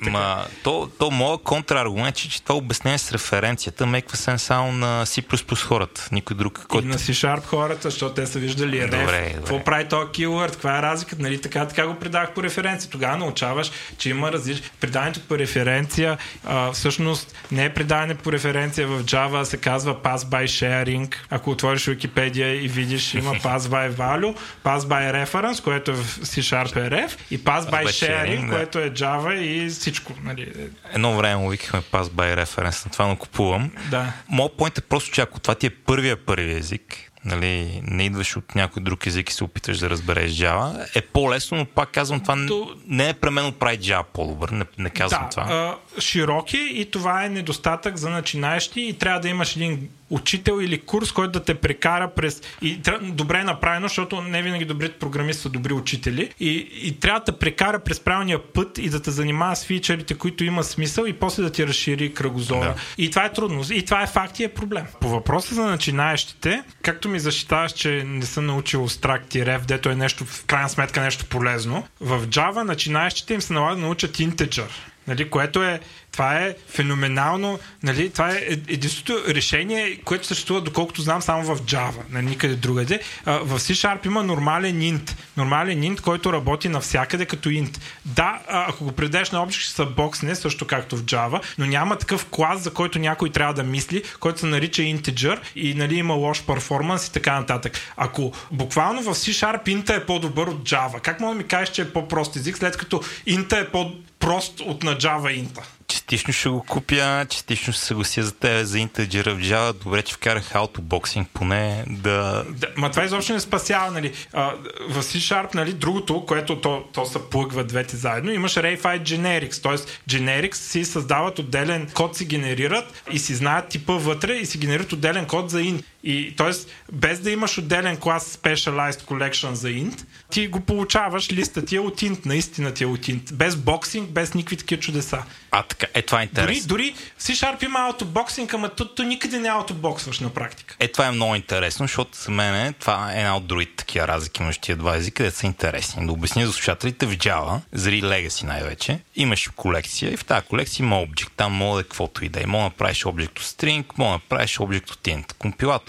Ма, 0.00 0.44
то, 0.62 0.90
то 0.98 1.10
моят 1.10 1.42
контраргумент 1.42 2.18
е, 2.18 2.28
че 2.28 2.42
това 2.42 2.54
обяснение 2.54 2.98
с 2.98 3.12
референцията 3.12 3.86
меква 3.86 4.16
се 4.16 4.38
само 4.38 4.72
на 4.72 5.06
C++ 5.06 5.56
хората. 5.56 6.08
Никой 6.12 6.36
друг. 6.36 6.66
Който... 6.68 6.86
И 6.86 6.90
на 6.90 6.98
C-Sharp 6.98 7.44
хората, 7.44 7.90
защото 7.90 8.14
те 8.14 8.26
са 8.26 8.38
виждали 8.38 8.82
реф. 8.82 8.90
Добре, 8.90 9.32
Какво 9.34 9.64
прави 9.64 9.88
този 9.88 10.06
keyword? 10.06 10.50
Каква 10.50 10.78
е 10.78 10.82
разликата? 10.82 11.22
Нали, 11.22 11.40
така, 11.40 11.66
така 11.68 11.86
го 11.86 11.94
предах 11.94 12.34
по 12.34 12.42
референция. 12.42 12.90
Тогава 12.90 13.16
научаваш, 13.16 13.70
че 13.98 14.10
има 14.10 14.32
различни. 14.32 14.70
Предаването 14.80 15.20
по 15.20 15.38
референция 15.38 16.18
а, 16.44 16.72
всъщност 16.72 17.34
не 17.52 17.64
е 17.64 17.74
предаване 17.74 18.14
по 18.14 18.32
референция 18.32 18.86
в 18.86 19.04
Java, 19.04 19.42
се 19.42 19.56
казва 19.56 19.94
pass 19.94 20.16
by 20.16 20.44
sharing. 20.44 21.14
Ако 21.30 21.50
отвориш 21.50 21.84
Wikipedia 21.86 22.46
и 22.46 22.68
видиш, 22.68 23.14
има 23.14 23.34
pass 23.34 23.58
by 23.58 23.90
value, 23.90 24.36
pass 24.64 24.78
by 24.78 25.24
reference, 25.24 25.62
което 25.62 25.90
е 25.90 25.94
в 25.94 26.18
C-Sharp 26.18 26.74
RF 26.74 27.10
и 27.30 27.38
pass 27.40 27.60
by 27.60 27.84
sharing, 27.84 28.46
да. 28.46 28.56
което 28.56 28.78
е 28.78 28.90
Java 28.90 29.34
и 29.34 29.70
всичко. 29.84 30.12
Нали. 30.22 30.70
Едно 30.92 31.16
време 31.16 31.36
му 31.36 31.48
викахме 31.48 31.82
pass 31.82 32.02
by 32.02 32.44
reference, 32.44 32.86
на 32.86 32.92
това 32.92 33.06
но 33.06 33.16
купувам. 33.16 33.70
Да. 33.90 34.12
Моят 34.28 34.56
поинт 34.56 34.78
е 34.78 34.80
просто, 34.80 35.10
че 35.10 35.20
ако 35.20 35.40
това 35.40 35.54
ти 35.54 35.66
е 35.66 35.70
първия 35.70 36.16
първи 36.16 36.56
език, 36.56 37.12
нали, 37.24 37.80
не 37.84 38.04
идваш 38.04 38.36
от 38.36 38.54
някой 38.54 38.82
друг 38.82 39.06
език 39.06 39.30
и 39.30 39.32
се 39.32 39.44
опиташ 39.44 39.78
да 39.78 39.90
разбереш 39.90 40.32
Java, 40.32 40.86
е 40.94 41.00
по-лесно, 41.00 41.58
но 41.58 41.64
пак 41.64 41.90
казвам, 41.90 42.20
това 42.20 42.46
То... 42.48 42.76
не 42.86 43.08
е 43.08 43.14
пременно 43.14 43.52
прави 43.52 43.78
Java 43.78 44.04
по-добър, 44.12 44.48
не, 44.48 44.64
не 44.78 44.90
казвам 44.90 45.22
да, 45.22 45.28
това. 45.28 45.42
А, 45.42 45.76
широк 45.98 46.54
е 46.54 46.58
и 46.58 46.90
това 46.90 47.24
е 47.24 47.28
недостатък 47.28 47.96
за 47.96 48.10
начинаещи 48.10 48.80
и 48.80 48.92
трябва 48.92 49.20
да 49.20 49.28
имаш 49.28 49.56
един 49.56 49.88
учител 50.10 50.60
или 50.60 50.78
курс, 50.80 51.12
който 51.12 51.32
да 51.32 51.44
те 51.44 51.54
прекара 51.54 52.10
през... 52.16 52.42
И 52.62 52.80
добре 53.02 53.38
е 53.38 53.44
направено, 53.44 53.88
защото 53.88 54.20
не 54.20 54.42
винаги 54.42 54.64
добрите 54.64 54.98
програмисти 54.98 55.42
са 55.42 55.48
добри 55.48 55.72
учители. 55.72 56.30
И, 56.40 56.68
и 56.82 57.00
трябва 57.00 57.20
да 57.20 57.24
те 57.24 57.38
прекара 57.38 57.78
през 57.78 58.00
правилния 58.00 58.52
път 58.52 58.78
и 58.78 58.88
да 58.88 59.02
те 59.02 59.10
занимава 59.10 59.56
с 59.56 59.64
фичерите, 59.64 60.14
които 60.14 60.44
има 60.44 60.64
смисъл 60.64 61.04
и 61.04 61.12
после 61.12 61.42
да 61.42 61.52
ти 61.52 61.66
разшири 61.66 62.14
кръгозора. 62.14 62.60
Да. 62.60 62.74
И 62.98 63.10
това 63.10 63.24
е 63.24 63.32
трудно. 63.32 63.62
И 63.72 63.84
това 63.84 64.02
е 64.02 64.06
факт 64.06 64.40
и 64.40 64.44
е 64.44 64.48
проблем. 64.48 64.84
По 65.00 65.08
въпроса 65.08 65.54
за 65.54 65.62
начинаещите, 65.62 66.62
както 66.82 67.08
ми 67.08 67.20
защитаваш, 67.20 67.72
че 67.72 68.04
не 68.06 68.26
съм 68.26 68.46
научил 68.46 68.88
стракт 68.88 69.34
и 69.34 69.46
рев, 69.46 69.66
дето 69.66 69.88
е 69.88 69.94
нещо, 69.94 70.24
в 70.24 70.44
крайна 70.44 70.68
сметка 70.68 71.00
нещо 71.00 71.26
полезно, 71.26 71.86
в 72.00 72.26
Java 72.26 72.62
начинаещите 72.62 73.34
им 73.34 73.40
се 73.40 73.52
налага 73.52 73.76
да 73.76 73.82
научат 73.82 74.16
integer. 74.16 74.68
Нали, 75.06 75.30
което 75.30 75.62
е 75.62 75.80
това 76.14 76.34
е 76.34 76.54
феноменално. 76.68 77.58
Нали? 77.82 78.10
Това 78.10 78.30
е 78.30 78.36
единственото 78.68 79.34
решение, 79.34 79.96
което 80.04 80.26
съществува, 80.26 80.60
доколкото 80.60 81.02
знам, 81.02 81.22
само 81.22 81.54
в 81.54 81.62
Java, 81.62 81.96
на 81.96 82.04
нали? 82.10 82.26
никъде 82.26 82.54
другаде. 82.54 83.00
В 83.26 83.60
C-Sharp 83.60 84.06
има 84.06 84.22
нормален 84.22 84.80
int. 84.80 85.14
Нормален 85.36 85.82
int, 85.82 86.00
който 86.00 86.32
работи 86.32 86.68
навсякъде 86.68 87.26
като 87.26 87.48
int. 87.48 87.78
Да, 88.04 88.40
ако 88.48 88.84
го 88.84 88.92
предадеш 88.92 89.30
на 89.30 89.42
общ, 89.42 89.60
ще 89.60 89.72
се 89.72 89.84
боксне, 89.84 90.34
също 90.34 90.66
както 90.66 90.96
в 90.96 91.02
Java, 91.02 91.40
но 91.58 91.66
няма 91.66 91.96
такъв 91.96 92.26
клас, 92.30 92.62
за 92.62 92.70
който 92.72 92.98
някой 92.98 93.30
трябва 93.30 93.54
да 93.54 93.62
мисли, 93.62 94.02
който 94.20 94.40
се 94.40 94.46
нарича 94.46 94.82
integer 94.82 95.38
и 95.56 95.74
нали, 95.74 95.94
има 95.94 96.14
лош 96.14 96.42
перформанс 96.42 97.06
и 97.06 97.12
така 97.12 97.40
нататък. 97.40 97.80
Ако 97.96 98.32
буквално 98.50 99.02
в 99.02 99.14
C-Sharp 99.14 99.64
int 99.64 99.96
е 99.96 100.06
по-добър 100.06 100.46
от 100.46 100.70
Java, 100.70 101.00
как 101.00 101.20
мога 101.20 101.34
да 101.34 101.38
ми 101.38 101.46
кажеш, 101.46 101.74
че 101.74 101.82
е 101.82 101.92
по-прост 101.92 102.36
език, 102.36 102.58
след 102.58 102.76
като 102.76 103.02
int 103.26 103.60
е 103.62 103.68
по- 103.68 103.92
прост 104.18 104.60
от 104.60 104.82
на 104.82 104.98
Java 104.98 105.44
Inta 105.44 105.62
частично 105.94 106.32
ще 106.32 106.48
го 106.48 106.62
купя, 106.62 107.26
частично 107.30 107.72
ще 107.72 107.80
се 107.80 107.86
съглася 107.86 108.22
за 108.22 108.34
тебе 108.34 108.64
за 108.64 108.78
интеджера 108.78 109.34
в 109.34 109.38
Java. 109.38 109.72
Добре, 109.84 110.02
че 110.02 110.14
вкарах 110.14 110.54
аутобоксинг, 110.54 111.28
поне 111.34 111.84
да... 111.88 112.44
да 112.48 112.66
ма 112.76 112.90
това 112.90 113.04
изобщо 113.04 113.32
не 113.32 113.40
спасява, 113.40 113.90
нали. 113.90 114.12
А, 114.32 114.52
в 114.90 115.02
C-Sharp, 115.02 115.54
нали, 115.54 115.72
другото, 115.72 116.26
което 116.26 116.60
то, 116.60 116.84
то 116.92 117.04
се 117.04 117.18
плъгва 117.30 117.64
двете 117.64 117.96
заедно, 117.96 118.32
имаш 118.32 118.54
Rayfight 118.54 119.02
Generics, 119.02 119.62
т.е. 119.62 120.10
Generics 120.10 120.54
си 120.54 120.84
създават 120.84 121.38
отделен 121.38 121.90
код, 121.94 122.16
си 122.16 122.24
генерират 122.24 123.02
и 123.12 123.18
си 123.18 123.34
знаят 123.34 123.68
типа 123.68 123.92
вътре 123.92 124.32
и 124.32 124.46
си 124.46 124.58
генерират 124.58 124.92
отделен 124.92 125.26
код 125.26 125.50
за 125.50 125.60
int. 125.60 125.84
И, 126.06 126.36
т.е. 126.36 126.50
без 126.92 127.20
да 127.20 127.30
имаш 127.30 127.58
отделен 127.58 127.96
клас 127.96 128.36
Specialized 128.36 129.00
Collection 129.00 129.52
за 129.52 129.68
int, 129.68 130.04
ти 130.30 130.48
го 130.48 130.60
получаваш, 130.60 131.32
листа 131.32 131.64
ти 131.64 131.76
е 131.76 131.80
от 131.80 132.00
int, 132.00 132.26
наистина 132.26 132.74
ти 132.74 132.84
е 132.84 132.86
от 132.86 133.00
int. 133.00 133.32
Без 133.32 133.56
боксинг, 133.56 134.10
без 134.10 134.34
никакви 134.34 134.56
такива 134.56 134.80
чудеса. 134.80 135.22
А, 135.50 135.62
така, 135.62 135.86
е 135.94 136.02
това 136.02 136.20
е 136.20 136.22
интересно. 136.22 136.68
Дори, 136.68 136.84
дори 136.84 136.94
C-Sharp 137.20 137.64
има 137.64 137.78
аутобоксинг, 137.78 138.54
ама 138.54 138.68
то, 138.68 138.88
то 138.88 139.02
никъде 139.02 139.38
не 139.38 139.48
аутобоксваш 139.48 140.20
на 140.20 140.30
практика. 140.30 140.76
Е, 140.80 140.88
това 140.88 141.06
е 141.06 141.10
много 141.10 141.34
интересно, 141.34 141.84
защото 141.84 142.18
за 142.18 142.30
мен 142.30 142.74
това 142.74 143.12
е 143.12 143.18
една 143.18 143.36
от 143.36 143.46
другите 143.46 143.72
такива 143.76 144.08
разлики 144.08 144.42
между 144.42 144.60
тия 144.60 144.76
два 144.76 144.96
езика, 144.96 145.16
където 145.16 145.36
са 145.36 145.46
интересни. 145.46 146.06
Да 146.06 146.12
обясня 146.12 146.46
за 146.46 146.52
слушателите 146.52 147.06
в 147.06 147.16
Java, 147.16 147.60
заради 147.72 148.02
Legacy 148.02 148.42
най-вече, 148.42 149.00
имаш 149.16 149.48
колекция 149.56 150.12
и 150.12 150.16
в 150.16 150.24
тази 150.24 150.46
колекция 150.46 150.84
има 150.84 151.00
обект. 151.00 151.32
Там 151.36 151.52
мога 151.52 151.76
да 151.76 151.80
е 151.80 151.84
каквото 151.84 152.24
и 152.24 152.28
да 152.28 152.42
е. 152.42 152.46
Мога 152.46 152.62
да 152.62 152.64
направиш 152.64 153.06
от 153.06 153.16
string, 153.16 153.84
мога 153.98 154.10
да 154.10 154.14
направиш 154.14 154.60
от 154.60 154.70
int. 154.70 155.32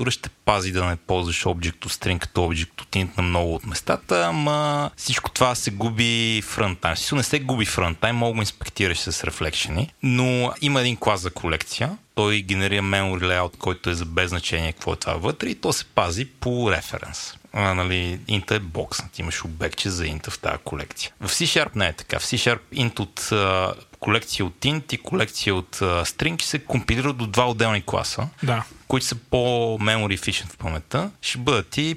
Компилатора 0.05 0.11
ще 0.11 0.29
пази 0.45 0.71
да 0.71 0.85
не 0.85 0.95
ползваш 0.95 1.43
Object 1.43 1.75
to 1.75 1.87
String 1.87 2.19
като 2.19 2.41
Object 2.41 2.69
to 2.77 2.85
Int 2.85 3.17
на 3.17 3.23
много 3.23 3.55
от 3.55 3.65
местата, 3.65 4.25
ама 4.25 4.91
всичко 4.97 5.31
това 5.31 5.55
се 5.55 5.71
губи 5.71 6.41
в 6.45 6.57
runtime. 6.57 6.95
Всичко 6.95 7.15
не 7.15 7.23
се 7.23 7.39
губи 7.39 7.65
в 7.65 7.77
runtime, 7.77 8.11
мога 8.11 8.33
го 8.33 8.39
инспектираш 8.39 8.99
с 8.99 9.23
рефлекшени, 9.23 9.93
но 10.03 10.53
има 10.61 10.81
един 10.81 10.97
клас 10.97 11.21
за 11.21 11.31
колекция, 11.31 11.97
той 12.15 12.41
генерира 12.41 12.81
memory 12.81 13.23
layout, 13.23 13.57
който 13.57 13.89
е 13.89 13.93
за 13.93 14.05
без 14.05 14.29
значение 14.29 14.73
какво 14.73 14.93
е 14.93 14.95
това 14.95 15.13
вътре 15.13 15.49
и 15.49 15.55
то 15.55 15.73
се 15.73 15.85
пази 15.85 16.25
по 16.25 16.71
референс. 16.71 17.33
А, 17.53 17.73
нали, 17.73 18.19
int 18.29 18.51
е 18.51 18.59
бокснат, 18.59 19.19
имаш 19.19 19.45
обекче 19.45 19.89
за 19.89 20.05
int 20.05 20.29
в 20.29 20.39
тази 20.39 20.57
колекция. 20.63 21.11
В 21.21 21.29
C-Sharp 21.29 21.75
не 21.75 21.87
е 21.87 21.93
така. 21.93 22.19
В 22.19 22.23
C-Sharp 22.23 22.59
int 22.73 22.99
от 22.99 23.29
колекция 23.99 24.45
от 24.45 24.59
int 24.59 24.93
и 24.93 24.97
колекция 24.97 25.55
от 25.55 25.75
uh, 25.75 26.03
string 26.03 26.41
се 26.41 26.59
компилират 26.59 27.17
до 27.17 27.27
два 27.27 27.49
отделни 27.49 27.81
класа. 27.85 28.27
Да 28.43 28.63
които 28.87 29.05
са 29.05 29.15
по-memory 29.15 30.19
efficient 30.19 30.51
в 30.51 30.57
паметта, 30.57 31.11
ще 31.21 31.37
бъдат 31.37 31.77
и 31.77 31.95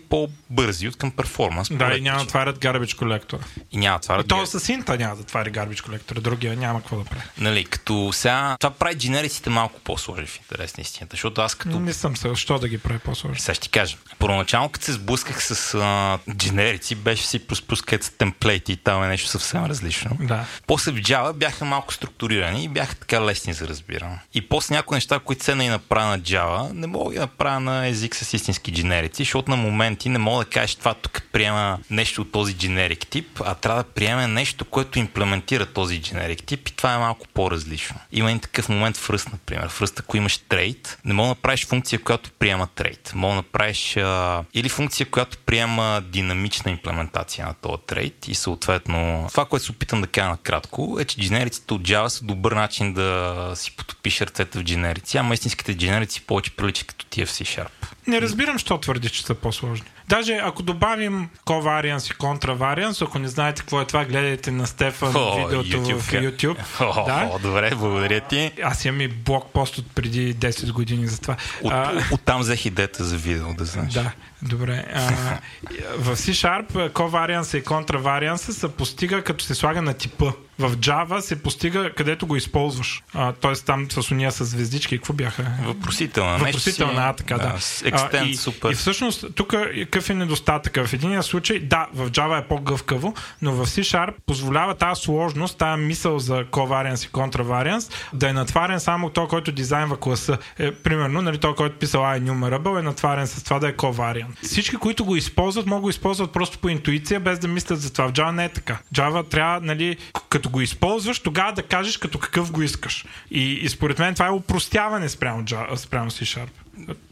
по-бързи 0.49 0.89
от 0.89 0.97
към 0.97 1.11
перформанс. 1.11 1.69
Да, 1.73 1.97
и 1.97 2.01
няма 2.01 2.23
отварят 2.23 2.59
garbage 2.59 2.97
колектора. 2.97 3.43
И 3.73 3.77
няма 3.77 3.97
отварят. 3.97 4.29
То 4.29 4.47
с 4.47 4.69
инта 4.69 4.99
няма 4.99 5.16
да 5.16 5.23
отваря 5.23 5.51
garbage 5.51 5.85
колектора, 5.85 6.20
другия 6.20 6.57
няма 6.57 6.81
какво 6.81 6.97
да 6.97 7.05
прави. 7.05 7.23
Нали, 7.39 7.65
като 7.65 8.11
сега, 8.12 8.57
това 8.61 8.75
прави 8.75 8.95
дженериците 8.95 9.51
малко 9.51 9.81
по-сложни 9.81 10.27
в 10.27 10.39
интерес 10.39 10.77
на 10.77 10.81
истината, 10.81 11.11
защото 11.11 11.41
аз 11.41 11.55
като... 11.55 11.81
Не 11.81 11.93
съм 11.93 12.16
се, 12.16 12.35
що 12.35 12.59
да 12.59 12.69
ги 12.69 12.79
прави 12.79 12.99
по-сложни. 12.99 13.41
Сега 13.41 13.55
ще 13.55 13.62
ти 13.62 13.69
кажа. 13.69 13.97
Първоначално, 14.19 14.69
като 14.69 14.85
се 14.85 14.93
сблъсках 14.93 15.45
с 15.45 15.75
а, 15.75 16.19
дженерици, 16.35 16.95
беше 16.95 17.27
си 17.27 17.41
където 17.87 18.07
с 18.07 18.11
темплейти 18.11 18.73
и 18.73 18.77
там 18.77 19.03
е 19.03 19.09
нещо 19.09 19.29
съвсем 19.29 19.65
различно. 19.65 20.11
Да. 20.20 20.45
После 20.66 20.93
в 20.93 20.95
Java 20.95 21.33
бяха 21.33 21.65
малко 21.65 21.95
структурирани 21.95 22.65
и 22.65 22.69
бяха 22.69 22.95
така 22.95 23.25
лесни 23.25 23.53
за 23.53 23.69
разбиране. 23.69 24.19
И 24.35 24.49
после 24.49 24.75
някои 24.75 24.97
неща, 24.97 25.19
които 25.19 25.45
се 25.45 25.53
и 25.53 25.69
направя 25.69 26.07
на 26.07 26.20
Java, 26.20 26.73
не 26.73 26.87
мога 26.87 27.15
да 27.15 27.20
направя 27.20 27.61
на 27.61 27.87
език 27.87 28.16
с 28.16 28.33
истински 28.33 28.73
дженерици, 28.73 29.23
защото 29.23 29.51
на 29.51 29.57
моменти 29.57 30.09
не 30.09 30.19
мога 30.19 30.38
да 30.39 30.44
кажеш 30.44 30.74
това 30.74 30.94
тук 30.94 31.23
приема 31.32 31.78
нещо 31.90 32.23
от 32.23 32.32
този 32.32 32.55
дженерик 32.55 33.06
тип, 33.06 33.40
а 33.44 33.55
трябва 33.55 33.82
да 33.82 33.89
приеме 33.89 34.27
нещо, 34.27 34.65
което 34.65 34.98
имплементира 34.98 35.66
този 35.66 36.02
дженерик 36.02 36.44
тип 36.44 36.69
и 36.69 36.73
това 36.73 36.94
е 36.94 36.98
малко 36.98 37.27
по-различно. 37.35 37.97
Има 38.12 38.31
един 38.31 38.40
такъв 38.40 38.69
момент 38.69 38.97
в 38.97 39.09
Rust, 39.09 39.32
например. 39.32 39.69
В 39.69 39.81
Rust, 39.81 40.01
ако 40.01 40.16
имаш 40.16 40.39
трейд, 40.39 40.98
не 41.05 41.15
мога 41.15 41.27
да 41.27 41.28
направиш 41.28 41.66
функция, 41.66 41.98
която 41.98 42.31
приема 42.31 42.66
трейд. 42.74 43.12
Мога 43.15 43.32
да 43.32 43.36
направиш 43.36 43.97
а, 43.97 44.44
или 44.55 44.69
функция, 44.69 45.06
която 45.10 45.39
приема 45.39 46.02
динамична 46.06 46.70
имплементация 46.70 47.47
на 47.47 47.55
този 47.55 47.82
трейд 47.86 48.28
и 48.28 48.35
съответно 48.35 49.27
това, 49.31 49.44
което 49.44 49.65
се 49.65 49.73
опитам 49.73 50.01
да 50.01 50.06
кажа 50.06 50.28
накратко, 50.28 50.97
е, 51.01 51.05
че 51.05 51.20
дженериците 51.20 51.74
от 51.74 51.82
Java 51.82 52.09
са 52.09 52.24
добър 52.24 52.52
начин 52.52 52.94
да 52.94 53.52
си 53.55 53.77
потопиш 53.77 54.20
ръцете 54.20 54.59
в 54.59 54.62
дженерици, 54.62 55.16
ама 55.16 55.35
истинските 55.35 55.74
дженерици 55.74 56.20
повече 56.20 56.51
приличат 56.51 56.86
като 56.86 57.06
тия 57.06 57.27
в 57.27 57.31
C-Sharp. 57.31 57.69
Не 58.06 58.20
разбирам, 58.20 58.59
що 58.59 58.78
твърди, 58.78 59.10
че 59.10 59.23
са 59.23 59.35
по-сложни. 59.35 59.86
Даже 60.09 60.40
ако 60.43 60.62
добавим 60.62 61.28
коварианс 61.44 62.10
и 62.10 62.12
контраварианс, 62.12 63.02
ако 63.02 63.18
не 63.18 63.28
знаете 63.28 63.60
какво 63.60 63.80
е 63.80 63.85
това, 63.85 64.05
гледайте 64.05 64.51
на 64.51 64.66
Стефан 64.66 65.16
О, 65.16 65.36
видеото 65.36 65.68
YouTube. 65.68 65.98
в 65.98 66.12
YouTube. 66.12 66.56
О, 66.80 67.05
да? 67.06 67.30
О, 67.32 67.39
добре, 67.39 67.70
благодаря 67.74 68.20
ти. 68.20 68.52
Аз 68.62 68.85
имам 68.85 69.01
и 69.01 69.09
блокпост 69.09 69.78
от 69.78 69.94
преди 69.94 70.35
10 70.35 70.72
години 70.72 71.06
за 71.06 71.20
това. 71.20 71.36
От, 71.62 71.72
а, 71.72 72.05
оттам 72.12 72.40
взех 72.40 72.66
идеята 72.66 73.05
за 73.05 73.16
видео, 73.16 73.55
да 73.55 73.64
знаеш. 73.64 73.93
Да, 73.93 74.12
добре. 74.43 74.85
А, 74.94 75.01
в 75.98 76.16
C-Sharp 76.16 76.93
коварианса 76.93 77.59
и 77.59 77.64
контраварианса 77.64 78.52
се 78.52 78.68
постига 78.68 79.22
като 79.22 79.44
се 79.44 79.55
слага 79.55 79.82
на 79.82 79.94
типа. 79.94 80.32
В 80.59 80.76
Java 80.76 81.20
се 81.20 81.43
постига 81.43 81.90
където 81.93 82.26
го 82.26 82.36
използваш. 82.36 83.02
А, 83.14 83.32
тоест 83.32 83.66
там 83.66 83.90
с 83.90 84.10
уния 84.10 84.32
с 84.32 84.44
звездички, 84.44 84.98
какво 84.98 85.12
бяха? 85.12 85.47
Въпросителна. 85.64 86.39
Въпросителна, 86.39 87.02
а, 87.02 87.12
така 87.12 87.35
да. 87.39 87.43
да. 87.43 87.59
Extend, 87.59 88.22
а, 88.22 88.26
и, 88.26 88.36
супер. 88.36 88.70
и 88.70 88.74
всъщност 88.74 89.24
тук 89.35 89.55
какъв 89.74 90.10
е 90.10 90.14
недостатък? 90.14 90.86
В 90.86 90.93
един 90.93 91.22
случай, 91.22 91.59
да, 91.59 91.86
в 91.94 92.10
Java 92.10 92.44
е 92.44 92.48
по-гъвкаво, 92.48 93.14
но 93.43 93.52
в 93.52 93.66
C-Sharp 93.66 94.12
позволява 94.26 94.74
тази 94.74 95.02
сложност, 95.02 95.59
тази 95.59 95.82
мисъл 95.82 96.18
за 96.18 96.44
covariance 96.44 97.06
и 97.06 97.10
contravariance 97.10 97.93
да 98.12 98.28
е 98.28 98.32
натварен 98.32 98.80
само 98.80 99.10
той, 99.10 99.28
който 99.28 99.52
дизайнва 99.52 99.97
класа. 99.97 100.39
Е, 100.59 100.72
примерно, 100.72 101.22
нали, 101.22 101.39
той, 101.39 101.55
който 101.55 101.78
писал 101.78 102.02
iNumerable 102.02 102.78
е 102.78 102.82
натварен 102.82 103.26
с 103.26 103.44
това 103.44 103.59
да 103.59 103.68
е 103.68 103.72
covariant. 103.72 104.43
Всички, 104.43 104.76
които 104.76 105.05
го 105.05 105.16
използват, 105.16 105.66
могат 105.66 105.82
го 105.82 105.90
използват 105.90 106.32
просто 106.32 106.59
по 106.59 106.68
интуиция, 106.68 107.20
без 107.20 107.39
да 107.39 107.48
мислят 107.48 107.80
за 107.80 107.93
това. 107.93 108.09
В 108.09 108.12
Java 108.12 108.30
не 108.30 108.44
е 108.44 108.48
така. 108.48 108.78
Java 108.94 109.28
трябва, 109.28 109.60
нали, 109.60 109.97
като 110.28 110.48
го 110.49 110.61
използваш, 110.61 111.20
тогава 111.20 111.53
да 111.53 111.62
кажеш 111.62 111.97
като 111.97 112.19
какъв 112.19 112.53
го 112.53 112.62
искаш. 112.62 113.05
И, 113.31 113.53
и 113.53 113.69
според 113.69 113.99
мен 113.99 114.15
това 114.15 114.27
е 114.27 114.31
упростяване 114.31 115.09
спрямо, 115.09 115.45
спрямо 115.77 116.11
C-Sharp. 116.11 116.51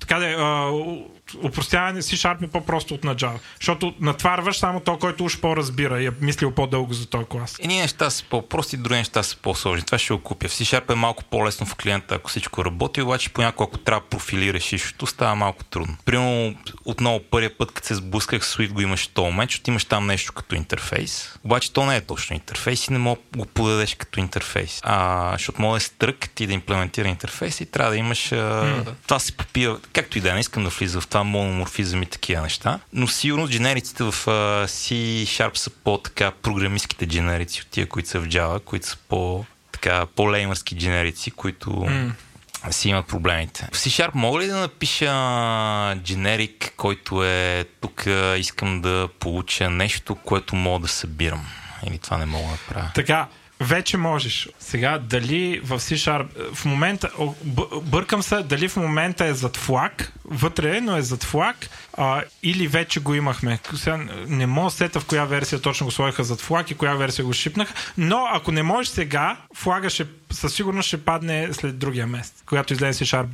Така 0.00 0.18
да 0.18 0.26
е, 0.26 0.36
упростяване 1.42 2.02
си 2.02 2.16
Sharp 2.16 2.44
е 2.44 2.46
по-просто 2.46 2.94
от 2.94 3.04
на 3.04 3.16
Java. 3.16 3.38
Защото 3.60 3.94
натварваш 4.00 4.56
само 4.56 4.80
то, 4.80 4.98
който 4.98 5.24
уж 5.24 5.40
по-разбира 5.40 6.02
и 6.02 6.06
е 6.06 6.10
мислил 6.20 6.50
по-дълго 6.50 6.92
за 6.92 7.06
този 7.06 7.24
клас. 7.24 7.56
Едни 7.60 7.80
неща 7.80 8.10
са 8.10 8.24
по-прости, 8.24 8.76
други 8.76 8.98
неща 8.98 9.22
са 9.22 9.36
по-сложни. 9.36 9.86
Това 9.86 9.98
ще 9.98 10.14
го 10.14 10.20
купя. 10.20 10.48
В 10.48 10.52
C-Sharp 10.52 10.92
е 10.92 10.94
малко 10.94 11.24
по-лесно 11.24 11.66
в 11.66 11.74
клиента, 11.74 12.14
ако 12.14 12.30
всичко 12.30 12.64
работи, 12.64 13.02
обаче 13.02 13.32
понякога, 13.32 13.68
ако 13.68 13.78
трябва 13.78 14.00
да 14.00 14.06
профилираш 14.06 14.72
ищото, 14.72 15.06
става 15.06 15.34
малко 15.34 15.64
трудно. 15.64 15.96
Примерно, 16.04 16.56
отново 16.84 17.20
първия 17.30 17.58
път, 17.58 17.72
като 17.72 17.86
се 17.86 17.94
сблъсках 17.94 18.46
с 18.46 18.56
Swift, 18.56 18.72
го 18.72 18.80
имаш 18.80 19.06
то 19.06 19.24
момент, 19.24 19.50
защото 19.50 19.70
имаш 19.70 19.84
там 19.84 20.06
нещо 20.06 20.32
като 20.32 20.54
интерфейс. 20.54 21.38
Обаче 21.44 21.72
то 21.72 21.86
не 21.86 21.96
е 21.96 22.00
точно 22.00 22.34
интерфейс 22.34 22.88
и 22.88 22.92
не 22.92 22.98
мога 22.98 23.20
да 23.32 23.38
го 23.38 23.46
подадеш 23.46 23.94
като 23.94 24.20
интерфейс. 24.20 24.80
А, 24.82 25.32
защото 25.32 25.62
може 25.62 25.72
да 25.72 25.76
е 25.76 25.80
стрък 25.80 26.30
ти 26.34 26.46
да 26.46 26.52
имплементира 26.52 27.08
интерфейс 27.08 27.60
и 27.60 27.66
трябва 27.66 27.90
да 27.90 27.96
имаш. 27.96 28.32
А... 28.32 28.36
Mm. 28.36 28.92
Това 29.06 29.18
се 29.18 29.36
попива, 29.36 29.80
както 29.92 30.18
и 30.18 30.20
да 30.20 30.30
е, 30.30 30.34
не 30.34 30.40
искам 30.40 30.64
да 30.64 30.70
влиза 30.70 31.00
в 31.00 31.06
това 31.06 31.15
мономорфизъм 31.24 32.02
и 32.02 32.06
такива 32.06 32.42
неща. 32.42 32.80
Но 32.92 33.08
сигурно 33.08 33.48
дженериците 33.48 34.04
в 34.04 34.12
uh, 34.12 34.64
C-Sharp 34.64 35.56
са 35.56 35.70
по-така 35.70 36.30
програмистските 36.30 37.06
дженерици 37.06 37.62
от 37.62 37.68
тия, 37.68 37.88
които 37.88 38.08
са 38.08 38.20
в 38.20 38.28
Java, 38.28 38.60
които 38.60 38.86
са 38.86 38.96
по 39.08 39.44
така, 39.72 40.06
по-леймърски 40.06 40.76
дженерици, 40.76 41.30
които 41.30 41.70
mm. 41.70 42.12
си 42.70 42.88
имат 42.88 43.06
проблемите. 43.06 43.68
В 43.72 43.76
C-Sharp 43.76 44.10
мога 44.14 44.40
ли 44.40 44.46
да 44.46 44.56
напиша 44.56 45.96
дженерик, 46.04 46.72
който 46.76 47.24
е 47.24 47.64
тук 47.80 48.06
искам 48.38 48.80
да 48.82 49.08
получа 49.18 49.70
нещо, 49.70 50.14
което 50.14 50.56
мога 50.56 50.78
да 50.80 50.88
събирам? 50.88 51.46
Или 51.86 51.98
това 51.98 52.16
не 52.16 52.26
мога 52.26 52.52
да 52.52 52.58
правя? 52.68 52.90
Така, 52.94 53.26
вече 53.60 53.96
можеш. 53.96 54.48
Сега, 54.68 54.98
дали 54.98 55.60
в 55.64 55.80
C-Sharp, 55.80 56.54
в 56.54 56.64
момента, 56.64 57.10
бъркам 57.82 58.22
се, 58.22 58.42
дали 58.42 58.68
в 58.68 58.76
момента 58.76 59.24
е 59.26 59.34
зад 59.34 59.56
флаг, 59.56 60.12
вътре 60.24 60.76
е, 60.76 60.80
но 60.80 60.96
е 60.96 61.02
зад 61.02 61.24
флаг, 61.24 61.56
а, 61.96 62.22
или 62.42 62.68
вече 62.68 63.00
го 63.00 63.14
имахме. 63.14 63.58
Сега, 63.76 63.96
не 64.28 64.46
мога 64.46 64.70
сета 64.70 65.00
в 65.00 65.04
коя 65.04 65.24
версия 65.24 65.60
точно 65.60 65.86
го 65.86 65.90
сложиха 65.90 66.24
зад 66.24 66.40
флаг 66.40 66.70
и 66.70 66.74
коя 66.74 66.94
версия 66.94 67.24
го 67.24 67.32
шипнаха, 67.32 67.74
но 67.98 68.28
ако 68.32 68.52
не 68.52 68.62
можеш 68.62 68.92
сега, 68.92 69.36
флага 69.54 69.90
ще, 69.90 70.06
със 70.30 70.54
сигурност 70.54 70.86
ще 70.86 71.04
падне 71.04 71.48
след 71.52 71.78
другия 71.78 72.06
месец. 72.06 72.42
Когато 72.46 72.72
излезе 72.72 73.04
C-Sharp, 73.04 73.26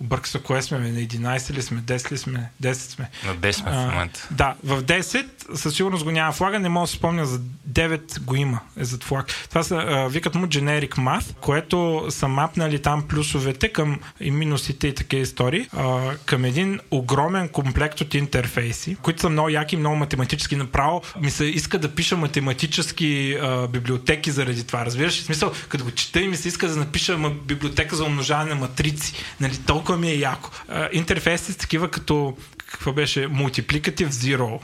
бърка 0.00 0.28
се, 0.28 0.42
кое 0.42 0.62
сме, 0.62 0.78
на 0.78 0.88
11 0.88 1.50
ли 1.50 1.62
сме, 1.62 1.80
10 1.80 2.12
ли 2.12 2.18
сме, 2.18 2.50
10 2.62 2.72
сме. 2.72 3.10
На 3.26 3.36
10 3.36 3.52
сме 3.52 3.70
в 3.70 3.74
момента. 3.74 4.28
Да, 4.30 4.54
в 4.64 4.82
10 4.82 5.26
със 5.54 5.74
сигурност 5.74 6.04
го 6.04 6.10
няма 6.10 6.32
флага, 6.32 6.58
не 6.58 6.68
мога 6.68 6.84
да 6.84 6.90
се 6.90 6.96
спомня, 6.96 7.26
за 7.26 7.38
9 7.68 8.20
го 8.20 8.36
има, 8.36 8.60
е 8.76 8.84
зад 8.84 9.04
флаг. 9.04 9.26
Това 9.48 9.62
са, 9.62 9.76
а, 9.76 10.08
викат 10.08 10.34
му 10.34 10.46
Generic 10.54 10.94
Math, 10.96 11.34
което 11.40 12.06
са 12.10 12.28
мапнали 12.28 12.78
там 12.78 13.08
плюсовете 13.08 13.68
към 13.68 14.00
и 14.20 14.30
минусите 14.30 14.88
и 14.88 14.94
такива 14.94 15.22
истории, 15.22 15.68
а, 15.72 16.16
към 16.24 16.44
един 16.44 16.80
огромен 16.90 17.48
комплект 17.48 18.00
от 18.00 18.14
интерфейси, 18.14 18.96
които 19.02 19.20
са 19.20 19.28
много 19.28 19.48
яки, 19.48 19.76
много 19.76 19.96
математически. 19.96 20.56
Направо 20.56 21.02
ми 21.20 21.30
се 21.30 21.44
иска 21.44 21.78
да 21.78 21.94
пиша 21.94 22.16
математически 22.16 23.38
а, 23.42 23.68
библиотеки 23.68 24.30
заради 24.30 24.64
това. 24.64 24.86
Разбираш? 24.86 25.20
В 25.20 25.24
смисъл, 25.24 25.52
като 25.68 25.84
го 25.84 25.90
чета 25.90 26.20
и 26.20 26.28
ми 26.28 26.36
се 26.36 26.48
иска 26.48 26.68
да 26.68 26.76
напиша 26.76 27.18
библиотека 27.46 27.96
за 27.96 28.04
умножаване 28.04 28.50
на 28.50 28.56
матрици. 28.56 29.14
Нали, 29.40 29.58
толкова 29.66 29.98
ми 29.98 30.10
е 30.10 30.18
яко. 30.18 30.50
А, 30.68 30.88
интерфейсите 30.92 31.52
с 31.52 31.56
такива 31.56 31.88
като 31.88 32.36
какво 32.66 32.92
беше 32.92 33.28
Multiplicative 33.28 34.08
Zero, 34.08 34.60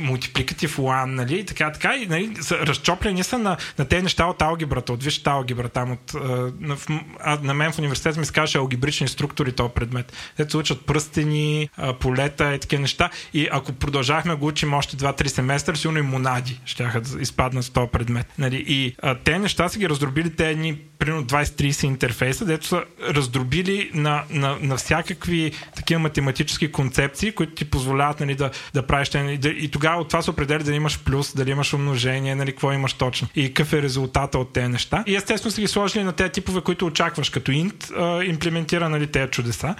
мултипликатив 0.00 0.76
one, 0.76 1.04
нали, 1.04 1.46
така, 1.46 1.72
така, 1.72 1.96
и 1.96 2.06
нали, 2.06 2.36
са, 2.40 2.58
разчоплени 2.58 3.24
са 3.24 3.38
на, 3.38 3.56
на 3.78 3.84
тези 3.84 4.02
неща 4.02 4.26
от 4.26 4.42
алгебрата, 4.42 4.92
от 4.92 5.02
висшата 5.04 5.30
алгебра, 5.30 5.68
там 5.68 5.92
от, 5.92 6.14
а, 6.14 6.18
на, 6.60 6.76
а, 7.20 7.38
на 7.42 7.54
мен 7.54 7.72
в 7.72 7.78
университет 7.78 8.16
ми 8.16 8.24
се 8.24 8.58
алгебрични 8.58 9.08
структури 9.08 9.52
този 9.52 9.72
предмет. 9.74 10.12
Те 10.36 10.50
се 10.50 10.56
учат 10.56 10.86
пръстени, 10.86 11.68
а, 11.76 11.92
полета 11.92 12.54
и 12.54 12.58
такива 12.58 12.80
неща. 12.80 13.10
И 13.34 13.48
ако 13.52 13.72
продължахме 13.72 14.34
го 14.34 14.46
учим 14.46 14.74
още 14.74 14.96
2-3 14.96 15.26
семестра, 15.26 15.76
сигурно 15.76 15.98
и 15.98 16.02
монади 16.02 16.60
ще 16.64 16.84
да 16.84 17.22
изпаднат 17.22 17.64
с 17.64 17.70
този 17.70 17.90
предмет. 17.90 18.26
Нали, 18.38 18.64
и 18.68 18.94
а, 19.02 19.14
те 19.14 19.38
неща 19.38 19.68
са 19.68 19.78
ги 19.78 19.88
раздробили 19.88 20.36
те 20.36 20.50
едни 20.50 20.78
примерно 20.98 21.24
20-30 21.24 21.84
интерфейса, 21.84 22.44
дето 22.44 22.66
са 22.66 22.84
раздробили 23.10 23.90
на, 23.94 24.24
на, 24.30 24.58
на 24.60 24.76
всякакви 24.76 25.52
такива 25.76 26.00
математически 26.00 26.72
концепции, 26.72 27.32
които 27.32 27.54
ти 27.54 27.70
позволяват 27.70 28.20
нали, 28.20 28.34
да, 28.34 28.50
да 28.74 28.86
правиш. 28.88 29.08
И, 29.14 29.38
и 29.58 29.68
тогава 29.68 30.00
от 30.00 30.08
това 30.08 30.22
се 30.22 30.30
определя 30.30 30.58
дали 30.58 30.76
имаш 30.76 30.98
плюс, 30.98 31.34
дали 31.36 31.50
имаш 31.50 31.74
умножение, 31.74 32.34
нали, 32.34 32.50
какво 32.50 32.72
имаш 32.72 32.92
точно 32.92 33.28
и 33.36 33.54
какъв 33.54 33.72
е 33.72 33.82
резултата 33.82 34.38
от 34.38 34.52
тези 34.52 34.68
неща. 34.68 35.04
И 35.06 35.16
естествено 35.16 35.50
са 35.50 35.60
ги 35.60 35.68
сложили 35.68 36.04
на 36.04 36.12
тези 36.12 36.30
типове, 36.30 36.60
които 36.60 36.86
очакваш, 36.86 37.30
като 37.30 37.52
int 37.52 38.24
имплементира 38.24 38.88
нали, 38.88 39.06
тези 39.06 39.30
чудеса. 39.30 39.74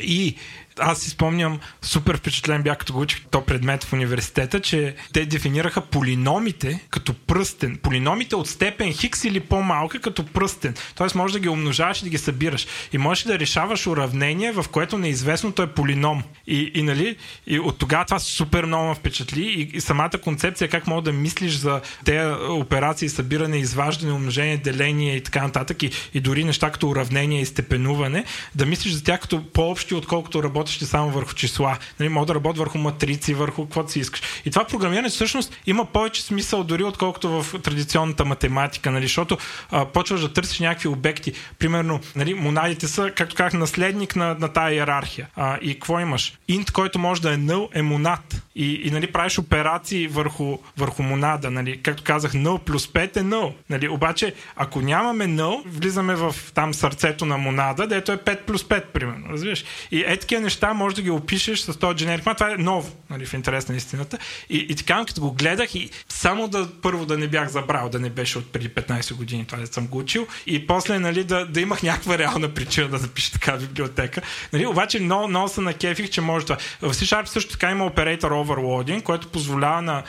И 0.00 0.36
аз 0.78 0.98
си 0.98 1.10
спомням, 1.10 1.60
супер 1.82 2.16
впечатлен 2.16 2.62
бях 2.62 2.78
като 2.78 2.92
го 2.92 3.00
учих 3.00 3.20
то 3.30 3.44
предмет 3.44 3.84
в 3.84 3.92
университета, 3.92 4.60
че 4.60 4.94
те 5.12 5.26
дефинираха 5.26 5.80
полиномите 5.80 6.80
като 6.90 7.14
пръстен. 7.14 7.78
Полиномите 7.82 8.36
от 8.36 8.48
степен 8.48 8.92
хикс 8.92 9.24
или 9.24 9.40
по-малка 9.40 10.00
като 10.00 10.26
пръстен. 10.26 10.74
Тоест 10.94 11.14
може 11.14 11.32
да 11.32 11.40
ги 11.40 11.48
умножаваш 11.48 12.00
и 12.00 12.04
да 12.04 12.10
ги 12.10 12.18
събираш. 12.18 12.66
И 12.92 12.98
можеш 12.98 13.24
да 13.24 13.38
решаваш 13.38 13.86
уравнение, 13.86 14.52
в 14.52 14.66
което 14.72 14.98
неизвестното 14.98 15.62
е 15.62 15.66
полином. 15.66 16.22
И, 16.46 16.70
и, 16.74 16.82
нали, 16.82 17.16
и 17.46 17.60
от 17.60 17.78
тогава 17.78 18.04
това 18.04 18.18
супер 18.18 18.64
много 18.64 18.88
ме 18.88 18.94
впечатли 18.94 19.42
и, 19.42 19.76
и 19.76 19.80
самата 19.80 20.10
концепция 20.22 20.68
как 20.68 20.86
мога 20.86 21.02
да 21.02 21.12
мислиш 21.12 21.54
за 21.54 21.80
тези 22.04 22.34
операции, 22.48 23.08
събиране, 23.08 23.56
изваждане, 23.58 24.12
умножение, 24.12 24.56
деление 24.56 25.16
и 25.16 25.22
така 25.22 25.42
нататък 25.42 25.82
и, 25.82 25.90
и 26.14 26.20
дори 26.20 26.44
неща 26.44 26.70
като 26.70 26.88
уравнение 26.88 27.40
и 27.40 27.46
степенуване, 27.46 28.24
да 28.54 28.66
мислиш 28.66 28.92
за 28.92 29.04
тях 29.04 29.20
като 29.20 29.44
по-общи, 29.52 29.94
отколкото 29.94 30.38
работещи 30.66 30.86
само 30.86 31.10
върху 31.10 31.34
числа. 31.34 31.78
Нали, 32.00 32.08
мога 32.08 32.26
да 32.26 32.34
работя 32.34 32.58
върху 32.58 32.78
матрици, 32.78 33.34
върху 33.34 33.64
каквото 33.64 33.92
си 33.92 34.00
искаш. 34.00 34.22
И 34.44 34.50
това 34.50 34.64
програмиране 34.64 35.08
всъщност 35.08 35.56
има 35.66 35.84
повече 35.84 36.22
смисъл 36.22 36.64
дори 36.64 36.84
отколкото 36.84 37.42
в 37.42 37.58
традиционната 37.62 38.24
математика, 38.24 38.90
нали, 38.90 39.04
защото 39.04 39.38
а, 39.70 39.84
почваш 39.84 40.20
да 40.20 40.32
търсиш 40.32 40.60
някакви 40.60 40.88
обекти. 40.88 41.32
Примерно, 41.58 42.00
нали, 42.16 42.34
монадите 42.34 42.88
са, 42.88 43.10
както 43.14 43.34
казах, 43.34 43.52
наследник 43.52 44.16
на, 44.16 44.36
на 44.40 44.48
тази 44.48 44.74
иерархия. 44.74 45.28
А, 45.36 45.58
и 45.62 45.74
какво 45.74 46.00
имаш? 46.00 46.34
Инт, 46.48 46.70
който 46.70 46.98
може 46.98 47.22
да 47.22 47.32
е 47.32 47.36
нъл, 47.36 47.68
е 47.74 47.82
монад. 47.82 48.42
И, 48.54 48.74
и 48.84 48.90
нали, 48.90 49.12
правиш 49.12 49.38
операции 49.38 50.08
върху, 50.08 50.58
върху 50.76 51.02
монада. 51.02 51.50
Нали. 51.50 51.82
Както 51.82 52.02
казах, 52.02 52.34
нъл 52.34 52.58
плюс 52.58 52.86
5 52.86 53.16
е 53.16 53.22
нъл. 53.22 53.54
Нали. 53.70 53.88
Обаче, 53.88 54.34
ако 54.56 54.80
нямаме 54.80 55.26
нъл, 55.26 55.62
влизаме 55.66 56.14
в 56.14 56.34
там 56.54 56.74
сърцето 56.74 57.26
на 57.26 57.38
монада, 57.38 57.86
дето 57.86 58.12
е 58.12 58.16
5 58.16 58.40
плюс 58.42 58.64
5, 58.64 58.84
примерно. 58.84 59.28
Разбираш? 59.28 59.64
И 59.90 60.04
е 60.06 60.16
такива 60.16 60.40
неща 60.40 60.55
може 60.74 60.96
да 60.96 61.02
ги 61.02 61.10
опишеш 61.10 61.60
с 61.60 61.78
този 61.78 61.96
дженерик. 61.96 62.24
Това 62.36 62.50
е 62.50 62.56
ново, 62.56 62.92
нали, 63.10 63.26
в 63.26 63.34
интерес 63.34 63.68
на 63.68 63.76
истината. 63.76 64.18
И, 64.50 64.66
и 64.70 64.74
така, 64.74 65.04
като 65.06 65.20
го 65.20 65.32
гледах 65.32 65.74
и 65.74 65.90
само 66.08 66.48
да 66.48 66.68
първо 66.82 67.06
да 67.06 67.18
не 67.18 67.28
бях 67.28 67.48
забрал, 67.48 67.88
да 67.88 67.98
не 67.98 68.10
беше 68.10 68.38
от 68.38 68.52
преди 68.52 68.68
15 68.68 69.14
години, 69.14 69.44
това 69.44 69.58
да 69.58 69.66
съм 69.66 69.86
го 69.86 69.98
учил. 69.98 70.26
И 70.46 70.66
после 70.66 70.98
нали, 70.98 71.24
да, 71.24 71.46
да 71.46 71.60
имах 71.60 71.82
някаква 71.82 72.18
реална 72.18 72.48
причина 72.54 72.88
да 72.88 72.98
запиша 72.98 73.32
така 73.32 73.56
библиотека. 73.56 74.22
Нали, 74.52 74.66
обаче 74.66 75.00
много, 75.00 75.28
много 75.28 75.48
се 75.48 75.60
накефих, 75.60 76.10
че 76.10 76.20
може 76.20 76.46
това. 76.46 76.56
В 76.80 76.94
C-Sharp 76.94 77.24
също 77.24 77.52
така 77.52 77.70
има 77.70 77.86
оператор 77.86 78.32
overloading, 78.32 79.02
което 79.02 79.28
позволява 79.28 79.82
на, 79.82 80.02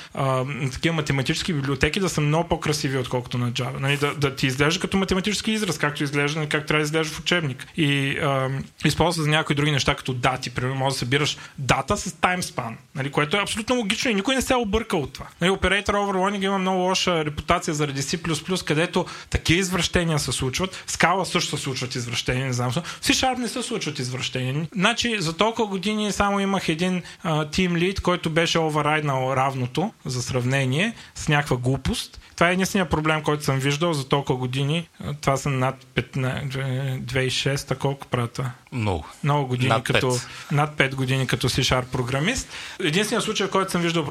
на 0.45 0.72
такива 0.72 0.95
математически 0.95 1.53
библиотеки 1.53 1.99
да 1.99 2.10
са 2.10 2.22
много 2.22 2.49
по-красиви, 2.49 2.98
отколкото 2.98 3.38
на 3.38 3.52
Java. 3.52 3.80
Нали, 3.80 3.98
да, 3.98 4.14
да 4.14 4.36
ти 4.36 4.48
изглежда 4.48 4.80
като 4.80 4.98
математически 4.98 5.52
израз, 5.52 5.78
както 5.78 6.03
изглежда, 6.03 6.49
как 6.49 6.65
трябва 6.65 6.80
да 6.80 6.86
изглежда 6.86 7.14
в 7.14 7.19
учебник. 7.19 7.68
И 7.78 8.18
а, 8.18 8.49
използва 8.86 9.24
за 9.24 9.30
някои 9.30 9.56
други 9.56 9.72
неща, 9.72 9.95
като 9.95 10.14
дати. 10.38 10.50
Примерно, 10.50 10.76
може 10.76 10.94
да 10.94 11.00
събираш 11.00 11.38
дата 11.58 11.98
с 11.98 12.14
таймспан, 12.14 12.78
нали, 12.96 13.12
което 13.12 13.38
е 13.38 13.42
абсолютно 13.42 13.76
логично 13.76 14.12
и 14.12 14.16
никой 14.16 14.36
не 14.36 14.42
се 14.42 14.54
е 14.54 14.56
объркал 14.56 15.02
от 15.02 15.14
това. 15.14 15.28
Нали, 15.42 15.52
Operator 15.52 15.90
Overloading 15.90 16.46
има 16.46 16.58
много 16.58 16.80
лоша 16.80 17.26
репутация 17.26 17.74
заради 17.74 18.02
C++, 18.02 18.64
където 18.66 19.06
такива 19.30 19.60
извращения 19.60 20.20
се 20.20 20.32
случват. 20.32 20.76
В 20.76 20.92
скала 20.92 21.26
също 21.26 21.58
се 21.58 21.64
случват 21.64 21.96
извращения, 21.96 22.46
не 22.46 22.54
знам. 22.54 22.72
В 22.72 22.76
C-Sharp 23.02 23.38
не 23.38 23.48
се 23.48 23.64
случват 23.64 24.00
извращения. 24.00 24.68
Значи, 24.76 25.22
за 25.22 25.38
толкова 25.38 25.68
години 25.68 26.12
само 26.12 26.40
имах 26.40 26.70
един 26.70 27.04
тим 27.52 27.78
лид, 27.78 28.02
който 28.02 28.30
беше 28.30 28.60
оверрайднал 28.60 29.34
равното 29.36 29.94
за 30.06 30.22
сравнение 30.22 30.94
с 31.16 31.28
някаква 31.28 31.58
глупост 31.58 32.20
това 32.38 32.50
е 32.50 32.54
единствения 32.54 32.90
проблем, 32.90 33.24
който 33.24 33.44
съм 33.44 33.60
виждал 33.60 33.94
за 33.94 34.08
толкова 34.08 34.40
години. 34.40 34.90
Това 35.22 35.38
са 35.38 35.50
над 35.50 35.86
15, 35.96 37.02
2006, 37.02 37.78
колко 37.78 38.08
правя 38.08 38.28
това? 38.28 38.52
Много. 38.72 39.06
Много 39.23 39.48
години, 39.48 39.69
над 39.69 39.84
5. 39.84 39.94
като, 39.94 40.18
над 40.52 40.77
5 40.77 40.95
години 40.95 41.27
като 41.27 41.49
C-Sharp 41.49 41.85
програмист. 41.85 42.49
Единственият 42.80 43.23
случай, 43.23 43.48
в 43.48 43.49
който 43.49 43.72
съм 43.72 43.81
виждал, 43.81 44.07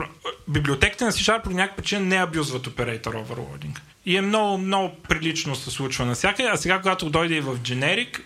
библиотеките 0.49 1.05
на 1.05 1.13
C-Sharp 1.13 1.43
по 1.43 1.51
някаква 1.51 1.77
причина 1.77 2.01
не 2.01 2.17
абюзват 2.17 2.67
оператор 2.67 3.15
overloading. 3.15 3.79
И 4.07 4.17
е 4.17 4.21
много, 4.21 4.59
много 4.59 4.95
прилично 5.09 5.57
се 5.57 5.71
случва 5.71 6.07
навсякъде, 6.07 6.49
а 6.49 6.57
сега, 6.57 6.81
когато 6.81 7.11
дойде 7.11 7.35
и 7.35 7.41
в 7.41 7.59
дженерик... 7.59 8.23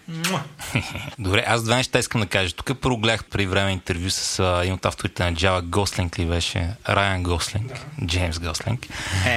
Добре, 1.19 1.45
аз 1.47 1.65
две 1.65 1.75
неща 1.75 1.99
искам 1.99 2.21
да 2.21 2.27
кажа. 2.27 2.55
Тук 2.55 2.81
първо 2.81 2.97
гледах 2.97 3.25
при 3.25 3.47
време 3.47 3.71
интервю 3.71 4.11
с 4.11 4.39
а, 4.39 4.61
един 4.63 4.75
от 4.75 4.87
авторите 4.87 5.25
на 5.25 5.35
Java, 5.35 5.63
Гослинг 5.63 6.19
ли 6.19 6.27
беше? 6.27 6.69
Райан 6.89 7.23
Гослинг, 7.23 7.73
да. 7.99 8.07
Джеймс 8.07 8.39
Гослинг. 8.39 8.87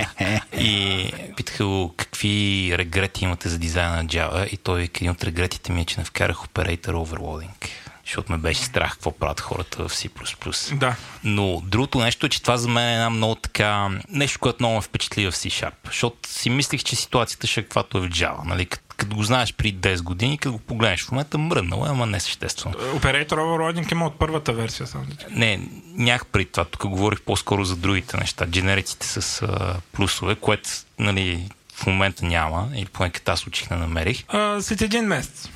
и 0.59 1.05
питаха 1.35 1.65
го 1.65 1.93
какви 1.97 2.71
регрети 2.77 3.23
имате 3.23 3.49
за 3.49 3.59
дизайна 3.59 3.95
на 3.95 4.05
Java 4.05 4.47
и 4.47 4.57
той 4.57 4.81
един 4.83 5.11
от 5.11 5.23
регретите 5.23 5.71
ми 5.71 5.81
е, 5.81 5.85
че 5.85 5.99
не 5.99 6.05
вкарах 6.05 6.43
оператор 6.43 6.93
overloading 6.93 7.69
защото 8.05 8.31
ме 8.31 8.38
беше 8.38 8.61
страх 8.63 8.93
какво 8.93 9.11
правят 9.11 9.39
хората 9.39 9.88
в 9.88 9.91
C++. 9.91 10.75
Да. 10.75 10.95
Но 11.23 11.61
другото 11.65 11.99
нещо 11.99 12.25
е, 12.25 12.30
че 12.30 12.41
това 12.41 12.57
за 12.57 12.67
мен 12.67 12.89
е 12.89 12.93
една 12.93 13.09
много 13.09 13.35
така... 13.35 13.89
Нещо, 14.09 14.39
което 14.39 14.57
много 14.59 14.75
ме 14.75 14.81
впечатли 14.81 15.31
в 15.31 15.31
C-Sharp. 15.31 15.73
Защото 15.85 16.30
си 16.30 16.49
мислих, 16.49 16.84
че 16.84 16.95
ситуацията 16.95 17.47
ще 17.47 17.59
е 17.59 17.63
каквато 17.63 17.97
е 17.97 18.01
в 18.01 18.09
Java. 18.09 18.45
Нали? 18.45 18.65
Като 18.65 19.15
го 19.15 19.23
знаеш 19.23 19.53
при 19.53 19.73
10 19.73 20.01
години, 20.01 20.38
като 20.38 20.53
го 20.53 20.59
погледнеш 20.59 21.03
в 21.03 21.11
момента, 21.11 21.38
мръднало, 21.38 21.85
ама 21.85 22.05
не 22.05 22.19
съществено. 22.19 22.75
Оператор 22.95 23.38
Overloading 23.38 23.91
има 23.91 24.07
от 24.07 24.19
първата 24.19 24.53
версия. 24.53 24.88
Само. 24.88 25.05
Не, 25.30 25.59
нямах 25.85 26.25
при 26.25 26.45
това. 26.45 26.65
Тук 26.65 26.88
говорих 26.88 27.21
по-скоро 27.21 27.63
за 27.65 27.75
другите 27.75 28.17
неща. 28.17 28.47
Дженериците 28.47 29.07
с 29.07 29.41
а, 29.41 29.75
плюсове, 29.93 30.35
което 30.35 30.69
нали, 30.99 31.49
в 31.84 31.88
момента 31.88 32.26
няма, 32.26 32.69
или 32.76 32.85
поне 32.85 33.10
като 33.10 33.31
аз 33.31 33.47
учих 33.47 33.69
не 33.69 33.77
намерих. 33.77 34.23
А, 34.27 34.61
след 34.61 34.81
един 34.81 35.05
месец. 35.05 35.49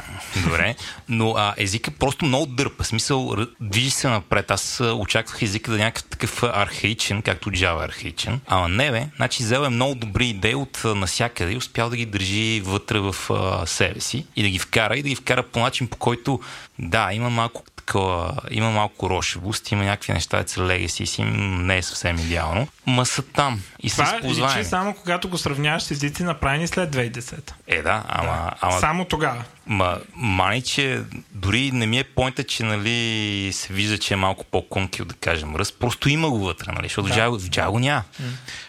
Добре, 0.43 0.75
но 1.09 1.31
а, 1.31 1.53
езика 1.57 1.91
просто 1.91 2.25
много 2.25 2.45
дърпа. 2.45 2.83
Смисъл, 2.83 3.35
движи 3.61 3.89
се 3.89 4.09
напред. 4.09 4.51
Аз 4.51 4.81
очаквах 4.95 5.41
езика 5.41 5.71
да 5.71 5.77
е 5.77 5.79
някакъв 5.79 6.03
такъв 6.03 6.43
архаичен, 6.43 7.21
както 7.21 7.49
Java 7.49 7.81
е 7.81 7.85
архаичен. 7.85 8.39
Ама 8.47 8.67
не 8.67 8.91
бе, 8.91 9.07
значи 9.15 9.43
взел 9.43 9.59
е 9.59 9.69
много 9.69 9.95
добри 9.95 10.27
идеи 10.27 10.55
от 10.55 10.81
насякъде 10.85 11.51
и 11.51 11.57
успял 11.57 11.89
да 11.89 11.97
ги 11.97 12.05
държи 12.05 12.61
вътре 12.65 12.99
в 12.99 13.15
а, 13.29 13.65
себе 13.65 13.99
си 13.99 14.25
и 14.35 14.43
да 14.43 14.49
ги 14.49 14.59
вкара 14.59 14.97
и 14.97 15.03
да 15.03 15.09
ги 15.09 15.15
вкара 15.15 15.43
по 15.43 15.59
начин, 15.59 15.87
по 15.87 15.97
който 15.97 16.39
да, 16.79 17.09
има 17.13 17.29
малко 17.29 17.63
такова, 17.87 18.33
има 18.51 18.71
малко 18.71 19.09
рошевост, 19.09 19.71
има 19.71 19.83
някакви 19.83 20.13
неща, 20.13 20.43
са 20.47 20.61
легаси 20.65 21.05
си, 21.05 21.23
не 21.23 21.77
е 21.77 21.81
съвсем 21.81 22.17
идеално. 22.17 22.67
Ма 22.85 23.05
са 23.05 23.21
там 23.21 23.61
и 23.79 23.89
са. 23.89 24.19
Това 24.21 24.63
само 24.63 24.93
когато 24.93 25.29
го 25.29 25.37
сравняваш 25.37 25.83
с 25.83 25.91
езици 25.91 26.23
направени 26.23 26.67
след 26.67 26.95
2010. 26.95 27.53
Е, 27.67 27.81
да, 27.81 28.03
ама... 28.07 28.31
Да. 28.31 28.51
ама... 28.61 28.79
Само 28.79 29.05
тогава. 29.05 29.43
Ма, 29.65 29.97
мани, 30.15 30.61
че 30.61 31.01
дори 31.31 31.71
не 31.71 31.85
ми 31.85 31.99
е 31.99 32.03
поинта, 32.03 32.43
че 32.43 32.63
нали, 32.63 33.49
се 33.53 33.73
вижда, 33.73 33.97
че 33.97 34.13
е 34.13 34.17
малко 34.17 34.45
по-конкил, 34.45 35.05
да 35.05 35.15
кажем, 35.15 35.55
ръст. 35.55 35.79
Просто 35.79 36.09
има 36.09 36.29
го 36.29 36.39
вътре, 36.39 36.71
нали, 36.71 36.85
защото 36.85 37.07
да. 37.07 37.13
в 37.13 37.49
Java 37.49 37.69
го 37.69 37.79
няма. 37.79 38.03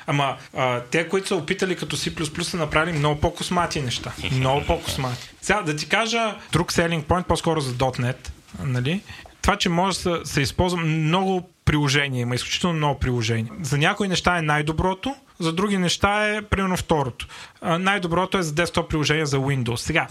Ама 0.06 0.36
а, 0.56 0.80
те, 0.80 1.08
които 1.08 1.28
са 1.28 1.36
опитали 1.36 1.76
като 1.76 1.96
C++, 1.96 2.42
са 2.42 2.56
направили 2.56 2.98
много 2.98 3.20
по-космати 3.20 3.80
неща. 3.80 4.12
много 4.32 4.66
по-космати. 4.66 5.28
Сега 5.42 5.62
да 5.62 5.76
ти 5.76 5.88
кажа 5.88 6.34
друг 6.52 6.72
selling 6.72 7.02
point, 7.02 7.22
по-скоро 7.22 7.60
за 7.60 7.74
.NET, 7.74 8.28
нали? 8.64 9.02
Това, 9.42 9.56
че 9.56 9.68
може 9.68 10.02
да 10.02 10.20
се, 10.26 10.40
използва 10.40 10.80
много 10.80 11.48
приложения, 11.64 12.22
има 12.22 12.34
изключително 12.34 12.76
много 12.76 12.98
приложения. 12.98 13.52
За 13.62 13.78
някои 13.78 14.08
неща 14.08 14.38
е 14.38 14.42
най-доброто, 14.42 15.14
за 15.38 15.52
други 15.52 15.78
неща 15.78 16.28
е 16.28 16.42
примерно 16.42 16.76
второто. 16.76 17.26
А, 17.60 17.78
най-доброто 17.78 18.38
е 18.38 18.42
за 18.42 18.52
десктоп 18.52 18.90
приложение 18.90 19.26
за 19.26 19.36
Windows. 19.36 19.76
Сега, 19.76 20.06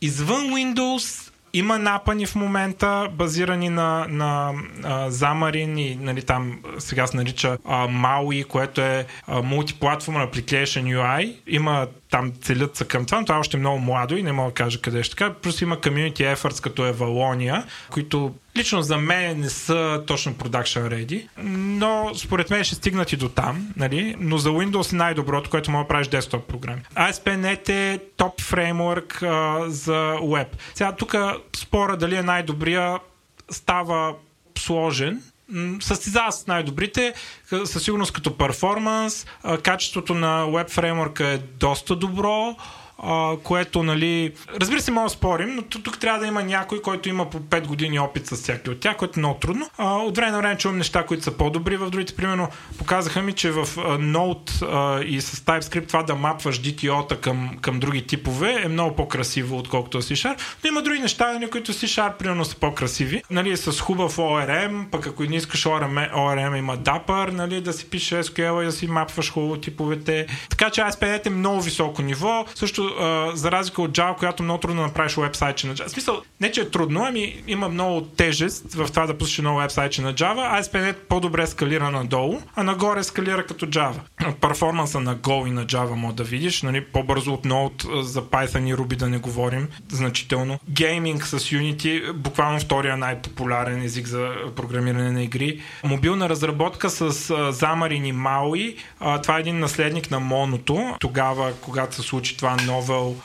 извън 0.00 0.50
Windows 0.50 1.30
има 1.52 1.78
напани 1.78 2.26
в 2.26 2.34
момента, 2.34 3.08
базирани 3.12 3.68
на, 3.68 4.06
на 4.08 4.52
а, 4.82 5.48
и 5.58 5.96
нали, 6.00 6.22
там 6.22 6.58
сега 6.78 7.06
се 7.06 7.16
нарича 7.16 7.58
а, 7.64 7.88
MAUI, 7.88 8.46
което 8.46 8.80
е 8.80 9.06
Multiplatform 9.28 10.30
Application 10.30 10.82
UI. 10.82 11.36
Има 11.46 11.86
там 12.14 12.32
целят 12.42 12.76
се 12.76 12.84
към 12.84 13.06
това, 13.06 13.18
но 13.18 13.24
това 13.24 13.36
е 13.36 13.40
още 13.40 13.56
много 13.56 13.78
младо 13.78 14.16
и 14.16 14.22
не 14.22 14.32
мога 14.32 14.50
да 14.50 14.54
кажа 14.54 14.80
къде 14.80 15.02
ще 15.02 15.16
така. 15.16 15.34
Плюс 15.34 15.60
има 15.60 15.76
community 15.76 16.34
efforts 16.34 16.62
като 16.62 16.86
Евалония, 16.86 17.64
които 17.90 18.34
лично 18.56 18.82
за 18.82 18.98
мен 18.98 19.40
не 19.40 19.50
са 19.50 20.02
точно 20.06 20.34
production 20.34 20.88
ready, 20.88 21.28
но 21.38 22.10
според 22.14 22.50
мен 22.50 22.64
ще 22.64 22.74
стигнат 22.74 23.12
и 23.12 23.16
до 23.16 23.28
там, 23.28 23.72
нали? 23.76 24.16
но 24.18 24.38
за 24.38 24.48
Windows 24.48 24.92
е 24.92 24.96
най-доброто, 24.96 25.50
което 25.50 25.70
мога 25.70 25.84
да 25.84 25.88
правиш 25.88 26.08
десктоп 26.08 26.46
програми. 26.46 26.82
ASP.NET 26.96 27.68
е 27.68 28.00
топ 28.16 28.40
фреймворк 28.40 29.18
за 29.66 30.16
web. 30.20 30.48
Сега 30.74 30.92
тук 30.92 31.14
спора 31.56 31.96
дали 31.96 32.16
е 32.16 32.22
най-добрия 32.22 32.98
става 33.50 34.14
сложен, 34.58 35.22
състезава 35.80 36.32
с 36.32 36.46
най-добрите, 36.46 37.14
със 37.64 37.82
сигурност 37.82 38.12
като 38.12 38.38
перформанс, 38.38 39.26
качеството 39.62 40.14
на 40.14 40.46
веб 40.46 40.70
фреймворка 40.70 41.28
е 41.28 41.38
доста 41.38 41.96
добро, 41.96 42.56
а, 42.98 43.36
което, 43.42 43.82
нали, 43.82 44.32
разбира 44.60 44.80
се, 44.80 44.90
мога 44.90 45.06
да 45.06 45.10
спорим, 45.10 45.54
но 45.54 45.62
тук 45.62 45.98
трябва 45.98 46.20
да 46.20 46.26
има 46.26 46.42
някой, 46.42 46.82
който 46.82 47.08
има 47.08 47.30
по 47.30 47.40
5 47.40 47.66
години 47.66 47.98
опит 47.98 48.26
с 48.26 48.36
всяки 48.36 48.70
от 48.70 48.80
тях, 48.80 48.96
което 48.96 49.20
е 49.20 49.20
много 49.20 49.38
трудно. 49.38 49.70
А, 49.78 49.96
от 49.96 50.16
време 50.16 50.32
на 50.32 50.38
време 50.38 50.58
чувам 50.58 50.78
неща, 50.78 51.06
които 51.06 51.22
са 51.22 51.30
по-добри 51.30 51.76
в 51.76 51.90
другите. 51.90 52.16
Примерно, 52.16 52.48
показаха 52.78 53.22
ми, 53.22 53.32
че 53.32 53.50
в 53.50 53.66
Node 53.86 54.62
а, 54.62 55.04
и 55.04 55.20
с 55.20 55.40
TypeScript 55.40 55.88
това 55.88 56.02
да 56.02 56.14
мапваш 56.14 56.60
DTO-та 56.60 57.16
към, 57.16 57.58
към 57.60 57.80
други 57.80 58.06
типове 58.06 58.62
е 58.64 58.68
много 58.68 58.96
по-красиво, 58.96 59.58
отколкото 59.58 60.02
C-Sharp. 60.02 60.40
Но 60.64 60.68
има 60.68 60.82
други 60.82 61.00
неща, 61.00 61.32
нали, 61.32 61.50
които 61.50 61.72
C-Sharp 61.72 62.16
примерно 62.16 62.44
са 62.44 62.56
по-красиви. 62.56 63.22
Нали, 63.30 63.56
с 63.56 63.80
хубав 63.80 64.16
ORM, 64.16 64.90
пък 64.90 65.06
ако 65.06 65.22
не 65.22 65.36
искаш 65.36 65.64
ORM, 65.64 66.14
ORM 66.14 66.58
има 66.58 66.78
Dapper, 66.78 67.30
нали, 67.30 67.60
да 67.60 67.72
си 67.72 67.90
пишеш 67.90 68.26
SQL 68.26 68.62
и 68.62 68.64
да 68.64 68.72
си 68.72 68.86
мапваш 68.86 69.32
хубаво 69.32 69.56
типовете. 69.56 70.26
Така 70.50 70.70
че 70.70 70.80
ASP.NET 70.80 71.26
е 71.26 71.30
много 71.30 71.60
високо 71.60 72.02
ниво. 72.02 72.44
Също 72.54 72.83
за 73.34 73.52
разлика 73.52 73.82
от 73.82 73.90
Java, 73.90 74.16
която 74.16 74.42
много 74.42 74.60
трудно 74.60 74.76
да 74.76 74.86
направиш 74.86 75.16
вебсайт 75.16 75.64
на 75.64 75.74
Java. 75.74 75.86
В 75.86 75.90
смисъл, 75.90 76.22
не 76.40 76.52
че 76.52 76.60
е 76.60 76.70
трудно, 76.70 77.04
ами 77.04 77.42
има 77.46 77.68
много 77.68 78.02
тежест 78.02 78.74
в 78.74 78.88
това 78.88 79.06
да 79.06 79.18
пуснеш 79.18 79.38
ново 79.38 79.58
вебсайт 79.58 79.98
на 79.98 80.14
Java. 80.14 80.60
ASP.NET 80.60 80.94
по-добре 80.94 81.46
скалира 81.46 81.90
надолу, 81.90 82.40
а 82.54 82.62
нагоре 82.62 83.02
скалира 83.02 83.46
като 83.46 83.66
Java. 83.66 84.00
Перформанса 84.40 85.00
на 85.00 85.16
Go 85.16 85.48
и 85.48 85.50
на 85.50 85.66
Java 85.66 85.94
може 85.94 86.16
да 86.16 86.24
видиш, 86.24 86.62
нали, 86.62 86.84
по-бързо 86.84 87.32
от 87.32 87.44
Node 87.44 88.00
за 88.00 88.22
Python 88.22 88.70
и 88.70 88.74
Ruby 88.74 88.96
да 88.96 89.08
не 89.08 89.18
говорим 89.18 89.68
значително. 89.88 90.58
Гейминг 90.70 91.26
с 91.26 91.38
Unity, 91.38 92.12
буквално 92.12 92.60
втория 92.60 92.96
най-популярен 92.96 93.82
език 93.82 94.06
за 94.06 94.32
програмиране 94.56 95.12
на 95.12 95.22
игри. 95.22 95.60
Мобилна 95.84 96.28
разработка 96.28 96.90
с 96.90 97.10
Xamarin 97.52 98.08
и 98.08 98.14
Maui. 98.14 98.76
Това 99.22 99.36
е 99.36 99.40
един 99.40 99.58
наследник 99.58 100.10
на 100.10 100.20
Моното. 100.20 100.96
Тогава, 101.00 101.52
когато 101.60 101.94
се 101.94 102.02
случи 102.02 102.36
това 102.36 102.56
Новел, 102.74 103.16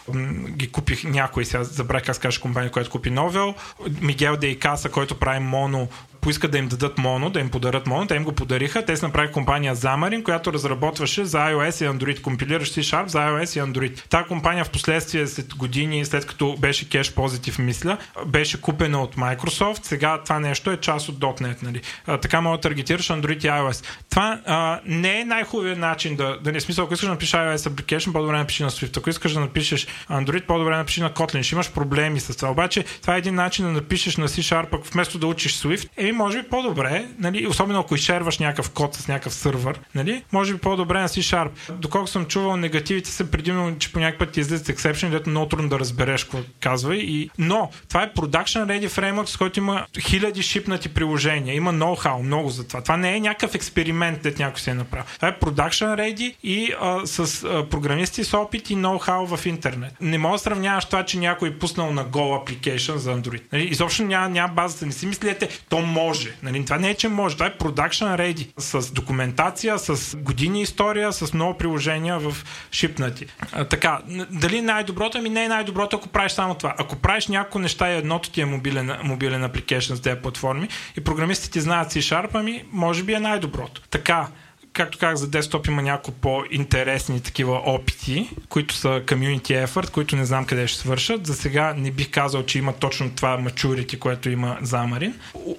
ги 0.50 0.72
купих 0.72 1.04
някой, 1.04 1.46
сега 1.46 1.64
забравих 1.64 2.06
как 2.06 2.16
се 2.16 2.22
каже 2.22 2.42
компания, 2.42 2.72
която 2.72 2.90
купи 2.92 3.10
Новел. 3.10 3.56
Мигел 4.02 4.38
Дейкаса, 4.38 4.90
който 4.90 5.20
прави 5.20 5.40
Моно, 5.40 5.88
поискат 6.22 6.52
да 6.52 6.58
им 6.58 6.68
дадат 6.68 6.98
моно, 6.98 7.30
да 7.30 7.40
им 7.40 7.50
подарят 7.50 7.88
моно, 7.88 8.08
те 8.08 8.16
им 8.16 8.24
го 8.24 8.32
подариха. 8.32 8.86
Те 8.86 8.98
са 8.98 9.06
направили 9.06 9.32
компания 9.32 9.76
Xamarin, 9.76 10.24
която 10.24 10.54
разработваше 10.54 11.26
за 11.26 11.38
iOS 11.38 11.86
и 11.86 11.90
Android, 11.90 12.22
компилиращ 12.22 12.76
C 12.76 12.80
Sharp 12.80 13.08
за 13.08 13.18
iOS 13.18 13.60
и 13.60 13.72
Android. 13.72 14.10
Та 14.10 14.24
компания 14.24 14.66
в 14.66 14.70
последствие 14.70 15.28
след 15.28 15.56
години, 15.56 16.06
след 16.06 16.26
като 16.26 16.56
беше 16.60 16.90
кеш 16.90 17.14
позитив, 17.14 17.60
мисля, 17.60 17.98
беше 18.26 18.62
купена 18.62 19.02
от 19.02 19.16
Microsoft. 19.16 19.86
Сега 19.86 20.22
това 20.24 20.40
нещо 20.40 20.72
е 20.72 20.78
част 20.78 21.10
от 21.10 21.20
.NET. 21.20 21.64
Нали? 21.64 21.82
А, 22.08 22.18
така 22.18 22.42
мога 22.42 22.58
да 22.58 22.62
таргетираш 22.62 23.08
Android 23.08 23.46
и 23.46 23.48
iOS. 23.48 23.86
Това 24.10 24.42
а, 24.46 24.80
не 24.86 25.20
е 25.20 25.26
най-хубавият 25.26 25.80
начин 25.80 26.16
да, 26.16 26.40
да 26.44 26.52
не 26.52 26.62
смисъл, 26.62 26.86
ако 26.86 26.94
искаш 26.94 27.08
да 27.08 27.14
напишеш 27.14 27.34
iOS 27.34 27.70
application, 27.70 28.12
по-добре 28.12 28.38
напиши 28.38 28.64
на 28.64 28.70
Swift. 28.70 28.98
Ако 28.98 29.10
искаш 29.10 29.34
да 29.34 29.40
напишеш 29.40 29.88
Android, 30.12 30.46
по-добре 30.46 30.78
напиши 30.78 31.02
на 31.02 31.10
Kotlin. 31.10 31.44
Ще 31.44 31.56
имаш 31.56 31.72
проблеми 31.72 32.20
с 32.20 32.38
това. 32.38 32.52
Обаче 32.52 32.86
това 33.02 33.16
е 33.16 33.18
един 33.18 33.36
начин 33.36 33.66
да 33.66 33.72
напишеш 33.72 34.18
на 34.18 34.28
C 34.28 34.40
Sharp, 34.40 34.92
вместо 34.94 35.20
да 35.20 35.28
учиш 35.28 35.54
Swift. 35.54 35.90
Е, 35.98 36.09
може 36.12 36.42
би 36.42 36.50
по-добре, 36.50 37.06
нали, 37.20 37.48
особено 37.48 37.80
ако 37.80 37.96
изшерваш 37.96 38.40
някакъв 38.40 38.70
код 38.70 38.96
с 38.96 39.08
някакъв 39.08 39.34
сървър, 39.34 39.80
нали, 39.96 40.24
може 40.32 40.54
би 40.54 40.60
по-добре 40.60 41.00
на 41.00 41.10
C-Sharp. 41.10 41.50
Доколко 41.72 42.08
съм 42.08 42.26
чувал, 42.26 42.58
негативите 42.58 43.10
са 43.10 43.26
предимно, 43.26 43.78
че 43.80 43.94
по 43.94 44.00
някакъв 44.00 44.28
път 44.28 44.38
излизат 44.38 44.68
exception, 44.68 45.10
дето 45.10 45.30
много 45.30 45.48
трудно 45.48 45.70
да 45.70 45.80
разбереш 45.80 46.24
какво 46.24 46.40
казва. 46.60 46.96
И... 46.98 47.30
Но 47.38 47.72
това 47.88 48.04
е 48.04 48.14
production 48.14 48.66
ready 48.66 48.88
framework, 48.88 49.26
с 49.26 49.38
който 49.38 49.60
има 49.60 49.86
хиляди 50.00 50.42
шипнати 50.42 50.90
приложения. 50.90 51.56
Има 51.56 51.74
ноу-хау 51.74 52.22
много 52.22 52.50
за 52.50 52.68
това. 52.68 52.82
Това 52.82 52.98
не 52.98 53.16
е 53.16 53.20
някакъв 53.20 53.56
експеримент, 53.56 54.22
дето 54.24 54.42
някой 54.42 54.60
се 54.60 54.72
е 54.72 54.74
направил. 54.74 55.06
Това 55.16 55.28
е 55.28 55.40
production 55.40 55.96
ready 55.96 56.36
и 56.44 56.74
а, 56.82 57.06
с 57.06 57.44
а, 57.44 57.70
програмисти 57.70 58.24
с 58.24 58.38
опит 58.38 58.70
и 58.70 58.76
ноу-хау 58.76 59.38
в 59.38 59.46
интернет. 59.46 59.94
Не 60.02 60.18
мога 60.18 60.36
да 60.36 60.40
сравняваш 60.40 60.86
това, 60.86 61.06
че 61.06 61.20
някой 61.20 61.50
е 61.50 61.60
пуснал 61.60 61.92
на 61.92 62.06
Go 62.06 62.46
application 62.46 62.96
за 62.96 63.16
Android. 63.16 63.42
Нали, 63.52 63.64
изобщо 63.64 64.04
няма, 64.04 64.30
няма 64.30 64.54
базата. 64.54 64.86
Не 64.86 64.92
си 64.92 65.06
мислете, 65.06 65.50
то 65.70 65.82
може. 66.06 66.36
Нали, 66.44 66.66
това 66.66 66.78
не 66.78 66.90
е, 66.90 66.94
че 66.94 67.08
може. 67.08 67.36
Това 67.36 67.48
е 67.48 67.58
production 67.58 68.18
ready. 68.18 68.48
С 68.58 68.92
документация, 68.92 69.80
с 69.80 70.18
години 70.18 70.62
история, 70.62 71.14
с 71.14 71.34
много 71.34 71.58
приложения 71.58 72.20
в 72.20 72.38
шипнати. 72.72 73.26
А, 73.52 73.66
така, 73.66 74.00
дали 74.30 74.62
най-доброто? 74.62 75.18
Ами 75.18 75.30
не 75.30 75.44
е 75.44 75.48
най-доброто, 75.48 75.96
ако 75.96 76.08
правиш 76.08 76.32
само 76.32 76.56
това. 76.56 76.76
Ако 76.78 76.96
правиш 76.96 77.28
някои 77.28 77.62
неща 77.62 77.94
и 77.94 77.98
едното 77.98 78.30
ти 78.30 78.42
е 78.42 78.46
мобилен, 78.46 78.92
мобилен 79.04 79.44
application 79.44 79.94
с 79.94 80.02
тези 80.02 80.22
платформи 80.22 80.68
и 80.98 81.04
програмистите 81.04 81.62
знаят 81.62 81.92
C-Sharp, 81.92 82.30
ами 82.34 82.64
може 82.72 83.04
би 83.04 83.14
е 83.14 83.20
най-доброто. 83.20 83.82
Така, 83.90 84.28
както 84.74 84.98
казах, 84.98 85.16
за 85.16 85.30
десктоп 85.30 85.68
има 85.68 85.82
някои 85.82 86.14
по-интересни 86.14 87.22
такива 87.22 87.62
опити, 87.66 88.30
които 88.50 88.76
са 88.76 88.88
community 88.88 89.66
effort, 89.66 89.90
които 89.90 90.16
не 90.16 90.26
знам 90.26 90.46
къде 90.46 90.68
ще 90.68 90.80
свършат. 90.80 91.28
За 91.28 91.34
сега 91.34 91.74
не 91.78 91.92
бих 91.92 92.12
казал, 92.12 92.44
че 92.44 92.58
има 92.60 92.74
точно 92.74 93.12
това 93.16 93.38
maturity, 93.38 94.00
което 94.00 94.30
има 94.30 94.58
Xamarin. 94.64 95.14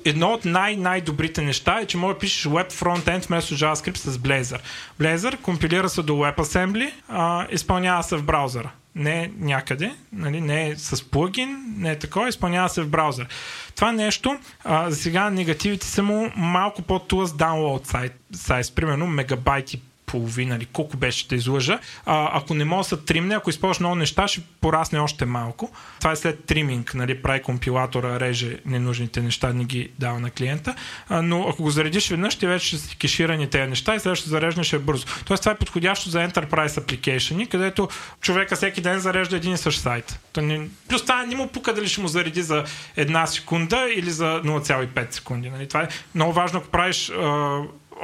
Едно 0.05 0.33
от 0.33 0.45
най-най-добрите 0.45 1.43
неща 1.43 1.81
е, 1.81 1.87
че 1.87 1.97
може 1.97 2.15
да 2.15 2.19
пишеш 2.19 2.45
web 2.45 2.73
frontend 2.73 3.27
вместо 3.27 3.55
JavaScript 3.55 3.97
с 3.97 4.19
Blazor. 4.19 4.61
Blazor 5.01 5.37
компилира 5.41 5.89
се 5.89 6.03
до 6.03 6.13
WebAssembly, 6.13 6.93
а, 7.09 7.47
изпълнява 7.51 8.03
се 8.03 8.17
в 8.17 8.23
браузъра 8.23 8.71
не 8.95 9.31
някъде, 9.39 9.95
нали, 10.13 10.41
не 10.41 10.75
с 10.77 11.11
плагин, 11.11 11.75
не 11.77 11.91
е 11.91 11.99
такова, 11.99 12.29
изпълнява 12.29 12.69
се 12.69 12.83
в 12.83 12.89
браузър. 12.89 13.29
Това 13.77 13.93
нещо, 13.93 14.39
а, 14.65 14.91
за 14.91 14.97
сега 14.97 15.31
негативите 15.31 15.87
са 15.87 16.03
му 16.03 16.33
малко 16.37 16.83
по-тлъс 16.83 17.31
download 17.31 17.87
сайт, 17.87 18.13
сайз, 18.33 18.71
примерно 18.71 19.07
мегабайти 19.07 19.83
половина 20.11 20.57
или 20.57 20.67
колко 20.67 20.97
беше, 20.97 21.29
да 21.29 21.35
излъжа. 21.35 21.79
А, 22.07 22.39
ако 22.39 22.55
не 22.55 22.65
мога 22.65 22.81
да 22.81 22.89
се 22.89 22.97
тримне, 22.97 23.35
ако 23.35 23.51
използваш 23.51 23.81
много 23.81 23.95
неща, 23.95 24.29
ще 24.29 24.41
порасне 24.61 24.99
още 24.99 25.25
малко. 25.25 25.71
Това 25.99 26.13
е 26.13 26.17
след 26.17 26.45
триминг, 26.45 26.95
нали, 26.95 27.23
прави 27.23 27.43
компилатора, 27.43 28.21
реже 28.21 28.59
ненужните 28.67 29.21
неща, 29.21 29.53
не 29.53 29.65
ги 29.65 29.91
дава 29.99 30.21
на 30.21 30.31
клиента. 30.31 30.75
А, 31.09 31.23
но 31.23 31.49
ако 31.49 31.63
го 31.63 31.71
заредиш 31.71 32.11
веднъж, 32.11 32.37
ти 32.37 32.47
вече 32.47 32.67
ще 32.67 32.79
си 32.79 32.97
кеширани 32.97 33.51
тези 33.51 33.71
неща 33.71 33.95
и 33.95 34.01
следващото 34.01 34.31
зареждане 34.31 34.67
е 34.73 34.79
бързо. 34.79 35.07
Тоест 35.25 35.43
това 35.43 35.53
е 35.53 35.59
подходящо 35.59 36.11
за 36.11 36.29
Enterprise 36.29 36.67
Application, 36.67 37.49
където 37.49 37.89
човека 38.21 38.57
всеки 38.57 38.81
ден 38.81 38.99
зарежда 38.99 39.37
един 39.37 39.53
и 39.53 39.59
същ 39.59 39.81
сайт. 39.81 40.21
То 40.33 40.41
не... 40.41 40.69
Плюс 40.89 41.03
това 41.03 41.27
не 41.27 41.37
му 41.37 41.49
пука 41.49 41.75
дали 41.75 41.89
ще 41.89 42.01
му 42.01 42.09
зареди 42.09 42.43
за 42.43 42.65
една 42.97 43.27
секунда 43.27 43.87
или 43.97 44.11
за 44.11 44.43
0,5 44.45 45.13
секунди. 45.13 45.51
Нали? 45.51 45.69
Това 45.69 45.83
е 45.83 45.89
много 46.15 46.33
важно, 46.33 46.59
ако 46.59 46.69
правиш 46.69 47.13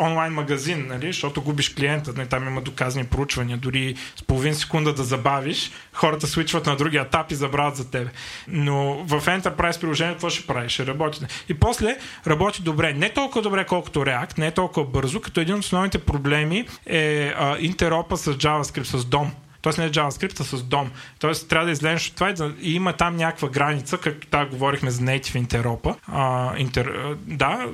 онлайн 0.01 0.33
магазин, 0.33 0.87
нали, 0.89 1.07
защото 1.07 1.43
губиш 1.43 1.69
клиента. 1.69 2.13
Нали, 2.17 2.29
там 2.29 2.47
има 2.47 2.61
доказани 2.61 3.07
проучвания. 3.07 3.57
Дори 3.57 3.95
с 4.17 4.23
половин 4.23 4.55
секунда 4.55 4.95
да 4.95 5.05
забавиш, 5.05 5.71
хората 5.93 6.27
свичват 6.27 6.67
на 6.67 6.77
другия 6.77 7.03
етап 7.03 7.31
и 7.33 7.35
забравят 7.35 7.77
за 7.77 7.91
тебе. 7.91 8.11
Но 8.49 9.05
в 9.05 9.21
Enterprise 9.21 9.81
приложението 9.81 10.17
какво 10.17 10.31
ще 10.31 10.47
правиш? 10.47 10.73
Ще 10.73 10.87
работи. 10.87 11.21
И 11.49 11.55
после 11.55 11.97
работи 12.27 12.63
добре. 12.63 12.93
Не 12.93 13.09
толкова 13.13 13.43
добре, 13.43 13.65
колкото 13.65 14.01
React, 14.01 14.39
не 14.39 14.47
е 14.47 14.51
толкова 14.51 14.87
бързо, 14.87 15.21
като 15.21 15.41
един 15.41 15.55
от 15.55 15.61
основните 15.61 15.99
проблеми 15.99 16.69
е 16.87 17.33
а, 17.39 17.57
интеропа 17.59 18.17
с 18.17 18.35
JavaScript, 18.35 18.83
с 18.83 19.05
DOM. 19.05 19.31
Тоест 19.67 19.79
не 19.79 19.85
е 19.85 19.91
JavaScript, 19.91 20.41
а 20.41 20.45
с 20.45 20.63
DOM. 20.63 20.87
Тоест 21.19 21.49
трябва 21.49 21.67
да 21.67 21.73
излезеш 21.73 22.09
от 22.09 22.15
това 22.15 22.35
и 22.61 22.75
има 22.75 22.93
там 22.93 23.17
някаква 23.17 23.49
граница, 23.49 23.99
както 23.99 24.27
тази 24.27 24.51
говорихме 24.51 24.91
за 24.91 25.03
Native 25.03 25.47
Interopa, 25.47 25.95
а, 26.07 26.53
интер, 26.59 27.17
да, 27.27 27.67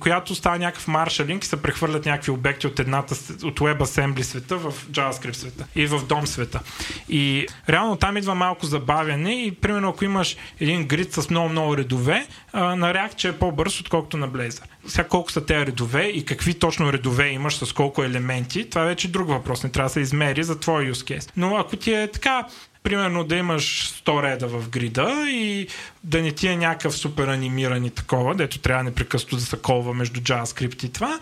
която 0.00 0.34
става 0.34 0.58
някакъв 0.58 0.88
маршалинг 0.88 1.44
и 1.44 1.46
се 1.46 1.62
прехвърлят 1.62 2.06
някакви 2.06 2.30
обекти 2.30 2.66
от 2.66 2.80
едната, 2.80 3.14
от 3.46 3.60
WebAssembly 3.60 4.22
света 4.22 4.56
в 4.56 4.72
JavaScript 4.90 5.32
света 5.32 5.66
и 5.74 5.86
в 5.86 6.00
DOM 6.00 6.24
света. 6.24 6.60
И 7.08 7.46
реално 7.68 7.96
там 7.96 8.16
идва 8.16 8.34
малко 8.34 8.66
забавяне 8.66 9.44
и 9.44 9.52
примерно 9.52 9.88
ако 9.88 10.04
имаш 10.04 10.36
един 10.60 10.86
грид 10.86 11.12
с 11.12 11.30
много-много 11.30 11.76
редове, 11.76 12.26
а, 12.52 12.76
на 12.76 12.94
React 12.94 13.16
че 13.16 13.28
е 13.28 13.32
по-бърз, 13.32 13.80
отколкото 13.80 14.16
на 14.16 14.28
Blazor. 14.28 14.62
Сега 14.86 15.08
колко 15.08 15.32
са 15.32 15.46
тези 15.46 15.66
редове 15.66 16.04
и 16.04 16.24
какви 16.24 16.54
точно 16.54 16.92
редове 16.92 17.28
имаш 17.28 17.56
с 17.56 17.72
колко 17.72 18.02
елементи, 18.02 18.70
това 18.70 18.82
е 18.82 18.86
вече 18.86 19.08
друг 19.08 19.28
въпрос. 19.28 19.64
Не 19.64 19.70
трябва 19.70 19.88
да 19.88 19.92
се 19.92 20.00
измери 20.00 20.42
за 20.42 20.60
твой 20.60 20.90
use 20.90 21.18
case. 21.18 21.31
Но 21.36 21.56
ако 21.56 21.76
ти 21.76 21.94
е 21.94 22.08
така 22.08 22.46
примерно 22.82 23.24
да 23.24 23.36
имаш 23.36 23.92
100 24.06 24.22
реда 24.22 24.48
в 24.48 24.68
грида 24.68 25.24
и 25.28 25.68
да 26.04 26.22
не 26.22 26.32
ти 26.32 26.48
е 26.48 26.56
някакъв 26.56 26.96
супер 26.96 27.28
анимиран 27.28 27.84
и 27.84 27.90
такова, 27.90 28.34
дето 28.34 28.58
трябва 28.58 28.84
непрекъснато 28.84 29.36
да 29.36 29.42
се 29.42 29.56
колва 29.56 29.94
между 29.94 30.20
JavaScript 30.20 30.84
и 30.84 30.92
това. 30.92 31.18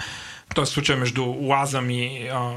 Тоест 0.55 0.73
случая 0.73 0.99
между 0.99 1.24
лазъм 1.24 1.91
и 1.91 2.28
а, 2.32 2.53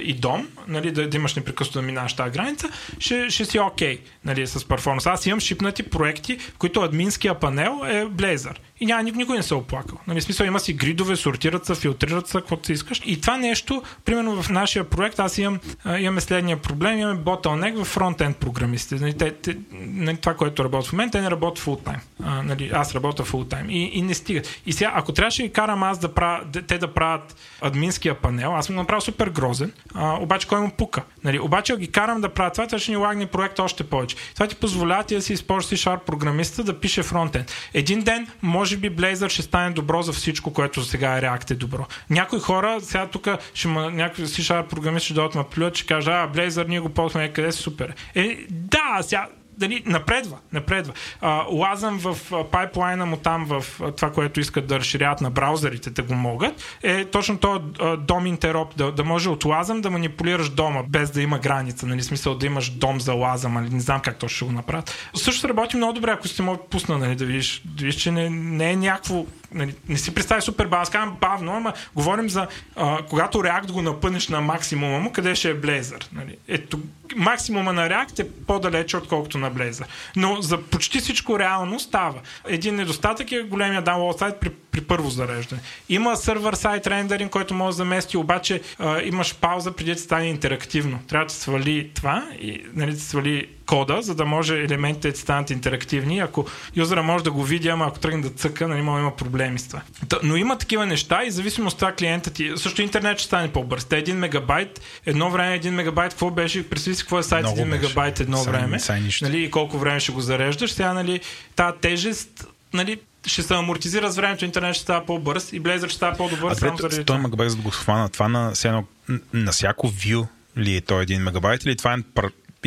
и 0.00 0.14
дом, 0.14 0.48
нали, 0.68 0.90
да, 0.90 1.08
да 1.08 1.16
имаш 1.16 1.34
непрекъснато 1.34 1.78
да 1.78 1.86
минаваш 1.86 2.14
тази 2.14 2.30
граница, 2.30 2.68
ще, 2.98 3.30
ще 3.30 3.44
си 3.44 3.58
окей 3.58 3.96
okay, 3.96 4.00
нали, 4.24 4.46
с 4.46 4.68
перформанс. 4.68 5.06
Аз 5.06 5.26
имам 5.26 5.40
шипнати 5.40 5.82
проекти, 5.82 6.38
в 6.38 6.58
които 6.58 6.80
админския 6.80 7.40
панел 7.40 7.80
е 7.86 8.04
Blazor. 8.04 8.56
И 8.82 8.86
няма, 8.86 9.02
никой 9.02 9.36
не 9.36 9.42
се 9.42 9.54
е 9.54 9.56
оплакал. 9.56 9.98
Нали, 10.06 10.20
смисъл 10.20 10.46
има 10.46 10.60
си 10.60 10.72
гридове, 10.72 11.16
сортират 11.16 11.66
се, 11.66 11.74
филтрират 11.74 12.28
се, 12.28 12.38
каквото 12.38 12.66
си 12.66 12.72
искаш. 12.72 13.02
И 13.04 13.20
това 13.20 13.36
нещо, 13.36 13.82
примерно 14.04 14.42
в 14.42 14.50
нашия 14.50 14.84
проект, 14.84 15.18
аз 15.18 15.38
имам, 15.38 15.60
имаме 15.98 16.20
следния 16.20 16.56
проблем, 16.56 16.98
имаме 16.98 17.20
bottleneck 17.20 17.82
в 17.82 17.84
фронтенд 17.84 18.36
програмистите. 18.36 19.02
Нали, 19.02 19.18
те, 19.18 19.30
те, 19.30 19.56
нали, 19.72 20.16
това, 20.16 20.34
което 20.34 20.64
работят 20.64 20.88
в 20.88 20.92
момента, 20.92 21.18
те 21.18 21.22
не 21.22 21.30
работят 21.30 21.64
full 21.64 21.82
time. 21.82 22.00
Нали, 22.44 22.70
аз 22.74 22.94
работя 22.94 23.24
full 23.24 23.44
time 23.44 23.68
и, 23.68 23.98
и 23.98 24.02
не 24.02 24.14
стига. 24.14 24.42
И 24.66 24.72
сега, 24.72 24.92
ако 24.94 25.12
трябваше 25.12 25.42
да 25.42 25.52
карам 25.52 25.82
аз 25.82 25.98
да 25.98 26.14
правя, 26.14 26.44
те 26.66 26.78
да 26.78 26.94
правят 26.94 27.36
админския 27.60 28.14
панел, 28.14 28.56
аз 28.56 28.66
съм 28.66 28.76
направил 28.76 29.00
супер 29.00 29.28
грозен, 29.28 29.72
а, 29.94 30.16
обаче 30.20 30.48
кой 30.48 30.60
му 30.60 30.70
пука. 30.70 31.02
Нали, 31.24 31.40
обаче, 31.40 31.76
ги 31.76 31.92
карам 31.92 32.20
да 32.20 32.28
правят 32.28 32.52
това, 32.54 32.66
това 32.66 32.78
ще 32.78 32.90
ни 32.90 32.96
лагне 32.96 33.26
проект 33.26 33.58
още 33.58 33.84
повече. 33.84 34.16
Това 34.34 34.46
ти 34.46 34.56
позволява 34.56 35.04
ти 35.04 35.14
да 35.14 35.22
си 35.22 35.32
използваш 35.32 35.72
C-Sharp 35.72 35.98
програмиста 35.98 36.64
да 36.64 36.80
пише 36.80 37.02
фронтенд. 37.02 37.52
Един 37.74 38.00
ден 38.00 38.26
може 38.42 38.71
би 38.76 38.90
Blazor 38.90 39.28
ще 39.28 39.42
стане 39.42 39.70
добро 39.70 40.02
за 40.02 40.12
всичко, 40.12 40.52
което 40.52 40.84
сега 40.84 41.18
е 41.18 41.22
React 41.22 41.50
е 41.50 41.54
добро. 41.54 41.86
Някои 42.10 42.40
хора, 42.40 42.78
сега 42.82 43.06
тук 43.06 43.28
ще 43.54 43.68
ма, 43.68 43.90
някои 43.90 44.24
C-Sharp 44.24 44.68
програмисти 44.68 45.04
ще 45.04 45.14
дойдат 45.14 45.34
ма 45.34 45.44
плюят, 45.44 45.76
ще 45.76 45.86
кажат, 45.86 46.14
а, 46.14 46.28
Blazor 46.28 46.68
ние 46.68 46.80
го 46.80 46.88
ползваме 46.88 47.32
къде 47.32 47.52
си 47.52 47.62
супер. 47.62 47.94
Е, 48.14 48.38
да, 48.50 48.98
сега 49.02 49.28
дали, 49.62 49.82
напредва, 49.86 50.38
напредва. 50.52 50.92
А, 51.20 51.44
лазам 51.50 51.98
в 51.98 52.18
пайплайна 52.50 53.06
му 53.06 53.16
там 53.16 53.44
в 53.44 53.64
това, 53.96 54.12
което 54.12 54.40
искат 54.40 54.66
да 54.66 54.78
разширяват 54.78 55.20
на 55.20 55.30
браузърите, 55.30 55.90
да 55.90 56.02
го 56.02 56.14
могат, 56.14 56.78
е 56.82 57.04
точно 57.04 57.38
то 57.38 57.58
дом 57.98 58.26
интероп, 58.26 58.76
да, 58.76 58.92
да 58.92 59.04
може 59.04 59.28
от 59.28 59.44
лазам 59.44 59.80
да 59.80 59.90
манипулираш 59.90 60.48
дома, 60.48 60.82
без 60.88 61.10
да 61.10 61.22
има 61.22 61.38
граница, 61.38 61.86
нали, 61.86 62.02
смисъл 62.02 62.34
да 62.34 62.46
имаш 62.46 62.70
дом 62.70 63.00
за 63.00 63.12
лазам, 63.12 63.54
нали, 63.54 63.70
не 63.70 63.80
знам 63.80 64.00
как 64.00 64.18
точно 64.18 64.36
ще 64.36 64.44
го 64.44 64.52
направят. 64.52 65.10
Също 65.14 65.48
работи 65.48 65.76
много 65.76 65.92
добре, 65.92 66.10
ако 66.10 66.28
сте 66.28 66.42
могат 66.42 66.68
пусна, 66.68 66.98
нали, 66.98 67.14
да 67.14 67.24
видиш, 67.24 67.62
да 67.64 67.84
видиш, 67.84 68.02
че 68.02 68.10
не, 68.10 68.30
не 68.30 68.70
е 68.70 68.76
някакво 68.76 69.24
нали, 69.54 69.74
не 69.88 69.98
си 69.98 70.14
представи 70.14 70.42
супер 70.42 70.66
бавно. 70.66 70.86
Казвам 70.92 71.16
бавно, 71.20 71.52
ама 71.52 71.72
говорим 71.94 72.30
за 72.30 72.46
а, 72.76 72.98
когато 73.08 73.38
React 73.38 73.72
го 73.72 73.82
напънеш 73.82 74.28
на 74.28 74.40
максимума 74.40 74.98
му, 74.98 75.12
къде 75.12 75.34
ще 75.34 75.50
е 75.50 75.60
Blazor. 75.60 76.06
Нали. 76.12 76.36
Ето, 76.48 76.80
максимума 77.16 77.72
на 77.72 77.88
React 77.88 78.20
е 78.20 78.28
по-далече, 78.46 78.96
отколкото 78.96 79.38
на 79.38 79.52
Blazor. 79.52 79.84
Но 80.16 80.42
за 80.42 80.62
почти 80.62 81.00
всичко 81.00 81.38
реално 81.38 81.80
става. 81.80 82.20
Един 82.48 82.74
недостатък 82.74 83.32
е 83.32 83.42
големия 83.42 83.82
download 83.82 84.18
сайт 84.18 84.36
при, 84.40 84.50
при 84.50 84.80
първо 84.80 85.10
зареждане. 85.10 85.62
Има 85.88 86.16
сервер 86.16 86.54
сайт 86.54 86.86
рендеринг, 86.86 87.32
който 87.32 87.54
може 87.54 87.76
да 87.76 87.76
замести, 87.76 88.16
обаче 88.16 88.60
а, 88.78 89.02
имаш 89.02 89.34
пауза 89.34 89.72
преди 89.72 89.94
да 89.94 90.00
стане 90.00 90.26
интерактивно. 90.26 90.98
Трябва 91.08 91.26
да 91.26 91.32
свали 91.32 91.90
това 91.94 92.26
и 92.40 92.64
нали, 92.74 92.92
да 92.92 93.00
свали 93.00 93.46
кода, 93.72 94.02
за 94.02 94.14
да 94.14 94.24
може 94.24 94.62
елементите 94.62 95.10
да 95.10 95.18
станат 95.18 95.50
интерактивни. 95.50 96.20
Ако 96.20 96.46
юзера 96.76 97.02
може 97.02 97.24
да 97.24 97.30
го 97.30 97.44
види, 97.44 97.68
ама 97.68 97.86
ако 97.86 97.98
тръгне 97.98 98.22
да 98.22 98.30
цъка, 98.30 98.68
нали, 98.68 98.78
има, 98.78 98.98
има 98.98 99.16
проблеми 99.16 99.58
с 99.58 99.68
това. 99.68 99.82
Но 100.22 100.36
има 100.36 100.58
такива 100.58 100.86
неща 100.86 101.24
и 101.24 101.30
зависимо 101.30 101.68
от 101.68 101.76
това 101.76 101.92
клиента 101.92 102.30
ти. 102.30 102.52
Също 102.56 102.82
интернет 102.82 103.18
ще 103.18 103.26
стане 103.26 103.48
по-бърз. 103.48 103.84
Те 103.84 104.04
1 104.04 104.12
мегабайт, 104.12 104.80
едно 105.06 105.30
време 105.30 105.60
1 105.60 105.70
мегабайт, 105.70 106.12
какво 106.12 106.30
беше? 106.30 106.68
Представи 106.70 106.96
си 106.96 107.02
какво 107.02 107.18
е 107.18 107.22
сайт 107.22 107.46
1 107.46 107.64
мегабайт 107.64 108.20
едно 108.20 108.36
Сам, 108.36 108.52
време. 108.52 108.78
Нали, 109.22 109.42
и 109.42 109.50
колко 109.50 109.78
време 109.78 110.00
ще 110.00 110.12
го 110.12 110.20
зареждаш. 110.20 110.72
Сега, 110.72 110.92
нали, 110.92 111.20
тази 111.56 111.76
тежест, 111.80 112.46
нали, 112.72 112.98
ще 113.26 113.42
се 113.42 113.54
амортизира 113.54 114.10
с 114.10 114.16
времето, 114.16 114.44
интернет 114.44 114.74
ще 114.74 114.82
става 114.82 115.06
по-бърз 115.06 115.52
и 115.52 115.60
Blazor 115.60 115.86
ще 115.86 115.96
става 115.96 116.16
по-добър. 116.16 116.52
А 116.52 116.54
само 116.54 116.76
заради 116.76 116.96
100 116.96 117.22
мегабайт 117.22 117.50
за 117.50 117.56
да 117.56 117.62
го 117.62 117.70
хвана, 117.70 118.08
това 118.08 118.28
на, 118.28 118.52
на, 118.64 118.84
на 119.32 119.52
всяко 119.52 119.88
view 119.88 120.26
ли 120.56 120.76
е 120.76 120.80
той 120.80 121.06
1 121.06 121.18
мегабайт 121.18 121.64
или 121.64 121.76
това 121.76 121.92
е 121.92 121.96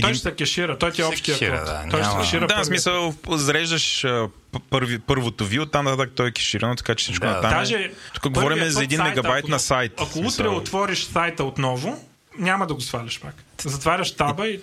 той 0.02 0.14
ще 0.14 0.24
се 0.24 0.36
кешира, 0.36 0.78
той 0.78 0.92
ти 0.92 1.02
е 1.02 1.06
общия 1.06 1.38
код. 1.38 1.66
Да, 1.66 1.86
той 1.92 2.04
ще 2.04 2.18
кешира 2.22 2.48
да, 2.48 2.62
в 2.62 2.66
смисъл, 2.66 3.14
зареждаш 3.30 4.06
първи, 4.70 5.00
първото 5.00 5.46
ви, 5.46 5.60
оттам 5.60 5.86
нататък 5.86 6.12
той 6.16 6.28
е 6.28 6.32
кеширано, 6.32 6.76
така 6.76 6.96
че 6.96 7.04
всичко 7.04 7.26
да, 7.28 7.34
натам. 7.34 7.52
Е- 7.52 7.54
даже, 7.54 7.92
тук 8.14 8.34
говорим 8.34 8.70
за 8.70 8.82
1 8.82 9.04
мегабайт 9.04 9.48
на 9.48 9.60
сайт. 9.60 9.92
Ако 9.98 10.20
утре 10.20 10.48
отвориш 10.48 11.04
сайта 11.04 11.44
отново, 11.44 12.02
няма 12.40 12.68
да 12.68 12.74
го 12.74 12.82
сваляш 12.82 13.20
пак. 13.20 13.36
Затваряш 13.64 14.16
таба 14.16 14.48
и... 14.48 14.60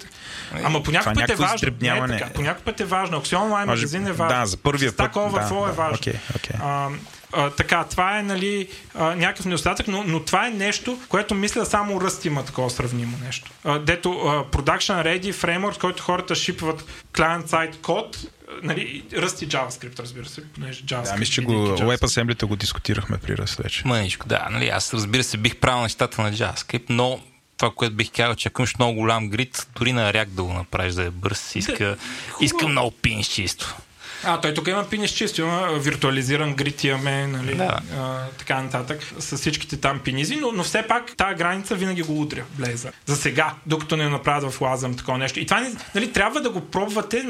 Ама 0.65 0.83
по 0.83 0.91
някакъв 0.91 1.15
път 1.15 1.31
е 1.31 1.35
важно. 1.35 1.69
Не, 1.81 2.19
така. 2.19 2.31
По 2.33 2.43
някакъв 2.43 2.65
път 2.65 2.81
е 2.81 2.85
важно. 2.85 3.17
Ако 3.17 3.27
си 3.27 3.37
онлайн 3.37 3.67
магазин 3.67 4.07
е 4.07 4.13
важно. 4.13 4.39
Да, 4.39 4.47
за 4.47 4.57
първия 4.57 4.97
път. 4.97 5.13
Stack 5.13 5.15
Overflow 5.15 5.65
да, 5.65 5.71
е 5.71 5.73
важно. 5.73 5.99
Okay, 5.99 6.17
okay. 6.39 6.57
А, 6.63 6.89
а, 7.33 7.51
така, 7.51 7.85
това 7.85 8.19
е 8.19 8.23
нали, 8.23 8.69
а, 8.95 9.15
някакъв 9.15 9.47
недостатък, 9.47 9.89
но, 9.89 10.05
но 10.05 10.21
това 10.21 10.47
е 10.47 10.51
нещо, 10.51 10.99
което 11.09 11.35
мисля 11.35 11.67
само 11.67 12.01
ръст 12.01 12.25
има 12.25 12.45
такова 12.45 12.71
сравнимо 12.71 13.19
нещо. 13.25 13.51
А, 13.65 13.79
дето 13.79 14.11
а, 14.11 14.45
Production 14.45 15.05
Ready 15.05 15.33
Framework, 15.33 15.81
който 15.81 16.03
хората 16.03 16.35
шипват 16.35 16.85
client-side 17.13 17.77
код, 17.77 18.19
нали, 18.63 19.05
ръсти 19.17 19.49
JavaScript, 19.49 19.99
разбира 19.99 20.27
се, 20.27 20.45
понеже 20.45 20.83
JavaScript. 20.85 21.13
Да, 21.13 21.19
мисля, 21.19 21.33
че 21.33 21.43
го, 21.43 21.53
WebAssembly 21.53 22.45
го 22.45 22.57
дискутирахме 22.57 23.19
при 23.19 23.37
ръст 23.37 23.55
вече. 23.55 23.83
Мъничко, 23.87 24.29
да, 24.29 24.49
нали, 24.51 24.69
аз 24.69 24.95
разбира 24.95 25.25
се 25.25 25.37
бих 25.37 25.57
правил 25.57 25.83
нещата 25.83 26.23
на 26.23 26.33
JavaScript, 26.33 26.85
но 26.89 27.21
това, 27.63 27.75
което 27.75 27.95
бих 27.95 28.11
казал, 28.17 28.35
че 28.35 28.49
ако 28.49 28.63
имаш 28.63 28.79
много 28.79 28.95
голям 28.95 29.29
грид, 29.29 29.67
дори 29.79 29.93
на 29.93 30.13
React 30.13 30.27
да 30.27 30.43
го 30.43 30.53
направиш 30.53 30.95
да 30.95 31.03
е 31.03 31.11
бърз, 31.11 31.57
иска, 31.57 31.97
иска 32.41 32.69
много 32.69 32.91
пин 32.91 33.23
чисто. 33.23 33.77
А, 34.25 34.41
той 34.41 34.55
тук 34.55 34.69
има 34.69 34.85
пини 34.91 35.09
с 35.09 35.11
чисто, 35.11 35.41
има 35.41 35.69
виртуализиран 35.79 36.55
грид 36.55 36.85
имаме, 36.85 37.27
нали, 37.27 37.55
да. 37.55 37.81
а, 37.99 38.25
така 38.39 38.63
нататък, 38.63 39.13
с 39.19 39.37
всичките 39.37 39.77
там 39.77 39.99
пинизи, 39.99 40.37
но, 40.37 40.53
но 40.53 40.63
все 40.63 40.83
пак 40.89 41.17
тази 41.17 41.35
граница 41.35 41.75
винаги 41.75 42.03
го 42.03 42.21
удря, 42.21 42.45
Blazor. 42.59 42.93
За 43.07 43.17
сега, 43.17 43.55
докато 43.67 43.97
не 43.97 44.09
направят 44.09 44.53
в 44.53 44.61
Лазъм 44.61 44.97
такова 44.97 45.19
нещо. 45.19 45.41
И 45.41 45.47
това 45.47 45.67
нали, 45.95 46.13
трябва 46.13 46.41
да 46.41 46.51
го 46.51 46.61
пробвате, 46.61 47.27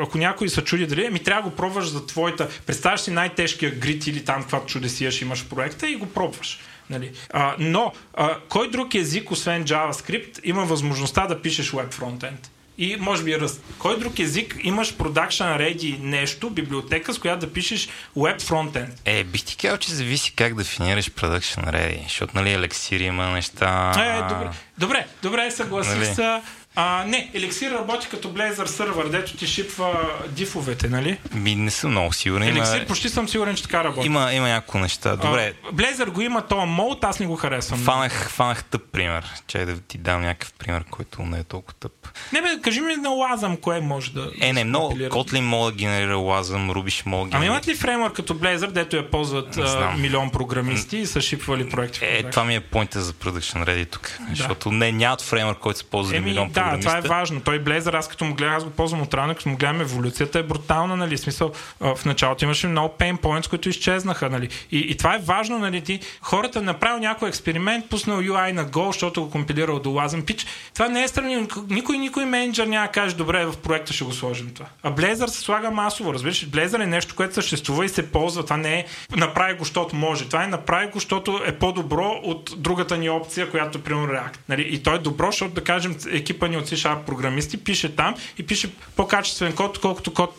ако 0.00 0.18
някой 0.18 0.48
се 0.48 0.64
чуди 0.64 0.86
дали, 0.86 1.10
ми 1.10 1.18
трябва 1.18 1.42
да 1.42 1.50
го 1.50 1.56
пробваш 1.56 1.88
за 1.88 2.06
твоята, 2.06 2.48
представяш 2.66 3.00
си 3.00 3.10
най-тежкия 3.10 3.70
грид 3.70 4.06
или 4.06 4.24
там 4.24 4.42
каквато 4.42 4.66
чудесия 4.66 5.10
ще 5.10 5.24
имаш 5.24 5.38
в 5.42 5.48
проекта 5.48 5.90
и 5.90 5.96
го 5.96 6.06
пробваш. 6.06 6.58
Нали. 6.92 7.12
А, 7.32 7.54
но 7.58 7.92
а, 8.14 8.36
кой 8.48 8.70
друг 8.70 8.94
език, 8.94 9.30
освен 9.30 9.64
JavaScript, 9.64 10.40
има 10.44 10.64
възможността 10.64 11.26
да 11.26 11.42
пишеш 11.42 11.70
web 11.70 11.94
frontend? 11.94 12.48
и 12.78 12.96
може 13.00 13.24
би 13.24 13.40
ръст. 13.40 13.62
Кой 13.78 13.98
друг 13.98 14.18
език 14.18 14.56
имаш 14.62 14.94
production 14.94 15.58
ready 15.58 15.98
нещо, 15.98 16.50
библиотека, 16.50 17.14
с 17.14 17.18
която 17.18 17.46
да 17.46 17.52
пишеш 17.52 17.88
web 18.16 18.40
frontend? 18.40 18.90
Е, 19.04 19.24
бих 19.24 19.44
ти 19.44 19.56
казал, 19.56 19.78
че 19.78 19.92
зависи 19.92 20.32
как 20.36 20.56
дефинираш 20.56 21.10
production 21.10 21.72
ready, 21.72 22.02
защото 22.02 22.32
нали 22.34 22.52
елексир 22.52 23.00
има 23.00 23.26
неща... 23.26 23.92
Е, 23.98 24.34
добре, 24.34 24.50
добре, 24.78 25.06
добре 25.22 25.50
съгласих 25.50 25.96
нали? 25.96 26.14
се. 26.14 26.40
А, 26.74 27.04
не, 27.06 27.30
Елексир 27.34 27.70
работи 27.70 28.08
като 28.10 28.28
Blazor 28.28 28.66
сервер, 28.66 29.08
дето 29.08 29.36
ти 29.36 29.46
шипва 29.46 30.10
дифовете, 30.28 30.88
нали? 30.88 31.18
Ми 31.34 31.54
не 31.54 31.70
съм 31.70 31.90
много 31.90 32.12
сигурен. 32.12 32.48
Елексир 32.48 32.76
има... 32.76 32.86
почти 32.86 33.08
съм 33.08 33.28
сигурен, 33.28 33.56
че 33.56 33.62
така 33.62 33.84
работи. 33.84 34.06
Има, 34.06 34.32
има 34.32 34.48
няколко 34.48 34.78
неща. 34.78 35.16
Добре. 35.16 35.52
А, 35.68 35.72
Blazor 35.72 36.10
го 36.10 36.20
има 36.20 36.46
то 36.46 36.66
мод, 36.66 37.04
аз 37.04 37.20
не 37.20 37.26
го 37.26 37.36
харесвам. 37.36 37.80
Фанах, 37.80 38.30
фанах 38.30 38.64
тъп 38.64 38.82
пример. 38.92 39.24
Чай 39.46 39.64
да 39.64 39.80
ти 39.80 39.98
дам 39.98 40.22
някакъв 40.22 40.52
пример, 40.52 40.84
който 40.90 41.22
не 41.22 41.38
е 41.38 41.44
толкова 41.44 41.74
тъп. 41.80 41.92
Не 42.32 42.42
бе, 42.42 42.48
кажи 42.62 42.80
ми 42.80 42.96
на 42.96 43.08
Лазъм, 43.08 43.56
кое 43.56 43.80
може 43.80 44.12
да. 44.12 44.30
Е, 44.40 44.52
не, 44.52 44.64
много. 44.64 44.94
Kotlin 44.94 45.40
мога 45.40 45.70
да 45.70 45.76
генерира 45.76 46.16
Лазъм, 46.16 46.70
Ruby 46.70 47.06
мога 47.06 47.24
да 47.24 47.30
генерира. 47.30 47.36
Ами 47.36 47.46
имат 47.46 47.68
ли 47.68 47.74
фреймворк 47.74 48.16
като 48.16 48.34
Blazor, 48.34 48.70
дето 48.70 48.96
я 48.96 49.10
ползват 49.10 49.58
а, 49.58 49.94
милион 49.98 50.30
програмисти 50.30 50.96
и 50.96 51.06
са 51.06 51.20
шипвали 51.20 51.70
проекти? 51.70 52.00
Е, 52.02 52.30
това 52.30 52.44
ми 52.44 52.54
е 52.54 52.60
поинта 52.60 53.00
за 53.00 53.12
Production 53.12 53.64
Ready 53.64 53.90
тук. 53.90 54.18
Да. 54.20 54.36
Защото 54.36 54.72
не, 54.72 54.92
нямат 54.92 55.22
фреймворк, 55.22 55.58
който 55.58 55.78
се 55.78 55.84
ползва 55.84 56.16
Еми, 56.16 56.26
милион 56.26 56.48
да, 56.48 56.61
програмисти. 56.64 56.86
това 56.86 56.98
е 56.98 57.18
важно. 57.20 57.40
Той 57.40 57.60
Blazor, 57.60 57.98
аз 57.98 58.08
като 58.08 58.24
му 58.24 58.34
гледам, 58.34 58.54
аз 58.54 58.64
го 58.64 58.70
ползвам 58.70 59.02
от 59.02 59.14
рано, 59.14 59.34
като 59.34 59.48
му 59.48 59.56
гледам 59.56 59.80
еволюцията 59.80 60.38
е 60.38 60.42
брутална, 60.42 60.96
нали? 60.96 61.18
Смисъл, 61.18 61.52
в 61.80 61.98
началото 62.04 62.44
имаше 62.44 62.66
много 62.66 62.94
pain 62.98 63.18
points, 63.18 63.48
които 63.48 63.68
изчезнаха, 63.68 64.30
нали? 64.30 64.48
И, 64.70 64.78
и 64.78 64.96
това 64.96 65.14
е 65.14 65.18
важно, 65.18 65.58
нали? 65.58 65.80
Ти, 65.80 66.00
хората 66.20 66.62
направил 66.62 66.98
някой 66.98 67.28
експеримент, 67.28 67.88
пуснал 67.88 68.18
UI 68.18 68.52
на 68.52 68.64
Go, 68.66 68.86
защото 68.86 69.22
го 69.22 69.30
компилирал 69.30 69.78
до 69.78 69.90
Lazem 69.90 70.22
Pitch. 70.22 70.46
Това 70.74 70.88
не 70.88 71.02
е 71.02 71.08
страни. 71.08 71.46
Никой, 71.68 71.98
никой 71.98 72.24
менеджер 72.24 72.66
няма 72.66 72.86
да 72.86 72.92
каже, 72.92 73.16
добре, 73.16 73.46
в 73.46 73.56
проекта 73.56 73.92
ще 73.92 74.04
го 74.04 74.12
сложим 74.12 74.50
това. 74.54 74.66
А 74.82 74.92
Blazor 74.92 75.26
се 75.26 75.40
слага 75.40 75.70
масово, 75.70 76.14
разбираш? 76.14 76.46
Blazor 76.48 76.82
е 76.82 76.86
нещо, 76.86 77.14
което 77.14 77.34
съществува 77.34 77.84
и 77.84 77.88
се 77.88 78.12
ползва. 78.12 78.44
Това 78.44 78.56
не 78.56 78.78
е 78.78 78.84
направи 79.16 79.54
го, 79.54 79.64
защото 79.64 79.96
може. 79.96 80.26
Това 80.26 80.44
е 80.44 80.46
направи 80.46 80.86
го, 80.86 80.94
защото 80.94 81.40
е 81.46 81.52
по-добро 81.52 82.20
от 82.22 82.54
другата 82.56 82.96
ни 82.96 83.10
опция, 83.10 83.50
която 83.50 83.78
е 83.78 83.82
примерно 83.82 84.08
React. 84.08 84.36
Нали? 84.48 84.62
И 84.70 84.82
той 84.82 84.94
е 84.94 84.98
добро, 84.98 85.26
защото 85.26 85.54
да 85.54 85.64
кажем, 85.64 85.96
екипа 86.12 86.48
пълни 86.52 86.56
от 86.56 86.68
C-Sharp 86.68 87.04
програмисти, 87.04 87.64
пише 87.64 87.96
там 87.96 88.14
и 88.38 88.46
пише 88.46 88.70
по-качествен 88.96 89.52
код, 89.52 89.78
колкото 89.78 90.14
код, 90.14 90.34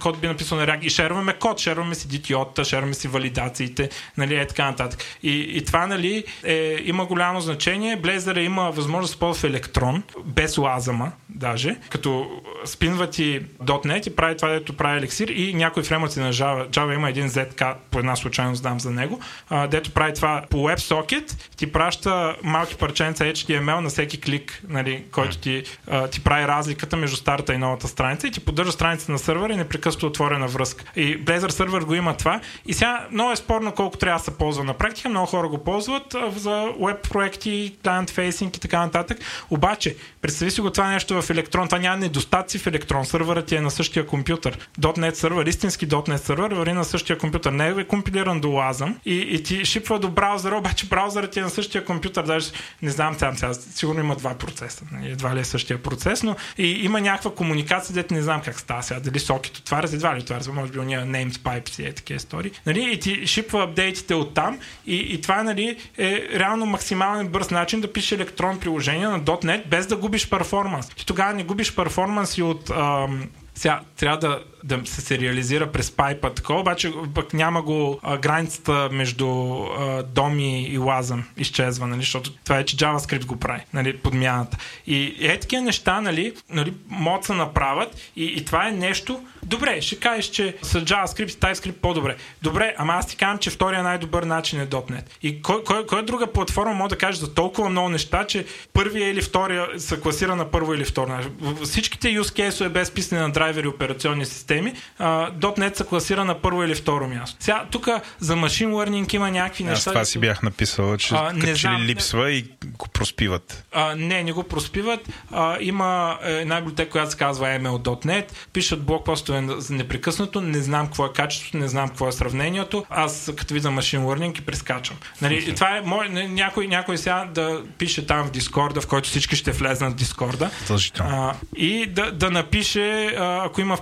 код 0.00 0.20
би 0.20 0.26
написал 0.26 0.58
на 0.58 0.66
React. 0.66 0.80
И 0.80 0.90
шерваме 0.90 1.32
код, 1.32 1.58
шерваме 1.58 1.94
си 1.94 2.08
DTO-та, 2.08 2.64
шерваме 2.64 2.94
си 2.94 3.08
валидациите, 3.08 3.90
нали, 4.16 4.36
е 4.36 4.46
така 4.46 4.64
нататък. 4.64 5.04
И, 5.22 5.56
и 5.56 5.64
това, 5.64 5.86
нали, 5.86 6.24
е, 6.44 6.78
има 6.84 7.06
голямо 7.06 7.40
значение. 7.40 8.00
Blazor 8.00 8.38
има 8.38 8.70
възможност 8.70 9.14
да 9.14 9.18
ползва 9.18 9.48
електрон, 9.48 10.02
без 10.24 10.58
лазама, 10.58 11.12
даже, 11.28 11.76
като 11.90 12.30
спинва 12.64 13.10
ти 13.10 13.42
.NET 13.64 14.08
и 14.08 14.16
прави 14.16 14.36
това, 14.36 14.48
дето 14.48 14.76
прави 14.76 15.00
Elixir 15.00 15.30
и 15.30 15.54
някои 15.54 15.82
фреймворци 15.82 16.20
на 16.20 16.32
Java. 16.32 16.68
Java 16.68 16.94
има 16.94 17.08
един 17.08 17.28
ZK, 17.28 17.74
по 17.90 17.98
една 17.98 18.16
случайно 18.16 18.54
знам 18.54 18.80
за 18.80 18.90
него, 18.90 19.20
а, 19.50 19.66
дето 19.66 19.90
прави 19.90 20.14
това 20.14 20.42
по 20.50 20.56
WebSocket, 20.56 21.56
ти 21.56 21.72
праща 21.72 22.36
малки 22.42 22.74
парченца 22.74 23.24
HTML 23.24 23.80
на 23.80 23.88
всеки 23.88 24.20
клик, 24.20 24.62
нали, 24.68 25.04
който 25.22 25.38
ти, 25.38 25.62
ти 26.10 26.20
прави 26.20 26.48
разликата 26.48 26.96
между 26.96 27.16
старата 27.16 27.54
и 27.54 27.58
новата 27.58 27.88
страница 27.88 28.26
и 28.26 28.30
ти 28.30 28.40
поддържа 28.40 28.72
страницата 28.72 29.12
на 29.12 29.18
сървъра 29.18 29.52
и 29.52 29.56
непрекъснато 29.56 30.06
отворена 30.06 30.48
връзка. 30.48 30.84
И 30.96 31.24
Blazor 31.24 31.48
сервер 31.48 31.80
го 31.80 31.94
има 31.94 32.16
това. 32.16 32.40
И 32.66 32.74
сега 32.74 33.06
много 33.10 33.32
е 33.32 33.36
спорно 33.36 33.72
колко 33.72 33.98
трябва 33.98 34.18
да 34.18 34.24
се 34.24 34.38
ползва 34.38 34.64
на 34.64 34.74
практика. 34.74 35.08
Много 35.08 35.26
хора 35.26 35.48
го 35.48 35.58
ползват 35.58 36.16
за 36.36 36.68
веб 36.80 37.08
проекти, 37.10 37.76
client 37.84 38.10
facing 38.10 38.56
и 38.56 38.60
така 38.60 38.78
нататък. 38.78 39.18
Обаче, 39.50 39.96
представи 40.22 40.50
си 40.50 40.60
го 40.60 40.70
това 40.70 40.90
нещо 40.90 41.22
в 41.22 41.30
електрон. 41.30 41.66
Това 41.66 41.78
няма 41.78 41.96
недостатъци 41.96 42.58
в 42.58 42.66
електрон. 42.66 43.04
Сървърът 43.04 43.46
ти 43.46 43.56
е 43.56 43.60
на 43.60 43.70
същия 43.70 44.06
компютър. 44.06 44.58
.NET 44.80 45.14
сервер, 45.14 45.46
истински 45.46 45.88
.NET 45.88 46.16
сервер, 46.16 46.50
върви 46.50 46.72
на 46.72 46.84
същия 46.84 47.18
компютър. 47.18 47.52
Не 47.52 47.68
е 47.68 47.84
компилиран 47.84 48.40
до 48.40 48.48
Lazam 48.48 48.94
и, 49.04 49.18
и 49.18 49.42
ти 49.42 49.64
шипва 49.64 49.98
до 49.98 50.08
браузъра, 50.08 50.56
обаче 50.58 50.86
браузърът 50.86 51.30
ти 51.30 51.38
е 51.38 51.42
на 51.42 51.50
същия 51.50 51.84
компютър. 51.84 52.24
Даже 52.24 52.50
не 52.82 52.90
знам 52.90 53.16
там 53.16 53.36
сега, 53.36 53.54
сигурно 53.54 54.00
има 54.00 54.16
два 54.16 54.34
процеса. 54.34 54.84
Нали, 54.92 55.11
едва 55.12 55.36
ли 55.36 55.40
е 55.40 55.44
същия 55.44 55.82
процес, 55.82 56.22
но 56.22 56.36
и 56.58 56.84
има 56.84 57.00
някаква 57.00 57.34
комуникация, 57.34 57.94
дете 57.94 58.14
не 58.14 58.22
знам 58.22 58.42
как 58.42 58.60
става 58.60 58.82
сега. 58.82 59.00
Дали 59.00 59.18
сокет 59.18 59.56
отваря, 59.56 59.88
едва 59.92 60.16
ли 60.16 60.20
отваря, 60.20 60.52
може 60.52 60.72
би 60.72 60.78
уния 60.78 61.06
namespipes 61.06 61.82
и 61.82 61.86
е 61.86 61.92
такива 61.92 62.16
истории. 62.16 62.50
Нали, 62.66 62.92
и 62.92 63.00
ти 63.00 63.26
шипва 63.26 63.62
апдейтите 63.62 64.14
от 64.14 64.34
там 64.34 64.58
и, 64.86 64.96
и 64.96 65.20
това 65.20 65.42
нали, 65.42 65.76
е 65.98 66.28
реално 66.34 66.66
максимален 66.66 67.28
бърз 67.28 67.50
начин 67.50 67.80
да 67.80 67.92
пише 67.92 68.14
електрон 68.14 68.60
приложение 68.60 69.08
на 69.08 69.20
.NET 69.20 69.66
без 69.66 69.86
да 69.86 69.96
губиш 69.96 70.30
перформанс. 70.30 70.88
Ти 70.88 71.06
тогава 71.06 71.32
не 71.32 71.44
губиш 71.44 71.74
перформанс 71.74 72.38
и 72.38 72.42
от 72.42 72.70
ам, 72.70 73.28
сега 73.54 73.80
трябва 73.96 74.18
да, 74.18 74.40
да 74.64 74.80
се 74.84 75.00
сериализира 75.00 75.72
през 75.72 75.90
пайпа 75.90 76.34
такова, 76.34 76.60
обаче 76.60 76.92
пък 77.14 77.34
няма 77.34 77.62
го 77.62 78.00
а, 78.02 78.16
границата 78.16 78.88
между 78.92 79.28
а, 79.28 80.02
доми 80.02 80.62
и 80.62 80.78
лазъм 80.78 81.24
изчезва, 81.36 81.86
нали, 81.86 82.00
защото 82.00 82.32
това 82.32 82.58
е, 82.58 82.64
че 82.64 82.76
JavaScript 82.76 83.26
го 83.26 83.36
прави, 83.36 83.60
нали, 83.72 83.96
подмяната. 83.96 84.56
И 84.86 85.16
е 85.20 85.40
такива 85.40 85.62
неща, 85.62 86.00
нали, 86.00 86.32
нали, 86.50 86.74
могат 86.88 87.24
се 87.24 87.32
направят 87.32 87.96
и, 88.16 88.24
и 88.24 88.44
това 88.44 88.68
е 88.68 88.72
нещо, 88.72 89.22
добре, 89.42 89.80
ще 89.80 89.96
кажеш, 89.96 90.26
че 90.26 90.56
с 90.62 90.80
JavaScript 90.80 91.30
и 91.30 91.38
TypeScript 91.38 91.72
по-добре. 91.72 92.16
Добре, 92.42 92.74
ама 92.78 92.92
аз 92.92 93.06
ти 93.06 93.16
казвам, 93.16 93.38
че 93.38 93.50
втория 93.50 93.82
най-добър 93.82 94.22
начин 94.22 94.60
е 94.60 94.66
.NET. 94.66 95.04
И 95.22 95.42
кой, 95.42 95.64
кой, 95.64 95.86
кой 95.86 96.04
друга 96.04 96.26
платформа 96.26 96.74
може 96.74 96.88
да 96.88 96.98
каже 96.98 97.18
за 97.18 97.34
толкова 97.34 97.68
много 97.68 97.88
неща, 97.88 98.26
че 98.26 98.44
първия 98.72 99.10
или 99.10 99.22
втория 99.22 99.66
се 99.76 100.00
класира 100.00 100.36
на 100.36 100.50
първо 100.50 100.74
или 100.74 100.84
второ? 100.84 101.18
Всичките 101.64 102.08
use 102.08 102.48
case 102.48 102.66
е 102.66 102.68
без 102.68 102.90
писане 102.90 103.20
на 103.20 103.32
драйвери 103.32 103.68
операционни 103.68 104.26
системи, 104.26 104.51
uh, 104.60 105.32
.NET 105.32 105.76
се 105.76 105.86
класира 105.86 106.24
на 106.24 106.34
първо 106.34 106.62
или 106.62 106.74
второ 106.74 107.08
място. 107.08 107.36
Сега, 107.40 107.64
тук 107.70 107.88
за 108.18 108.36
машин 108.36 108.70
learning 108.70 109.14
има 109.14 109.30
някакви 109.30 109.64
неща. 109.64 109.90
Аз 109.90 109.94
това 109.94 110.04
си 110.04 110.18
бях 110.18 110.42
написал, 110.42 110.96
че 110.96 111.14
а, 111.14 111.32
не 111.32 111.54
че 111.54 111.68
ли 111.68 111.78
липсва 111.78 112.24
не... 112.24 112.30
и 112.30 112.44
го 112.64 112.88
проспиват. 112.88 113.64
А, 113.72 113.94
не, 113.96 114.22
не 114.22 114.32
го 114.32 114.42
проспиват. 114.42 115.08
А, 115.30 115.56
има 115.60 116.18
една 116.22 116.60
библиотека, 116.60 116.90
която 116.90 117.10
се 117.10 117.16
казва 117.16 117.46
ML.NET, 117.46 118.24
пишат 118.52 118.82
блокпостове 118.82 119.40
непрекъснато, 119.70 120.40
не 120.40 120.58
знам 120.58 120.86
какво 120.86 121.06
е 121.06 121.12
качеството, 121.12 121.56
не 121.56 121.68
знам 121.68 121.88
какво 121.88 122.08
е 122.08 122.12
сравнението. 122.12 122.84
Аз 122.90 123.32
като 123.36 123.54
видя 123.54 123.70
машин 123.70 124.00
learning 124.00 124.38
и 124.38 124.44
прескачам. 124.44 124.96
Нали, 125.22 125.42
okay. 125.42 125.54
Това 125.54 125.76
е 125.76 125.80
мой, 125.80 126.08
някой, 126.08 126.66
някой 126.66 126.98
сега 126.98 127.28
да 127.34 127.62
пише 127.78 128.06
там 128.06 128.26
в 128.26 128.30
Дискорда, 128.30 128.80
в 128.80 128.86
който 128.86 129.08
всички 129.08 129.36
ще 129.36 129.52
влезнат 129.52 129.92
в 129.92 129.96
Дискорда. 129.96 130.50
А, 130.98 131.34
и 131.56 131.86
да, 131.86 132.12
да 132.12 132.30
напише, 132.30 133.06
ако 133.18 133.60
има 133.60 133.76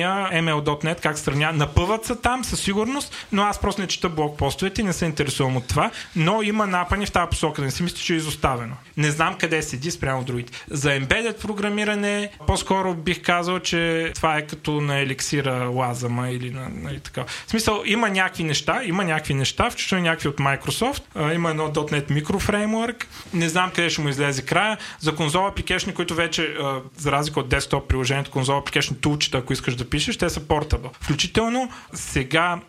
впечатления, 0.00 0.42
ML.NET, 0.42 1.02
как 1.02 1.18
сравня. 1.18 1.52
Напъват 1.52 2.04
са 2.04 2.16
там 2.16 2.44
със 2.44 2.60
сигурност, 2.60 3.26
но 3.32 3.42
аз 3.42 3.60
просто 3.60 3.80
не 3.80 3.86
чета 3.86 4.08
блокпостовете 4.08 4.80
и 4.80 4.84
не 4.84 4.92
се 4.92 5.04
интересувам 5.04 5.56
от 5.56 5.68
това. 5.68 5.90
Но 6.16 6.42
има 6.42 6.66
напани 6.66 7.06
в 7.06 7.12
тази 7.12 7.30
посока. 7.30 7.62
Не 7.62 7.70
си 7.70 7.82
мисля, 7.82 7.96
че 7.96 8.12
е 8.12 8.16
изоставено. 8.16 8.74
Не 8.96 9.10
знам 9.10 9.34
къде 9.38 9.62
седи 9.62 9.90
спрямо 9.90 10.24
другите. 10.24 10.52
За 10.70 10.88
embedded 10.88 11.40
програмиране, 11.40 12.30
по-скоро 12.46 12.94
бих 12.94 13.22
казал, 13.22 13.58
че 13.58 14.12
това 14.14 14.36
е 14.36 14.46
като 14.46 14.80
на 14.80 14.98
еликсира 14.98 15.68
лазама 15.68 16.30
или 16.30 16.50
на, 16.50 16.68
нали, 16.74 17.00
така. 17.00 17.24
В 17.46 17.50
смисъл, 17.50 17.82
има 17.86 18.08
някакви 18.08 18.44
неща, 18.44 18.80
има 18.84 19.04
някакви 19.04 19.34
неща, 19.34 19.70
включително 19.70 20.04
някакви 20.04 20.28
от 20.28 20.36
Microsoft. 20.36 21.02
А, 21.14 21.32
има 21.32 21.50
едно 21.50 21.68
.NET 21.68 22.22
Framework. 22.22 23.04
Не 23.34 23.48
знам 23.48 23.70
къде 23.70 23.90
ще 23.90 24.00
му 24.00 24.08
излезе 24.08 24.42
края. 24.42 24.78
За 25.00 25.14
конзола 25.14 25.52
application, 25.52 25.92
които 25.92 26.14
вече, 26.14 26.42
а, 26.42 26.80
за 26.96 27.12
разлика 27.12 27.40
от 27.40 27.48
десктоп 27.48 27.88
приложението, 27.88 28.30
конзола 28.30 28.62
application 28.62 29.00
тулчета, 29.00 29.38
ако 29.38 29.52
искаш 29.52 29.74
да 29.74 29.89
пишеш, 29.90 30.16
те 30.16 30.30
са 30.30 30.40
портабъл. 30.40 30.90
Включително 31.00 31.70
сега 31.94 32.60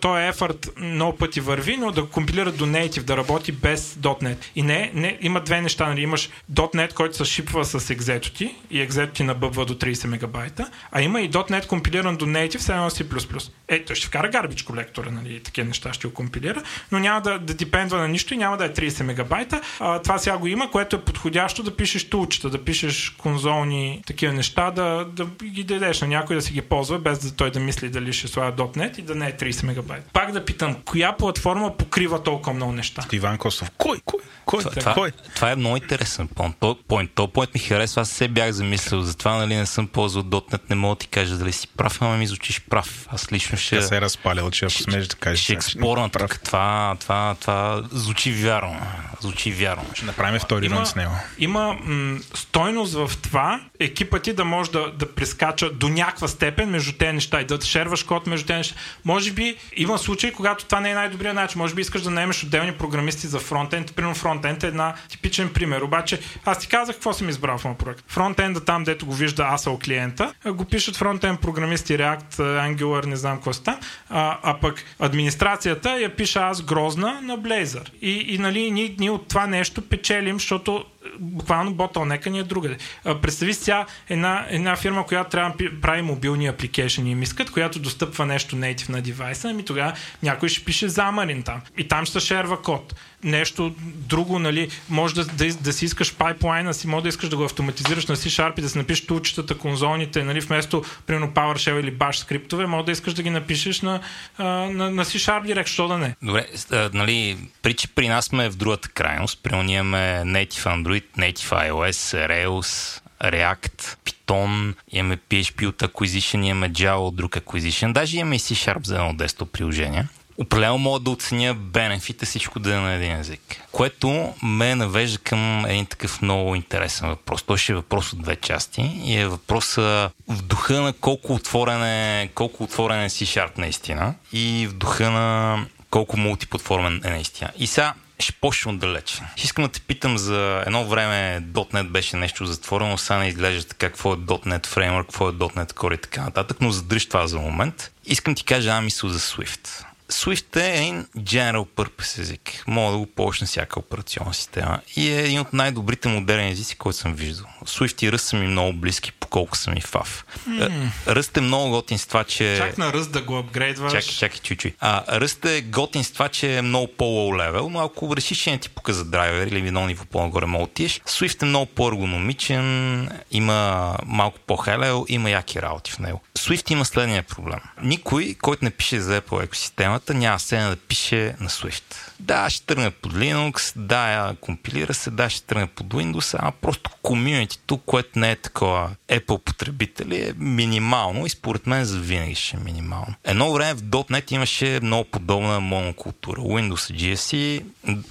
то 0.00 0.18
е 0.18 0.28
ефорт 0.28 0.70
много 0.76 1.18
пъти 1.18 1.40
върви, 1.40 1.76
но 1.76 1.92
да 1.92 2.06
компилира 2.06 2.52
до 2.52 2.66
native, 2.66 3.02
да 3.02 3.16
работи 3.16 3.52
без 3.52 3.94
.NET. 3.94 4.36
И 4.54 4.62
не, 4.62 4.90
не 4.94 5.18
има 5.20 5.40
две 5.40 5.60
неща. 5.60 5.88
Нали? 5.88 6.00
Имаш 6.00 6.30
.NET, 6.54 6.94
който 6.94 7.16
се 7.16 7.24
шипва 7.24 7.64
с 7.64 7.94
ти 8.34 8.54
и 8.70 8.80
екзето 8.80 9.12
ти 9.12 9.22
набъбва 9.22 9.66
до 9.66 9.74
30 9.74 10.06
мегабайта, 10.06 10.70
а 10.92 11.02
има 11.02 11.20
и 11.20 11.30
.NET 11.30 11.66
компилиран 11.66 12.16
до 12.16 12.26
native, 12.26 12.58
все 12.58 12.72
едно 12.72 12.90
C++. 12.90 13.50
Е, 13.68 13.84
той 13.84 13.96
ще 13.96 14.06
вкара 14.06 14.30
garbage 14.30 14.64
колектора, 14.66 15.10
нали? 15.10 15.40
такива 15.40 15.66
неща 15.66 15.92
ще 15.92 16.08
го 16.08 16.14
компилира, 16.14 16.62
но 16.92 16.98
няма 16.98 17.20
да, 17.20 17.38
да 17.38 17.54
депендва 17.54 17.98
на 17.98 18.08
нищо 18.08 18.34
и 18.34 18.36
няма 18.36 18.56
да 18.56 18.64
е 18.64 18.72
30 18.72 19.02
мегабайта. 19.02 19.60
А, 19.80 19.98
това 19.98 20.18
сега 20.18 20.38
го 20.38 20.46
има, 20.46 20.70
което 20.70 20.96
е 20.96 21.00
подходящо 21.00 21.62
да 21.62 21.76
пишеш 21.76 22.10
тулчета, 22.10 22.50
да 22.50 22.64
пишеш 22.64 23.10
конзолни 23.18 24.02
такива 24.06 24.32
неща, 24.32 24.70
да, 24.70 25.06
да 25.12 25.26
ги 25.44 25.64
дадеш 25.64 26.00
на 26.00 26.06
някой 26.06 26.36
да 26.36 26.42
си 26.42 26.52
ги 26.52 26.62
ползва, 26.62 26.98
без 26.98 27.18
да 27.18 27.36
той 27.36 27.50
да 27.50 27.60
мисли 27.60 27.88
дали 27.88 28.12
ще 28.12 28.28
слага 28.28 28.62
.NET 28.62 28.98
и 28.98 29.02
да 29.02 29.14
не 29.14 29.26
е 29.26 29.32
30 29.32 29.53
30 29.54 29.66
мегабайта. 29.66 30.06
Пак 30.12 30.32
да 30.32 30.44
питам, 30.44 30.76
коя 30.84 31.12
платформа 31.12 31.76
покрива 31.76 32.22
толкова 32.22 32.52
много 32.52 32.72
неща? 32.72 33.02
Иван 33.12 33.38
Костов, 33.38 33.70
кой? 33.78 34.00
Кой? 34.04 34.20
Кой? 34.44 34.58
Това, 34.58 34.70
това, 34.70 34.94
кой? 34.94 35.12
това 35.34 35.50
е 35.50 35.56
много 35.56 35.76
интересен 35.76 36.28
point. 36.28 36.54
То, 36.60 36.78
point. 36.88 37.08
То 37.14 37.26
point 37.26 37.54
ми 37.54 37.60
харесва. 37.60 38.02
Аз 38.02 38.10
се 38.10 38.28
бях 38.28 38.50
замислил. 38.50 39.00
Затова 39.00 39.36
нали, 39.36 39.56
не 39.56 39.66
съм 39.66 39.86
ползвал 39.86 40.24
.NET. 40.24 40.60
Не 40.70 40.76
мога 40.76 40.94
да 40.94 40.98
ти 40.98 41.06
кажа 41.06 41.36
дали 41.36 41.52
си 41.52 41.68
прав, 41.68 42.02
ама 42.02 42.16
ми 42.16 42.26
звучиш 42.26 42.60
прав. 42.60 43.08
Аз 43.10 43.32
лично 43.32 43.58
ще... 43.58 43.76
Да 43.76 43.82
се 43.82 43.96
е 43.96 44.00
разпалял, 44.00 44.50
че 44.50 44.64
ако 44.64 44.74
смееш 44.74 45.06
да 45.06 45.16
кажеш. 45.16 45.44
Ще 45.44 45.52
експорна 45.52 46.10
тук. 46.10 46.40
Това, 46.44 46.96
това, 47.00 47.36
това 47.40 47.82
звучи 47.92 48.32
вярно. 48.32 48.80
Звучи 49.20 49.52
вярно. 49.52 49.84
Ще 49.94 50.04
направим 50.04 50.40
втори 50.40 50.70
рун 50.70 50.86
с 50.86 50.94
него. 50.94 51.12
Има 51.38 51.76
м- 51.84 52.18
стойност 52.34 52.94
в 52.94 53.10
това 53.22 53.60
екипа 53.80 54.18
ти 54.18 54.32
да 54.32 54.44
може 54.44 54.70
да, 54.70 54.92
да 54.92 55.14
прескача 55.14 55.70
до 55.70 55.88
някаква 55.88 56.28
степен 56.28 56.70
между 56.70 56.92
тези 56.92 57.12
неща 57.12 57.40
и 57.40 57.44
да 57.44 57.60
шерваш 57.60 58.02
код 58.02 58.26
между 58.26 58.46
тези 58.46 58.56
неща. 58.56 58.74
Може 59.04 59.32
би 59.32 59.43
има 59.76 59.98
случаи, 59.98 60.32
когато 60.32 60.64
това 60.64 60.80
не 60.80 60.90
е 60.90 60.94
най-добрият 60.94 61.34
начин. 61.34 61.58
Може 61.58 61.74
би 61.74 61.80
искаш 61.80 62.02
да 62.02 62.10
наемеш 62.10 62.44
отделни 62.44 62.72
програмисти 62.72 63.26
за 63.26 63.38
фронтенд. 63.38 63.94
Примерно 63.94 64.14
фронтенд 64.14 64.62
е 64.62 64.66
една 64.66 64.94
типичен 65.08 65.48
пример. 65.52 65.80
Обаче 65.80 66.20
аз 66.44 66.58
ти 66.58 66.68
казах 66.68 66.94
какво 66.94 67.12
съм 67.12 67.28
избрал 67.28 67.58
в 67.58 67.64
моят 67.64 67.78
проект. 67.78 68.04
Фронтенда 68.08 68.64
там, 68.64 68.84
дето 68.84 69.06
го 69.06 69.12
вижда 69.12 69.42
ASL 69.42 69.84
клиента, 69.84 70.34
го 70.46 70.64
пишат 70.64 70.96
фронтенд 70.96 71.40
програмисти 71.40 71.98
React, 71.98 72.34
Angular, 72.36 73.06
не 73.06 73.16
знам 73.16 73.36
какво 73.36 73.52
ста. 73.52 73.78
А, 74.10 74.38
а 74.42 74.60
пък 74.60 74.84
администрацията 74.98 76.00
я 76.00 76.16
пиша 76.16 76.40
аз 76.40 76.62
грозна 76.62 77.20
на 77.22 77.38
Blazor. 77.38 77.90
И, 78.02 78.34
и 78.34 78.38
нали, 78.38 78.70
ние, 78.70 78.94
ние 78.98 79.10
от 79.10 79.28
това 79.28 79.46
нещо 79.46 79.88
печелим, 79.88 80.36
защото 80.36 80.84
буквално 81.18 81.74
ботълнека 81.74 82.30
ни 82.30 82.38
е 82.38 82.42
другаде. 82.42 82.76
Представи 83.22 83.54
сега 83.54 83.86
една, 84.08 84.46
една 84.48 84.76
фирма, 84.76 85.06
която 85.06 85.30
трябва 85.30 85.54
да 85.60 85.80
прави 85.80 86.02
мобилни 86.02 86.46
апликейшени 86.46 87.10
им 87.10 87.22
искат, 87.22 87.50
която 87.50 87.78
достъпва 87.78 88.26
нещо 88.26 88.56
native 88.56 88.88
на 88.88 89.02
девайса, 89.02 89.48
ами 89.48 89.64
тогава 89.64 89.92
някой 90.22 90.48
ще 90.48 90.64
пише 90.64 90.88
замарин 90.88 91.42
там. 91.42 91.60
И 91.78 91.88
там 91.88 92.06
ще 92.06 92.20
шерва 92.20 92.62
код 92.62 92.94
нещо 93.24 93.74
друго, 93.80 94.38
нали, 94.38 94.68
може 94.88 95.14
да, 95.14 95.24
да, 95.24 95.54
да 95.54 95.72
си 95.72 95.84
искаш 95.84 96.14
пайплайна 96.14 96.74
си, 96.74 96.86
може 96.86 97.02
да 97.02 97.08
искаш 97.08 97.28
да 97.28 97.36
го 97.36 97.44
автоматизираш 97.44 98.06
на 98.06 98.16
C-Sharp 98.16 98.58
и 98.58 98.62
да 98.62 98.68
си 98.68 98.78
напишеш 98.78 99.06
тулчетата, 99.06 99.58
конзолните, 99.58 100.24
нали, 100.24 100.40
вместо, 100.40 100.84
примерно, 101.06 101.32
PowerShell 101.32 101.80
или 101.80 101.92
Bash 101.92 102.16
скриптове, 102.16 102.66
може 102.66 102.86
да 102.86 102.92
искаш 102.92 103.14
да 103.14 103.22
ги 103.22 103.30
напишеш 103.30 103.80
на, 103.80 104.00
на, 104.38 104.90
на 104.90 105.04
C-Sharp 105.04 105.46
директ, 105.46 105.68
що 105.68 105.88
да 105.88 105.98
не. 105.98 106.16
Добре, 106.22 106.46
нали, 106.92 107.38
при, 107.62 107.74
че 107.74 107.88
при 107.88 108.08
нас 108.08 108.24
сме 108.24 108.48
в 108.48 108.56
другата 108.56 108.88
крайност, 108.88 109.40
при 109.42 109.62
ние 109.62 109.78
имаме 109.78 110.22
Native 110.26 110.64
Android, 110.64 111.04
Native 111.18 111.70
iOS, 111.70 112.28
Rails, 112.28 113.00
React, 113.22 113.96
Python, 114.04 114.74
имаме 114.92 115.16
PHP 115.16 115.66
от 115.66 115.82
Acquisition, 115.82 116.46
имаме 116.46 116.70
Java 116.70 116.94
от 116.94 117.16
друг 117.16 117.32
Acquisition, 117.32 117.92
даже 117.92 118.18
имаме 118.18 118.36
и 118.36 118.38
C-Sharp 118.38 118.86
за 118.86 118.94
едно 118.94 119.14
десктоп 119.14 119.52
приложение. 119.52 120.06
Определено 120.38 120.78
мога 120.78 121.00
да 121.00 121.10
оценя 121.10 121.54
бенефита 121.54 122.26
всичко 122.26 122.58
да 122.58 122.74
е 122.74 122.80
на 122.80 122.92
един 122.92 123.16
език. 123.16 123.40
Което 123.72 124.34
ме 124.42 124.74
навежда 124.74 125.18
към 125.18 125.66
един 125.66 125.86
такъв 125.86 126.22
много 126.22 126.54
интересен 126.54 127.08
въпрос. 127.08 127.42
Той 127.42 127.58
ще 127.58 127.72
е 127.72 127.76
въпрос 127.76 128.12
от 128.12 128.22
две 128.22 128.36
части 128.36 129.00
и 129.04 129.16
е 129.16 129.28
въпрос 129.28 129.74
в 129.74 130.10
духа 130.28 130.80
на 130.80 130.92
колко 130.92 131.34
отворен 131.34 131.84
е, 131.84 132.30
колко 132.34 132.64
отворен 132.64 133.02
е 133.02 133.08
C-Sharp 133.08 133.58
наистина 133.58 134.14
и 134.32 134.66
в 134.70 134.74
духа 134.74 135.10
на 135.10 135.58
колко 135.90 136.16
мултиплатформен 136.16 137.00
е 137.04 137.10
наистина. 137.10 137.50
И 137.58 137.66
сега 137.66 137.94
ще 138.18 138.32
почна 138.32 138.72
отдалече. 138.72 139.22
Искам 139.36 139.64
да 139.64 139.70
те 139.70 139.80
питам 139.80 140.18
за 140.18 140.62
едно 140.66 140.84
време 140.84 141.42
.NET 141.52 141.88
беше 141.88 142.16
нещо 142.16 142.46
затворено, 142.46 142.98
сега 142.98 143.18
не 143.18 143.28
изглежда 143.28 143.68
така 143.68 143.86
какво 143.86 144.12
е 144.12 144.16
.NET 144.16 144.66
Framework, 144.66 145.04
какво 145.04 145.28
е 145.28 145.32
.NET 145.32 145.72
Core 145.72 145.94
и 145.94 146.00
така 146.00 146.22
нататък, 146.22 146.56
но 146.60 146.70
задръж 146.70 147.06
това 147.06 147.26
за 147.26 147.38
момент. 147.38 147.90
Искам 148.06 148.34
ти 148.34 148.44
кажа 148.44 148.68
една 148.68 148.80
мисъл 148.80 149.10
за 149.10 149.18
Swift. 149.18 149.84
Swift 150.10 150.56
е 150.56 150.76
един 150.78 151.06
general 151.18 151.66
purpose 151.66 152.18
език. 152.18 152.64
Мога 152.66 152.92
да 152.92 152.98
го 152.98 153.06
ползваш 153.06 153.40
на 153.40 153.46
всяка 153.46 153.78
операционна 153.78 154.34
система. 154.34 154.80
И 154.96 155.10
е 155.10 155.22
един 155.22 155.40
от 155.40 155.52
най-добрите 155.52 156.08
модерни 156.08 156.50
езици, 156.50 156.76
който 156.76 156.98
съм 156.98 157.14
виждал. 157.14 157.46
Swift 157.64 158.04
и 158.04 158.12
Rust 158.12 158.16
са 158.16 158.36
ми 158.36 158.46
много 158.46 158.72
близки, 158.72 159.12
поколко 159.12 159.56
съм 159.56 159.76
и 159.76 159.80
фав. 159.80 160.24
Mm. 160.48 160.88
Rust 161.06 161.36
е 161.36 161.40
много 161.40 161.70
готин 161.70 161.98
с 161.98 162.06
това, 162.06 162.24
че... 162.24 162.56
Чак 162.58 162.78
на 162.78 162.92
Rust 162.92 163.10
да 163.10 163.22
го 163.22 163.38
апгрейдваш. 163.38 163.92
Чакай, 163.92 164.14
чакай, 164.14 164.38
чуй-чуй. 164.38 164.74
А, 164.80 165.20
Rust 165.20 165.48
е 165.48 165.60
готин 165.60 166.04
с 166.04 166.10
това, 166.10 166.28
че 166.28 166.56
е 166.56 166.62
много 166.62 166.92
по-лоу 166.98 167.36
левел, 167.36 167.68
но 167.68 167.80
ако 167.80 168.16
решиш, 168.16 168.38
че 168.38 168.50
не 168.50 168.58
ти 168.58 168.68
показа 168.68 169.04
драйвер 169.04 169.46
или 169.46 169.66
едно 169.66 169.86
ниво 169.86 170.04
по-нагоре 170.04 170.46
мога 170.46 170.64
отиеш. 170.64 171.00
Swift 171.06 171.42
е 171.42 171.44
много 171.44 171.66
по-ергономичен, 171.66 173.08
има 173.30 173.96
малко 174.06 174.38
по-хелел, 174.46 175.06
има 175.08 175.30
яки 175.30 175.62
работи 175.62 175.92
в 175.92 175.98
него. 175.98 176.20
Swift 176.38 176.72
има 176.72 176.84
следния 176.84 177.22
проблем. 177.22 177.60
Никой, 177.82 178.34
който 178.42 178.64
не 178.64 178.70
пише 178.70 179.00
за 179.00 179.20
Apple 179.20 179.46
екосистемата, 179.94 180.14
няма 180.14 180.38
сцена 180.38 180.70
да 180.70 180.76
пише 180.76 181.34
на 181.40 181.48
Swift. 181.48 181.94
Да, 182.20 182.50
ще 182.50 182.66
тръгне 182.66 182.90
под 182.90 183.12
Linux, 183.14 183.72
да, 183.76 184.34
компилира 184.40 184.94
се, 184.94 185.10
да, 185.10 185.30
ще 185.30 185.46
тръгне 185.46 185.66
под 185.66 185.86
Windows, 185.86 186.38
а 186.38 186.50
просто 186.50 186.90
комьюнитито, 187.02 187.76
което 187.76 188.18
не 188.18 188.30
е 188.30 188.36
такова 188.36 188.90
Apple 189.08 189.38
потребители, 189.38 190.16
е 190.16 190.32
минимално 190.36 191.26
и 191.26 191.30
според 191.30 191.66
мен 191.66 191.84
за 191.84 192.00
винаги 192.00 192.34
ще 192.34 192.56
е 192.56 192.60
минимално. 192.60 193.14
Едно 193.24 193.52
време 193.52 193.74
в 193.74 193.82
.NET 193.82 194.32
имаше 194.32 194.80
много 194.82 195.10
подобна 195.10 195.60
монокултура. 195.60 196.40
Windows 196.40 196.94
GSC, 196.94 197.64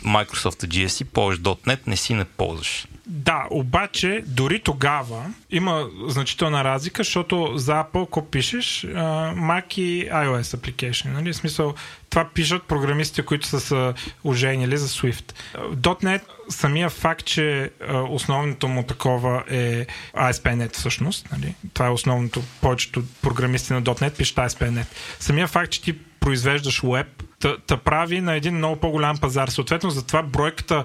Microsoft 0.04 0.68
GSC, 0.68 1.04
ползваш 1.04 1.40
.NET, 1.40 1.80
не 1.88 1.98
си 1.98 2.14
не 2.14 2.26
ползваш. 2.26 2.88
Да, 3.08 3.48
обаче 3.50 4.24
дори 4.28 4.60
тогава 4.60 5.34
има 5.50 5.90
значителна 6.08 6.64
разлика, 6.64 7.04
защото 7.04 7.52
за 7.56 7.72
Apple, 7.72 8.04
ако 8.04 8.26
пишеш, 8.26 8.66
Mac 9.36 9.78
и 9.78 10.10
iOS 10.10 10.58
application, 10.58 11.14
нали? 11.14 11.34
В 11.34 11.36
смисъл, 11.36 11.74
това 12.10 12.30
пишат 12.34 12.64
програмистите, 12.64 13.26
които 13.26 13.48
са 13.48 13.60
се 13.60 13.94
оженили 14.24 14.78
за 14.78 14.88
Swift. 14.88 15.34
.NET, 15.76 16.22
самия 16.50 16.90
факт, 16.90 17.26
че 17.26 17.72
основното 18.10 18.68
му 18.68 18.84
такова 18.84 19.44
е 19.50 19.86
ASP.NET 20.16 20.74
всъщност, 20.74 21.28
нали? 21.32 21.56
това 21.74 21.88
е 21.88 21.92
основното, 21.92 22.44
повечето 22.62 23.04
програмисти 23.22 23.74
на 23.74 23.84
.NET 23.84 24.18
пишат 24.18 24.38
ASP.NET. 24.38 24.86
Самия 25.20 25.48
факт, 25.48 25.72
че 25.72 25.82
ти 25.82 25.98
произвеждаш 26.20 26.82
web, 26.82 27.06
та, 27.68 27.78
прави 27.78 28.22
на 28.22 28.36
един 28.36 28.56
много 28.56 28.76
по-голям 28.76 29.18
пазар. 29.18 29.48
Съответно, 29.48 29.90
затова 29.90 30.24
бройката, 30.24 30.84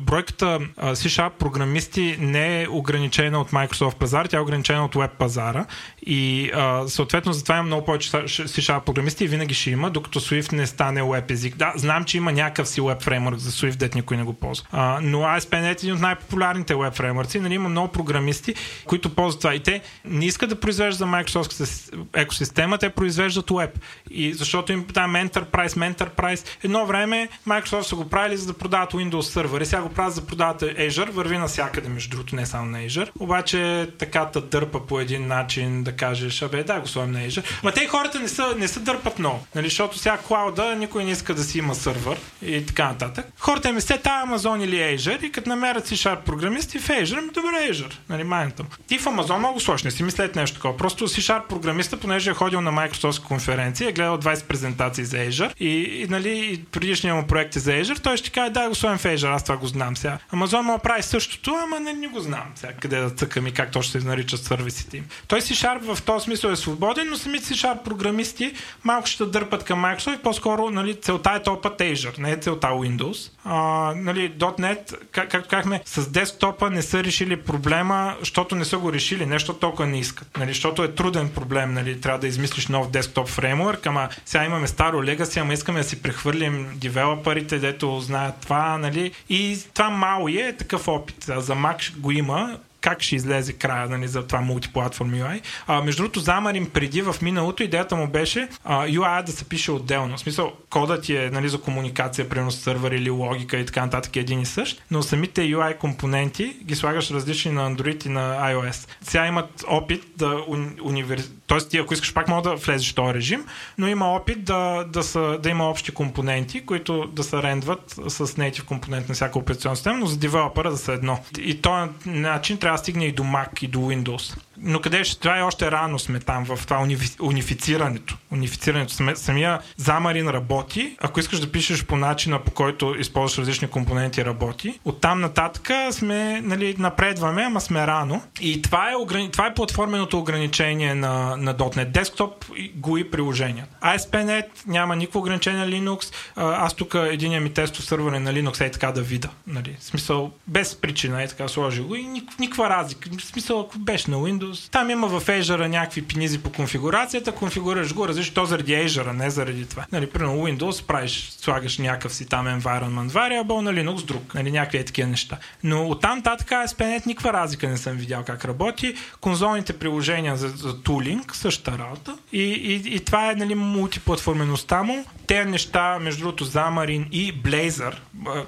бройката 0.00 0.58
C-Sharp 0.78 1.30
програмисти 1.30 2.16
не 2.20 2.62
е 2.62 2.68
ограничена 2.68 3.40
от 3.40 3.50
Microsoft 3.50 3.96
пазар, 3.96 4.26
тя 4.26 4.36
е 4.36 4.40
ограничена 4.40 4.84
от 4.84 4.94
веб 4.94 5.10
пазара 5.18 5.66
и 6.06 6.50
съответно 6.86 7.32
затова 7.32 7.54
има 7.54 7.64
много 7.64 7.84
повече 7.84 8.10
C-Sharp 8.10 8.80
програмисти 8.80 9.24
и 9.24 9.28
винаги 9.28 9.54
ще 9.54 9.70
има, 9.70 9.90
докато 9.90 10.20
Swift 10.20 10.52
не 10.52 10.66
стане 10.66 11.02
веб 11.02 11.30
език. 11.30 11.56
Да, 11.56 11.72
знам, 11.76 12.04
че 12.04 12.16
има 12.16 12.32
някакъв 12.32 12.68
си 12.68 12.80
веб 12.80 13.02
фреймворк 13.02 13.38
за 13.38 13.50
Swift, 13.50 13.76
дет 13.76 13.94
никой 13.94 14.16
не 14.16 14.22
го 14.22 14.32
ползва. 14.32 14.66
А, 14.72 14.98
но 15.02 15.18
ASP.NET 15.18 15.66
е 15.66 15.70
един 15.70 15.94
от 15.94 16.00
най-популярните 16.00 16.74
веб 16.74 16.94
фреймворци. 16.94 17.40
Нали, 17.40 17.54
има 17.54 17.68
много 17.68 17.92
програмисти, 17.92 18.54
които 18.84 19.14
ползват 19.14 19.40
това. 19.40 19.54
И 19.54 19.60
те 19.60 19.80
не 20.04 20.26
искат 20.26 20.48
да 20.50 20.60
произвеждат 20.60 20.98
за 20.98 21.04
Microsoft 21.04 21.90
екосистема, 22.14 22.78
те 22.78 22.90
произвеждат 22.90 23.50
веб. 23.50 23.78
И 24.10 24.32
защото 24.32 24.72
им 24.72 24.86
там 24.94 25.14
Enterprise, 25.14 25.94
Enterprise. 25.94 26.46
Едно 26.64 26.86
време 26.86 27.28
Microsoft 27.48 27.82
са 27.82 27.96
го 27.96 28.08
правили 28.08 28.36
за 28.36 28.46
да 28.46 28.52
продават 28.52 28.92
Windows 28.92 29.20
сервери, 29.20 29.66
сега 29.66 29.82
го 29.82 29.88
правят 29.88 30.14
за 30.14 30.20
да 30.20 30.26
продават 30.26 30.62
Azure, 30.62 31.10
върви 31.10 31.38
навсякъде, 31.38 31.88
между 31.88 32.10
другото, 32.10 32.36
не 32.36 32.46
само 32.46 32.70
на 32.70 32.78
Azure. 32.78 33.10
Обаче 33.20 33.90
така 33.98 34.24
та 34.24 34.40
дърпа 34.40 34.86
по 34.86 35.00
един 35.00 35.26
начин 35.26 35.82
да 35.82 35.95
кажеш, 35.96 36.42
абе, 36.42 36.64
да, 36.64 36.80
го 36.80 36.88
сложим 36.88 37.12
на 37.12 37.18
Azure. 37.18 37.62
Ма 37.62 37.72
те 37.72 37.86
хората 37.86 38.20
не 38.20 38.28
са, 38.28 38.54
не 38.58 38.68
са 38.68 38.80
дърпат 38.80 39.18
много, 39.18 39.46
нали, 39.54 39.68
защото 39.68 39.98
сега 39.98 40.18
клауда 40.18 40.74
никой 40.74 41.04
не 41.04 41.10
иска 41.10 41.34
да 41.34 41.44
си 41.44 41.58
има 41.58 41.74
сървър 41.74 42.18
и 42.42 42.66
така 42.66 42.88
нататък. 42.88 43.26
Хората 43.38 43.68
им 43.68 43.80
се 43.80 43.98
тая 43.98 44.26
Amazon 44.26 44.64
или 44.64 44.76
Azure 44.76 45.22
и 45.22 45.32
като 45.32 45.48
намерят 45.48 45.86
си 45.86 45.96
шарп 45.96 46.24
програмисти 46.24 46.78
в 46.78 46.88
Azure, 46.88 47.20
ми 47.20 47.30
добре 47.32 47.72
Azure, 47.72 47.94
нали, 48.08 48.24
майната 48.24 48.64
Ти 48.86 48.98
в 48.98 49.04
Amazon 49.04 49.38
много 49.38 49.60
сложно, 49.60 49.86
не 49.86 49.90
си 49.90 50.02
мислете 50.02 50.40
нещо 50.40 50.56
такова. 50.56 50.76
Просто 50.76 51.08
си 51.08 51.22
шарп 51.22 51.48
програмиста, 51.48 51.96
понеже 51.96 52.30
е 52.30 52.34
ходил 52.34 52.60
на 52.60 52.72
Microsoft 52.72 53.22
конференция, 53.22 53.88
е 53.88 53.92
гледал 53.92 54.18
20 54.18 54.44
презентации 54.44 55.04
за 55.04 55.16
Azure 55.16 55.54
и, 55.60 55.68
и 55.68 56.06
нали, 56.08 56.64
предишния 56.72 57.14
му 57.14 57.26
проект 57.26 57.56
е 57.56 57.58
за 57.58 57.70
Azure, 57.70 58.02
той 58.02 58.16
ще 58.16 58.30
каже, 58.30 58.50
да, 58.50 58.68
го 58.68 58.74
сложим 58.74 58.98
в 58.98 59.04
Azure, 59.04 59.34
аз 59.34 59.44
това 59.44 59.56
го 59.56 59.66
знам 59.66 59.96
сега. 59.96 60.18
Amazon 60.32 60.60
му 60.60 60.78
прави 60.78 61.02
същото, 61.02 61.54
ама 61.64 61.80
не, 61.80 61.92
не 61.92 62.08
го 62.08 62.20
знам 62.20 62.44
сега, 62.54 62.72
къде 62.72 63.00
да 63.00 63.10
цъкам 63.10 63.46
и 63.46 63.52
как 63.52 63.70
точно 63.70 64.00
се 64.00 64.06
наричат 64.06 64.44
сервисите 64.44 64.96
им. 64.96 65.04
Той 65.28 65.42
си 65.42 65.54
шарп 65.54 65.82
в 65.86 66.02
този 66.02 66.24
смисъл 66.24 66.50
е 66.50 66.56
свободен, 66.56 67.10
но 67.10 67.16
самите 67.16 67.54
шарп 67.54 67.84
програмисти 67.84 68.52
малко 68.84 69.06
ще 69.06 69.26
дърпат 69.26 69.64
към 69.64 69.82
Microsoft 69.82 70.18
и 70.18 70.22
по-скоро 70.22 70.70
нали, 70.70 71.00
целта 71.00 71.32
е 71.36 71.42
топът 71.42 71.78
Azure, 71.78 72.18
не 72.18 72.32
е 72.32 72.36
целта 72.36 72.66
Windows. 72.66 73.30
А, 73.44 73.56
нали, 73.96 74.32
.NET, 74.38 74.96
как, 75.10 75.30
както 75.30 75.48
казахме, 75.48 75.80
с 75.84 76.10
десктопа 76.10 76.70
не 76.70 76.82
са 76.82 77.04
решили 77.04 77.36
проблема, 77.36 78.16
защото 78.20 78.54
не 78.54 78.64
са 78.64 78.78
го 78.78 78.92
решили, 78.92 79.26
нещо 79.26 79.54
толкова 79.54 79.86
не 79.86 79.98
искат. 79.98 80.38
Нали, 80.38 80.50
защото 80.50 80.84
е 80.84 80.94
труден 80.94 81.28
проблем, 81.28 81.74
нали, 81.74 82.00
трябва 82.00 82.18
да 82.18 82.26
измислиш 82.26 82.66
нов 82.66 82.90
десктоп 82.90 83.28
фреймворк, 83.28 83.86
ама 83.86 84.08
сега 84.24 84.44
имаме 84.44 84.66
старо 84.66 85.02
Legacy, 85.02 85.40
ама 85.40 85.52
искаме 85.52 85.78
да 85.78 85.88
си 85.88 86.02
прехвърлим 86.02 86.68
девелоперите, 86.74 87.58
дето 87.58 88.00
знаят 88.00 88.34
това, 88.42 88.78
нали? 88.78 89.12
И 89.28 89.58
това 89.74 89.90
мало 89.90 90.28
е 90.28 90.56
такъв 90.58 90.88
опит. 90.88 91.24
За 91.24 91.54
Mac 91.54 91.96
го 91.96 92.10
има, 92.10 92.58
как 92.86 93.02
ще 93.02 93.16
излезе 93.16 93.52
края 93.52 93.88
нали, 93.88 94.08
за 94.08 94.26
това 94.26 94.40
мултиплатформ 94.40 95.10
UI. 95.10 95.40
А, 95.66 95.82
между 95.82 96.02
другото, 96.02 96.20
Замарин 96.20 96.70
преди 96.70 97.02
в 97.02 97.16
миналото 97.22 97.62
идеята 97.62 97.96
му 97.96 98.06
беше 98.06 98.48
а, 98.64 98.86
UI 98.86 99.22
да 99.22 99.32
се 99.32 99.44
пише 99.44 99.72
отделно. 99.72 100.16
В 100.16 100.20
смисъл, 100.20 100.52
кодът 100.70 101.02
ти 101.02 101.16
е 101.16 101.30
нали, 101.30 101.48
за 101.48 101.60
комуникация, 101.60 102.28
пренос 102.28 102.56
сервер 102.60 102.92
или 102.92 103.10
логика 103.10 103.56
и 103.56 103.66
така 103.66 103.84
нататък 103.84 104.16
е 104.16 104.20
един 104.20 104.40
и 104.40 104.46
същ, 104.46 104.82
но 104.90 105.02
самите 105.02 105.40
UI 105.40 105.76
компоненти 105.76 106.56
ги 106.64 106.74
слагаш 106.74 107.10
различни 107.10 107.52
на 107.52 107.70
Android 107.70 108.06
и 108.06 108.08
на 108.08 108.52
iOS. 108.52 108.88
Сега 109.02 109.26
имат 109.26 109.64
опит 109.68 110.02
да 110.16 110.44
универ... 110.82 111.22
Тоест, 111.46 111.70
ти 111.70 111.78
ако 111.78 111.94
искаш 111.94 112.14
пак 112.14 112.28
мога 112.28 112.50
да 112.50 112.56
влезеш 112.56 112.92
в 112.92 112.94
този 112.94 113.14
режим, 113.14 113.46
но 113.78 113.88
има 113.88 114.06
опит 114.06 114.44
да, 114.44 114.84
да, 114.84 115.02
са, 115.02 115.38
да 115.42 115.50
има 115.50 115.70
общи 115.70 115.92
компоненти, 115.92 116.66
които 116.66 117.06
да 117.06 117.24
се 117.24 117.42
рендват 117.42 117.90
с 118.08 118.26
native 118.26 118.64
компонент 118.64 119.08
на 119.08 119.14
всяка 119.14 119.38
операционна 119.38 119.76
система, 119.76 119.98
но 119.98 120.06
за 120.06 120.16
девелопера 120.16 120.70
да 120.70 120.76
са 120.76 120.92
едно. 120.92 121.18
И 121.38 121.62
този 121.62 121.90
начин 122.06 122.58
трябва 122.58 122.78
да 122.78 122.82
стигне 122.82 123.06
и 123.06 123.12
до 123.12 123.22
Mac 123.22 123.64
и 123.64 123.66
до 123.66 123.78
Windows 123.78 124.36
но 124.58 124.80
къде 124.80 125.04
ще 125.04 125.20
трябва 125.20 125.44
още 125.44 125.70
рано 125.70 125.98
сме 125.98 126.20
там 126.20 126.44
в 126.44 126.60
това 126.64 126.78
унифи, 126.78 127.16
унифицирането. 127.22 128.16
Унифицирането. 128.32 128.92
Самия 129.14 129.60
Замарин 129.76 130.28
работи. 130.28 130.96
Ако 131.00 131.20
искаш 131.20 131.40
да 131.40 131.52
пишеш 131.52 131.84
по 131.84 131.96
начина, 131.96 132.44
по 132.44 132.50
който 132.50 132.94
използваш 132.98 133.38
различни 133.38 133.68
компоненти, 133.68 134.24
работи. 134.24 134.80
Оттам 134.84 135.20
нататък 135.20 135.70
сме, 135.90 136.40
нали, 136.40 136.74
напредваме, 136.78 137.42
ама 137.42 137.60
сме 137.60 137.86
рано. 137.86 138.22
И 138.40 138.62
това 138.62 138.90
е, 138.92 138.96
ограни... 138.96 139.30
това 139.30 139.46
е 139.46 139.54
платформеното 139.54 140.18
ограничение 140.18 140.94
на, 140.94 141.36
на 141.36 141.54
.NET. 141.54 141.92
Desktop 141.92 142.32
го 142.74 142.98
и 142.98 143.10
приложения. 143.10 143.66
ASP.NET 143.82 144.46
няма 144.66 144.96
никакво 144.96 145.18
ограничение 145.18 145.66
на 145.66 145.66
Linux. 145.66 146.14
Аз 146.36 146.74
тук 146.74 146.94
единия 146.94 147.40
ми 147.40 147.52
тестов 147.52 147.84
сървър 147.84 148.12
е 148.12 148.20
на 148.20 148.32
Linux, 148.32 148.60
е 148.66 148.70
така 148.70 148.92
да 148.92 149.02
вида. 149.02 149.28
Нали. 149.46 149.76
В 149.80 149.84
смисъл, 149.84 150.32
без 150.46 150.76
причина 150.80 151.22
е 151.22 151.28
така 151.28 151.48
сложил 151.48 151.86
го 151.86 151.94
и 151.94 152.22
никаква 152.38 152.70
разлика. 152.70 153.10
В 153.18 153.24
смисъл, 153.24 153.60
ако 153.60 153.78
беше 153.78 154.10
на 154.10 154.16
Windows, 154.16 154.45
Там 154.70 154.90
има 154.90 155.08
в 155.08 155.26
Azure 155.26 155.66
някакви 155.66 156.02
пинизи 156.02 156.38
по 156.38 156.52
конфигурацията, 156.52 157.32
конфигурираш 157.32 157.94
го, 157.94 158.08
различно 158.08 158.34
то 158.34 158.44
заради 158.44 158.72
Azure, 158.72 159.12
не 159.12 159.30
заради 159.30 159.66
това. 159.66 159.86
Нали, 159.92 160.06
примерно 160.06 160.46
Windows 160.46 160.86
правиш, 160.86 161.30
слагаш 161.40 161.78
някакъв 161.78 162.14
си 162.14 162.26
там 162.26 162.46
environment 162.46 163.08
variable, 163.08 163.60
на 163.60 163.72
Linux 163.72 164.04
друг, 164.04 164.34
нали, 164.34 164.50
някакви 164.50 164.78
е 164.78 164.84
такива 164.84 165.08
неща. 165.08 165.36
Но 165.62 165.88
оттам 165.88 166.22
татък 166.22 166.48
ASP.NET 166.48 167.06
никаква 167.06 167.32
разлика 167.32 167.68
не 167.68 167.76
съм 167.76 167.96
видял 167.96 168.24
как 168.24 168.44
работи. 168.44 168.94
Конзолните 169.20 169.72
приложения 169.72 170.36
за, 170.36 170.48
за 170.48 170.82
тулинг, 170.82 171.36
същата 171.36 171.78
работа. 171.78 172.16
И, 172.32 172.42
и, 172.42 172.94
и 172.94 173.00
това 173.00 173.30
е 173.30 173.34
нали, 173.34 173.54
мултиплатформеността 173.54 174.82
му. 174.82 175.04
Те 175.26 175.44
неща, 175.44 175.98
между 175.98 176.20
другото, 176.20 176.46
Xamarin 176.46 177.10
и 177.10 177.42
Blazor, 177.42 177.94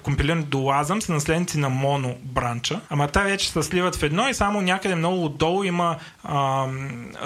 компилирани 0.02 0.42
до 0.42 0.58
Lazam, 0.58 1.00
са 1.00 1.12
наследници 1.12 1.58
на 1.58 1.70
Mono 1.70 2.16
бранча. 2.22 2.80
Ама 2.90 3.08
те 3.08 3.20
вече 3.20 3.50
се 3.50 3.62
сливат 3.62 3.96
в 3.96 4.02
едно 4.02 4.28
и 4.28 4.34
само 4.34 4.60
някъде 4.60 4.94
много 4.94 5.24
отдолу 5.24 5.64
има 5.64 5.87
има 5.88 5.96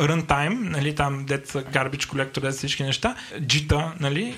runtime, 0.01 0.71
нали, 0.71 0.95
там 0.95 1.25
деца 1.25 1.59
garbage 1.59 2.07
collector, 2.07 2.41
деца 2.41 2.59
всички 2.59 2.83
неща, 2.83 3.15
JIT, 3.41 4.01
нали, 4.01 4.37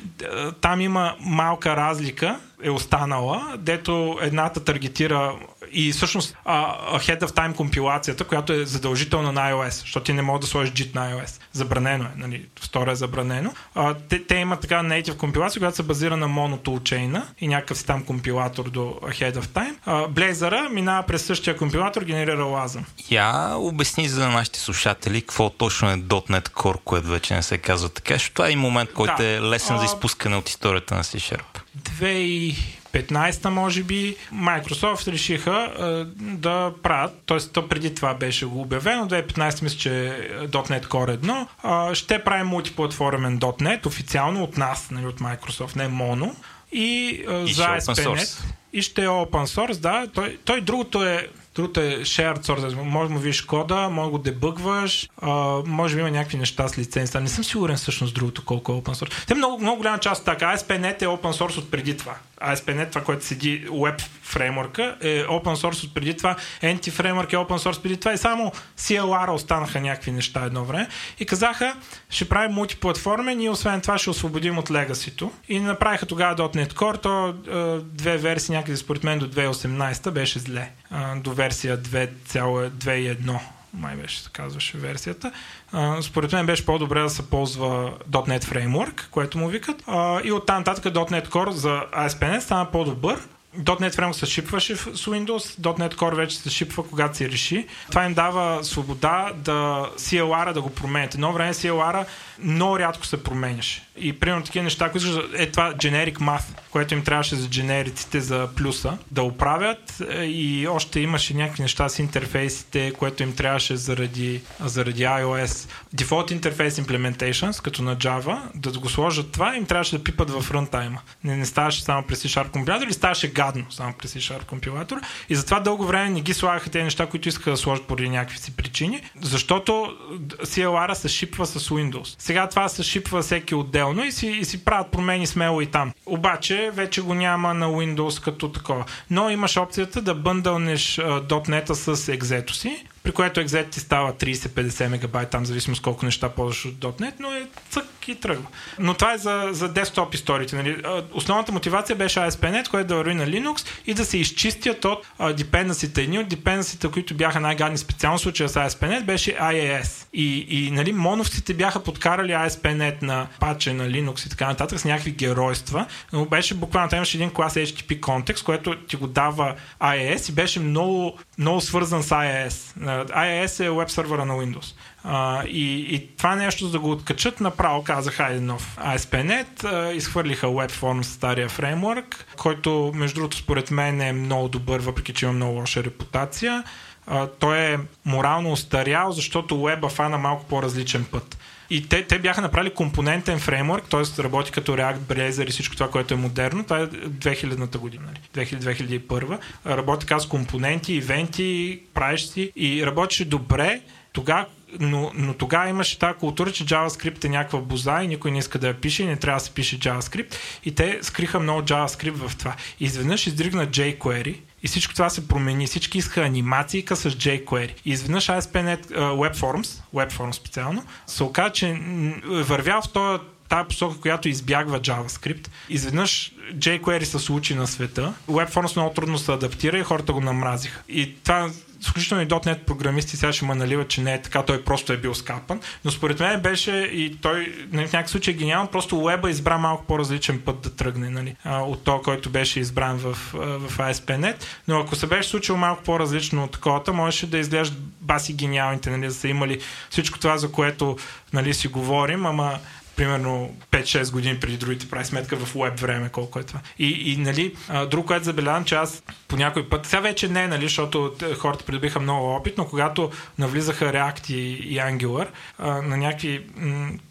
там 0.61 0.81
има 0.81 1.17
малка 1.20 1.77
разлика, 1.77 2.39
е 2.62 2.70
останала, 2.70 3.55
дето 3.59 4.19
едната 4.23 4.65
таргетира 4.65 5.33
и 5.73 5.93
всъщност 5.93 6.36
uh, 6.47 6.99
Ahead 6.99 7.20
of 7.20 7.31
Time 7.31 7.55
компилацията, 7.55 8.25
която 8.25 8.52
е 8.52 8.65
задължителна 8.65 9.33
на 9.33 9.52
iOS, 9.52 9.81
защото 9.81 10.05
ти 10.05 10.12
не 10.12 10.23
мога 10.23 10.39
да 10.39 10.47
сложиш 10.47 10.73
JIT 10.73 10.94
на 10.94 11.12
iOS. 11.12 11.41
Забранено 11.52 12.05
е, 12.05 12.12
нали, 12.17 12.47
втора 12.60 12.93
е 12.93 12.94
забранено. 12.94 13.52
Uh, 13.76 13.97
те, 14.09 14.26
те 14.26 14.34
имат 14.34 14.60
така 14.60 14.75
native 14.75 15.17
компилация, 15.17 15.60
която 15.60 15.76
се 15.76 15.83
базира 15.83 16.17
на 16.17 16.28
Mono 16.28 16.55
monotoolchain 16.55 17.23
и 17.41 17.49
някакъв 17.49 17.78
си 17.78 17.86
там 17.86 18.05
компилатор 18.05 18.70
до 18.70 18.99
Head 19.02 19.34
of 19.34 19.47
Time. 19.47 19.75
Uh, 19.86 20.09
Blazor 20.09 20.68
минава 20.68 21.02
през 21.07 21.25
същия 21.25 21.57
компилатор, 21.57 22.02
генерира 22.02 22.44
лазъм. 22.44 22.84
Я 23.10 23.55
обясни 23.57 24.09
за 24.09 24.28
нашите 24.28 24.59
слушатели 24.59 25.20
какво 25.20 25.51
точно 25.51 25.91
е 25.91 25.97
.NET 25.97 26.49
Core, 26.49 26.78
което 26.84 27.09
вече 27.09 27.34
не 27.34 27.43
се 27.43 27.59
казва 27.59 27.89
така, 27.89 28.15
защото 28.15 28.34
това 28.34 28.49
е 28.49 28.51
и 28.51 28.57
момент, 28.57 28.93
който 28.93 29.15
да. 29.17 29.25
е 29.25 29.41
лесен 29.41 29.76
uh, 29.76 29.78
за 29.78 29.84
изпускане 29.84 30.36
от 30.36 30.49
историята 30.49 30.94
на 30.94 31.05
C-Sharp. 31.05 31.60
2000 31.78 32.74
15-та, 32.94 33.50
може 33.50 33.82
би, 33.82 34.16
Microsoft 34.34 35.12
решиха 35.12 35.73
е, 35.78 36.05
да 36.18 36.73
правят, 36.82 37.23
т.е. 37.26 37.39
то 37.39 37.68
преди 37.68 37.94
това 37.94 38.14
беше 38.14 38.47
го 38.47 38.60
обявено, 38.60 39.08
2015 39.08 39.62
мисля, 39.62 39.78
че 39.78 40.06
е 40.06 40.48
.NET 40.48 40.86
Core 40.86 41.47
1, 41.64 41.90
е, 41.90 41.94
ще 41.94 42.24
правим 42.24 42.47
мултиплатформен 42.47 43.40
.NET, 43.40 43.86
официално 43.86 44.42
от 44.42 44.56
нас, 44.56 44.90
нали, 44.90 45.06
от 45.06 45.20
Microsoft, 45.20 45.76
не 45.76 45.89
моно, 45.89 46.36
и, 46.73 47.24
е, 47.31 47.44
и 47.44 47.52
за 47.52 47.62
ASP.NET. 47.62 48.44
И 48.73 48.82
ще 48.82 49.05
е 49.05 49.08
open 49.08 49.47
source, 49.47 49.81
да. 49.81 50.06
Той, 50.14 50.39
той 50.44 50.60
другото 50.60 51.05
е 51.05 51.28
Другото 51.55 51.81
е 51.81 51.98
shared 51.98 52.42
source, 52.42 52.82
може 52.82 53.08
да 53.08 53.14
му 53.14 53.20
виж 53.20 53.42
кода, 53.42 53.89
може 53.89 54.10
го 54.10 54.18
дебъгваш, 54.18 55.08
а, 55.23 55.31
може 55.66 55.94
би 55.94 56.00
има 56.00 56.10
някакви 56.10 56.39
неща 56.39 56.68
с 56.68 56.78
лицензия. 56.78 57.20
Не 57.20 57.28
съм 57.28 57.44
сигурен 57.44 57.76
всъщност 57.76 58.14
другото 58.14 58.44
колко 58.44 58.73
е 58.73 58.74
open 58.74 58.94
source. 58.94 59.26
Те 59.26 59.34
много, 59.34 59.58
много 59.58 59.76
голяма 59.76 59.98
част 59.98 60.24
така. 60.24 60.56
ASP.NET 60.56 61.02
е 61.02 61.06
open 61.06 61.32
source 61.32 61.58
от 61.58 61.70
преди 61.70 61.97
това. 61.97 62.14
ASP.NET, 62.47 62.89
това, 62.89 63.05
което 63.05 63.24
седи 63.24 63.66
web 63.68 64.00
фреймворка, 64.23 64.97
е 65.00 65.24
open 65.24 65.55
source 65.55 65.84
от 65.84 65.94
преди 65.94 66.16
това, 66.16 66.36
Anti 66.62 66.90
фреймворк 66.90 67.32
е 67.32 67.36
open 67.36 67.58
source 67.58 67.82
преди 67.82 67.97
това 67.97 68.12
и 68.12 68.18
само 68.18 68.52
CLR 68.78 69.31
останаха 69.31 69.81
някакви 69.81 70.12
неща 70.12 70.44
едно 70.44 70.64
време 70.64 70.89
и 71.20 71.26
казаха, 71.26 71.76
ще 72.10 72.28
правим 72.28 72.52
мултиплатформен 72.52 73.40
и 73.40 73.48
освен 73.48 73.81
това 73.81 73.98
ще 73.98 74.10
освободим 74.10 74.58
от 74.58 74.70
легасито. 74.70 75.32
И 75.48 75.60
направиха 75.60 76.06
тогава 76.06 76.36
.NET 76.36 76.73
Core, 76.73 77.02
то 77.02 77.34
две 77.82 78.16
версии 78.16 78.55
някъде 78.55 78.76
според 78.76 79.05
мен 79.05 79.18
до 79.18 79.28
2018 79.28 80.10
беше 80.10 80.39
зле. 80.39 80.70
До 81.16 81.32
версия 81.32 81.78
2.2.1 81.78 83.39
май 83.75 83.97
беше 83.97 84.20
се 84.23 84.31
казваше 84.33 84.78
версията. 84.78 85.33
А, 85.73 86.03
според 86.03 86.33
мен 86.33 86.47
беше 86.47 86.67
по-добре 86.67 87.01
да 87.01 87.11
се 87.11 87.31
ползва 87.31 87.93
.NET 88.11 88.44
Framework, 88.44 89.09
което 89.11 89.39
му 89.39 89.49
викат. 89.49 89.83
А, 89.86 90.20
и 90.25 90.33
оттам 90.33 90.59
нататък 90.59 90.85
.NET 90.94 91.28
Core 91.28 91.51
за 91.51 91.83
ASP.NET 91.93 92.39
стана 92.39 92.70
по-добър. 92.70 93.19
.NET 93.59 93.94
Framework 93.94 94.12
се 94.12 94.27
шипваше 94.27 94.77
с 94.77 95.07
Windows, 95.07 95.61
.NET 95.61 95.94
Core 95.94 96.15
вече 96.15 96.36
се 96.36 96.51
шипва, 96.51 96.89
когато 96.89 97.17
си 97.17 97.31
реши. 97.31 97.67
Това 97.89 98.05
им 98.05 98.15
дава 98.15 98.65
свобода 98.65 99.33
да 99.36 99.89
CLR 99.97 100.53
да 100.53 100.62
го 100.62 100.70
променят. 100.70 101.15
Едно 101.15 101.33
време 101.33 101.55
CLR 101.55 102.05
много 102.39 102.78
рядко 102.78 103.07
се 103.07 103.23
променяше. 103.23 103.83
И 103.97 104.12
примерно 104.12 104.44
такива 104.44 104.62
неща, 104.62 104.90
които 104.90 105.28
е 105.34 105.50
това 105.50 105.74
generic 105.74 106.14
math, 106.14 106.44
което 106.70 106.94
им 106.94 107.05
трябваше 107.05 107.36
за 107.36 107.48
генериците 107.48 108.20
за 108.20 108.48
плюса 108.56 108.98
да 109.10 109.23
оправят 109.23 110.02
е, 110.10 110.24
и 110.24 110.68
още 110.68 111.00
имаше 111.00 111.34
някакви 111.34 111.62
неща 111.62 111.89
с 111.89 111.98
интерфейсите, 111.98 112.92
което 112.98 113.23
им 113.23 113.34
трябваше 113.34 113.76
заради, 113.76 114.42
заради 114.60 115.02
iOS. 115.02 115.70
Default 115.97 116.40
Interface 116.40 116.68
Implementations, 116.68 117.62
като 117.62 117.82
на 117.82 117.97
Java, 117.97 118.39
да 118.55 118.78
го 118.78 118.89
сложат 118.89 119.32
това, 119.32 119.56
им 119.56 119.66
трябваше 119.66 119.98
да 119.98 120.05
пипат 120.05 120.31
в 120.31 120.50
рънтайма. 120.50 121.00
Не, 121.24 121.36
не 121.36 121.47
ставаше 121.47 121.82
само 121.82 122.02
през 122.02 122.23
C-Sharp 122.23 122.50
компилатор, 122.50 122.86
или 122.86 122.92
ставаше 122.92 123.32
гадно 123.32 123.66
само 123.70 123.92
през 123.92 124.14
C-Sharp 124.14 124.44
компилатор. 124.44 125.00
И 125.28 125.34
затова 125.34 125.60
дълго 125.60 125.86
време 125.86 126.10
не 126.10 126.20
ги 126.20 126.34
слагаха 126.34 126.70
тези 126.70 126.84
неща, 126.84 127.06
които 127.06 127.28
искаха 127.28 127.50
да 127.50 127.56
сложат 127.56 127.86
поради 127.86 128.08
някакви 128.08 128.39
си 128.39 128.56
причини, 128.56 129.00
защото 129.20 129.97
CLR 130.42 130.92
се 130.92 131.08
шипва 131.08 131.47
с 131.47 131.68
Windows. 131.68 132.14
Сега 132.18 132.48
това 132.48 132.68
се 132.68 132.82
шипва 132.82 133.23
всеки 133.23 133.55
отделно 133.86 134.04
и 134.04 134.12
си, 134.12 134.26
и 134.26 134.44
си 134.44 134.64
правят 134.64 134.90
промени 134.90 135.26
смело 135.26 135.60
и 135.60 135.66
там. 135.66 135.92
Обаче 136.06 136.70
вече 136.74 137.02
го 137.02 137.14
няма 137.14 137.54
на 137.54 137.68
Windows 137.68 138.24
като 138.24 138.48
такова. 138.48 138.84
Но 139.10 139.30
имаш 139.30 139.56
опцията 139.56 140.02
да 140.02 140.14
бъндълнеш 140.14 140.96
.NET 140.96 141.72
с 141.72 142.08
екзето 142.08 142.54
си, 142.54 142.86
при 143.05 143.12
което 143.12 143.41
екзет 143.41 143.70
ти 143.70 143.81
става 143.81 144.12
30-50 144.12 144.89
мегабайт, 144.89 145.28
там 145.28 145.47
зависимо 145.47 145.76
с 145.76 145.81
колко 145.81 146.05
неща 146.05 146.28
ползваш 146.28 146.65
от 146.65 146.74
.NET, 146.74 147.12
но 147.18 147.33
е 147.33 147.47
цък 147.70 148.08
и 148.08 148.15
тръгва. 148.15 148.47
Но 148.78 148.94
това 148.94 149.12
е 149.12 149.18
за, 149.18 149.49
за 149.50 149.68
десктоп 149.68 150.15
историите. 150.15 150.57
Нали? 150.57 150.83
Основната 151.12 151.52
мотивация 151.52 151.97
беше 151.97 152.20
ASP.NET, 152.20 152.70
което 152.70 152.89
да 152.89 152.94
върви 152.94 153.15
на 153.15 153.26
Linux 153.26 153.66
и 153.86 153.94
да 153.94 154.05
се 154.05 154.18
изчистят 154.18 154.84
от 154.84 155.07
депенденсите. 155.36 156.02
Едни 156.02 156.18
от 156.18 156.28
депенденсите, 156.28 156.89
които 156.89 157.15
бяха 157.15 157.41
най-гадни 157.41 157.78
специално 157.78 158.18
случая 158.18 158.49
с 158.49 158.55
ASP.NET, 158.55 159.05
беше 159.05 159.36
IAS. 159.36 160.07
И, 160.12 160.47
и 160.49 160.70
нали, 160.70 160.92
моновците 160.92 161.55
бяха 161.55 161.83
подкарали 161.83 162.33
ASP.NET 162.33 163.02
на 163.02 163.26
паче 163.41 163.73
на 163.73 163.89
Linux 163.89 164.26
и 164.26 164.31
така 164.31 164.47
нататък 164.47 164.81
с 164.81 164.84
някакви 164.84 165.10
геройства, 165.10 165.86
но 166.12 166.24
беше 166.24 166.55
буквално, 166.55 166.91
там 166.91 166.97
имаше 166.97 167.16
един 167.16 167.31
клас 167.31 167.55
HTTP 167.55 168.00
контекст, 168.00 168.44
което 168.44 168.76
ти 168.76 168.97
го 168.97 169.07
дава 169.07 169.55
IAS 169.81 170.31
и 170.31 170.33
беше 170.33 170.60
много, 170.60 171.18
много 171.39 171.60
свързан 171.60 172.02
с 172.02 172.10
IAS. 172.10 172.93
IAS 173.05 173.64
е 173.64 173.70
веб 173.70 173.90
сервера 173.90 174.24
на 174.24 174.34
Windows. 174.34 174.74
Uh, 175.06 175.47
и, 175.47 175.94
и 175.94 176.16
това 176.16 176.36
нещо, 176.36 176.64
за 176.66 176.73
да 176.73 176.78
го 176.78 176.90
откачат, 176.90 177.40
направо 177.40 177.84
казаха 177.84 178.23
айде 178.23 178.40
нов 178.40 178.78
ASP.NET, 178.81 179.62
uh, 179.62 179.92
изхвърлиха 179.92 180.47
WebForms 180.47 181.02
стария 181.02 181.48
фреймворк, 181.48 182.26
който 182.36 182.92
между 182.94 183.14
другото 183.14 183.36
според 183.36 183.70
мен 183.70 184.00
е 184.00 184.12
много 184.12 184.48
добър, 184.48 184.81
въпреки 184.81 185.12
че 185.12 185.24
има 185.24 185.32
много 185.32 185.58
лоша 185.58 185.84
репутация. 185.84 186.64
Uh, 187.10 187.31
той 187.39 187.58
е 187.58 187.78
морално 188.05 188.52
устарял, 188.52 189.12
защото 189.12 189.55
Web 189.55 189.89
фана 189.89 190.18
малко 190.18 190.44
по-различен 190.44 191.05
път. 191.05 191.39
И 191.70 191.89
те, 191.89 192.07
те 192.07 192.18
бяха 192.18 192.41
направили 192.41 192.75
компонентен 192.75 193.39
фреймворк, 193.39 193.89
т.е. 193.89 194.23
работи 194.23 194.51
като 194.51 194.73
React, 194.73 194.99
Blazor 194.99 195.49
и 195.49 195.51
всичко 195.51 195.76
това, 195.76 195.91
което 195.91 196.15
е 196.15 196.17
модерно. 196.17 196.65
Това 196.65 196.78
е 196.78 196.86
2000-та 196.86 197.78
година, 197.78 198.09
2000-2001. 198.34 199.28
Нали? 199.28 199.39
Работи 199.67 200.07
с 200.18 200.26
компоненти, 200.26 200.94
ивенти, 200.94 201.81
правиш 201.94 202.33
и 202.57 202.86
работеше 202.86 203.25
добре. 203.25 203.81
Тогава 204.12 204.47
но, 204.81 205.10
но 205.15 205.34
тогава 205.34 205.68
имаше 205.68 205.99
тази 205.99 206.18
култура, 206.18 206.52
че 206.52 206.65
JavaScript 206.65 207.25
е 207.25 207.28
някаква 207.28 207.60
боза 207.60 208.02
и 208.02 208.09
никой 208.09 208.31
не 208.31 208.39
иска 208.39 208.59
да 208.59 208.68
я 208.68 208.75
пише 208.75 209.02
и 209.02 209.07
не 209.07 209.17
трябва 209.17 209.41
да 209.41 209.44
се 209.44 209.51
пише 209.51 209.78
JavaScript. 209.78 210.36
И 210.65 210.75
те 210.75 210.99
скриха 211.02 211.41
много 211.41 211.62
JavaScript 211.62 212.28
в 212.28 212.36
това. 212.36 212.57
И 212.81 212.84
изведнъж 212.84 213.26
издригна 213.26 213.67
jQuery 213.67 214.36
и 214.65 214.68
всичко 214.68 214.93
това 214.93 215.10
се 215.10 215.28
промени. 215.28 215.67
Всички 215.67 215.99
искаха 215.99 216.20
анимации 216.20 216.84
с 216.86 217.10
jQuery. 217.10 217.70
И 217.84 217.91
изведнъж 217.91 218.26
ASP.NET 218.26 218.86
uh, 218.86 218.99
WebForms, 218.99 219.81
WebForms 219.94 220.33
специално, 220.33 220.84
се 221.07 221.23
оказа, 221.25 221.52
че 221.52 221.68
е 221.68 221.78
вървял 222.25 222.83
в 222.83 222.89
този 222.89 223.23
тази 223.49 223.68
посока, 223.68 224.01
която 224.01 224.28
избягва 224.28 224.81
JavaScript. 224.81 225.49
Изведнъж 225.68 226.33
jQuery 226.55 227.05
се 227.05 227.18
случи 227.18 227.55
на 227.55 227.67
света. 227.67 228.15
WebForms 228.28 228.76
много 228.76 228.94
трудно 228.94 229.18
се 229.18 229.33
адаптира 229.33 229.78
и 229.78 229.83
хората 229.83 230.12
го 230.12 230.20
намразиха. 230.20 230.83
И 230.89 231.15
това 231.15 231.51
включително 231.90 232.22
и 232.22 232.26
.NET 232.26 232.58
програмисти 232.58 233.16
сега 233.16 233.32
ще 233.32 233.44
ме 233.44 233.54
наливат, 233.54 233.88
че 233.88 234.00
не 234.00 234.14
е 234.14 234.22
така, 234.22 234.42
той 234.42 234.64
просто 234.64 234.92
е 234.92 234.96
бил 234.96 235.14
скапан. 235.14 235.60
Но 235.84 235.90
според 235.90 236.20
мен 236.20 236.40
беше 236.40 236.72
и 236.72 237.16
той 237.20 237.52
в 237.72 237.72
някакъв 237.72 238.10
случай 238.10 238.34
е 238.34 238.36
гениално, 238.36 238.68
просто 238.68 238.98
Уеба 238.98 239.30
избра 239.30 239.58
малко 239.58 239.84
по-различен 239.84 240.40
път 240.40 240.60
да 240.60 240.76
тръгне 240.76 241.10
нали, 241.10 241.36
от 241.46 241.84
то, 241.84 242.02
който 242.02 242.30
беше 242.30 242.60
избран 242.60 242.96
в, 242.96 243.12
в 243.34 243.78
ASP.NET. 243.78 244.44
Но 244.68 244.78
ако 244.78 244.96
се 244.96 245.06
беше 245.06 245.28
случило 245.28 245.58
малко 245.58 245.82
по-различно 245.82 246.44
от 246.44 246.52
такова, 246.52 246.92
можеше 246.92 247.26
да 247.26 247.38
изглежда 247.38 247.76
баси 248.00 248.32
гениалните, 248.32 248.90
нали, 248.90 249.06
да 249.06 249.14
са 249.14 249.28
имали 249.28 249.60
всичко 249.90 250.18
това, 250.18 250.38
за 250.38 250.52
което 250.52 250.96
нали, 251.32 251.54
си 251.54 251.68
говорим, 251.68 252.26
ама 252.26 252.58
примерно 252.97 253.56
5-6 253.70 254.12
години 254.12 254.40
преди 254.40 254.56
другите 254.56 254.89
прави 254.89 255.05
сметка 255.05 255.36
в 255.36 255.55
веб 255.55 255.81
време 255.81 256.08
колко 256.08 256.39
е 256.39 256.42
това. 256.42 256.60
И, 256.78 257.12
и 257.12 257.16
нали, 257.16 257.55
друго, 257.90 258.06
което 258.06 258.24
забелявам, 258.24 258.64
че 258.64 258.74
аз 258.74 259.02
по 259.28 259.36
някой 259.36 259.68
път, 259.68 259.86
сега 259.86 260.00
вече 260.00 260.28
не, 260.28 260.47
нали, 260.47 260.62
защото 260.62 261.14
хората 261.39 261.64
придобиха 261.64 262.00
много 262.00 262.34
опит, 262.34 262.58
но 262.58 262.66
когато 262.66 263.10
навлизаха 263.39 263.84
React 263.84 264.31
и, 264.31 264.50
и 264.74 264.76
Angular, 264.78 265.26
на 265.58 265.97
някакви 265.97 266.47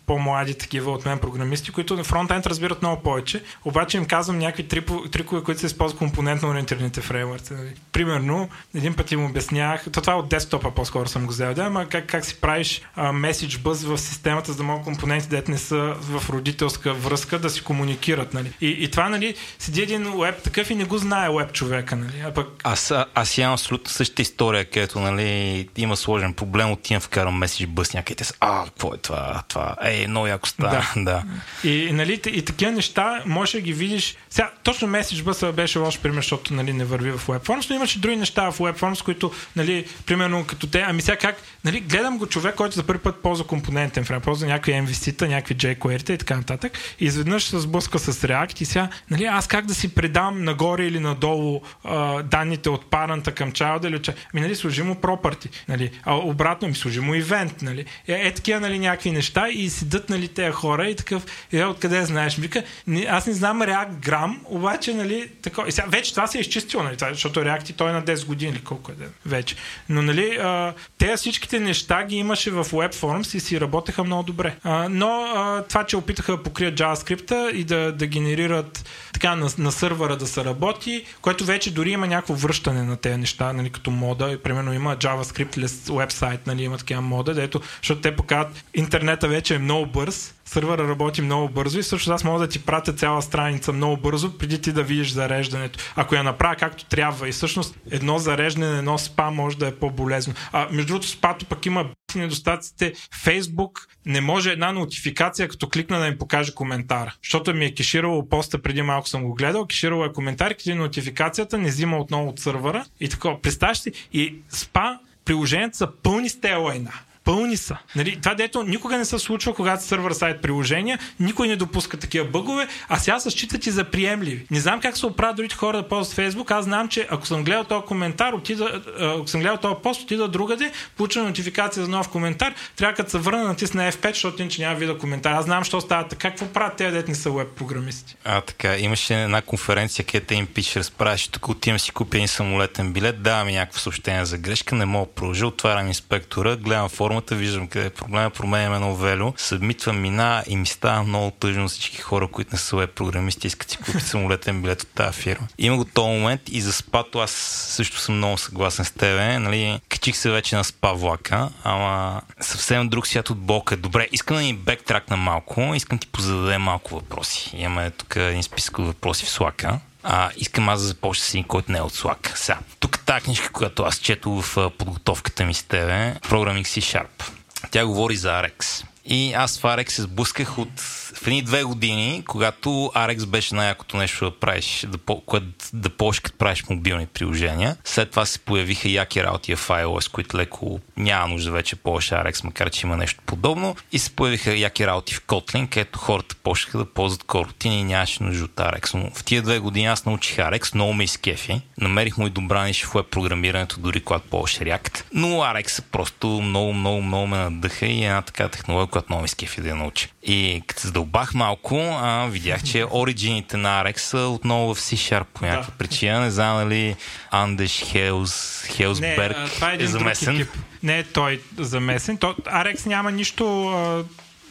по-млади 0.05 0.53
такива 0.53 0.91
от 0.91 1.05
мен 1.05 1.19
програмисти, 1.19 1.71
които 1.71 1.95
на 1.95 2.03
фронтенд 2.03 2.45
разбират 2.45 2.81
много 2.81 3.01
повече, 3.01 3.43
обаче 3.65 3.97
им 3.97 4.05
казвам 4.05 4.37
някакви 4.37 4.67
трикове, 5.11 5.43
които 5.43 5.59
се 5.59 5.65
използват 5.65 5.99
компонентно 5.99 6.49
ориентираните 6.49 7.01
фреймворци. 7.01 7.53
Примерно, 7.91 8.49
един 8.75 8.93
път 8.93 9.11
им 9.11 9.25
обяснях, 9.25 9.85
то 9.91 10.01
това 10.01 10.13
е 10.13 10.15
от 10.15 10.29
десктопа 10.29 10.71
по-скоро 10.71 11.09
съм 11.09 11.25
го 11.25 11.31
взел, 11.31 11.53
да, 11.53 11.63
ама 11.63 11.85
как, 11.89 12.07
как 12.07 12.25
си 12.25 12.41
правиш 12.41 12.81
меседж 13.13 13.57
бъз 13.57 13.83
в 13.83 13.97
системата, 13.97 14.51
за 14.51 14.57
да 14.57 14.63
могат 14.63 14.83
компоненти, 14.83 15.27
дете 15.27 15.51
не 15.51 15.57
са 15.57 15.95
в 15.99 16.29
родителска 16.29 16.93
връзка, 16.93 17.39
да 17.39 17.49
си 17.49 17.63
комуникират. 17.63 18.33
Нали. 18.33 18.53
И, 18.61 18.67
и 18.67 18.91
това, 18.91 19.09
нали, 19.09 19.35
седи 19.59 19.81
един 19.81 20.19
веб 20.19 20.43
такъв 20.43 20.69
и 20.69 20.75
не 20.75 20.83
го 20.83 20.97
знае 20.97 21.29
веб 21.29 21.53
човека. 21.53 21.95
Нали. 21.95 22.23
А 22.25 22.33
пък... 22.33 22.47
Аз, 22.63 22.93
аз 23.15 23.37
имам 23.37 23.53
абсолютно 23.53 23.91
същата 23.91 24.21
история, 24.21 24.65
където 24.65 24.99
нали, 24.99 25.69
има 25.77 25.97
сложен 25.97 26.33
проблем, 26.33 26.71
отивам 26.71 27.01
вкарам 27.01 27.37
меседж 27.37 27.65
бъз 27.67 27.93
някъде. 27.93 28.23
А, 28.39 28.65
какво 28.65 28.93
е 28.93 28.97
това? 28.97 29.43
това? 29.47 29.75
Много 30.07 30.27
яко 30.27 30.47
става. 30.47 30.85
Да. 30.95 31.01
да. 31.01 31.23
И, 31.69 31.91
нали, 31.93 32.21
и 32.27 32.41
такива 32.45 32.71
неща 32.71 33.23
можеш 33.25 33.53
да 33.53 33.61
ги 33.61 33.73
видиш. 33.73 34.15
Сега, 34.29 34.51
точно 34.63 34.87
меседж 34.87 35.21
бъс 35.21 35.43
беше 35.53 35.79
лош 35.79 35.99
пример, 35.99 36.15
защото 36.17 36.53
нали, 36.53 36.73
не 36.73 36.85
върви 36.85 37.11
в 37.11 37.27
WebForms, 37.27 37.69
но 37.69 37.75
имаше 37.75 37.99
други 37.99 38.15
неща 38.15 38.51
в 38.51 38.59
WebForms, 38.59 39.03
които, 39.03 39.31
нали, 39.55 39.85
примерно 40.05 40.45
като 40.45 40.67
те, 40.67 40.85
ами 40.87 41.01
сега 41.01 41.17
как, 41.17 41.35
нали, 41.65 41.79
гледам 41.79 42.17
го 42.17 42.27
човек, 42.27 42.55
който 42.55 42.75
за 42.75 42.83
първи 42.83 42.99
път 42.99 43.21
ползва 43.21 43.47
компонентен 43.47 44.05
фрейм, 44.05 44.21
ползва 44.21 44.47
някакви 44.47 44.71
MVC-та, 44.71 45.27
някакви 45.27 45.55
jQuery 45.55 46.11
и 46.11 46.17
така 46.17 46.35
нататък. 46.35 46.79
И 46.99 47.05
изведнъж 47.05 47.43
се 47.43 47.59
сблъска 47.59 47.99
с 47.99 48.13
React 48.13 48.61
и 48.61 48.65
сега, 48.65 48.89
нали, 49.11 49.25
аз 49.25 49.47
как 49.47 49.65
да 49.65 49.73
си 49.73 49.95
предам 49.95 50.43
нагоре 50.43 50.85
или 50.85 50.99
надолу 50.99 51.61
а, 51.83 52.23
данните 52.23 52.69
от 52.69 52.89
паранта 52.89 53.31
към 53.31 53.51
child 53.51 53.87
или 53.87 53.95
от 53.95 54.09
Ами, 54.33 54.41
нали, 54.41 54.55
служи 54.55 54.83
му 54.83 54.95
property, 54.95 55.49
нали, 55.67 55.91
а 56.03 56.15
обратно 56.15 56.67
ми 56.67 56.75
служи 56.75 56.99
му 56.99 57.15
event, 57.15 57.61
нали. 57.61 57.85
Е, 58.07 58.13
е 58.27 58.33
такива, 58.33 58.59
нали, 58.59 58.79
някакви 58.79 59.11
неща 59.11 59.49
и 59.49 59.69
седат, 59.83 60.09
нали, 60.09 60.27
тези 60.27 60.51
хора 60.51 60.89
и 60.89 60.95
такъв, 60.95 61.25
е, 61.51 61.63
откъде 61.63 62.05
знаеш? 62.05 62.37
Вика, 62.37 62.63
аз 63.09 63.27
не 63.27 63.33
знам 63.33 63.61
React 63.61 63.93
грам, 63.93 64.41
обаче, 64.45 64.93
нали, 64.93 65.29
тако, 65.41 65.63
и 65.67 65.71
сега, 65.71 65.87
вече 65.87 66.11
това 66.11 66.27
се 66.27 66.37
е 66.37 66.41
изчистило, 66.41 66.83
нали, 66.83 66.95
защото 66.99 67.39
React 67.39 67.69
и 67.69 67.73
той 67.73 67.89
е 67.89 67.93
на 67.93 68.03
10 68.03 68.25
години 68.25 68.51
или 68.51 68.63
колко 68.63 68.91
е 68.91 68.95
вече. 69.25 69.55
Но, 69.89 70.01
нали, 70.01 70.37
а, 70.41 70.73
те 70.97 71.15
всичките 71.15 71.59
неща 71.59 72.03
ги 72.03 72.15
имаше 72.15 72.51
в 72.51 72.65
WebForms 72.65 73.35
и 73.35 73.39
си 73.39 73.61
работеха 73.61 74.03
много 74.03 74.23
добре. 74.23 74.55
А, 74.63 74.89
но 74.89 75.09
а, 75.35 75.63
това, 75.69 75.83
че 75.83 75.97
опитаха 75.97 76.31
да 76.31 76.43
покрият 76.43 76.79
JavaScript 76.79 77.51
и 77.51 77.63
да, 77.63 77.91
да 77.91 78.07
генерират 78.07 78.85
така 79.13 79.35
на, 79.35 79.49
на 79.57 79.71
сървъра 79.71 80.17
да 80.17 80.27
се 80.27 80.45
работи, 80.45 81.05
което 81.21 81.45
вече 81.45 81.73
дори 81.73 81.91
има 81.91 82.07
някакво 82.07 82.33
връщане 82.33 82.83
на 82.83 82.97
тези 82.97 83.17
неща, 83.17 83.53
нали, 83.53 83.69
като 83.69 83.91
мода. 83.91 84.39
Примерно 84.43 84.73
има 84.73 84.97
JavaScript 84.97 85.97
вебсайт, 85.97 86.47
нали, 86.47 86.63
има 86.63 86.77
такива 86.77 87.01
мода, 87.01 87.33
дето, 87.33 87.61
защото 87.81 88.01
те 88.01 88.15
показват 88.15 88.63
интернета 88.73 89.27
вече 89.27 89.55
е 89.55 89.59
много 89.59 89.72
бърз 89.81 90.33
сървъра 90.45 90.87
работи 90.87 91.21
много 91.21 91.49
бързо 91.49 91.79
и 91.79 91.83
също 91.83 92.11
аз 92.11 92.23
мога 92.23 92.39
да 92.39 92.47
ти 92.47 92.59
пратя 92.59 92.93
цяла 92.93 93.21
страница 93.21 93.73
много 93.73 93.97
бързо, 93.97 94.37
преди 94.37 94.61
ти 94.61 94.71
да 94.71 94.83
видиш 94.83 95.11
зареждането. 95.11 95.79
Ако 95.95 96.15
я 96.15 96.23
направя 96.23 96.55
както 96.55 96.85
трябва 96.85 97.29
и 97.29 97.31
всъщност 97.31 97.77
едно 97.91 98.19
зареждане, 98.19 98.77
едно 98.77 98.97
спа 98.97 99.31
може 99.31 99.57
да 99.57 99.67
е 99.67 99.75
по-болезно. 99.75 100.33
А 100.51 100.67
между 100.71 100.87
другото 100.87 101.07
спато 101.07 101.45
пък 101.45 101.65
има 101.65 101.85
недостатъците. 102.15 102.93
Фейсбук 103.23 103.87
не 104.05 104.21
може 104.21 104.51
една 104.51 104.71
нотификация, 104.71 105.47
като 105.47 105.69
кликна 105.69 105.99
да 105.99 106.05
ми 106.05 106.17
покаже 106.17 106.53
коментар. 106.53 107.13
Защото 107.23 107.53
ми 107.53 107.65
е 107.65 107.73
кеширало 107.73 108.29
поста 108.29 108.61
преди 108.61 108.81
малко 108.81 109.07
съм 109.07 109.23
го 109.23 109.33
гледал, 109.33 109.65
кеширало 109.65 110.05
е 110.05 110.13
коментар, 110.13 110.53
къде 110.53 110.75
нотификацията 110.75 111.57
не 111.57 111.69
взима 111.69 111.97
отново 111.97 112.29
от 112.29 112.39
сървъра 112.39 112.85
и 112.99 113.09
такова. 113.09 113.41
Представяш 113.41 113.77
си, 113.77 113.91
и 114.13 114.35
спа 114.49 114.97
приложенията 115.25 115.77
са 115.77 115.87
пълни 116.03 116.29
с 116.29 116.41
тези 116.41 116.55
лайна. 116.55 116.91
Пълни 117.23 117.57
са. 117.57 117.77
Нали, 117.95 118.19
това 118.21 118.35
дето 118.35 118.63
никога 118.63 118.97
не 118.97 119.05
се 119.05 119.19
случва, 119.19 119.53
когато 119.53 119.83
сървър 119.83 120.11
сайт 120.11 120.41
приложения, 120.41 120.99
никой 121.19 121.47
не 121.47 121.55
допуска 121.55 121.97
такива 121.97 122.25
бъгове, 122.25 122.67
а 122.89 122.99
сега 122.99 123.19
се 123.19 123.31
считат 123.31 123.65
и 123.65 123.71
за 123.71 123.83
приемливи. 123.83 124.45
Не 124.51 124.59
знам 124.59 124.81
как 124.81 124.97
се 124.97 125.05
оправят 125.05 125.35
другите 125.35 125.55
хора 125.55 125.77
да 125.77 125.87
ползват 125.87 126.15
Фейсбук. 126.15 126.51
Аз 126.51 126.65
знам, 126.65 126.87
че 126.87 127.07
ако 127.09 127.27
съм 127.27 127.43
гледал 127.43 127.63
този 127.63 127.85
коментар, 127.85 128.33
отида, 128.33 128.81
ако 128.99 129.27
съм 129.27 129.41
гледал 129.41 129.57
този 129.57 129.75
пост, 129.83 130.01
отида 130.01 130.27
другаде, 130.27 130.71
получа 130.97 131.23
нотификация 131.23 131.83
за 131.83 131.89
нов 131.89 132.09
коментар, 132.09 132.53
трябва 132.75 132.95
като 132.95 133.11
се 133.11 133.17
върна 133.17 133.43
натисна 133.43 133.91
F5, 133.91 134.09
защото 134.09 134.41
иначе 134.41 134.61
няма 134.61 134.75
вида 134.75 134.97
коментар. 134.97 135.31
Аз 135.31 135.45
знам, 135.45 135.63
що 135.63 135.81
става 135.81 136.07
така. 136.07 136.29
Какво 136.29 136.45
правят 136.45 136.75
тези 136.75 136.91
дете 136.91 137.11
не 137.11 137.15
са 137.15 137.31
веб 137.31 137.47
програмисти? 137.47 138.15
А, 138.23 138.41
така. 138.41 138.77
Имаше 138.77 139.23
една 139.23 139.41
конференция, 139.41 140.05
където 140.05 140.33
им 140.33 140.47
пише, 140.47 140.79
разправяше, 140.79 141.31
тук 141.31 141.49
отивам 141.49 141.79
си 141.79 141.91
купя 141.91 142.17
един 142.17 142.27
самолетен 142.27 142.93
билет, 142.93 143.23
давам 143.23 143.47
ми 143.47 143.53
някакво 143.53 143.79
съобщение 143.79 144.25
за 144.25 144.37
грешка, 144.37 144.75
не 144.75 144.85
мога 144.85 145.05
да 145.05 145.11
продължа, 145.11 145.47
отварям 145.47 145.87
инспектора, 145.87 146.55
гледам 146.55 146.89
форма 146.89 147.12
формата, 147.13 147.35
виждам 147.35 147.67
къде 147.67 147.85
е 147.85 147.89
проблема, 147.89 148.29
променяме 148.29 148.75
едно 148.75 148.95
вело, 148.95 149.33
събмитвам 149.37 150.01
мина 150.01 150.43
и 150.47 150.55
ми 150.55 150.65
става 150.65 151.03
много 151.03 151.31
тъжно 151.31 151.67
всички 151.67 152.01
хора, 152.01 152.27
които 152.27 152.49
не 152.53 152.57
са 152.57 152.87
програмисти, 152.95 153.47
искат 153.47 153.69
си 153.69 153.77
купят 153.77 154.01
самолетен 154.01 154.61
билет 154.61 154.81
от 154.81 154.87
тази 154.87 155.21
фирма. 155.21 155.47
Има 155.57 155.77
го 155.77 155.85
този 155.85 156.07
момент 156.07 156.41
и 156.51 156.61
за 156.61 156.73
спато 156.73 157.19
аз 157.19 157.31
също 157.31 157.99
съм 157.99 158.17
много 158.17 158.37
съгласен 158.37 158.85
с 158.85 158.91
тебе. 158.91 159.39
Нали? 159.39 159.79
Качих 159.89 160.17
се 160.17 160.31
вече 160.31 160.55
на 160.55 160.63
спа 160.63 160.93
влака, 160.93 161.49
ама 161.63 162.21
съвсем 162.39 162.89
друг 162.89 163.07
свят 163.07 163.29
от 163.29 163.37
бока. 163.37 163.77
Добре, 163.77 164.07
искам 164.11 164.37
да 164.37 164.43
ни 164.43 164.53
бектракна 164.53 165.17
малко, 165.17 165.73
искам 165.75 165.97
ти 165.97 166.07
позададе 166.07 166.57
малко 166.57 166.95
въпроси. 166.95 167.51
Имаме 167.53 167.91
тук 167.91 168.15
един 168.15 168.43
списък 168.43 168.79
от 168.79 168.85
въпроси 168.85 169.25
в 169.25 169.29
Слака. 169.29 169.79
А, 170.03 170.29
искам 170.37 170.69
аз 170.69 170.81
да 170.81 170.87
започна 170.87 171.25
с 171.25 171.29
един, 171.29 171.43
който 171.43 171.71
не 171.71 171.77
е 171.77 171.81
от 171.81 171.93
Slack. 171.93 172.35
Сега, 172.35 172.59
тук 172.79 172.92
тази 173.05 173.23
книжка, 173.23 173.49
която 173.51 173.83
аз 173.83 173.95
чето 173.95 174.41
в 174.41 174.71
подготовката 174.77 175.45
ми 175.45 175.53
с 175.53 175.63
тебе, 175.63 176.15
Programming 176.21 176.63
C 176.63 176.81
Sharp. 176.81 177.31
Тя 177.71 177.85
говори 177.85 178.15
за 178.15 178.29
Arex. 178.29 178.85
И 179.05 179.33
аз 179.33 179.59
в 179.59 179.63
Arex 179.63 179.89
се 179.89 180.01
сблъсках 180.01 180.57
от 180.57 181.02
в 181.23 181.27
едни 181.27 181.41
две 181.41 181.63
години, 181.63 182.23
когато 182.27 182.69
Arex 182.69 183.25
беше 183.25 183.55
най-якото 183.55 183.97
нещо 183.97 184.25
да 184.25 184.39
правиш, 184.39 184.85
да, 184.87 184.97
което 185.25 185.47
да 185.73 185.89
ползваш 185.89 186.19
като 186.19 186.37
правиш 186.37 186.63
мобилни 186.69 187.05
приложения. 187.05 187.77
След 187.83 188.09
това 188.09 188.25
се 188.25 188.39
появиха 188.39 188.89
яки 188.89 189.23
работи 189.23 189.55
в 189.55 189.67
iOS, 189.67 190.11
които 190.11 190.37
леко 190.37 190.79
няма 190.97 191.27
нужда 191.27 191.51
вече 191.51 191.75
ползваш 191.75 192.09
Arex, 192.09 192.43
макар 192.43 192.69
че 192.69 192.87
има 192.87 192.97
нещо 192.97 193.21
подобно. 193.25 193.75
И 193.91 193.99
се 193.99 194.09
появиха 194.09 194.55
яки 194.55 194.87
работи 194.87 195.13
в 195.13 195.21
Kotlin, 195.25 195.69
където 195.69 195.99
хората 195.99 196.35
почнаха 196.43 196.77
да 196.77 196.85
ползват 196.85 197.23
коротини 197.23 197.79
и 197.79 197.83
нямаше 197.83 198.23
нужда 198.23 198.45
от 198.45 198.55
Arex. 198.55 198.93
Но 198.93 199.09
в 199.15 199.23
тия 199.23 199.41
две 199.41 199.59
години 199.59 199.85
аз 199.85 200.05
научих 200.05 200.37
Arex, 200.37 200.75
много 200.75 200.93
ме 200.93 201.03
изкефи. 201.03 201.61
Намерих 201.77 202.17
му 202.17 202.27
и 202.27 202.29
добра 202.29 202.65
ниша 202.65 202.87
в 202.87 203.03
програмирането, 203.03 203.79
дори 203.79 203.99
когато 203.99 204.29
ползваш 204.29 204.59
React. 204.59 205.03
Но 205.13 205.27
Arex 205.27 205.83
просто 205.91 206.27
много, 206.27 206.73
много, 206.73 207.01
много 207.01 207.27
ме 207.27 207.37
надъха 207.37 207.85
и 207.85 208.03
една 208.03 208.21
така 208.21 208.49
технология, 208.49 208.87
която 208.87 209.07
много 209.09 209.21
ме 209.21 209.25
изкефи 209.25 209.61
да 209.61 209.69
я 209.69 209.75
науча. 209.75 210.07
И 210.23 210.63
като 210.67 210.81
се 210.81 210.91
задълбах 211.13 211.33
малко, 211.33 211.77
а, 212.01 212.27
видях, 212.27 212.63
че 212.63 212.85
оригините 212.91 213.57
на 213.57 213.83
Arex 213.83 213.97
са 213.97 214.17
отново 214.17 214.75
в 214.75 214.79
C-Sharp 214.79 215.23
по 215.33 215.45
някаква 215.45 215.71
да. 215.71 215.77
причина. 215.77 216.19
Не 216.19 216.31
знам 216.31 216.57
дали 216.57 216.95
Андеш 217.31 217.83
Хелс, 217.83 218.63
Хелсберг 218.67 219.37
Не, 219.37 219.49
това 219.49 219.71
е, 219.71 219.77
е 219.79 219.87
замесен. 219.87 220.47
Не 220.83 220.99
е 220.99 221.03
той 221.03 221.41
замесен. 221.57 222.17
То, 222.17 222.33
Arex 222.33 222.85
няма 222.85 223.11
нищо 223.11 223.45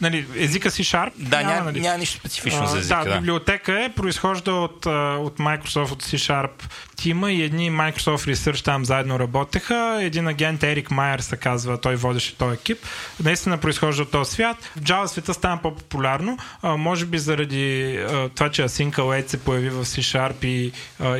нали, 0.01 0.27
езика 0.37 0.71
си 0.71 0.85
Sharp. 0.85 1.13
Да, 1.17 1.43
няма, 1.43 1.65
нали? 1.65 1.81
няма 1.81 1.99
нищо 1.99 2.19
специфично 2.19 2.67
за 2.67 2.79
езика. 2.79 3.05
Да, 3.05 3.11
да, 3.11 3.17
библиотека 3.17 3.85
е, 3.85 3.89
произхожда 3.89 4.53
от, 4.53 4.87
от 4.87 5.39
Microsoft, 5.39 5.93
от 5.93 6.03
C 6.03 6.17
Sharp 6.17 6.51
тима 7.03 7.33
и 7.33 7.43
едни 7.43 7.71
Microsoft 7.71 8.33
Research 8.33 8.65
там 8.65 8.85
заедно 8.85 9.19
работеха. 9.19 9.99
Един 10.01 10.29
агент 10.29 10.63
Ерик 10.63 10.91
Майер 10.91 11.19
се 11.19 11.37
казва, 11.37 11.81
той 11.81 11.97
водеше 11.97 12.37
този 12.37 12.55
екип. 12.55 12.79
Наистина 13.25 13.59
произхожда 13.59 14.03
от 14.03 14.11
този 14.11 14.31
свят. 14.31 14.57
В 14.77 14.81
Java 14.81 15.07
света 15.07 15.35
стана 15.35 15.63
по-популярно. 15.63 16.39
А, 16.63 16.77
може 16.77 17.07
би 17.07 17.19
заради 17.19 17.97
а, 17.97 18.29
това, 18.29 18.51
че 18.51 18.63
Async 18.63 18.93
Await 18.93 19.29
се 19.29 19.41
появи 19.41 19.71
в 19.71 19.85
C 19.85 20.01
Sharp 20.01 20.45
и, 20.45 20.73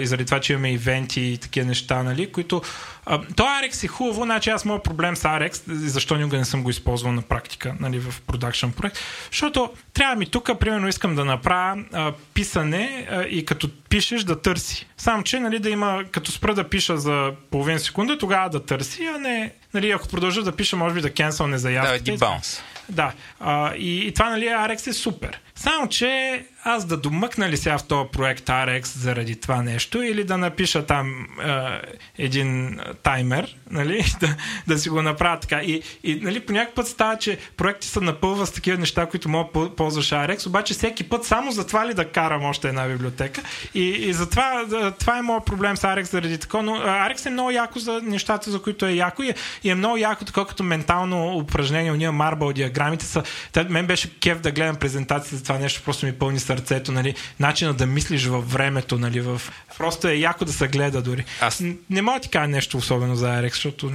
и 0.03 0.07
заради 0.07 0.25
това, 0.25 0.41
че 0.41 0.53
имаме 0.53 0.73
ивенти 0.73 1.21
и 1.21 1.39
такива 1.39 1.67
неща, 1.67 2.03
нали, 2.03 2.33
които 2.33 2.63
а, 3.07 3.21
то 3.37 3.43
Arex 3.43 3.85
е 3.85 3.89
хубаво, 3.89 4.25
значи 4.25 4.51
аз 4.51 4.65
моят 4.65 4.83
проблем 4.83 5.17
с 5.17 5.23
Arex, 5.23 5.63
защо 5.75 6.17
никога 6.17 6.37
не 6.39 6.45
съм 6.45 6.63
го 6.63 6.71
използвал 6.71 7.13
на 7.13 7.23
практика 7.23 7.75
нали, 7.81 7.99
в 7.99 8.21
продакшн 8.27 8.69
проект, 8.69 8.99
защото 9.31 9.71
трябва 9.95 10.17
ми 10.17 10.27
тук, 10.27 10.51
примерно 10.61 10.89
искам 10.89 11.15
да 11.15 11.25
направя 11.25 11.85
а, 11.93 12.13
писане 12.35 13.09
а, 13.11 13.23
и 13.23 13.45
като 13.45 13.71
пишеш 13.89 14.25
да 14.25 14.43
търси. 14.43 14.87
Само, 15.03 15.23
че 15.23 15.41
нали, 15.41 15.59
да 15.59 15.71
има, 15.71 16.05
като 16.11 16.33
спра 16.33 16.55
да 16.55 16.69
пиша 16.69 16.97
за 16.97 17.33
половин 17.51 17.79
секунда, 17.79 18.19
тогава 18.19 18.51
да 18.51 18.65
търси, 18.65 19.05
а 19.05 19.19
не, 19.19 19.53
нали, 19.75 19.91
ако 19.91 20.09
продължа 20.09 20.43
да 20.43 20.57
пиша, 20.57 20.77
може 20.77 20.95
би 20.95 21.01
да 21.01 21.11
кенсълне 21.11 21.59
заявките. 21.59 22.11
Да, 22.11 22.13
дебаунс. 22.13 22.63
Да, 22.89 23.13
а, 23.41 23.75
и, 23.75 24.07
и 24.07 24.13
това, 24.15 24.31
нали, 24.31 24.45
Arex 24.45 24.87
е 24.87 24.93
супер. 24.93 25.41
Само, 25.55 25.89
че 25.89 26.45
аз 26.65 26.85
да 26.85 26.97
домъкна 26.97 27.49
ли 27.49 27.57
сега 27.57 27.79
в 27.79 27.85
този 27.85 28.09
проект 28.13 28.47
RX 28.47 28.85
заради 28.85 29.37
това 29.37 29.63
нещо 29.63 30.03
или 30.03 30.25
да 30.25 30.39
напиша 30.39 30.87
там 30.87 31.27
е, 31.45 31.81
един 32.19 32.81
таймер, 33.03 33.57
нали, 33.71 34.05
да, 34.21 34.37
да 34.67 34.79
си 34.79 34.89
го 34.89 35.03
направя 35.03 35.41
така. 35.41 35.61
И, 35.61 35.83
и 36.05 36.15
нали, 36.15 36.41
по 36.41 36.53
някакъв 36.53 36.75
път 36.75 36.87
става, 36.87 37.17
че 37.19 37.39
проекти 37.57 37.89
са 37.89 38.01
напълва 38.01 38.47
с 38.47 38.53
такива 38.53 38.79
неща, 38.79 39.07
които 39.07 39.29
мога 39.29 39.61
да 39.61 39.77
ползваш 39.77 40.11
RX, 40.11 40.47
обаче 40.47 40.75
всеки 40.75 41.09
път 41.09 41.25
само 41.25 41.53
за 41.53 41.67
това 41.67 41.87
ли 41.87 41.95
да 41.95 42.05
карам 42.05 42.45
още 42.45 42.69
една 42.69 42.89
библиотека. 42.89 43.43
И, 43.75 43.85
и 43.85 44.13
затова 44.13 44.65
това 44.99 45.19
е 45.19 45.23
моят 45.23 45.45
проблем 45.45 45.77
с 45.77 45.83
RX 45.83 46.03
заради 46.03 46.39
такова. 46.39 46.63
Но 46.63 46.73
RX 46.77 47.27
е 47.27 47.31
много 47.31 47.51
яко 47.51 47.79
за 47.79 48.01
нещата, 48.03 48.51
за 48.51 48.63
които 48.63 48.87
е 48.87 48.93
яко 48.93 49.23
и 49.23 49.29
е, 49.29 49.35
и 49.65 49.71
е 49.71 49.75
много 49.75 49.97
яко 49.97 50.25
такова 50.25 50.47
като 50.47 50.63
ментално 50.63 51.37
упражнение. 51.37 51.93
Уния 51.93 52.13
марбъл 52.13 52.53
диаграмите 52.53 53.05
са. 53.05 53.23
Те, 53.53 53.65
мен 53.65 53.87
беше 53.87 54.21
кеф 54.21 54.41
да 54.41 54.51
гледам 54.51 54.77
презентация 54.77 55.39
за 55.39 55.43
това 55.43 55.59
нещо, 55.59 55.83
просто 55.85 56.07
ми 56.07 56.13
пълни 56.13 56.41
сърцето, 56.57 56.93
нали, 56.93 57.15
начина 57.41 57.75
да 57.75 57.87
мислиш 57.87 58.25
във 58.25 58.53
времето, 58.53 58.99
нали, 58.99 59.21
в... 59.21 59.43
просто 59.79 60.09
е 60.09 60.15
яко 60.15 60.45
да 60.45 60.53
се 60.53 60.69
гледа 60.69 61.03
дори. 61.03 61.25
Аз... 61.41 61.63
Не 61.91 62.03
мога 62.03 62.19
да 62.19 62.23
ти 62.23 62.29
кажа 62.29 62.49
нещо 62.49 62.77
особено 62.77 63.17
за 63.17 63.27
RX, 63.27 63.49
защото 63.49 63.93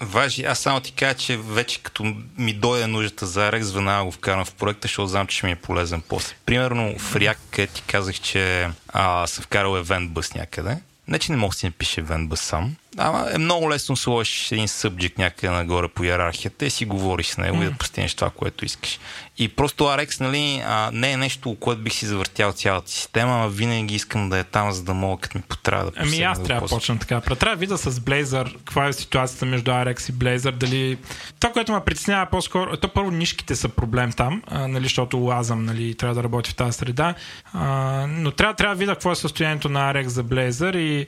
Важи, 0.00 0.44
аз 0.44 0.58
само 0.58 0.80
ти 0.80 0.92
кажа, 0.92 1.14
че 1.14 1.36
вече 1.36 1.82
като 1.82 2.14
ми 2.38 2.52
дойде 2.52 2.86
нуждата 2.86 3.26
за 3.26 3.52
RX, 3.52 3.74
веднага 3.74 4.04
го 4.04 4.12
вкарам 4.12 4.44
в 4.44 4.52
проекта, 4.52 4.88
защото 4.88 5.06
знам, 5.06 5.26
че 5.26 5.36
ще 5.36 5.46
ми 5.46 5.52
е 5.52 5.56
полезен 5.56 6.02
после. 6.08 6.34
Примерно 6.46 6.98
в 6.98 7.14
React 7.14 7.68
ти 7.72 7.82
казах, 7.86 8.20
че 8.20 8.68
а, 8.88 9.26
съм 9.26 9.44
вкарал 9.44 9.70
Event 9.70 10.08
Bus 10.08 10.36
някъде. 10.36 10.78
Не, 11.08 11.18
че 11.18 11.32
не 11.32 11.38
мога 11.38 11.52
да 11.52 11.56
си 11.56 11.66
напише 11.66 12.04
Event 12.04 12.28
Bus 12.28 12.34
сам, 12.34 12.76
Ама 12.98 13.28
е 13.34 13.38
много 13.38 13.70
лесно 13.70 13.96
сложиш 13.96 14.52
един 14.52 14.66
subject 14.66 15.18
някъде 15.18 15.52
нагоре 15.52 15.88
по 15.88 16.04
иерархията 16.04 16.66
и 16.66 16.70
си 16.70 16.84
говориш 16.84 17.26
с 17.26 17.38
него 17.38 17.56
mm. 17.56 17.62
и 17.62 17.64
да 17.64 17.72
постигнеш 17.72 18.14
това, 18.14 18.30
което 18.30 18.64
искаш. 18.64 18.98
И 19.38 19.48
просто 19.48 19.84
RX, 19.84 20.20
нали, 20.20 20.62
а, 20.66 20.90
не 20.92 21.12
е 21.12 21.16
нещо, 21.16 21.56
което 21.60 21.82
бих 21.82 21.92
си 21.92 22.06
завъртял 22.06 22.52
цялата 22.52 22.90
система, 22.90 23.44
а 23.44 23.48
винаги 23.48 23.94
искам 23.94 24.28
да 24.28 24.38
е 24.38 24.44
там, 24.44 24.72
за 24.72 24.82
да 24.82 24.94
мога, 24.94 25.20
като 25.20 25.38
ми 25.38 25.42
потрябва 25.48 25.90
да 25.90 26.00
Ами 26.00 26.22
аз 26.22 26.42
трябва 26.42 26.68
да 26.68 26.74
почна 26.74 26.98
така. 26.98 27.20
Трябва 27.20 27.56
да 27.56 27.60
видя 27.60 27.78
с 27.78 27.92
Blazor 27.92 28.56
каква 28.56 28.88
е 28.88 28.92
ситуацията 28.92 29.46
между 29.46 29.70
RX 29.70 30.10
и 30.10 30.12
Blazor. 30.12 30.50
Дали... 30.50 30.98
Това, 31.40 31.52
което 31.52 31.72
ме 31.72 31.80
притеснява 31.80 32.26
по-скоро, 32.26 32.76
то 32.76 32.88
първо 32.88 33.10
нишките 33.10 33.56
са 33.56 33.68
проблем 33.68 34.12
там, 34.12 34.42
а, 34.46 34.68
нали, 34.68 34.84
защото 34.84 35.18
лазам, 35.18 35.64
нали, 35.64 35.94
трябва 35.94 36.14
да 36.14 36.22
работи 36.22 36.50
в 36.50 36.54
тази 36.54 36.72
среда. 36.72 37.14
А, 37.52 38.06
но 38.08 38.30
трябва, 38.30 38.54
трябва 38.54 38.74
да 38.74 38.78
видя 38.78 38.92
какво 38.92 39.12
е 39.12 39.16
състоянието 39.16 39.68
на 39.68 39.94
RX 39.94 40.06
за 40.06 40.24
Blazor 40.24 40.76
и 40.76 41.06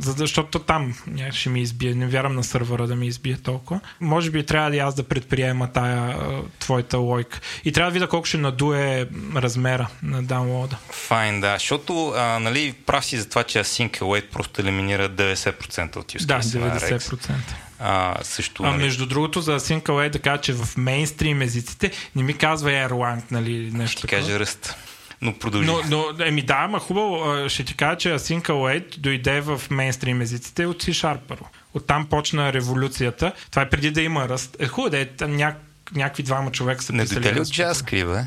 за, 0.00 0.12
защото 0.12 0.58
там 0.58 0.94
ще 1.30 1.48
ми 1.48 1.60
избие. 1.60 1.94
Не 1.94 2.06
вярвам 2.06 2.34
на 2.34 2.44
сървъра 2.44 2.86
да 2.86 2.96
ми 2.96 3.06
избие 3.06 3.36
толкова. 3.36 3.80
Може 4.00 4.30
би 4.30 4.46
трябва 4.46 4.70
да 4.70 4.76
аз 4.76 4.94
да 4.94 5.02
предприема 5.02 5.72
тая 5.72 5.98
а, 5.98 6.42
твоята 6.58 6.98
лойка. 6.98 7.40
И 7.64 7.72
трябва 7.72 7.90
да 7.90 7.94
видя 7.94 8.08
колко 8.08 8.26
ще 8.26 8.38
надуе 8.38 9.08
размера 9.36 9.88
на 10.02 10.22
даунлода. 10.22 10.76
Файн, 10.90 11.40
да. 11.40 11.52
Защото, 11.52 12.12
а, 12.16 12.38
нали, 12.38 12.74
прав 12.86 13.04
си 13.04 13.18
за 13.18 13.28
това, 13.28 13.44
че 13.44 13.58
Async 13.58 13.98
Await 13.98 14.26
просто 14.28 14.60
елиминира 14.60 15.08
90% 15.08 15.96
от 15.96 16.12
use 16.12 16.26
Да, 16.26 16.42
90%. 16.42 17.30
А, 17.78 18.14
също, 18.22 18.62
а 18.62 18.70
нали... 18.70 18.82
между 18.82 19.06
другото, 19.06 19.40
за 19.40 19.60
Async 19.60 19.82
Await 19.82 20.10
да 20.10 20.18
кажа, 20.18 20.40
че 20.40 20.52
в 20.52 20.76
мейнстрим 20.76 21.42
езиците 21.42 21.90
не 22.16 22.22
ми 22.22 22.34
казва 22.34 22.70
Erlang, 22.70 23.22
нали, 23.30 23.70
нещо 23.72 23.98
Ще 23.98 24.06
кажа 24.06 24.38
ръст 24.38 24.76
но 25.22 25.38
продължи. 25.38 25.68
Но, 25.68 25.80
но 25.90 26.24
еми 26.24 26.42
да, 26.42 26.56
ама 26.58 26.78
хубаво, 26.78 27.48
ще 27.48 27.64
ти 27.64 27.76
кажа, 27.76 27.96
че 27.96 28.08
Async 28.08 28.42
Await 28.42 28.98
дойде 28.98 29.40
в 29.40 29.62
мейнстрим 29.70 30.20
езиците 30.20 30.66
от 30.66 30.82
C-Sharp 30.82 31.18
първо. 31.28 31.48
Оттам 31.74 32.06
почна 32.06 32.52
революцията. 32.52 33.32
Това 33.50 33.62
е 33.62 33.68
преди 33.68 33.90
да 33.90 34.02
има 34.02 34.28
ръст. 34.28 34.56
Е, 34.58 34.66
хубаво 34.66 34.90
да 34.90 34.98
е, 35.00 35.08
ня, 35.28 35.54
някакви 35.94 36.22
двама 36.22 36.50
човека 36.50 36.82
са 36.82 36.92
Не 36.92 37.04
дойде 37.04 37.34
ли 37.34 37.40
от 37.40 37.46
JavaScript, 37.46 38.14
бе? 38.14 38.24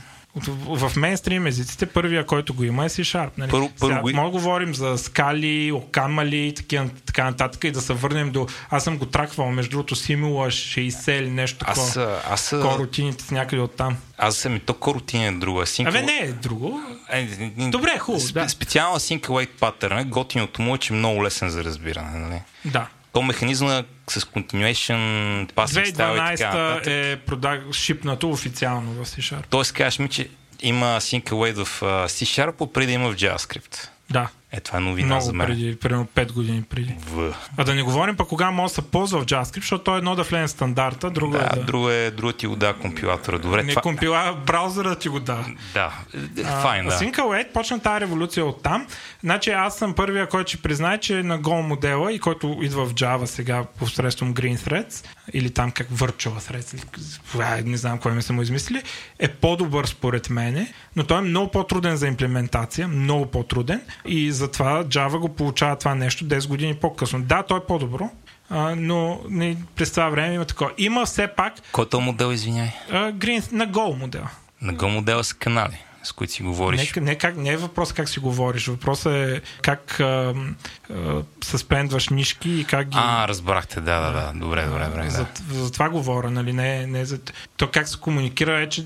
В 0.67 0.91
мейнстрим 0.95 1.47
езиците 1.47 1.85
първия, 1.85 2.25
който 2.25 2.53
го 2.53 2.63
има 2.63 2.85
е 2.85 2.89
C-Sharp. 2.89 3.29
Нали? 3.37 3.51
Първо, 3.51 3.71
първо. 3.79 4.09
Мога 4.13 4.25
да 4.25 4.29
говорим 4.29 4.75
за 4.75 4.97
скали, 4.97 5.71
окамали 5.71 6.47
и 6.47 6.53
така, 6.53 6.85
така 7.05 7.23
нататък 7.23 7.63
и 7.63 7.71
да 7.71 7.81
се 7.81 7.93
върнем 7.93 8.31
до... 8.31 8.47
Аз 8.69 8.83
съм 8.83 8.97
го 8.97 9.05
траквал, 9.05 9.51
между 9.51 9.71
другото, 9.71 9.95
Simula 9.95 10.47
60 10.47 11.11
или 11.19 11.29
нещо 11.29 11.65
такова. 11.65 11.83
Аз, 11.83 12.51
аз... 12.53 12.61
Коротините 12.61 13.23
с 13.23 13.31
някъде 13.31 13.61
от 13.61 13.75
там. 13.75 13.97
Аз 14.17 14.35
съм 14.35 14.55
и 14.55 14.59
то 14.59 14.73
коротин 14.73 15.21
е 15.21 15.31
друго. 15.31 15.61
Async... 15.61 15.87
Абе, 15.89 16.01
не 16.01 16.17
е 16.17 16.31
друго. 16.31 16.81
Е, 17.09 17.27
Добре, 17.69 17.91
е 17.95 17.99
хубаво. 17.99 18.25
Да. 18.33 18.49
Специално 18.49 18.99
Async 18.99 19.21
Await 19.21 19.49
pattern, 19.59 20.05
готиното 20.05 20.61
му 20.61 20.75
е, 20.75 20.77
че 20.77 20.93
е 20.93 20.97
много 20.97 21.23
лесен 21.23 21.49
за 21.49 21.63
разбиране. 21.63 22.19
Нали? 22.19 22.41
Да 22.65 22.87
то 23.15 23.21
механизма 23.21 23.83
с 24.07 24.21
continuation, 24.21 25.51
passive 25.53 25.93
2012 25.93 26.87
е 26.87 27.15
продак, 27.15 27.73
шипнато 27.73 28.29
официално 28.29 28.91
в 28.91 29.05
C-Sharp. 29.07 29.43
Тоест, 29.49 29.73
кажеш 29.73 29.99
ми, 29.99 30.09
че 30.09 30.29
има 30.61 30.85
Sync 30.85 31.23
Await 31.23 31.63
в 31.63 31.81
C-Sharp, 32.09 32.71
преди 32.71 32.87
да 32.87 32.91
има 32.91 33.11
в 33.11 33.15
JavaScript. 33.15 33.89
Да. 34.09 34.29
Е, 34.55 34.59
това 34.59 34.77
е 34.77 34.81
новина 34.81 35.07
Много 35.07 35.25
за 35.25 35.33
мен. 35.33 35.47
преди, 35.47 35.75
примерно 35.75 36.07
5 36.15 36.31
години 36.31 36.63
преди. 36.69 36.95
В. 37.07 37.35
А 37.57 37.63
да 37.63 37.75
не 37.75 37.83
говорим 37.83 38.15
пък 38.15 38.27
кога 38.27 38.51
може 38.51 38.71
да 38.71 38.75
се 38.75 38.81
ползва 38.81 39.21
в 39.21 39.25
JavaScript, 39.25 39.55
защото 39.55 39.83
то 39.83 39.95
е 39.95 39.97
едно 39.97 40.15
да 40.15 40.23
влезе 40.23 40.47
стандарта, 40.47 41.09
друго 41.09 41.31
да, 41.31 41.49
е 41.53 41.55
да... 41.55 41.63
друго 41.63 41.89
е, 41.89 42.11
друго 42.11 42.33
ти 42.33 42.47
го 42.47 42.55
да 42.55 42.73
компилатора. 42.73 43.37
Добре, 43.37 43.63
не 43.63 43.69
това... 43.69 43.81
компила, 43.81 44.37
браузъра 44.45 44.95
ти 44.95 45.09
го 45.09 45.19
да. 45.19 45.45
Да, 45.73 45.91
файн, 46.61 46.85
да. 46.85 46.91
Sync 46.91 47.15
Await 47.15 47.51
почна 47.51 47.79
тази 47.79 48.01
революция 48.01 48.45
от 48.45 48.63
там. 48.63 48.87
Значи 49.23 49.49
аз 49.49 49.77
съм 49.77 49.93
първия, 49.93 50.29
който 50.29 50.49
ще 50.49 50.61
признае, 50.61 50.97
че 50.97 51.23
на 51.23 51.39
Go 51.39 51.61
модела 51.61 52.13
и 52.13 52.19
който 52.19 52.59
идва 52.61 52.85
в 52.85 52.93
Java 52.93 53.25
сега 53.25 53.63
посредством 53.63 54.33
Green 54.33 54.57
Threads 54.57 55.05
или 55.33 55.49
там 55.49 55.71
как 55.71 55.89
Virtual 55.89 56.39
Threads, 56.39 57.63
не 57.65 57.77
знам 57.77 57.99
кой 57.99 58.11
ми 58.11 58.21
са 58.21 58.33
му 58.33 58.41
измислили, 58.41 58.83
е 59.19 59.27
по-добър 59.27 59.85
според 59.85 60.29
мене, 60.29 60.73
но 60.95 61.03
той 61.03 61.17
е 61.17 61.21
много 61.21 61.51
по-труден 61.51 61.95
за 61.95 62.07
имплементация, 62.07 62.87
много 62.87 63.25
по-труден 63.25 63.81
и 64.05 64.31
затова 64.45 64.83
Java 64.83 65.19
го 65.19 65.29
получава 65.29 65.75
това 65.75 65.95
нещо 65.95 66.25
10 66.25 66.47
години 66.47 66.75
по-късно. 66.75 67.21
Да, 67.21 67.43
той 67.43 67.57
е 67.57 67.65
по-добро, 67.67 68.09
а, 68.49 68.75
но 68.75 69.21
не, 69.29 69.57
през 69.75 69.91
това 69.91 70.09
време 70.09 70.33
има 70.33 70.45
такова. 70.45 70.71
Има 70.77 71.05
все 71.05 71.27
пак... 71.27 71.53
Който 71.71 72.01
модел, 72.01 72.31
извиняй? 72.31 72.69
А, 72.91 73.11
Green, 73.11 73.51
на 73.51 73.67
Go 73.67 73.97
модел. 73.97 74.25
На 74.61 74.73
Go 74.73 74.87
модела 74.87 75.23
са 75.23 75.35
канали 75.35 75.85
с 76.05 76.11
които 76.11 76.33
си 76.33 76.43
говориш. 76.43 76.93
Не, 76.95 77.01
не, 77.01 77.15
как, 77.15 77.37
не 77.37 77.49
е 77.49 77.57
въпрос 77.57 77.93
как 77.93 78.09
си 78.09 78.19
говориш, 78.19 78.67
въпросът 78.67 79.13
е 79.13 79.41
как 79.61 79.99
а, 79.99 80.33
а, 80.93 81.21
съспендваш 81.43 82.09
нишки 82.09 82.51
и 82.51 82.65
как 82.65 82.87
ги... 82.89 82.97
А, 83.01 83.27
разбрахте, 83.27 83.81
да, 83.81 83.99
да, 83.99 84.11
да. 84.11 84.39
Добре, 84.39 84.65
добре, 84.65 84.85
добре. 84.85 85.09
За, 85.09 85.25
да. 85.47 85.63
за 85.63 85.71
това 85.71 85.89
говоря, 85.89 86.31
нали? 86.31 86.53
Не, 86.53 86.87
не 86.87 87.05
за... 87.05 87.19
То 87.57 87.71
как 87.71 87.87
се 87.87 87.99
комуникира 87.99 88.61
е, 88.61 88.69
че 88.69 88.85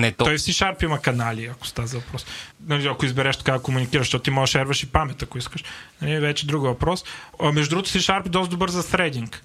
не, 0.00 0.12
то... 0.12 0.24
Той 0.24 0.38
в 0.38 0.40
C-Sharp 0.40 0.84
има 0.84 1.00
канали, 1.00 1.46
ако 1.46 1.66
става 1.66 1.88
за 1.88 1.98
въпрос. 1.98 2.26
Нали, 2.66 2.86
ако 2.86 3.06
избереш 3.06 3.36
така 3.36 3.52
да 3.52 3.62
комуникираш, 3.62 4.06
защото 4.06 4.22
ти 4.22 4.30
можеш 4.30 4.52
шерваш 4.52 4.82
и 4.82 4.86
памет, 4.86 5.22
ако 5.22 5.38
искаш. 5.38 5.64
Нали, 6.02 6.20
вече 6.20 6.46
друг 6.46 6.62
въпрос. 6.62 7.04
А, 7.42 7.52
между 7.52 7.70
другото, 7.70 7.90
C-Sharp 7.90 8.26
е 8.26 8.28
доста 8.28 8.50
добър 8.50 8.70
за 8.70 8.82
threading. 8.82 9.36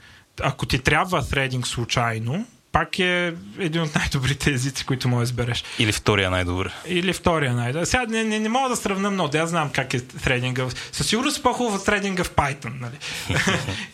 Ако 0.42 0.66
ти 0.66 0.80
трябва 0.80 1.24
threading 1.24 1.66
случайно, 1.66 2.46
пак 2.76 3.00
е 3.00 3.34
един 3.60 3.82
от 3.82 3.96
най-добрите 3.96 4.52
езици, 4.52 4.86
които 4.86 5.08
може 5.08 5.20
да 5.20 5.24
избереш. 5.24 5.64
Или 5.80 5.92
втория 5.92 6.32
най-добър. 6.32 6.72
Или 6.88 7.14
втория 7.14 7.54
най-добър. 7.54 7.86
Сега 7.86 8.06
не, 8.10 8.24
не, 8.24 8.40
не 8.40 8.50
мога 8.50 8.70
да 8.70 8.76
сравня 8.76 9.12
много, 9.12 9.30
да 9.30 9.38
аз 9.38 9.50
знам 9.50 9.70
как 9.70 9.94
е 9.94 10.00
трейдинга. 10.00 10.66
Със 10.92 11.08
сигурност 11.08 11.38
е 11.38 11.42
по-хубаво 11.42 11.84
трейдинга 11.84 12.24
в 12.24 12.32
Python, 12.32 12.72
нали? 12.82 12.96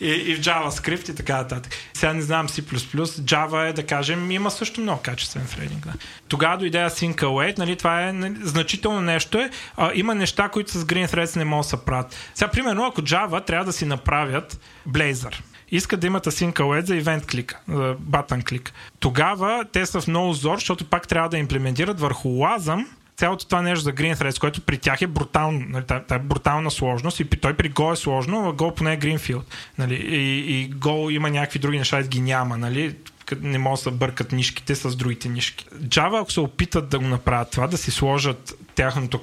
и, 0.00 0.08
и 0.08 0.34
в 0.34 0.40
JavaScript 0.40 1.10
и 1.10 1.14
така 1.14 1.36
нататък. 1.36 1.72
Сега 1.94 2.12
не 2.12 2.22
знам 2.22 2.48
C++, 2.48 2.62
Java 2.62 3.70
е, 3.70 3.72
да 3.72 3.86
кажем, 3.86 4.30
има 4.30 4.50
също 4.50 4.80
много 4.80 5.00
качествен 5.02 5.46
трейдинг. 5.56 5.86
Да. 5.86 5.92
Тогава 6.28 6.58
дойде 6.58 6.78
Async 6.78 7.58
нали, 7.58 7.76
това 7.76 8.08
е 8.08 8.12
нали, 8.12 8.34
значително 8.42 9.00
нещо. 9.00 9.38
Е, 9.38 9.50
а, 9.76 9.90
има 9.94 10.14
неща, 10.14 10.48
които 10.48 10.70
с 10.70 10.84
Green 10.84 11.14
Threads 11.14 11.36
не 11.36 11.44
могат 11.44 11.64
да 11.64 11.68
се 11.70 11.84
правят. 11.84 12.16
Сега, 12.34 12.50
примерно, 12.50 12.86
ако 12.86 13.02
Java 13.02 13.44
трябва 13.44 13.64
да 13.64 13.72
си 13.72 13.84
направят 13.84 14.60
Blazor, 14.88 15.34
искат 15.72 16.00
да 16.00 16.06
имат 16.06 16.26
async 16.26 16.84
за 16.84 16.94
event 16.94 17.30
клик, 17.30 17.56
за 17.68 17.96
button 18.10 18.48
клик. 18.48 18.72
Тогава 19.00 19.64
те 19.72 19.86
са 19.86 20.00
в 20.00 20.08
много 20.08 20.32
зор, 20.32 20.54
защото 20.54 20.84
пак 20.84 21.08
трябва 21.08 21.28
да 21.28 21.38
имплементират 21.38 22.00
върху 22.00 22.28
лазъм 22.28 22.86
цялото 23.16 23.46
това 23.46 23.62
нещо 23.62 23.84
за 23.84 23.92
Green 23.92 24.16
Threads, 24.16 24.40
което 24.40 24.60
при 24.60 24.78
тях 24.78 25.02
е 25.02 25.06
брутално, 25.06 25.64
нали, 25.68 25.84
та, 25.84 26.00
та 26.00 26.14
е 26.14 26.18
брутална 26.18 26.70
сложност 26.70 27.20
и 27.20 27.24
той 27.24 27.54
при 27.54 27.72
Go 27.72 27.92
е 27.92 27.96
сложно, 27.96 28.48
а 28.48 28.52
Go 28.52 28.74
поне 28.74 28.92
е 28.92 28.98
Greenfield. 28.98 29.42
Нали, 29.78 29.94
и, 29.94 30.60
и 30.60 30.74
Go 30.74 31.10
има 31.10 31.30
някакви 31.30 31.58
други 31.58 31.78
неща, 31.78 32.02
ги 32.02 32.20
няма. 32.20 32.58
Нали, 32.58 32.96
не 33.40 33.58
могат 33.58 33.78
да 33.78 33.82
се 33.82 33.90
бъркат 33.90 34.32
нишките 34.32 34.74
с 34.74 34.96
другите 34.96 35.28
нишки. 35.28 35.66
Java, 35.74 36.20
ако 36.20 36.32
се 36.32 36.40
опитат 36.40 36.88
да 36.88 36.98
го 36.98 37.04
направят 37.04 37.50
това, 37.50 37.66
да 37.66 37.76
си 37.76 37.90
сложат 37.90 38.54
тяхното 38.74 39.20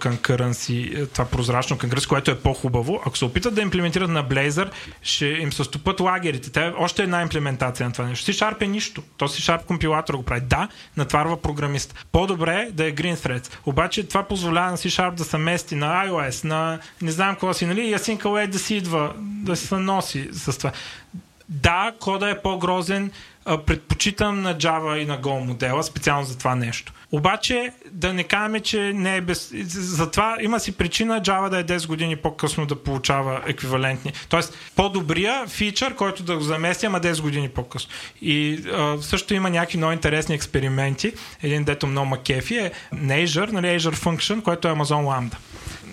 е, 0.69 1.05
това 1.05 1.25
прозрачно 1.25 1.77
concurrency, 1.77 2.07
което 2.07 2.31
е 2.31 2.39
по-хубаво, 2.39 3.01
ако 3.05 3.17
се 3.17 3.25
опитат 3.25 3.55
да 3.55 3.61
имплементират 3.61 4.09
на 4.09 4.23
Blazor, 4.23 4.69
ще 5.01 5.25
им 5.25 5.53
се 5.53 5.63
стопат 5.63 5.99
лагерите. 5.99 6.51
Те 6.51 6.73
още 6.77 7.03
една 7.03 7.21
имплементация 7.21 7.87
на 7.87 7.93
това 7.93 8.05
нещо. 8.05 8.31
C-Sharp 8.31 8.61
е 8.61 8.67
нищо. 8.67 9.03
То 9.17 9.27
C-Sharp 9.27 9.65
компилатор 9.65 10.13
го 10.13 10.23
прави. 10.23 10.41
Да, 10.41 10.67
натварва 10.97 11.41
програмист. 11.41 12.05
По-добре 12.11 12.67
е 12.69 12.71
да 12.71 12.85
е 12.85 12.93
Green 12.93 13.15
Threads. 13.15 13.51
Обаче 13.65 14.07
това 14.07 14.23
позволява 14.23 14.71
на 14.71 14.77
C-Sharp 14.77 15.13
да 15.13 15.23
се 15.23 15.37
мести 15.37 15.75
на 15.75 16.05
iOS, 16.07 16.43
на 16.43 16.79
не 17.01 17.11
знам 17.11 17.29
какво 17.29 17.53
си, 17.53 17.65
нали, 17.65 17.95
Await 17.95 18.47
да 18.47 18.59
си 18.59 18.75
идва, 18.75 19.13
да 19.19 19.55
се 19.55 19.75
носи 19.75 20.29
с 20.31 20.57
това 20.57 20.71
да, 21.49 21.93
кода 21.99 22.29
е 22.29 22.41
по-грозен, 22.41 23.11
предпочитам 23.57 24.41
на 24.41 24.57
Java 24.57 24.95
и 24.95 25.05
на 25.05 25.21
Go 25.21 25.45
модела, 25.45 25.83
специално 25.83 26.25
за 26.25 26.37
това 26.37 26.55
нещо. 26.55 26.93
Обаче 27.11 27.71
да 27.91 28.13
не 28.13 28.23
кажем, 28.23 28.61
че 28.61 28.93
не 28.93 29.17
е 29.17 29.21
без... 29.21 29.51
Затова 29.73 30.37
има 30.41 30.59
си 30.59 30.71
причина 30.71 31.21
Java 31.21 31.49
да 31.49 31.59
е 31.59 31.63
10 31.63 31.87
години 31.87 32.15
по-късно 32.15 32.65
да 32.65 32.83
получава 32.83 33.41
еквивалентни. 33.47 34.13
Тоест 34.29 34.57
по-добрия 34.75 35.47
фичър, 35.47 35.95
който 35.95 36.23
да 36.23 36.35
го 36.35 36.41
замести, 36.41 36.85
ама 36.85 36.99
10 36.99 37.21
години 37.21 37.49
по-късно. 37.49 37.91
И 38.21 38.63
а, 38.73 38.97
също 39.01 39.33
има 39.33 39.49
някакви 39.49 39.77
много 39.77 39.93
интересни 39.93 40.35
експерименти. 40.35 41.13
Един 41.43 41.63
дето 41.63 41.87
много 41.87 42.05
макефи 42.05 42.55
е 42.55 42.71
Azure, 42.95 43.51
нали, 43.51 43.67
Azure 43.67 43.95
Function, 43.95 44.41
който 44.41 44.67
е 44.67 44.71
Amazon 44.71 45.05
Lambda 45.05 45.35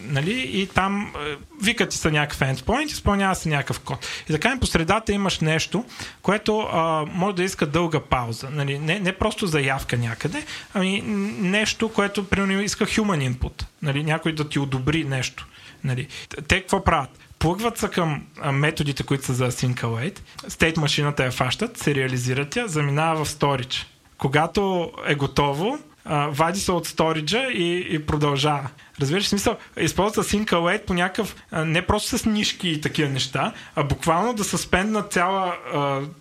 нали, 0.08 0.50
и 0.52 0.66
там 0.66 1.12
е, 1.26 1.36
викат 1.62 1.90
ти 1.90 1.96
са 1.96 2.10
някакъв 2.10 2.40
endpoint, 2.40 2.86
изпълнява 2.86 3.34
се 3.34 3.48
някакъв 3.48 3.80
код. 3.80 4.06
И 4.28 4.32
така 4.32 4.56
по 4.60 4.66
средата 4.66 5.12
имаш 5.12 5.40
нещо, 5.40 5.84
което 6.22 6.58
а, 6.58 7.04
може 7.12 7.36
да 7.36 7.44
иска 7.44 7.66
дълга 7.66 8.00
пауза. 8.00 8.48
Нали, 8.50 8.78
не, 8.78 9.00
не 9.00 9.12
просто 9.12 9.46
заявка 9.46 9.96
някъде, 9.96 10.44
ами 10.74 11.02
нещо, 11.40 11.88
което 11.88 12.28
примерно 12.28 12.62
иска 12.62 12.86
human 12.86 13.32
input. 13.32 13.64
Нали, 13.82 14.04
някой 14.04 14.32
да 14.32 14.48
ти 14.48 14.58
одобри 14.58 15.04
нещо. 15.04 15.46
Нали. 15.84 16.06
Те 16.48 16.60
какво 16.60 16.84
правят? 16.84 17.10
плъгват 17.38 17.78
се 17.78 17.88
към 17.88 18.22
методите, 18.52 19.02
които 19.02 19.24
са 19.24 19.34
за 19.34 19.50
Async 19.50 19.74
Await, 19.74 20.20
стейт 20.48 20.76
машината 20.76 21.24
я 21.24 21.30
фащат, 21.30 21.76
сериализират 21.76 22.56
я, 22.56 22.68
заминава 22.68 23.24
в 23.24 23.28
storage. 23.28 23.84
Когато 24.18 24.92
е 25.06 25.14
готово, 25.14 25.78
вади 26.08 26.60
се 26.60 26.72
от 26.72 26.86
сториджа 26.86 27.42
и, 27.52 27.86
и 27.90 28.06
продължава. 28.06 28.68
Разбираш, 29.00 29.28
смисъл, 29.28 29.56
използва 29.80 30.24
Sync 30.24 30.46
Await 30.46 30.84
по 30.84 30.94
някакъв, 30.94 31.36
не 31.52 31.82
просто 31.82 32.18
с 32.18 32.24
нишки 32.24 32.68
и 32.68 32.80
такива 32.80 33.08
неща, 33.08 33.52
а 33.76 33.82
буквално 33.82 34.34
да 34.34 34.44
съспендна 34.44 35.02
цяла, 35.02 35.56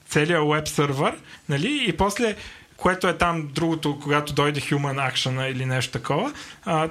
целият 0.08 0.50
веб 0.50 0.68
сервер, 0.68 1.14
нали, 1.50 1.86
и 1.88 1.94
после 1.94 2.36
което 2.78 3.08
е 3.08 3.18
там 3.18 3.48
другото, 3.54 4.00
когато 4.04 4.34
дойде 4.34 4.60
human 4.60 5.14
action 5.14 5.52
или 5.52 5.66
нещо 5.66 5.92
такова, 5.92 6.34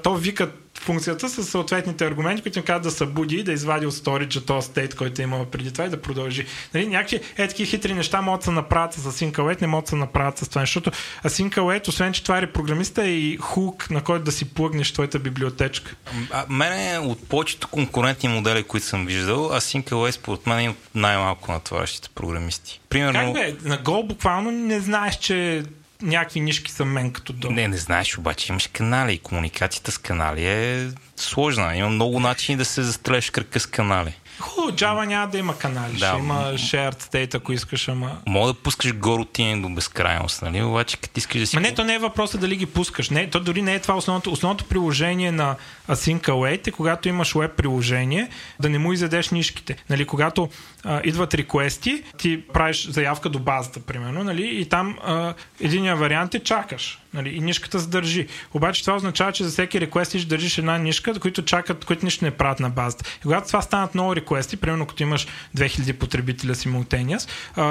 то 0.03 0.15
викат 0.15 0.64
функцията 0.85 1.29
с 1.29 1.45
съответните 1.45 2.07
аргументи, 2.07 2.43
които 2.43 2.59
им 2.59 2.65
казват 2.65 2.83
да 2.83 2.91
събуди, 2.91 3.43
да 3.43 3.53
извади 3.53 3.87
от 3.87 3.95
сториджа 3.95 4.45
този 4.45 4.67
стейт, 4.67 4.95
който 4.95 5.21
е 5.21 5.25
имал 5.25 5.45
преди 5.45 5.73
това 5.73 5.85
и 5.85 5.89
да 5.89 6.03
продължи. 6.03 6.47
Нали, 6.75 6.87
някакви 6.87 7.21
е 7.37 7.49
такива 7.49 7.67
хитри 7.67 7.95
неща 7.95 8.21
могат 8.21 8.41
да 8.41 8.45
се 8.45 8.51
направят 8.51 8.93
с 8.93 9.13
Async 9.13 9.61
не 9.61 9.67
могат 9.67 9.85
да 9.85 9.89
се 9.89 9.97
направят 9.97 10.39
с 10.39 10.49
това, 10.49 10.63
защото 10.63 10.91
Async 11.25 11.89
освен 11.89 12.13
че 12.13 12.23
това 12.23 12.39
е 12.39 12.53
програмиста 12.53 13.03
е 13.03 13.11
и 13.11 13.37
хук, 13.37 13.91
на 13.91 14.05
който 14.05 14.25
да 14.25 14.33
си 14.33 14.45
плъгнеш 14.45 14.93
твоята 14.93 15.19
библиотечка. 15.19 15.95
А, 16.31 16.45
мене 16.49 16.99
от 16.99 17.29
повечето 17.29 17.69
конкурентни 17.69 18.29
модели, 18.29 18.63
които 18.63 18.87
съм 18.87 19.07
виждал, 19.07 19.51
Async 19.51 20.11
според 20.11 20.47
мен 20.47 20.59
е 20.59 20.75
най-малко 20.95 21.53
натварящите 21.53 22.09
програмисти. 22.15 22.81
Примерно... 22.89 23.35
Как 23.35 23.63
бе? 23.63 23.69
На 23.69 23.79
Go 23.79 24.07
буквално 24.07 24.51
не 24.51 24.81
знаеш, 24.81 25.19
че 25.19 25.63
някакви 26.03 26.41
нишки 26.41 26.73
са 26.73 26.85
мен 26.85 27.13
като 27.13 27.33
долу. 27.33 27.55
Не, 27.55 27.69
не 27.69 27.77
знаеш, 27.77 28.19
обаче 28.19 28.53
имаш 28.53 28.67
канали 28.67 29.13
и 29.13 29.19
комуникацията 29.19 29.93
с 29.93 29.99
канали 29.99 30.47
е 30.47 30.91
сложна. 31.17 31.77
Има 31.77 31.89
много 31.89 32.21
начини 32.21 32.57
да 32.57 32.65
се 32.65 32.83
застрелиш 32.83 33.31
кръка 33.31 33.61
с 33.61 33.67
канали. 33.67 34.15
Хубаво, 34.41 34.77
Java 34.77 35.07
няма 35.07 35.29
да 35.29 35.39
има 35.39 35.59
канали. 35.59 35.93
Да, 35.93 36.09
ще 36.09 36.19
има 36.19 36.35
shared 36.35 37.03
state, 37.03 37.35
ако 37.35 37.53
искаш, 37.53 37.89
ама... 37.89 38.19
Мога 38.27 38.53
да 38.53 38.55
пускаш 38.55 38.95
горотини 38.95 39.63
до 39.63 39.69
безкрайност, 39.69 40.43
нали? 40.43 40.63
Обаче, 40.63 40.97
като 40.97 41.19
искаш 41.19 41.41
да 41.41 41.47
си... 41.47 41.57
Ма 41.57 41.63
не, 41.63 41.75
то 41.75 41.85
не 41.85 41.95
е 41.95 41.99
въпросът 41.99 42.41
дали 42.41 42.57
ги 42.57 42.67
пускаш. 42.67 43.11
Не, 43.11 43.31
то 43.31 43.41
дори 43.41 43.63
не 43.63 43.75
е 43.75 43.79
това 43.79 43.97
основното. 43.97 44.33
Основното 44.33 44.65
приложение 44.65 45.33
на 45.33 45.57
Async 45.89 46.21
Await 46.21 46.69
е 46.69 46.71
когато 46.71 47.09
имаш 47.09 47.35
веб 47.35 47.53
приложение, 47.57 48.29
да 48.61 48.71
не 48.71 48.79
му 48.79 48.93
изядеш 48.93 49.31
нишките. 49.31 49.77
Нали, 49.91 50.07
когато 50.07 50.49
а, 50.85 51.01
идват 51.05 51.35
реквести, 51.35 52.03
ти 52.19 52.43
правиш 52.53 52.89
заявка 52.89 53.29
до 53.29 53.39
базата, 53.39 53.81
примерно, 53.81 54.25
нали, 54.25 54.61
и 54.61 54.69
там 54.69 54.99
а, 55.05 55.35
единия 55.61 55.97
вариант 55.97 56.35
е 56.35 56.39
чакаш. 56.39 56.99
Нали, 57.15 57.29
и 57.29 57.41
нишката 57.41 57.81
се 57.81 57.89
държи. 57.89 58.27
Обаче 58.55 58.85
това 58.85 58.97
означава, 58.97 59.33
че 59.33 59.45
за 59.45 59.51
всеки 59.51 59.81
реквест 59.81 60.11
ще 60.11 60.27
държиш 60.27 60.59
една 60.59 60.79
нишка, 60.79 61.21
които 61.21 61.45
чакат, 61.45 61.85
които 61.85 62.05
нищо 62.05 62.25
не 62.25 62.31
правят 62.31 62.61
на 62.61 62.71
базата. 62.71 63.05
И 63.19 63.23
когато 63.23 63.47
това 63.47 63.63
станат 63.63 63.95
много 63.95 64.17
реквести, 64.17 64.57
примерно 64.57 64.87
като 64.87 65.03
имаш 65.03 65.27
2000 65.57 65.93
потребителя 65.93 66.55
simultaneous, 66.55 67.29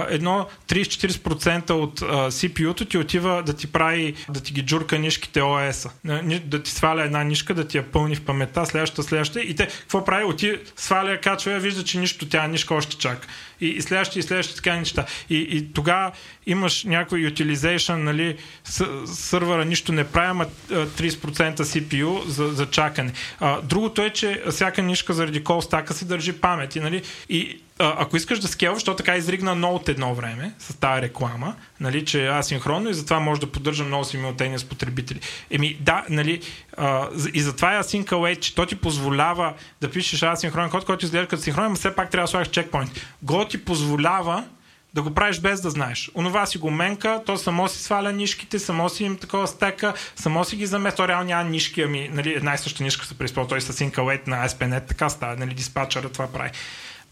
едно 0.09 0.47
30-40% 0.67 1.71
от 1.71 1.99
CPU-то 2.31 2.85
ти 2.85 2.97
отива 2.97 3.43
да 3.45 3.53
ти 3.53 3.67
прави, 3.67 4.13
да 4.29 4.39
ти 4.39 4.53
ги 4.53 4.61
джурка 4.61 4.99
нишките 4.99 5.39
OS-а. 5.39 6.21
Да 6.45 6.63
ти 6.63 6.71
сваля 6.71 7.03
една 7.03 7.23
нишка, 7.23 7.53
да 7.53 7.67
ти 7.67 7.77
я 7.77 7.91
пълни 7.91 8.15
в 8.15 8.21
паметта, 8.21 8.65
следващата, 8.65 9.03
следващата. 9.03 9.41
И 9.41 9.55
те, 9.55 9.67
какво 9.67 10.05
прави? 10.05 10.23
Оти, 10.23 10.57
сваля, 10.75 11.17
качва, 11.17 11.59
вижда, 11.59 11.83
че 11.83 11.99
нищо 11.99 12.29
тя 12.29 12.47
нишка 12.47 12.73
още 12.73 12.97
чака. 12.97 13.27
И, 13.61 13.67
и 13.67 13.81
следващи, 13.81 14.19
и 14.19 14.21
следващи 14.21 14.55
така 14.55 14.75
неща. 14.75 15.05
И, 15.29 15.37
и 15.37 15.73
тогава 15.73 16.11
имаш 16.45 16.83
някой 16.83 17.19
utilization, 17.19 17.95
нали, 17.95 18.37
сървъра 19.05 19.65
нищо 19.65 19.91
не 19.91 20.03
прави, 20.03 20.27
ама 20.29 20.45
30% 20.69 21.55
CPU 21.55 22.27
за, 22.27 22.47
за 22.47 22.69
чакане. 22.69 23.13
А, 23.39 23.61
другото 23.61 24.01
е, 24.01 24.09
че 24.09 24.43
всяка 24.51 24.81
нишка 24.81 25.13
заради 25.13 25.43
кол 25.43 25.61
стака 25.61 25.93
си 25.93 26.07
държи 26.07 26.33
памет. 26.33 26.75
И, 26.75 26.79
нали, 26.79 27.01
и 27.29 27.59
ако 27.97 28.17
искаш 28.17 28.39
да 28.39 28.47
скелваш, 28.47 28.77
защото 28.77 28.97
така 28.97 29.15
изригна 29.15 29.55
ноут 29.55 29.89
едно 29.89 30.15
време 30.15 30.53
с 30.59 30.73
тази 30.73 31.01
реклама, 31.01 31.55
нали, 31.79 32.05
че 32.05 32.25
е 32.25 32.29
асинхронно 32.29 32.89
и 32.89 32.93
затова 32.93 33.19
може 33.19 33.41
да 33.41 33.51
поддържа 33.51 33.83
много 33.83 34.03
симултейния 34.03 34.59
с 34.59 34.63
потребители. 34.63 35.19
Еми, 35.51 35.77
да, 35.79 36.05
нали, 36.09 36.41
а, 36.77 37.07
и 37.33 37.41
затова 37.41 37.75
е 37.75 37.83
Async 37.83 38.39
че 38.39 38.55
то 38.55 38.65
ти 38.65 38.75
позволява 38.75 39.53
да 39.81 39.91
пишеш 39.91 40.23
асинхронен 40.23 40.69
код, 40.69 40.85
който 40.85 41.05
изглежда 41.05 41.27
като 41.27 41.43
синхронен, 41.43 41.69
но 41.69 41.75
все 41.75 41.95
пак 41.95 42.09
трябва 42.09 42.23
да 42.23 42.31
слагаш 42.31 42.47
чекпоинт. 42.47 42.91
Go 43.25 43.49
ти 43.49 43.65
позволява 43.65 44.43
да 44.93 45.01
го 45.01 45.13
правиш 45.13 45.39
без 45.39 45.61
да 45.61 45.69
знаеш. 45.69 46.11
Онова 46.15 46.45
си 46.45 46.57
го 46.57 46.71
менка, 46.71 47.21
то 47.25 47.37
само 47.37 47.67
си 47.67 47.83
сваля 47.83 48.11
нишките, 48.11 48.59
само 48.59 48.89
си 48.89 49.03
им 49.03 49.17
такова 49.17 49.47
стека, 49.47 49.93
само 50.15 50.45
си 50.45 50.55
ги 50.55 50.65
замества. 50.65 51.03
То 51.03 51.07
реално 51.07 51.25
няма 51.25 51.49
нишки, 51.49 51.81
ами 51.81 52.09
нали, 52.13 52.33
една 52.33 52.53
и 52.53 52.57
съща 52.57 52.83
нишка 52.83 53.05
се 53.05 53.17
преизползва. 53.17 53.49
Той 53.49 53.61
с 53.61 53.73
Await 53.73 54.27
на 54.27 54.47
ASP.NET 54.47 54.87
така 54.87 55.09
става, 55.09 55.35
нали, 55.35 55.53
диспатчера 55.53 56.09
това 56.09 56.27
прави. 56.27 56.49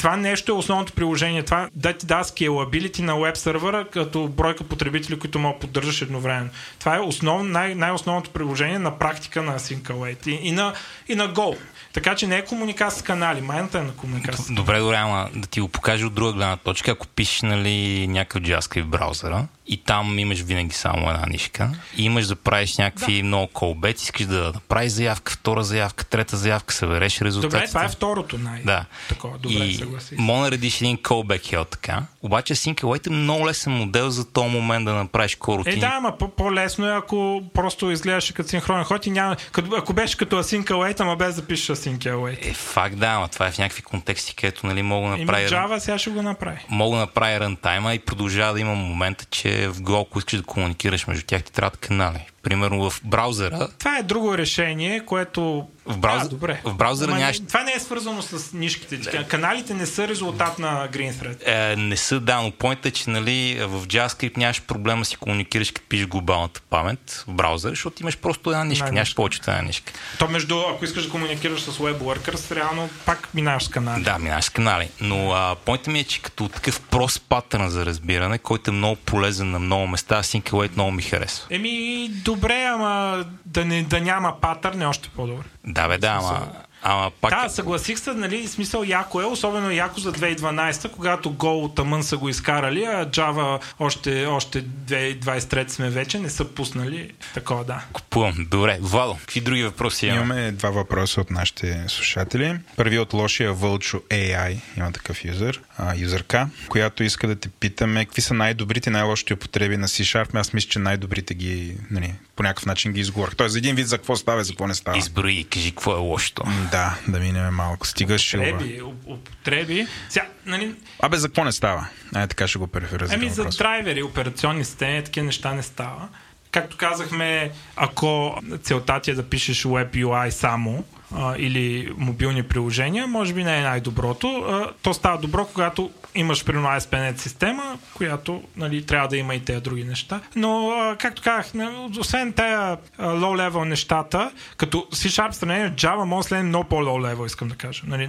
Това 0.02 0.18
нещо 0.18 0.52
е 0.52 0.56
основното 0.56 0.94
приложение. 0.94 1.44
Това 1.44 1.70
да 1.76 1.94
ти 1.94 2.06
дава 2.06 2.24
scalability 2.24 3.00
на 3.00 3.20
веб 3.20 3.38
сервера 3.38 3.88
като 3.94 4.28
бройка 4.28 4.64
потребители, 4.64 5.20
които 5.20 5.40
могат 5.40 5.58
да 5.58 5.60
поддържаш 5.60 6.02
едновременно. 6.02 6.50
Това 6.80 6.96
е 6.96 7.00
основ, 7.00 7.50
най- 7.50 7.76
най-основното 7.76 8.30
приложение 8.30 8.80
на 8.80 9.00
практика 9.00 9.42
на 9.42 9.60
Async 9.60 10.28
и, 10.28 10.32
и, 10.32 10.52
на, 10.52 10.74
и 11.08 11.16
на 11.16 11.34
Go. 11.34 11.58
Така 11.94 12.16
че 12.16 12.28
не 12.28 12.38
е 12.38 12.46
комуникация 12.46 13.00
с 13.00 13.04
канали, 13.04 13.42
майната 13.42 13.80
е 13.80 13.84
на 13.84 13.92
комуникация. 13.92 14.56
Добре, 14.56 14.80
добре, 14.80 14.96
ама 14.96 15.30
да 15.36 15.48
ти 15.48 15.62
го 15.62 15.68
покажа 15.68 16.08
от 16.08 16.14
друга 16.14 16.34
гледна 16.34 16.58
точка. 16.58 16.92
Ако 16.92 17.08
пишеш 17.08 17.42
нали, 17.42 18.08
някакъв 18.08 18.44
JavaScript 18.44 18.84
в 18.84 18.88
браузъра, 18.88 19.48
и 19.68 19.78
там 19.78 20.20
имаш 20.20 20.42
винаги 20.42 20.76
само 20.76 21.10
една 21.10 21.26
нишка 21.30 21.72
и 21.98 22.04
имаш 22.04 22.28
да 22.28 22.36
правиш 22.36 22.78
някакви 22.78 23.18
да. 23.18 23.24
много 23.24 23.48
колбет, 23.48 24.02
искаш 24.02 24.26
да 24.26 24.52
направиш 24.54 24.92
заявка, 24.92 25.32
втора 25.32 25.64
заявка, 25.64 26.06
трета 26.06 26.38
заявка, 26.38 26.74
събереш 26.74 27.22
резултатите. 27.22 27.58
Добре, 27.58 27.68
това 27.68 27.86
е 27.86 27.90
второто 27.90 28.38
най- 28.38 28.64
да. 28.64 28.86
такова. 29.10 29.38
Добре, 29.38 29.56
и 29.56 29.86
мога 30.18 30.46
да 30.46 30.52
редиш 30.52 30.82
един 30.82 30.98
callback 30.98 31.50
хел 31.50 31.66
така. 31.66 32.04
Обаче 32.22 32.56
Sync 32.56 33.08
е 33.08 33.10
много 33.10 33.48
лесен 33.48 33.74
модел 33.74 34.10
за 34.10 34.32
този 34.32 34.50
момент 34.50 34.86
да 34.86 34.94
направиш 34.94 35.36
коротини. 35.36 35.76
Е, 35.76 35.80
да, 35.80 35.92
ама 35.98 36.18
по-лесно 36.38 36.88
е, 36.88 36.98
ако 36.98 37.42
просто 37.54 37.92
изгледаш 37.92 38.32
като 38.32 38.50
синхронен 38.50 38.84
ход 38.84 39.06
и 39.06 39.10
няма... 39.12 39.36
Като, 39.52 39.76
ако 39.76 39.94
беше 39.94 40.18
като 40.18 40.44
Async 40.44 40.66
Await, 40.66 41.00
ама 41.00 41.16
без 41.16 41.36
да 41.36 41.46
пишеш 41.46 41.78
Async 41.78 41.98
Await. 41.98 42.50
Е, 42.50 42.54
факт 42.54 42.98
да, 42.98 43.08
ама 43.08 43.28
това 43.28 43.48
е 43.48 43.52
в 43.52 43.58
някакви 43.58 43.82
контексти, 43.82 44.36
където 44.36 44.68
нали, 44.68 44.82
мога 44.82 45.10
да 45.10 45.18
направя... 45.18 45.48
Java 45.48 45.78
сега 45.78 45.98
ще 45.98 46.10
го 46.10 46.22
направи. 46.22 46.60
Мога 46.70 46.96
да 46.96 47.02
направя 47.02 47.40
рантайма 47.40 47.94
и 47.94 48.00
продължава 48.00 48.54
да 48.54 48.60
има 48.60 48.76
момента, 48.76 49.26
че 49.26 49.51
в 49.52 49.82
ако 50.02 50.20
искаш 50.20 50.40
да 50.40 50.46
комуникираш 50.46 51.08
между 51.08 51.26
тях, 51.26 51.44
ти 51.44 51.54
трябва 51.54 51.72
канали 51.78 52.31
примерно 52.44 52.90
в 52.90 53.02
браузъра. 53.04 53.70
Това 53.80 53.98
е 53.98 54.04
друго 54.04 54.38
решение, 54.38 55.06
което. 55.06 55.68
В, 55.86 55.98
брауз... 55.98 56.24
а, 56.24 56.30
добре. 56.30 56.62
в 56.64 56.74
браузъра 56.74 57.16
нямаш... 57.16 57.40
Това 57.48 57.64
не 57.64 57.74
е 57.74 57.80
свързано 57.80 58.22
с 58.22 58.54
нишките. 58.54 58.98
Да. 58.98 59.24
Каналите 59.28 59.74
не 59.74 59.86
са 59.86 60.08
резултат 60.08 60.60
на 60.60 60.90
GreenThread. 60.92 61.48
Е, 61.48 61.76
не 61.76 61.98
са, 61.98 62.20
да, 62.20 62.42
но 62.42 62.52
поинтът 62.52 62.86
е, 62.86 62.92
че 62.92 63.10
нали, 63.10 63.60
в 63.62 63.88
JavaScript 63.88 64.38
нямаш 64.38 64.62
проблема 64.62 65.06
си 65.06 65.16
комуникираш, 65.16 65.72
като 65.72 65.88
пишеш 65.90 66.08
глобалната 66.08 66.62
памет 66.70 67.26
в 67.28 67.34
браузъра, 67.34 67.72
защото 67.72 68.02
имаш 68.02 68.18
просто 68.18 68.52
една 68.52 68.64
нишка, 68.64 68.86
една 68.86 68.94
нямаш 68.94 69.16
повече 69.16 69.40
една 69.48 69.62
нишка. 69.62 69.94
То 70.20 70.28
между, 70.28 70.60
ако 70.60 70.86
искаш 70.86 71.06
да 71.06 71.10
комуникираш 71.10 71.62
с 71.62 71.78
WebWorkers, 71.78 72.56
реално 72.56 72.90
пак 73.06 73.30
минаваш 73.34 73.64
с 73.64 73.68
канали. 73.68 74.04
Да, 74.04 74.20
минаваш 74.20 74.46
с 74.46 74.50
канали. 74.50 74.90
Но 75.02 75.32
а, 75.32 75.56
ми 75.88 76.00
е, 76.00 76.04
че 76.04 76.22
като 76.22 76.50
такъв 76.50 76.82
прост 76.82 77.22
патърн 77.30 77.70
за 77.70 77.86
разбиране, 77.86 78.38
който 78.38 78.72
е 78.72 78.74
много 78.74 78.96
полезен 78.96 79.52
на 79.52 79.60
много 79.60 79.88
места, 79.88 80.24
Sync 80.24 80.74
много 80.74 80.92
ми 80.92 81.02
харесва. 81.02 81.48
Еми, 81.50 82.10
добре, 82.34 82.64
ама 82.64 83.26
да, 83.46 83.66
не, 83.66 83.84
да 83.84 84.02
няма 84.02 84.42
патърн 84.42 84.82
е 84.82 84.86
още 84.86 85.10
по-добре. 85.10 85.46
Да, 85.66 85.88
бе, 85.88 85.98
да, 85.98 86.08
ама 86.08 86.48
Ама 86.84 87.12
пак... 87.22 87.32
Да, 87.32 87.50
съгласих 87.50 88.00
се, 88.00 88.14
нали, 88.14 88.48
смисъл 88.48 88.84
яко 88.84 89.22
е, 89.22 89.26
особено 89.26 89.72
яко 89.72 90.00
за 90.00 90.14
2012, 90.14 90.92
когато 90.92 91.32
гол 91.32 91.64
от 91.64 91.80
Амън 91.80 92.04
са 92.04 92.18
го 92.18 92.30
изкарали, 92.30 92.84
а 92.84 93.06
Java 93.06 93.62
още, 93.80 94.26
още 94.26 94.64
2023 94.64 95.68
сме 95.68 95.90
вече, 95.90 96.20
не 96.20 96.30
са 96.30 96.46
пуснали 96.46 97.12
такова, 97.34 97.64
да. 97.64 97.84
Купувам. 97.94 98.48
Добре. 98.50 98.78
Вало, 98.82 99.18
какви 99.22 99.42
други 99.42 99.64
въпроси 99.64 100.08
имаме? 100.08 100.22
Имаме 100.22 100.52
два 100.52 100.70
въпроса 100.70 101.22
от 101.22 101.32
нашите 101.32 101.86
слушатели. 101.88 102.60
Първи 102.76 103.00
от 103.00 103.14
лошия 103.14 103.54
Вълчо 103.54 103.98
AI, 104.10 104.58
има 104.78 104.92
такъв 104.92 105.26
юзър, 105.26 105.62
а, 105.78 105.96
юзърка, 105.98 106.50
която 106.68 107.04
иска 107.04 107.28
да 107.28 107.36
те 107.36 107.50
питаме 107.50 108.06
какви 108.06 108.22
са 108.22 108.34
най-добрите 108.34 108.90
и 108.90 108.94
най-лошите 108.94 109.34
употреби 109.34 109.78
на 109.78 109.88
C-Sharp. 109.88 110.36
Аз 110.36 110.54
мисля, 110.54 110.70
че 110.70 110.80
най-добрите 110.80 111.34
ги, 111.34 111.78
нали, 111.92 112.14
по 112.36 112.44
някакъв 112.44 112.66
начин 112.66 112.94
ги 112.94 113.00
изговорих. 113.00 113.36
Тоест, 113.36 113.52
за 113.52 113.58
един 113.58 113.76
вид 113.76 113.88
за 113.88 113.98
какво 113.98 114.16
става 114.16 114.42
и 114.42 114.44
за 114.44 114.52
какво 114.52 114.68
не 114.68 114.76
става. 114.76 114.98
Изброи 114.98 115.44
кажи 115.44 115.72
какво 115.72 115.92
е 115.92 116.00
лошото. 116.00 116.44
Да, 116.72 116.98
да 117.08 117.20
минем 117.20 117.54
малко. 117.54 117.88
Стига 117.88 118.18
шилва. 118.18 118.48
Употреби, 118.48 118.82
употреби. 119.06 119.88
Сега, 120.10 120.26
нали, 120.46 120.76
Абе, 121.00 121.18
за 121.18 121.28
какво 121.28 121.44
не 121.44 121.52
става? 121.52 121.88
Ай, 122.16 122.28
така 122.28 122.48
ще 122.48 122.60
го 122.60 122.68
перифразирам. 122.68 123.22
Еми 123.22 123.30
за 123.30 123.46
драйвери, 123.46 124.04
операционни 124.04 124.66
системи, 124.66 125.04
такива 125.04 125.26
неща 125.26 125.54
не 125.54 125.64
става. 125.64 126.08
Както 126.52 126.78
казахме, 126.78 127.52
ако 127.76 128.42
целта 128.64 129.00
ти 129.00 129.12
е 129.12 129.16
да 129.16 129.30
пишеш 129.30 129.64
Web 129.64 129.92
UI 129.92 130.30
само 130.30 130.84
а, 131.16 131.36
или 131.38 131.94
мобилни 131.98 132.44
приложения, 132.44 133.08
може 133.08 133.34
би 133.34 133.44
не 133.44 133.58
е 133.58 133.62
най-доброто. 133.62 134.28
А, 134.28 134.72
то 134.82 134.94
става 134.94 135.18
добро, 135.18 135.46
когато 135.46 135.90
имаш 136.16 136.46
примерно 136.46 136.68
ASP.NET 136.68 137.18
система, 137.18 137.78
която 137.94 138.44
нали, 138.58 138.86
трябва 138.86 139.08
да 139.08 139.18
има 139.18 139.36
и 139.36 139.46
тези 139.46 139.62
други 139.62 139.84
неща. 139.84 140.22
Но, 140.36 140.70
а, 140.70 140.96
както 140.96 141.22
казах, 141.22 141.54
освен 142.00 142.34
тези 142.34 142.56
low-level 143.00 143.64
нещата, 143.64 144.32
като 144.58 144.88
C-Sharp 144.92 145.32
с 145.32 145.46
Java, 145.76 146.04
може 146.04 146.24
да 146.24 146.28
следне 146.28 146.44
много 146.44 146.70
по-low-level, 146.70 147.26
искам 147.26 147.48
да 147.48 147.56
кажа. 147.56 147.84
Нали, 147.88 148.08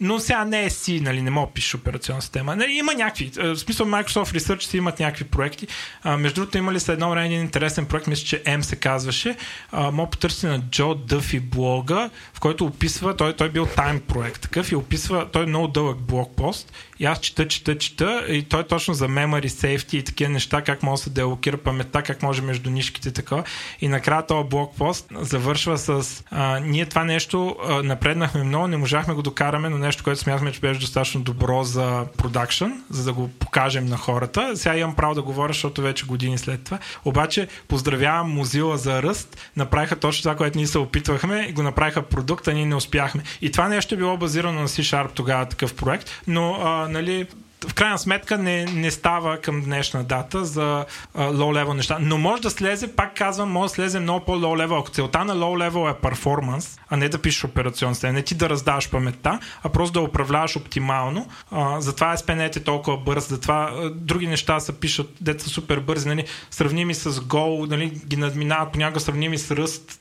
но 0.00 0.18
сега 0.18 0.44
не 0.44 0.64
е 0.64 0.70
си, 0.70 1.00
нали, 1.00 1.22
не 1.22 1.30
мога 1.30 1.46
да 1.46 1.52
пишеш 1.52 1.74
операционна 1.74 2.22
система. 2.22 2.56
Нали, 2.56 2.72
има 2.72 2.94
някакви, 2.94 3.30
в 3.36 3.56
смисъл 3.56 3.86
Microsoft 3.86 4.38
Research 4.38 4.62
си 4.62 4.76
имат 4.76 5.00
някакви 5.00 5.24
проекти. 5.24 5.66
А, 6.02 6.16
между 6.16 6.40
другото 6.40 6.58
имали 6.58 6.80
след 6.80 6.94
едно 6.94 7.10
време 7.10 7.26
един 7.26 7.40
интересен 7.40 7.86
проект, 7.86 8.06
мисля, 8.06 8.24
че 8.24 8.42
M 8.42 8.60
се 8.60 8.76
казваше. 8.76 9.36
А, 9.72 9.90
мога 9.90 10.10
потърси 10.10 10.46
на 10.46 10.60
Джо 10.60 10.94
Дъфи 10.94 11.40
блога, 11.40 12.10
в 12.34 12.40
който 12.40 12.64
описва, 12.64 13.16
той, 13.16 13.32
той 13.32 13.48
бил 13.48 13.66
тайм 13.66 14.00
проект 14.00 14.42
такъв 14.42 14.72
и 14.72 14.76
описва, 14.76 15.26
той 15.32 15.42
е 15.42 15.46
много 15.46 15.68
дълъг 15.68 15.98
блог 15.98 16.36
пост 16.36 16.72
и 16.98 17.04
аз 17.04 17.20
чета, 17.20 17.48
чета, 17.48 17.78
чета 17.78 18.24
и 18.28 18.42
той 18.42 18.66
точно 18.66 18.94
за 18.94 19.08
memory 19.08 19.46
safety 19.46 19.94
и 19.94 20.04
такива 20.04 20.30
неща, 20.30 20.62
как 20.62 20.82
може 20.82 21.00
да 21.00 21.04
се 21.04 21.10
делокира 21.10 21.56
паметта, 21.56 22.02
как 22.02 22.22
може 22.22 22.42
между 22.42 22.70
нишките 22.70 23.10
така. 23.10 23.44
И 23.80 23.88
накрая 23.88 24.26
този 24.26 24.48
блог 24.48 24.76
пост 24.78 25.06
завършва 25.10 25.78
с 25.78 26.22
а, 26.30 26.60
ние 26.60 26.86
това 26.86 27.04
нещо 27.04 27.56
а, 27.68 27.82
напреднахме 27.82 28.44
много, 28.44 28.66
не 28.66 28.76
можахме 28.76 29.14
го 29.14 29.22
докараме, 29.22 29.68
но 29.68 29.78
нещо, 29.88 30.04
което 30.04 30.20
смятаме, 30.20 30.52
че 30.52 30.60
беше 30.60 30.80
достатъчно 30.80 31.20
добро 31.20 31.64
за 31.64 32.06
продакшн, 32.16 32.64
за 32.90 33.04
да 33.04 33.12
го 33.12 33.28
покажем 33.28 33.86
на 33.86 33.96
хората. 33.96 34.56
Сега 34.56 34.76
имам 34.76 34.96
право 34.96 35.14
да 35.14 35.22
говоря, 35.22 35.52
защото 35.52 35.82
вече 35.82 36.06
години 36.06 36.38
след 36.38 36.64
това. 36.64 36.78
Обаче 37.04 37.48
поздравявам 37.68 38.30
Мозила 38.30 38.76
за 38.76 39.02
ръст. 39.02 39.50
Направиха 39.56 39.96
точно 39.96 40.22
това, 40.22 40.36
което 40.36 40.58
ние 40.58 40.66
се 40.66 40.78
опитвахме 40.78 41.46
и 41.48 41.52
го 41.52 41.62
направиха 41.62 42.02
продукт, 42.02 42.48
а 42.48 42.52
ние 42.52 42.66
не 42.66 42.74
успяхме. 42.74 43.22
И 43.40 43.50
това 43.52 43.68
нещо 43.68 43.94
е 43.94 43.98
било 43.98 44.16
базирано 44.16 44.60
на 44.60 44.68
C-Sharp 44.68 45.08
тогава 45.14 45.46
такъв 45.46 45.74
проект, 45.74 46.10
но 46.26 46.58
а, 46.60 46.88
нали, 46.88 47.26
в 47.66 47.74
крайна 47.74 47.98
сметка 47.98 48.38
не, 48.38 48.64
не 48.64 48.90
става 48.90 49.40
към 49.40 49.62
днешна 49.62 50.04
дата 50.04 50.44
за 50.44 50.84
лоу-левел 51.16 51.72
неща. 51.72 51.98
Но 52.00 52.18
може 52.18 52.42
да 52.42 52.50
слезе, 52.50 52.96
пак 52.96 53.16
казвам, 53.16 53.50
може 53.50 53.70
да 53.70 53.74
слезе 53.74 54.00
много 54.00 54.24
по-лоу-левел. 54.24 54.80
Ако 54.80 54.90
целта 54.90 55.24
на 55.24 55.34
лоу-левел 55.34 55.90
е 55.90 56.00
перформанс, 56.00 56.78
а 56.88 56.96
не 56.96 57.08
да 57.08 57.18
пишеш 57.18 57.44
операционна 57.44 57.94
система, 57.94 58.12
не 58.12 58.22
ти 58.22 58.34
да 58.34 58.48
раздаваш 58.48 58.90
паметта, 58.90 59.40
а 59.62 59.68
просто 59.68 59.92
да 59.92 60.00
управляваш 60.00 60.56
оптимално. 60.56 61.28
А, 61.50 61.80
затова 61.80 62.16
SPNet 62.16 62.56
е 62.56 62.64
толкова 62.64 62.96
бърз, 62.96 63.28
затова 63.28 63.70
а, 63.72 63.90
други 63.90 64.26
неща 64.26 64.60
се 64.60 64.80
пишат, 64.80 65.10
деца 65.20 65.44
са 65.44 65.50
супер 65.50 65.80
бързи, 65.80 66.08
нали, 66.08 66.24
сравними 66.50 66.94
с 66.94 67.12
Go, 67.12 67.70
нали, 67.70 67.86
ги 68.06 68.16
надминават 68.16 68.72
понякога 68.72 69.00
сравними 69.00 69.38
с 69.38 69.50
ръст 69.50 70.00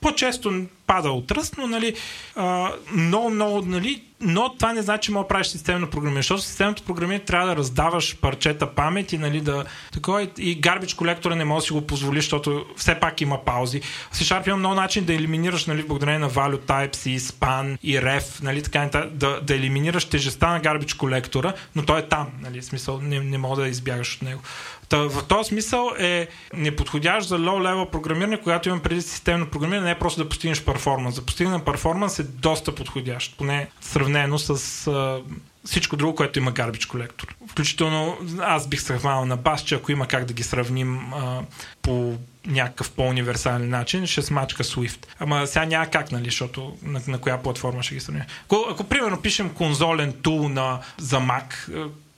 по-често 0.00 0.64
пада 0.86 1.10
от 1.10 1.30
ръст, 1.30 1.54
но 1.58 1.66
нали, 1.66 1.94
а, 2.36 2.72
много, 2.92 3.30
много, 3.30 3.62
нали, 3.62 4.02
но 4.20 4.54
това 4.54 4.72
не 4.72 4.82
значи, 4.82 5.06
че 5.06 5.12
мога 5.12 5.24
да 5.24 5.28
правиш 5.28 5.46
системно 5.46 5.90
програмиране, 5.90 6.18
защото 6.22 6.42
системното 6.42 6.82
програмиране 6.82 7.24
трябва 7.24 7.46
да 7.46 7.56
раздаваш 7.56 8.16
парчета 8.16 8.74
памет 8.74 9.12
и, 9.12 9.18
нали, 9.18 9.40
да, 9.40 9.64
такова, 9.92 10.28
и 10.38 10.54
гарбич 10.54 10.94
колектора 10.94 11.34
не 11.34 11.44
може 11.44 11.62
да 11.62 11.66
си 11.66 11.72
го 11.72 11.86
позволи, 11.86 12.16
защото 12.16 12.66
все 12.76 12.94
пак 12.94 13.20
има 13.20 13.44
паузи. 13.44 13.80
В 13.80 14.16
C-Sharp 14.16 14.48
има 14.48 14.56
много 14.56 14.74
начин 14.74 15.04
да 15.04 15.14
елиминираш, 15.14 15.66
нали, 15.66 15.82
благодарение 15.82 16.18
на 16.18 16.30
value 16.30 16.58
types 16.58 17.08
и 17.10 17.20
span 17.20 17.78
и 17.82 17.96
ref, 17.96 18.42
нали, 18.42 18.62
така, 18.62 19.08
да, 19.12 19.40
да 19.40 19.54
елиминираш 19.54 20.04
тежестта 20.04 20.48
на 20.48 20.60
гарбич 20.60 20.94
колектора, 20.94 21.52
но 21.76 21.84
той 21.84 21.98
е 21.98 22.08
там, 22.08 22.28
нали, 22.40 22.62
смисъл 22.62 23.00
не, 23.00 23.20
не 23.20 23.38
мога 23.38 23.62
да 23.62 23.68
избягаш 23.68 24.16
от 24.16 24.22
него. 24.22 24.40
Та, 24.88 24.96
в 24.96 25.24
този 25.24 25.48
смисъл 25.48 25.90
е 25.98 26.28
неподходящ 26.54 27.28
за 27.28 27.38
low-level 27.38 27.90
програмиране, 27.90 28.40
когато 28.40 28.68
имам 28.68 28.80
преди 28.80 29.02
системно 29.02 29.46
програмиране, 29.46 29.84
не 29.84 29.90
е 29.90 29.98
просто 29.98 30.22
да 30.22 30.28
постигнеш 30.28 30.64
перформанс. 30.64 31.14
За 31.14 31.26
постигане 31.26 31.56
на 31.56 31.64
перформанс 31.64 32.18
е 32.18 32.22
доста 32.22 32.74
подходящ, 32.74 33.38
поне 33.38 33.66
сравнено 34.08 34.38
с 34.38 34.86
а, 34.86 35.20
всичко 35.64 35.96
друго, 35.96 36.14
което 36.14 36.38
има 36.38 36.52
гарбич 36.52 36.86
колектор. 36.86 37.34
Включително 37.48 38.18
аз 38.40 38.68
бих 38.68 38.80
се 38.82 38.98
хванал 38.98 39.24
на 39.24 39.36
бас, 39.36 39.64
че 39.64 39.74
ако 39.74 39.92
има 39.92 40.06
как 40.06 40.24
да 40.24 40.32
ги 40.32 40.42
сравним 40.42 41.12
а, 41.14 41.42
по 41.82 42.18
някакъв 42.46 42.90
по-универсален 42.90 43.68
начин, 43.68 44.06
ще 44.06 44.22
смачка 44.22 44.64
Swift. 44.64 45.06
Ама 45.18 45.46
сега 45.46 45.64
няма 45.64 45.86
как, 45.86 46.12
нали, 46.12 46.24
защото 46.24 46.76
на, 46.82 47.00
на 47.08 47.18
коя 47.18 47.42
платформа 47.42 47.82
ще 47.82 47.94
ги 47.94 48.00
сравним. 48.00 48.24
Ако, 48.44 48.66
ако 48.70 48.84
примерно 48.84 49.22
пишем 49.22 49.50
конзолен 49.50 50.12
тул 50.22 50.48
на, 50.48 50.80
за 50.98 51.16
Mac, 51.16 51.70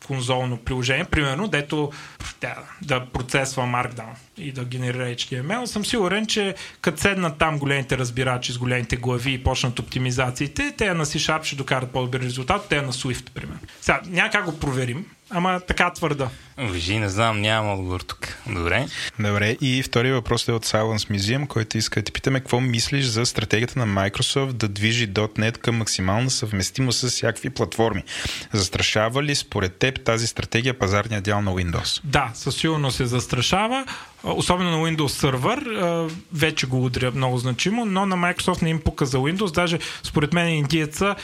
конзолно 0.06 0.56
приложение, 0.56 1.04
примерно, 1.04 1.48
дето 1.48 1.92
да, 2.40 2.54
да 2.82 3.06
процесва 3.06 3.62
Markdown 3.62 4.14
и 4.38 4.52
да 4.52 4.64
генерира 4.64 5.04
HTML, 5.04 5.64
съм 5.64 5.84
сигурен, 5.84 6.26
че 6.26 6.54
като 6.80 7.00
седнат 7.00 7.38
там 7.38 7.58
големите 7.58 7.98
разбирачи 7.98 8.52
с 8.52 8.58
големите 8.58 8.96
глави 8.96 9.32
и 9.32 9.42
почнат 9.42 9.78
оптимизациите, 9.78 10.74
те 10.78 10.94
на 10.94 11.06
C-Sharp 11.06 11.44
ще 11.44 11.56
докарат 11.56 11.90
по-добри 11.90 12.20
резултат, 12.20 12.66
те 12.68 12.82
на 12.82 12.92
Swift, 12.92 13.30
примерно. 13.30 13.60
Сега, 13.80 14.00
няма 14.06 14.30
как 14.30 14.44
го 14.44 14.58
проверим, 14.58 15.06
ама 15.30 15.60
така 15.60 15.92
твърда. 15.92 16.28
Вижи, 16.58 16.98
не 16.98 17.08
знам, 17.08 17.40
нямам 17.40 17.72
отговор 17.72 18.00
тук. 18.00 18.38
Добре. 18.46 18.86
Добре, 19.18 19.56
и 19.60 19.82
втори 19.82 20.12
въпрос 20.12 20.48
е 20.48 20.52
от 20.52 20.66
Silence 20.66 21.10
Museum, 21.10 21.46
който 21.46 21.78
иска 21.78 22.00
да 22.00 22.04
ти 22.04 22.12
питаме 22.12 22.40
какво 22.40 22.60
мислиш 22.60 23.04
за 23.04 23.26
стратегията 23.26 23.78
на 23.78 23.86
Microsoft 23.86 24.52
да 24.52 24.68
движи 24.68 25.08
.NET 25.08 25.58
към 25.58 25.76
максимална 25.76 26.30
съвместимост 26.30 26.98
с 26.98 27.10
всякакви 27.10 27.50
платформи. 27.50 28.02
Застрашава 28.52 29.22
ли 29.22 29.34
според 29.34 29.76
теб 29.76 30.04
тази 30.04 30.26
стратегия 30.26 30.78
пазарния 30.78 31.20
дял 31.20 31.42
на 31.42 31.50
Windows? 31.50 32.00
Да, 32.04 32.30
със 32.34 32.56
сигурност 32.56 32.96
се 32.96 33.06
застрашава 33.06 33.84
особено 34.24 34.70
на 34.70 34.76
Windows 34.76 35.30
Server, 35.30 36.10
вече 36.32 36.66
го 36.66 36.84
удря 36.84 37.10
много 37.14 37.38
значимо, 37.38 37.84
но 37.84 38.06
на 38.06 38.16
Microsoft 38.16 38.62
не 38.62 38.70
им 38.70 38.80
пука 38.80 39.06
за 39.06 39.18
Windows. 39.18 39.54
Даже 39.54 39.78
според 40.02 40.32
мен 40.32 40.48
индиеца, 40.48 41.14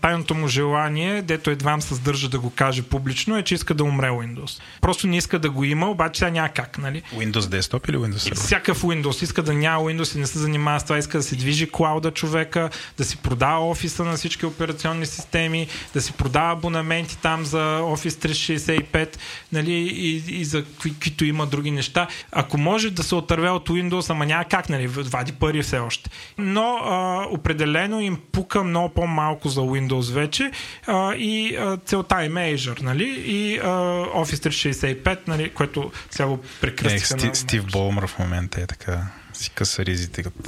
тайното 0.00 0.34
му 0.34 0.48
желание, 0.48 1.22
дето 1.22 1.50
едва 1.50 1.80
съдържа 1.80 2.28
да 2.28 2.38
го 2.38 2.50
каже 2.50 2.82
публично, 2.82 3.37
е, 3.38 3.42
че 3.42 3.54
иска 3.54 3.74
да 3.74 3.84
умре 3.84 4.08
Windows. 4.08 4.60
Просто 4.80 5.06
не 5.06 5.16
иска 5.16 5.38
да 5.38 5.50
го 5.50 5.64
има, 5.64 5.90
обаче 5.90 6.18
сега 6.18 6.30
няма 6.30 6.48
как. 6.48 6.78
Нали? 6.78 7.02
Windows 7.14 7.60
Desktop 7.60 7.88
или 7.88 7.96
Windows 7.96 8.32
Server? 8.32 8.34
Всякакъв 8.34 8.82
Windows. 8.82 9.22
Иска 9.22 9.42
да 9.42 9.54
няма 9.54 9.84
Windows 9.84 10.16
и 10.16 10.20
не 10.20 10.26
се 10.26 10.38
занимава 10.38 10.80
с 10.80 10.84
това. 10.84 10.98
Иска 10.98 11.18
да 11.18 11.24
си 11.24 11.36
движи 11.36 11.70
клауда 11.70 12.10
човека, 12.10 12.70
да 12.98 13.04
си 13.04 13.16
продава 13.16 13.68
офиса 13.70 14.04
на 14.04 14.16
всички 14.16 14.46
операционни 14.46 15.06
системи, 15.06 15.66
да 15.94 16.00
си 16.00 16.12
продава 16.12 16.52
абонаменти 16.52 17.18
там 17.18 17.44
за 17.44 17.80
Office 17.82 18.28
365 18.28 19.16
нали? 19.52 19.72
и, 19.72 20.40
и 20.40 20.44
за 20.44 20.64
каквито 20.64 21.24
има 21.24 21.46
други 21.46 21.70
неща 21.70 22.08
ако 22.32 22.58
може 22.58 22.90
да 22.90 23.02
се 23.02 23.14
отърве 23.14 23.50
от 23.50 23.68
Windows, 23.68 24.10
ама 24.10 24.26
няма 24.26 24.44
как, 24.44 24.68
нали, 24.68 24.86
вади 24.86 25.32
пари 25.32 25.62
все 25.62 25.78
още. 25.78 26.10
Но 26.38 26.78
а, 26.84 27.26
определено 27.30 28.00
им 28.00 28.18
пука 28.32 28.64
много 28.64 28.88
по-малко 28.88 29.48
за 29.48 29.60
Windows 29.60 30.12
вече 30.12 30.50
а, 30.86 31.14
и 31.14 31.56
а, 31.56 31.76
целта 31.76 32.24
им 32.24 32.36
е 32.36 32.54
Azure, 32.54 32.82
нали, 32.82 33.24
и 33.28 33.58
а, 33.58 33.68
Office 34.14 34.48
365, 34.48 35.18
нали, 35.26 35.50
което 35.50 35.92
сега 36.10 36.28
го 36.28 36.40
прекръстиха. 36.60 37.14
Е, 37.14 37.18
Стив, 37.18 37.36
Стив 37.36 37.64
Болмър 37.72 38.06
в 38.06 38.18
момента 38.18 38.60
е 38.60 38.66
така, 38.66 39.02
си 39.32 39.50
къса 39.50 39.84
ризите 39.84 40.22
като 40.22 40.38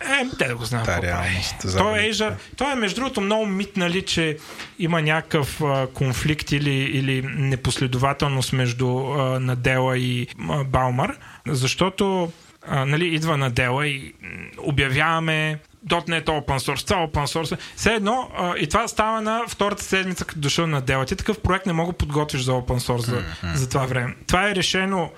е, 0.00 0.36
те 0.38 0.48
да 0.48 0.56
го 0.56 0.64
знаят. 0.64 0.86
Та 0.86 1.02
реалност. 1.02 1.54
Той 1.78 1.98
е, 1.98 2.12
Azure, 2.12 2.34
той 2.56 2.72
е, 2.72 2.74
между 2.74 3.00
другото, 3.00 3.20
много 3.20 3.46
мит, 3.46 3.76
нали, 3.76 4.02
че 4.02 4.36
има 4.78 5.02
някакъв 5.02 5.60
а, 5.60 5.86
конфликт 5.94 6.52
или, 6.52 6.74
или 6.74 7.22
непоследователност 7.22 8.52
между 8.52 8.98
а, 8.98 9.40
Надела 9.40 9.98
и 9.98 10.28
а, 10.48 10.64
Баумър, 10.64 11.18
защото 11.46 12.32
а, 12.66 12.84
нали, 12.84 13.14
идва 13.14 13.36
Надела 13.36 13.86
и 13.86 14.14
обявяваме 14.58 15.58
.NET 15.86 16.24
Open 16.24 16.58
Source, 16.58 16.86
това 16.86 17.06
Open 17.06 17.26
Source. 17.26 17.58
Все 17.76 17.94
едно, 17.94 18.30
а, 18.36 18.54
и 18.58 18.66
това 18.66 18.88
става 18.88 19.20
на 19.20 19.44
втората 19.48 19.84
седмица, 19.84 20.24
като 20.24 20.40
дошъл 20.40 20.66
на 20.66 20.80
Дела. 20.80 21.04
Ти 21.04 21.16
такъв 21.16 21.40
проект 21.40 21.66
не 21.66 21.72
мога 21.72 21.92
подготвиш 21.92 22.42
за 22.42 22.52
Open 22.52 22.78
Source 22.78 22.98
за, 22.98 23.22
за 23.54 23.68
това 23.68 23.86
време. 23.86 24.16
Това 24.26 24.50
е 24.50 24.54
решено 24.54 25.10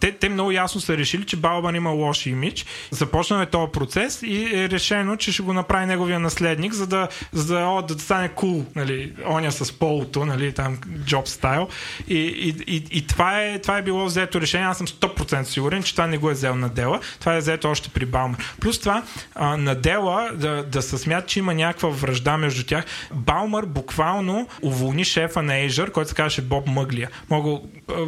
те, 0.00 0.12
те 0.12 0.28
много 0.28 0.50
ясно 0.50 0.80
са 0.80 0.96
решили, 0.96 1.24
че 1.24 1.36
Балбан 1.36 1.76
има 1.76 1.90
лош 1.90 2.26
имидж. 2.26 2.66
Започнаме 2.90 3.46
този 3.46 3.72
процес 3.72 4.22
и 4.22 4.50
е 4.54 4.68
решено, 4.68 5.16
че 5.16 5.32
ще 5.32 5.42
го 5.42 5.52
направи 5.52 5.86
неговия 5.86 6.20
наследник, 6.20 6.72
за 6.72 6.86
да, 6.86 7.08
за 7.32 7.54
да, 7.54 7.64
о, 7.64 7.82
да 7.82 7.98
стане 7.98 8.28
кул, 8.28 8.52
cool, 8.52 8.76
нали, 8.76 9.12
оня 9.26 9.52
с 9.52 9.72
полото, 9.72 10.26
нали, 10.26 10.52
там 10.52 10.78
джоб 11.04 11.28
стайл. 11.28 11.68
И, 12.08 12.18
и, 12.18 12.74
и, 12.76 12.84
и 12.90 13.06
това, 13.06 13.42
е, 13.42 13.58
това 13.58 13.78
е 13.78 13.82
било 13.82 14.04
взето 14.04 14.40
решение. 14.40 14.66
Аз 14.66 14.78
съм 14.78 14.86
100% 14.86 15.42
сигурен, 15.42 15.82
че 15.82 15.92
това 15.92 16.06
не 16.06 16.18
го 16.18 16.30
е 16.30 16.32
взел 16.32 16.54
на 16.54 16.68
дела. 16.68 17.00
Това 17.20 17.34
е 17.34 17.38
взето 17.38 17.70
още 17.70 17.88
при 17.88 18.06
Балмар. 18.06 18.38
Плюс 18.60 18.80
това, 18.80 19.02
а, 19.34 19.56
на 19.56 19.74
дела 19.74 20.30
да, 20.34 20.64
да 20.64 20.82
се 20.82 20.98
смята, 20.98 21.26
че 21.26 21.38
има 21.38 21.54
някаква 21.54 21.88
връжда 21.88 22.36
между 22.36 22.64
тях. 22.64 22.84
Балмър 23.12 23.66
буквално 23.66 24.48
уволни 24.62 25.04
шефа 25.04 25.42
на 25.42 25.52
Azure, 25.52 25.90
който 25.90 26.08
се 26.08 26.14
казваше 26.14 26.42
Боб 26.42 26.66
Мъглия. 26.66 27.10
Мога 27.30 27.60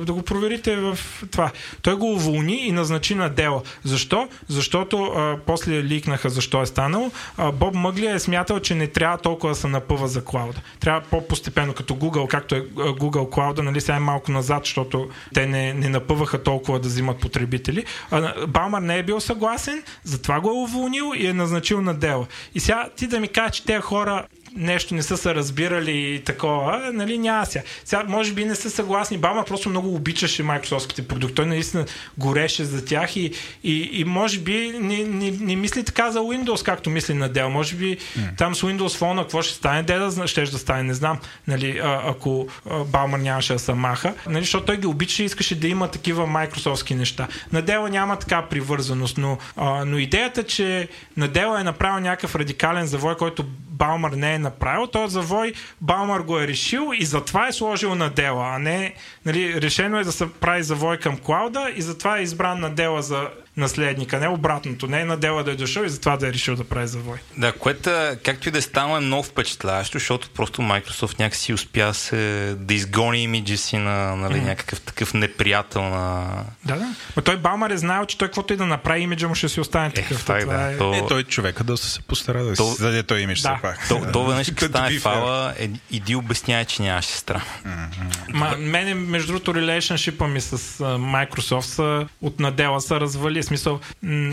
да 0.05 0.13
го 0.13 0.23
проверите 0.23 0.77
в 0.77 0.99
това. 1.31 1.44
Той 1.83 1.95
го 1.95 2.13
уволни 2.13 2.67
и 2.67 2.73
назначи 2.73 3.15
на 3.15 3.29
дела. 3.29 3.63
Защо? 3.85 4.29
Защото 4.49 5.03
а, 5.05 5.37
после 5.47 5.83
ликнаха 5.83 6.31
защо 6.31 6.63
е 6.63 6.67
станало. 6.67 7.11
А, 7.37 7.53
Боб 7.53 7.75
Мъглия 7.75 8.15
е 8.15 8.19
смятал, 8.19 8.61
че 8.61 8.75
не 8.75 8.87
трябва 8.87 9.19
толкова 9.19 9.49
да 9.49 9.55
се 9.55 9.69
напъва 9.69 10.09
за 10.09 10.25
клауда. 10.25 10.61
Трябва 10.81 11.01
по-постепенно, 11.01 11.75
като 11.75 11.95
Google, 11.95 12.27
както 12.27 12.55
е 12.55 12.63
Google 12.77 13.37
Cloud, 13.37 13.61
нали 13.61 13.81
сега 13.81 13.97
е 13.97 14.01
малко 14.01 14.33
назад, 14.33 14.63
защото 14.65 15.09
те 15.35 15.47
не, 15.47 15.75
не 15.75 15.89
напъваха 15.89 16.43
толкова 16.43 16.81
да 16.81 16.89
взимат 16.89 17.21
потребители. 17.21 17.85
А, 18.11 18.47
Балмар 18.47 18.83
не 18.83 18.99
е 18.99 19.03
бил 19.03 19.21
съгласен, 19.21 19.83
затова 20.05 20.41
го 20.41 20.49
е 20.49 20.53
уволнил 20.53 21.13
и 21.17 21.27
е 21.27 21.35
назначил 21.35 21.81
на 21.81 21.95
дела. 21.95 22.27
И 22.55 22.61
сега 22.61 22.89
ти 22.97 23.07
да 23.07 23.21
ми 23.21 23.29
кажеш, 23.29 23.57
че 23.57 23.65
тези 23.65 23.81
хора 23.81 24.25
нещо 24.57 24.95
не 24.95 25.03
са 25.03 25.17
се 25.17 25.35
разбирали 25.35 26.15
и 26.15 26.21
такова, 26.21 26.91
нали, 26.93 27.19
няма 27.19 27.47
сега. 27.47 27.65
Сега, 27.85 28.05
може 28.09 28.33
би 28.33 28.45
не 28.45 28.55
са 28.55 28.71
съгласни. 28.71 29.19
Бама 29.19 29.45
просто 29.45 29.69
много 29.71 29.95
обичаше 29.95 30.43
майкрософтските 30.43 31.09
продукти. 31.09 31.35
Той 31.35 31.47
наистина 31.47 31.85
гореше 32.19 32.65
за 32.65 32.85
тях 32.85 33.17
и, 33.17 33.33
и, 33.65 33.91
и 33.93 34.05
може 34.05 34.39
би 34.39 34.73
не, 34.81 35.05
не, 35.05 35.31
не 35.31 35.57
мисли 35.57 35.85
така 35.85 36.11
за 36.11 36.19
Windows, 36.19 36.65
както 36.65 36.91
мисли 36.91 37.15
на 37.15 37.31
Dell. 37.31 37.49
Може 37.49 37.75
би 37.75 37.97
mm. 37.97 38.39
там 38.39 38.55
с 38.55 38.63
Windows 38.63 38.99
Phone 38.99 39.23
какво 39.23 39.43
ще 39.43 39.55
стане, 39.55 39.83
де 39.83 39.99
да 39.99 40.27
ще 40.27 40.43
да 40.43 40.59
стане, 40.59 40.83
не 40.83 40.95
знам, 40.95 41.19
нали, 41.47 41.81
а, 41.85 42.03
ако 42.07 42.49
Балмър 42.87 43.19
нямаше 43.19 43.53
да 43.53 43.59
се 43.59 43.75
маха, 43.75 44.15
нали, 44.27 44.45
защото 44.45 44.67
той 44.67 44.77
ги 44.77 44.87
обичаше 44.87 45.23
и 45.23 45.27
искаше 45.27 45.61
да 45.61 45.69
има 45.69 45.89
такива 45.89 46.27
майкрософтски 46.27 46.95
неща. 46.95 47.29
На 47.53 47.63
Dell 47.63 47.89
няма 47.89 48.19
така 48.19 48.43
привързаност, 48.43 49.19
но, 49.19 49.39
а, 49.57 49.85
но 49.85 49.99
идеята, 49.99 50.43
че 50.43 50.89
на 51.17 51.29
Dell 51.29 51.61
е 51.61 51.65
направил 51.65 52.01
някакъв 52.01 52.35
радикален 52.35 52.87
завой, 52.87 53.17
който 53.17 53.45
Балмър 53.69 54.11
не 54.11 54.35
е 54.35 54.39
направил, 54.45 54.87
този 54.87 55.13
завой 55.13 55.53
Балмър 55.81 56.21
го 56.21 56.39
е 56.39 56.49
решил 56.49 56.91
и 56.95 57.05
затова 57.05 57.49
е 57.49 57.53
сложил 57.53 57.95
на 57.95 58.11
дела, 58.11 58.51
а 58.55 58.59
не 58.59 58.95
нали, 59.25 59.63
решено 59.63 59.99
е 59.99 60.05
да 60.05 60.13
се 60.13 60.33
прави 60.33 60.63
завой 60.63 60.97
към 60.97 61.19
клауда 61.19 61.71
и 61.77 61.83
затова 61.83 62.19
е 62.19 62.23
избран 62.23 62.61
на 62.61 62.71
дела 62.71 63.03
за 63.03 63.29
наследника, 63.57 64.21
не 64.21 64.29
обратното, 64.29 64.87
не 64.87 65.01
е 65.01 65.05
на 65.05 65.17
дела 65.17 65.45
да 65.45 65.51
е 65.51 65.55
дошъл 65.55 65.83
и 65.83 65.89
затова 65.89 66.17
да 66.17 66.29
е 66.29 66.33
решил 66.33 66.57
да 66.57 66.65
прави 66.65 66.87
завой. 66.87 67.19
Да, 67.37 67.53
което, 67.53 67.91
както 68.25 68.49
и 68.49 68.53
да 68.53 68.59
е 68.59 68.63
станало, 68.63 68.97
е 68.97 69.01
много 69.01 69.23
впечатляващо, 69.23 69.99
защото 69.99 70.31
просто 70.31 70.63
Microsoft 70.63 71.19
някакси 71.19 71.53
успя 71.53 71.95
се 71.95 72.55
да 72.59 72.75
изгони 72.75 73.23
имиджа 73.23 73.57
си 73.57 73.77
на 73.77 74.17
нали, 74.17 74.35
mm. 74.35 74.45
някакъв 74.45 74.81
такъв 74.81 75.15
неприятел 75.15 75.83
на... 75.83 76.27
Да, 76.65 76.77
да. 76.77 76.95
Но 77.17 77.23
той 77.23 77.37
Балмар 77.37 77.71
е 77.71 77.77
знаел, 77.77 78.07
че 78.07 78.19
той 78.19 78.29
каквото 78.29 78.53
и 78.53 78.57
да 78.57 78.67
направи 78.67 79.01
имиджа 79.01 79.29
му 79.29 79.35
ще 79.35 79.49
си 79.49 79.61
остане 79.61 79.87
е, 79.87 79.91
такъв. 79.91 80.19
Фак, 80.19 80.47
да. 80.47 80.73
Е... 80.73 80.79
То... 80.79 80.95
е, 80.95 81.03
той 81.09 81.23
човека 81.23 81.65
да 81.65 81.77
се 81.77 82.01
постара 82.03 82.45
да 82.45 82.55
то... 82.55 82.71
си 82.71 82.77
зададе 82.77 83.03
той 83.03 83.21
имидж 83.21 83.41
да. 83.41 83.55
все 83.55 83.63
пак. 83.63 83.89
То, 83.89 84.07
то 84.13 84.25
веднъж 84.27 84.49
като 84.49 84.65
стане 84.69 84.99
фала, 84.99 85.55
е, 85.59 85.71
иди 85.91 86.17
обяснява, 86.17 86.65
че 86.65 86.83
нямаше 86.83 87.09
сестра. 87.09 87.43
Mm-hmm. 87.67 88.35
Ма, 88.35 88.57
мене, 88.59 88.95
между 88.95 89.27
другото, 89.27 89.55
релейшншипа 89.55 90.27
ми 90.27 90.41
с 90.41 90.59
uh, 90.59 91.29
Microsoft 91.29 91.61
са, 91.61 92.07
от 92.23 92.41
надела 92.41 92.81
са 92.81 93.01
развали 93.01 93.44
смисъл, 93.45 93.81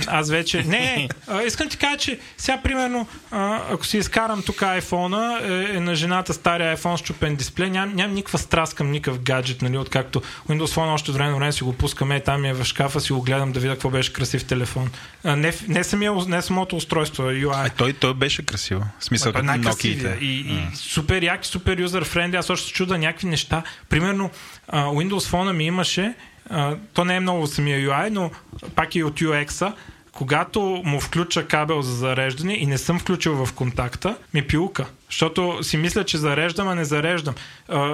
аз 0.07 0.30
вече... 0.30 0.64
Не, 0.64 1.09
искам 1.48 1.69
ти 1.69 1.77
кажа, 1.77 1.98
че 1.98 2.19
сега, 2.38 2.61
примерно, 2.64 3.07
ако 3.72 3.85
си 3.85 3.98
изкарам 3.98 4.43
тук 4.43 4.56
iPhone, 4.56 5.41
е, 5.49 5.77
е 5.77 5.80
на 5.80 5.95
жената 5.95 6.33
стария 6.33 6.77
iPhone 6.77 6.95
с 6.95 7.01
чупен 7.01 7.35
дисплей, 7.35 7.69
нямам, 7.69 7.95
ням 7.95 8.14
никаква 8.14 8.40
страст 8.40 8.73
към 8.73 8.91
никакъв 8.91 9.22
гаджет, 9.22 9.61
нали, 9.61 9.77
откакто 9.77 10.22
Windows 10.49 10.75
Phone 10.75 10.93
още 10.93 11.11
време 11.11 11.33
време 11.33 11.51
си 11.51 11.64
го 11.64 11.73
пускаме, 11.73 12.19
там 12.19 12.45
е 12.45 12.53
в 12.53 12.65
шкафа, 12.65 12.99
си 12.99 13.14
го 13.14 13.22
гледам 13.22 13.51
да 13.51 13.59
видя 13.59 13.73
какво 13.73 13.90
беше 13.90 14.14
красив 14.14 14.45
телефон. 14.45 14.90
А, 15.23 15.35
не, 15.35 15.53
не, 15.67 15.83
самия, 15.83 16.14
не 16.27 16.41
самото 16.41 16.75
устройство, 16.75 17.23
UI. 17.23 17.65
А, 17.65 17.69
той, 17.69 17.93
той 17.93 18.14
беше 18.14 18.45
красиво. 18.45 18.83
В 18.99 19.06
смисъл, 19.06 19.33
като 19.33 19.45
Nokia. 19.45 20.19
И, 20.19 20.40
и 20.40 20.45
mm. 20.45 20.75
супер 20.75 21.23
яки, 21.23 21.48
супер 21.48 21.80
юзер 21.80 22.06
френди. 22.06 22.38
Аз 22.38 22.49
още 22.49 22.73
чуда 22.73 22.98
някакви 22.98 23.27
неща. 23.27 23.64
Примерно, 23.90 24.30
Windows 24.73 25.31
Phone 25.31 25.51
ми 25.51 25.65
имаше 25.65 26.14
то 26.94 27.06
не 27.06 27.16
е 27.16 27.20
много 27.20 27.48
самия 27.48 27.90
UI, 27.90 28.10
но 28.10 28.32
пак 28.76 28.95
и 28.95 29.03
от 29.03 29.20
UX-а, 29.20 29.74
когато 30.11 30.82
му 30.86 31.00
включа 31.00 31.48
кабел 31.48 31.82
за 31.82 31.95
зареждане 31.95 32.53
и 32.53 32.66
не 32.66 32.78
съм 32.78 33.00
включил 33.00 33.45
в 33.45 33.53
контакта, 33.53 34.16
ми 34.34 34.48
пилка. 34.48 34.86
Защото 35.10 35.64
си 35.64 35.78
мисля, 35.78 36.03
че 36.03 36.18
зареждам, 36.18 36.68
а 36.68 36.76
не 36.76 36.86
зареждам. 36.86 37.36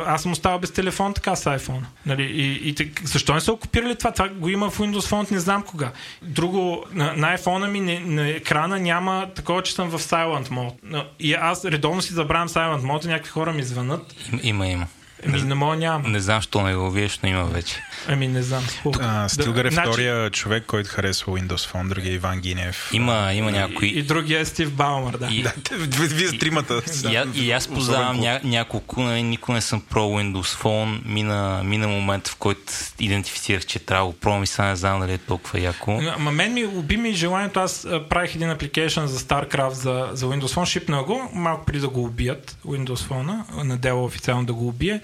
Аз 0.05 0.21
съм 0.21 0.31
оставал 0.31 0.59
без 0.59 0.71
телефон 0.71 1.13
така 1.13 1.35
с 1.35 1.57
iPhone. 1.57 1.81
Нали? 2.05 2.23
И, 2.23 2.69
и, 2.69 2.91
защо 3.03 3.33
не 3.33 3.41
са 3.41 3.53
окупирали 3.53 3.95
това? 3.95 4.11
Това 4.11 4.29
го 4.29 4.49
има 4.49 4.69
в 4.69 4.77
Windows 4.77 4.99
Phone, 4.99 5.31
не 5.31 5.39
знам 5.39 5.63
кога. 5.63 5.91
Друго, 6.21 6.85
на, 6.91 7.13
на 7.13 7.37
iPhone 7.37 7.67
ми 7.67 7.79
не, 7.79 7.99
на 7.99 8.29
екрана 8.29 8.79
няма 8.79 9.27
такова, 9.35 9.63
че 9.63 9.73
съм 9.73 9.89
в 9.89 9.99
Silent 9.99 10.47
Mode. 10.47 11.05
И 11.19 11.33
аз 11.33 11.65
редовно 11.65 12.01
си 12.01 12.13
забравям 12.13 12.49
Silent 12.49 12.81
Mode 12.81 13.05
и 13.05 13.07
някакви 13.07 13.31
хора 13.31 13.53
ми 13.53 13.63
звънат. 13.63 14.15
Има, 14.43 14.67
има. 14.67 14.87
Еми, 15.23 15.41
не 15.41 15.55
мога 15.55 15.75
нямам. 15.75 16.11
Не 16.11 16.19
знам, 16.19 16.41
що 16.41 16.61
не 16.61 16.75
го 16.75 16.91
виеш, 16.91 17.19
но 17.23 17.29
има 17.29 17.43
вече. 17.43 17.83
Ами 18.07 18.27
не 18.27 18.43
знам. 18.43 18.63
А, 19.01 19.29
Стилгър 19.29 19.65
е 19.65 19.71
значи... 19.71 19.89
втория 19.89 20.29
човек, 20.29 20.63
който 20.67 20.89
харесва 20.89 21.33
Windows 21.33 21.73
Phone, 21.73 21.87
другия 21.87 22.11
е 22.11 22.15
Иван 22.15 22.39
Гинев. 22.39 22.89
Има, 22.93 23.33
има 23.33 23.51
някои. 23.51 23.87
И, 23.87 23.99
и 23.99 24.03
другия 24.03 24.39
е 24.39 24.45
Стив 24.45 24.71
Баумър, 24.71 25.17
да. 25.17 25.27
И... 25.31 25.43
да 25.43 26.07
вие 26.07 26.27
с 26.27 26.37
тримата. 26.37 26.81
И, 27.09 27.39
и, 27.39 27.45
и 27.45 27.51
аз 27.51 27.67
познавам 27.67 28.19
ня, 28.19 28.39
няколко, 28.43 29.01
нали, 29.01 29.23
никой 29.23 29.55
не 29.55 29.61
съм 29.61 29.81
про 29.81 29.99
Windows 29.99 30.63
Phone. 30.63 31.01
Мина, 31.05 31.61
мина 31.63 31.87
момент, 31.87 32.27
в 32.27 32.35
който 32.35 32.61
идентифицирах, 32.99 33.65
че 33.65 33.79
трябва 33.79 34.11
да 34.11 34.17
пробвам 34.17 34.43
и 34.43 34.47
сега 34.47 34.67
не 34.67 34.75
знам 34.75 34.99
дали 34.99 35.13
е 35.13 35.17
толкова 35.17 35.59
яко. 35.59 36.01
Ма 36.19 36.31
мен 36.31 36.53
ми 36.53 36.65
уби 36.65 36.97
ми 36.97 37.13
желанието, 37.13 37.59
аз 37.59 37.87
правих 38.09 38.35
един 38.35 38.49
апликейшн 38.49 39.05
за 39.05 39.19
StarCraft 39.19 39.69
за, 39.69 40.09
за 40.13 40.25
Windows 40.25 40.55
Phone, 40.55 40.65
шипна 40.65 41.03
го, 41.03 41.29
малко 41.33 41.65
преди 41.65 41.79
да 41.79 41.89
го 41.89 42.03
убият 42.03 42.57
Windows 42.65 43.09
Phone, 43.09 43.63
на 43.63 43.77
дело 43.77 44.05
официално 44.05 44.45
да 44.45 44.53
го 44.53 44.67
убие. 44.67 45.01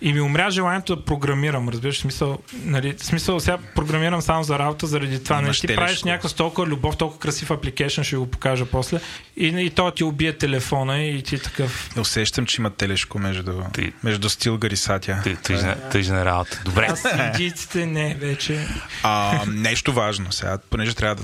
И 0.00 0.12
ми 0.12 0.20
умря 0.20 0.50
желанието 0.50 0.96
да 0.96 1.04
програмирам, 1.04 1.68
разбираш, 1.68 1.98
смисъл, 1.98 2.38
нали, 2.64 2.94
смисъл 2.98 3.40
сега 3.40 3.58
програмирам 3.74 4.22
само 4.22 4.44
за 4.44 4.58
работа 4.58 4.86
заради 4.86 5.24
това. 5.24 5.40
Нали, 5.40 5.54
ти 5.54 5.66
правиш 5.66 6.02
някаква 6.02 6.30
толкова 6.30 6.66
любов, 6.66 6.96
толкова 6.96 7.20
красив 7.20 7.50
апликейшн, 7.50 8.02
ще 8.02 8.16
го 8.16 8.30
покажа 8.30 8.66
после. 8.66 9.00
И, 9.36 9.46
и 9.46 9.70
то 9.70 9.90
ти 9.90 10.04
убие 10.04 10.32
телефона 10.32 10.98
и 11.02 11.22
ти 11.22 11.38
такъв. 11.38 11.90
Усещам, 11.98 12.46
че 12.46 12.60
има 12.62 12.70
телешко 12.70 13.18
между, 13.18 13.62
ти, 13.74 13.92
между 14.02 14.28
Стилгър 14.28 14.70
и 14.70 14.76
Сатя. 14.76 15.22
Тъжна 15.92 16.24
работа. 16.24 16.62
Добре. 16.64 16.86
Аз 16.90 17.04
индийците 17.18 17.86
не, 17.86 18.14
вече. 18.14 18.66
А, 19.02 19.42
нещо 19.46 19.92
важно 19.92 20.32
сега, 20.32 20.58
понеже 20.70 20.94
трябва 20.94 21.14
да... 21.14 21.22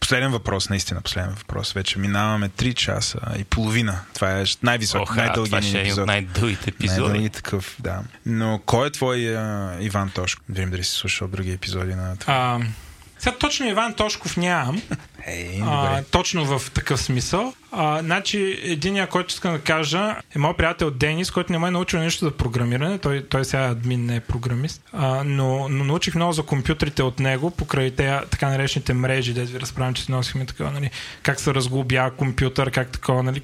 Последен 0.00 0.30
въпрос, 0.30 0.68
наистина 0.68 1.00
последен 1.00 1.34
въпрос. 1.38 1.72
Вече 1.72 1.98
минаваме 1.98 2.48
3 2.48 2.74
часа 2.74 3.18
и 3.38 3.44
половина. 3.44 4.00
Това 4.14 4.40
е 4.40 4.44
най-висок, 4.62 5.16
най-дългият 5.16 5.64
епизод. 5.64 5.80
Това 5.80 5.92
ще 5.92 6.02
е 6.02 6.04
най-дългите 6.04 6.70
епизоди. 6.70 7.00
Най-дълги 7.00 7.30
такъв, 7.30 7.76
да. 7.78 8.02
Но 8.26 8.60
кой 8.66 8.86
е 8.86 8.90
твой 8.90 9.36
а, 9.36 9.76
Иван 9.80 10.10
Тошко? 10.10 10.42
Не 10.48 10.54
видим 10.54 10.70
дали 10.70 10.84
си 10.84 10.90
слушал 10.90 11.28
други 11.28 11.52
епизоди 11.52 11.94
на 11.94 12.16
това. 12.16 12.34
А, 12.34 12.60
сега 13.18 13.36
точно 13.36 13.68
Иван 13.68 13.94
Тошков 13.94 14.36
нямам. 14.36 14.82
Hey, 15.28 15.62
а, 15.64 16.02
точно 16.02 16.58
в 16.58 16.70
такъв 16.70 17.00
смисъл. 17.00 17.54
А, 17.72 18.02
значи, 18.02 18.58
единия, 18.62 19.06
който 19.06 19.28
искам 19.28 19.52
да 19.52 19.58
кажа, 19.58 20.16
е 20.36 20.38
моят 20.38 20.56
приятел 20.56 20.90
Денис, 20.90 21.30
който 21.30 21.52
не 21.52 21.58
ме 21.58 21.68
е 21.68 21.70
научил 21.70 22.00
нещо 22.00 22.24
за 22.24 22.30
програмиране. 22.30 22.98
Той, 22.98 23.26
той 23.28 23.44
сега 23.44 23.64
е 23.64 23.70
админ, 23.70 24.06
не 24.06 24.16
е 24.16 24.20
програмист. 24.20 24.82
А, 24.92 25.24
но, 25.24 25.68
но 25.68 25.84
научих 25.84 26.14
много 26.14 26.32
за 26.32 26.42
компютрите 26.42 27.02
от 27.02 27.18
него, 27.20 27.50
покрай 27.50 27.90
те 27.90 28.20
така 28.30 28.48
наречените 28.48 28.94
мрежи, 28.94 29.34
да 29.34 29.44
ви 29.44 29.60
разправям, 29.60 29.94
че 29.94 30.04
си 30.04 30.12
носихме 30.12 30.46
такова, 30.46 30.70
нали, 30.70 30.90
как 31.22 31.40
се 31.40 31.54
разглобява 31.54 32.10
компютър, 32.10 32.70
как 32.70 32.90
такова, 32.90 33.22
нали, 33.22 33.42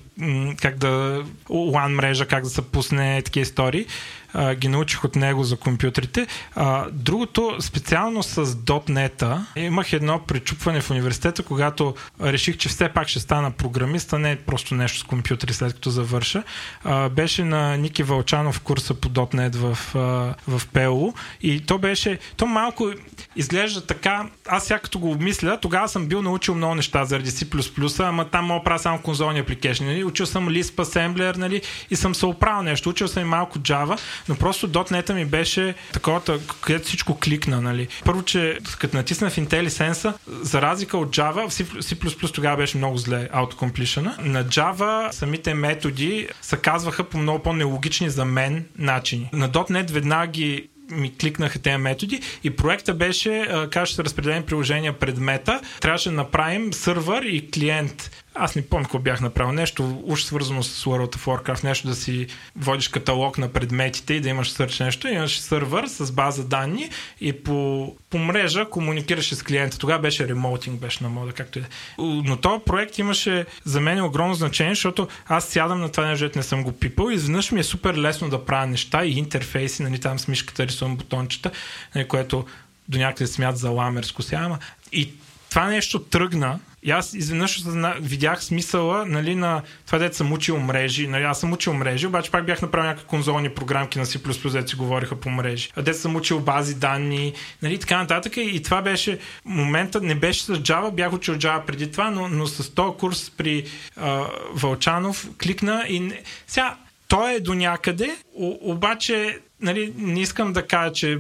как 0.60 0.78
да 0.78 1.24
LAN 1.50 1.94
мрежа, 1.94 2.26
как 2.26 2.44
да 2.44 2.50
се 2.50 2.62
пусне 2.62 3.22
такива 3.22 3.42
истории 3.42 3.86
а, 4.34 4.54
ги 4.54 4.68
научих 4.68 5.04
от 5.04 5.16
него 5.16 5.44
за 5.44 5.56
компютрите. 5.56 6.26
А, 6.54 6.86
другото, 6.92 7.56
специално 7.60 8.22
с 8.22 8.46
.NET, 8.46 9.38
имах 9.56 9.92
едно 9.92 10.18
пречупване 10.26 10.80
в 10.80 10.90
университета, 10.90 11.42
когато 11.42 11.94
реших, 12.20 12.56
че 12.56 12.68
все 12.68 12.88
пак 12.88 13.08
ще 13.08 13.20
стана 13.20 13.50
програмист, 13.50 14.12
а 14.12 14.18
не 14.18 14.36
просто 14.36 14.74
нещо 14.74 14.98
с 14.98 15.02
компютри 15.02 15.52
след 15.52 15.74
като 15.74 15.90
завърша, 15.90 16.42
а, 16.84 17.08
беше 17.08 17.44
на 17.44 17.76
Ники 17.76 18.02
Вълчанов 18.02 18.60
курса 18.60 18.94
по 18.94 19.08
.NET 19.08 19.56
в, 19.56 19.78
а, 19.94 20.34
в 20.48 20.66
ПЛУ 20.72 21.12
и 21.42 21.60
то 21.60 21.78
беше, 21.78 22.18
то 22.36 22.46
малко 22.46 22.90
изглежда 23.36 23.86
така, 23.86 24.26
аз 24.48 24.64
сега 24.64 24.78
като 24.78 24.98
го 24.98 25.10
обмисля, 25.10 25.58
тогава 25.60 25.88
съм 25.88 26.06
бил 26.06 26.22
научил 26.22 26.54
много 26.54 26.74
неща 26.74 27.04
заради 27.04 27.30
C++, 27.30 28.08
ама 28.08 28.24
там 28.24 28.44
мога 28.44 28.64
правя 28.64 28.78
само 28.78 28.98
конзолни 28.98 29.38
апликейшни. 29.38 29.86
Нали? 29.86 30.04
Учил 30.04 30.26
съм 30.26 30.48
Lisp 30.48 30.74
Assembler 30.84 31.36
нали? 31.36 31.62
и 31.90 31.96
съм 31.96 32.14
се 32.14 32.26
оправил 32.26 32.62
нещо. 32.62 32.90
Учил 32.90 33.08
съм 33.08 33.22
и 33.22 33.26
малко 33.26 33.58
Java, 33.58 33.98
но 34.28 34.36
просто 34.36 34.68
.NET 34.68 35.12
ми 35.12 35.24
беше 35.24 35.74
такова, 35.92 36.20
където 36.60 36.86
всичко 36.86 37.18
кликна. 37.20 37.60
Нали? 37.60 37.88
Първо, 38.04 38.22
че 38.22 38.58
като 38.78 38.96
натисна 38.96 39.30
в 39.30 39.36
IntelliSense, 39.36 40.12
за 40.28 40.62
разлика 40.62 40.98
от 40.98 41.16
Java, 41.16 41.48
в 41.48 41.52
C++ 41.82 42.32
тогава 42.32 42.56
беше 42.56 42.76
много 42.76 42.96
зле 42.96 43.28
autocompletion. 43.34 44.18
На 44.22 44.44
Java 44.44 45.10
самите 45.10 45.54
методи 45.54 46.28
се 46.42 46.56
казваха 46.56 47.04
по 47.04 47.18
много 47.18 47.38
по-нелогични 47.38 48.10
за 48.10 48.24
мен 48.24 48.64
начини. 48.78 49.30
На 49.32 49.50
.NET 49.50 50.30
ги 50.30 50.68
ми 50.90 51.16
кликнаха 51.18 51.58
тези 51.58 51.76
методи 51.76 52.20
и 52.44 52.50
проекта 52.50 52.94
беше 52.94 53.48
как 53.70 53.86
ще 53.86 53.96
се 53.96 54.04
разпределени 54.04 54.42
приложения 54.42 54.98
предмета. 54.98 55.60
Трябваше 55.80 56.08
да 56.08 56.14
направим 56.14 56.72
сървър 56.72 57.22
и 57.22 57.50
клиент 57.50 58.10
аз 58.34 58.56
не 58.56 58.62
помня 58.62 58.84
какво 58.84 58.98
бях 58.98 59.20
направил. 59.20 59.52
Нещо 59.52 60.02
уж 60.04 60.22
свързано 60.22 60.62
с 60.62 60.84
World 60.84 61.16
of 61.16 61.18
Warcraft, 61.18 61.64
нещо 61.64 61.88
да 61.88 61.94
си 61.94 62.26
водиш 62.56 62.88
каталог 62.88 63.38
на 63.38 63.48
предметите 63.48 64.14
и 64.14 64.20
да 64.20 64.28
имаш 64.28 64.50
сърч 64.50 64.80
нещо. 64.80 65.08
Имаш 65.08 65.40
сървър 65.40 65.86
с 65.86 66.12
база 66.12 66.44
данни 66.44 66.90
и 67.20 67.32
по, 67.32 67.96
по 68.10 68.18
мрежа 68.18 68.64
комуникираше 68.70 69.34
с 69.34 69.42
клиента. 69.42 69.78
Тогава 69.78 70.00
беше 70.00 70.28
ремоутинг, 70.28 70.80
беше 70.80 71.04
на 71.04 71.10
мода, 71.10 71.32
както 71.32 71.58
и 71.58 71.62
да. 71.62 71.66
Е. 71.66 71.70
Но 71.98 72.36
този 72.36 72.64
проект 72.66 72.98
имаше 72.98 73.46
за 73.64 73.80
мен 73.80 74.02
огромно 74.02 74.34
значение, 74.34 74.74
защото 74.74 75.08
аз 75.26 75.44
сядам 75.44 75.80
на 75.80 75.88
това 75.88 76.06
нещо, 76.06 76.30
не 76.36 76.42
съм 76.42 76.64
го 76.64 76.72
пипал 76.72 77.10
и 77.10 77.14
изведнъж 77.14 77.52
ми 77.52 77.60
е 77.60 77.64
супер 77.64 77.94
лесно 77.94 78.28
да 78.28 78.44
правя 78.44 78.66
неща 78.66 79.04
и 79.04 79.18
интерфейси, 79.18 79.82
нали, 79.82 80.00
там 80.00 80.18
с 80.18 80.28
мишката 80.28 80.66
рисувам 80.66 80.96
бутончета, 80.96 81.50
нали, 81.94 82.08
което 82.08 82.44
до 82.88 82.98
някъде 82.98 83.26
смят 83.26 83.58
за 83.58 83.70
ламерско 83.70 84.22
сега, 84.22 84.58
и 84.92 85.12
това 85.50 85.66
нещо 85.66 85.98
тръгна 86.02 86.58
и 86.82 86.90
аз 86.90 87.14
изведнъж 87.14 87.62
видях 88.00 88.44
смисъла 88.44 89.06
нали, 89.06 89.34
на 89.34 89.62
това, 89.86 89.98
дете 89.98 90.16
съм 90.16 90.32
учил 90.32 90.58
мрежи. 90.58 91.08
Нали, 91.08 91.22
аз 91.22 91.40
съм 91.40 91.52
учил 91.52 91.74
мрежи, 91.74 92.06
обаче 92.06 92.30
пак 92.30 92.46
бях 92.46 92.62
направил 92.62 92.88
някакви 92.88 93.06
конзолни 93.06 93.48
програмки 93.48 93.98
на 93.98 94.06
C++, 94.06 94.52
дете 94.52 94.68
си 94.68 94.76
говориха 94.76 95.16
по 95.16 95.30
мрежи. 95.30 95.70
А 95.76 95.92
съм 95.92 96.16
учил 96.16 96.40
бази 96.40 96.74
данни, 96.74 97.32
нали, 97.62 97.78
така 97.78 97.98
нататък. 97.98 98.36
И 98.36 98.62
това 98.62 98.82
беше 98.82 99.18
момента, 99.44 100.00
не 100.00 100.14
беше 100.14 100.42
с 100.44 100.56
Java, 100.56 100.90
бях 100.90 101.12
учил 101.12 101.34
Java 101.34 101.64
преди 101.64 101.90
това, 101.90 102.10
но, 102.10 102.28
но 102.28 102.46
с 102.46 102.74
този 102.74 102.96
курс 102.96 103.30
при 103.30 103.64
а, 103.96 104.26
Вълчанов 104.54 105.28
кликна 105.42 105.84
и 105.88 106.12
сега 106.46 106.76
той 107.08 107.32
е 107.32 107.40
до 107.40 107.54
някъде, 107.54 108.16
обаче 108.60 109.38
нали, 109.60 109.92
не 109.96 110.20
искам 110.20 110.52
да 110.52 110.66
кажа, 110.66 110.92
че 110.92 111.18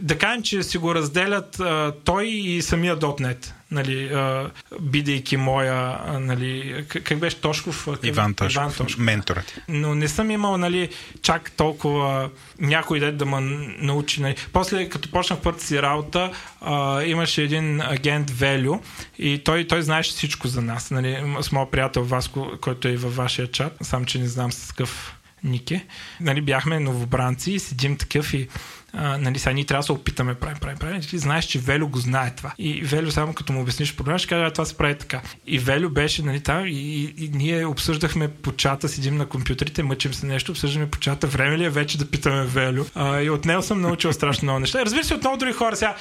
да 0.00 0.18
кажем, 0.18 0.42
че 0.42 0.62
си 0.62 0.78
го 0.78 0.94
разделят 0.94 1.60
а, 1.60 1.94
той 2.04 2.26
и 2.26 2.62
самия 2.62 2.96
.NET 2.96 3.52
нали, 3.72 4.08
а, 4.08 4.50
бидейки 4.80 5.36
моя, 5.36 5.98
а, 6.06 6.18
нали, 6.18 6.84
как 6.88 7.18
беше 7.18 7.40
Тошков? 7.40 7.84
Как, 7.84 8.04
Иван 8.04 8.34
Тошков, 8.34 8.54
Иван 8.54 8.72
Тошков. 8.74 8.98
менторът. 8.98 9.58
Но 9.68 9.94
не 9.94 10.08
съм 10.08 10.30
имал, 10.30 10.56
нали, 10.56 10.88
чак 11.22 11.50
толкова 11.50 12.30
някой 12.60 13.00
дет 13.00 13.16
да 13.16 13.26
ме 13.26 13.40
научи. 13.78 14.22
Нали. 14.22 14.36
После, 14.52 14.88
като 14.88 15.10
почнах 15.10 15.40
първата 15.40 15.64
си 15.64 15.82
работа, 15.82 16.32
а, 16.60 17.02
имаше 17.02 17.42
един 17.42 17.80
агент 17.80 18.30
Велю 18.30 18.78
и 19.18 19.38
той, 19.44 19.66
той 19.66 19.82
знаеше 19.82 20.10
всичко 20.10 20.48
за 20.48 20.62
нас. 20.62 20.90
Нали, 20.90 21.24
с 21.40 21.52
моят 21.52 21.70
приятел 21.70 22.04
Васко, 22.04 22.50
който 22.60 22.88
е 22.88 22.96
във 22.96 23.16
вашия 23.16 23.50
чат, 23.50 23.76
сам, 23.82 24.04
че 24.04 24.18
не 24.18 24.26
знам 24.26 24.52
с 24.52 24.68
какъв 24.68 25.16
Нике. 25.44 25.86
Нали, 26.20 26.40
бяхме 26.40 26.80
новобранци 26.80 27.52
и 27.52 27.58
седим 27.58 27.96
такъв 27.96 28.34
и 28.34 28.48
а, 28.94 29.18
нали, 29.18 29.38
сега 29.38 29.52
ние 29.52 29.64
трябва 29.64 29.80
да 29.80 29.86
се 29.86 29.92
опитаме, 29.92 30.34
правим, 30.34 30.56
правим, 30.60 30.78
правим. 30.78 31.00
Ти 31.00 31.18
знаеш, 31.18 31.44
че 31.44 31.58
Велю 31.58 31.88
го 31.88 31.98
знае 31.98 32.34
това. 32.36 32.52
И 32.58 32.82
Велю 32.82 33.10
само 33.10 33.34
като 33.34 33.52
му 33.52 33.60
обясниш 33.60 33.96
проблема, 33.96 34.18
ще 34.18 34.28
каже, 34.28 34.52
това 34.52 34.64
се 34.64 34.76
прави 34.76 34.98
така. 34.98 35.20
И 35.46 35.58
Велю 35.58 35.90
беше 35.90 36.22
нали, 36.22 36.40
там 36.40 36.66
и, 36.66 36.70
и, 36.70 37.14
и, 37.24 37.30
ние 37.34 37.66
обсъждахме 37.66 38.28
по 38.28 38.52
чата, 38.52 38.88
седим 38.88 39.16
на 39.16 39.26
компютрите, 39.26 39.82
мъчим 39.82 40.14
се 40.14 40.26
нещо, 40.26 40.52
обсъждаме 40.52 40.90
по 40.90 40.98
чата. 40.98 41.26
Време 41.26 41.58
ли 41.58 41.64
е 41.64 41.70
вече 41.70 41.98
да 41.98 42.10
питаме 42.10 42.44
Велю? 42.44 42.84
А, 42.94 43.20
и 43.20 43.30
от 43.30 43.44
него 43.44 43.62
съм 43.62 43.80
научил 43.80 44.12
страшно 44.12 44.46
много 44.46 44.60
неща. 44.60 44.84
Разбира 44.84 45.04
се, 45.04 45.14
от 45.14 45.20
много 45.20 45.36
други 45.36 45.52
хора. 45.52 45.76
Сега 45.76 45.96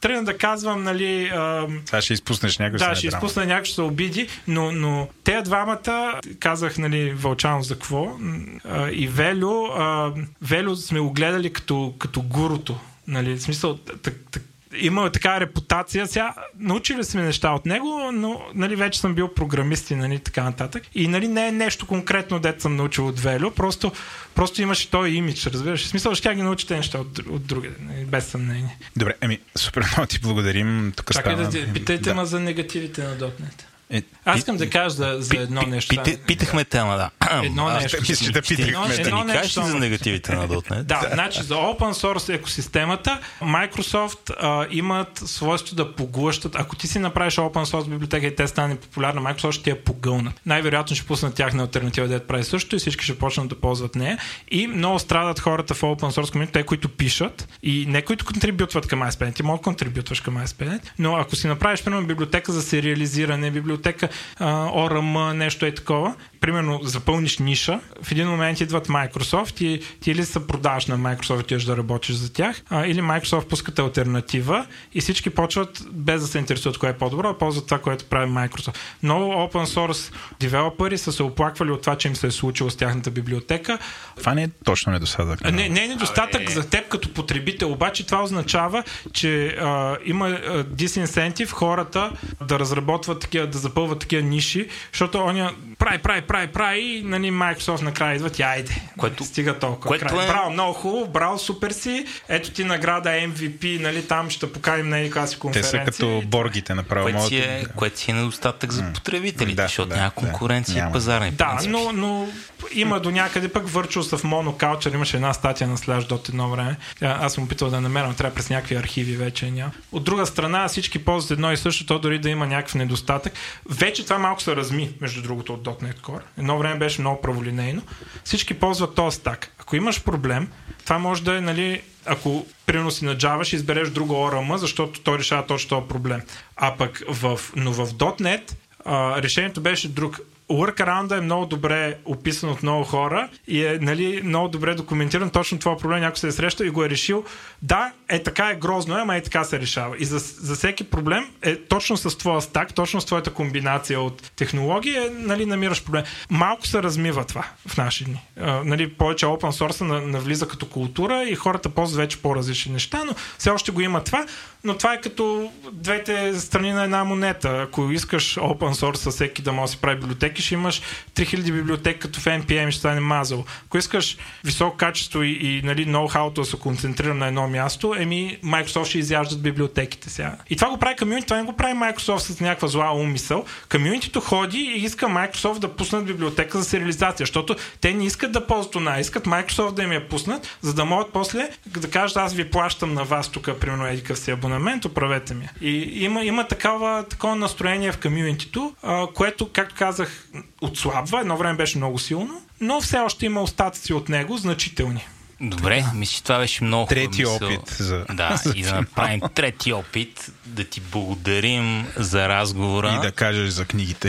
тръгна 0.00 0.24
да 0.24 0.38
казвам, 0.38 0.82
нали. 0.82 1.26
А, 1.26 1.66
сега 1.84 2.00
ще 2.00 2.12
изпуснеш 2.12 2.58
някой. 2.58 2.78
Да, 2.78 2.94
ще 2.94 3.06
изпусна 3.06 3.46
някой, 3.46 3.64
ще 3.64 3.74
се 3.74 3.82
обиди, 3.82 4.28
но, 4.48 4.72
но 4.72 5.08
те 5.24 5.42
двамата, 5.42 6.20
казах, 6.40 6.78
нали, 6.78 7.12
Вълчанов 7.12 7.66
за 7.66 7.74
какво. 7.74 8.16
А, 8.64 8.90
и 8.90 9.06
Велю, 9.06 9.66
а, 9.66 10.12
Велю 10.42 10.76
сме 10.76 11.00
го 11.00 11.12
гледали 11.12 11.52
като, 11.52 11.94
като 11.98 12.22
гурото. 12.28 12.78
Нали, 13.06 13.36
в 13.36 13.42
смисъл, 13.42 13.76
так, 13.76 14.14
так, 14.30 14.42
има 14.80 15.10
такава 15.10 15.40
репутация. 15.40 16.06
Сега 16.06 16.34
научили 16.58 17.04
сме 17.04 17.22
неща 17.22 17.50
от 17.50 17.66
него, 17.66 18.10
но 18.12 18.42
нали, 18.54 18.76
вече 18.76 19.00
съм 19.00 19.14
бил 19.14 19.34
програмист 19.34 19.90
и 19.90 19.94
нали, 19.94 20.18
така 20.18 20.44
нататък. 20.44 20.82
И 20.94 21.08
нали, 21.08 21.28
не 21.28 21.48
е 21.48 21.52
нещо 21.52 21.86
конкретно, 21.86 22.38
дето 22.38 22.62
съм 22.62 22.76
научил 22.76 23.08
от 23.08 23.20
Велю, 23.20 23.50
просто, 23.50 23.92
просто 24.34 24.62
имаше 24.62 24.90
този 24.90 25.10
имидж, 25.10 25.46
разбираш. 25.46 25.84
В 25.84 25.88
смисъл, 25.88 26.14
ще 26.14 26.34
ги 26.34 26.42
научите 26.42 26.76
неща 26.76 26.98
от, 26.98 27.18
от 27.18 27.46
други, 27.46 27.68
нали, 27.80 28.04
без 28.04 28.26
съмнение. 28.26 28.78
Добре, 28.96 29.14
еми, 29.20 29.38
супер 29.56 29.84
много 29.92 30.06
ти 30.06 30.18
благодарим. 30.18 30.92
Тук 30.96 31.12
Чакай 31.12 31.34
става... 31.34 31.50
да 31.50 31.72
питайте 31.72 32.08
да. 32.08 32.14
ма 32.14 32.26
за 32.26 32.40
негативите 32.40 33.02
на 33.02 33.16
.NET. 33.16 33.62
Е, 33.90 34.02
Аз 34.24 34.38
искам 34.38 34.56
да 34.56 34.70
кажа 34.70 34.90
за, 34.90 35.16
за 35.18 35.36
едно 35.36 35.60
пи, 35.60 35.66
нещо. 35.66 36.02
Пи, 36.04 36.16
питахме 36.26 36.64
тема, 36.64 36.96
да. 36.96 37.10
Едно 37.44 37.66
Аз 37.66 37.82
нещо. 37.82 37.98
Мисля, 38.08 38.32
да 38.32 38.42
питахме. 38.42 38.92
Ще 38.92 39.12
ни 39.12 39.26
кажеш 39.26 39.52
за 39.52 39.74
негативите 39.74 40.34
на 40.34 40.48
.NET? 40.48 40.82
да, 40.82 41.10
значи 41.12 41.42
за 41.42 41.54
open 41.54 41.92
source 41.92 42.34
екосистемата 42.34 43.18
Microsoft 43.42 44.34
а, 44.40 44.66
имат 44.70 45.22
свойство 45.26 45.76
да 45.76 45.94
поглъщат. 45.94 46.56
Ако 46.56 46.76
ти 46.76 46.88
си 46.88 46.98
направиш 46.98 47.34
open 47.34 47.64
source 47.64 47.88
библиотека 47.88 48.26
и 48.26 48.36
те 48.36 48.46
стане 48.46 48.76
популярна, 48.76 49.20
Microsoft 49.20 49.52
ще 49.52 49.70
я 49.70 49.84
погълнат. 49.84 50.40
Най-вероятно 50.46 50.96
ще 50.96 51.06
пуснат 51.06 51.34
тяхна 51.34 51.62
альтернатива, 51.62 52.08
да 52.08 52.26
прави 52.26 52.44
също 52.44 52.76
и 52.76 52.78
всички 52.78 53.04
ще 53.04 53.18
почнат 53.18 53.48
да 53.48 53.60
ползват 53.60 53.94
нея. 53.94 54.18
И 54.50 54.66
много 54.66 54.98
страдат 54.98 55.40
хората 55.40 55.74
в 55.74 55.80
open 55.80 56.10
source 56.10 56.34
community, 56.34 56.52
те, 56.52 56.62
които 56.62 56.88
пишат 56.88 57.48
и 57.62 57.86
не 57.88 58.02
които 58.02 58.24
контрибютват 58.24 58.86
към 58.86 59.00
ASP.NET. 59.00 59.34
Ти 59.34 59.42
да 59.42 59.58
контрибютваш 59.58 60.20
към 60.20 60.34
ASP.NET, 60.34 60.80
но 60.98 61.16
ако 61.16 61.36
си 61.36 61.46
направиш, 61.46 61.82
примерно, 61.82 62.06
библиотека 62.06 62.52
за 62.52 62.62
сериализиране, 62.62 63.50
библиотека 63.50 63.75
библиотека, 63.76 64.08
ORM, 64.40 65.32
нещо 65.32 65.66
е 65.66 65.74
такова, 65.74 66.14
примерно 66.46 66.80
запълниш 66.82 67.38
ниша, 67.38 67.80
в 68.02 68.12
един 68.12 68.28
момент 68.28 68.60
идват 68.60 68.88
Microsoft 68.88 69.62
и 69.62 69.82
ти 70.00 70.10
или 70.10 70.24
се 70.24 70.46
продаваш 70.46 70.86
на 70.86 70.98
Microsoft 70.98 71.62
и 71.62 71.66
да 71.66 71.76
работиш 71.76 72.16
за 72.16 72.32
тях, 72.32 72.62
а, 72.70 72.86
или 72.86 73.00
Microsoft 73.00 73.48
пускат 73.48 73.78
альтернатива 73.78 74.66
и 74.94 75.00
всички 75.00 75.30
почват 75.30 75.82
без 75.92 76.20
да 76.20 76.28
се 76.28 76.38
интересуват 76.38 76.78
кое 76.78 76.90
е 76.90 76.92
по-добро, 76.92 77.28
а 77.28 77.38
ползват 77.38 77.64
това, 77.64 77.78
което 77.78 78.04
прави 78.04 78.30
Microsoft. 78.30 78.76
Много 79.02 79.24
open 79.24 79.64
source 79.64 80.14
девелопери 80.40 80.98
са 80.98 81.12
се 81.12 81.22
оплаквали 81.22 81.70
от 81.70 81.80
това, 81.80 81.96
че 81.96 82.08
им 82.08 82.16
се 82.16 82.26
е 82.26 82.30
случило 82.30 82.70
с 82.70 82.76
тяхната 82.76 83.10
библиотека. 83.10 83.78
Това 84.16 84.34
не 84.34 84.42
е 84.42 84.48
точно 84.64 84.92
недостатък. 84.92 85.44
Не, 85.44 85.68
не 85.68 85.84
е 85.84 85.88
недостатък 85.88 86.50
за 86.50 86.70
теб 86.70 86.88
като 86.88 87.14
потребител, 87.14 87.72
обаче 87.72 88.06
това 88.06 88.22
означава, 88.22 88.82
че 89.12 89.46
а, 89.46 89.96
има 90.04 90.38
дисинсентив 90.70 91.52
хората 91.52 92.10
да 92.48 92.58
разработват 92.58 93.20
такива, 93.20 93.46
да 93.46 93.58
запълват 93.58 93.98
такива 93.98 94.22
ниши, 94.22 94.68
защото 94.92 95.18
оня 95.18 95.52
прави, 95.78 95.98
прави, 95.98 96.20
прави, 96.20 96.35
прави 96.46 96.80
и 96.80 97.02
нали, 97.02 97.30
Microsoft 97.30 97.82
накрая 97.82 98.16
идват 98.16 98.38
и 98.38 98.42
айде. 98.42 98.82
Което, 98.98 99.24
стига 99.24 99.58
толкова. 99.58 99.88
Което 99.88 100.06
край. 100.06 100.24
Е... 100.24 100.28
Браво, 100.28 100.50
много 100.50 100.72
хубаво, 100.72 101.08
браво, 101.08 101.38
супер 101.38 101.70
си. 101.70 102.06
Ето 102.28 102.50
ти 102.50 102.64
награда 102.64 103.08
MVP, 103.08 103.80
нали, 103.80 104.06
там 104.08 104.30
ще 104.30 104.52
поканим 104.52 104.88
на 104.88 104.96
нали, 104.96 105.28
си 105.28 105.38
конференция. 105.38 105.84
Те 105.84 105.92
са 105.92 106.02
като 106.02 106.22
боргите 106.26 106.74
направо. 106.74 107.04
Което 107.04 107.26
си 107.26 107.36
е, 107.36 107.62
да. 107.62 107.68
което 107.68 107.98
си 107.98 108.10
е 108.10 108.14
недостатък 108.14 108.72
за 108.72 108.92
потребителите, 108.94 109.54
да, 109.54 109.62
защото 109.62 109.88
да, 109.88 109.96
няма 109.96 110.10
конкуренция 110.10 110.84
да, 110.84 110.90
и 110.90 110.92
пазарни 110.92 111.30
Да, 111.30 111.48
принципи. 111.48 111.72
но, 111.72 111.92
но 111.92 112.28
има 112.72 113.00
до 113.00 113.10
някъде 113.10 113.48
пък 113.48 113.68
Virtuals 113.68 114.16
в 114.16 114.22
Monoculture, 114.22 114.94
имаше 114.94 115.16
една 115.16 115.32
статия 115.32 115.68
на 115.68 115.76
Slashdot 115.76 116.28
едно 116.28 116.48
време. 116.50 116.76
Аз 117.00 117.32
съм 117.32 117.44
опитал 117.44 117.70
да 117.70 117.80
намерям, 117.80 118.14
трябва 118.14 118.34
през 118.34 118.50
някакви 118.50 118.74
архиви 118.74 119.16
вече 119.16 119.50
няма. 119.50 119.70
От 119.92 120.04
друга 120.04 120.26
страна 120.26 120.68
всички 120.68 121.04
ползват 121.04 121.30
едно 121.30 121.52
и 121.52 121.56
също, 121.56 121.86
то 121.86 121.98
дори 121.98 122.18
да 122.18 122.30
има 122.30 122.46
някакъв 122.46 122.74
недостатък. 122.74 123.32
Вече 123.70 124.04
това 124.04 124.18
малко 124.18 124.42
се 124.42 124.56
разми, 124.56 124.90
между 125.00 125.22
другото, 125.22 125.54
от 125.54 125.64
.NET 125.64 126.00
Core. 126.00 126.15
Едно 126.38 126.58
време 126.58 126.78
беше 126.78 127.00
много 127.00 127.20
праволинейно. 127.20 127.82
Всички 128.24 128.54
ползват 128.54 128.94
този 128.94 129.16
стак. 129.16 129.52
Ако 129.58 129.76
имаш 129.76 130.04
проблем, 130.04 130.48
това 130.84 130.98
може 130.98 131.22
да 131.22 131.36
е, 131.36 131.40
нали, 131.40 131.82
ако 132.06 132.46
примерно 132.66 132.90
си 132.90 133.04
на 133.04 133.16
Java, 133.16 133.44
ще 133.44 133.56
избереш 133.56 133.90
друго 133.90 134.14
ORM, 134.14 134.56
защото 134.56 135.00
той 135.00 135.18
решава 135.18 135.46
точно 135.46 135.68
този 135.68 135.88
проблем. 135.88 136.22
А 136.56 136.76
пък 136.76 137.02
в, 137.08 137.40
но 137.56 137.72
в 137.72 137.86
.NET 137.94 138.54
а, 138.84 139.22
решението 139.22 139.60
беше 139.60 139.88
друг 139.88 140.20
workaround 140.50 141.18
е 141.18 141.20
много 141.20 141.46
добре 141.46 141.96
описан 142.04 142.50
от 142.50 142.62
много 142.62 142.84
хора 142.84 143.28
и 143.48 143.64
е 143.64 143.78
нали, 143.80 144.20
много 144.24 144.48
добре 144.48 144.74
документиран 144.74 145.30
точно 145.30 145.58
това 145.58 145.76
проблем, 145.76 146.00
някой 146.00 146.16
се 146.16 146.28
е 146.28 146.32
срещал 146.32 146.64
и 146.64 146.70
го 146.70 146.84
е 146.84 146.90
решил. 146.90 147.24
Да, 147.62 147.92
е 148.08 148.22
така 148.22 148.50
е 148.50 148.54
грозно, 148.54 148.94
ама 148.94 149.16
е 149.16 149.22
така 149.22 149.44
се 149.44 149.60
решава. 149.60 149.96
И 149.98 150.04
за, 150.04 150.18
за 150.18 150.54
всеки 150.54 150.84
проблем 150.84 151.26
е 151.42 151.56
точно 151.56 151.96
с 151.96 152.18
твоя 152.18 152.40
стак, 152.40 152.74
точно 152.74 153.00
с 153.00 153.04
твоята 153.04 153.32
комбинация 153.32 154.00
от 154.00 154.32
технологии, 154.36 154.96
е, 154.96 155.10
нали, 155.10 155.46
намираш 155.46 155.84
проблем. 155.84 156.04
Малко 156.30 156.66
се 156.66 156.82
размива 156.82 157.24
това 157.24 157.44
в 157.68 157.76
наши 157.76 158.04
дни. 158.04 158.20
А, 158.40 158.62
нали, 158.64 158.92
повече 158.92 159.26
open 159.26 159.70
source 159.70 159.80
навлиза 160.06 160.48
като 160.48 160.66
култура 160.66 161.24
и 161.24 161.34
хората 161.34 161.68
ползват 161.68 161.96
вече 161.96 162.22
по-различни 162.22 162.72
неща, 162.72 163.04
но 163.04 163.14
все 163.38 163.50
още 163.50 163.72
го 163.72 163.80
има 163.80 164.04
това 164.04 164.26
но 164.66 164.76
това 164.76 164.94
е 164.94 165.00
като 165.00 165.52
двете 165.72 166.40
страни 166.40 166.72
на 166.72 166.84
една 166.84 167.04
монета. 167.04 167.62
Ако 167.68 167.90
искаш 167.90 168.36
open 168.36 168.72
source 168.72 168.96
със 168.96 169.14
всеки 169.14 169.42
да 169.42 169.52
може 169.52 169.70
да 169.70 169.72
си 169.72 169.80
прави 169.80 170.00
библиотеки, 170.00 170.42
ще 170.42 170.54
имаш 170.54 170.82
3000 171.14 171.52
библиотеки 171.52 171.98
като 171.98 172.20
в 172.20 172.24
NPM 172.24 172.70
ще 172.70 172.78
стане 172.78 173.00
мазал. 173.00 173.44
Ако 173.66 173.78
искаш 173.78 174.16
високо 174.44 174.76
качество 174.76 175.22
и, 175.22 175.30
и 175.30 175.62
нали, 175.64 175.86
ноу-хауто 175.86 176.34
да 176.34 176.44
се 176.44 176.56
концентрира 176.58 177.14
на 177.14 177.26
едно 177.26 177.48
място, 177.48 177.94
еми 177.98 178.38
Microsoft 178.44 178.84
ще 178.84 178.98
изяждат 178.98 179.42
библиотеките 179.42 180.10
сега. 180.10 180.36
И 180.50 180.56
това 180.56 180.70
го 180.70 180.78
прави 180.78 180.96
комьюнити, 180.96 181.26
това 181.26 181.36
не 181.36 181.42
го 181.42 181.56
прави 181.56 181.74
Microsoft 181.74 182.18
с 182.18 182.40
някаква 182.40 182.68
зла 182.68 182.92
умисъл. 182.96 183.44
Комьюнитито 183.70 184.20
ходи 184.20 184.58
и 184.58 184.84
иска 184.84 185.06
Microsoft 185.06 185.58
да 185.58 185.76
пуснат 185.76 186.06
библиотека 186.06 186.58
за 186.58 186.64
сериализация, 186.64 187.24
защото 187.24 187.56
те 187.80 187.92
не 187.92 188.06
искат 188.06 188.32
да 188.32 188.46
ползват 188.46 188.74
она, 188.74 189.00
искат 189.00 189.24
Microsoft 189.24 189.72
да 189.72 189.82
им 189.82 189.92
я 189.92 190.08
пуснат, 190.08 190.58
за 190.60 190.74
да 190.74 190.84
могат 190.84 191.12
после 191.12 191.48
да 191.66 191.90
кажат 191.90 192.16
аз 192.16 192.34
ви 192.34 192.50
плащам 192.50 192.94
на 192.94 193.04
вас 193.04 193.28
тук, 193.28 193.48
примерно, 193.60 193.86
едикъв 193.86 194.18
си 194.18 194.30
абонамент 194.56 194.66
абонамент, 194.66 194.84
оправете 194.84 195.34
ми. 195.34 195.48
И 195.60 196.04
има, 196.04 196.24
има 196.24 196.48
такава, 196.48 197.04
такова 197.08 197.36
настроение 197.36 197.92
в 197.92 198.00
комьюнитито, 198.00 198.74
което, 199.14 199.52
както 199.52 199.74
казах, 199.78 200.28
отслабва. 200.60 201.20
Едно 201.20 201.36
време 201.36 201.56
беше 201.56 201.78
много 201.78 201.98
силно, 201.98 202.42
но 202.60 202.80
все 202.80 202.98
още 202.98 203.26
има 203.26 203.42
остатъци 203.42 203.94
от 203.94 204.08
него, 204.08 204.36
значителни. 204.36 205.06
Добре, 205.40 205.84
мисля, 205.94 206.14
че 206.14 206.22
това 206.22 206.38
беше 206.38 206.64
много 206.64 206.86
Трети 206.86 207.20
мисъл. 207.20 207.36
опит. 207.36 207.68
За... 207.68 208.04
Да, 208.12 208.40
и 208.54 208.62
да 208.62 208.74
направим 208.74 209.20
трети 209.34 209.72
опит, 209.72 210.30
да 210.46 210.64
ти 210.64 210.80
благодарим 210.80 211.86
за 211.96 212.28
разговора. 212.28 212.98
И 212.98 213.06
да 213.06 213.12
кажеш 213.12 213.48
за 213.48 213.64
книгите. 213.64 214.08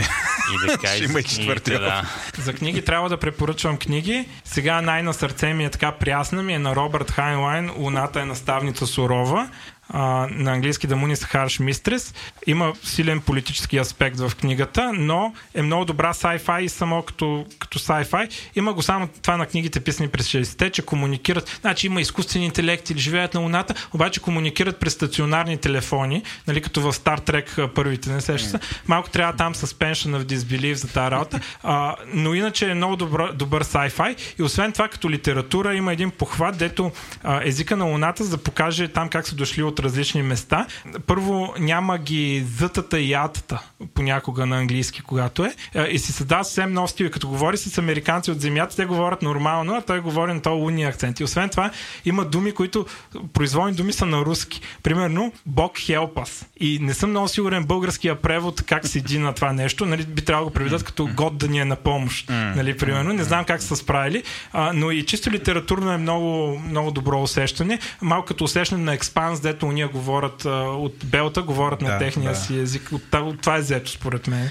И 0.54 0.66
да 0.66 0.78
кажеш 0.82 1.06
за 1.06 1.22
книгите, 1.22 1.78
да. 1.78 2.02
За 2.38 2.52
книги 2.52 2.84
трябва 2.84 3.08
да 3.08 3.16
препоръчвам 3.16 3.76
книги. 3.76 4.28
Сега 4.44 4.80
най-на 4.82 5.14
сърце 5.14 5.54
ми 5.54 5.64
е 5.64 5.70
така 5.70 5.92
прясна 5.92 6.42
ми 6.42 6.52
е 6.52 6.58
на 6.58 6.76
Робърт 6.76 7.10
Хайнлайн 7.10 7.70
Луната 7.76 8.20
е 8.20 8.24
наставница 8.24 8.86
сурова 8.86 9.48
а, 9.88 10.28
на 10.30 10.52
английски 10.52 10.88
The 10.88 10.94
Moon 10.94 11.14
is 11.14 11.34
Harsh 11.34 11.72
Mistress. 11.72 12.14
Има 12.46 12.72
силен 12.82 13.20
политически 13.20 13.78
аспект 13.78 14.20
в 14.20 14.32
книгата, 14.36 14.92
но 14.94 15.32
е 15.54 15.62
много 15.62 15.84
добра 15.84 16.12
sci-fi 16.12 16.60
и 16.60 16.68
само 16.68 17.02
като, 17.02 17.46
като 17.58 17.78
sci-fi. 17.78 18.30
Има 18.54 18.72
го 18.72 18.82
само 18.82 19.08
това 19.22 19.36
на 19.36 19.46
книгите 19.46 19.80
писани 19.80 20.08
през 20.08 20.28
60-те, 20.28 20.70
че 20.70 20.82
комуникират. 20.82 21.58
Значи 21.60 21.86
има 21.86 22.00
изкуствен 22.00 22.42
интелект 22.42 22.90
или 22.90 22.98
живеят 22.98 23.34
на 23.34 23.40
Луната, 23.40 23.74
обаче 23.94 24.20
комуникират 24.20 24.80
през 24.80 24.92
стационарни 24.92 25.56
телефони, 25.58 26.22
нали, 26.46 26.60
като 26.60 26.80
в 26.80 26.92
Star 26.92 27.20
Trek 27.20 27.68
първите, 27.68 28.10
не 28.10 28.20
сеща 28.20 28.48
се. 28.48 28.58
Малко 28.86 29.10
трябва 29.10 29.36
там 29.36 29.54
suspension 29.54 30.18
of 30.18 30.24
disbelief 30.24 30.72
за 30.72 30.88
тази 30.88 31.10
работа, 31.10 31.40
а, 31.62 31.96
но 32.14 32.34
иначе 32.34 32.70
е 32.70 32.74
много 32.74 32.96
добър, 32.96 33.32
добър 33.32 33.64
sci-fi 33.64 34.16
и 34.38 34.42
освен 34.42 34.72
това 34.72 34.88
като 34.88 35.10
литература 35.10 35.74
има 35.74 35.92
един 35.92 36.10
похват, 36.10 36.58
дето 36.58 36.92
а, 37.22 37.40
езика 37.44 37.76
на 37.76 37.84
Луната, 37.84 38.24
за 38.24 38.30
да 38.30 38.42
покаже 38.42 38.88
там 38.88 39.08
как 39.08 39.28
са 39.28 39.34
дошли 39.34 39.62
от 39.62 39.77
различни 39.78 40.22
места. 40.22 40.66
Първо 41.06 41.54
няма 41.58 41.98
ги 41.98 42.46
зътата 42.56 43.00
и 43.00 43.10
ятата 43.10 43.62
понякога 43.94 44.46
на 44.46 44.58
английски, 44.58 45.02
когато 45.02 45.44
е. 45.44 45.54
И 45.90 45.98
си 45.98 46.12
създава 46.12 46.44
съвсем 46.44 46.72
нов 46.72 46.90
стил. 46.90 47.10
Като 47.10 47.28
говори 47.28 47.56
с 47.56 47.78
американци 47.78 48.30
от 48.30 48.40
земята, 48.40 48.76
те 48.76 48.84
говорят 48.84 49.22
нормално, 49.22 49.74
а 49.74 49.80
той 49.80 50.00
говори 50.00 50.34
на 50.34 50.42
този 50.42 50.60
лунния 50.60 50.88
акцент. 50.88 51.20
И 51.20 51.24
освен 51.24 51.48
това, 51.48 51.70
има 52.04 52.24
думи, 52.24 52.52
които 52.52 52.86
произволни 53.32 53.72
думи 53.72 53.92
са 53.92 54.06
на 54.06 54.18
руски. 54.18 54.60
Примерно, 54.82 55.32
Бог 55.46 55.78
help 55.78 56.12
us. 56.12 56.46
И 56.60 56.78
не 56.78 56.94
съм 56.94 57.10
много 57.10 57.28
сигурен 57.28 57.64
българския 57.64 58.22
превод 58.22 58.62
как 58.62 58.86
седи 58.86 59.18
на 59.18 59.32
това 59.32 59.52
нещо. 59.52 59.86
Нали, 59.86 60.04
би 60.04 60.22
трябвало 60.22 60.44
да 60.46 60.50
го 60.50 60.54
преведат 60.54 60.82
като 60.82 61.08
Год 61.14 61.38
да 61.38 61.48
ни 61.48 61.58
е 61.58 61.64
на 61.64 61.76
помощ. 61.76 62.28
Нали, 62.30 62.76
примерно. 62.76 63.12
Не 63.12 63.24
знам 63.24 63.44
как 63.44 63.62
са 63.62 63.76
справили. 63.76 64.22
А, 64.52 64.72
но 64.74 64.90
и 64.90 65.06
чисто 65.06 65.30
литературно 65.30 65.92
е 65.92 65.96
много, 65.96 66.58
много 66.58 66.90
добро 66.90 67.22
усещане. 67.22 67.78
Малко 68.02 68.26
като 68.26 68.44
усещане 68.44 68.84
на 68.84 68.94
експанс, 68.94 69.40
дето 69.40 69.67
уния 69.68 69.88
говорят 69.88 70.44
а, 70.44 70.50
от 70.60 70.94
Белта, 71.04 71.42
говорят 71.42 71.80
да, 71.80 71.88
на 71.88 71.98
техния 71.98 72.30
да. 72.30 72.36
си 72.36 72.58
език. 72.58 72.92
От, 72.92 73.14
от, 73.14 73.40
това 73.40 73.56
е 73.56 73.60
взето 73.60 73.90
според 73.90 74.26
мен. 74.26 74.50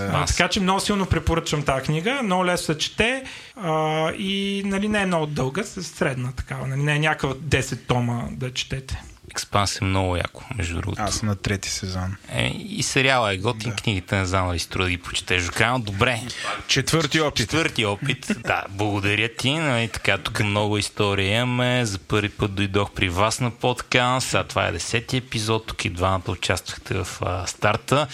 А, 0.00 0.26
така 0.26 0.48
че 0.48 0.60
много 0.60 0.80
силно 0.80 1.06
препоръчвам 1.06 1.62
тази 1.62 1.84
книга. 1.84 2.20
Много 2.22 2.46
лесно 2.46 2.74
се 2.74 2.78
чете 2.78 3.24
а, 3.56 4.10
и 4.12 4.62
нали, 4.66 4.88
не 4.88 5.02
е 5.02 5.06
много 5.06 5.26
дълга, 5.26 5.64
средна 5.64 6.32
такава. 6.32 6.66
Нали, 6.66 6.82
не 6.82 6.96
е 6.96 6.98
някаква 6.98 7.34
10 7.34 7.78
тома 7.86 8.22
да 8.30 8.52
четете. 8.52 9.02
Експанс 9.38 9.80
е 9.80 9.84
много 9.84 10.16
яко, 10.16 10.44
между 10.56 10.74
другото. 10.74 11.02
Аз 11.02 11.14
съм 11.14 11.28
на 11.28 11.36
трети 11.36 11.70
сезон. 11.70 12.16
Е, 12.32 12.46
и 12.68 12.82
сериала 12.82 13.34
е 13.34 13.36
готин, 13.36 13.70
да. 13.70 13.76
книгите 13.76 14.16
не 14.16 14.26
знам 14.26 14.48
дали 14.48 14.58
струва 14.58 14.84
да 14.84 14.90
ги 14.90 14.98
почетеш. 14.98 15.42
Жукано, 15.42 15.78
добре. 15.78 16.20
Четвърти 16.68 17.20
опит. 17.20 17.36
Четвърти 17.36 17.84
опит, 17.84 18.26
да. 18.46 18.64
Благодаря 18.68 19.28
ти. 19.28 19.54
Нали, 19.54 19.88
така, 19.88 20.18
тук 20.18 20.40
много 20.40 20.78
история 20.78 21.40
имаме. 21.40 21.84
За 21.84 21.98
първи 21.98 22.28
път 22.28 22.54
дойдох 22.54 22.90
при 22.90 23.08
вас 23.08 23.40
на 23.40 23.50
подкаст. 23.50 24.34
А 24.34 24.44
това 24.44 24.66
е 24.66 24.72
десети 24.72 25.16
епизод. 25.16 25.66
Тук 25.66 25.84
и 25.84 25.90
двамата 25.90 26.22
участвахте 26.28 26.94
в 26.94 27.08
а, 27.20 27.46
старта. 27.46 28.06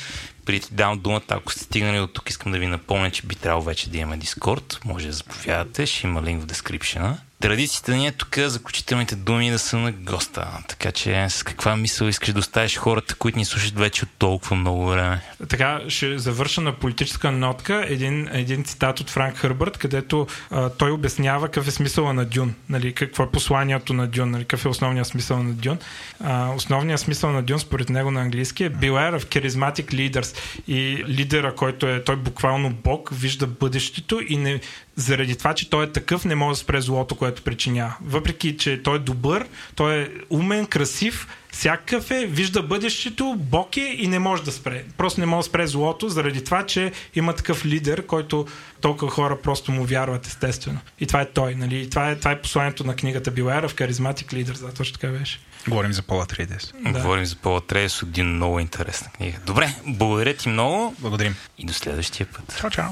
Преди 0.44 0.60
ти 0.60 0.74
дам 0.74 0.98
думата, 0.98 1.22
ако 1.28 1.52
сте 1.52 1.62
стигнали 1.64 2.00
от 2.00 2.12
тук, 2.12 2.30
искам 2.30 2.52
да 2.52 2.58
ви 2.58 2.66
напомня, 2.66 3.10
че 3.10 3.26
би 3.26 3.34
трябвало 3.34 3.64
вече 3.64 3.90
да 3.90 3.98
имаме 3.98 4.16
Дискорд. 4.16 4.80
Може 4.84 5.06
да 5.06 5.12
заповядате, 5.12 5.86
ще 5.86 6.06
има 6.06 6.22
линк 6.22 6.42
в 6.42 6.46
дескрипшена. 6.46 7.18
Традицията 7.44 7.92
ни 7.96 8.06
е 8.06 8.12
тук 8.12 8.38
заключителните 8.38 9.16
думи 9.16 9.50
да 9.50 9.58
са 9.58 9.78
на 9.78 9.92
госта. 9.92 10.48
Така 10.68 10.92
че 10.92 11.26
с 11.28 11.42
каква 11.42 11.76
мисъл 11.76 12.06
искаш 12.06 12.32
да 12.32 12.38
оставиш 12.38 12.76
хората, 12.76 13.14
които 13.14 13.38
ни 13.38 13.44
слушат 13.44 13.78
вече 13.78 14.04
от 14.04 14.10
толкова 14.18 14.56
много 14.56 14.86
време? 14.86 15.20
Така, 15.48 15.80
ще 15.88 16.18
завърша 16.18 16.60
на 16.60 16.72
политическа 16.72 17.32
нотка 17.32 17.84
един, 17.88 18.28
един 18.32 18.64
цитат 18.64 19.00
от 19.00 19.10
Франк 19.10 19.36
Хърбърт, 19.36 19.78
където 19.78 20.26
а, 20.50 20.68
той 20.68 20.90
обяснява 20.90 21.46
какъв 21.46 21.68
е 21.68 21.70
смисъла 21.70 22.12
на 22.12 22.24
Дюн, 22.24 22.54
нали, 22.68 22.92
какво 22.92 23.22
е 23.22 23.30
посланието 23.30 23.94
на 23.94 24.06
Дюн, 24.06 24.30
нали, 24.30 24.44
какъв 24.44 24.64
е 24.64 24.68
основният 24.68 25.06
смисъл 25.06 25.42
на 25.42 25.52
Дюн. 25.52 25.78
А, 26.20 26.50
основният 26.54 27.00
смисъл 27.00 27.32
на 27.32 27.42
Дюн, 27.42 27.58
според 27.58 27.88
него 27.88 28.10
на 28.10 28.20
английски 28.20 28.64
е 28.64 28.70
Beware 28.70 29.18
of 29.18 29.24
charismatic 29.24 29.84
leaders. 29.84 30.38
И 30.68 31.04
лидера, 31.08 31.54
който 31.54 31.86
е 31.86 32.04
той 32.04 32.16
буквално 32.16 32.70
бог, 32.70 33.10
вижда 33.12 33.46
бъдещето 33.46 34.20
и 34.28 34.36
не, 34.36 34.60
заради 34.96 35.36
това, 35.36 35.54
че 35.54 35.70
той 35.70 35.84
е 35.84 35.92
такъв, 35.92 36.24
не 36.24 36.34
може 36.34 36.58
да 36.58 36.64
спре 36.64 36.80
злото, 36.80 37.14
което 37.14 37.42
причинява. 37.42 37.94
Въпреки, 38.04 38.56
че 38.56 38.82
той 38.82 38.96
е 38.96 38.98
добър, 38.98 39.46
той 39.74 39.94
е 39.96 40.08
умен, 40.30 40.66
красив, 40.66 41.28
всякакъв 41.52 42.10
е, 42.10 42.26
вижда 42.26 42.62
бъдещето, 42.62 43.36
бог 43.38 43.76
е 43.76 43.96
и 43.98 44.08
не 44.08 44.18
може 44.18 44.42
да 44.42 44.52
спре. 44.52 44.84
Просто 44.96 45.20
не 45.20 45.26
може 45.26 45.44
да 45.44 45.48
спре 45.48 45.66
злото, 45.66 46.08
заради 46.08 46.44
това, 46.44 46.66
че 46.66 46.92
има 47.14 47.32
такъв 47.32 47.66
лидер, 47.66 48.06
който 48.06 48.46
толкова 48.80 49.10
хора 49.10 49.38
просто 49.42 49.72
му 49.72 49.84
вярват, 49.84 50.26
естествено. 50.26 50.80
И 51.00 51.06
това 51.06 51.20
е 51.20 51.30
той, 51.30 51.54
нали? 51.54 51.80
И 51.80 51.90
това 51.90 52.10
е, 52.10 52.16
това 52.16 52.30
е 52.30 52.42
посланието 52.42 52.84
на 52.84 52.96
книгата 52.96 53.32
Beware 53.32 53.68
в 53.68 53.74
Charismatic 53.74 54.32
Leader, 54.32 54.54
за 54.54 54.72
точно 54.72 54.94
така 54.94 55.08
беше. 55.12 55.40
Говорим 55.68 55.92
за 55.92 56.02
Пола 56.02 56.26
Трейдес. 56.26 56.72
Да. 56.84 56.90
Говорим 56.90 57.24
за 57.24 57.36
Пола 57.36 57.60
Трейдес, 57.60 58.02
един 58.02 58.26
много 58.26 58.60
интересна 58.60 59.10
книга. 59.10 59.38
Добре, 59.46 59.74
благодаря 59.86 60.34
ти 60.34 60.48
много. 60.48 60.94
Благодарим. 60.98 61.34
И 61.58 61.66
до 61.66 61.72
следващия 61.72 62.26
път. 62.26 62.56
Чао, 62.60 62.70
чао. 62.70 62.90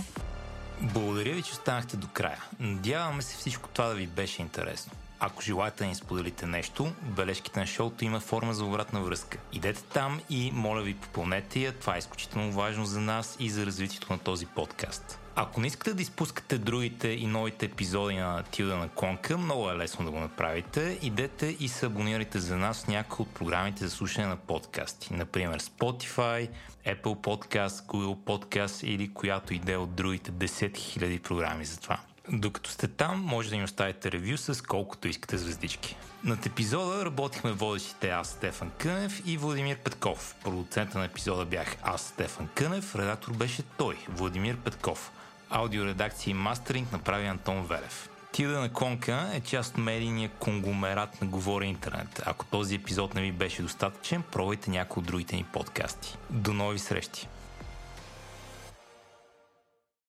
Благодаря 0.83 1.35
ви, 1.35 1.43
че 1.43 1.53
останахте 1.53 1.97
до 1.97 2.07
края. 2.13 2.45
Надяваме 2.61 3.23
се 3.23 3.37
всичко 3.37 3.69
това 3.69 3.87
да 3.89 3.95
ви 3.95 4.07
беше 4.07 4.43
интересно. 4.43 4.93
Ако 5.21 5.43
желаете 5.43 5.79
да 5.79 5.87
ни 5.87 5.95
споделите 5.95 6.47
нещо, 6.47 6.93
бележките 7.03 7.61
на 7.61 7.67
шоуто 7.67 8.05
има 8.05 8.21
форма 8.21 8.55
за 8.55 8.65
обратна 8.65 9.01
връзка. 9.01 9.39
Идете 9.53 9.83
там 9.83 10.21
и 10.31 10.51
моля 10.55 10.83
ви 10.83 10.95
попълнете 10.95 11.61
я, 11.61 11.73
това 11.73 11.95
е 11.95 11.99
изключително 11.99 12.53
важно 12.53 12.87
за 12.87 13.01
нас 13.01 13.37
и 13.41 13.51
за 13.51 13.67
развитието 13.67 14.13
на 14.13 14.19
този 14.19 14.47
подкаст. 14.47 15.19
Ако 15.35 15.61
не 15.61 15.67
искате 15.67 15.95
да 15.95 16.03
изпускате 16.03 16.59
другите 16.59 17.09
и 17.09 17.27
новите 17.27 17.67
епизоди 17.67 18.17
на 18.17 18.43
Тилда 18.43 18.77
на 18.77 18.89
Конка, 18.89 19.39
много 19.39 19.71
е 19.71 19.77
лесно 19.77 20.05
да 20.05 20.11
го 20.11 20.19
направите. 20.19 20.99
Идете 21.03 21.57
и 21.61 21.69
се 21.69 21.87
абонирайте 21.87 22.39
за 22.39 22.57
нас 22.57 22.85
в 22.85 22.89
някои 22.89 23.23
от 23.23 23.35
програмите 23.35 23.85
за 23.85 23.91
слушане 23.91 24.27
на 24.27 24.37
подкасти. 24.37 25.15
Например 25.15 25.61
Spotify, 25.61 26.49
Apple 26.87 27.03
Podcast, 27.03 27.87
Google 27.87 28.17
Podcast 28.17 28.85
или 28.85 29.15
която 29.15 29.55
иде 29.55 29.77
от 29.77 29.95
другите 29.95 30.33
10 30.33 30.73
000 30.73 31.23
програми 31.23 31.65
за 31.65 31.81
това. 31.81 31.99
Докато 32.29 32.71
сте 32.71 32.89
там, 32.89 33.21
може 33.21 33.51
да 33.51 33.57
ни 33.57 33.65
оставите 33.65 34.13
ревю 34.13 34.37
с 34.37 34.63
колкото 34.63 35.09
искате 35.09 35.39
звездички. 35.39 35.97
Над 36.25 36.47
епизода 36.47 37.05
работихме 37.05 37.53
водещите 37.53 38.11
аз, 38.11 38.29
Стефан 38.29 38.71
Кънев 38.79 39.23
и 39.27 39.37
Владимир 39.37 39.77
Петков. 39.77 40.35
Продуцента 40.45 40.99
на 40.99 41.05
епизода 41.05 41.45
бях 41.45 41.77
аз, 41.83 42.03
Стефан 42.03 42.49
Кънев, 42.55 42.97
редактор 42.97 43.33
беше 43.33 43.63
той, 43.63 43.97
Владимир 44.09 44.57
Петков. 44.57 45.13
Аудиоредакция 45.51 46.31
и 46.31 46.35
мастеринг 46.35 46.93
направи 46.93 47.27
Антон 47.27 47.67
Велев. 47.67 48.09
Тида 48.33 48.61
на 48.61 48.73
Конка 48.73 49.31
е 49.35 49.41
част 49.41 49.71
от 49.71 49.79
медийния 49.79 50.31
конгломерат 50.39 51.21
на 51.21 51.27
Говори 51.27 51.67
Интернет. 51.67 52.23
Ако 52.27 52.45
този 52.45 52.75
епизод 52.75 53.15
не 53.15 53.23
ви 53.23 53.33
беше 53.33 53.63
достатъчен, 53.63 54.23
пробвайте 54.33 54.71
някои 54.71 55.01
от 55.01 55.07
другите 55.07 55.37
ни 55.37 55.45
подкасти. 55.45 56.17
До 56.31 56.53
нови 56.53 56.79
срещи! 56.79 57.29